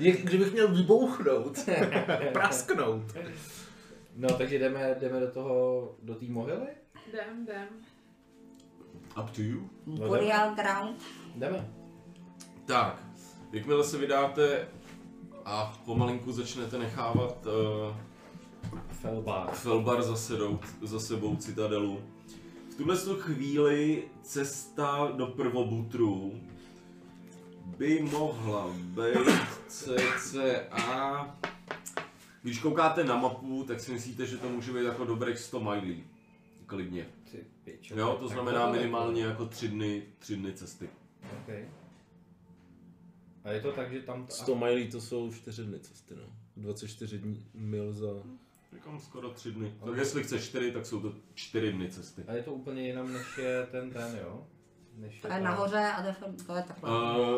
Jak 0.00 0.16
kdybych 0.16 0.52
měl 0.52 0.68
vybouchnout, 0.68 1.58
prasknout. 2.32 3.02
No, 4.16 4.28
takže 4.28 4.58
jdeme, 4.58 4.96
jdeme 5.00 5.20
do 5.20 5.30
toho, 5.30 5.94
do 6.02 6.14
té 6.14 6.26
mohyly? 6.28 6.68
Jdem, 7.08 7.42
jdem. 7.42 7.68
Up 9.22 9.30
to 9.30 9.42
you. 9.42 9.70
Boreal 9.86 10.54
Ground. 10.54 11.02
Jdeme. 11.36 11.70
Tak, 12.66 13.02
jakmile 13.52 13.84
se 13.84 13.98
vydáte 13.98 14.68
a 15.44 15.80
pomalinku 15.84 16.32
začnete 16.32 16.78
nechávat 16.78 17.46
uh, 17.46 17.96
Felbar. 18.88 19.50
Felbar 19.50 20.02
za, 20.02 20.16
sedou, 20.16 20.60
za 20.82 21.00
sebou 21.00 21.36
citadelu. 21.36 22.00
V 22.70 22.74
tuhle 22.74 22.96
chvíli 23.18 24.04
cesta 24.22 25.12
do 25.16 25.26
prvobutru 25.26 26.40
by 27.78 28.02
mohla 28.02 28.66
být 28.68 29.32
cca... 29.68 31.36
Když 32.42 32.58
koukáte 32.58 33.04
na 33.04 33.16
mapu, 33.16 33.64
tak 33.64 33.80
si 33.80 33.92
myslíte, 33.92 34.26
že 34.26 34.36
to 34.38 34.48
může 34.48 34.72
být 34.72 34.84
jako 34.84 35.04
dobrých 35.04 35.38
100 35.38 35.60
milí. 35.60 36.04
Klidně. 36.66 37.06
Ty 37.30 37.44
pičo. 37.64 37.98
Jo, 37.98 38.16
to 38.20 38.28
znamená 38.28 38.70
minimálně 38.70 39.22
jako 39.24 39.46
tři 39.46 39.68
dny, 39.68 40.02
tři 40.18 40.36
dny 40.36 40.52
cesty. 40.52 40.90
Okay. 41.42 41.68
A 43.44 43.50
je 43.50 43.60
to 43.60 43.72
tak, 43.72 43.92
že 43.92 44.00
tam... 44.00 44.26
100 44.28 44.54
milí 44.56 44.88
to 44.90 45.00
jsou 45.00 45.32
4 45.32 45.64
dny 45.64 45.80
cesty, 45.80 46.14
no. 46.16 46.22
24 46.56 47.18
dní, 47.18 47.46
mil 47.54 47.92
za... 47.92 48.06
Říkám 48.74 49.00
skoro 49.00 49.30
tři 49.30 49.52
dny. 49.52 49.74
Tak 49.84 49.96
jestli 49.96 50.22
chceš 50.22 50.44
čtyři, 50.44 50.72
tak 50.72 50.86
jsou 50.86 51.00
to 51.00 51.12
čtyři 51.34 51.72
dny 51.72 51.90
cesty. 51.90 52.22
A 52.28 52.32
je 52.32 52.42
to 52.42 52.52
úplně 52.52 52.86
jinam, 52.86 53.12
než 53.12 53.38
je 53.38 53.66
ten 53.70 53.90
ten, 53.90 54.18
jo? 54.22 54.46
Než 54.96 55.20
To 55.20 55.28
ta- 55.28 55.36
je 55.36 55.42
nahoře 55.42 55.78
a 55.96 56.02
to 56.02 56.08
je, 56.08 56.14
to 56.46 56.54
je 56.54 56.62
takhle. 56.62 56.90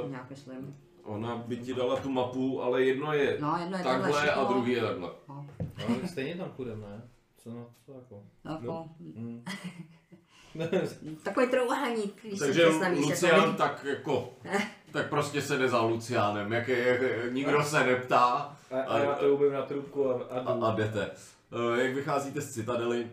Eh, 0.05 0.09
nějak 0.09 0.31
myslím. 0.31 0.77
Ona 1.05 1.37
by 1.37 1.57
ti 1.57 1.75
dala 1.75 1.97
tu 1.97 2.11
mapu, 2.11 2.63
ale 2.63 2.83
jedno 2.85 3.13
je 3.13 3.37
No, 3.41 3.57
jedno 3.61 3.79
je 3.79 3.85
takhle 3.85 4.13
takhle 4.13 4.31
a 4.33 4.45
druhý 4.45 4.73
je 4.73 4.81
takhle. 4.81 5.11
No, 5.29 5.47
No, 5.89 6.09
stejně 6.09 6.35
tam 6.35 6.49
půjdeme, 6.51 6.87
ne? 6.89 7.03
Co 7.43 7.51
na 7.51 7.65
to 7.87 7.93
jako? 7.95 8.23
jako, 8.45 8.89
Mm. 10.55 11.17
takový 11.23 11.47
trouhelník, 11.47 12.21
když 12.23 12.39
si 12.39 12.45
Takže 12.47 12.63
představíš. 12.67 13.01
Lucian 13.07 13.41
jako, 13.41 13.53
tak 13.53 13.85
jako, 13.85 14.33
tak 14.93 15.09
prostě 15.09 15.43
se 15.43 15.57
jde 15.59 15.69
za 15.69 15.81
Lucianem, 15.83 16.53
jak, 16.53 16.69
je- 16.69 16.87
jak, 16.89 17.33
nikdo 17.33 17.63
se 17.63 17.87
neptá 17.87 18.57
A, 18.71 18.81
a 18.81 18.99
já 18.99 19.15
to 19.15 19.51
na 19.53 19.63
trubku 19.63 20.11
a, 20.11 20.13
a, 20.31 20.39
a, 20.41 20.67
a 20.67 20.75
jdete. 20.75 21.11
Eh, 21.77 21.83
Jak 21.85 21.95
vycházíte 21.95 22.41
z 22.41 22.53
Citadely, 22.55 23.11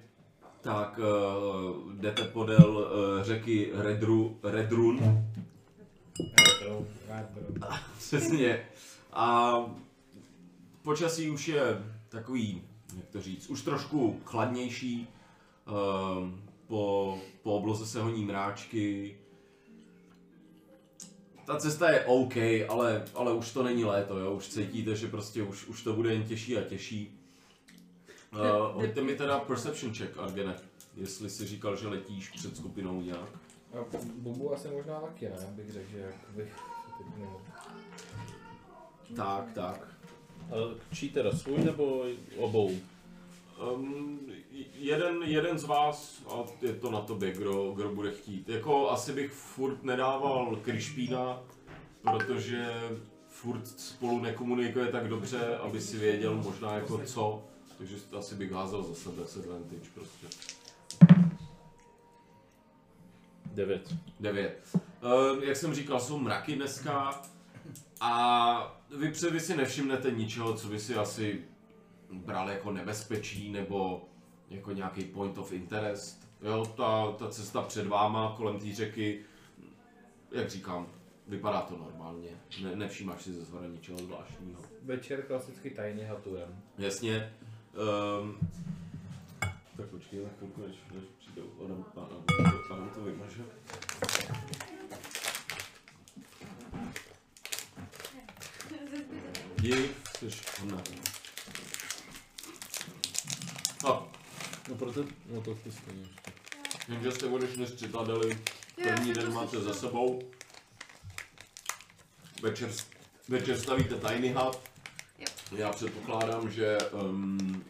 tak 0.61 0.99
uh, 0.99 1.93
jdete 1.93 2.23
podél 2.23 2.77
uh, 2.77 3.23
řeky 3.23 3.71
Redru, 3.73 4.39
Redrun. 4.43 4.99
Přesně. 7.97 8.65
A 9.13 9.55
počasí 10.81 11.29
už 11.29 11.47
je 11.47 11.83
takový, 12.09 12.61
jak 12.97 13.09
to 13.09 13.21
říct, 13.21 13.49
už 13.49 13.61
trošku 13.61 14.21
chladnější. 14.25 15.07
ehm, 15.67 16.41
po, 16.67 17.17
po 17.43 17.53
obloze 17.53 17.85
se 17.85 18.01
honí 18.01 18.25
mráčky. 18.25 19.17
Ta 21.45 21.57
cesta 21.57 21.89
je 21.91 22.05
OK, 22.05 22.35
ale, 22.69 23.05
ale 23.15 23.33
už 23.33 23.51
to 23.51 23.63
není 23.63 23.85
léto, 23.85 24.19
jo? 24.19 24.33
už 24.33 24.47
cítíte, 24.47 24.95
že 24.95 25.07
prostě 25.07 25.43
už, 25.43 25.67
už 25.67 25.83
to 25.83 25.93
bude 25.93 26.13
jen 26.13 26.23
těžší 26.23 26.57
a 26.57 26.61
těžší. 26.61 27.19
Uh, 28.33 28.81
hoďte 28.81 29.01
mi 29.01 29.15
teda 29.15 29.39
perception 29.39 29.93
check, 29.93 30.17
Argene, 30.17 30.55
jestli 30.95 31.29
si 31.29 31.45
říkal, 31.45 31.75
že 31.75 31.87
letíš 31.87 32.29
před 32.29 32.57
skupinou 32.57 33.01
nějak. 33.01 33.29
A 33.73 33.97
Bubu 34.15 34.53
asi 34.53 34.67
možná 34.67 34.99
taky, 34.99 35.25
ne? 35.25 35.47
Bych 35.49 35.71
řekl, 35.71 35.89
že 35.91 35.99
jak 35.99 36.15
bych 36.35 36.53
teď 36.97 37.07
nemohl. 37.17 37.41
Tak, 39.15 39.51
tak. 39.53 39.87
Čí 40.93 41.09
teda 41.09 41.31
svůj 41.31 41.57
nebo 41.57 42.05
obou? 42.37 42.71
Um, 43.73 44.19
jeden, 44.75 45.23
jeden 45.23 45.59
z 45.59 45.63
vás, 45.63 46.23
a 46.29 46.43
je 46.61 46.73
to 46.73 46.91
na 46.91 47.01
tobě, 47.01 47.31
kdo, 47.31 47.71
kdo 47.71 47.89
bude 47.89 48.11
chtít. 48.11 48.49
Jako 48.49 48.89
asi 48.89 49.13
bych 49.13 49.31
furt 49.31 49.83
nedával 49.83 50.55
Krišpína, 50.55 51.41
protože 52.01 52.73
furt 53.27 53.67
spolu 53.67 54.19
nekomunikuje 54.19 54.87
tak 54.87 55.07
dobře, 55.07 55.57
aby 55.57 55.81
si 55.81 55.97
věděl 55.97 56.35
možná 56.35 56.73
jako 56.73 56.97
co. 57.05 57.43
Takže 57.77 57.95
asi 58.17 58.35
bych 58.35 58.51
házel 58.51 58.83
zase 58.83 59.09
disadvantage 59.09 59.89
prostě. 59.93 60.27
9. 63.59 63.95
9. 64.19 64.77
Uh, 65.01 65.43
jak 65.43 65.57
jsem 65.57 65.73
říkal, 65.73 65.99
jsou 65.99 66.19
mraky 66.19 66.55
dneska 66.55 67.21
a 68.01 68.79
vy, 68.97 69.11
pře- 69.11 69.29
vy 69.29 69.39
si 69.39 69.57
nevšimnete 69.57 70.11
ničeho, 70.11 70.53
co 70.53 70.67
by 70.67 70.79
si 70.79 70.95
asi 70.95 71.41
bral 72.11 72.49
jako 72.49 72.71
nebezpečí 72.71 73.51
nebo 73.51 74.05
jako 74.49 74.71
nějaký 74.71 75.03
point 75.03 75.37
of 75.37 75.51
interest. 75.51 76.29
Jo, 76.41 76.65
ta, 76.77 77.11
ta 77.11 77.29
cesta 77.29 77.61
před 77.61 77.87
váma 77.87 78.33
kolem 78.37 78.59
té 78.59 78.73
řeky, 78.73 79.21
jak 80.31 80.49
říkám, 80.49 80.87
vypadá 81.27 81.61
to 81.61 81.77
normálně. 81.77 82.29
Ne, 82.63 82.75
nevšímáš 82.75 83.21
si 83.21 83.33
ze 83.33 83.45
zhora 83.45 83.67
ničeho 83.67 83.97
zvláštního. 83.97 84.61
Večer 84.83 85.21
klasicky 85.21 85.69
tajný 85.69 86.03
haturem. 86.03 86.61
Jasně. 86.77 87.33
Um, 88.21 88.37
tak 89.77 89.85
počkej 89.85 90.23
na 90.23 90.29
chvilku, 90.37 90.61
než, 90.61 90.75
než 90.93 91.03
Adam, 91.37 91.85
Adam, 91.97 92.23
Adam 92.71 92.89
to 92.89 93.01
vymaže. 93.01 93.43
Dík, 99.59 99.91
jsi 100.19 100.29
hodná. 100.59 100.77
A, 103.87 104.03
No 104.69 104.75
proto, 104.75 105.05
no 105.25 105.41
to 105.41 105.55
ty 105.55 105.71
stejně. 105.71 106.05
vím, 106.89 107.03
že 107.03 107.11
jste 107.11 107.25
odešli 107.25 107.65
z 107.67 107.75
Citadely, 107.75 108.39
první 108.83 109.13
den 109.13 109.33
máte 109.33 109.59
za 109.61 109.73
sebou. 109.73 110.21
Večer, 112.41 112.69
večer 113.27 113.59
stavíte 113.59 113.95
tiny 113.95 114.33
hut. 114.33 114.57
Já 115.51 115.71
předpokládám, 115.71 116.51
že 116.51 116.77
um, 116.91 117.65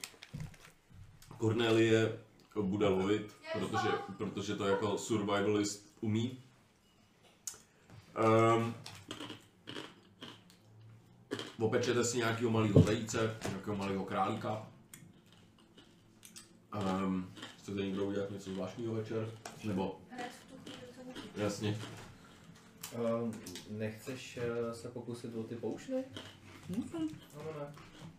Cornelie 1.42 2.20
bude 2.61 2.88
lovit, 2.88 3.36
protože, 3.53 3.90
protože 4.18 4.56
to 4.56 4.68
jako 4.68 4.98
survivalist 4.98 5.98
umí. 6.02 6.44
Um, 8.58 8.76
opečete 11.60 12.03
si 12.03 12.18
nějakého 12.18 12.52
malého 12.52 12.82
zajíce, 12.82 13.38
nějakého 13.50 13.76
malého 13.76 14.06
králíka. 14.06 14.68
Um, 17.03 17.34
chcete 17.58 17.82
někdo 17.82 18.06
udělat 18.06 18.32
něco 18.32 18.50
zvláštního 18.50 18.94
večer? 18.94 19.32
Nebo, 19.64 20.02
jasně. 21.36 21.78
Um, 23.22 23.34
nechceš 23.69 24.38
uh, 24.38 24.74
se 24.74 24.88
pokusit 24.88 25.36
o 25.36 25.44
ty 25.44 25.56
poušny? 25.56 26.03
No, 26.69 26.84
ne. 27.60 27.74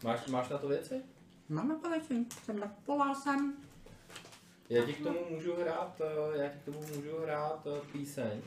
Máš, 0.05 0.27
máš 0.27 0.49
na 0.49 0.59
to 0.59 0.69
věci? 0.69 1.03
Máme 1.49 1.75
to 1.75 1.91
věci, 1.91 2.27
jsem 2.45 2.61
nakupoval 2.61 3.15
jsem. 3.15 3.70
Já 4.71 4.85
ti 4.87 4.93
k 4.93 5.03
tomu 5.03 5.19
můžu 5.31 5.55
hrát, 5.57 6.01
já 6.37 6.49
ti 6.49 6.59
k 6.59 6.65
tomu 6.65 6.81
můžu 6.97 7.19
hrát 7.23 7.67
píseň 7.93 8.43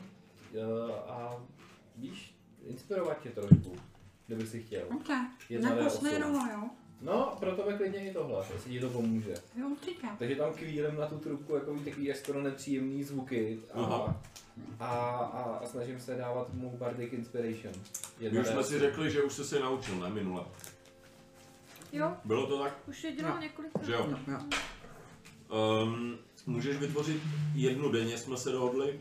uh, 0.52 0.90
a 1.10 1.36
víš, 1.96 2.34
inspirovat 2.66 3.20
tě 3.22 3.28
trošku, 3.30 3.76
kdyby 4.26 4.46
si 4.46 4.62
chtěl. 4.62 4.82
Ok, 4.96 5.08
Jedna 5.48 5.70
D8. 5.70 5.76
neposměrovat, 5.76 6.50
jo? 6.52 6.62
No, 7.00 7.36
pro 7.40 7.52
tebe 7.56 7.76
klidně 7.76 8.10
i 8.10 8.12
tohle, 8.12 8.44
jestli 8.54 8.70
ti 8.70 8.80
to 8.80 8.88
pomůže. 8.90 9.34
Jo, 9.56 9.68
určitě. 9.68 10.06
Takže 10.18 10.36
tam 10.36 10.52
kvílem 10.54 10.96
na 10.96 11.06
tu 11.06 11.18
trubku 11.18 11.54
jako 11.54 11.74
takový 11.84 12.10
až 12.12 12.16
skoro 12.18 12.42
nepříjemný 12.42 13.04
zvuky 13.04 13.58
a, 13.74 13.82
Aha. 13.82 14.20
a, 14.80 14.86
a, 14.86 15.42
a, 15.42 15.66
snažím 15.66 16.00
se 16.00 16.14
dávat 16.14 16.54
mu 16.54 16.70
Bardic 16.76 17.12
Inspiration. 17.12 17.74
Jedna 18.20 18.40
už 18.40 18.46
jsme 18.46 18.56
D8. 18.60 18.64
si 18.64 18.78
řekli, 18.78 19.10
že 19.10 19.22
už 19.22 19.32
jste 19.32 19.44
se 19.44 19.60
naučil, 19.60 19.96
ne 19.96 20.10
minule. 20.10 20.44
Jo, 21.92 22.16
Bylo 22.24 22.46
to 22.46 22.58
tak? 22.62 22.74
už 22.88 23.04
je 23.04 23.12
dělal 23.12 23.34
No. 23.34 23.40
několikrát. 23.40 23.84
Že 23.84 23.92
jo? 23.92 24.06
Jo, 24.10 24.18
jo. 24.28 24.38
Um, 25.54 26.16
můžeš 26.46 26.76
vytvořit 26.76 27.22
jednu 27.54 27.92
denně, 27.92 28.18
jsme 28.18 28.36
se 28.36 28.50
dohodli. 28.52 29.00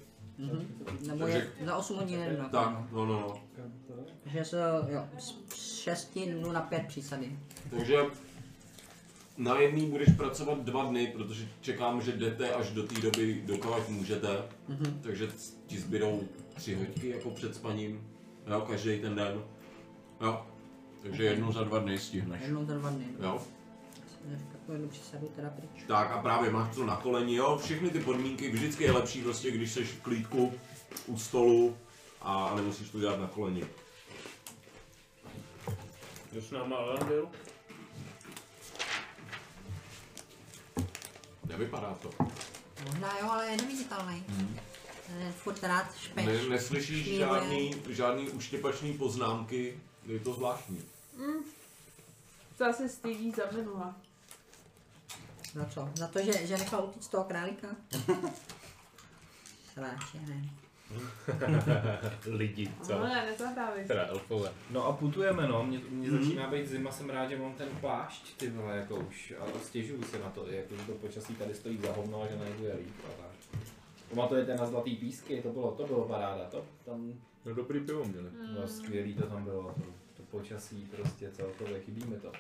Nebo 1.08 1.20
Takže- 1.20 1.52
je 1.60 1.66
za 1.66 1.76
8 1.78 1.98
hodin 1.98 2.20
jeden 2.20 2.50
Tak, 2.52 2.92
no, 2.92 3.06
no, 3.06 3.20
no. 3.20 3.44
Že 4.26 4.46
se, 4.46 4.58
jo, 4.88 5.08
z 5.18 5.36
6 5.82 6.20
dnů 6.30 6.52
na 6.52 6.62
5 6.62 6.88
přísady. 6.88 7.40
Takže 7.70 7.98
na 9.38 9.60
jedný 9.60 9.90
budeš 9.90 10.10
pracovat 10.18 10.64
dva 10.64 10.86
dny, 10.86 11.08
protože 11.08 11.48
čekám, 11.62 12.02
že 12.02 12.12
jdete 12.12 12.54
až 12.54 12.70
do 12.72 12.84
té 12.84 13.02
doby, 13.02 13.44
dokud 13.46 13.90
můžete. 13.90 14.28
Mhm. 14.68 15.00
Takže 15.04 15.28
ti 15.68 15.78
zbydou 15.80 16.24
tři 16.56 16.76
hodiny 16.76 17.10
jako 17.16 17.30
před 17.30 17.56
spaním. 17.56 18.08
Jo, 18.48 18.62
každý 18.62 19.00
ten 19.02 19.16
den. 19.16 19.44
Jo. 20.22 20.46
Takže 21.02 21.24
jednu 21.24 21.52
za 21.52 21.64
dva 21.64 21.80
dny 21.80 22.00
stihneš. 22.00 22.42
Jednou 22.42 22.66
za 22.66 22.74
dva 22.74 22.90
dny. 22.90 23.06
Jo. 23.20 23.42
Takovou 24.64 24.76
jednu 24.76 24.90
přísadu 24.90 25.28
teda 25.36 25.50
pryč. 25.50 25.84
Tak 25.88 26.12
a 26.12 26.22
právě 26.22 26.52
máš 26.52 26.76
to 26.76 26.86
na 26.86 26.96
koleni, 26.96 27.36
jo, 27.36 27.60
všechny 27.64 27.90
ty 27.90 28.00
podmínky, 28.00 28.52
vždycky 28.52 28.84
je 28.84 28.92
lepší 28.92 29.22
prostě, 29.22 29.52
když 29.52 29.72
jsi 29.72 29.84
v 29.84 30.02
klídku 30.02 30.54
u 31.06 31.18
stolu 31.18 31.78
a 32.22 32.56
nemusíš 32.56 32.90
to 32.90 33.00
dělat 33.00 33.20
na 33.20 33.28
koleni. 33.28 33.66
Je 36.32 36.42
s 36.42 36.52
náma 36.52 36.76
Alandil? 36.76 37.30
Nevypadá 41.46 41.98
to. 42.02 42.10
Možná 42.86 43.20
jo, 43.20 43.30
ale 43.30 43.48
je 43.48 43.58
neviditelný. 43.58 44.24
Je 45.20 45.32
furt 45.32 45.64
rád 45.64 45.96
špeš. 45.98 46.26
Ne, 46.26 46.50
neslyšíš 46.50 47.04
šmíruje. 47.04 47.20
žádný, 47.20 47.76
žádný 47.90 48.30
uštěpačný 48.30 48.94
poznámky, 48.94 49.80
je 50.06 50.20
to 50.20 50.34
zvláštní. 50.34 50.82
To 52.58 52.66
asi 52.66 52.90
stydí 52.90 53.32
za 53.32 53.44
minula. 53.56 53.96
Za 55.54 55.66
co? 55.66 55.90
Za 55.96 56.08
to, 56.08 56.20
že, 56.22 56.48
že 56.48 56.58
nechal 56.58 56.84
utíct 56.86 57.12
toho 57.12 57.24
králíka? 57.24 57.68
Sráče, 59.74 60.18
ne. 60.28 60.50
Lidi, 62.26 62.72
co? 62.82 62.94
No 63.00 63.04
ne, 63.04 63.26
nezahrávej. 63.26 63.86
Teda 63.88 64.06
elfové. 64.08 64.52
No 64.72 64.86
a 64.88 64.94
putujeme 64.94 65.48
no, 65.48 65.64
mě, 65.64 65.80
mě 65.90 66.10
Mhm. 66.10 66.24
začíná 66.24 66.48
být 66.50 66.68
zima, 66.68 66.92
jsem 66.92 67.10
rád, 67.10 67.30
že 67.30 67.38
mám 67.38 67.54
ten 67.54 67.68
plášť, 67.82 68.38
ty 68.38 68.50
vole, 68.50 68.78
jako 68.78 68.96
už, 68.96 69.34
a 69.40 69.60
stěžuju 69.64 70.04
se 70.04 70.20
na 70.20 70.30
to, 70.30 70.48
jako, 70.48 70.76
že 70.76 70.82
to 70.86 70.92
počasí 70.92 71.36
tady 71.36 71.54
stojí 71.54 71.78
za 71.78 71.94
hovno 71.94 72.22
a 72.22 72.28
že 72.28 72.36
nebude 72.36 72.74
líp 72.76 72.94
a 73.06 73.22
tak. 73.22 73.60
Pamatujete 74.10 74.56
na 74.56 74.66
Zlatý 74.66 74.96
písky, 74.96 75.42
to 75.42 75.50
bylo, 75.50 75.72
to 75.72 75.88
bylo 75.88 76.06
paráda, 76.08 76.44
to 76.46 76.66
tam 76.86 77.14
No 77.46 77.54
dobrý 77.56 77.80
pivo 77.80 78.06
měli. 78.06 78.30
bylo 78.54 78.68
skvělý, 78.68 79.14
to 79.14 79.26
tam 79.28 79.44
bylo, 79.44 79.64
to, 79.64 79.82
to 80.18 80.24
počasí 80.32 80.88
prostě 80.96 81.32
celkově, 81.32 81.80
chybí 81.82 82.06
mi 82.06 82.16
to. 82.20 82.32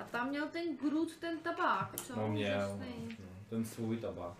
A 0.00 0.04
tam 0.10 0.28
měl 0.28 0.48
ten 0.48 0.76
Groot 0.76 1.16
ten 1.16 1.38
tabák, 1.38 2.00
co? 2.00 2.16
No 2.16 2.28
měl, 2.28 2.68
no, 2.68 2.76
Úžasný. 2.76 3.08
no, 3.20 3.26
ten 3.48 3.64
svůj 3.64 3.96
tabák. 3.96 4.36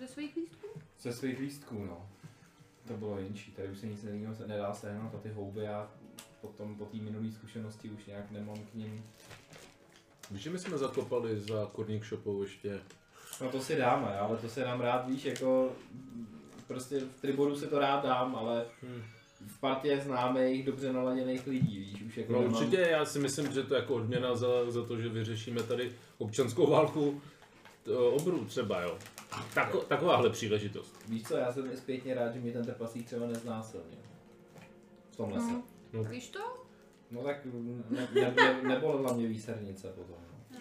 Ze 0.00 0.08
svých 0.08 0.36
lístků? 0.36 0.66
Ze 1.00 1.12
svých 1.12 1.38
lístků, 1.38 1.84
no. 1.84 2.08
To 2.86 2.94
bylo 2.96 3.18
jinčí, 3.18 3.50
tady 3.50 3.68
už 3.68 3.78
se 3.78 3.86
nic 3.86 4.04
jiného 4.04 4.34
se 4.34 4.46
nedá 4.46 4.74
sehnat 4.74 5.14
a 5.14 5.18
ty 5.18 5.28
houby 5.28 5.60
já 5.60 5.90
potom 6.40 6.74
po 6.76 6.84
té 6.84 6.96
minulé 6.96 7.32
zkušenosti 7.32 7.90
už 7.90 8.06
nějak 8.06 8.30
nemám 8.30 8.58
k 8.58 8.74
ním. 8.74 9.04
Víš, 10.30 10.42
že 10.42 10.50
my 10.50 10.58
jsme 10.58 10.78
zakopali 10.78 11.40
za 11.40 11.66
kurník 11.66 12.04
shopou 12.04 12.42
ještě 12.42 12.80
No 13.40 13.50
to 13.50 13.60
si 13.60 13.76
dáme, 13.76 14.18
ale 14.18 14.38
to 14.38 14.48
se 14.48 14.60
dám 14.60 14.80
rád, 14.80 15.08
víš, 15.08 15.24
jako 15.24 15.72
prostě 16.66 17.00
v 17.00 17.20
triboru 17.20 17.56
si 17.56 17.66
to 17.66 17.78
rád 17.78 18.04
dám, 18.04 18.36
ale 18.36 18.64
Hmm. 18.82 19.02
V 19.46 19.60
partě 19.60 20.00
známých, 20.00 20.64
dobře 20.66 20.92
naladěných 20.92 21.46
lidí, 21.46 21.78
víš, 21.78 22.02
už 22.02 22.16
jako 22.16 22.32
No 22.32 22.40
nemám- 22.42 22.54
určitě, 22.56 22.76
já 22.76 23.04
si 23.04 23.18
myslím, 23.18 23.52
že 23.52 23.62
to 23.62 23.74
je 23.74 23.80
jako 23.80 23.94
odměna 23.94 24.34
za, 24.36 24.70
za 24.70 24.84
to, 24.84 24.98
že 25.00 25.08
vyřešíme 25.08 25.62
tady 25.62 25.92
občanskou 26.18 26.70
válku 26.70 27.20
to, 27.82 28.10
obrů 28.12 28.44
třeba, 28.44 28.80
jo. 28.82 28.98
Tako, 29.54 29.78
takováhle 29.78 30.30
příležitost. 30.30 30.96
Víš 31.08 31.22
co, 31.22 31.36
já 31.36 31.52
jsem 31.52 31.76
zpětně 31.76 32.14
rád, 32.14 32.32
že 32.34 32.40
mě 32.40 32.52
ten 32.52 32.64
trpaslík 32.64 33.06
třeba 33.06 33.26
neznásilnil. 33.26 33.98
V 35.10 35.16
tom 35.16 35.32
lese. 35.32 35.52
No. 35.92 36.04
Víš 36.04 36.28
to? 36.28 36.40
No 37.10 37.22
tak 37.22 37.36
ne, 37.90 38.08
ne, 38.14 38.34
ne, 38.36 38.62
nebolela 38.62 39.12
mě 39.12 39.26
výsernice 39.26 39.88
potom. 39.88 40.16
No. 40.50 40.58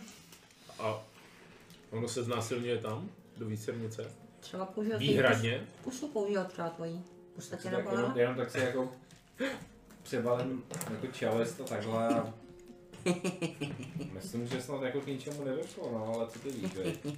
A 0.80 1.04
ono 1.92 2.08
se 2.08 2.24
znásilňuje 2.24 2.78
tam, 2.78 3.10
do 3.38 3.46
výsernice? 3.46 4.12
Třeba 4.40 4.74
Výhradně? 4.98 5.68
pusu 5.84 6.08
použil 6.08 6.44
třeba 6.46 6.70
tvojí. 6.70 7.04
V 7.38 7.50
Tak, 7.50 7.60
podstatě 7.60 7.64
si 7.64 7.70
tak 7.70 7.86
jenom, 7.92 8.18
jenom 8.18 8.36
tak 8.36 8.52
si 8.52 8.60
jako 8.60 8.92
přebalím 10.04 10.64
jako 10.92 11.08
čelist 11.08 11.62
a 11.62 11.64
takhle 11.64 12.08
a 12.10 12.34
myslím, 14.14 14.48
že 14.48 14.62
snad 14.62 14.82
jako 14.82 15.02
k 15.02 15.06
ničemu 15.08 15.44
nedošlo, 15.44 15.92
no, 15.92 16.14
ale 16.16 16.28
co 16.28 16.40
ty 16.40 16.52
víš, 16.52 16.74
vej? 16.76 16.98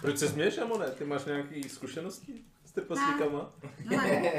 Proč 0.00 0.18
se 0.18 0.28
směješ, 0.28 0.58
Amone? 0.58 0.86
Ty 0.90 1.04
máš 1.04 1.24
nějaké 1.24 1.68
zkušenosti 1.68 2.32
s 2.64 2.72
trpaslíkama? 2.72 3.50
No 3.84 3.96
ne. 3.96 4.32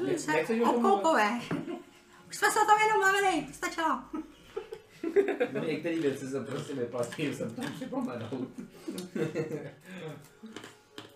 Oni 0.00 0.12
Ne- 0.12 0.18
se 0.18 0.32
nechceš 0.32 0.60
o 0.60 0.64
tom 0.64 0.72
mluvit? 0.82 0.94
obkoupové. 0.94 1.40
Už 2.28 2.36
jsme 2.36 2.50
se 2.50 2.60
o 2.60 2.64
tom 2.64 2.78
jenom 2.80 3.00
bavili, 3.00 3.46
stačilo. 3.52 4.02
No, 5.54 5.64
některé 5.64 5.98
věci 6.00 6.28
se 6.28 6.40
prostě 6.44 6.74
vyplatí, 6.74 7.34
jsem 7.34 7.50
tam 7.50 7.72
připomenout. 7.72 8.48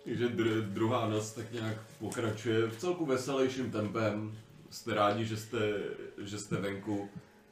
Takže 0.05 0.29
dr- 0.29 0.63
druhá 0.63 1.09
noc 1.09 1.33
tak 1.33 1.53
nějak 1.53 1.77
pokračuje 1.99 2.67
v 2.67 2.77
celku 2.77 3.07
veselějším 3.07 3.71
tempem. 3.71 4.39
Jste 4.71 4.95
rádi, 4.95 5.25
že 5.25 5.37
jste, 5.37 5.59
že 6.19 6.39
jste 6.39 6.57
venku, 6.57 7.09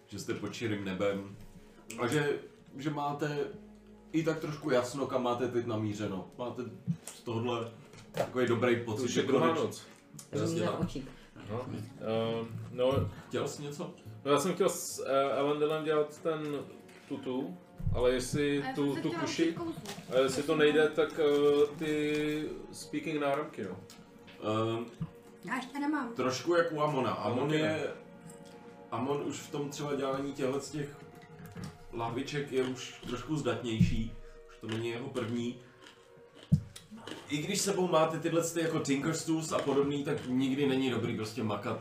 že 0.07 0.19
jste 0.19 0.35
pod 0.35 0.55
širým 0.55 0.85
nebem. 0.85 1.37
A 1.99 2.07
že, 2.07 2.39
že 2.77 2.91
máte 2.91 3.39
i 4.13 4.23
tak 4.23 4.39
trošku 4.41 4.71
jasno, 4.71 5.07
kam 5.07 5.23
máte 5.23 5.49
teď 5.49 5.67
namířeno. 5.67 6.31
Máte 6.39 6.63
z 7.05 7.21
tohohle 7.21 7.71
takový 8.13 8.47
dobrý 8.47 8.85
pocit, 8.85 9.09
že 9.09 9.21
je 9.21 9.27
druhá 9.27 9.47
konečně- 9.47 9.65
noc. 9.67 9.87
Přesně 10.31 10.63
tak. 10.63 10.75
No, 11.51 11.61
uh, 11.61 12.47
no, 12.73 13.11
Chtěl 13.29 13.49
jsi 13.49 13.63
něco? 13.63 13.95
No, 14.25 14.33
já 14.33 14.41
jsem 14.41 14.55
chtěl 14.55 14.69
s 14.69 14.99
uh, 14.99 15.39
Elandelem 15.39 15.85
dělat 15.85 16.19
ten 16.23 16.65
tutu, 17.09 17.57
ale 17.95 18.13
jestli 18.13 18.63
A 18.63 18.73
tu, 18.75 18.97
tu 19.03 19.11
kuši, 19.11 19.57
a 20.15 20.19
jestli 20.19 20.43
to 20.43 20.57
nejde, 20.57 20.89
tak 20.89 21.09
uh, 21.19 21.79
ty 21.79 22.49
speaking 22.73 23.21
náramky, 23.21 23.65
no. 23.65 23.77
Um, 24.77 24.87
Já 25.45 25.57
ještě 25.57 25.79
nemám. 25.79 26.13
trošku 26.15 26.55
jak 26.55 26.73
u 26.73 26.81
Amona. 26.81 27.11
Amon 27.11 27.53
je... 27.53 27.91
Amon 28.91 29.23
už 29.27 29.37
v 29.37 29.51
tom 29.51 29.71
třeba 29.71 29.95
dělání 29.95 30.33
těchto 30.33 30.61
z 30.61 30.71
těch 30.71 30.97
lahviček 31.93 32.53
je 32.53 32.63
už 32.63 32.95
trošku 33.07 33.37
zdatnější. 33.37 34.13
Už 34.49 34.57
to 34.61 34.67
není 34.67 34.89
jeho 34.89 35.09
první. 35.09 35.61
I 37.29 37.37
když 37.37 37.61
sebou 37.61 37.89
máte 37.89 38.19
tyhle 38.19 38.43
ty 38.51 38.61
jako 38.61 38.79
Tinker's 38.79 39.25
Tools 39.25 39.53
a 39.53 39.59
podobný, 39.59 40.05
tak 40.05 40.27
nikdy 40.27 40.67
není 40.67 40.91
dobrý 40.91 41.17
prostě 41.17 41.43
makat 41.43 41.81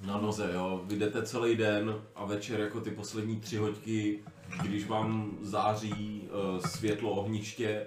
na 0.00 0.20
noze, 0.20 0.50
jo. 0.54 0.82
Vy 0.84 0.96
jdete 0.96 1.22
celý 1.22 1.56
den 1.56 2.02
a 2.14 2.24
večer 2.24 2.60
jako 2.60 2.80
ty 2.80 2.90
poslední 2.90 3.40
tři 3.40 3.56
hoďky, 3.56 4.24
když 4.62 4.86
vám 4.86 5.38
září 5.40 6.28
uh, 6.30 6.66
světlo 6.66 7.10
ohniště, 7.10 7.86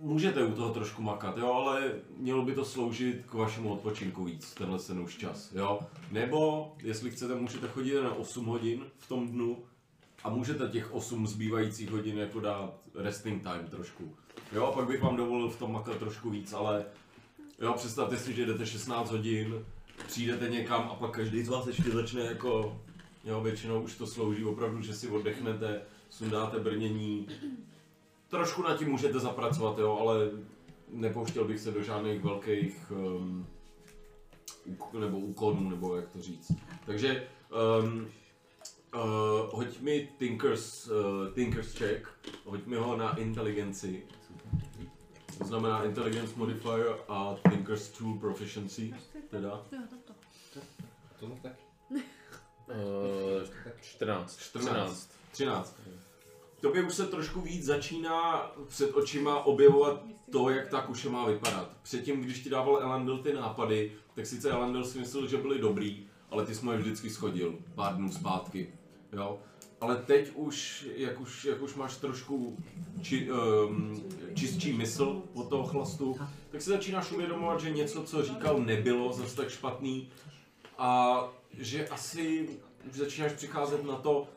můžete 0.00 0.44
u 0.44 0.52
toho 0.52 0.74
trošku 0.74 1.02
makat, 1.02 1.38
jo, 1.38 1.52
ale 1.52 1.92
mělo 2.16 2.42
by 2.42 2.54
to 2.54 2.64
sloužit 2.64 3.26
k 3.26 3.34
vašemu 3.34 3.72
odpočinku 3.72 4.24
víc, 4.24 4.54
tenhle 4.54 4.78
ten 4.78 5.00
už 5.00 5.16
čas, 5.16 5.52
jo. 5.52 5.80
Nebo, 6.10 6.72
jestli 6.82 7.10
chcete, 7.10 7.34
můžete 7.34 7.68
chodit 7.68 8.02
na 8.02 8.14
8 8.14 8.46
hodin 8.46 8.84
v 8.98 9.08
tom 9.08 9.28
dnu 9.28 9.64
a 10.24 10.30
můžete 10.30 10.68
těch 10.68 10.94
8 10.94 11.26
zbývajících 11.26 11.90
hodin 11.90 12.18
jako 12.18 12.40
dát 12.40 12.74
resting 12.94 13.42
time 13.42 13.66
trošku. 13.70 14.16
Jo, 14.52 14.72
pak 14.74 14.86
bych 14.86 15.02
vám 15.02 15.16
dovolil 15.16 15.50
v 15.50 15.58
tom 15.58 15.72
makat 15.72 15.96
trošku 15.96 16.30
víc, 16.30 16.52
ale 16.52 16.84
jo, 17.60 17.72
představte 17.72 18.16
si, 18.18 18.32
že 18.32 18.46
jdete 18.46 18.66
16 18.66 19.10
hodin, 19.10 19.64
přijdete 20.06 20.48
někam 20.48 20.80
a 20.80 20.94
pak 20.94 21.10
každý 21.10 21.42
z 21.42 21.48
vás 21.48 21.66
ještě 21.66 21.90
začne 21.90 22.20
jako, 22.20 22.80
jo, 23.24 23.40
většinou 23.40 23.82
už 23.82 23.94
to 23.94 24.06
slouží 24.06 24.44
opravdu, 24.44 24.82
že 24.82 24.94
si 24.94 25.08
oddechnete, 25.08 25.82
sundáte 26.10 26.58
brnění, 26.58 27.28
trošku 28.28 28.62
na 28.62 28.76
tím 28.76 28.88
můžete 28.88 29.20
zapracovat, 29.20 29.78
jo, 29.78 29.98
ale 30.00 30.30
nepouštěl 30.90 31.44
bych 31.44 31.60
se 31.60 31.70
do 31.70 31.82
žádných 31.82 32.20
velkých 32.20 32.90
um, 32.90 33.46
nebo 35.00 35.18
úkonů, 35.18 35.70
nebo 35.70 35.96
jak 35.96 36.08
to 36.08 36.22
říct. 36.22 36.52
Takže 36.86 37.28
um, 37.82 38.08
uh, 38.94 39.00
hoď 39.52 39.80
mi 39.80 40.08
Tinkers, 40.18 40.88
uh, 40.88 41.34
Tinkers 41.34 41.72
check, 41.72 42.08
hoď 42.44 42.66
mi 42.66 42.76
ho 42.76 42.96
na 42.96 43.16
inteligenci. 43.16 44.02
To 45.38 45.44
znamená 45.44 45.84
Intelligence 45.84 46.32
Modifier 46.36 46.96
a 47.08 47.36
Tinkers 47.50 47.88
Tool 47.88 48.18
Proficiency, 48.18 48.94
teda. 49.30 49.62
Jo, 49.72 49.78
toto. 49.90 50.18
Tomu 51.20 51.38
tak. 51.42 51.52
Uh, 51.90 51.96
14. 53.80 54.38
14. 54.38 55.10
13. 55.32 55.76
Tobě 56.60 56.82
už 56.82 56.94
se 56.94 57.06
trošku 57.06 57.40
víc 57.40 57.64
začíná 57.64 58.50
před 58.68 58.94
očima 58.94 59.46
objevovat 59.46 60.02
to, 60.32 60.50
jak 60.50 60.68
ta 60.68 60.80
kuše 60.80 61.08
má 61.08 61.26
vypadat. 61.26 61.70
Předtím, 61.82 62.20
když 62.20 62.40
ti 62.40 62.50
dával 62.50 62.78
Elandil 62.82 63.18
ty 63.18 63.32
nápady, 63.32 63.92
tak 64.14 64.26
sice 64.26 64.50
Elandil 64.50 64.84
si 64.84 64.98
myslel, 64.98 65.26
že 65.26 65.36
byly 65.36 65.58
dobrý, 65.58 66.06
ale 66.30 66.46
ty 66.46 66.54
jsi 66.54 66.64
mu 66.64 66.72
je 66.72 66.78
vždycky 66.78 67.10
schodil 67.10 67.58
pár 67.74 67.96
dnů 67.96 68.12
zpátky. 68.12 68.72
Jo? 69.12 69.38
Ale 69.80 69.96
teď 69.96 70.30
už, 70.34 70.86
jak 70.96 71.20
už, 71.20 71.44
jak 71.44 71.62
už 71.62 71.74
máš 71.74 71.96
trošku 71.96 72.56
či, 73.02 73.30
um, 73.30 74.04
čistší 74.34 74.72
mysl 74.72 75.22
od 75.34 75.48
toho 75.48 75.64
chlastu, 75.66 76.16
tak 76.50 76.62
si 76.62 76.70
začínáš 76.70 77.12
uvědomovat, 77.12 77.60
že 77.60 77.70
něco, 77.70 78.02
co 78.02 78.24
říkal, 78.24 78.58
nebylo 78.58 79.12
zas 79.12 79.34
tak 79.34 79.50
špatný 79.50 80.08
a 80.78 81.20
že 81.58 81.88
asi 81.88 82.48
už 82.90 82.96
začínáš 82.96 83.32
přicházet 83.32 83.84
na 83.84 83.96
to, 83.96 84.28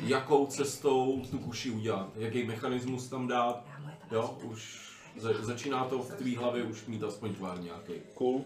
jakou 0.00 0.46
cestou 0.46 1.22
tu 1.30 1.38
kuši 1.38 1.70
udělat, 1.70 2.10
jaký 2.16 2.44
mechanismus 2.44 3.08
tam 3.08 3.26
dát, 3.26 3.66
jo, 4.12 4.38
už 4.42 4.92
za, 5.16 5.32
začíná 5.44 5.84
to 5.84 5.98
v 5.98 6.14
tvý 6.14 6.36
hlavě 6.36 6.64
už 6.64 6.86
mít 6.86 7.02
aspoň 7.02 7.34
tvár 7.34 7.60
nějaký. 7.60 7.92
Cool. 8.14 8.44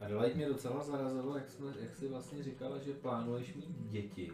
Adelaide 0.00 0.34
mě 0.34 0.48
docela 0.48 0.84
zarazilo, 0.84 1.36
jak, 1.36 1.50
jsme, 1.50 1.74
jak 1.80 1.96
jsi 1.96 2.08
vlastně 2.08 2.42
říkala, 2.42 2.78
že 2.78 2.92
plánuješ 2.92 3.54
mít 3.54 3.68
děti. 3.90 4.32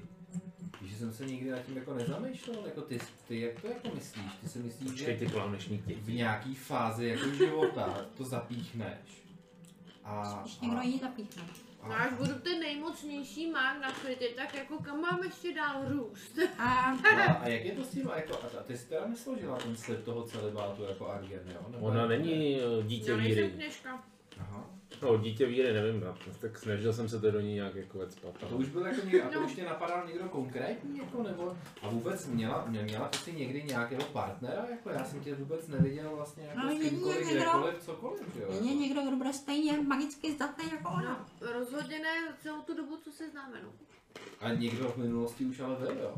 Že 0.83 0.97
jsem 0.97 1.13
se 1.13 1.27
nikdy 1.27 1.51
nad 1.51 1.59
tím 1.59 1.77
jako 1.77 1.95
nezamýšlel, 1.95 2.67
jako 2.67 2.81
ty, 2.81 3.01
ty 3.29 3.41
jak 3.41 3.61
to 3.61 3.67
jako 3.67 3.89
myslíš? 3.95 4.33
Ty 4.43 4.49
si 4.49 4.59
myslíš, 4.59 4.91
Počkej, 4.91 5.19
že 5.19 5.27
ty 5.87 5.95
v 5.95 6.15
nějaký 6.15 6.55
fázi 6.55 7.07
jako 7.07 7.29
života 7.29 8.07
to 8.17 8.25
zapíchneš. 8.25 9.27
A, 10.05 10.41
Když 10.43 10.61
někdo 10.61 10.81
jí 10.81 10.99
zapíchne. 10.99 11.43
No 11.89 11.95
až 11.95 12.13
budu 12.13 12.35
ten 12.35 12.61
nejmocnější 12.61 13.51
mák 13.51 13.81
na 13.81 13.95
světě, 13.95 14.29
tak 14.37 14.55
jako 14.55 14.79
kam 14.79 15.01
mám 15.01 15.23
ještě 15.25 15.55
dál 15.55 15.85
růst? 15.89 16.39
A 16.59 16.65
a, 16.65 17.33
a 17.33 17.49
jak 17.49 17.65
je 17.65 17.73
to 17.73 17.85
s 17.85 17.89
tím, 17.89 18.11
jako, 18.17 18.35
a 18.61 18.63
ty 18.63 18.79
jsi 18.79 18.89
teda 18.89 19.07
nesložila 19.07 19.57
ten 19.57 19.77
slib 19.77 20.05
toho 20.05 20.23
celibátu 20.23 20.83
jako 20.83 21.09
Argen, 21.09 21.43
jo? 21.55 21.61
Nebo 21.71 21.87
Ona 21.87 22.07
není 22.07 22.61
eh, 22.61 22.83
dítě 22.83 23.11
Já 23.11 23.17
nejsem 23.17 23.51
kněžka. 23.51 24.05
Aha. 24.41 24.76
No, 25.03 25.17
dítě 25.19 25.47
víry 25.47 25.73
nevím, 25.73 26.01
no, 26.01 26.15
tak 26.41 26.59
snažil 26.59 26.93
jsem 26.93 27.09
se 27.09 27.21
to 27.21 27.31
do 27.31 27.41
ní 27.41 27.55
nějak 27.55 27.75
jako 27.75 27.99
vecpat. 27.99 28.35
A 28.43 28.47
to 28.47 28.57
už 28.57 28.69
byl 28.69 28.87
jako 28.87 29.01
někdo, 29.07 29.25
a 29.25 29.29
to 29.29 29.41
No. 29.41 29.47
už 29.47 29.55
tě 29.55 29.65
napadal 29.65 30.07
někdo 30.07 30.25
konkrétní, 30.29 30.99
jako, 30.99 31.23
nebo, 31.23 31.57
a 31.83 31.89
vůbec 31.89 32.27
měla, 32.27 32.65
mě- 32.69 32.83
měla 32.83 33.09
ty 33.25 33.33
někdy 33.33 33.63
nějakého 33.63 34.03
partnera, 34.05 34.67
jako 34.71 34.91
já 34.91 35.05
jsem 35.05 35.21
tě 35.21 35.35
vůbec 35.35 35.69
neviděl 35.69 36.11
vlastně 36.17 36.45
jako 36.47 36.59
No, 36.61 36.75
s 36.77 36.79
kýmkoliv, 36.81 37.19
někdo- 37.27 37.35
kdekoliv, 37.41 37.75
cokoliv, 37.83 38.37
jo? 38.41 38.47
je 38.53 38.75
někdo, 38.75 39.03
kdo 39.03 39.17
bude 39.17 39.33
stejně 39.33 39.81
magicky 39.81 40.33
zdatný 40.33 40.65
jako 40.73 40.89
ona. 40.89 41.27
No, 41.43 41.53
rozhodně 41.53 41.99
ne 41.99 42.15
celou 42.43 42.61
tu 42.63 42.77
dobu, 42.77 42.97
co 43.05 43.13
se 43.13 43.31
známe, 43.31 43.57
no. 43.63 43.69
A 44.41 44.53
někdo 44.53 44.89
v 44.89 44.97
minulosti 44.97 45.45
už 45.45 45.61
ale 45.61 45.77
byl, 45.77 45.97
jo? 46.03 46.15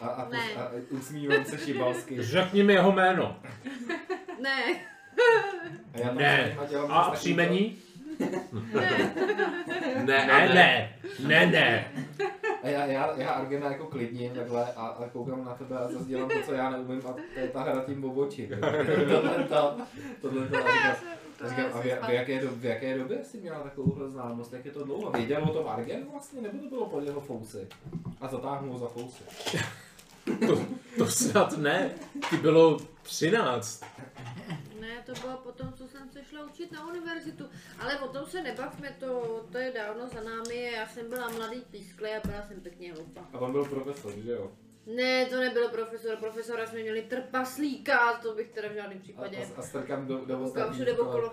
A, 0.00 0.06
a, 0.06 0.28
Ne. 0.28 0.54
a, 0.56 0.62
a 0.62 0.70
usmívám 0.90 1.44
se 1.44 1.58
šibalsky. 1.58 2.22
Řekni 2.22 2.62
mi 2.62 2.72
jeho 2.72 2.92
jméno. 2.92 3.40
Ne, 4.40 4.86
A 5.94 5.98
já 5.98 6.06
tam 6.08 6.16
Ne. 6.18 6.56
a 6.60 6.64
dělám 6.66 6.90
A 6.92 7.04
to- 7.04 7.10
příjmení? 7.12 7.76
ne. 8.18 8.28
Ne, 10.04 10.26
Ne, 10.26 10.48
ne, 10.54 10.94
ne, 11.26 11.46
ne. 11.46 11.92
A 12.62 12.68
já, 12.68 12.86
já, 12.86 13.14
já 13.16 13.30
Argena 13.30 13.70
jako 13.70 13.86
klidním 13.86 14.34
takhle 14.34 14.72
a, 14.72 14.86
a 14.86 15.08
koukám 15.08 15.44
na 15.44 15.54
tebe 15.54 15.78
a 15.78 15.88
zase 15.92 16.04
dělám 16.04 16.28
to, 16.28 16.34
co 16.46 16.52
já 16.52 16.70
neumím 16.70 17.02
a 17.08 17.12
to 17.12 17.40
je 17.40 17.48
ta 17.48 17.62
hra 17.62 17.82
tím 17.86 18.04
obočím. 18.04 18.48
tohle 19.08 19.44
to, 19.48 19.76
tohle 20.20 20.46
to. 20.48 20.56
A 20.56 21.48
říkám, 21.48 21.66
a, 21.74 21.82
říkám, 21.82 21.98
a 22.02 22.06
v, 22.06 22.08
v, 22.08 22.12
jaké 22.12 22.40
do, 22.40 22.48
v 22.50 22.64
jaké 22.64 22.98
době 22.98 23.24
jsi 23.24 23.38
měla 23.38 23.58
takovouhle 23.60 24.10
známost, 24.10 24.52
jak 24.52 24.64
je 24.64 24.70
to 24.70 24.84
dlouho? 24.84 25.10
Věděl 25.10 25.42
o 25.44 25.52
tom 25.52 25.68
Argen 25.68 26.06
vlastně, 26.12 26.42
nebo 26.42 26.58
to 26.58 26.68
bylo 26.68 26.86
pod 26.86 27.04
jeho 27.04 27.20
fousy? 27.20 27.68
A 28.20 28.28
zatáhnu 28.28 28.72
ho 28.72 28.78
za 28.78 28.86
fousy. 28.88 29.22
To, 30.46 30.60
to 30.98 31.06
snad 31.06 31.58
ne. 31.58 31.90
Ty 32.30 32.36
bylo 32.36 32.76
13. 33.02 33.84
Ne, 35.08 35.14
to 35.14 35.20
bylo 35.20 35.36
potom, 35.36 35.72
co 35.72 35.88
jsem 35.88 36.10
se 36.10 36.24
šla 36.24 36.44
učit 36.44 36.72
na 36.72 36.86
univerzitu. 36.88 37.44
Ale 37.78 38.00
o 38.00 38.08
tom 38.08 38.26
se 38.26 38.42
nebavme, 38.42 38.96
to, 39.00 39.40
to 39.52 39.58
je 39.58 39.72
dávno 39.72 40.08
za 40.08 40.20
námi. 40.20 40.62
Já 40.72 40.88
jsem 40.88 41.10
byla 41.10 41.28
mladý 41.28 41.60
pískle 41.60 42.16
a 42.16 42.26
byla 42.28 42.42
jsem 42.42 42.60
pěkně 42.60 42.92
hloupá. 42.92 43.28
A 43.32 43.38
on 43.38 43.52
byl 43.52 43.64
profesor, 43.64 44.12
že 44.16 44.30
jo? 44.32 44.52
Ne, 44.86 45.26
to 45.26 45.40
nebyl 45.40 45.68
profesor. 45.68 46.16
Profesora 46.16 46.66
jsme 46.66 46.78
měli 46.78 47.02
trpaslíka, 47.02 48.12
to 48.22 48.34
bych 48.34 48.48
teda 48.50 48.68
v 48.68 48.72
žádném 48.74 48.98
A, 48.98 49.02
případě. 49.02 49.36
a, 49.56 49.60
a 49.60 49.62
strkám 49.62 50.06
do, 50.06 50.14
do 50.14 50.20
Koukám 50.24 50.42
ostatních 50.42 50.74
všude 50.74 50.92
okolo. 50.98 51.32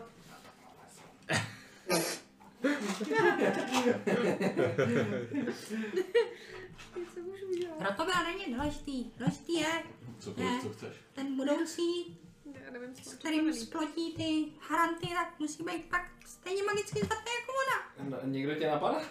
Co 7.14 7.20
můžu 7.22 7.46
udělat? 7.52 7.78
Pro 7.78 7.88
to 7.88 8.06
byla 8.06 8.24
není 8.24 8.54
důležitý. 8.56 9.12
Důležitý 9.18 9.54
je 9.54 9.84
Cokoliv, 10.20 10.62
co 10.64 10.70
chceš. 10.70 10.94
ten 11.14 11.36
budoucí, 11.36 12.18
Já 12.66 12.72
nevím, 12.72 12.96
s 12.96 13.14
kterým 13.14 13.54
splotí 13.54 14.16
ty 14.16 14.46
haranty, 14.70 15.08
tak 15.08 15.40
musí 15.40 15.64
být 15.64 15.90
tak 15.90 16.12
stejně 16.26 16.64
magicky 16.64 17.00
zdatný 17.00 17.32
jako 17.40 17.52
ona. 17.64 18.10
No, 18.10 18.30
někdo 18.30 18.56
tě 18.56 18.68
napadá? 18.68 19.02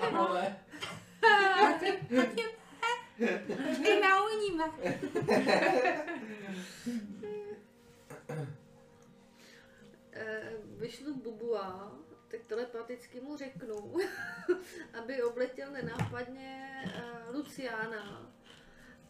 Ano, 0.00 0.34
ne. 0.34 0.64
Zatím, 1.60 1.94
zatím 2.16 2.46
ne. 3.18 4.12
A 4.12 4.24
uvidíme. 4.24 4.64
Eh, 10.12 10.52
vyšlu 10.76 11.14
Bubua, 11.14 11.92
tak 12.28 12.40
telepaticky 12.46 13.20
mu 13.20 13.36
řeknu, 13.36 13.96
aby 14.98 15.22
obletěl 15.22 15.70
nenápadně 15.72 16.82
uh, 16.84 17.36
Luciana. 17.36 18.32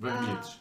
Vevnitř. 0.01 0.61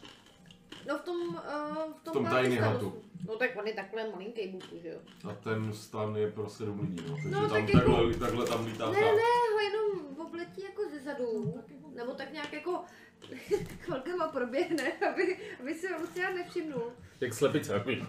No 0.88 0.98
v 0.98 1.02
tom, 1.02 1.16
uh, 1.28 1.92
v 1.98 2.02
tom, 2.02 2.12
V 2.12 2.12
tom 2.12 2.24
tiny 2.42 2.56
starostu. 2.56 2.86
hatu. 2.90 3.02
No 3.28 3.36
tak 3.36 3.50
on 3.56 3.66
je 3.66 3.72
takhle 3.74 4.10
malinký 4.10 4.48
buku, 4.48 4.76
že 4.82 4.88
jo? 4.88 4.98
A 5.30 5.32
ten 5.34 5.72
stan 5.72 6.16
je 6.16 6.30
pro 6.30 6.48
sedm 6.48 6.80
lidí, 6.80 7.04
no. 7.08 7.14
Takže 7.14 7.28
No, 7.30 7.40
tam 7.40 7.50
tak 7.50 7.74
jako- 7.74 7.92
takhle, 7.96 8.14
takhle 8.14 8.46
tam 8.46 8.66
lítá 8.66 8.90
Ne, 8.90 8.98
ta... 9.00 9.04
ne, 9.06 9.22
ho 9.54 9.58
jenom 9.60 10.16
obletí 10.26 10.62
jako 10.62 10.82
ze 10.90 11.00
zadu, 11.00 11.54
nebo 11.94 12.12
tak 12.12 12.32
nějak 12.32 12.52
jako 12.52 12.80
chvilkama 13.82 14.28
proběhne, 14.28 14.92
aby, 15.12 15.38
aby 15.60 15.74
si 15.74 15.86
Lucián 16.00 16.34
nevšimnul. 16.34 16.92
Jak 17.20 17.34
slepice, 17.34 17.72
jak 17.72 17.86
mi 17.86 18.02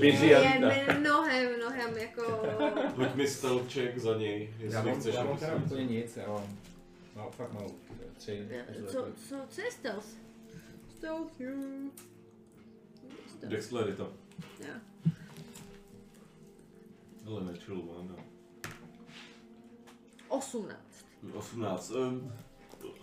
běží 0.00 0.34
a 0.34 0.38
je 0.38 0.54
lítá. 0.68 0.98
mnohem, 0.98 1.56
mnohem 1.56 1.96
jako... 1.98 2.42
hoď 2.96 3.14
mi 3.14 3.28
stealth 3.28 3.72
check 3.72 3.98
za 3.98 4.16
něj, 4.16 4.54
Já 4.58 4.64
jestli 4.64 4.90
mám, 4.90 5.00
chceš. 5.00 5.14
já 5.14 5.24
mám 5.24 5.36
teda 5.38 5.54
úplně 5.54 5.84
nic, 5.84 6.16
já 6.16 6.28
mám, 6.28 6.58
no, 7.16 7.30
fakt 7.30 7.52
malou, 7.52 7.74
tři. 8.16 8.48
Co, 8.86 9.06
co, 9.28 9.36
co 9.48 9.60
je 9.60 9.70
stealth? 9.70 10.21
Stealth 11.02 11.40
you. 11.40 11.90
Dexterita. 13.42 14.06
Jo. 14.60 14.74
Ale 17.26 17.44
nečelu, 17.44 17.82
mám, 17.82 18.08
no. 18.08 18.16
18. 20.28 20.76
18. 21.34 21.92
Ehm, 21.96 22.32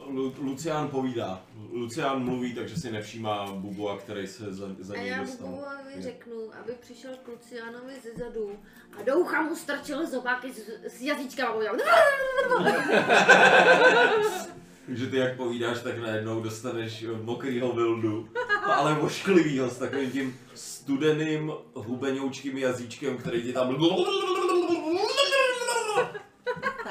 Lu- 0.05 0.33
Lucián 0.39 0.87
povídá. 0.87 1.41
Lucián 1.71 2.23
mluví, 2.23 2.53
takže 2.55 2.77
si 2.77 2.91
nevšímá 2.91 3.51
Bubua, 3.51 3.97
který 3.97 4.27
se 4.27 4.53
za, 4.53 4.65
za 4.79 4.93
A 4.93 4.97
něj 4.97 5.07
já 5.07 5.19
dostal. 5.23 5.47
Bubovi 5.47 6.01
řeknu, 6.01 6.51
aby 6.61 6.73
přišel 6.81 7.11
k 7.23 7.27
Lucianovi 7.27 7.93
ze 8.03 8.13
zadu 8.23 8.59
a 8.99 9.03
do 9.03 9.19
ucha 9.19 9.41
mu 9.41 9.55
strčil 9.55 10.07
zobáky 10.07 10.53
s, 10.53 10.69
s 10.83 11.01
jazyčkama 11.01 11.51
a 11.51 11.53
udělal 11.53 11.77
Takže 14.89 15.07
ty 15.07 15.17
jak 15.17 15.37
povídáš, 15.37 15.81
tak 15.81 15.99
najednou 15.99 16.41
dostaneš 16.41 17.05
mokrýho 17.23 17.73
vildu, 17.73 18.29
ale 18.65 18.97
ošklivýho 18.99 19.69
s 19.69 19.77
takovým 19.77 20.11
tím 20.11 20.39
studeným 20.55 21.51
hubenoučkým 21.73 22.57
jazyčkem, 22.57 23.17
který 23.17 23.43
ti 23.43 23.53
tam... 23.53 23.75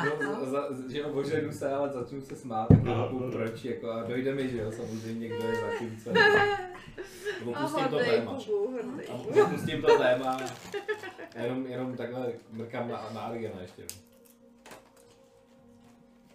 No, 0.05 0.47
za, 0.47 0.69
že 0.89 0.99
jo, 0.99 1.25
se, 1.51 1.71
ale 1.71 1.89
začnu 1.89 2.21
se 2.21 2.37
smát, 2.37 2.69
tak 2.69 2.85
chápu 2.85 3.31
proč, 3.31 3.65
jako, 3.65 3.91
a 3.91 4.03
dojde 4.03 4.35
mi, 4.35 4.49
že 4.49 4.59
jo, 4.59 4.73
samozřejmě, 4.73 5.29
kdo 5.29 5.49
je 5.49 5.55
za 5.55 5.79
tím, 5.79 6.01
co 6.05 6.11
Opustím 7.51 7.85
to 7.89 7.99
téma. 7.99 8.39
Opustím 9.45 9.83
to 9.83 9.99
téma. 9.99 10.41
Jenom, 11.43 11.67
jenom 11.67 11.97
takhle 11.97 12.33
mrkám 12.53 12.89
na, 12.89 13.11
na 13.15 13.21
Argena 13.21 13.61
ještě. 13.61 14.08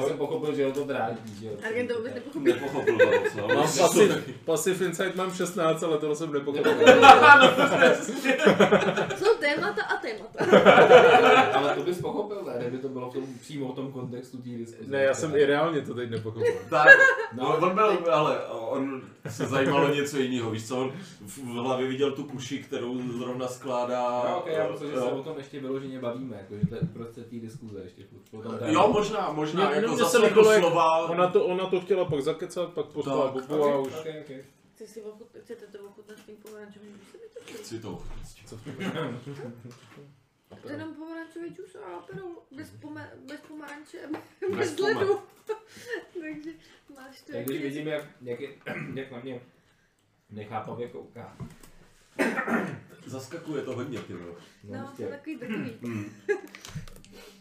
To 0.00 0.06
jsem 0.08 0.16
pochopil, 0.18 0.54
že 0.54 0.64
ho 0.66 0.72
to 0.72 0.84
dráždí, 0.84 1.34
že 1.40 1.46
jo. 1.46 1.52
Argen 1.66 1.88
to 1.88 1.94
vůbec 1.94 2.14
nepochopil. 2.14 2.54
Nepochopil 2.54 2.98
to 2.98 3.06
moc, 3.06 3.34
no. 3.36 3.48
Mám 3.48 3.56
pasiv, 3.78 4.14
to- 4.26 4.32
pasiv 4.44 4.80
insight 4.80 5.14
mám 5.16 5.32
16, 5.34 5.82
ale 5.82 5.98
tohle 5.98 6.16
jsem 6.16 6.32
nepochopil. 6.32 6.72
Jsou 9.16 9.34
témata 9.40 9.82
a 9.82 9.96
témata. 9.96 10.44
Ale 11.54 11.74
to 11.74 11.82
bys 11.82 11.98
pochopil, 12.00 12.42
ne? 12.46 12.52
Kdyby 12.60 12.78
to 12.78 12.88
bylo 12.88 13.10
v 13.10 13.14
tom, 13.14 13.22
přímo 13.40 13.72
v 13.72 13.74
tom 13.74 13.92
kontextu 13.92 14.36
té 14.38 14.48
diskuze. 14.48 14.90
Ne, 14.90 15.02
já 15.02 15.14
jsem 15.14 15.36
i 15.36 15.44
reálně 15.46 15.80
to 15.82 15.94
teď 15.94 16.10
nepochopil. 16.10 16.52
Tak, 16.70 16.88
No, 17.32 17.56
on 17.56 17.74
byl, 17.74 17.98
ale 18.12 18.38
on 18.48 19.02
se 19.28 19.46
zajímalo 19.46 19.94
něco 19.94 20.18
jiného, 20.18 20.50
víš 20.50 20.68
co, 20.68 20.76
on 20.80 20.92
v 21.26 21.38
hlavě 21.46 21.88
viděl 21.88 22.10
tu 22.12 22.24
kuši, 22.24 22.58
kterou 22.62 22.98
zrovna 23.18 23.48
skládá. 23.48 24.22
No, 24.30 24.38
okay, 24.38 24.54
já 24.54 24.66
protože 24.66 24.92
se 24.92 24.98
jo. 24.98 25.10
o 25.10 25.22
tom 25.22 25.38
ještě 25.38 25.60
vyloženě 25.60 25.98
bavíme, 26.00 26.36
jako, 26.36 26.54
že 26.58 26.66
to 26.66 26.74
je 26.74 26.80
uprostřed 26.80 27.26
té 27.30 27.36
diskuze 27.36 27.80
ještě 27.84 28.02
furt. 28.04 28.38
O 28.38 28.42
tom 28.42 28.58
tématu. 28.58 28.74
Jo, 28.74 28.90
možná, 28.92 29.32
možná, 29.32 29.70
jenom, 29.82 29.98
že 29.98 30.04
se 30.04 30.18
líbilo, 30.18 30.52
jak 30.52 30.60
slova. 30.60 31.08
Ona 31.08 31.30
to, 31.30 31.44
ona 31.44 31.66
to 31.66 31.80
chtěla 31.80 32.04
pak 32.04 32.20
zakecat, 32.20 32.72
pak 32.72 32.86
poslala 32.86 33.32
Tak, 33.32 33.48
Bubu 33.48 33.64
a 33.64 33.78
už... 33.78 33.92
ok, 33.92 34.06
ok. 34.20 34.44
Chci 34.74 34.86
si 34.86 35.02
ochut, 35.02 35.28
chcete 35.42 35.66
to 35.66 35.84
ochutnat 35.84 36.18
s 36.18 36.22
tím 36.22 36.36
pomerančovým 36.36 36.98
džusem? 36.98 37.20
Chci 37.56 37.80
to. 37.80 38.02
Co 38.46 38.56
v 38.56 38.64
To 40.62 40.68
je 40.68 40.74
jenom 40.74 40.94
pomerančový 40.94 41.48
džus 41.54 41.76
a 41.76 41.96
aperol 41.96 42.30
bez, 42.50 42.70
pome, 42.70 43.10
bez 43.26 43.40
pomeranče, 43.40 43.98
Bez 44.40 44.50
bez 44.58 44.78
ledu. 44.78 45.18
Takže 46.20 46.50
máš 46.96 47.20
to 47.22 47.32
Tak 47.32 47.44
když 47.44 47.62
vidím, 47.62 47.86
jak, 47.88 48.04
jak, 48.22 48.40
je, 48.40 48.48
jak 48.94 49.10
na 49.10 49.18
mě 49.20 49.40
nechápavě 50.30 50.88
kouká. 50.88 51.36
Zaskakuje 53.06 53.62
to 53.62 53.76
hodně, 53.76 53.98
ty. 53.98 54.12
No, 54.12 54.20
No, 54.64 54.92
to 54.96 55.02
je 55.02 55.08
takový 55.08 55.38
takový. 55.38 56.10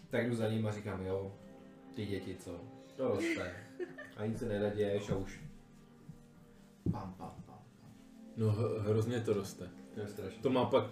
tak 0.10 0.30
jdu 0.30 0.36
za 0.36 0.50
ním 0.50 0.68
a 0.68 0.72
říkám, 0.72 1.06
jo, 1.06 1.38
ty 1.96 2.06
děti, 2.06 2.36
co? 2.44 2.52
To 2.96 3.08
roste. 3.08 3.54
A 4.18 4.26
nic 4.26 4.40
se 4.40 4.46
nedaděješ 4.46 5.10
a 5.10 5.16
už. 5.16 5.40
Pam, 6.92 7.14
pam, 7.18 7.34
pam. 7.46 7.58
No 8.38 8.52
h- 8.52 8.82
hrozně 8.88 9.20
to 9.20 9.34
roste. 9.34 9.70
To 9.94 10.00
je 10.00 10.08
strašné. 10.08 10.42
To 10.42 10.50
má 10.50 10.66
pak 10.66 10.84
uh, 10.86 10.90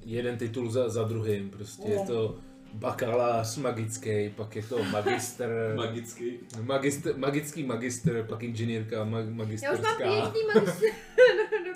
jeden 0.00 0.38
titul 0.38 0.70
za, 0.70 0.88
za 0.88 1.04
druhým, 1.04 1.50
prostě 1.50 1.88
je 1.88 1.98
to 2.06 2.38
bakalář 2.74 3.56
magický, 3.56 4.30
pak 4.36 4.56
je 4.56 4.62
to 4.62 4.84
magister, 4.84 5.72
Magický. 5.76 6.38
magister 6.62 7.16
magický 7.16 7.62
magister, 7.62 8.26
pak 8.26 8.42
inženýrka 8.42 9.04
mag, 9.04 9.24
Já 9.62 9.72
už 9.72 9.80
mám. 9.80 9.96
PhD 9.96 10.34
magister 10.54 10.54
doktorský. 10.54 10.86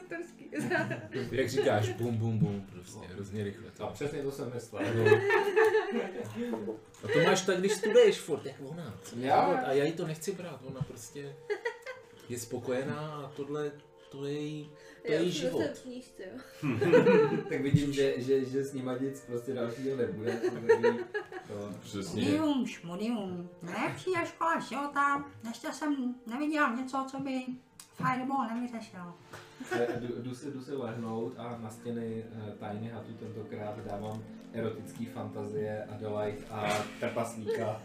Jak 1.32 1.48
říkáš, 1.48 1.88
bum 1.88 2.16
bum 2.16 2.38
bum, 2.38 2.66
prostě 2.72 3.06
hrozně 3.06 3.44
rychle. 3.44 3.64
A 3.68 3.86
To. 3.86 3.92
přesně 3.92 4.22
to 4.22 4.30
jsem 4.32 4.52
myslel. 4.54 4.82
No. 4.94 6.74
A 7.04 7.08
to 7.12 7.18
máš 7.26 7.42
tak, 7.42 7.58
když 7.58 7.72
studuješ 7.72 8.18
furt, 8.20 8.46
jak 8.46 8.56
ona. 8.64 8.94
co? 9.02 9.16
Já? 9.18 9.40
A 9.40 9.72
já 9.72 9.84
jí 9.84 9.92
to 9.92 10.06
nechci 10.06 10.32
brát, 10.32 10.60
ona 10.66 10.80
prostě 10.80 11.36
je 12.28 12.38
spokojená 12.38 13.22
a 13.26 13.32
tohle, 13.36 13.72
to 14.10 14.24
je 14.24 14.32
její, 14.32 14.70
to 15.06 15.12
je 15.12 15.14
Já 15.14 15.20
její 15.20 15.30
život. 15.32 15.62
v 15.74 15.82
knížce, 15.82 16.22
jo. 16.22 16.68
tak 17.48 17.60
vidím, 17.60 17.92
že, 17.92 18.14
že, 18.16 18.44
že 18.44 18.64
s 18.64 18.72
ním 18.72 18.90
nic 19.00 19.20
prostě 19.20 19.54
dalšího 19.54 19.96
nebude. 19.96 20.40
to. 21.48 21.70
Mudium, 22.14 22.66
šmudium. 22.66 23.50
Nejlepší 23.62 24.10
je 24.10 24.26
škola 24.26 24.60
života. 24.60 25.24
Ještě 25.48 25.72
jsem 25.72 26.14
neviděl 26.26 26.76
něco, 26.76 27.06
co 27.10 27.20
by 27.20 27.40
Fireball 27.96 28.46
nevyřešil. 28.54 29.00
Eh, 29.72 29.86
Jdu, 30.00 30.22
jdu, 30.22 30.34
si, 30.34 30.50
jdu 30.52 30.62
si 30.62 30.74
lehnout 30.74 31.32
a 31.38 31.58
na 31.62 31.70
stěny 31.70 32.24
eh, 32.48 32.52
tajny 32.60 32.88
hatu 32.88 33.12
tentokrát 33.12 33.74
dávám 33.90 34.22
erotický 34.52 35.06
fantazie 35.06 35.84
Adelaide 35.84 36.38
a 36.50 36.68
trpaslíka. 37.00 37.76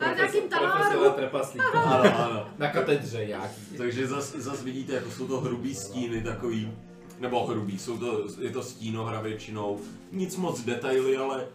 A 0.00 0.14
nějakým 0.14 0.48
Profesora 0.48 0.90
taláru. 0.90 1.10
trpaslíka. 1.16 1.80
Ano, 1.80 2.18
ano. 2.20 2.46
Na 2.58 2.68
katedře 2.70 3.26
nějaký. 3.26 3.60
Takže 3.78 4.06
zas, 4.06 4.34
zas 4.36 4.62
vidíte, 4.62 4.92
jako 4.92 5.10
jsou 5.10 5.26
to 5.26 5.40
hrubý 5.40 5.74
stíny 5.74 6.22
takový, 6.22 6.72
nebo 7.20 7.46
hrubý, 7.46 7.78
jsou 7.78 7.98
to, 7.98 8.26
je 8.40 8.50
to 8.50 8.62
stínohra 8.62 9.20
většinou, 9.20 9.80
nic 10.12 10.36
moc 10.36 10.64
detaily, 10.64 11.16
ale 11.16 11.46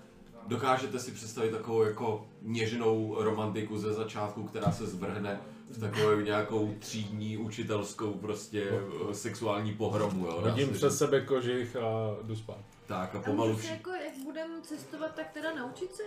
dokážete 0.47 0.99
si 0.99 1.11
představit 1.11 1.51
takovou 1.51 1.83
jako 1.83 2.27
něžnou 2.41 3.15
romantiku 3.19 3.77
ze 3.77 3.93
začátku, 3.93 4.43
která 4.43 4.71
se 4.71 4.85
zvrhne 4.85 5.39
v 5.69 5.79
takovou 5.79 6.19
nějakou 6.19 6.75
třídní, 6.79 7.37
učitelskou 7.37 8.13
prostě 8.13 8.69
eh, 9.09 9.13
sexuální 9.13 9.73
pohromu, 9.73 10.25
jo. 10.25 10.41
Hodím 10.41 10.73
přes 10.73 10.91
říct. 10.91 10.97
sebe 10.99 11.21
kožich 11.21 11.75
a 11.75 12.15
jdu 12.23 12.35
spát. 12.35 12.57
Tak 12.85 13.15
a 13.15 13.19
A 13.19 13.21
pomalu 13.21 13.55
vši... 13.57 13.67
jako, 13.67 13.89
jak 13.89 14.17
budeme 14.23 14.61
cestovat, 14.61 15.15
tak 15.15 15.31
teda 15.33 15.55
naučit 15.55 15.95
se? 15.95 16.03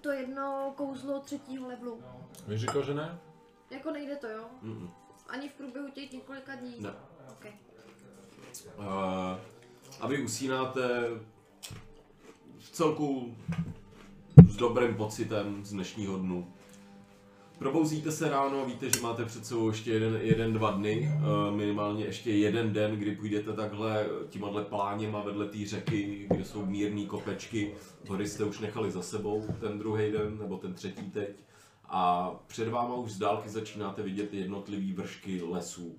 To 0.00 0.10
jedno 0.10 0.72
kouzlo 0.76 1.20
třetího 1.20 1.68
levelu. 1.68 2.02
Víš, 2.48 2.60
říkal, 2.60 2.82
že 2.84 2.94
ne? 2.94 3.18
Jako 3.70 3.90
nejde 3.90 4.16
to, 4.16 4.26
jo? 4.28 4.44
Mm-mm. 4.64 4.90
Ani 5.28 5.48
v 5.48 5.52
průběhu 5.52 5.90
těch 5.90 6.12
několika 6.12 6.54
dní. 6.54 6.74
Ne. 6.80 6.90
Okay. 7.32 7.52
Uh, 8.78 8.84
a 10.00 10.06
vy 10.06 10.22
usínáte 10.24 10.80
v 12.58 12.70
celku 12.70 13.36
s 14.48 14.56
dobrým 14.56 14.94
pocitem 14.94 15.64
z 15.64 15.70
dnešního 15.70 16.16
dnu. 16.18 16.52
Probouzíte 17.62 18.12
se 18.12 18.28
ráno, 18.28 18.66
víte, 18.66 18.90
že 18.90 19.00
máte 19.00 19.24
před 19.24 19.46
sebou 19.46 19.68
ještě 19.68 19.90
jeden, 19.90 20.18
jeden 20.22 20.52
dva 20.52 20.70
dny, 20.70 21.08
uh, 21.16 21.56
minimálně 21.56 22.04
ještě 22.04 22.32
jeden 22.32 22.72
den, 22.72 22.96
kdy 22.96 23.16
půjdete 23.16 23.52
takhle 23.52 24.06
tímhle 24.28 24.64
pláněma 24.64 25.22
vedle 25.22 25.46
té 25.46 25.66
řeky, 25.66 26.26
kde 26.30 26.44
jsou 26.44 26.66
mírné 26.66 27.06
kopečky. 27.06 27.74
Hory 28.08 28.28
jste 28.28 28.44
už 28.44 28.58
nechali 28.58 28.90
za 28.90 29.02
sebou 29.02 29.44
ten 29.60 29.78
druhý 29.78 30.12
den, 30.12 30.38
nebo 30.38 30.56
ten 30.56 30.74
třetí 30.74 31.10
teď. 31.10 31.44
A 31.84 32.30
před 32.46 32.68
váma 32.68 32.94
už 32.94 33.12
z 33.12 33.18
dálky 33.18 33.48
začínáte 33.48 34.02
vidět 34.02 34.34
jednotlivý 34.34 34.92
vršky 34.92 35.42
lesů. 35.42 35.98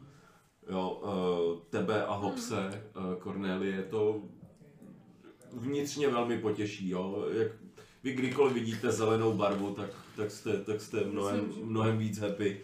Jo, 0.70 1.02
uh, 1.04 1.60
tebe 1.70 2.06
a 2.06 2.14
Hopse, 2.14 2.84
uh, 2.98 3.24
Cornelie, 3.24 3.84
to 3.84 4.22
vnitřně 5.54 6.10
velmi 6.10 6.38
potěší, 6.38 6.90
jo. 6.90 7.26
Jak 7.34 7.52
vy 8.04 8.14
kdykoliv 8.14 8.54
vidíte 8.54 8.92
zelenou 8.92 9.34
barvu, 9.34 9.74
tak, 9.74 9.90
tak, 10.16 10.32
jste, 10.32 10.58
tak 10.64 10.82
jste 10.82 11.04
mnohem, 11.04 11.52
mnohem 11.64 11.98
víc 11.98 12.20
happy. 12.20 12.62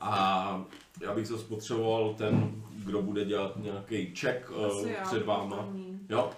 A 0.00 0.64
já 1.00 1.14
bych 1.14 1.26
se 1.26 1.38
spotřeboval 1.38 2.14
ten, 2.14 2.62
kdo 2.84 3.02
bude 3.02 3.24
dělat 3.24 3.56
nějaký 3.56 4.14
check 4.16 4.50
uh, 4.50 4.88
před 5.02 5.26
váma. 5.26 5.68
Jo, 6.08 6.30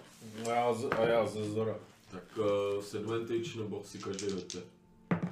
A 0.46 0.50
já, 0.50 0.74
z- 0.74 0.84
a 0.98 1.00
já 1.06 1.26
ze 1.26 1.44
Zora. 1.50 1.74
tak 2.10 2.22
uh, 2.38 2.82
s 2.82 2.94
advantage, 2.94 3.58
nebo 3.58 3.82
si 3.84 3.98
každý 3.98 4.30
hoďte. 4.32 4.58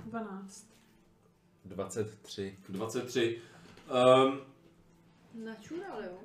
12. 0.07 0.67
23. 1.65 2.57
23. 2.69 3.39
Um, 4.25 4.39
Načural, 5.45 6.03
jo? 6.05 6.19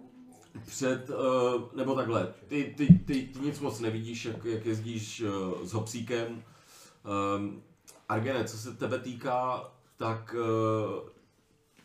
před, 0.66 1.10
uh, 1.10 1.62
nebo 1.76 1.96
takhle, 1.96 2.34
ty, 2.48 2.74
ty, 2.78 2.88
ty, 2.88 3.22
ty 3.22 3.40
nic 3.40 3.60
moc 3.60 3.80
nevidíš, 3.80 4.26
jak, 4.26 4.46
jak 4.46 4.66
jezdíš 4.66 5.22
uh, 5.22 5.66
s 5.66 5.74
hopsíkem. 5.74 6.44
Um, 7.08 7.64
Argene, 8.10 8.44
co 8.44 8.58
se 8.58 8.74
tebe 8.74 9.00
týká, 9.00 9.72
tak 9.98 10.36
uh, 10.40 11.10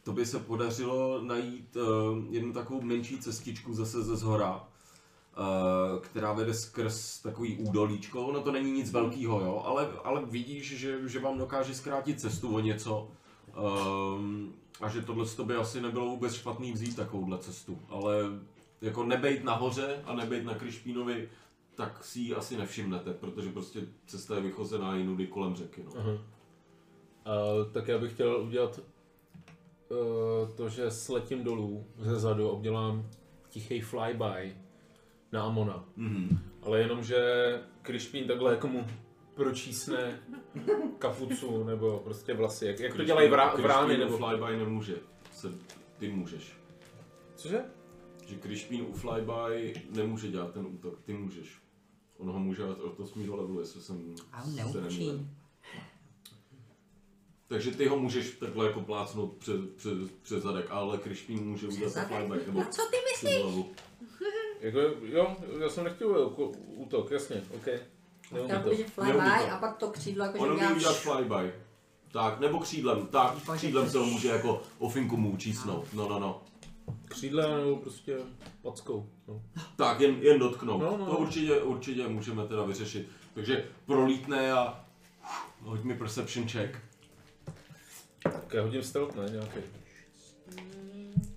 to 0.05 0.12
by 0.12 0.26
se 0.26 0.39
podařilo 0.39 1.23
najít 1.23 1.76
uh, 1.76 1.84
jednu 2.31 2.52
takovou 2.52 2.81
menší 2.81 3.18
cestičku 3.18 3.75
zase 3.75 4.02
ze 4.02 4.17
zhora, 4.17 4.55
uh, 4.55 6.01
která 6.01 6.33
vede 6.33 6.55
skrz 6.55 7.20
takový 7.23 7.57
údolíčko. 7.57 8.26
Ono 8.26 8.41
to 8.41 8.52
není 8.52 8.73
nic 8.73 8.91
velkého, 8.91 9.41
jo, 9.41 9.62
ale, 9.67 9.89
ale 10.05 10.25
vidíš, 10.25 10.78
že, 10.78 11.09
že 11.09 11.20
vám 11.20 11.39
dokáže 11.39 11.75
zkrátit 11.75 12.20
cestu 12.20 12.55
o 12.55 12.60
něco. 12.60 13.09
Um, 14.17 14.55
a 14.81 14.89
že 14.89 15.02
tohle 15.02 15.26
to 15.26 15.44
by 15.44 15.57
asi 15.57 15.81
nebylo 15.81 16.07
vůbec 16.07 16.34
špatný 16.34 16.73
vzít 16.73 16.97
takovouhle 16.97 17.39
cestu, 17.39 17.78
ale 17.89 18.15
jako 18.81 19.05
nebejt 19.05 19.44
nahoře 19.44 20.02
a 20.05 20.15
nebejt 20.15 20.44
na 20.44 20.55
Krišpínovi, 20.55 21.28
tak 21.75 22.05
si 22.05 22.20
ji 22.20 22.34
asi 22.34 22.57
nevšimnete, 22.57 23.12
protože 23.12 23.49
prostě 23.49 23.81
cesta 24.07 24.34
je 24.34 24.41
vychozená 24.41 24.97
jinudy 24.97 25.26
kolem 25.26 25.55
řeky. 25.55 25.83
No. 25.83 25.92
Aha. 25.97 26.18
A, 27.25 27.31
tak 27.73 27.89
já 27.89 27.99
bych 27.99 28.12
chtěl 28.12 28.42
udělat 28.42 28.81
uh, 29.89 30.51
to, 30.57 30.68
že 30.68 30.91
sletím 30.91 31.44
dolů 31.44 31.86
ze 31.99 32.20
zadu 32.20 32.51
a 32.51 32.52
udělám 32.52 33.10
tichý 33.49 33.81
flyby 33.81 34.57
na 35.33 35.42
Amona. 35.42 35.84
Mhm. 35.97 36.39
Ale 36.62 36.78
jenom, 36.78 37.05
že 37.05 37.18
Krišpín 37.83 38.26
takhle 38.26 38.52
jako 38.52 38.68
mu 38.68 38.86
pročísne 39.34 40.20
kapucu 40.99 41.65
nebo 41.65 41.99
prostě 41.99 42.34
vlasy. 42.34 42.67
Jak, 42.67 42.81
jak 42.81 42.97
to 42.97 43.05
dělají 43.05 43.28
vrá, 43.28 43.55
vrány 43.55 43.99
nebo... 43.99 44.17
flyby 44.17 44.57
nemůže, 44.57 44.97
se, 45.33 45.52
ty 45.99 46.09
můžeš. 46.09 46.57
Cože? 47.36 47.65
Že 48.33 48.39
Krišpín 48.39 48.83
u 48.83 48.93
flyby 48.93 49.75
nemůže 49.91 50.28
dělat 50.28 50.52
ten 50.52 50.67
útok, 50.67 51.01
ty 51.05 51.12
můžeš. 51.12 51.59
On 52.19 52.31
ho 52.31 52.39
může 52.39 52.65
od 52.65 53.01
8. 53.01 53.31
levelu, 53.31 53.61
jestli 53.61 53.81
jsem 53.81 54.15
A 54.33 54.43
on 54.43 54.73
se 54.73 54.81
neučí. 54.81 55.28
Takže 57.47 57.70
ty 57.70 57.86
ho 57.89 57.99
můžeš 57.99 58.31
takhle 58.31 58.67
jako 58.67 58.81
plácnout 58.81 59.36
přes, 59.36 59.61
přes, 59.77 59.93
přes 60.23 60.43
zadek, 60.43 60.67
ale 60.70 60.99
Krišpín 60.99 61.47
může 61.47 61.67
udělat 61.67 61.94
ten 61.94 62.02
zadek? 62.02 62.19
flyback 62.19 62.47
nebo 62.47 62.61
A 62.61 62.65
co 62.65 62.83
ty 62.91 62.97
přes 63.15 63.43
hlavu. 63.43 63.73
Jako, 64.61 64.78
jo, 65.02 65.36
já 65.61 65.69
jsem 65.69 65.85
nechtěl 65.85 66.20
jako 66.20 66.49
útok, 66.67 67.11
jasně, 67.11 67.44
ok. 67.55 67.69
Chtěl 68.44 68.62
flyby 68.86 69.20
a 69.20 69.59
pak 69.61 69.77
to 69.77 69.91
křídlo 69.91 70.25
jako 70.25 70.39
On 70.39 70.59
že 70.59 70.67
umí 70.67 70.77
udělat 70.77 70.97
flyby. 70.97 71.55
Tak, 72.12 72.41
nebo 72.41 72.59
křídlem, 72.59 73.07
tak, 73.07 73.35
křídlem 73.55 73.91
se 73.91 73.99
ho 73.99 74.05
může 74.05 74.28
jako 74.28 74.62
ofinku 74.78 75.17
mu 75.17 75.31
učísnout, 75.31 75.86
no 75.93 76.09
no 76.09 76.19
no. 76.19 76.43
Křídle 77.05 77.57
nebo 77.57 77.77
prostě 77.77 78.19
packou. 78.62 79.11
No. 79.28 79.43
Tak, 79.77 80.01
jen, 80.01 80.15
jen 80.15 80.39
dotknout. 80.39 80.81
No, 80.81 80.97
no. 80.97 81.07
To 81.07 81.17
určitě, 81.17 81.62
určitě 81.62 82.09
můžeme 82.09 82.47
teda 82.47 82.65
vyřešit. 82.65 83.09
Takže 83.35 83.69
prolítne 83.86 84.52
a 84.52 84.85
hoď 85.61 85.83
mi 85.83 85.94
perception 85.94 86.49
check. 86.49 86.78
Tak 88.23 88.55
já 88.55 88.62
hodím 88.62 88.83
stealth, 88.83 89.17
ne, 89.17 89.31
nějaký. 89.31 89.59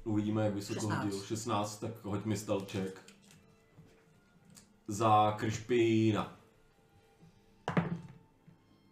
Uvidíme, 0.04 0.46
jak 0.46 0.54
vysoko 0.54 0.80
16. 0.80 1.04
hodil. 1.04 1.24
16, 1.24 1.80
tak 1.80 1.92
hoď 2.04 2.26
mi 2.26 2.38
stealth 2.38 2.72
check. 2.72 3.02
Za 4.88 5.32
Krišpína. 5.32 6.40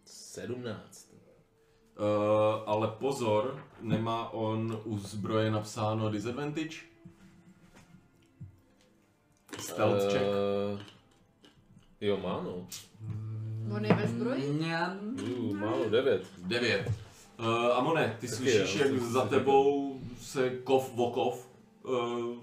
17. 0.04 1.03
Uh, 1.94 2.62
ale 2.66 2.88
pozor, 2.98 3.64
nemá 3.80 4.28
on 4.32 4.80
u 4.84 4.98
zbroje 4.98 5.50
napsáno 5.50 6.10
disadvantage? 6.10 6.76
Stealth 9.58 10.12
check. 10.12 10.22
Uh, 10.24 10.80
jo, 12.00 12.16
má 12.16 12.40
no. 12.44 12.66
On 13.76 13.84
je 13.84 13.94
ve 13.94 14.08
zbroji? 14.08 14.42
Uh, 14.50 15.56
málo, 15.56 15.88
9. 15.90 16.22
9. 16.38 16.86
Uh, 17.38 17.46
Amone, 17.78 18.16
ty 18.20 18.26
Taky 18.28 18.36
slyšíš, 18.36 18.74
jo, 18.74 18.86
jak 18.86 18.98
to- 18.98 19.10
za 19.10 19.20
to- 19.22 19.28
tebou 19.28 20.00
se 20.20 20.50
kov 20.50 20.90
vokov 20.94 21.46
uh, 21.82 22.34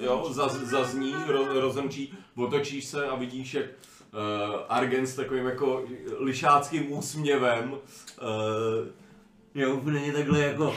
jo, 0.00 0.32
zaz, 0.32 0.52
zazní, 0.70 1.14
ro, 1.28 1.60
rozemčí, 1.60 2.14
otočíš 2.36 2.84
se 2.84 3.06
a 3.06 3.14
vidíš, 3.16 3.54
jak 3.54 3.66
Argen 4.68 5.06
s 5.06 5.14
takovým 5.14 5.46
jako 5.46 5.84
lišáckým 6.18 6.92
úsměvem 6.92 7.72
uh, 7.72 7.78
je 9.54 9.66
úplně 9.66 10.12
takhle 10.12 10.40
jako 10.40 10.76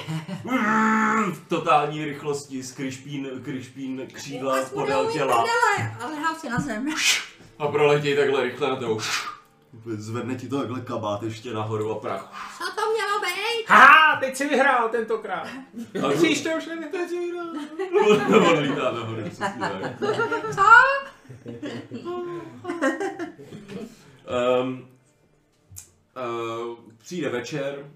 v 1.34 1.40
totální 1.48 2.06
rychlosti 2.06 2.64
z 2.64 2.72
kryšpín, 2.72 3.30
kryšpín 3.44 4.08
křídla 4.14 4.66
podél 4.74 5.12
těla 5.12 5.36
Ale, 5.36 5.96
ale 6.02 6.14
lehám 6.14 6.36
si 6.36 6.50
na 6.50 6.60
zem. 6.60 6.90
a 7.60 7.68
proletěj 7.68 8.16
takhle 8.18 8.44
rychle 8.44 8.70
na 8.70 8.76
tebou. 8.76 9.00
Zvedne 9.86 10.36
ti 10.36 10.48
to 10.48 10.60
takhle 10.60 10.82
kabát 10.82 11.24
ještě 11.24 11.54
nahoru 11.54 11.92
a 11.92 12.00
prach. 12.00 12.54
Co 12.58 12.64
to 12.64 12.82
mělo 12.94 13.20
být? 13.20 13.66
Haha, 13.68 14.20
teď 14.20 14.36
si 14.36 14.50
vyhrál 14.50 14.90
tentokrát. 14.90 15.48
A 16.06 16.10
Příště 16.10 16.56
už 16.56 16.66
nevím, 16.66 16.90
teď 16.92 17.10
si 17.10 17.20
vyhrál. 17.20 17.48
Lítá 18.62 18.92
nahoru. 18.92 19.24
Co? 20.56 20.64
Um, 24.62 24.88
uh, 26.18 26.78
přijde 26.98 27.30
večer, 27.30 27.92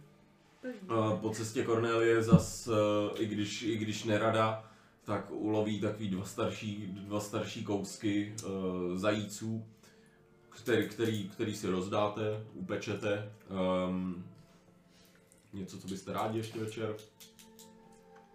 uh, 0.90 1.20
po 1.20 1.30
cestě 1.30 1.66
Cornelie 1.66 2.24
zas, 2.24 2.68
uh, 2.68 2.76
i, 3.22 3.26
když, 3.26 3.62
i 3.62 3.78
když 3.78 4.04
nerada, 4.04 4.72
tak 5.04 5.32
uloví 5.32 5.82
takový 5.82 6.10
dva 6.10 6.26
starší, 6.26 6.88
dva 6.88 7.20
starší 7.20 7.64
kousky 7.64 8.36
uh, 8.46 8.98
zajíců, 8.98 9.66
který, 10.50 10.90
který, 10.90 11.30
který 11.30 11.56
si 11.56 11.68
rozdáte, 11.68 12.44
upečete. 12.54 13.32
Um, 13.88 14.26
něco, 15.54 15.80
co 15.80 15.88
byste 15.88 16.14
rádi 16.14 16.38
ještě 16.38 16.60
večer? 16.60 16.96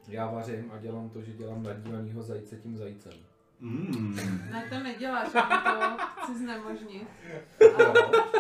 Já 0.09 0.31
vařím 0.31 0.71
a 0.71 0.79
dělám 0.79 1.11
to, 1.11 1.23
že 1.23 1.33
dělám 1.33 1.63
nadívanýho 1.63 2.23
zajíce 2.23 2.57
tím 2.57 2.77
zajícem. 2.77 3.32
Mm. 3.65 4.17
Ne, 4.53 4.67
to 4.71 4.79
neděláš, 4.83 5.35
jako 5.35 5.51
to 5.81 6.05
chci 6.23 6.39
znemožnit. 6.39 7.07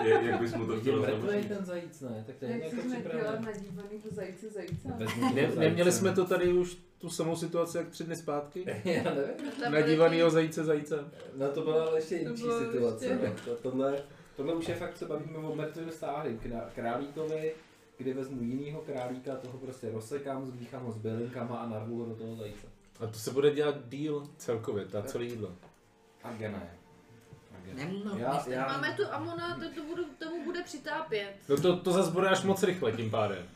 Jak, 0.04 0.22
jak 0.24 0.40
bys 0.40 0.54
mu 0.54 0.66
to 0.66 0.72
Je 0.74 0.80
chtěl 0.80 1.02
znemožnit? 1.04 1.48
ten 1.48 1.64
zajíc, 1.64 2.00
ne? 2.00 2.24
Tak 2.26 2.36
to 2.36 2.44
je 2.44 2.50
Jak 2.50 2.70
jsi 2.70 2.76
dělat 2.76 2.96
připravené. 3.02 3.46
nadívaný 3.46 3.98
do 4.04 4.10
zajíce 4.14 4.48
zajíce? 4.48 4.88
Ne, 5.34 5.50
neměli 5.58 5.92
jsme 5.92 6.12
to 6.12 6.24
tady 6.24 6.52
už 6.52 6.76
tu 6.98 7.08
samou 7.10 7.36
situaci 7.36 7.78
jak 7.78 7.88
tři 7.88 8.04
dny 8.04 8.16
zpátky? 8.16 8.64
Já 8.84 9.02
nevím. 9.14 9.52
Nadívanýho 9.70 10.30
zajíce 10.30 10.64
zajíce. 10.64 11.04
No 11.36 11.48
to 11.48 11.62
byla 11.62 11.84
ale 11.86 11.98
ještě 11.98 12.18
bylo 12.18 12.60
situace. 12.60 13.04
ještě- 13.06 13.26
no. 13.28 13.34
To, 13.44 13.54
tohle, 13.62 14.02
tohle 14.36 14.54
už 14.54 14.68
je 14.68 14.74
fakt, 14.74 14.96
se 14.96 15.06
bavíme 15.06 15.38
o 15.38 15.54
mrtvém 15.56 15.90
stáhy. 15.90 16.38
Krá- 16.46 16.66
Králíkovi, 16.74 17.52
kdy 17.98 18.12
vezmu 18.14 18.42
jinýho 18.42 18.80
králíka, 18.80 19.36
toho 19.36 19.58
prostě 19.58 19.90
rozsekám, 19.90 20.46
zmíchám 20.46 20.82
ho 20.84 20.92
s 20.92 20.96
bylinkama 20.96 21.56
a 21.56 21.68
narvu 21.68 21.98
ho 21.98 22.06
do 22.06 22.14
toho 22.14 22.36
zajíce. 22.36 22.66
A 23.02 23.06
to 23.06 23.18
se 23.18 23.30
bude 23.30 23.50
dělat 23.50 23.74
díl 23.88 24.22
celkově, 24.36 24.84
ta 24.84 25.02
celé 25.02 25.24
jídlo. 25.24 25.48
Argené. 26.24 26.70
Argené. 27.54 27.84
Nemluv, 27.84 28.18
Já, 28.18 28.44
já, 28.48 28.66
Máme 28.66 28.94
tu 28.96 29.02
Amona, 29.12 29.54
to, 29.58 29.80
to 29.80 29.86
budu, 29.86 30.04
tomu 30.18 30.44
bude 30.44 30.62
přitápět. 30.62 31.34
No 31.48 31.56
to, 31.56 31.76
to 31.76 31.92
zase 31.92 32.10
bude 32.10 32.28
až 32.28 32.42
moc 32.44 32.62
rychle 32.62 32.92
tím 32.92 33.10
pádem. 33.10 33.46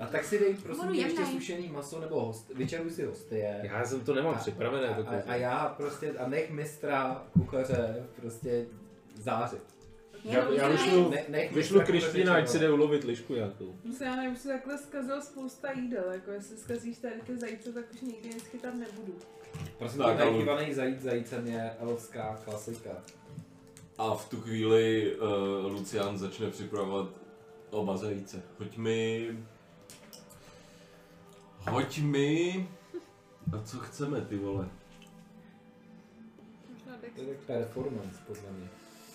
a 0.00 0.06
tak 0.06 0.24
si 0.24 0.38
dej 0.38 0.54
prosím 0.54 0.92
tě 0.92 0.98
ještě 1.00 1.26
sušený 1.26 1.68
maso 1.68 2.00
nebo 2.00 2.20
host, 2.24 2.48
vyčaruj 2.54 2.90
si 2.90 3.04
hostie. 3.06 3.60
Já 3.62 3.84
jsem 3.84 4.00
to 4.00 4.14
nemám 4.14 4.34
A- 4.34 4.38
připravené. 4.38 4.88
A, 4.88 5.02
to 5.02 5.08
a, 5.08 5.12
a, 5.26 5.34
já 5.34 5.68
prostě, 5.76 6.12
a 6.12 6.28
nech 6.28 6.50
mistra 6.50 7.22
kuchaře 7.32 8.06
prostě 8.16 8.66
zářit. 9.14 9.75
Já, 10.26 10.52
já 10.52 10.68
vyšlu, 10.68 11.10
Ne, 11.10 11.24
nech 11.28 11.52
vyšlu 11.52 11.80
Krištína, 11.80 12.34
ať 12.34 12.48
si 12.48 12.58
jde 12.58 12.72
ulovit 12.72 13.04
lišku 13.04 13.34
nějakou. 13.34 13.74
Se 13.96 14.04
já 14.04 14.16
nevím, 14.16 14.32
už 14.32 14.38
se 14.38 14.48
takhle 14.48 14.78
zkazil 14.78 15.22
spousta 15.22 15.72
jídel, 15.72 16.12
jako 16.12 16.30
jestli 16.30 16.56
zkazíš 16.56 16.98
tady 16.98 17.14
ty 17.26 17.36
zajíce, 17.36 17.72
tak 17.72 17.84
už 17.94 18.00
nikdy 18.00 18.28
nic 18.28 18.42
chytat 18.44 18.74
nebudu. 18.74 19.18
Prosím 19.78 19.98
Tak, 19.98 20.20
ale- 20.20 20.74
zajíc 20.74 21.00
zajícem 21.00 21.46
je 21.46 21.70
elfská 21.78 22.40
klasika. 22.44 22.90
A 23.98 24.14
v 24.14 24.28
tu 24.28 24.40
chvíli 24.40 25.16
uh, 25.16 25.72
Lucian 25.72 26.18
začne 26.18 26.50
připravovat 26.50 27.08
oba 27.70 27.96
zajíce. 27.96 28.42
Hoď 28.58 28.76
mi... 28.76 29.30
Hoď 31.58 31.98
mi... 31.98 32.68
A 33.52 33.62
co 33.62 33.78
chceme, 33.78 34.20
ty 34.20 34.36
vole? 34.36 34.68
To 37.16 37.20
je 37.22 37.26
tak 37.28 37.36
performance, 37.46 38.18
podle 38.26 38.50
mě. 38.50 38.68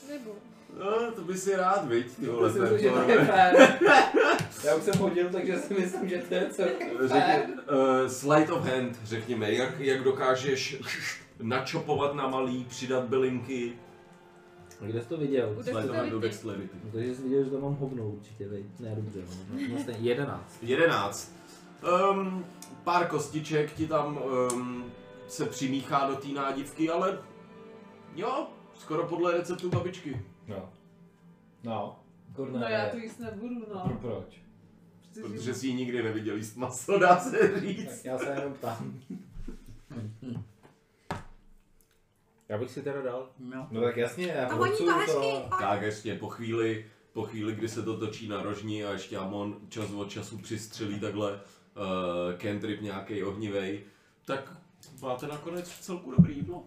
Nebo. 0.09 0.35
No, 0.79 1.11
to 1.15 1.21
by 1.21 1.37
si 1.37 1.55
rád, 1.55 1.87
viď, 1.87 2.15
ty 2.15 2.25
vole, 2.25 2.47
Myslím 2.49 2.67
si, 2.77 2.83
že 2.83 2.89
to 2.89 3.11
je 3.11 3.25
fér. 3.25 3.77
Já 4.63 4.75
už 4.75 4.83
jsem 4.83 4.99
hodil, 4.99 5.29
takže 5.29 5.57
si 5.57 5.73
myslím, 5.73 6.09
že 6.09 6.17
to 6.29 6.33
je 6.33 6.49
celkem 6.49 6.89
Řekni, 6.99 7.53
uh, 7.53 8.07
sleight 8.07 8.49
of 8.49 8.65
hand, 8.65 8.99
řekněme, 9.03 9.51
jak, 9.51 9.79
jak 9.79 10.03
dokážeš 10.03 10.81
načopovat 11.41 12.15
na 12.15 12.27
malý, 12.27 12.63
přidat 12.69 13.03
bylinky, 13.03 13.73
A 14.81 14.85
kde 14.85 15.01
jsi 15.01 15.07
to 15.07 15.17
viděl? 15.17 15.55
Sleight 15.61 15.89
of 15.89 15.95
hand 15.95 16.11
do 16.11 16.19
dexterity. 16.19 16.61
dexterity. 16.61 16.85
No, 16.85 16.91
takže 16.91 17.15
jsi 17.15 17.21
viděl, 17.21 17.43
že 17.43 17.49
to 17.49 17.59
mám 17.59 17.75
hovno 17.75 18.03
určitě, 18.03 18.47
vej. 18.47 18.65
Ne, 18.79 18.95
dobře, 18.95 19.19
no, 19.19 19.59
no, 19.59 19.67
no 19.73 19.79
stejně 19.79 20.09
11. 20.09 20.57
11. 20.61 21.35
Um, 22.11 22.45
pár 22.83 23.07
kostiček 23.07 23.73
ti 23.73 23.87
tam 23.87 24.19
um, 24.53 24.85
se 25.27 25.45
přimíchá 25.45 26.07
do 26.07 26.15
té 26.15 26.27
nádivky, 26.27 26.89
ale 26.89 27.17
jo, 28.15 28.47
skoro 28.73 29.03
podle 29.07 29.31
receptu 29.31 29.69
babičky. 29.69 30.21
No. 30.51 30.69
No. 31.63 31.71
No 32.29 32.35
Kornélie. 32.35 32.71
já 32.71 32.89
to 32.89 32.97
jíst 32.97 33.19
nebudu, 33.19 33.65
Pro, 33.65 33.73
no. 33.75 33.97
proč? 34.01 34.41
Protože- 35.13 35.21
Protože 35.21 35.53
si 35.53 35.67
ji 35.67 35.73
nikdy 35.73 36.03
neviděl 36.03 36.35
jíst 36.35 36.55
maso, 36.55 36.99
dá 36.99 37.19
se 37.19 37.37
Tak 37.37 37.61
říct. 37.61 38.05
já 38.05 38.17
se 38.17 38.29
jenom 38.39 38.53
ptám. 38.53 38.99
Já 42.49 42.57
bych 42.57 42.71
si 42.71 42.81
teda 42.81 43.01
dal. 43.01 43.29
No. 43.39 43.67
No 43.71 43.81
tak 43.81 43.97
jasně, 43.97 44.27
já 44.27 44.47
A 44.47 44.55
oni 44.55 44.77
to 44.77 44.85
hezky, 44.93 45.11
to. 45.13 45.49
Tak 45.59 45.81
ještě 45.81 46.15
po 46.15 46.29
chvíli, 46.29 46.85
po 47.13 47.23
chvíli, 47.23 47.55
kdy 47.55 47.67
se 47.69 47.83
to 47.83 47.97
točí 47.97 48.27
na 48.27 48.41
rožní 48.43 48.83
a 48.83 48.91
ještě 48.91 49.17
Amon 49.17 49.57
čas 49.69 49.91
od 49.91 50.09
času 50.09 50.37
přistřelí 50.37 50.99
takhle 50.99 51.31
uh, 51.33 51.39
cantrip 52.37 52.81
nějaký 52.81 53.23
ohnivej, 53.23 53.83
tak 54.25 54.53
máte 55.01 55.27
nakonec 55.27 55.69
v 55.69 55.81
celku 55.81 56.11
dobrý 56.11 56.35
jídlo. 56.35 56.63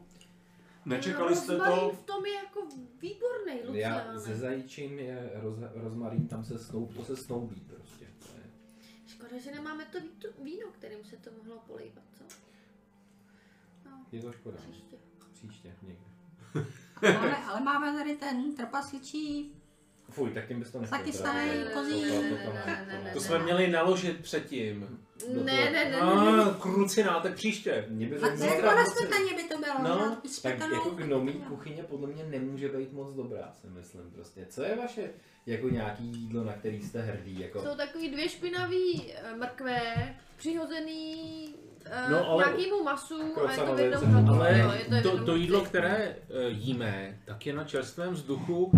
Nečekali 0.87 1.37
jste 1.37 1.53
Rozmarín 1.53 1.81
to? 1.81 1.91
v 1.97 2.03
tom 2.05 2.27
je 2.27 2.33
jako 2.35 2.61
výborný, 3.01 3.53
Já 3.81 3.95
Luciane. 3.97 4.19
ze 4.21 4.35
zajíčím 4.37 4.99
je 4.99 5.31
roz, 5.35 5.59
rozmarín, 5.75 6.29
tam 6.29 6.45
se 6.45 6.59
snoub, 6.59 6.97
to 6.97 7.05
se 7.05 7.17
snoubí 7.17 7.61
prostě. 7.61 8.07
Škoda, 9.07 9.39
že 9.39 9.51
nemáme 9.51 9.85
to 9.85 10.01
ví- 10.01 10.45
víno, 10.45 10.67
kterým 10.73 11.05
se 11.05 11.17
to 11.17 11.31
mohlo 11.39 11.63
polejvat, 11.67 12.05
co? 12.19 12.25
No, 13.85 14.07
Je 14.13 14.23
to 14.23 14.33
škoda. 14.33 14.57
příště. 14.71 14.97
Příště 15.33 15.75
někdy. 15.83 15.99
Máme, 17.15 17.37
ale 17.37 17.61
máme 17.61 17.99
tady 17.99 18.17
ten 18.17 18.57
trpasličí 18.57 19.53
Fuj, 20.11 20.31
tak 20.31 20.49
tím 20.49 20.59
bys 20.61 20.71
to 20.71 20.81
nechtěl. 20.81 20.99
Taky 20.99 21.13
starý 21.13 21.51
kozí. 21.75 22.05
To 23.13 23.21
jsme 23.21 23.39
měli 23.39 23.69
naložit 23.71 24.21
předtím. 24.23 24.99
Ne, 25.29 25.43
ne, 25.45 25.71
ne, 25.71 25.91
ne, 25.91 25.97
A 26.01 26.25
ne. 26.25 26.45
kruciná, 26.61 27.21
tak 27.21 27.35
příště. 27.35 27.87
Mě 27.89 28.07
by 28.07 28.17
A 28.17 28.37
to 28.37 28.45
jako 28.45 28.67
na 28.67 28.85
by 29.37 29.43
to 29.43 29.59
bylo. 29.59 29.75
No, 29.83 30.17
Tak 30.43 30.59
jako 30.61 30.91
gnomí 30.91 31.33
kuchyně 31.33 31.83
podle 31.83 32.09
mě 32.09 32.25
nemůže 32.25 32.69
být 32.69 32.93
moc 32.93 33.13
dobrá, 33.13 33.53
si 33.61 33.67
myslím 33.67 34.11
prostě. 34.15 34.47
Co 34.51 34.63
je 34.63 34.77
vaše 34.77 35.11
jako 35.47 35.69
nějaký 35.69 36.05
jídlo, 36.05 36.45
na 36.45 36.53
který 36.53 36.83
jste 36.83 37.03
hrdý? 37.03 37.41
Jako... 37.41 37.63
Jsou 37.63 37.77
takový 37.77 38.11
dvě 38.11 38.29
špinavý 38.29 39.13
eh, 39.13 39.37
mrkve, 39.37 39.81
přihozený 40.37 41.55
eh, 41.85 42.11
No, 42.11 42.29
ale- 42.29 42.45
nějakému 42.45 42.83
masu 42.83 43.15
a 43.49 43.53
je 43.53 43.57
to 43.59 43.75
v 43.75 43.81
jednom. 43.81 44.29
Ale 44.29 44.59
jo, 44.59 44.73
je 44.97 45.03
to, 45.03 45.25
to, 45.25 45.37
jídlo, 45.37 45.61
které 45.61 45.97
eh, 45.97 46.49
jíme, 46.49 47.19
tak 47.25 47.47
je 47.47 47.53
na 47.53 47.65
čerstvém 47.65 48.15
vzduchu. 48.15 48.73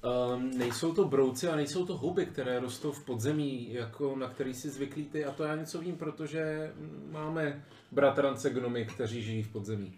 Um, 0.00 0.50
nejsou 0.58 0.94
to 0.94 1.04
brouci 1.04 1.48
a 1.48 1.56
nejsou 1.56 1.86
to 1.86 1.96
huby, 1.96 2.26
které 2.26 2.60
rostou 2.60 2.92
v 2.92 3.04
podzemí, 3.04 3.72
jako 3.72 4.16
na 4.16 4.28
který 4.28 4.54
si 4.54 4.70
zvyklí 4.70 5.04
ty. 5.04 5.24
A 5.24 5.32
to 5.32 5.44
já 5.44 5.56
něco 5.56 5.78
vím, 5.78 5.96
protože 5.96 6.72
máme 7.10 7.64
bratrance 7.92 8.50
gnomy, 8.50 8.84
kteří 8.84 9.22
žijí 9.22 9.42
v 9.42 9.52
podzemí. 9.52 9.92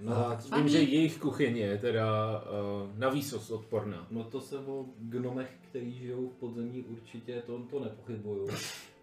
No, 0.00 0.16
a 0.16 0.40
vím, 0.56 0.68
že 0.68 0.78
jejich 0.78 1.18
kuchyně 1.18 1.60
je 1.60 1.78
teda 1.78 2.38
uh, 2.42 2.98
na 2.98 3.08
výsost 3.08 3.50
odporná. 3.50 4.06
No 4.10 4.24
to 4.24 4.40
se 4.40 4.58
o 4.58 4.86
gnomech, 4.98 5.50
který 5.68 5.92
žijou 5.92 6.28
v 6.28 6.34
podzemí 6.34 6.82
určitě, 6.82 7.42
to, 7.46 7.58
to 7.70 7.80
nepochybuju. 7.80 8.48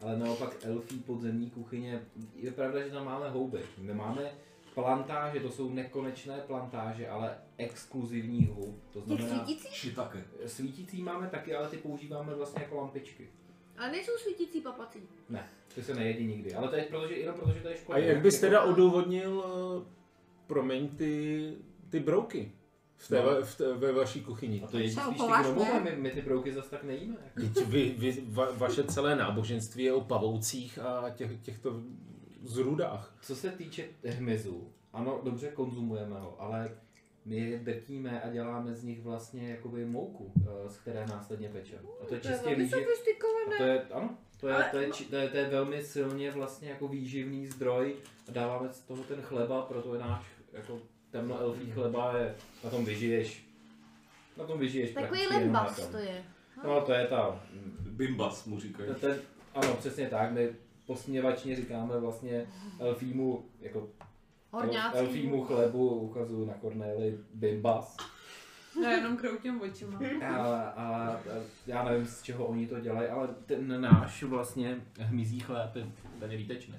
Ale 0.02 0.20
naopak 0.20 0.58
elfí 0.62 1.00
podzemní 1.00 1.50
kuchyně, 1.50 2.02
je 2.36 2.52
pravda, 2.52 2.84
že 2.84 2.92
tam 2.92 3.06
máme 3.06 3.30
houby. 3.30 3.60
Nemáme 3.82 4.32
plantáže, 4.74 5.40
to 5.40 5.50
jsou 5.50 5.70
nekonečné 5.70 6.38
plantáže, 6.48 7.10
ale 7.10 7.38
exkluzivní 7.58 8.46
hub. 8.46 8.84
To 8.94 9.02
znamená, 9.02 9.28
svítící? 9.46 9.68
Šitake. 9.72 10.24
svítící 10.46 11.04
máme 11.04 11.28
taky, 11.28 11.56
ale 11.56 11.68
ty 11.70 11.78
používáme 11.78 12.36
vlastně 12.36 12.62
jako 12.62 12.76
lampičky. 12.76 13.30
Ale 13.78 13.92
nejsou 13.92 14.12
svítící 14.18 14.62
papací. 14.62 15.00
Ne, 15.30 15.50
ty 15.76 15.84
se 15.84 15.96
nejedí 15.96 16.26
nikdy, 16.28 16.54
ale 16.56 16.68
to 16.68 16.76
je 16.76 16.84
protože, 16.84 17.14
jenom 17.14 17.36
protože 17.36 17.60
to 17.60 17.68
je 17.68 17.78
škoda. 17.78 17.98
A 17.98 18.02
jak 18.02 18.22
bys 18.22 18.40
teda 18.40 18.64
odůvodnil, 18.64 19.38
uh, 19.38 19.84
promiň, 20.48 20.88
ty, 20.90 21.54
ty 21.90 22.00
brouky 22.00 22.52
v 22.98 23.08
té, 23.08 23.24
No. 23.24 23.42
v 23.42 23.58
té, 23.58 23.74
ve 23.74 23.92
vaší 23.92 24.22
kuchyni? 24.22 24.62
A 24.64 24.68
to 24.68 24.78
Jsou 24.78 25.02
spíš 25.02 25.22
ty 25.22 25.42
gnomové, 25.42 25.82
my, 25.82 25.96
my 25.96 26.12
ty 26.12 26.22
brouky 26.22 26.54
zas 26.54 26.70
tak 26.70 26.84
nejíme. 26.84 27.18
Jako. 27.36 27.62
Vy, 27.66 27.96
vy, 27.98 28.24
va, 28.28 28.48
vaše 28.58 28.84
celé 28.84 29.16
náboženství 29.16 29.84
je 29.84 29.94
o 29.94 30.02
pavoucích 30.02 30.80
a 30.80 31.10
těch, 31.10 31.32
těchto 31.42 31.82
zrůdách. 32.44 33.16
Co 33.22 33.36
se 33.36 33.52
týče 33.52 33.86
hmyzu, 34.06 34.74
ano, 34.94 35.22
dobře 35.24 35.48
konzumujeme 35.48 36.20
ho, 36.20 36.42
ale 36.42 36.72
my 37.26 37.36
je 37.36 37.60
drtíme 37.60 38.22
a 38.22 38.30
děláme 38.30 38.76
z 38.76 38.84
nich 38.84 39.02
vlastně 39.02 39.50
jakoby 39.50 39.86
mouku, 39.86 40.32
eh, 40.42 40.70
z 40.70 40.78
které 40.78 41.06
následně 41.08 41.50
pečeme. 41.50 41.82
A 42.02 42.06
to 42.06 42.14
je 42.14 42.20
To 42.22 42.28
je 42.28 42.34
čistě 42.34 42.56
výživ... 42.56 42.88
to 43.58 43.64
je, 43.64 43.84
ano, 43.94 44.18
to 44.40 44.48
je, 44.48 44.56
to, 44.72 44.78
je, 44.78 44.90
to, 45.10 45.16
je, 45.16 45.30
to 45.30 45.38
je 45.38 45.50
velmi 45.50 45.84
silně 45.84 46.32
vlastně 46.32 46.70
jako 46.70 46.88
výživný 46.88 47.48
zdroj 47.48 47.96
a 48.28 48.32
dáváme 48.32 48.70
z 48.70 48.80
toho 48.82 49.04
ten 49.04 49.22
chleba, 49.22 49.62
proto 49.62 49.94
je 49.94 50.00
náš 50.00 50.26
jako 50.54 50.80
temnoelfí 51.12 51.72
chleba 51.72 52.18
je, 52.18 52.36
na 52.64 52.70
tom 52.70 52.86
vyžiješ. 52.86 53.46
Na 54.38 54.46
tom 54.46 54.60
vyžiješ 54.60 54.94
Takový 54.94 55.28
tom. 55.28 55.92
to 55.92 55.98
je. 55.98 56.24
No 56.64 56.82
to 56.82 56.94
je 56.94 57.08
ta, 57.08 57.44
Bimbas 57.80 58.46
mu 58.46 58.60
říkají. 58.60 58.90
to, 58.90 59.00
to, 59.00 59.08
ano, 59.56 59.76
přesně 59.76 60.08
tak, 60.08 60.32
my 60.32 60.56
posměvačně 60.90 61.56
říkáme 61.56 62.00
vlastně 62.00 62.48
elfímu, 62.80 63.46
jako 63.62 63.90
Horňáci. 64.52 64.98
elfímu 64.98 65.44
chlebu 65.44 65.90
ukazuju 65.90 66.46
na 66.46 66.54
Cornéli 66.62 67.20
bimbas. 67.34 67.98
Já 68.84 68.92
jenom 68.92 69.18
kroutím 69.18 69.62
očima. 69.62 70.00
A, 70.24 70.36
a, 70.36 70.74
a, 70.76 71.20
já 71.68 71.84
nevím, 71.84 72.06
z 72.06 72.22
čeho 72.22 72.46
oni 72.46 72.68
to 72.68 72.80
dělají, 72.80 73.08
ale 73.08 73.28
ten 73.46 73.82
náš 73.82 74.24
vlastně 74.24 74.82
hmyzí 75.00 75.40
chléb 75.40 75.76
je 75.76 75.88
ten 76.20 76.32
je 76.32 76.38
výtečný. 76.38 76.76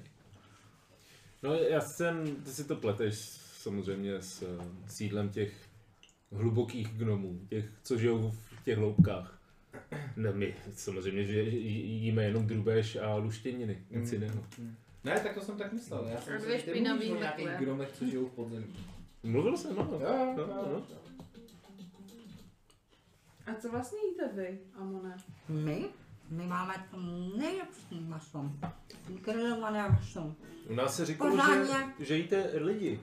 No 1.42 1.54
já 1.54 1.80
jsem, 1.80 2.36
ty 2.36 2.50
si 2.50 2.64
to 2.64 2.76
pleteš 2.76 3.18
samozřejmě 3.62 4.22
s 4.22 4.42
eh, 4.42 4.64
sídlem 4.86 5.28
těch 5.28 5.68
hlubokých 6.32 6.88
gnomů, 6.88 7.40
těch, 7.48 7.64
co 7.82 7.98
žijou 7.98 8.30
v 8.30 8.64
těch 8.64 8.78
hloubkách. 8.78 9.39
Ne, 10.16 10.32
my 10.32 10.54
samozřejmě, 10.74 11.24
že 11.24 11.42
jí- 11.42 12.02
jíme 12.02 12.24
jenom 12.24 12.46
drůbež 12.46 12.96
a 12.96 13.16
luštěniny, 13.16 13.78
nic 13.90 14.10
Mm. 14.12 14.14
jiného. 14.22 14.44
Ne, 15.04 15.20
tak 15.20 15.34
to 15.34 15.40
jsem 15.40 15.56
tak 15.58 15.72
myslel. 15.72 16.06
Já 16.12 16.20
jsem 16.20 16.36
A 16.36 16.38
si 16.40 16.44
dvě 16.46 16.58
ty 16.62 16.80
mluvíš 16.80 17.10
o 17.10 17.16
nějakých 17.18 17.46
mrkve. 17.46 17.64
gnomech, 17.64 17.92
co 17.92 18.04
žijou 18.06 18.26
v 18.26 18.32
podzemí. 18.32 18.66
Mluvil 19.22 19.56
jsem, 19.56 19.76
no. 19.76 19.82
Jo, 19.92 19.98
jo, 20.00 20.34
no, 20.36 20.42
jo. 20.42 20.68
no. 20.72 20.86
A 23.46 23.54
co 23.60 23.70
vlastně 23.70 23.98
jíte 24.10 24.28
vy, 24.34 24.58
Amone? 24.74 25.16
My? 25.48 25.84
My 26.30 26.46
máme 26.46 26.74
to 26.90 26.96
nejlepší 27.38 28.00
maso. 28.08 28.50
Grilované 29.24 29.88
maso. 29.88 30.34
U 30.68 30.74
nás 30.74 30.96
se 30.96 31.06
říkalo, 31.06 31.36
že, 31.36 32.04
že 32.04 32.16
jíte 32.16 32.50
lidi. 32.54 33.00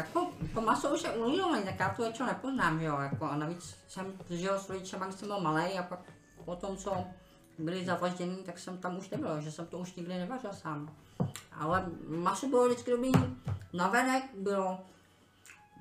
Jako, 0.00 0.32
to 0.54 0.60
maso 0.60 0.94
už 0.94 1.02
je 1.02 1.10
ulílené, 1.10 1.62
tak 1.62 1.80
já 1.80 1.88
to 1.88 2.02
většinou 2.02 2.28
nepoznám, 2.28 2.80
jo, 2.80 2.98
jako, 3.00 3.24
a 3.24 3.36
navíc 3.36 3.76
jsem 3.88 4.12
žil 4.30 4.58
s 4.58 4.68
rodičema, 4.70 5.06
když 5.06 5.18
jsem 5.18 5.28
byl 5.28 5.40
malý 5.40 5.78
a 5.78 5.82
pak 5.82 6.00
potom, 6.44 6.76
co 6.76 7.04
byli 7.58 7.84
zavražděni, 7.84 8.36
tak 8.36 8.58
jsem 8.58 8.78
tam 8.78 8.98
už 8.98 9.10
nebyl, 9.10 9.40
že 9.40 9.52
jsem 9.52 9.66
to 9.66 9.78
už 9.78 9.94
nikdy 9.94 10.18
nevařil 10.18 10.52
sám. 10.52 10.96
Ale 11.52 11.86
maso 12.08 12.46
bylo 12.48 12.66
vždycky 12.66 12.90
dobrý, 12.90 13.12
navenek 13.72 14.24
bylo 14.34 14.80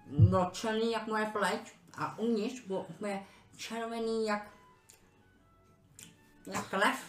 mlčený 0.08 0.92
jak 0.92 1.08
moje 1.08 1.26
pleť 1.26 1.74
a 1.98 2.20
uvnitř 2.20 2.68
bylo 2.68 2.84
úplně 2.90 3.26
červený 3.58 4.26
jak, 4.26 4.48
jak 6.54 6.74
lev. 6.74 7.04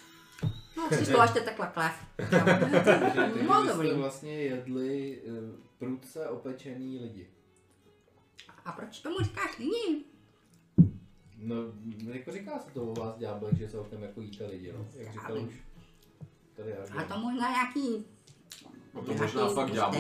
No, 0.77 0.89
si 0.89 1.07
složte 1.07 1.41
takhle 1.45 1.71
klev. 1.75 1.93
Takže 2.17 3.43
No, 3.49 3.67
dobrý. 3.67 3.89
jste 3.89 3.99
vlastně 3.99 4.33
jedli 4.43 5.21
eh, 5.27 5.70
prudce 5.81 6.29
opečený 6.29 6.99
lidi. 6.99 7.31
A 8.65 8.73
proč 8.73 9.01
tomu 9.01 9.19
říkáš 9.19 9.59
lidi? 9.59 10.05
No, 11.37 11.57
jako 12.13 12.33
říká 12.33 12.59
se 12.59 12.71
to 12.71 12.83
o 12.83 12.95
vás 12.95 13.17
ďáblek, 13.17 13.55
že 13.55 13.69
celkem 13.69 14.03
jako 14.03 14.21
jíte 14.21 14.47
lidi, 14.47 14.73
no, 14.73 14.87
jak 14.95 15.13
říkal 15.13 15.39
už. 15.43 15.55
Tady 16.57 16.77
A 16.77 17.05
to 17.05 17.19
možná 17.19 17.51
nějaký... 17.51 18.05
A 18.95 19.01
to 19.01 19.15
možná 19.15 19.49
fakt 19.49 19.77
a 19.79 19.91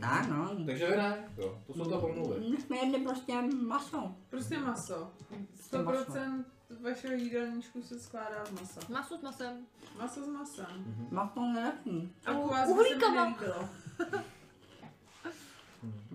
tak, 0.00 0.28
no. 0.28 0.56
Takže 0.66 0.86
vy 0.86 0.96
ne, 0.96 1.28
jo, 1.38 1.62
to 1.66 1.74
jsou 1.74 1.84
to 1.84 2.00
pomluvy. 2.00 2.50
My 2.50 2.60
jsme 2.60 2.76
jedli 2.76 3.04
prostě 3.04 3.42
maso. 3.42 4.14
Prostě 4.28 4.58
maso. 4.58 5.12
Prostě 5.28 5.78
maso. 5.78 6.00
100% 6.10 6.44
vašeho 6.82 7.14
jídelníčku 7.14 7.82
se 7.82 8.00
skládá 8.00 8.44
z 8.44 8.50
masa. 8.50 8.80
Maso 8.88 9.18
s 9.18 9.22
masem. 9.22 9.66
Maso 9.98 10.24
s 10.24 10.28
masem. 10.28 11.06
Maso 11.10 11.40
nejlepší. 11.40 12.14
A 12.26 12.32
u 12.32 12.48
vás 12.48 12.68
by 12.68 12.84
se 12.84 12.94
mi 12.94 13.16
nelíbilo. 13.16 13.68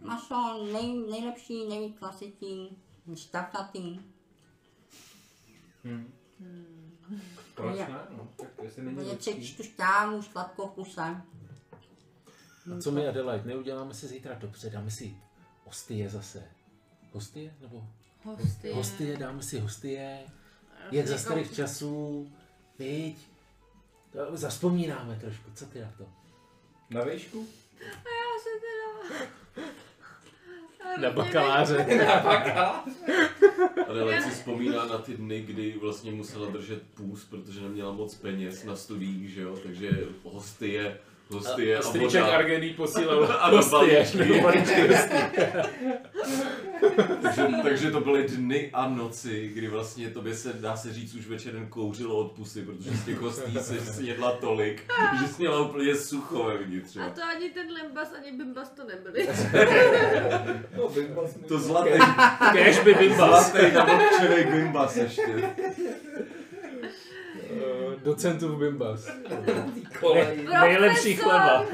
Maso 0.03 0.63
nej, 0.73 0.93
nejlepší, 1.11 1.67
nejvíc 1.67 1.99
klasitý, 1.99 2.67
stavnatý. 3.15 3.99
Hm. 5.83 6.13
Proč 7.55 7.77
Je. 7.77 7.87
ne? 7.87 7.99
No, 8.17 8.27
tak 8.37 8.49
jestli 8.63 8.81
není 8.83 8.95
Bude 8.95 9.07
lidský. 9.11 9.33
cítit 9.33 9.57
tu 9.57 9.63
šťávu, 9.63 10.21
sladkou 10.21 10.67
v 10.67 10.71
kuse. 10.71 11.01
A 11.01 11.21
co 12.81 12.91
my 12.91 13.07
Adelaide, 13.07 13.45
neuděláme 13.47 13.93
si 13.93 14.07
zítra 14.07 14.33
dobře, 14.35 14.69
dáme 14.69 14.91
si 14.91 15.17
hostie 15.65 16.09
zase. 16.09 16.43
Hostie? 17.11 17.53
Nebo 17.61 17.87
Hosty. 18.23 18.71
hostie, 18.71 19.17
dáme 19.17 19.43
si 19.43 19.59
hostie. 19.59 20.19
Jak 20.91 21.07
za 21.07 21.17
starých 21.17 21.55
časů, 21.55 22.31
viď? 22.79 23.27
To 24.11 24.37
Zaspomínáme 24.37 25.19
trošku, 25.19 25.51
co 25.55 25.65
ty 25.65 25.81
na 25.81 25.91
to? 25.97 26.09
Na 26.89 27.03
výšku? 27.03 27.47
Já 27.81 28.33
se 28.43 28.49
teda... 28.63 29.82
Na 31.01 31.11
bakaláře. 31.11 31.85
Ale 33.87 34.03
Lec 34.03 34.23
si 34.23 34.29
vzpomíná 34.29 34.85
na 34.85 34.97
ty 34.97 35.17
dny, 35.17 35.41
kdy 35.41 35.75
vlastně 35.81 36.11
musela 36.11 36.49
držet 36.49 36.83
půst, 36.93 37.29
protože 37.29 37.61
neměla 37.61 37.91
moc 37.91 38.15
peněz 38.15 38.63
na 38.63 38.75
studiích, 38.75 39.29
že 39.29 39.41
jo, 39.41 39.57
takže 39.63 39.89
hostie, 40.23 40.97
hostie 41.29 41.77
a, 41.77 41.81
Strýček 41.81 42.21
voda. 42.21 42.33
Argený 42.35 42.69
posílal 42.73 43.27
balíčky 43.71 44.41
hostí. 44.41 45.13
takže, 47.21 47.47
takže 47.63 47.91
to 47.91 47.99
byly 48.01 48.23
dny 48.27 48.69
a 48.73 48.89
noci, 48.89 49.47
kdy 49.53 49.67
vlastně 49.67 50.09
tobě 50.09 50.35
se, 50.35 50.53
dá 50.53 50.75
se 50.75 50.93
říct, 50.93 51.15
už 51.15 51.27
večer 51.27 51.55
jen 51.55 51.67
kouřilo 51.67 52.17
od 52.17 52.31
pusy, 52.31 52.61
protože 52.61 52.91
z 52.91 53.05
těch 53.05 53.17
hostí 53.19 53.57
se 53.59 53.79
snědla 53.93 54.31
tolik, 54.31 54.83
že 55.21 55.27
jsi 55.27 55.41
měla 55.41 55.59
úplně 55.61 55.95
sucho 55.95 56.43
vevnitř, 56.43 56.97
A 56.97 57.09
to 57.09 57.21
ani 57.35 57.49
ten 57.49 57.67
Lembas, 57.71 58.13
ani 58.17 58.37
Bimbas 58.37 58.69
to 58.69 58.83
nebyli. 58.83 59.27
No, 60.77 60.89
Bimbas 60.89 61.31
To 61.47 61.59
zlatý, 61.59 61.89
Kéž 62.53 62.79
by 62.79 62.93
Bimbas. 62.93 63.51
zlatý 63.51 63.75
nabokčený 63.75 64.51
bimbas 64.51 64.95
ještě. 64.97 65.53
Docentův 68.03 68.59
Bimbas. 68.59 69.09
kolej. 69.99 70.47
Nejlepší 70.61 71.15
chleba. 71.15 71.65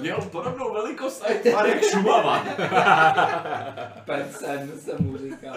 Měl 0.00 0.20
podobnou 0.32 0.72
velikost 0.72 1.22
a 1.22 1.32
je 1.32 1.38
tvar 1.38 1.66
jak 1.66 1.84
Šumava. 1.84 2.44
Percen 4.04 4.72
se 4.78 4.96
mu 4.98 5.18
říká. 5.18 5.52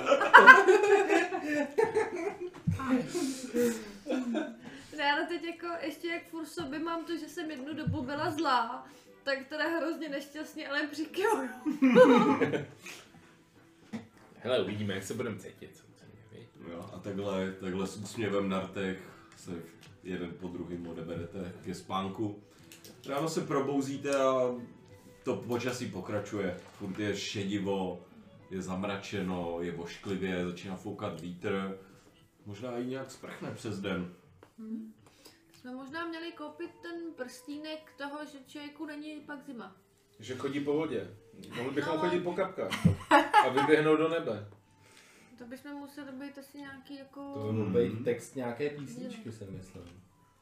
Ne, 4.98 5.11
ale 5.11 5.26
teď 5.27 5.43
jako 5.43 5.68
ještě 5.82 6.08
jak 6.08 6.24
furt 6.24 6.45
sobě 6.45 6.80
mám 6.80 7.06
to, 7.06 7.18
že 7.18 7.30
jsem 7.30 7.51
jednu 7.51 7.74
dobu 7.74 8.01
byla 8.01 8.32
zlá, 8.32 8.88
tak 9.24 9.38
teda 9.50 9.68
hrozně 9.68 10.09
nešťastně, 10.09 10.68
ale 10.69 10.88
přikyvuju. 10.88 11.50
Hele, 14.35 14.61
uvidíme, 14.64 14.93
jak 14.93 15.03
se 15.03 15.14
budeme 15.14 15.40
cítit. 15.40 15.89
Jo, 16.72 16.89
a 16.93 16.99
takhle, 16.99 17.51
takhle 17.51 17.88
s 17.88 17.98
úsměvem 17.98 18.49
na 18.49 18.59
rtech 18.61 19.09
se 19.38 19.51
jeden 20.03 20.31
po 20.39 20.48
druhým 20.48 20.88
odeberete 20.88 21.53
ke 21.65 21.75
spánku. 21.75 22.43
Ráno 23.07 23.30
se 23.30 23.41
probouzíte 23.41 24.15
a 24.15 24.56
to 25.23 25.35
počasí 25.35 25.91
pokračuje. 25.91 26.57
Furt 26.73 26.99
je 26.99 27.17
šedivo, 27.17 28.06
je 28.49 28.61
zamračeno, 28.61 29.57
je 29.61 29.72
vošklivě, 29.72 30.45
začíná 30.45 30.75
foukat 30.75 31.22
vítr. 31.22 31.77
Možná 32.45 32.77
i 32.77 32.85
nějak 32.85 33.11
sprchne 33.11 33.51
přes 33.51 33.80
den. 33.80 34.14
Jsme 35.53 35.72
možná 35.75 36.06
měli 36.07 36.31
koupit 36.31 36.72
ten 36.81 37.14
prstínek 37.15 37.93
toho, 37.98 38.25
že 38.25 38.38
člověku 38.48 38.85
není 38.85 39.22
pak 39.22 39.43
zima. 39.45 39.75
Že 40.19 40.35
chodí 40.35 40.59
po 40.59 40.73
vodě. 40.73 41.07
Mohli 41.57 41.72
bychom 41.73 41.93
No. 41.95 41.99
chodit 41.99 42.19
po 42.19 42.33
kapkách. 42.33 42.72
A 43.45 43.49
vyběhnout 43.49 43.99
do 43.99 44.09
nebe. 44.09 44.49
To 45.40 45.45
bychom 45.45 45.74
museli 45.74 46.11
být 46.11 46.38
asi 46.38 46.58
nějaký 46.58 46.98
jako... 46.98 47.34
To 47.34 47.40
by 47.48 47.51
mohl 47.51 47.69
být 47.69 48.03
text 48.03 48.35
nějaké 48.35 48.69
písničky, 48.69 49.32
si 49.32 49.45
myslím. 49.45 49.84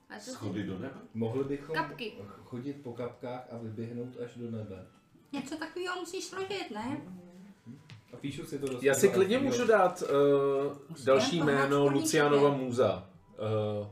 A 0.09 0.13
to 0.13 0.19
si... 0.19 0.31
Schody 0.31 0.63
do 0.63 0.79
nebe. 0.79 0.95
Mohli 1.13 1.43
bychom 1.43 1.75
Kapky. 1.75 2.13
chodit 2.43 2.73
po 2.73 2.93
kapkách 2.93 3.47
a 3.51 3.57
vyběhnout 3.57 4.17
až 4.25 4.35
do 4.35 4.51
nebe. 4.51 4.85
Něco 5.31 5.57
takového 5.57 5.99
musíš 5.99 6.25
složit, 6.25 6.71
ne? 6.71 7.01
A 8.13 8.17
píšu 8.17 8.45
si 8.45 8.59
to 8.59 8.67
do 8.67 8.79
Já 8.81 8.93
si 8.93 9.09
klidně 9.09 9.39
můžu 9.39 9.67
dát 9.67 10.01
uh, 10.01 11.05
další 11.05 11.41
jméno 11.41 11.87
Lucianova 11.87 12.49
můza. 12.57 13.09
Uh, 13.81 13.87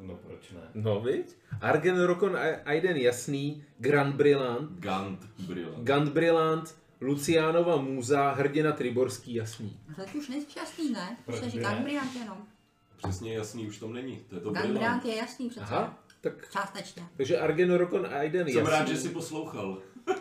No 0.00 0.16
proč 0.16 0.50
ne? 0.50 0.60
no 0.74 1.00
viď? 1.00 1.36
Argen 1.60 2.02
Rokon 2.02 2.38
Aiden 2.64 2.96
Jasný, 2.96 3.64
Grand 3.78 4.14
Brillant, 4.16 4.70
Gant 4.78 5.24
Brillant. 5.24 5.84
Gant 5.84 6.12
Brillant, 6.12 6.78
Lucianova 7.00 7.76
můza, 7.76 8.30
hrdina 8.30 8.72
Triborský 8.72 9.34
Jasný. 9.34 9.80
No 9.88 9.94
Teď 10.04 10.14
už 10.14 10.28
nejsi 10.28 10.50
šťastný, 10.50 10.90
ne? 10.92 11.16
To 11.26 11.32
se 11.32 11.50
říká? 11.50 11.70
Gambriant 11.74 12.14
jenom. 12.16 12.38
Přesně 12.96 13.34
jasný 13.34 13.66
už 13.68 13.78
tam 13.78 13.92
není. 13.92 14.20
To 14.28 14.34
je 14.34 14.40
to 14.40 14.50
Gambriant 14.50 14.78
Brillant. 14.78 15.04
je 15.04 15.16
jasný 15.16 15.48
přece. 15.50 15.64
Aha, 15.66 15.98
tak, 16.20 16.32
Částečně. 16.52 17.02
takže 17.16 17.38
Argen 17.38 17.74
Rokon 17.74 18.06
Aiden 18.06 18.46
Jsem 18.48 18.56
Jasný. 18.56 18.72
rád, 18.72 18.88
že 18.88 18.96
jsi 18.96 19.08
poslouchal. 19.08 19.78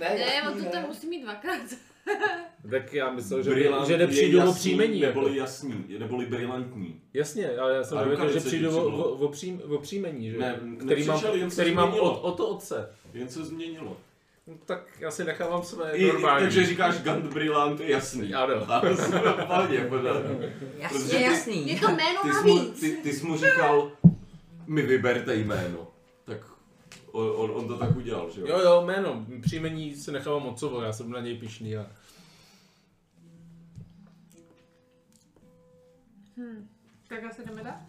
Ne, 0.00 0.08
Ne, 0.10 0.18
jasný, 0.34 0.50
on 0.58 0.64
to 0.64 0.70
tam 0.70 0.86
musí 0.86 1.08
mít 1.08 1.22
dvakrát. 1.22 1.60
Tak 2.70 2.92
já 2.94 3.12
myslel, 3.12 3.42
že, 3.42 3.50
Brillant 3.50 3.86
že 3.88 3.98
nepřijdu 3.98 4.38
o 4.38 4.40
jasný, 4.40 4.54
příjmení. 4.60 5.00
Jako. 5.00 5.20
Neboli 5.20 5.36
jasný, 5.38 5.84
neboli 5.98 6.26
brilantní. 6.26 7.00
Jasně, 7.14 7.56
ale 7.58 7.74
já 7.74 7.84
jsem 7.84 7.98
řekl, 8.10 8.32
že 8.32 8.40
přijdu 8.40 8.76
o, 8.78 8.84
o, 8.84 9.10
o, 9.10 9.28
přím, 9.28 9.62
o 9.74 9.78
příjmení, 9.78 10.30
že? 10.30 10.38
Ne, 10.38 10.60
který 10.80 11.04
mám, 11.04 11.22
jen 11.34 11.50
který 11.50 11.74
mám 11.74 11.92
od, 11.94 12.20
od 12.22 12.36
to 12.36 12.48
otce. 12.48 12.90
Jen 13.12 13.28
se 13.28 13.44
změnilo. 13.44 13.96
No, 14.48 14.54
tak 14.64 14.80
já 14.98 15.10
si 15.10 15.24
nechávám 15.24 15.62
své 15.62 15.92
I, 15.92 16.06
normální. 16.06 16.44
takže 16.44 16.66
říkáš 16.66 16.94
je 17.82 17.90
jasný. 17.90 18.34
Ano. 18.34 18.52
Jasně, 20.78 20.98
Protože 20.98 21.16
ty- 21.16 21.22
jasný. 21.22 21.68
Je 21.68 21.80
to 21.80 21.88
jméno 21.88 22.20
Ty 22.22 22.32
jsi, 22.32 22.46
mu, 22.48 22.56
navíc. 22.56 22.80
ty, 22.80 22.92
ty 23.02 23.12
jsi 23.12 23.26
mu 23.26 23.36
říkal, 23.36 23.92
mi 24.66 24.82
vyberte 24.82 25.34
jméno. 25.34 25.88
Tak 26.24 26.38
on, 27.12 27.32
on, 27.36 27.50
on 27.50 27.68
to 27.68 27.78
tak 27.78 27.96
udělal, 27.96 28.30
že 28.30 28.40
jo? 28.40 28.46
Jo, 28.48 28.58
jo, 28.58 28.82
jméno, 28.86 29.26
příjmení 29.42 29.96
si 29.96 30.12
nechávám 30.12 30.46
otcovo, 30.46 30.82
já 30.82 30.92
jsem 30.92 31.10
na 31.10 31.20
něj 31.20 31.38
pišný. 31.38 31.76
A... 31.76 31.86
Tak 37.08 37.24
asi 37.24 37.44
jdeme? 37.44 37.86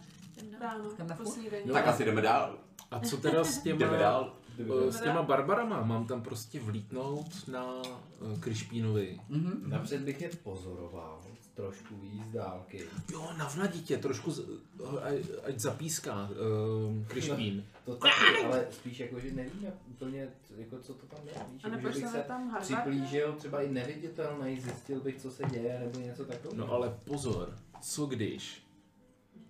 Ráno, 0.59 0.89
Jdeme 0.97 1.15
furt? 1.15 1.27
snídani. 1.27 1.63
Tak 1.73 1.87
asi 1.87 2.05
jdeme 2.05 2.21
dál. 2.21 2.57
a 2.91 2.99
co 2.99 3.17
teda 3.17 3.43
s 3.43 3.61
těma, 3.61 3.79
Jdeme 3.79 3.97
dál. 3.97 4.33
Eh, 4.59 4.91
s 4.91 5.01
těma 5.01 5.23
barbarama? 5.23 5.83
Mám 5.83 6.07
tam 6.07 6.21
prostě 6.21 6.59
vlítnout 6.59 7.47
na 7.47 7.81
eh, 7.81 8.39
Krišpínovi. 8.39 9.19
Mhm. 9.29 9.69
Napřed 9.69 10.01
bych 10.01 10.21
je 10.21 10.29
pozoroval, 10.43 11.21
trošku 11.55 11.95
víc 11.95 12.23
z 12.29 12.33
dálky. 12.33 12.83
Jo, 13.11 13.29
navnaditě, 13.37 13.97
trošku, 13.97 14.31
z, 14.31 14.39
eh, 14.39 15.41
ať, 15.43 15.59
zapíská 15.59 16.29
uh, 16.29 17.07
Krišpín. 17.07 17.65
To 17.85 17.95
taky, 17.95 18.45
ale 18.45 18.67
spíš 18.71 18.99
jako, 18.99 19.19
že 19.19 19.31
nevíme 19.31 19.73
úplně, 19.87 20.27
jako 20.57 20.79
co 20.79 20.93
to 20.93 21.05
tam 21.05 21.27
je. 21.27 21.33
Víš, 21.53 21.63
A 21.63 21.67
jako, 21.67 21.91
že 21.91 21.99
bych 21.99 22.07
se 22.07 22.17
tam 22.17 22.49
Harvard? 22.49 22.63
připlížil, 22.63 23.33
třeba 23.33 23.61
i 23.61 23.69
neviditelný, 23.69 24.59
zjistil 24.59 24.99
bych, 24.99 25.21
co 25.21 25.31
se 25.31 25.43
děje, 25.43 25.79
nebo 25.79 25.99
něco 25.99 26.25
takového. 26.25 26.65
No 26.65 26.73
ale 26.73 26.97
pozor, 27.05 27.57
co 27.81 28.05
když 28.05 28.63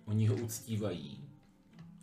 oni 0.04 0.26
ho 0.26 0.36
uctívají 0.36 1.24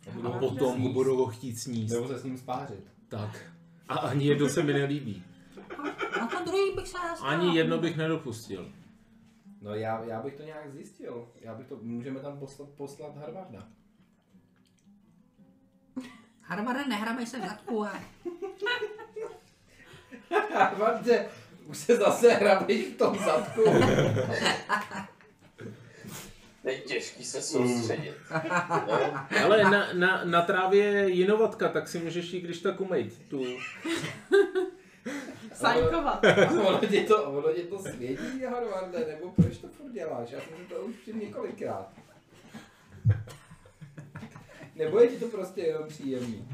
a 0.06 0.28
Aha. 0.28 0.38
potom 0.38 0.82
ho 0.82 0.92
budou 0.92 1.16
ho 1.16 1.26
chtít 1.26 1.56
sníst. 1.56 1.94
Nebo 1.94 2.08
se 2.08 2.18
s 2.18 2.24
ním 2.24 2.38
spářit. 2.38 2.97
Tak. 3.08 3.52
A 3.88 3.94
ani 3.94 4.26
jedno 4.26 4.48
se 4.48 4.62
mi 4.62 4.72
nelíbí. 4.72 5.24
A 6.20 6.26
to 6.26 6.44
druhý 6.44 6.74
bych 6.76 6.88
se 6.88 6.98
zastal. 7.08 7.28
Ani 7.28 7.56
jedno 7.56 7.78
bych 7.78 7.96
nedopustil. 7.96 8.72
No 9.62 9.74
já, 9.74 10.04
já 10.04 10.22
bych 10.22 10.34
to 10.34 10.42
nějak 10.42 10.72
zjistil. 10.72 11.28
Já 11.40 11.54
bych 11.54 11.66
to, 11.66 11.76
můžeme 11.82 12.20
tam 12.20 12.38
poslat, 12.38 12.68
poslat 12.68 13.16
Harvarda. 13.16 13.68
Harvarde, 16.42 16.84
nehrabej 16.84 17.26
se 17.26 17.38
v 17.40 17.48
zadku, 17.48 17.84
ale... 17.84 18.00
Harvarde, 20.54 21.28
už 21.66 21.78
se 21.78 21.96
zase 21.96 22.32
hrabeš 22.32 22.86
v 22.86 22.96
tom 22.96 23.18
zadku. 23.18 23.62
Je 26.68 26.78
těžký 26.78 27.24
se 27.24 27.42
soustředit. 27.42 28.14
Ale 29.44 29.62
na, 29.62 29.92
na, 29.92 30.24
na 30.24 30.42
trávě 30.42 30.84
je 30.84 31.10
jinovatka, 31.10 31.68
tak 31.68 31.88
si 31.88 31.98
můžeš 31.98 32.32
jí 32.32 32.40
když 32.40 32.58
tak 32.58 32.80
umejt. 32.80 33.28
Tu. 33.28 33.44
Sajkovat. 35.54 36.24
ono 36.66 36.78
tě 36.78 37.00
to, 37.02 37.22
ono 37.22 37.52
tě 37.52 37.62
to 37.62 37.78
svědí, 37.78 38.42
Harvarde, 38.50 39.06
nebo 39.06 39.30
proč 39.30 39.58
to 39.58 39.68
furt 39.68 39.92
děláš? 39.92 40.30
Já 40.30 40.40
jsem 40.40 40.56
si 40.56 40.74
to 40.74 40.80
už 40.80 40.94
několikrát. 41.14 41.92
Nebo 44.74 45.00
je 45.00 45.08
ti 45.08 45.16
to 45.16 45.26
prostě 45.26 45.60
jenom 45.60 45.88
příjemný? 45.88 46.48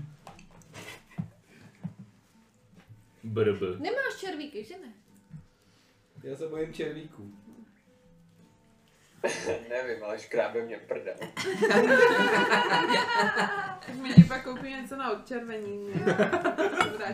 Brb. 3.25 3.61
Nemáš 3.61 4.21
červíky, 4.21 4.65
že 4.65 4.75
ne? 4.79 4.93
Já 6.23 6.37
se 6.37 6.49
bojím 6.49 6.73
červíků. 6.73 7.33
Nevím, 9.69 10.05
ale 10.05 10.19
škrábe 10.19 10.63
mě 10.63 10.77
prdel. 10.77 11.15
Ti 14.15 14.25
pak 14.25 14.45
koupí 14.45 14.69
něco 14.69 14.97
na 14.97 15.13
odčervení. 15.13 15.89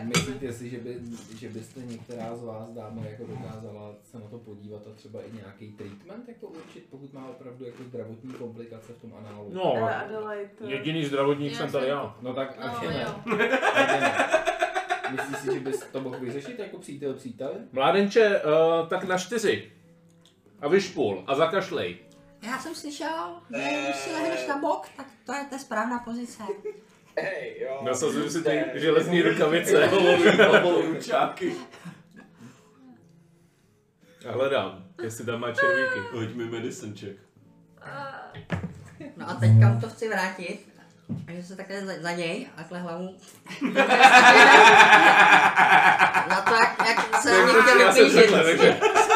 Myslíte 0.03 0.53
si, 0.53 0.69
že, 0.69 0.77
by, 0.77 0.97
že 1.37 1.49
byste 1.49 1.79
některá 1.79 2.35
z 2.35 2.43
vás 2.43 2.69
dáma 2.69 3.05
jako 3.05 3.25
dokázala 3.25 3.95
se 4.03 4.19
na 4.19 4.27
to 4.27 4.37
podívat 4.37 4.81
a 4.87 4.95
třeba 4.95 5.19
i 5.21 5.31
nějaký 5.35 5.71
treatment 5.71 6.27
jako 6.27 6.47
určit, 6.47 6.85
pokud 6.89 7.13
má 7.13 7.27
opravdu 7.27 7.65
jako 7.65 7.83
zdravotní 7.83 8.33
komplikace 8.33 8.93
v 8.93 9.01
tom 9.01 9.13
análu? 9.19 9.49
No, 9.53 9.89
jediný 10.67 11.05
zdravotník 11.05 11.51
Já 11.51 11.57
jsem 11.57 11.71
tady 11.71 11.87
já. 11.87 12.15
No 12.21 12.33
tak 12.33 12.59
No, 12.59 12.65
ne. 13.37 13.49
Až 13.59 14.01
ne. 14.01 14.13
Myslíš 15.11 15.37
si, 15.37 15.53
že 15.53 15.59
bys 15.59 15.85
to 15.91 16.01
mohl 16.01 16.19
vyřešit 16.19 16.59
jako 16.59 16.77
přítel 16.77 17.13
přítel? 17.13 17.53
Mládenče, 17.71 18.41
uh, 18.41 18.87
tak 18.87 19.03
na 19.03 19.17
čtyři. 19.17 19.71
A 20.61 20.67
vyšpul 20.67 21.23
a 21.27 21.35
zakašlej. 21.35 21.97
Já 22.41 22.59
jsem 22.59 22.75
slyšel, 22.75 23.41
že 23.57 23.81
když 23.83 23.95
si 23.95 24.13
lehneš 24.13 24.47
na 24.47 24.57
bok, 24.57 24.87
tak 24.97 25.05
to 25.25 25.33
je 25.33 25.45
ta 25.49 25.57
správná 25.57 25.99
pozice. 25.99 26.43
Hej, 27.17 27.55
jo. 27.61 27.79
Nasazuju 27.83 28.29
si 28.29 28.43
ty 28.43 28.63
železní 28.73 29.21
rukavice. 29.21 29.87
Ručáky. 30.87 31.55
A 34.29 34.31
hledám, 34.31 34.83
jestli 35.03 35.25
tam 35.25 35.39
má 35.39 35.51
červíky. 35.51 35.99
Hoď 36.11 36.35
mi 36.35 36.45
medicine 36.45 36.93
check. 36.99 37.17
No 39.17 39.29
a 39.29 39.33
teďka 39.33 39.69
mu 39.69 39.81
to 39.81 39.89
chci 39.89 40.09
vrátit. 40.09 40.59
A 41.27 41.31
že 41.31 41.43
se 41.43 41.55
takhle 41.55 41.85
za, 41.85 41.93
za 42.01 42.11
něj 42.11 42.47
a 42.53 42.57
takhle 42.57 42.79
hlavu. 42.79 43.17
Na 46.29 46.41
to, 46.41 46.53
jak, 46.53 46.87
jak 46.87 47.21
se 47.21 47.31
na 47.31 47.43
mě 47.45 47.53
chtěl 47.61 47.79
Já 47.81 47.93
jsem 47.93 48.05
vyplížit 48.05 48.31
takže- 48.31 48.79
s. 48.95 49.11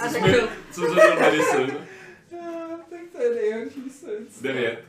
A 0.00 0.08
řeknu, 0.08 0.48
Co 0.72 0.80
za 0.80 0.94
byl 0.94 1.16
medicine? 1.20 1.86
Tak 2.90 3.00
to 3.12 3.22
je 3.22 3.34
nejhorší 3.34 3.90
sens. 3.90 4.40
Devět. 4.42 4.84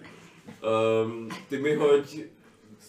Um, 1.05 1.29
ty 1.49 1.57
mi 1.61 1.75
hoď 1.75 2.17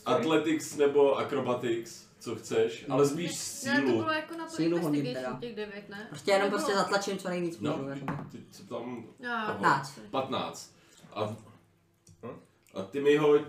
athletics 0.07 0.77
nebo 0.77 1.19
acrobatics, 1.19 2.07
co 2.21 2.37
chceš, 2.37 2.85
ale 2.89 3.07
spíš 3.07 3.31
Ne, 3.65 3.73
to 3.73 3.87
sílu. 3.87 3.99
bylo 3.99 4.13
jako 4.13 4.37
na 4.37 4.45
to 4.45 4.51
Sílu 4.51 4.79
hodím 4.79 5.01
investigation 5.07 5.41
těch 5.41 5.55
devět, 5.55 5.89
ne? 5.89 6.07
prostě 6.09 6.31
jenom 6.31 6.51
prostě 6.51 6.75
zatlačím 6.75 7.19
co 7.19 7.29
nejvíc 7.29 7.61
No, 7.61 7.77
můžu. 7.77 7.89
jakoby. 7.89 8.29
ty, 8.33 8.39
co 8.51 8.63
tam... 8.65 9.05
Jo, 9.21 9.31
Aha. 9.31 9.53
15. 9.55 9.99
15. 10.11 10.75
A, 11.15 11.37
a 12.75 12.83
ty 12.83 13.01
mi 13.01 13.17
hoď 13.17 13.43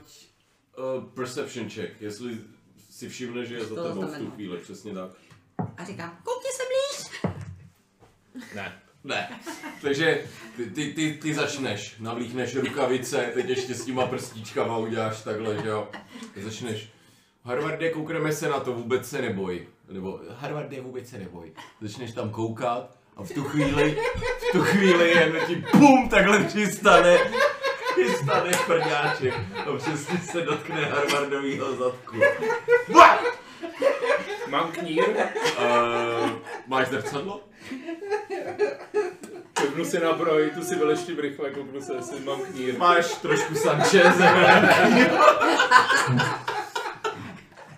uh, 0.97 1.03
perception 1.13 1.69
check, 1.69 2.01
jestli 2.01 2.37
si 2.99 3.09
všimne, 3.09 3.45
že 3.45 3.55
je 3.55 3.65
za 3.65 3.75
To 3.75 3.83
tebou 3.83 4.01
v 4.01 4.17
tu 4.17 4.31
chvíli, 4.31 4.57
přesně 4.57 4.93
tak. 4.93 5.09
A 5.77 5.85
říkám, 5.85 6.17
koukni 6.23 6.49
se 6.51 6.63
blíž! 6.69 7.21
Ne. 8.55 8.81
Ne. 9.03 9.39
Takže 9.81 10.23
ty, 10.55 10.65
ty, 10.65 10.93
ty, 10.93 11.19
ty 11.21 11.33
začneš, 11.33 11.95
navlíkneš 11.99 12.55
rukavice, 12.55 13.31
teď 13.33 13.49
ještě 13.49 13.73
s 13.73 13.85
těma 13.85 14.07
prstíčkama 14.07 14.77
uděláš 14.77 15.21
takhle, 15.21 15.61
že 15.61 15.67
jo. 15.67 15.87
Ty 16.33 16.43
začneš, 16.43 16.89
Harvarde, 17.43 17.89
koukneme 17.89 18.33
se 18.33 18.49
na 18.49 18.59
to, 18.59 18.73
vůbec 18.73 19.09
se 19.09 19.21
neboj. 19.21 19.67
Nebo 19.91 20.19
Harvarde, 20.29 20.81
vůbec 20.81 21.09
se 21.09 21.17
neboj. 21.17 21.53
Začneš 21.81 22.13
tam 22.13 22.29
koukat 22.29 22.97
a 23.15 23.23
v 23.23 23.31
tu 23.31 23.43
chvíli, 23.43 23.97
v 24.49 24.51
tu 24.51 24.61
chvíli 24.61 25.09
jen 25.09 25.33
ti 25.47 25.55
pum, 25.71 26.09
takhle 26.09 26.43
přistane, 26.43 27.17
přistane 28.03 28.51
prďáček 28.67 29.33
a 29.67 29.77
přesně 29.77 30.17
se 30.17 30.41
dotkne 30.41 30.85
Harvardovýho 30.85 31.75
zadku. 31.75 32.17
Mám 34.47 34.71
knír, 34.71 35.03
Uh, 35.59 36.29
máš 36.67 36.87
zrcadlo? 36.87 37.41
kouknu 39.61 39.85
si 39.85 39.99
na 39.99 40.13
broj, 40.13 40.51
tu 40.55 40.63
si 40.63 40.75
vyleštím 40.75 41.19
rychle, 41.19 41.49
kouknu 41.49 41.81
se, 41.81 41.93
jestli 41.93 42.19
mám 42.19 42.41
knír. 42.41 42.77
Máš 42.77 43.05
trošku 43.13 43.55
Sanchez. 43.55 44.15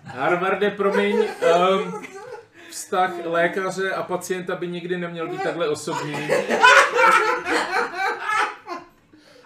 Harvarde, 0.04 0.70
promiň, 0.70 1.16
um, 1.18 2.02
vztah 2.70 3.10
lékaře 3.24 3.92
a 3.92 4.02
pacienta 4.02 4.56
by 4.56 4.68
nikdy 4.68 4.98
neměl 4.98 5.28
být 5.28 5.42
takhle 5.42 5.68
osobní. 5.68 6.28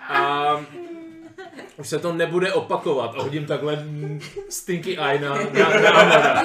A 0.09 0.67
už 1.77 1.89
se 1.89 1.99
to 1.99 2.13
nebude 2.13 2.53
opakovat. 2.53 3.15
A 3.19 3.23
hodím 3.23 3.47
takhle 3.47 3.85
stinky 4.49 4.99
eye 4.99 5.19
na, 5.19 5.35
na. 5.35 6.43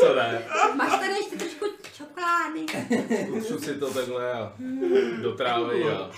To 0.00 0.14
ne. 0.14 0.42
Máš 0.76 0.90
tady 1.00 1.12
ještě 1.12 1.36
trošku 1.36 1.64
čokolády. 1.92 2.66
Utřu 3.30 3.58
si 3.58 3.74
to 3.74 3.94
takhle 3.94 4.32
a 4.32 4.52
do 5.22 5.32
trávy 5.32 5.84
a... 5.84 6.10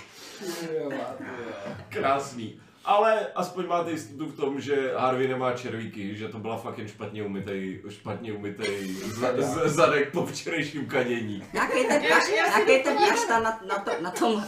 Krásný. 1.89 2.61
Ale 2.85 3.27
aspoň 3.35 3.67
máte 3.67 3.91
jistotu 3.91 4.25
v 4.25 4.35
tom, 4.35 4.61
že 4.61 4.91
Harvey 4.97 5.27
nemá 5.27 5.51
červíky, 5.53 6.15
že 6.15 6.27
to 6.27 6.39
byla 6.39 6.57
fakt 6.57 6.77
jen 6.77 6.87
špatně 6.87 7.23
umytej, 7.23 7.81
špatně 7.89 8.33
umytej 8.33 8.93
za, 8.93 9.27
z, 9.37 9.69
zadek 9.75 10.11
po 10.11 10.25
včerejším 10.25 10.85
kadění. 10.87 11.43
Podívám. 11.51 12.97
plaš 12.97 13.25
tam 13.27 13.43
na, 13.43 13.59
na, 13.67 13.79
to, 13.79 13.91
na 14.01 14.11
tom, 14.11 14.43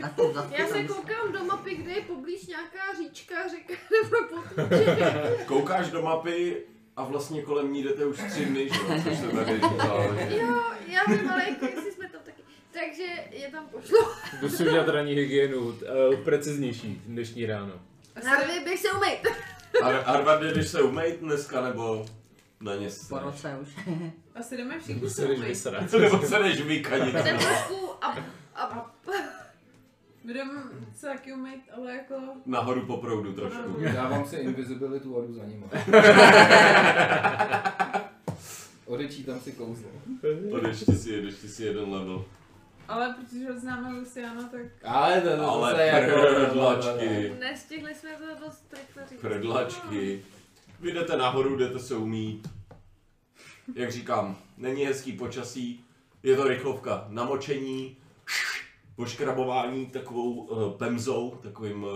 na 0.00 0.08
tom 0.08 0.32
zadku. 0.34 0.54
Já 0.58 0.66
se 0.66 0.82
koukám 0.84 1.32
do 1.32 1.44
mapy, 1.44 1.74
kde 1.74 1.92
je 1.92 2.00
poblíž 2.02 2.46
nějaká 2.46 2.78
říčka, 2.98 3.34
řeka 3.50 3.74
nebo 4.02 4.16
potůček. 4.56 5.46
Koukáš 5.46 5.90
do 5.90 6.02
mapy 6.02 6.56
a 6.96 7.04
vlastně 7.04 7.42
kolem 7.42 7.72
ní 7.72 7.82
jdete 7.82 8.06
už 8.06 8.16
tři 8.30 8.44
dny, 8.44 8.68
že 8.72 8.80
jo, 8.80 9.00
což 9.04 9.18
se 9.18 9.28
tady 9.28 9.54
říkal. 9.54 10.14
že- 10.30 10.36
Jo, 10.36 10.62
já 10.86 11.00
vím, 11.08 11.30
ale 11.30 11.48
jako 11.48 11.64
jestli 11.66 11.92
jsme 11.92 12.08
taky. 12.08 12.25
Takže 12.80 13.02
je 13.32 13.48
tam 13.50 13.66
pošlu. 13.66 13.98
Jdu 14.40 14.48
si 14.48 14.68
udělat 14.68 14.88
ranní 14.88 15.12
hygienu, 15.14 15.58
uh, 15.60 15.74
preciznější 16.24 17.02
dnešní 17.06 17.46
ráno. 17.46 17.72
Harvey, 18.24 18.64
bych 18.64 18.80
se 18.80 18.88
umýt. 18.92 19.18
Har- 19.82 20.02
Harvard, 20.04 20.42
jdeš 20.42 20.68
se 20.68 20.82
umýt 20.82 21.16
dneska, 21.20 21.60
nebo 21.60 22.06
na 22.60 22.74
ně 22.74 22.90
se? 22.90 23.08
Po 23.08 23.18
roce 23.18 23.58
už. 23.62 23.68
Asi 24.34 24.56
jdeme 24.56 24.80
všichni 24.80 25.08
se 25.08 25.14
se 25.14 25.26
umýt. 25.26 25.38
vysrat. 25.48 25.92
Nebo 25.92 26.22
se 26.22 26.38
jdeš 26.38 26.60
vykadit? 26.60 27.14
Jdem 27.14 27.38
trošku 27.38 28.04
a, 28.04 28.16
a, 28.54 28.90
Budeme 30.24 30.52
se 30.94 31.06
taky 31.06 31.32
umýt, 31.32 31.60
ale 31.76 31.96
jako... 31.96 32.14
Nahoru 32.46 32.86
po 32.86 32.96
proudu 32.96 33.32
trošku. 33.32 33.76
Dávám 33.94 34.28
si 34.28 34.36
invisibilitu 34.36 35.18
a 35.18 35.22
jdu 35.22 35.32
za 35.32 35.42
nima. 35.44 35.66
Odečítám 38.86 39.40
si 39.40 39.52
kouzlo. 39.52 39.88
Odešti 40.50 40.92
si, 40.92 41.18
odešti 41.18 41.48
si 41.48 41.64
jeden 41.64 41.92
level. 41.92 42.24
Ale 42.88 43.14
protože 43.14 43.52
ho 43.52 43.60
známe 43.60 43.92
Luciana, 43.98 44.42
tak... 44.42 44.60
Ale 44.84 45.20
to, 45.20 45.36
to 45.36 45.50
Ale 45.50 45.70
zase 45.70 45.86
jako... 45.86 46.20
prdlačky. 46.46 47.32
nestihli 47.40 47.94
jsme 47.94 48.10
to 48.10 48.44
dost 48.44 48.74
rychle 48.78 49.06
říct. 49.08 49.20
Prdlačky. 49.20 50.22
Vy 50.80 50.92
jdete 50.92 51.16
nahoru, 51.16 51.56
jdete 51.56 51.78
se 51.78 51.96
umít. 51.96 52.48
Jak 53.74 53.92
říkám, 53.92 54.36
není 54.56 54.84
hezký 54.84 55.12
počasí, 55.12 55.84
je 56.22 56.36
to 56.36 56.48
rychlovka. 56.48 57.04
Namočení, 57.08 57.96
poškrabování 58.96 59.86
takovou 59.86 60.32
uh, 60.32 60.72
pemzou, 60.72 61.38
takovým, 61.42 61.84
uh, 61.84 61.90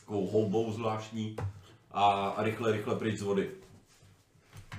takovou 0.00 0.26
houbou 0.26 0.72
zvláštní 0.72 1.36
a, 1.90 2.28
a 2.28 2.42
rychle, 2.42 2.72
rychle 2.72 2.96
pryč 2.96 3.18
z 3.18 3.22
vody. 3.22 3.50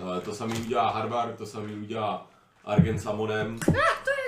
Uh, 0.01 0.19
to 0.19 0.35
samý 0.35 0.59
udělá 0.59 0.91
Harvard, 0.91 1.37
to 1.37 1.45
samý 1.45 1.73
udělá 1.73 2.27
Argen 2.65 2.99
Samonem. 2.99 3.59
To 3.59 3.71
je 3.71 3.77
studený. 4.01 4.18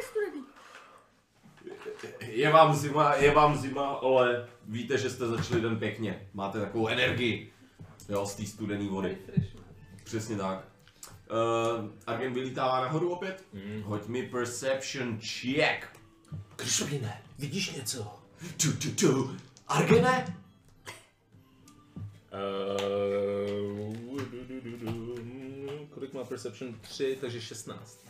Je 2.32 2.52
vám 2.52 2.76
zima, 2.76 3.16
je 3.16 3.32
vám 3.34 3.58
zima, 3.58 3.88
ale 3.88 4.48
víte, 4.68 4.98
že 4.98 5.10
jste 5.10 5.28
začali 5.28 5.62
den 5.62 5.80
pěkně. 5.80 6.28
Máte 6.34 6.60
takovou 6.60 6.88
energii. 6.88 7.52
Jo, 8.10 8.26
z 8.26 8.36
té 8.36 8.46
studené 8.46 8.90
vody. 8.90 9.18
Přesně 10.04 10.38
tak. 10.38 10.68
Uh, 11.32 11.90
Argen 12.08 12.34
vylítává 12.34 12.82
nahoru 12.82 13.14
opět. 13.14 13.44
Mm. 13.54 13.82
Hoď 13.84 14.08
mi 14.08 14.24
perception 14.24 15.20
check. 15.20 16.00
Krišpine, 16.56 17.22
vidíš 17.40 17.72
něco? 17.76 18.20
Tu, 18.62 18.74
tu, 18.74 18.92
tu. 18.92 19.38
Argene? 19.68 20.38
Uh, 22.34 23.96
du, 24.18 24.44
du, 24.50 24.62
du, 24.62 24.78
du. 24.78 25.88
Kolik 25.94 26.14
má 26.14 26.24
Perception? 26.24 26.76
3, 26.82 27.18
takže 27.22 27.42
16. 27.42 28.08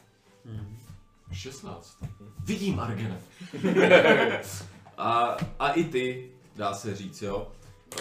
16. 1.32 2.04
Vidím 2.46 2.80
Argene. 2.80 3.22
a, 4.98 5.38
a 5.60 5.70
i 5.70 5.84
ty, 5.84 6.32
dá 6.56 6.74
se 6.74 6.96
říct, 6.96 7.22
jo. 7.22 7.52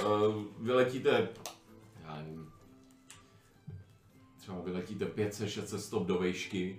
Uh, 0.00 0.42
vyletíte, 0.60 1.28
já 2.04 2.16
nevím, 2.16 2.52
třeba 4.38 4.60
vyletíte 4.60 5.04
500-600 5.04 5.76
stop 5.76 6.06
do 6.06 6.18
vejšky. 6.18 6.78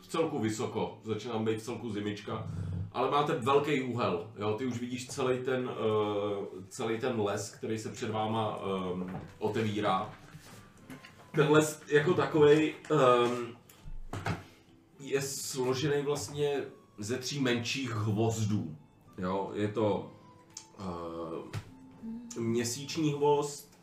V 0.00 0.06
celku 0.06 0.38
vysoko, 0.38 0.98
začíná 1.04 1.38
být 1.38 1.58
v 1.58 1.62
celku 1.62 1.90
zimička. 1.92 2.46
Ale 2.92 3.10
máte 3.10 3.32
velký 3.32 3.82
úhel, 3.82 4.30
jo, 4.38 4.54
ty 4.54 4.66
už 4.66 4.80
vidíš 4.80 5.08
celý 5.08 5.38
ten, 5.38 5.68
uh, 5.68 6.44
celý 6.68 6.98
ten 6.98 7.20
les, 7.20 7.50
který 7.50 7.78
se 7.78 7.88
před 7.88 8.10
váma 8.10 8.56
um, 8.56 9.20
otevírá. 9.38 10.10
Ten 11.34 11.50
les 11.50 11.82
jako 11.88 12.14
takový 12.14 12.74
um, 12.90 13.56
je 15.08 15.22
složený 15.22 16.02
vlastně 16.02 16.62
ze 16.98 17.18
tří 17.18 17.40
menších 17.40 17.90
hvozdů. 17.90 18.76
Jo, 19.18 19.50
je 19.54 19.68
to 19.68 20.12
uh, 20.78 22.42
měsíční 22.42 23.12
hvozd, 23.12 23.78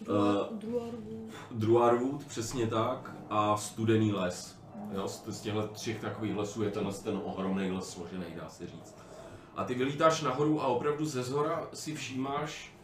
uh, 0.00 0.58
Druarwood, 1.50 2.24
přesně 2.24 2.66
tak, 2.66 3.16
a 3.30 3.56
studený 3.56 4.12
les. 4.12 4.58
Jo, 4.92 5.08
z, 5.08 5.24
z 5.26 5.40
těchto 5.40 5.68
třech 5.68 6.00
takových 6.00 6.36
lesů 6.36 6.62
je 6.62 6.70
tenhle 6.70 6.92
ten 6.92 7.20
ohromný 7.24 7.70
les 7.70 7.90
složený, 7.90 8.24
dá 8.36 8.48
se 8.48 8.66
říct. 8.66 8.96
A 9.56 9.64
ty 9.64 9.74
vylítáš 9.74 10.22
nahoru 10.22 10.62
a 10.62 10.66
opravdu 10.66 11.04
ze 11.04 11.22
zhora 11.22 11.68
si 11.72 11.94
všímáš 11.94 12.74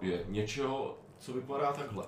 je 0.00 0.24
něčeho 0.28 0.98
co 1.18 1.32
vypadá 1.32 1.72
takhle. 1.72 2.06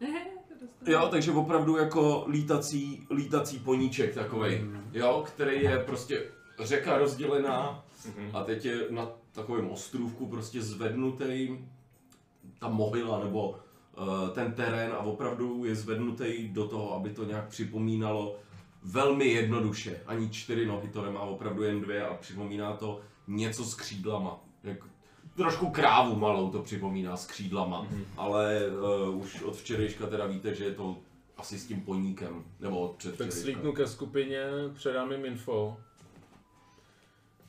Jo, 0.86 1.08
takže 1.10 1.32
opravdu 1.32 1.76
jako 1.76 2.24
lítací, 2.28 3.06
lítací 3.10 3.58
poníček 3.58 4.14
takovej, 4.14 4.64
jo, 4.92 5.24
který 5.26 5.62
je 5.62 5.78
prostě 5.78 6.24
řeka 6.58 6.98
rozdělená 6.98 7.84
a 8.32 8.44
teď 8.44 8.64
je 8.64 8.86
na 8.90 9.08
takovém 9.32 9.70
ostrůvku 9.70 10.26
prostě 10.26 10.62
zvednutý 10.62 11.58
ta 12.58 12.68
mohyla 12.68 13.24
nebo 13.24 13.50
uh, 13.50 14.28
ten 14.34 14.52
terén 14.52 14.92
a 14.92 14.98
opravdu 14.98 15.64
je 15.64 15.74
zvednutý 15.74 16.48
do 16.48 16.68
toho, 16.68 16.94
aby 16.94 17.10
to 17.10 17.24
nějak 17.24 17.48
připomínalo 17.48 18.36
velmi 18.82 19.24
jednoduše. 19.24 20.00
Ani 20.06 20.30
čtyři 20.30 20.66
nohy 20.66 20.88
to 20.88 21.02
nemá, 21.02 21.20
opravdu 21.20 21.62
jen 21.62 21.80
dvě 21.80 22.06
a 22.06 22.14
připomíná 22.14 22.76
to 22.76 23.00
něco 23.28 23.64
s 23.64 23.74
křídlama. 23.74 24.40
Jak, 24.64 24.78
trošku 25.36 25.70
krávu 25.70 26.16
malou 26.16 26.50
to 26.50 26.62
připomíná 26.62 27.16
s 27.16 27.26
křídlama, 27.26 27.86
ale 28.16 28.60
uh, 29.08 29.20
už 29.20 29.42
od 29.42 29.56
včerejška 29.56 30.06
teda 30.06 30.26
víte, 30.26 30.54
že 30.54 30.64
je 30.64 30.74
to 30.74 30.96
asi 31.36 31.58
s 31.58 31.66
tím 31.66 31.80
poníkem, 31.80 32.44
nebo 32.60 32.80
od 32.80 33.06
Tak 33.18 33.32
slíknu 33.32 33.72
ke 33.72 33.86
skupině, 33.86 34.44
předám 34.74 35.12
jim 35.12 35.24
info. 35.24 35.76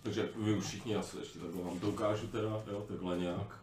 Takže 0.03 0.29
vy 0.35 0.53
už 0.53 0.65
všichni 0.65 0.95
asi 0.95 1.17
ještě 1.17 1.39
takhle 1.39 1.63
vám 1.63 1.79
to 1.79 1.89
ukážu 1.89 2.27
teda, 2.27 2.63
jo, 2.71 2.85
takhle 2.87 3.17
nějak. 3.17 3.59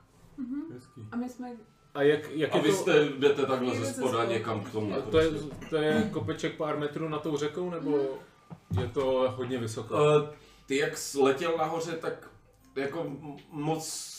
Hezký. 0.72 1.00
A 1.12 1.16
my 1.16 1.28
jsme... 1.28 1.56
A 1.94 2.02
jak, 2.02 2.30
jak 2.30 2.54
A 2.54 2.58
vy 2.58 2.68
to, 2.68 2.76
jste, 2.76 3.04
jdete 3.18 3.46
takhle 3.46 3.76
ze 3.76 3.92
spoda 3.92 4.24
někam 4.24 4.64
k 4.64 4.72
tomu. 4.72 4.94
to, 5.10 5.18
je, 5.18 5.30
to 5.70 5.76
je 5.76 6.10
kopeček 6.12 6.56
pár 6.56 6.78
metrů 6.78 7.08
nad 7.08 7.22
tou 7.22 7.36
řekou, 7.36 7.70
nebo 7.70 7.98
je 8.80 8.88
to 8.88 9.32
hodně 9.36 9.58
vysoko? 9.58 9.94
Uh, 9.94 10.28
ty 10.66 10.76
jak 10.76 10.92
letěl 11.20 11.54
nahoře, 11.58 11.92
tak 11.92 12.29
jako 12.76 13.16
moc, 13.50 14.10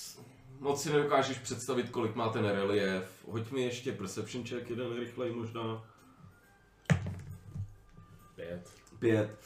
moc 0.60 0.84
si 0.84 0.94
nedokážeš 0.94 1.38
představit, 1.38 1.90
kolik 1.90 2.16
má 2.16 2.30
ten 2.30 2.46
relief. 2.46 3.26
Hoď 3.28 3.52
mi 3.52 3.62
ještě 3.62 3.92
perception 3.92 4.46
check, 4.46 4.70
jeden 4.70 5.00
rychlej 5.00 5.32
možná. 5.32 5.84
Pět. 8.36 8.70
Pět. 9.00 9.40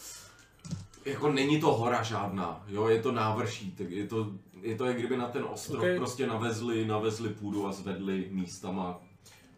Jako 1.06 1.32
není 1.32 1.62
to 1.62 1.74
hora 1.74 2.04
žádná, 2.04 2.64
jo, 2.68 2.88
je 2.88 3.02
to 3.02 3.12
návrší, 3.12 3.72
tak 3.72 3.90
je 3.90 4.08
to, 4.08 4.32
je 4.62 4.76
to 4.76 4.86
jak 4.86 4.98
kdyby 4.98 5.18
na 5.18 5.28
ten 5.28 5.44
ostrov 5.44 5.84
Ok. 5.84 5.98
prostě 5.98 6.28
navezli, 6.28 6.86
navezli 6.86 7.30
půdu 7.30 7.68
a 7.68 7.72
zvedli 7.72 8.28
místama. 8.32 9.02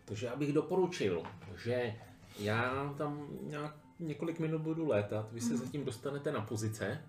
Takže 0.06 0.26
já 0.26 0.36
bych 0.36 0.54
doporučil, 0.54 1.24
že 1.64 1.96
já 2.40 2.94
tam 2.98 3.28
nějak 3.42 3.76
několik 4.00 4.40
minut 4.40 4.62
budu 4.62 4.88
létat, 4.88 5.32
vy 5.32 5.42
se 5.42 5.58
zatím 5.58 5.86
dostanete 5.86 6.32
na 6.32 6.42
pozice, 6.42 7.04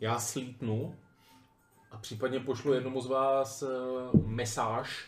já 0.00 0.18
slítnu 0.20 0.94
a 1.90 1.96
případně 1.98 2.40
pošlu 2.40 2.72
jednomu 2.72 3.00
z 3.00 3.06
vás 3.06 3.62
uh, 3.62 4.26
masáž, 4.26 5.04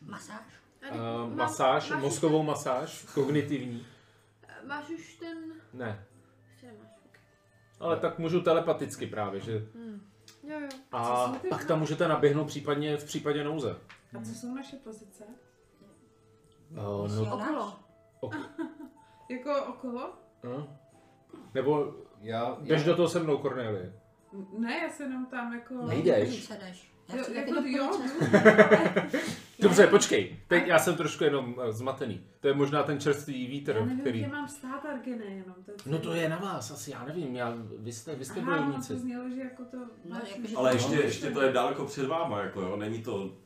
Masáž. 0.00 0.42
Tady 0.80 0.92
uh, 0.98 1.34
masáž, 1.34 1.90
máš 1.90 2.02
mozkovou 2.02 2.42
masáž, 2.42 3.06
kognitivní. 3.14 3.80
Už, 3.80 3.86
máš 4.68 4.90
už 4.90 5.14
ten... 5.14 5.38
Ne, 5.72 6.06
Ještě 6.50 6.66
nemáš, 6.66 6.90
ok. 7.06 7.18
ale 7.80 7.96
tak 7.96 8.18
můžu 8.18 8.40
telepaticky 8.40 9.06
právě, 9.06 9.40
že 9.40 9.52
Jo, 10.44 10.60
jo. 10.60 10.68
a 10.92 11.26
Co 11.26 11.32
jsou 11.32 11.38
ty 11.38 11.48
pak 11.48 11.64
tam 11.64 11.78
můžete 11.78 12.08
naběhnout 12.08 12.46
případně 12.46 12.96
v 12.96 13.04
případě 13.04 13.44
nouze. 13.44 13.76
A 14.18 14.22
co 14.24 14.34
jsou 14.34 14.54
naše 14.54 14.76
pozice? 14.76 15.24
Uh, 16.70 16.76
no, 17.16 17.34
Okolo. 17.34 17.76
Jako 19.30 19.64
okolo? 19.64 20.12
uh, 20.56 20.64
nebo 21.54 21.94
Já, 22.20 22.56
jdeš 22.60 22.80
já, 22.80 22.86
do 22.86 22.96
toho 22.96 23.08
se 23.08 23.20
mnou, 23.20 23.38
Cornelie. 23.38 23.99
Ne, 24.58 24.78
já 24.78 24.90
se 24.90 25.02
jenom 25.02 25.26
tam 25.26 25.52
jako... 25.54 25.74
Nejdeš. 25.74 26.50
Já 26.50 26.56
Jo, 27.16 27.24
jako 27.34 27.52
jo. 27.66 28.00
Dobře, 29.60 29.86
počkej, 29.86 30.36
teď 30.48 30.66
já 30.66 30.78
jsem 30.78 30.96
trošku 30.96 31.24
jenom 31.24 31.54
zmatený. 31.70 32.20
To 32.40 32.48
je 32.48 32.54
možná 32.54 32.82
ten 32.82 33.00
čerstvý 33.00 33.46
vítr, 33.46 33.72
Já 33.76 33.84
nevím, 33.84 34.00
který... 34.00 34.18
kde 34.18 34.28
mám 34.28 34.48
stát 34.48 34.84
Argene 34.84 35.24
jenom. 35.24 35.54
To 35.64 35.70
je 35.70 35.76
No 35.86 35.98
to 35.98 36.14
je 36.14 36.28
na 36.28 36.36
vás, 36.38 36.70
asi 36.70 36.90
já 36.90 37.04
nevím, 37.04 37.36
já, 37.36 37.54
vy 37.78 37.92
jste, 37.92 38.14
vy 38.14 38.24
jste 38.24 38.40
Aha, 38.40 38.56
bojovníci. 38.56 38.92
to 38.92 38.98
znělo, 38.98 39.30
že 39.30 39.40
jako 39.40 39.64
to... 39.64 39.76
No, 40.04 40.20
už- 40.44 40.54
Ale 40.56 40.74
ještě, 40.74 40.94
ještě 40.94 41.30
to 41.30 41.42
je 41.42 41.52
daleko 41.52 41.84
před 41.84 42.06
váma, 42.06 42.40
jako 42.40 42.60
jo, 42.60 42.76
není 42.76 43.02
to, 43.02 43.36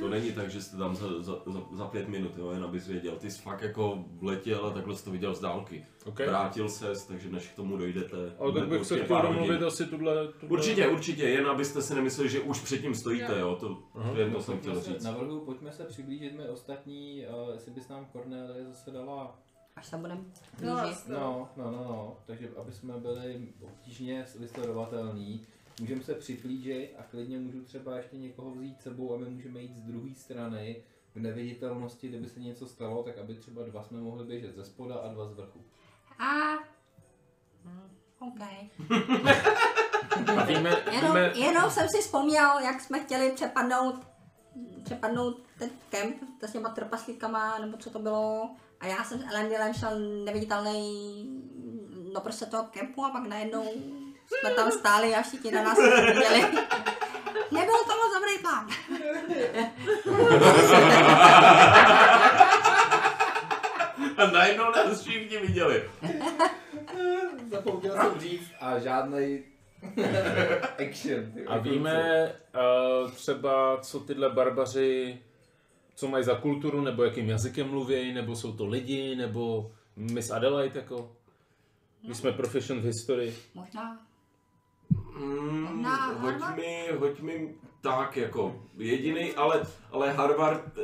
to 0.00 0.08
není 0.08 0.32
tak, 0.32 0.50
že 0.50 0.62
jste 0.62 0.76
tam 0.76 0.96
za, 0.96 1.22
za, 1.22 1.32
za, 1.46 1.62
za 1.72 1.86
pět 1.86 2.08
minut, 2.08 2.38
jo, 2.38 2.50
jen 2.50 2.64
abys 2.64 2.86
věděl. 2.86 3.16
Ty 3.16 3.30
jsi 3.30 3.42
fakt 3.42 3.62
jako 3.62 4.04
letěl 4.22 4.66
a 4.66 4.70
takhle 4.70 4.96
jsi 4.96 5.04
to 5.04 5.10
viděl 5.10 5.34
z 5.34 5.40
dálky. 5.40 5.86
Okay. 6.04 6.26
Vrátil 6.26 6.68
ses, 6.68 7.06
takže 7.06 7.30
než 7.30 7.48
k 7.48 7.56
tomu 7.56 7.76
dojdete. 7.76 8.16
Ale 8.38 8.52
tak 8.52 8.68
bych 8.68 8.84
se 8.84 8.94
určitě 8.94 9.04
chtěl 9.04 9.22
domluvit 9.22 9.62
asi 9.62 9.86
tuhle, 9.86 10.28
tuhle... 10.28 10.48
Určitě, 10.48 10.88
určitě, 10.88 11.22
jen 11.22 11.46
abyste 11.46 11.82
si 11.82 11.94
nemysleli, 11.94 12.30
že 12.30 12.40
už 12.40 12.60
předtím 12.60 12.94
stojíte, 12.94 13.38
Jo. 13.38 13.56
to, 13.60 13.82
Aha. 13.94 14.12
to 14.12 14.20
jen 14.20 14.32
to 14.32 14.42
jsem 14.42 14.58
chtěl 14.58 14.72
pojďme 14.72 14.92
se, 14.92 14.98
říct. 14.98 15.04
navrhuji, 15.04 15.40
pojďme 15.44 15.72
se 15.72 15.84
přiblížit 15.84 16.36
my 16.36 16.48
ostatní, 16.48 17.26
uh, 17.26 17.54
jestli 17.54 17.72
bys 17.72 17.88
nám 17.88 18.06
Cornelie 18.12 18.64
zase 18.64 18.90
dala 18.90 19.38
Až 19.76 19.86
se 19.86 19.96
budem 19.96 20.32
No. 20.62 20.74
No, 21.08 21.48
no, 21.56 21.70
no, 21.70 21.84
no, 21.84 22.16
takže 22.26 22.50
aby 22.56 22.72
jsme 22.72 22.98
byli 22.98 23.48
obtížně 23.62 24.26
vysledovatelní, 24.38 25.46
můžeme 25.80 26.02
se 26.02 26.14
připlížit 26.14 26.94
a 26.98 27.02
klidně 27.02 27.38
můžu 27.38 27.64
třeba 27.64 27.96
ještě 27.96 28.16
někoho 28.16 28.50
vzít 28.50 28.80
s 28.80 28.82
sebou 28.82 29.14
a 29.14 29.18
my 29.18 29.30
můžeme 29.30 29.60
jít 29.60 29.76
z 29.76 29.82
druhé 29.82 30.14
strany 30.14 30.82
v 31.14 31.20
neviditelnosti, 31.20 32.08
kdyby 32.08 32.28
se 32.28 32.40
něco 32.40 32.66
stalo, 32.66 33.02
tak 33.02 33.18
aby 33.18 33.34
třeba 33.34 33.62
dva 33.62 33.82
jsme 33.82 34.00
mohli 34.00 34.24
běžet 34.24 34.56
ze 34.56 34.64
spoda 34.64 34.94
a 34.94 35.08
dva 35.08 35.26
z 35.28 35.32
vrchu. 35.32 35.64
A... 36.18 36.54
OK. 38.18 38.40
A 40.36 40.44
víme, 40.44 40.82
Jenom, 40.92 41.12
víme, 41.12 41.32
jenom 41.36 41.70
jsem 41.70 41.88
si 41.88 41.98
vzpomněl, 42.00 42.58
jak 42.58 42.80
jsme 42.80 43.00
chtěli 43.00 43.32
přepadnout, 43.32 44.06
přepadnout 44.84 45.42
ten 45.58 45.70
kemp 45.88 46.16
s 46.42 46.52
těma 46.52 46.68
trpaslíkama, 46.68 47.58
nebo 47.58 47.76
co 47.76 47.90
to 47.90 47.98
bylo. 47.98 48.50
A 48.80 48.86
já 48.86 49.04
jsem 49.04 49.18
s 49.18 49.24
Elendilem 49.24 49.74
šel 49.74 49.98
neviditelný 50.24 51.24
do 52.14 52.20
prostě 52.20 52.46
toho 52.46 52.64
kempu 52.64 53.04
a 53.04 53.10
pak 53.10 53.26
najednou 53.26 53.64
jsme 54.26 54.50
tam 54.50 54.70
stáli 54.72 55.14
a 55.14 55.22
všichni 55.22 55.52
na 55.52 55.62
nás 55.62 55.78
viděli. 55.78 56.42
Nebyl 57.50 57.78
to 57.86 57.92
moc 57.96 58.14
dobrý 58.14 58.38
plán. 58.42 58.68
A 64.16 64.26
najednou 64.30 64.64
nás 64.70 65.02
všichni 65.02 65.38
viděli. 65.38 65.90
Zapomněl 67.50 67.96
jsem 67.96 68.20
říct 68.20 68.50
a 68.60 68.78
žádný 68.78 69.42
action. 70.88 71.32
a 71.46 71.58
víme 71.58 72.32
uh, 73.04 73.10
třeba, 73.10 73.78
co 73.80 74.00
tyhle 74.00 74.30
barbaři, 74.30 75.18
co 75.94 76.08
mají 76.08 76.24
za 76.24 76.34
kulturu, 76.34 76.80
nebo 76.80 77.04
jakým 77.04 77.28
jazykem 77.28 77.70
mluví, 77.70 78.12
nebo 78.12 78.36
jsou 78.36 78.52
to 78.52 78.66
lidi, 78.66 79.16
nebo 79.16 79.72
Miss 79.96 80.30
Adelaide, 80.30 80.80
jako. 80.80 81.12
My 82.08 82.14
jsme 82.14 82.32
profession 82.32 82.80
v 82.80 82.84
historii. 82.84 83.36
Možná. 83.54 84.06
Mm, 85.18 85.82
Na 85.82 85.96
hoď 86.06 86.32
Harvard? 86.32 86.56
mi, 86.56 86.88
hoď 86.98 87.20
mi 87.20 87.54
tak 87.80 88.16
jako 88.16 88.62
jediný, 88.76 89.32
ale, 89.34 89.62
ale 89.92 90.12
Harvard 90.12 90.78
eh, 90.78 90.82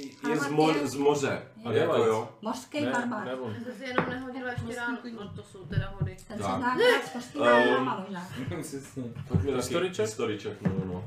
je 0.00 0.36
z, 0.36 0.40
Harvard 0.42 0.52
mo- 0.52 0.76
je- 0.76 0.86
z 0.88 0.94
moře. 0.94 1.42
je- 1.70 1.78
Jako 1.78 1.96
jo. 2.04 2.28
Mořský 2.42 2.80
Ne, 2.80 2.90
barbar. 2.92 3.24
ne, 3.24 3.34
on. 3.34 3.54
Jsem 3.64 3.74
si 3.74 3.84
jenom 3.84 4.08
nehodila 4.10 4.50
ještě 4.52 4.74
ráno. 4.76 4.98
No 5.20 5.28
to 5.36 5.42
jsou 5.42 5.64
teda 5.66 5.94
hody. 6.00 6.16
Ten 6.28 6.36
se 6.38 6.42
Tak. 6.42 6.56
zná 6.58 6.68
hrát 6.70 7.04
s 7.10 7.14
mořskými 7.14 7.44
Um, 7.44 7.50
barbarama 7.50 7.98
možná. 8.08 8.28
Přesně. 8.62 9.02
Hoď 9.28 9.38
mi 9.42 9.46
taky 9.46 9.56
Historiček? 9.56 10.06
Historiček, 10.06 10.62
no, 10.62 10.72
no, 10.78 10.84
no. 10.84 11.04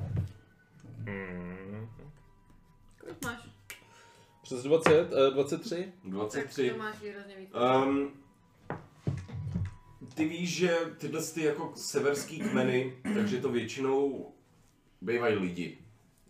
Kolik 2.99 3.25
máš? 3.25 3.37
Přes 4.43 4.63
20, 4.63 5.11
uh, 5.13 5.33
23? 5.33 5.91
Tak 6.03 6.11
23. 6.11 6.69
to 6.69 6.77
máš 6.77 6.99
výrazně 7.01 7.35
víc. 7.37 7.49
Um, 7.85 8.11
ty 10.15 10.27
víš, 10.27 10.55
že 10.55 10.77
tyhle 10.97 11.21
ty 11.23 11.43
jako 11.43 11.71
severský 11.75 12.39
kmeny, 12.39 12.97
takže 13.13 13.41
to 13.41 13.49
většinou 13.49 14.31
bývají 15.01 15.35
lidi, 15.35 15.77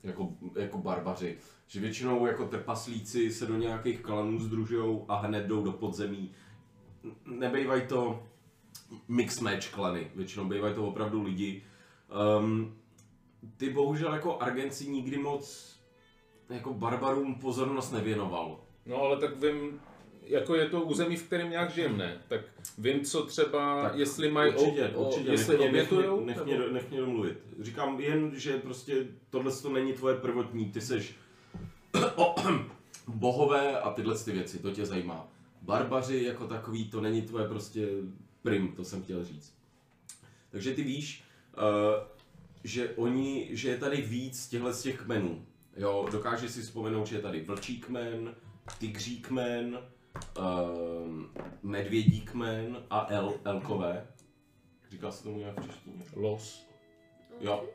jako, 0.04 0.30
jako 0.56 0.78
barbaři. 0.78 1.38
Že 1.68 1.80
většinou 1.80 2.26
jako 2.26 2.48
trpaslíci 2.48 3.32
se 3.32 3.46
do 3.46 3.58
nějakých 3.58 4.02
klanů 4.02 4.40
združují 4.40 5.00
a 5.08 5.16
hned 5.16 5.48
jdou 5.48 5.64
do 5.64 5.72
podzemí. 5.72 6.32
Nebejvají 7.26 7.88
to 7.88 8.24
mix 9.08 9.40
match 9.40 9.72
klany, 9.72 10.12
většinou 10.16 10.46
bývají 10.46 10.76
to 10.76 10.88
opravdu 10.88 11.24
lidi. 11.24 11.64
Um, 12.40 12.76
ty 13.58 13.70
bohužel 13.70 14.14
jako 14.14 14.40
Argenci 14.40 14.88
nikdy 14.90 15.18
moc 15.18 15.74
jako 16.50 16.74
barbarům 16.74 17.36
pozornost 17.36 17.92
nevěnoval. 17.92 18.60
No 18.86 19.02
ale 19.02 19.18
tak 19.18 19.42
vím, 19.42 19.82
jako 20.26 20.56
je 20.56 20.70
to 20.70 20.82
území, 20.82 21.16
v 21.16 21.24
kterém 21.24 21.50
nějak 21.50 21.74
žijem, 21.74 21.98
ne? 21.98 22.22
Tak 22.28 22.42
vím, 22.78 23.02
co 23.06 23.26
třeba, 23.26 23.84
Tak 23.84 23.96
jestli 23.96 24.32
mají, 24.32 24.54
určitě, 24.54 24.88
o, 24.88 25.08
určitě, 25.08 25.32
jestli 25.32 25.58
nech 25.58 25.72
mě, 25.72 25.72
nech, 25.72 25.92
obětujou, 25.92 26.26
nech, 26.26 26.36
nebo- 26.38 26.52
mě, 26.52 26.60
nech 26.72 26.90
mě 26.92 27.00
domluvit. 27.00 27.38
Říkám 27.60 28.00
jen, 28.00 28.32
že 28.36 28.58
prostě 28.58 29.08
tohle 29.30 29.52
to 29.52 29.70
není 29.70 29.94
tvoje 29.94 30.16
prvotní, 30.16 30.72
ty 30.72 30.82
seš 30.82 31.16
bohové 33.08 33.80
a 33.80 33.92
tyhle 33.92 34.18
ty 34.18 34.32
věci, 34.32 34.60
to 34.60 34.72
tě 34.72 34.86
zajímá. 34.86 35.28
Barbaři 35.62 36.24
jako 36.24 36.48
takový, 36.48 36.90
to 36.90 37.02
není 37.02 37.22
tvoje 37.22 37.48
prostě 37.48 37.88
prim, 38.42 38.68
to 38.76 38.84
jsem 38.84 39.04
chtěl 39.04 39.26
říct. 39.26 39.54
Takže 40.52 40.74
ty 40.74 40.84
víš, 40.84 41.24
uh, 41.58 42.08
že 42.64 42.90
oni, 42.96 43.50
že 43.52 43.70
je 43.70 43.78
tady 43.78 44.02
víc 44.02 44.48
těchhle 44.48 44.74
z 44.74 44.82
těch 44.82 45.02
kmenů. 45.02 45.46
Jo, 45.78 46.08
dokáže 46.12 46.50
si 46.50 46.62
vzpomenout, 46.62 47.08
že 47.08 47.16
je 47.16 47.22
tady 47.22 47.42
vlčí 47.42 47.80
kmen, 47.80 48.36
tygří 48.80 49.22
kmen, 49.22 49.80
um, 50.40 51.32
medvědí 51.64 52.22
kmen 52.22 52.84
a 52.90 53.08
el, 53.10 53.34
elkové. 53.46 54.08
Říká 54.90 55.12
se 55.12 55.24
tomu 55.24 55.38
nějak 55.38 55.60
v 55.62 55.68
češtině? 55.68 56.04
Los. 56.16 56.68
Jo. 57.40 57.66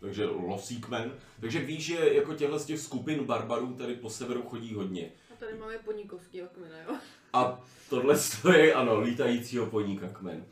Takže 0.00 0.24
losí 0.24 0.80
kmen. 0.80 1.12
Takže 1.40 1.58
víš, 1.58 1.84
že 1.84 2.14
jako 2.14 2.34
těchto 2.34 2.58
z 2.58 2.64
těch 2.64 2.80
skupin 2.80 3.24
barbarů 3.24 3.74
tady 3.74 3.94
po 3.94 4.10
severu 4.10 4.42
chodí 4.42 4.74
hodně. 4.74 5.12
A 5.32 5.36
tady 5.36 5.58
máme 5.58 5.78
poníkovský 5.78 6.40
kmena, 6.54 6.78
jo. 6.78 6.96
A 7.32 7.60
tohle 7.90 8.16
je, 8.56 8.74
ano, 8.74 9.00
lítajícího 9.00 9.66
poníka 9.66 10.08
kmen. 10.08 10.44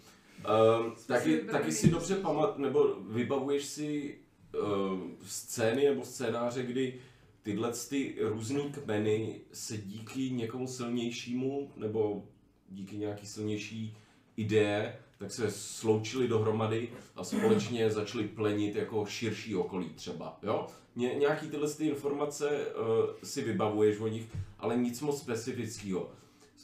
Um, 0.79 0.95
taky, 1.07 1.39
taky 1.39 1.73
si 1.73 1.91
dobře 1.91 2.17
pamat, 2.17 2.59
nebo 2.59 2.97
vybavuješ 3.01 3.65
si 3.65 4.19
uh, 4.63 5.01
scény 5.27 5.85
nebo 5.85 6.05
scénáře, 6.05 6.63
kdy 6.63 7.01
tyhle 7.43 7.73
ty 7.89 8.17
různý 8.21 8.73
kmeny 8.73 9.41
se 9.53 9.79
díky 9.79 10.31
někomu 10.31 10.67
silnějšímu 10.67 11.71
nebo 11.77 12.25
díky 12.69 12.97
nějaký 12.97 13.27
silnější 13.27 13.97
ideje, 14.37 14.99
tak 15.19 15.33
se 15.33 15.51
sloučili 15.51 16.29
dohromady 16.29 16.89
a 17.17 17.25
společně 17.25 17.91
začali 17.91 18.29
plenit 18.29 18.77
jako 18.77 19.07
širší 19.07 19.57
okolí 19.57 19.89
třeba, 19.89 20.39
jo? 20.43 20.67
Ně, 20.97 21.15
nějaký 21.15 21.49
tyhle 21.49 21.75
ty 21.75 21.87
informace 21.87 22.49
uh, 22.51 22.87
si 23.23 23.43
vybavuješ 23.43 24.01
o 24.01 24.09
nich, 24.09 24.29
ale 24.59 24.77
nic 24.77 25.01
moc 25.01 25.21
specifického. 25.21 26.11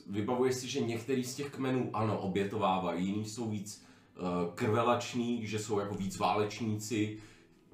Vybavuješ 0.07 0.55
si, 0.55 0.69
že 0.69 0.81
některý 0.81 1.25
z 1.25 1.35
těch 1.35 1.51
kmenů 1.51 1.91
ano, 1.93 2.21
obětovávají, 2.21 3.07
jiný 3.07 3.25
jsou 3.25 3.51
víc 3.51 3.85
uh, 4.17 4.55
krvelační, 4.55 5.47
že 5.47 5.59
jsou 5.59 5.79
jako 5.79 5.95
víc 5.95 6.19
válečníci, 6.19 7.19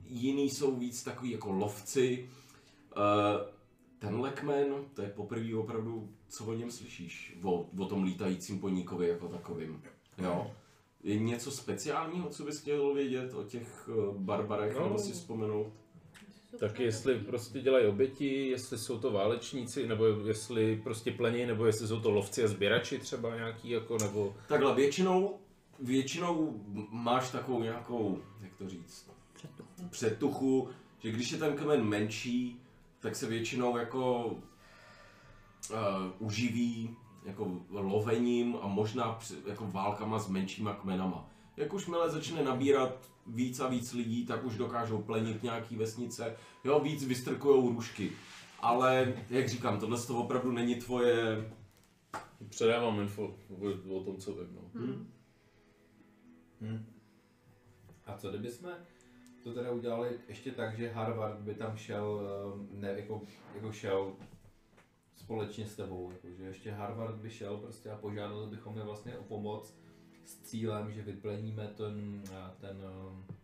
jiný 0.06 0.50
jsou 0.50 0.76
víc 0.76 1.02
takový 1.02 1.30
jako 1.30 1.52
lovci. 1.52 2.28
Uh, 2.96 3.46
tenhle 3.98 4.30
kmen, 4.30 4.74
to 4.94 5.02
je 5.02 5.08
poprvé 5.08 5.54
opravdu, 5.54 6.08
co 6.28 6.44
o 6.44 6.54
něm 6.54 6.70
slyšíš, 6.70 7.36
o, 7.42 7.66
o 7.78 7.84
tom 7.86 8.04
lítajícím 8.04 8.60
poníkovi 8.60 9.08
jako 9.08 9.28
takovým. 9.28 9.82
Jo? 10.18 10.50
Je 11.02 11.18
něco 11.18 11.50
speciálního, 11.50 12.28
co 12.28 12.44
bys 12.44 12.60
chtěl 12.60 12.94
vědět 12.94 13.34
o 13.34 13.42
těch 13.44 13.88
uh, 13.88 14.16
barbarech, 14.16 14.76
No. 14.76 14.82
nebo 14.84 14.98
si 14.98 15.12
vzpomenout? 15.12 15.72
Tak 16.60 16.80
jestli 16.80 17.14
prostě 17.18 17.60
dělají 17.60 17.86
oběti, 17.86 18.48
jestli 18.48 18.78
jsou 18.78 18.98
to 18.98 19.12
válečníci, 19.12 19.88
nebo 19.88 20.06
jestli 20.06 20.80
prostě 20.84 21.10
plení, 21.12 21.46
nebo 21.46 21.66
jestli 21.66 21.88
jsou 21.88 22.00
to 22.00 22.10
lovci 22.10 22.44
a 22.44 22.48
sběrači 22.48 22.98
třeba 22.98 23.36
nějaký, 23.36 23.70
jako, 23.70 23.98
nebo... 23.98 24.34
Takhle, 24.48 24.74
většinou, 24.74 25.38
většinou 25.80 26.60
máš 26.90 27.30
takovou 27.30 27.62
nějakou, 27.62 28.18
jak 28.40 28.54
to 28.56 28.68
říct, 28.68 29.10
Předtuchu. 29.34 29.88
předtuchu, 29.90 30.68
že 30.98 31.10
když 31.10 31.30
je 31.32 31.38
ten 31.38 31.56
kmen 31.56 31.84
menší, 31.84 32.60
tak 33.04 33.16
se 33.16 33.26
většinou 33.26 33.76
jako 33.76 34.26
uh, 34.26 34.36
uživí 36.18 36.96
jako 37.24 37.60
lovením 37.70 38.56
a 38.62 38.66
možná 38.66 39.12
při- 39.12 39.42
jako 39.46 39.66
válkama 39.70 40.18
s 40.18 40.28
menšíma 40.28 40.74
kmenama. 40.74 41.30
Jak 41.56 41.72
už 41.72 41.86
mile 41.86 42.10
začne 42.10 42.44
nabírat 42.44 43.10
víc 43.26 43.60
a 43.60 43.68
víc 43.68 43.92
lidí, 43.92 44.26
tak 44.26 44.44
už 44.44 44.56
dokážou 44.56 45.02
plenit 45.02 45.42
nějaký 45.42 45.76
vesnice, 45.76 46.36
jo, 46.64 46.80
víc 46.80 47.04
vystrkujou 47.04 47.68
růžky. 47.68 48.12
Ale, 48.60 49.14
jak 49.30 49.48
říkám, 49.48 49.80
tohle 49.80 50.00
to 50.00 50.18
opravdu 50.18 50.52
není 50.52 50.74
tvoje... 50.74 51.50
Předávám 52.48 53.00
info 53.00 53.36
o, 53.88 53.96
o 53.96 54.04
tom, 54.04 54.16
co 54.16 54.32
vím. 54.32 54.48
No. 54.54 54.80
Hm? 54.80 55.10
Hm. 56.60 56.86
A 58.06 58.16
co 58.16 58.28
kdyby 58.28 58.50
jsme 58.50 58.86
to 59.44 59.54
teda 59.54 59.70
udělali 59.70 60.18
ještě 60.28 60.50
tak, 60.52 60.76
že 60.76 60.90
Harvard 60.92 61.38
by 61.38 61.54
tam 61.54 61.76
šel, 61.76 62.20
eh, 62.72 62.76
ne, 62.80 62.88
jako, 62.88 63.22
jako 63.54 63.72
šel 63.72 64.12
společně 65.16 65.66
s 65.66 65.76
tebou, 65.76 66.10
jako, 66.10 66.28
že 66.36 66.44
ještě 66.44 66.70
Harvard 66.72 67.16
by 67.16 67.30
šel 67.30 67.56
prostě 67.56 67.90
a 67.90 67.96
požádali 67.96 68.46
bychom 68.50 68.76
je 68.78 68.84
vlastně 68.84 69.18
o 69.18 69.22
pomoc 69.24 69.74
s 70.24 70.36
cílem, 70.42 70.92
že 70.92 71.02
vypleníme 71.02 71.68
ten, 71.68 72.22
eh, 72.32 72.50
ten 72.60 72.82
eh, 72.84 73.34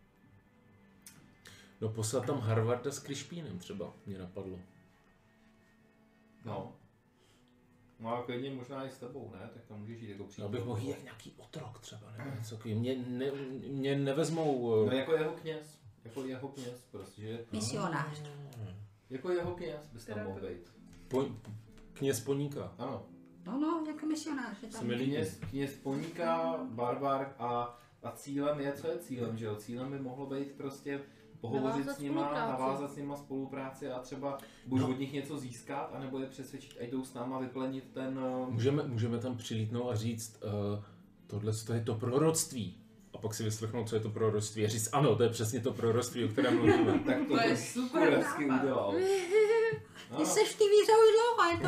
no 1.81 1.89
poslat 1.89 2.25
tam 2.25 2.39
Harvarda 2.39 2.91
s 2.91 2.99
Krišpínem 2.99 3.59
třeba, 3.59 3.93
mě 4.05 4.17
napadlo. 4.17 4.59
no, 6.45 6.75
No 7.99 8.15
a 8.15 8.23
klidně 8.23 8.51
možná 8.51 8.85
i 8.85 8.89
s 8.91 8.97
tebou, 8.97 9.31
ne? 9.33 9.49
Tak 9.53 9.65
tam 9.65 9.79
můžeš 9.79 10.01
jít 10.01 10.09
jako 10.09 10.23
Já 10.23 10.27
přítel. 10.29 10.49
bych 10.49 10.65
mohl 10.65 10.79
jít 10.81 10.89
jak 10.89 11.03
nějaký 11.03 11.33
otrok 11.37 11.79
třeba, 11.79 12.11
nebo 12.11 12.35
něco. 12.35 12.59
Mě, 12.65 12.97
ne, 13.07 13.31
mě 13.67 13.95
nevezmou... 13.95 14.75
No 14.85 14.91
eh, 14.91 14.95
jako 14.95 15.13
jeho 15.13 15.31
kněz, 15.31 15.80
jako 16.05 16.23
jeho 16.23 16.47
kněz 16.47 16.85
prostě, 16.91 17.21
že 17.21 17.45
Misionář. 17.51 18.21
jako 19.09 19.29
jeho 19.31 19.51
kněz 19.55 19.89
bys 19.93 20.05
tam 20.05 20.23
mohl 20.23 20.39
být. 20.41 20.71
Po, 21.07 21.25
kněz 21.93 22.19
Poníka. 22.19 22.73
Ano, 22.77 23.03
No, 23.45 23.59
no, 23.59 23.83
jako 23.87 24.05
misionář. 24.05 24.57
Je 24.63 24.69
tam. 24.69 24.87
kněz, 24.87 25.39
kněz 25.49 25.71
Poníka, 25.83 26.57
barbar 26.71 27.33
a, 27.39 27.79
a 28.03 28.11
cílem 28.11 28.59
je, 28.59 28.73
co 28.73 28.87
je 28.87 28.97
cílem, 28.99 29.37
že 29.37 29.45
jo? 29.45 29.55
Cílem 29.55 29.91
by 29.91 29.99
mohlo 29.99 30.25
být 30.25 30.51
prostě 30.51 31.01
pohovořit 31.41 31.77
Navázat 31.85 31.95
s 31.95 31.99
nima, 31.99 32.21
spolupráci. 32.21 32.51
navázat 32.51 32.91
s 32.91 32.95
nima 32.95 33.15
spolupráci 33.17 33.91
a 33.91 33.99
třeba 33.99 34.37
buď 34.65 34.81
od 34.81 34.99
nich 34.99 35.13
něco 35.13 35.39
získat, 35.39 35.89
anebo 35.93 36.19
je 36.19 36.25
přesvědčit, 36.27 36.77
ať 36.81 36.89
jdou 36.89 37.03
s 37.05 37.13
náma 37.13 37.39
vyplenit 37.39 37.83
ten... 37.93 38.19
eh, 38.47 38.51
Můžeme, 38.51 38.83
můžeme 38.83 39.19
tam 39.19 39.37
přilítnout 39.37 39.89
a 39.89 39.95
říct, 39.95 40.43
uh, 40.77 40.83
tohle 41.27 41.53
to 41.53 41.73
je 41.73 41.81
to 41.81 41.95
proroctví. 41.95 42.80
A 43.21 43.27
pak 43.27 43.33
si 43.33 43.43
vyslechnout, 43.43 43.89
co 43.89 43.95
je 43.95 44.01
to 44.01 44.09
proroctví. 44.09 44.65
A 44.65 44.69
říct, 44.69 44.89
ano, 44.93 45.15
to 45.15 45.23
je 45.23 45.29
přesně 45.29 45.59
to 45.59 45.73
proroctví, 45.73 46.25
o 46.25 46.27
kterém 46.27 46.55
mluvíme. 46.55 46.99
Tak 47.05 47.17
to, 47.27 47.35
To 47.37 47.41
je 47.43 47.49
bys 47.49 47.73
super 47.73 48.25
udělal. 48.61 48.93
Ty 50.11 50.17
No, 50.19 50.25
seš 50.25 50.49
v 50.49 50.57
té 50.57 50.63
víře 50.63 50.91
už 50.91 51.11
dlouho, 51.15 51.51
je 51.51 51.57
to 51.57 51.67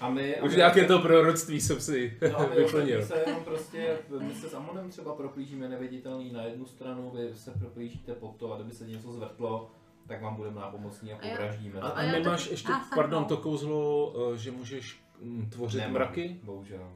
a 0.00 0.10
my, 0.10 0.36
a 0.36 0.44
Už 0.44 0.50
my- 0.50 0.56
nějaké 0.56 0.84
to 0.84 0.98
proroctví 0.98 1.60
jsem 1.60 1.80
si 1.80 2.18
No 2.32 2.38
a 2.38 2.46
my 2.46 2.56
vyplnil. 2.56 3.06
se 3.06 3.22
jenom 3.26 3.44
prostě, 3.44 3.98
my 4.20 4.34
se 4.34 4.48
s 4.48 4.54
Amonem 4.54 4.90
třeba 4.90 5.14
proplížíme 5.14 5.68
neviditelný 5.68 6.32
na 6.32 6.42
jednu 6.42 6.66
stranu, 6.66 7.10
vy 7.14 7.30
se 7.34 7.50
proplížíte 7.50 8.12
pod 8.14 8.36
to 8.36 8.52
a 8.52 8.56
kdyby 8.56 8.72
se 8.72 8.86
něco 8.86 9.12
zvrtlo, 9.12 9.70
tak 10.08 10.22
vám 10.22 10.36
budeme 10.36 10.60
nápomocní 10.60 11.12
a 11.12 11.16
A 11.16 11.18
povraždíme. 11.28 11.80
A, 11.80 11.86
A 11.88 11.90
a 11.90 12.02
nemáš 12.02 12.50
ještě, 12.50 12.72
A 12.72 12.80
pardon, 12.94 13.24
to 13.24 13.36
kouzlo, 13.36 14.14
eh, 14.34 14.38
že 14.38 14.50
můžeš 14.50 15.00
mm, 15.20 15.50
tvořit 15.50 15.78
Nemám, 15.78 15.92
mraky? 15.94 16.36
Bohužel. 16.42 16.88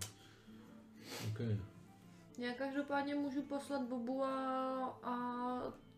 Okay. 1.32 1.56
Já 2.38 2.52
každopádně 2.52 3.14
můžu 3.14 3.42
poslat 3.42 3.82
Bobu 3.82 4.24
a, 4.24 4.98
a 5.02 5.14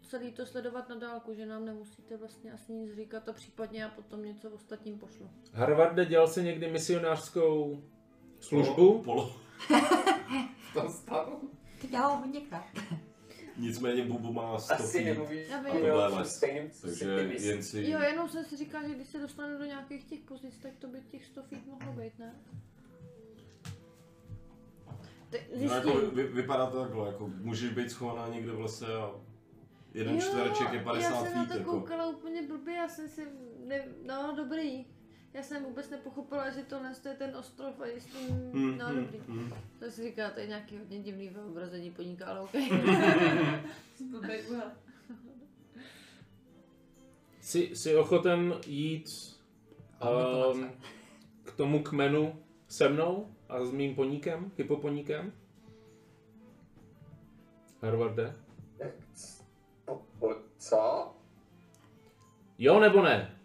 celý 0.03 0.33
to 0.33 0.47
sledovat 0.47 0.89
na 0.89 0.97
dálku, 0.97 1.35
že 1.35 1.47
nám 1.47 1.65
nemusíte 1.65 2.17
vlastně 2.17 2.53
asi 2.53 2.73
nic 2.73 2.95
říkat 2.95 3.29
a 3.29 3.33
případně 3.33 3.83
já 3.83 3.89
potom 3.89 4.25
něco 4.25 4.51
ostatním 4.51 4.99
pošlu. 4.99 5.31
Harvarde, 5.53 6.07
dělal 6.07 6.29
jsi 6.29 6.43
někdy 6.43 6.71
misionářskou 6.71 7.83
službu? 8.41 9.03
Polo. 9.03 9.37
Tom 10.75 10.89
stavu? 10.93 11.51
Ty 11.81 11.87
dělal 11.89 12.17
hodněkrát. 12.17 12.67
Nicméně 13.59 14.05
Bubu 14.05 14.33
má 14.33 14.55
Asi 14.55 14.89
stopy. 14.89 15.05
nemluvíš 15.05 15.49
Já 15.49 15.63
vím. 15.63 16.25
Stejným 16.25 16.71
Takže 16.81 17.07
jen 17.39 17.63
si... 17.63 17.91
Jo, 17.91 18.01
jenom 18.01 18.29
jsem 18.29 18.45
si 18.45 18.57
říkal, 18.57 18.89
že 18.89 18.95
když 18.95 19.09
se 19.09 19.19
dostanu 19.19 19.59
do 19.59 19.65
nějakých 19.65 20.05
těch 20.05 20.21
pozic, 20.21 20.59
tak 20.59 20.73
to 20.79 20.89
by 20.89 21.01
těch 21.01 21.25
100 21.25 21.43
feet 21.43 21.67
mohlo 21.67 21.93
být, 21.93 22.19
ne? 22.19 22.35
Ty, 25.31 25.41
No, 25.67 25.75
jako, 25.75 26.01
vy, 26.01 26.23
vypadá 26.27 26.67
to 26.71 26.81
takhle, 26.83 27.07
jako 27.07 27.29
můžeš 27.29 27.71
být 27.73 27.91
schovaná 27.91 28.29
někde 28.29 28.53
v 28.53 28.61
lese 28.61 28.87
a 28.95 29.11
jeden 29.95 30.15
Jo, 30.15 30.21
čtvereček 30.21 30.73
je 30.73 30.81
50 30.83 31.11
Já 31.11 31.17
jsem 31.25 31.35
na 31.35 31.45
feet, 31.45 31.53
to 31.53 31.59
jako. 31.59 31.71
koukala 31.71 32.07
úplně 32.07 32.43
blbě, 32.43 32.75
já 32.75 32.89
jsem 32.89 33.09
si, 33.09 33.27
ne, 33.67 33.85
no 34.07 34.33
dobrý. 34.37 34.87
Já 35.33 35.43
jsem 35.43 35.65
vůbec 35.65 35.91
nepochopila, 35.91 36.51
že 36.51 36.63
tohle 36.63 36.93
je 37.09 37.15
ten 37.15 37.37
ostrov 37.37 37.81
a 37.81 37.87
jestli, 37.87 38.21
Hmm, 38.53 38.79
no 38.79 38.87
hmm, 38.87 38.97
dobrý. 39.05 39.19
hmm. 39.29 39.53
To 39.79 39.91
si 39.91 40.03
říká, 40.03 40.31
to 40.31 40.41
je 40.41 40.47
nějaký 40.47 40.79
hodně 40.79 40.99
divný 40.99 41.29
vyobrazení 41.29 41.91
podniká, 41.91 42.27
ale 42.27 42.41
OK. 42.41 42.53
Blbej 44.11 44.43
úhel. 44.51 44.71
Jsi, 47.41 47.71
jsi 47.77 47.97
ochoten 47.97 48.55
jít 48.67 49.37
to 49.99 50.53
um, 50.55 50.71
k 51.45 51.53
tomu 51.53 51.83
kmenu 51.83 52.43
se 52.69 52.89
mnou 52.89 53.36
a 53.49 53.65
s 53.65 53.71
mým 53.73 53.95
poníkem, 53.95 54.53
hypoponíkem? 54.59 55.33
Harvarde? 57.83 58.37
Co? 60.59 61.15
Jo 62.59 62.81
nebo 62.81 63.03
ne? 63.03 63.39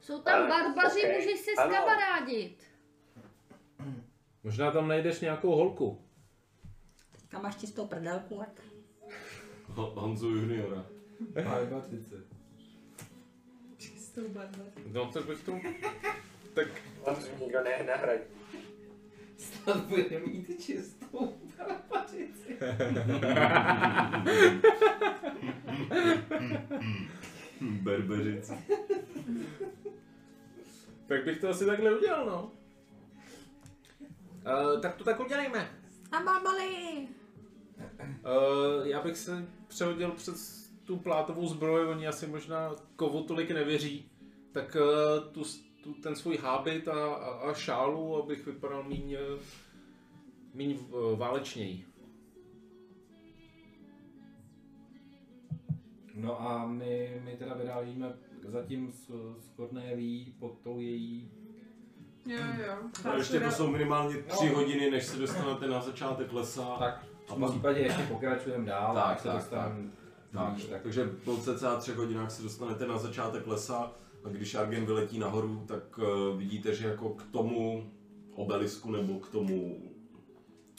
Jsou 0.00 0.20
tam 0.22 0.42
Eh, 0.44 0.48
barbaři, 0.48 1.00
ok, 1.02 1.14
můžeš 1.16 1.40
si 1.40 1.50
ano. 1.58 1.72
skamarádit. 1.74 2.62
Možná 4.44 4.70
tam 4.70 4.88
najdeš 4.88 5.20
nějakou 5.20 5.50
holku. 5.56 6.02
Kam 7.28 7.42
máš 7.42 7.56
čistou 7.56 7.86
prdelku? 7.86 8.42
Honzu 9.74 10.28
juniora. 10.28 10.86
Barbařice. 11.44 12.14
Čistou 13.76 14.28
barvu. 14.28 14.64
No 14.92 15.10
tak 15.12 15.24
bych 15.26 15.44
to... 15.44 15.52
Tak 16.54 16.66
On 17.02 17.16
nikdo 17.40 17.62
ne, 17.64 17.82
nahradí. 17.86 18.22
Snad 19.36 19.84
bude 19.84 20.20
mít 20.26 20.62
čistou 20.62 21.38
barbařici. 21.58 22.58
Berberic. 27.60 28.52
Tak 31.06 31.24
bych 31.24 31.40
to 31.40 31.48
asi 31.48 31.66
takhle 31.66 31.98
udělal, 31.98 32.26
no. 32.26 32.52
Uh, 34.46 34.80
tak 34.80 34.96
to 34.96 35.04
tak 35.04 35.20
udělejme. 35.20 35.70
Na 36.12 36.24
balbaly! 36.24 37.08
Uh, 37.78 38.86
já 38.86 39.02
bych 39.02 39.16
se 39.16 39.46
přehodil 39.68 40.10
přes 40.10 40.66
tu 40.84 40.96
plátovou 40.96 41.46
zbroj, 41.46 41.88
oni 41.88 42.08
asi 42.08 42.26
možná 42.26 42.74
kovu 42.96 43.22
tolik 43.22 43.50
nevěří. 43.50 44.10
Tak 44.52 44.76
uh, 44.76 45.32
tu, 45.32 45.42
tu, 45.86 45.94
ten 45.94 46.16
svůj 46.16 46.36
hábit 46.36 46.88
a, 46.88 47.14
a, 47.14 47.30
a 47.50 47.54
šálu, 47.54 48.22
abych 48.22 48.46
vypadal 48.46 48.82
míň, 48.84 49.12
eh, 49.12 49.38
míň 50.54 50.78
uh, 50.90 51.18
válečněji. 51.18 51.86
No 56.14 56.40
a 56.40 56.66
my, 56.66 57.20
my 57.24 57.36
teda 57.36 57.54
vyrážíme 57.54 58.12
zatím 58.44 58.92
s, 58.92 59.06
s 59.38 59.50
Cornelí 59.56 60.34
pod 60.38 60.58
tou 60.62 60.80
její... 60.80 61.30
Jo, 62.26 62.38
jo. 62.66 62.76
A 63.10 63.16
ještě 63.16 63.40
to 63.40 63.50
jsou 63.50 63.70
minimálně 63.70 64.22
tři 64.22 64.48
hodiny, 64.48 64.90
než 64.90 65.06
se 65.06 65.18
dostanete 65.18 65.68
na 65.68 65.80
začátek 65.80 66.32
lesa. 66.32 66.76
Tak 66.78 67.04
A 67.28 67.34
v 67.34 67.40
pak- 67.40 67.50
případě 67.50 67.80
ještě 67.80 68.02
pokračujeme 68.02 68.66
dál, 68.66 68.94
Tak, 68.94 69.04
tak, 69.04 69.20
se 69.20 69.28
tak, 69.28 69.36
dostaneme 69.36 69.90
Tak, 70.32 70.54
tak 70.70 70.82
takže 70.82 71.06
po 71.24 71.36
cca 71.36 71.76
třech 71.76 71.96
hodinách 71.96 72.30
se 72.30 72.42
dostanete 72.42 72.86
na 72.86 72.98
začátek 72.98 73.46
lesa 73.46 73.92
když 74.30 74.54
Argen 74.54 74.86
vyletí 74.86 75.18
nahoru, 75.18 75.64
tak 75.68 75.98
uh, 75.98 76.38
vidíte, 76.38 76.74
že 76.74 76.86
jako 76.88 77.08
k 77.08 77.22
tomu 77.22 77.90
obelisku 78.34 78.90
nebo 78.90 79.18
k 79.20 79.28
tomu 79.28 79.82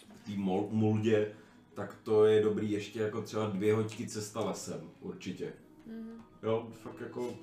k 0.08 0.26
té 0.26 0.32
mol- 0.32 0.67
muldě, 0.72 1.32
tak 1.74 1.95
to 2.03 2.26
je 2.26 2.42
dobrý 2.43 2.72
ještě 2.72 3.00
jako 3.00 3.22
třeba 3.22 3.45
dvě 3.50 3.74
hoďky 3.76 4.08
cesta 4.08 4.40
lesem, 4.45 4.90
určitě. 5.01 5.53
Mhm. 5.85 6.22
Jo, 6.43 6.67
fakt 6.84 7.01
jako 7.01 7.34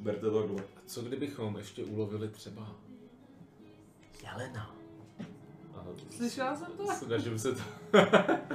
berte 0.00 0.30
to 0.30 0.40
takhle. 0.42 0.64
Co 0.86 1.02
kdybychom 1.02 1.56
ještě 1.56 1.84
ulovili 1.84 2.28
třeba 2.28 2.76
jelena? 4.22 4.77
Slyšela 6.10 6.56
jsem 6.56 6.66
to? 6.76 6.86
Snažím 6.86 7.38
se 7.38 7.52
to. 7.52 7.60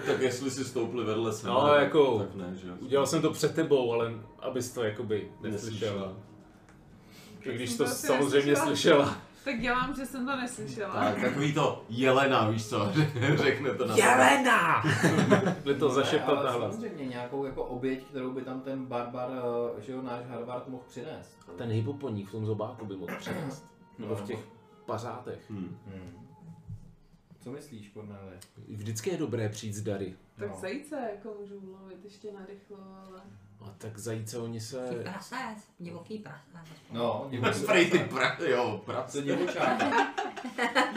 Tak 0.05 0.19
jestli 0.21 0.51
si 0.51 0.65
stoupli 0.65 1.03
vedle 1.03 1.33
sebe, 1.33 1.53
No, 1.53 1.67
jako- 1.73 2.19
tak 2.19 2.35
ne, 2.35 2.55
že 2.55 2.67
jo. 2.67 2.73
Udělal 2.81 3.07
jsem 3.07 3.21
to 3.21 3.31
před 3.31 3.55
tebou, 3.55 3.93
ale 3.93 4.11
abys 4.39 4.71
to 4.71 4.83
jakoby 4.83 5.31
neslyšela. 5.41 5.91
Neslyšela. 5.91 6.13
I 7.41 7.55
když 7.55 7.77
to 7.77 7.83
to 7.83 7.89
samozřejmě 7.89 8.51
neslyšela. 8.51 8.65
slyšela. 8.65 9.17
Tak 9.45 9.59
dělám, 9.59 9.95
že 9.95 10.05
jsem 10.05 10.25
to 10.25 10.35
neslyšela. 10.35 10.93
Tak, 10.93 11.21
takový 11.21 11.53
to 11.53 11.83
jelena, 11.89 12.49
víš 12.49 12.67
co, 12.69 12.91
řekne 13.35 13.75
to 13.75 13.85
na 13.87 13.95
Jelena! 13.97 14.83
Byli 15.63 15.75
to 15.75 15.89
zašeptat 15.89 16.37
ale 16.37 16.45
na 16.45 16.51
hlas. 16.51 16.73
Samozřejmě 16.75 17.05
nějakou 17.05 17.45
jako 17.45 17.63
oběť, 17.63 18.03
kterou 18.05 18.31
by 18.31 18.41
tam 18.41 18.61
ten 18.61 18.85
barbar, 18.85 19.29
eh, 19.77 19.81
že 19.81 19.91
jo, 19.91 20.01
náš 20.01 20.25
Harvard 20.29 20.67
mohl 20.67 20.83
přinést. 20.89 21.37
A 21.47 21.51
ten 21.57 21.69
hypoponík 21.69 22.27
v 22.29 22.31
tom 22.31 22.45
zobáku 22.45 22.85
by 22.85 22.95
mohl 22.95 23.15
přinést. 23.19 23.65
Nebo 23.99 24.15
v 24.15 24.21
těch 24.23 24.39
pařátech. 24.85 25.39
Hmm. 25.49 25.77
Hmm. 25.87 26.22
Co 27.43 27.51
myslíš, 27.51 27.91
Cornelie? 27.93 28.39
Vždycky 28.67 29.09
je 29.09 29.17
dobré 29.17 29.49
přijít 29.49 29.73
z 29.73 29.81
dary. 29.81 30.13
Tak 30.35 30.49
No. 30.49 30.57
zajíce 30.61 30.95
jako 31.15 31.35
můžu 31.41 31.55
ulovit 31.59 31.97
ještě 32.03 32.31
narychlo, 32.31 32.77
ale... 33.07 33.21
A 33.61 33.75
tak 33.77 33.97
zajíce 33.99 34.37
oni 34.37 34.59
Ty 34.59 34.65
se... 34.65 34.99
prasec, 35.03 35.57
divoký 35.79 36.19
prasec. 36.19 36.69
No, 36.91 37.27
divočák. 37.29 37.65
Prej 37.65 37.85
ty 37.91 37.99
pra... 37.99 38.37
jo, 38.47 38.81
prac. 38.85 39.11
Co 39.11 39.21
divočáka? 39.21 39.89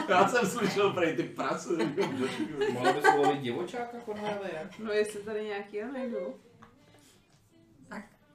Já 0.09 0.27
jsem 0.27 0.49
slyšel 0.49 0.93
prej 0.93 1.15
ty 1.15 1.23
prac. 1.23 1.67
Mohla 2.73 2.93
bys 2.93 3.05
ulovit 3.15 3.41
divočáka, 3.41 3.97
Cornelie? 4.05 4.69
No 4.83 4.91
jestli 4.91 5.19
tady 5.23 5.43
nějaký 5.45 5.77
najdu. 5.93 6.35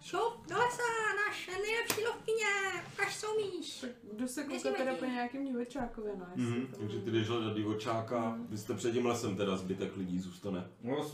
Šup 0.02 0.46
do 0.48 0.58
lesa, 0.58 0.82
naše 1.28 1.50
nejlepší 1.50 2.04
lovkyně, 2.04 2.46
ukaž 2.94 3.20
co 3.20 3.26
umíš. 3.34 3.80
Tak 3.80 3.90
jdu 4.18 4.28
se 4.28 4.44
koukat 4.44 4.76
teda 4.76 4.94
po 4.94 5.04
nějakým 5.04 5.44
divočákově, 5.46 6.12
no 6.16 6.26
jestli 6.36 6.42
Mhm, 6.58 6.66
to 6.66 6.76
takže 6.78 6.98
ty 6.98 7.10
jdeš 7.10 7.28
hledat 7.28 7.54
divočáka, 7.56 8.38
vy 8.48 8.58
jste 8.58 8.74
před 8.74 8.92
tím 8.92 9.06
lesem 9.06 9.36
teda 9.36 9.56
zbytek 9.56 9.96
lidí 9.96 10.20
zůstane. 10.20 10.68
No, 10.82 11.10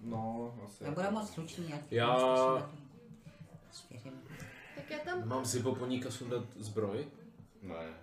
no 0.00 0.54
asi. 0.66 0.84
Nebude 0.84 1.10
moc 1.10 1.30
slušný, 1.30 1.74
ať 1.74 1.80
Já-. 1.92 2.70
Tak 4.76 4.90
já 4.90 4.98
tam... 4.98 5.28
Mám 5.28 5.44
si 5.44 5.56
hypoponíka 5.58 6.10
sundat 6.10 6.44
zbroj, 6.56 7.06
Ne, 7.62 7.94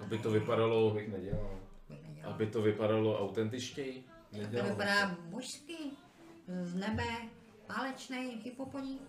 aby 0.00 0.16
to 0.16 0.22
to 0.22 0.30
vypadalo, 0.30 0.90
bych 0.90 1.08
nedělal. 1.08 1.60
nedělal. 1.88 2.32
aby 2.32 2.46
to 2.46 2.62
vypadalo 2.62 3.20
autentičtěji. 3.20 4.04
To 4.30 4.36
Nedělal. 4.38 4.68
vypadá 4.68 5.16
mužsky, 5.24 5.76
z 6.62 6.74
nebe, 6.74 7.04
válečný 7.68 8.40
hypoponík, 8.44 9.02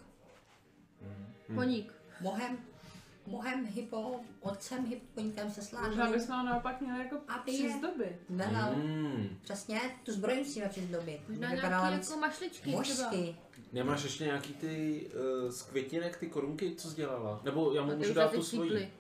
Poník. 1.56 1.94
mohem, 2.22 2.58
mohem 3.28 3.66
hypo, 3.66 4.20
otcem 4.42 4.86
hypoponíkem 4.86 5.52
se 5.52 5.62
Možná 5.62 5.94
sláží. 5.96 6.14
bychom 6.14 6.36
ho 6.36 6.46
naopak 6.46 6.82
měli 6.82 7.00
jako 7.00 7.16
A 7.28 7.38
přizdobit. 7.38 8.16
Velel, 8.30 8.76
Mm. 8.76 9.38
přesně, 9.42 9.80
tu 10.06 10.12
zbroj 10.12 10.38
musíme 10.38 10.70
přizdobit. 10.70 11.30
Možná 11.30 11.54
nějaký 11.54 11.96
víc 11.96 12.10
jako 12.10 12.20
mašličky 12.22 12.60
třeba. 12.62 12.78
mužsky. 12.78 13.36
Nemáš 13.74 14.04
ještě 14.04 14.24
nějaký 14.24 14.54
ty 14.54 15.06
uh, 15.46 15.50
z 15.52 15.62
květinek, 15.62 16.18
ty 16.18 16.28
korunky, 16.28 16.76
co 16.76 16.90
jsi 16.90 16.96
dělala? 16.96 17.42
Nebo 17.44 17.74
já 17.74 17.84
mu 17.86 17.96
můžu 17.96 18.10
už 18.10 18.16
dát 18.16 18.32
tu 18.32 18.44
svoji. 18.44 18.92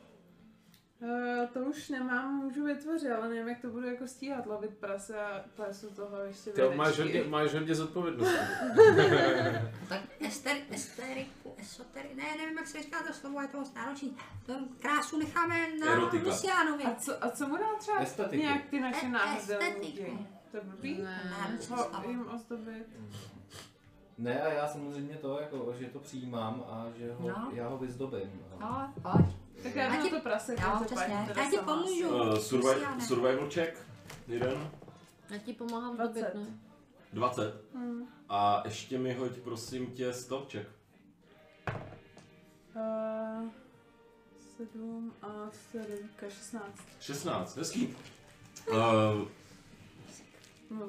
Uh, 1.02 1.48
to 1.54 1.60
už 1.60 1.90
nemám, 1.90 2.36
můžu 2.36 2.64
vytvořit, 2.66 3.12
ale 3.12 3.30
nevím, 3.30 3.48
jak 3.48 3.60
to 3.62 3.68
budu 3.70 3.88
jako 3.88 4.08
stíhat, 4.08 4.46
lovit 4.46 4.78
prase 4.78 5.20
a 5.22 5.44
plesu 5.56 5.90
toho 5.90 6.18
ještě 6.18 6.52
Ty 6.52 6.62
máš 6.76 7.00
hodně, 7.00 7.24
máš 7.24 7.54
hodně 7.54 7.76
zodpovědnosti. 7.76 8.36
Tak 9.90 10.02
ester, 10.22 10.58
esteriku, 10.72 11.54
esotery, 11.58 12.10
ne, 12.16 12.24
nevím, 12.38 12.58
jak 12.58 12.68
se 12.68 12.82
říká 12.84 12.98
to 13.08 13.14
slovo, 13.14 13.42
je 13.42 13.48
to 13.48 13.58
moc 13.58 13.74
náročný. 13.74 14.18
To 14.46 14.54
krásu 14.80 15.18
necháme 15.20 15.56
na 15.80 15.92
Erotika. 15.92 16.30
Luciánovi. 16.30 16.84
A 16.84 16.96
co, 16.96 17.24
a 17.26 17.30
co 17.32 17.48
mu 17.48 17.58
dá 17.58 17.66
třeba 17.80 18.00
Estetiku. 18.00 18.36
nějak 18.44 18.66
ty 18.70 18.80
naše 18.80 19.06
E- 19.06 19.10
náhrdelníky? 19.10 20.18
To 20.52 20.58
je 20.58 20.64
blbý? 20.64 21.02
Ne. 21.02 21.22
Ho 21.92 22.10
jim 22.10 22.28
ozdobit. 22.36 22.88
Ne, 24.18 24.42
a 24.42 24.54
já 24.54 24.68
samozřejmě 24.68 25.16
to, 25.16 25.40
jako, 25.42 25.74
že 25.80 25.86
to 25.86 26.00
přijímám 26.00 26.64
a 26.70 26.86
že 26.98 27.14
ho, 27.14 27.28
No. 27.30 27.50
já 27.54 27.68
ho 27.68 27.78
vyzdobím. 27.78 28.42
No, 28.60 28.94
pojď. 29.02 29.26
Tak 29.64 29.76
já 29.76 29.96
jdu 29.96 30.04
ti- 30.04 30.10
to 30.10 30.20
prase, 30.22 30.56
Jo, 30.62 30.82
přesně. 30.86 31.28
Já 31.36 31.50
ti 31.50 31.58
pomůžu. 31.58 32.10
asi. 32.22 32.32
Uh, 32.32 32.38
survival, 33.00 33.50
check, 33.54 33.78
jeden, 34.28 34.72
Já 35.30 35.38
ti 35.38 35.54
pomáhám 35.54 35.96
20. 35.96 36.22
dobit, 36.34 36.36
no. 36.36 36.48
20. 37.14 37.54
Hmm. 37.76 38.08
A 38.30 38.62
ještě 38.66 38.98
mi 38.98 39.14
hoď 39.14 39.38
prosím 39.40 39.88
tě 39.92 40.14
check. 40.52 40.70
Uh, 42.76 43.50
7 44.58 45.14
a 45.22 45.28
4, 45.70 45.88
16. 46.30 46.66
16, 47.00 47.58
hezký. 47.58 47.96
Uh, 48.72 48.76
No 50.70 50.86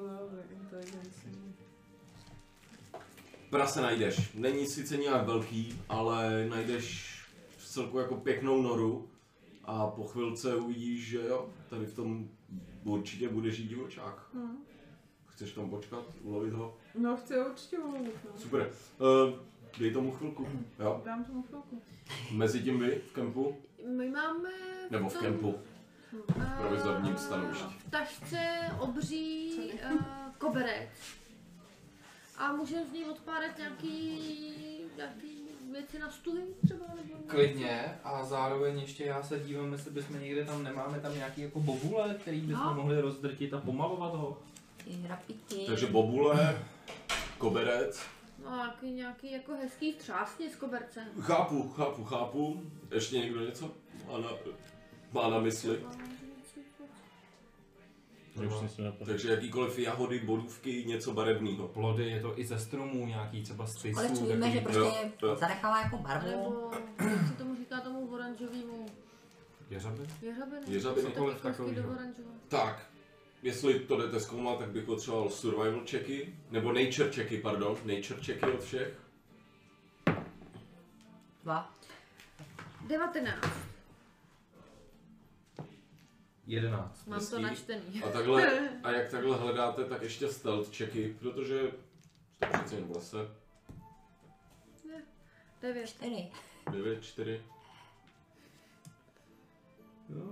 prase 3.51 3.81
najdeš. 3.83 4.31
Není 4.35 4.67
sice 4.67 4.97
nějak 4.97 5.27
velký, 5.27 5.81
ale 5.89 6.47
najdeš 6.49 7.20
celku 7.71 7.99
jako 7.99 8.17
pěknou 8.17 8.63
noru 8.63 9.09
a 9.65 9.87
po 9.87 10.05
chvilce 10.05 10.57
uvidíš, 10.57 11.09
že 11.09 11.19
jo, 11.27 11.51
tady 11.69 11.87
v 11.87 11.95
tom 11.95 12.29
určitě 12.85 13.29
bude 13.29 13.51
žít 13.51 13.69
divočák. 13.69 14.27
Hmm. 14.35 14.59
Chceš 15.27 15.53
tam 15.53 15.71
počkat, 15.71 16.05
ulovit 16.23 16.53
ho? 16.53 16.77
No 16.99 17.17
chci 17.17 17.39
ho 17.39 17.47
určitě 17.51 17.79
ulovit, 17.79 18.15
no. 18.25 18.31
Super. 18.39 18.73
Uh, 18.99 19.39
dej 19.79 19.93
tomu 19.93 20.13
chvilku. 20.13 20.49
Jo. 20.79 21.03
Dám 21.05 21.25
tomu 21.25 21.43
chvilku. 21.43 21.83
Mezi 22.33 22.63
tím 22.63 22.81
vy 22.81 23.03
v 23.11 23.13
kempu? 23.13 23.57
My 23.97 24.11
máme 24.11 24.51
Nebo 24.91 25.09
v 25.09 25.13
tom, 25.13 25.23
kempu? 25.23 25.55
eh, 26.41 26.57
provizorním 26.61 27.17
stanovišti. 27.17 27.65
V 27.79 27.91
tašce 27.91 28.71
obří 28.81 29.55
uh, 29.93 30.01
koberec. 30.39 30.91
A 32.37 32.53
můžeme 32.53 32.87
z 32.87 32.93
ní 32.93 33.05
odpárat 33.05 33.59
nějaký, 33.59 34.19
nějaký 34.97 35.40
věci 35.73 35.99
na 35.99 36.11
stuhy 36.11 36.43
třeba? 36.65 36.85
Nebo? 36.97 37.15
Klidně 37.27 37.99
a 38.05 38.25
zároveň 38.25 38.79
ještě 38.81 39.05
já 39.05 39.23
se 39.23 39.39
dívám, 39.41 39.73
jestli 39.73 39.91
bychom 39.91 40.21
někde 40.21 40.45
tam, 40.45 40.63
nemáme 40.63 41.01
tam 41.01 41.15
nějaký 41.15 41.41
jako 41.41 41.61
bobule, 41.61 42.15
který 42.21 42.41
bychom 42.41 42.65
No. 42.67 42.75
mohli 42.75 43.01
rozdrtit 43.01 43.55
a 43.55 43.61
pomalovat 43.61 44.15
ho. 44.15 44.39
Ty. 45.49 45.57
Takže 45.67 45.87
bobule, 45.87 46.59
koberec. 47.39 48.01
No 48.45 48.57
nějaký, 48.57 48.91
nějaký 48.91 49.33
jako 49.33 49.53
hezký 49.53 49.93
třásně 49.95 50.51
z 50.51 50.57
koberce. 50.57 51.01
Chápu, 51.21 51.69
chápu, 51.69 52.05
chápu. 52.05 52.63
Ještě 52.95 53.19
někdo 53.19 53.41
něco 53.41 53.71
má 54.09 54.19
na, 54.19 54.31
má 55.13 55.29
na 55.31 55.41
mysli? 55.41 55.79
Takže 59.05 59.31
jakýkoliv 59.31 59.79
jahody, 59.79 60.19
bodůvky, 60.19 60.85
něco 60.85 61.15
barevného. 61.15 61.69
Plody, 61.69 62.11
je 62.11 62.21
to 62.21 62.39
i 62.39 62.45
ze 62.45 62.59
stromů 62.59 63.07
nějaký, 63.07 63.43
třeba 63.43 63.67
z 63.67 63.85
Ale 63.85 64.09
tisů, 64.09 64.17
co 64.17 64.33
víme, 64.33 64.51
že 64.51 64.61
takový 64.61 64.79
prostě 64.81 65.13
jo. 65.23 65.37
zanechala 65.37 65.81
jako 65.81 65.99
barvu. 65.99 66.31
Nebo 66.31 66.71
jak 67.11 67.27
se 67.27 67.35
tomu 67.35 67.57
říká 67.57 67.81
tomu 67.81 68.07
oranžovému 68.15 68.87
jeřaby. 69.71 70.03
jeřabiny? 70.23 70.63
Jeřabiny. 70.69 71.07
Cokoliv 71.07 71.41
takovýho. 71.41 71.91
oranžova. 71.91 72.31
Tak, 72.49 72.87
jestli 73.43 73.81
to 73.81 73.97
jdete 73.97 74.21
zkoumat, 74.21 74.59
tak 74.59 74.69
bych 74.69 74.85
potřeboval 74.85 75.31
survival 75.31 75.81
checky, 75.91 76.35
nebo 76.51 76.73
nature 76.73 77.13
checky, 77.13 77.39
pardon, 77.39 77.77
nature 77.85 78.21
checky 78.23 78.47
od 78.47 78.65
všech. 78.65 79.01
Dva. 81.43 81.75
19. 82.89 83.70
11. 86.51 87.07
Mám 87.07 87.19
to 87.19 87.25
Hezký. 87.25 87.43
načtený. 87.43 88.03
A 88.03 88.09
takhle, 88.11 88.69
a 88.83 88.91
jak 88.91 89.11
takhle 89.11 89.37
hledáte, 89.37 89.85
tak 89.85 90.03
ještě 90.03 90.29
stealth 90.29 90.77
checky, 90.77 91.17
protože 91.19 91.73
jste 92.35 92.47
přece 92.47 92.75
jen 92.75 92.85
v 92.85 92.91
lese. 92.91 93.29
9. 95.63 95.87
Čtyři. 95.89 96.31
9, 96.73 97.03
4. 97.03 97.43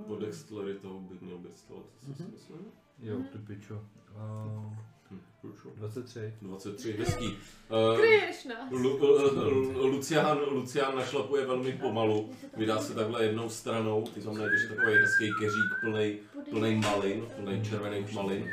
Po 0.07 0.17
dexteritou 0.17 1.01
by 1.01 1.27
měl 1.27 1.39
být 1.39 1.59
stealth, 1.59 1.87
co 2.07 2.15
si 2.15 2.23
myslím. 2.23 2.73
Jo, 2.99 3.23
ty 3.33 3.39
pičo. 3.39 3.75
Uh, 3.75 4.77
Hm, 5.11 5.20
průšel. 5.41 5.70
23. 5.75 6.35
23, 6.43 6.93
hezký. 6.93 7.27
Uh, 7.27 7.99
Kryješ 7.99 8.45
nás. 8.45 8.70
Lu, 8.70 8.99
Lu, 8.99 9.87
Lucián, 9.87 10.39
Lucián 10.39 10.97
našlapuje 10.97 11.47
velmi 11.47 11.73
pomalu, 11.73 12.31
vydá 12.57 12.78
se 12.78 12.95
takhle 12.95 13.25
jednou 13.25 13.49
stranou, 13.51 14.05
ty 14.15 14.20
tam 14.20 14.39
najdeš 14.39 14.61
takový 14.69 14.97
hezký 14.97 15.31
keřík 15.39 15.81
plný, 15.81 16.19
plný 16.51 16.77
malin, 16.77 17.27
plný 17.37 17.62
červených 17.65 18.12
malin. 18.12 18.51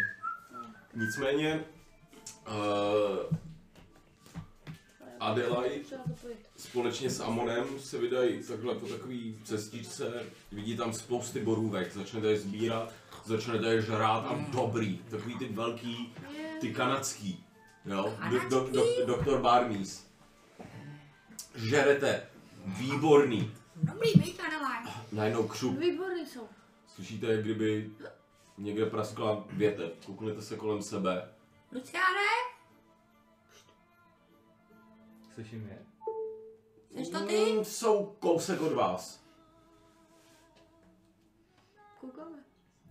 Nicméně 0.96 1.64
uh, 2.48 3.36
Adelaide 5.20 5.98
společně 6.58 7.10
s 7.10 7.20
Amonem 7.20 7.66
se 7.80 7.98
vydají 7.98 8.44
takhle 8.44 8.76
po 8.76 8.88
takový 8.88 9.38
cestičce, 9.44 10.24
vidí 10.52 10.78
tam 10.78 10.94
spousty 10.94 11.40
borůvek, 11.40 11.94
začnete 11.94 12.28
je 12.28 12.40
sbírat, 12.40 12.94
začnete 13.26 13.68
je 13.68 13.82
žrát 13.82 14.26
a 14.26 14.46
dobrý, 14.52 14.98
takový 14.98 15.38
ty 15.38 15.46
velký, 15.46 16.14
ty 16.60 16.74
kanadský, 16.74 17.46
jo, 17.86 18.18
do, 18.32 18.40
do, 18.50 18.70
do, 18.72 19.06
doktor 19.06 19.42
Barmies. 19.42 20.08
Žerete, 21.56 22.30
výborný, 22.66 23.52
Dobrý, 23.76 24.12
víš, 24.16 24.38
Adelaide. 24.48 24.90
najednou 25.12 25.48
křup, 25.48 25.80
Výborný 25.80 26.26
jsou. 26.26 26.48
slyšíte, 26.88 27.28
jak 27.28 27.42
kdyby 27.42 27.92
někde 28.58 28.86
praskla 28.86 29.46
větev, 29.50 29.92
kouknete 30.06 30.42
se 30.42 30.56
kolem 30.58 30.82
sebe, 30.82 31.32
Luciáne, 31.72 32.22
Slyším 35.34 35.68
je? 35.70 35.86
jsi 37.06 37.12
to 37.12 37.26
ty? 37.26 37.54
Mm, 37.54 37.66
jsou 37.66 38.16
kousek 38.20 38.62
od 38.62 38.74
vás. 38.74 39.25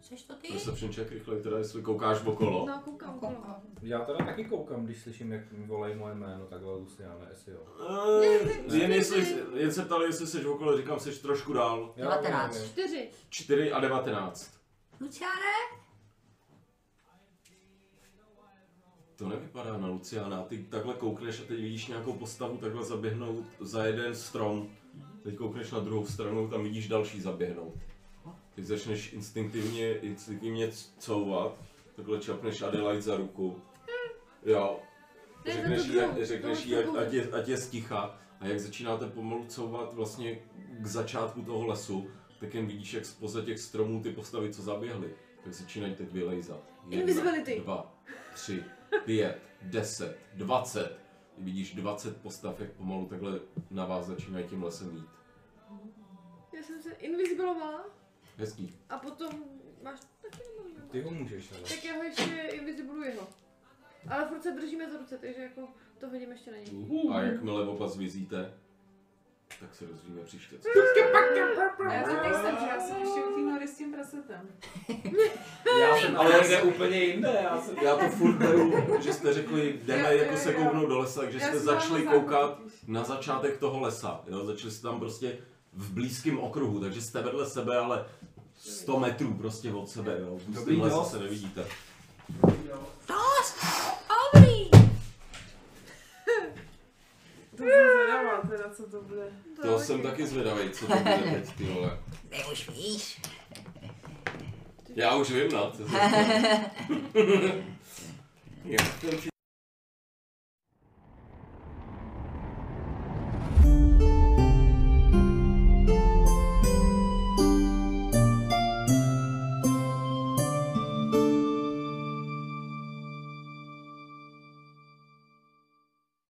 Jsi 0.05 0.27
to 0.27 0.35
ty? 0.35 0.59
Se 0.59 0.73
přenček 0.73 1.13
rychle, 1.13 1.37
teda 1.41 1.59
jestli 1.59 1.83
koukáš 1.83 2.23
okolo. 2.25 2.67
No, 2.67 2.81
koukám. 2.85 3.19
koukám. 3.19 3.63
Já 3.83 4.05
teda 4.05 4.19
taky 4.25 4.45
koukám, 4.45 4.85
když 4.85 5.03
slyším, 5.03 5.33
jak 5.33 5.53
mi 5.53 5.67
volají 5.67 5.95
moje 5.95 6.15
jméno, 6.15 6.47
takhle 6.47 6.73
Luciane, 6.75 7.27
jestli 7.31 7.53
jo. 7.53 7.61
Eh, 8.71 8.77
jen, 8.77 8.93
jestli, 8.93 9.37
jen 9.55 9.73
se 9.73 9.85
ptali, 9.85 10.07
jestli 10.07 10.27
jsi 10.27 10.47
okolo, 10.47 10.77
říkám, 10.77 11.01
jsi 11.01 11.23
trošku 11.23 11.53
dál. 11.53 11.79
Jo, 11.97 12.05
Devatenáct. 12.05 12.55
vím, 12.55 12.63
vím. 12.63 12.71
4. 12.71 13.11
4 13.29 13.73
a 13.73 13.81
19. 13.81 14.51
Luciáne? 15.01 15.53
To 19.17 19.29
nevypadá 19.29 19.79
na 19.79 19.89
Luciana. 19.89 20.43
Ty 20.43 20.59
takhle 20.59 20.95
koukneš 20.95 21.41
a 21.41 21.45
teď 21.45 21.61
vidíš 21.61 21.87
nějakou 21.87 22.13
postavu 22.13 22.57
takhle 22.57 22.85
zaběhnout 22.85 23.45
za 23.61 23.85
jeden 23.85 24.15
strom. 24.15 24.69
Teď 25.23 25.37
koukneš 25.37 25.71
na 25.71 25.81
druhou 25.81 26.07
stranu, 26.07 26.49
tam 26.49 26.63
vidíš 26.63 26.89
další 26.89 27.21
zaběhnout. 27.21 27.75
Teď 28.55 28.65
začneš 28.65 29.13
instinktivně, 29.13 29.95
instinktivně 29.99 30.71
couvat, 30.99 31.59
takhle 31.97 32.19
čapneš 32.19 32.63
Adelaide 32.63 33.03
za 33.03 33.17
ruku. 33.17 33.63
Jo. 34.45 34.81
Ne, 35.47 35.53
Řekneš 35.53 35.85
druhou. 35.85 36.25
řekneš 36.25 36.67
jí, 36.67 36.77
ať, 36.77 37.13
je, 37.13 37.31
ať 37.31 37.49
je 37.49 37.57
sticha. 37.57 38.19
A 38.41 38.47
jak 38.47 38.61
začínáte 38.61 39.07
pomalu 39.07 39.45
couvat 39.49 39.95
vlastně 39.95 40.39
k 40.81 40.87
začátku 40.87 41.43
toho 41.43 41.67
lesu, 41.67 42.07
tak 42.41 42.55
jen 42.55 42.67
vidíš, 42.67 42.95
jak 42.95 43.05
spoza 43.05 43.43
těch 43.43 43.59
stromů 43.59 44.03
ty 44.03 44.11
postavy, 44.13 44.53
co 44.55 44.63
zaběhly, 44.63 45.15
tak 45.45 45.53
začínají 45.53 45.95
teď 45.95 46.13
vylejzat. 46.13 46.61
Invisibility. 46.91 47.61
dva, 47.61 47.95
tři, 48.35 48.65
pět, 49.05 49.39
deset, 49.63 50.19
dvacet. 50.35 50.99
Vidíš 51.39 51.75
20 51.75 52.23
postav, 52.23 52.61
jak 52.61 52.71
pomalu 52.73 53.07
takhle 53.07 53.41
na 53.71 53.87
vás 53.87 54.07
začínají 54.07 54.45
tím 54.47 54.63
lesem 54.63 54.97
jít. 54.97 55.07
Já 56.57 56.63
jsem 56.63 56.83
se 56.83 56.91
invisibilovala 56.91 57.85
Hezký. 58.37 58.75
a 58.89 58.99
potom 58.99 59.31
máš 59.83 60.01
taky 60.23 60.43
nemám. 60.67 60.89
Ty 60.91 61.03
ho 61.03 61.11
můžeš, 61.11 61.51
ale. 61.53 61.61
Tak 61.61 61.85
já 61.85 61.95
ho 61.97 62.03
ještě 62.03 62.25
invisibiluji 62.53 63.13
ho. 63.17 63.29
Ale 64.09 64.29
furt 64.29 64.43
se 64.43 64.51
držíme 64.53 64.91
za 64.91 64.99
ruce, 64.99 65.19
takže 65.19 65.41
jako 65.43 65.69
to 65.99 66.09
hodím 66.09 66.31
ještě 66.33 66.51
na 66.51 66.57
něj. 66.57 67.11
A 67.13 67.21
jakmile 67.21 67.67
oba 67.69 67.89
zvizíte, 67.89 68.55
tak 69.61 69.75
se 69.75 69.87
dozvíme 69.87 70.23
příště. 70.23 70.57
co- 70.59 70.69
A 71.89 71.93
já 71.93 72.05
si 72.05 72.15
nejsem, 72.17 72.57
že 72.61 72.67
já 72.69 72.81
jsem 72.81 72.97
ještě 73.01 73.21
u 73.25 73.35
té 73.35 73.41
nory 73.41 73.69
s 73.69 73.77
tím 73.79 73.93
prasetem. 73.93 74.49
Já 75.81 75.97
jsem 75.97 76.17
Ale 76.17 76.39
někde 76.41 76.63
úplně 76.63 76.99
jinde, 77.05 77.39
já 77.43 77.61
jsem... 77.61 77.77
Já 77.79 77.97
to 77.97 78.09
furt 78.09 78.33
beru, 78.37 78.73
že 79.03 79.13
jste 79.13 79.33
řekli, 79.33 79.81
jdeme 79.85 80.15
Jo, 80.15 80.23
jako 80.23 80.37
se 80.37 80.53
jo. 80.53 80.59
kouknout 80.65 80.89
do 80.89 80.99
lesa, 80.99 81.21
takže 81.21 81.39
Já 81.39 81.47
jste 81.47 81.57
jsem 81.57 81.65
začali 81.65 82.03
koukat 82.03 82.59
na 82.87 83.05
začátek 83.05 83.59
toho 83.59 83.81
lesa. 83.81 84.25
Jo? 84.27 84.45
Začali 84.45 84.71
jste 84.73 84.83
tam 84.83 85.01
prostě 85.01 85.39
v 85.77 85.91
blízkém 85.91 86.39
okruhu, 86.39 86.81
takže 86.81 87.03
jste 87.03 87.23
vedle 87.23 87.47
sebe, 87.47 87.79
ale 87.79 88.05
100 88.59 88.99
metrů 89.01 89.35
prostě 89.35 89.73
od 89.73 89.89
sebe. 89.89 90.17
Jo? 90.21 90.39
V 90.39 90.55
Dobrý 90.55 90.77
hustém 90.77 90.99
lese 90.99 91.11
se 91.11 91.19
nevidíte. 91.19 91.65
Dost! 93.09 93.57
Dobrý! 94.35 94.71
To 97.57 97.63
jsem 97.63 97.93
zvědavá 97.95 98.41
teda, 98.51 98.71
co 98.77 98.83
to 98.91 99.03
bude. 99.03 99.29
To 99.63 99.79
jsem 99.79 100.03
taky 100.03 100.27
zvědavý, 100.27 100.71
co 100.71 100.87
to 100.87 100.97
bude 100.97 101.31
teď, 101.33 101.57
ty 101.57 101.65
vole. 101.65 101.99
Ty 102.29 102.45
už 102.53 102.69
víš. 102.71 103.21
Já 104.97 105.17
už 105.17 105.31
vím, 105.31 105.53
no. 105.53 105.73
Co 105.77 105.89
se 105.89 105.97
Já 108.65 108.79
jsem 109.01 109.34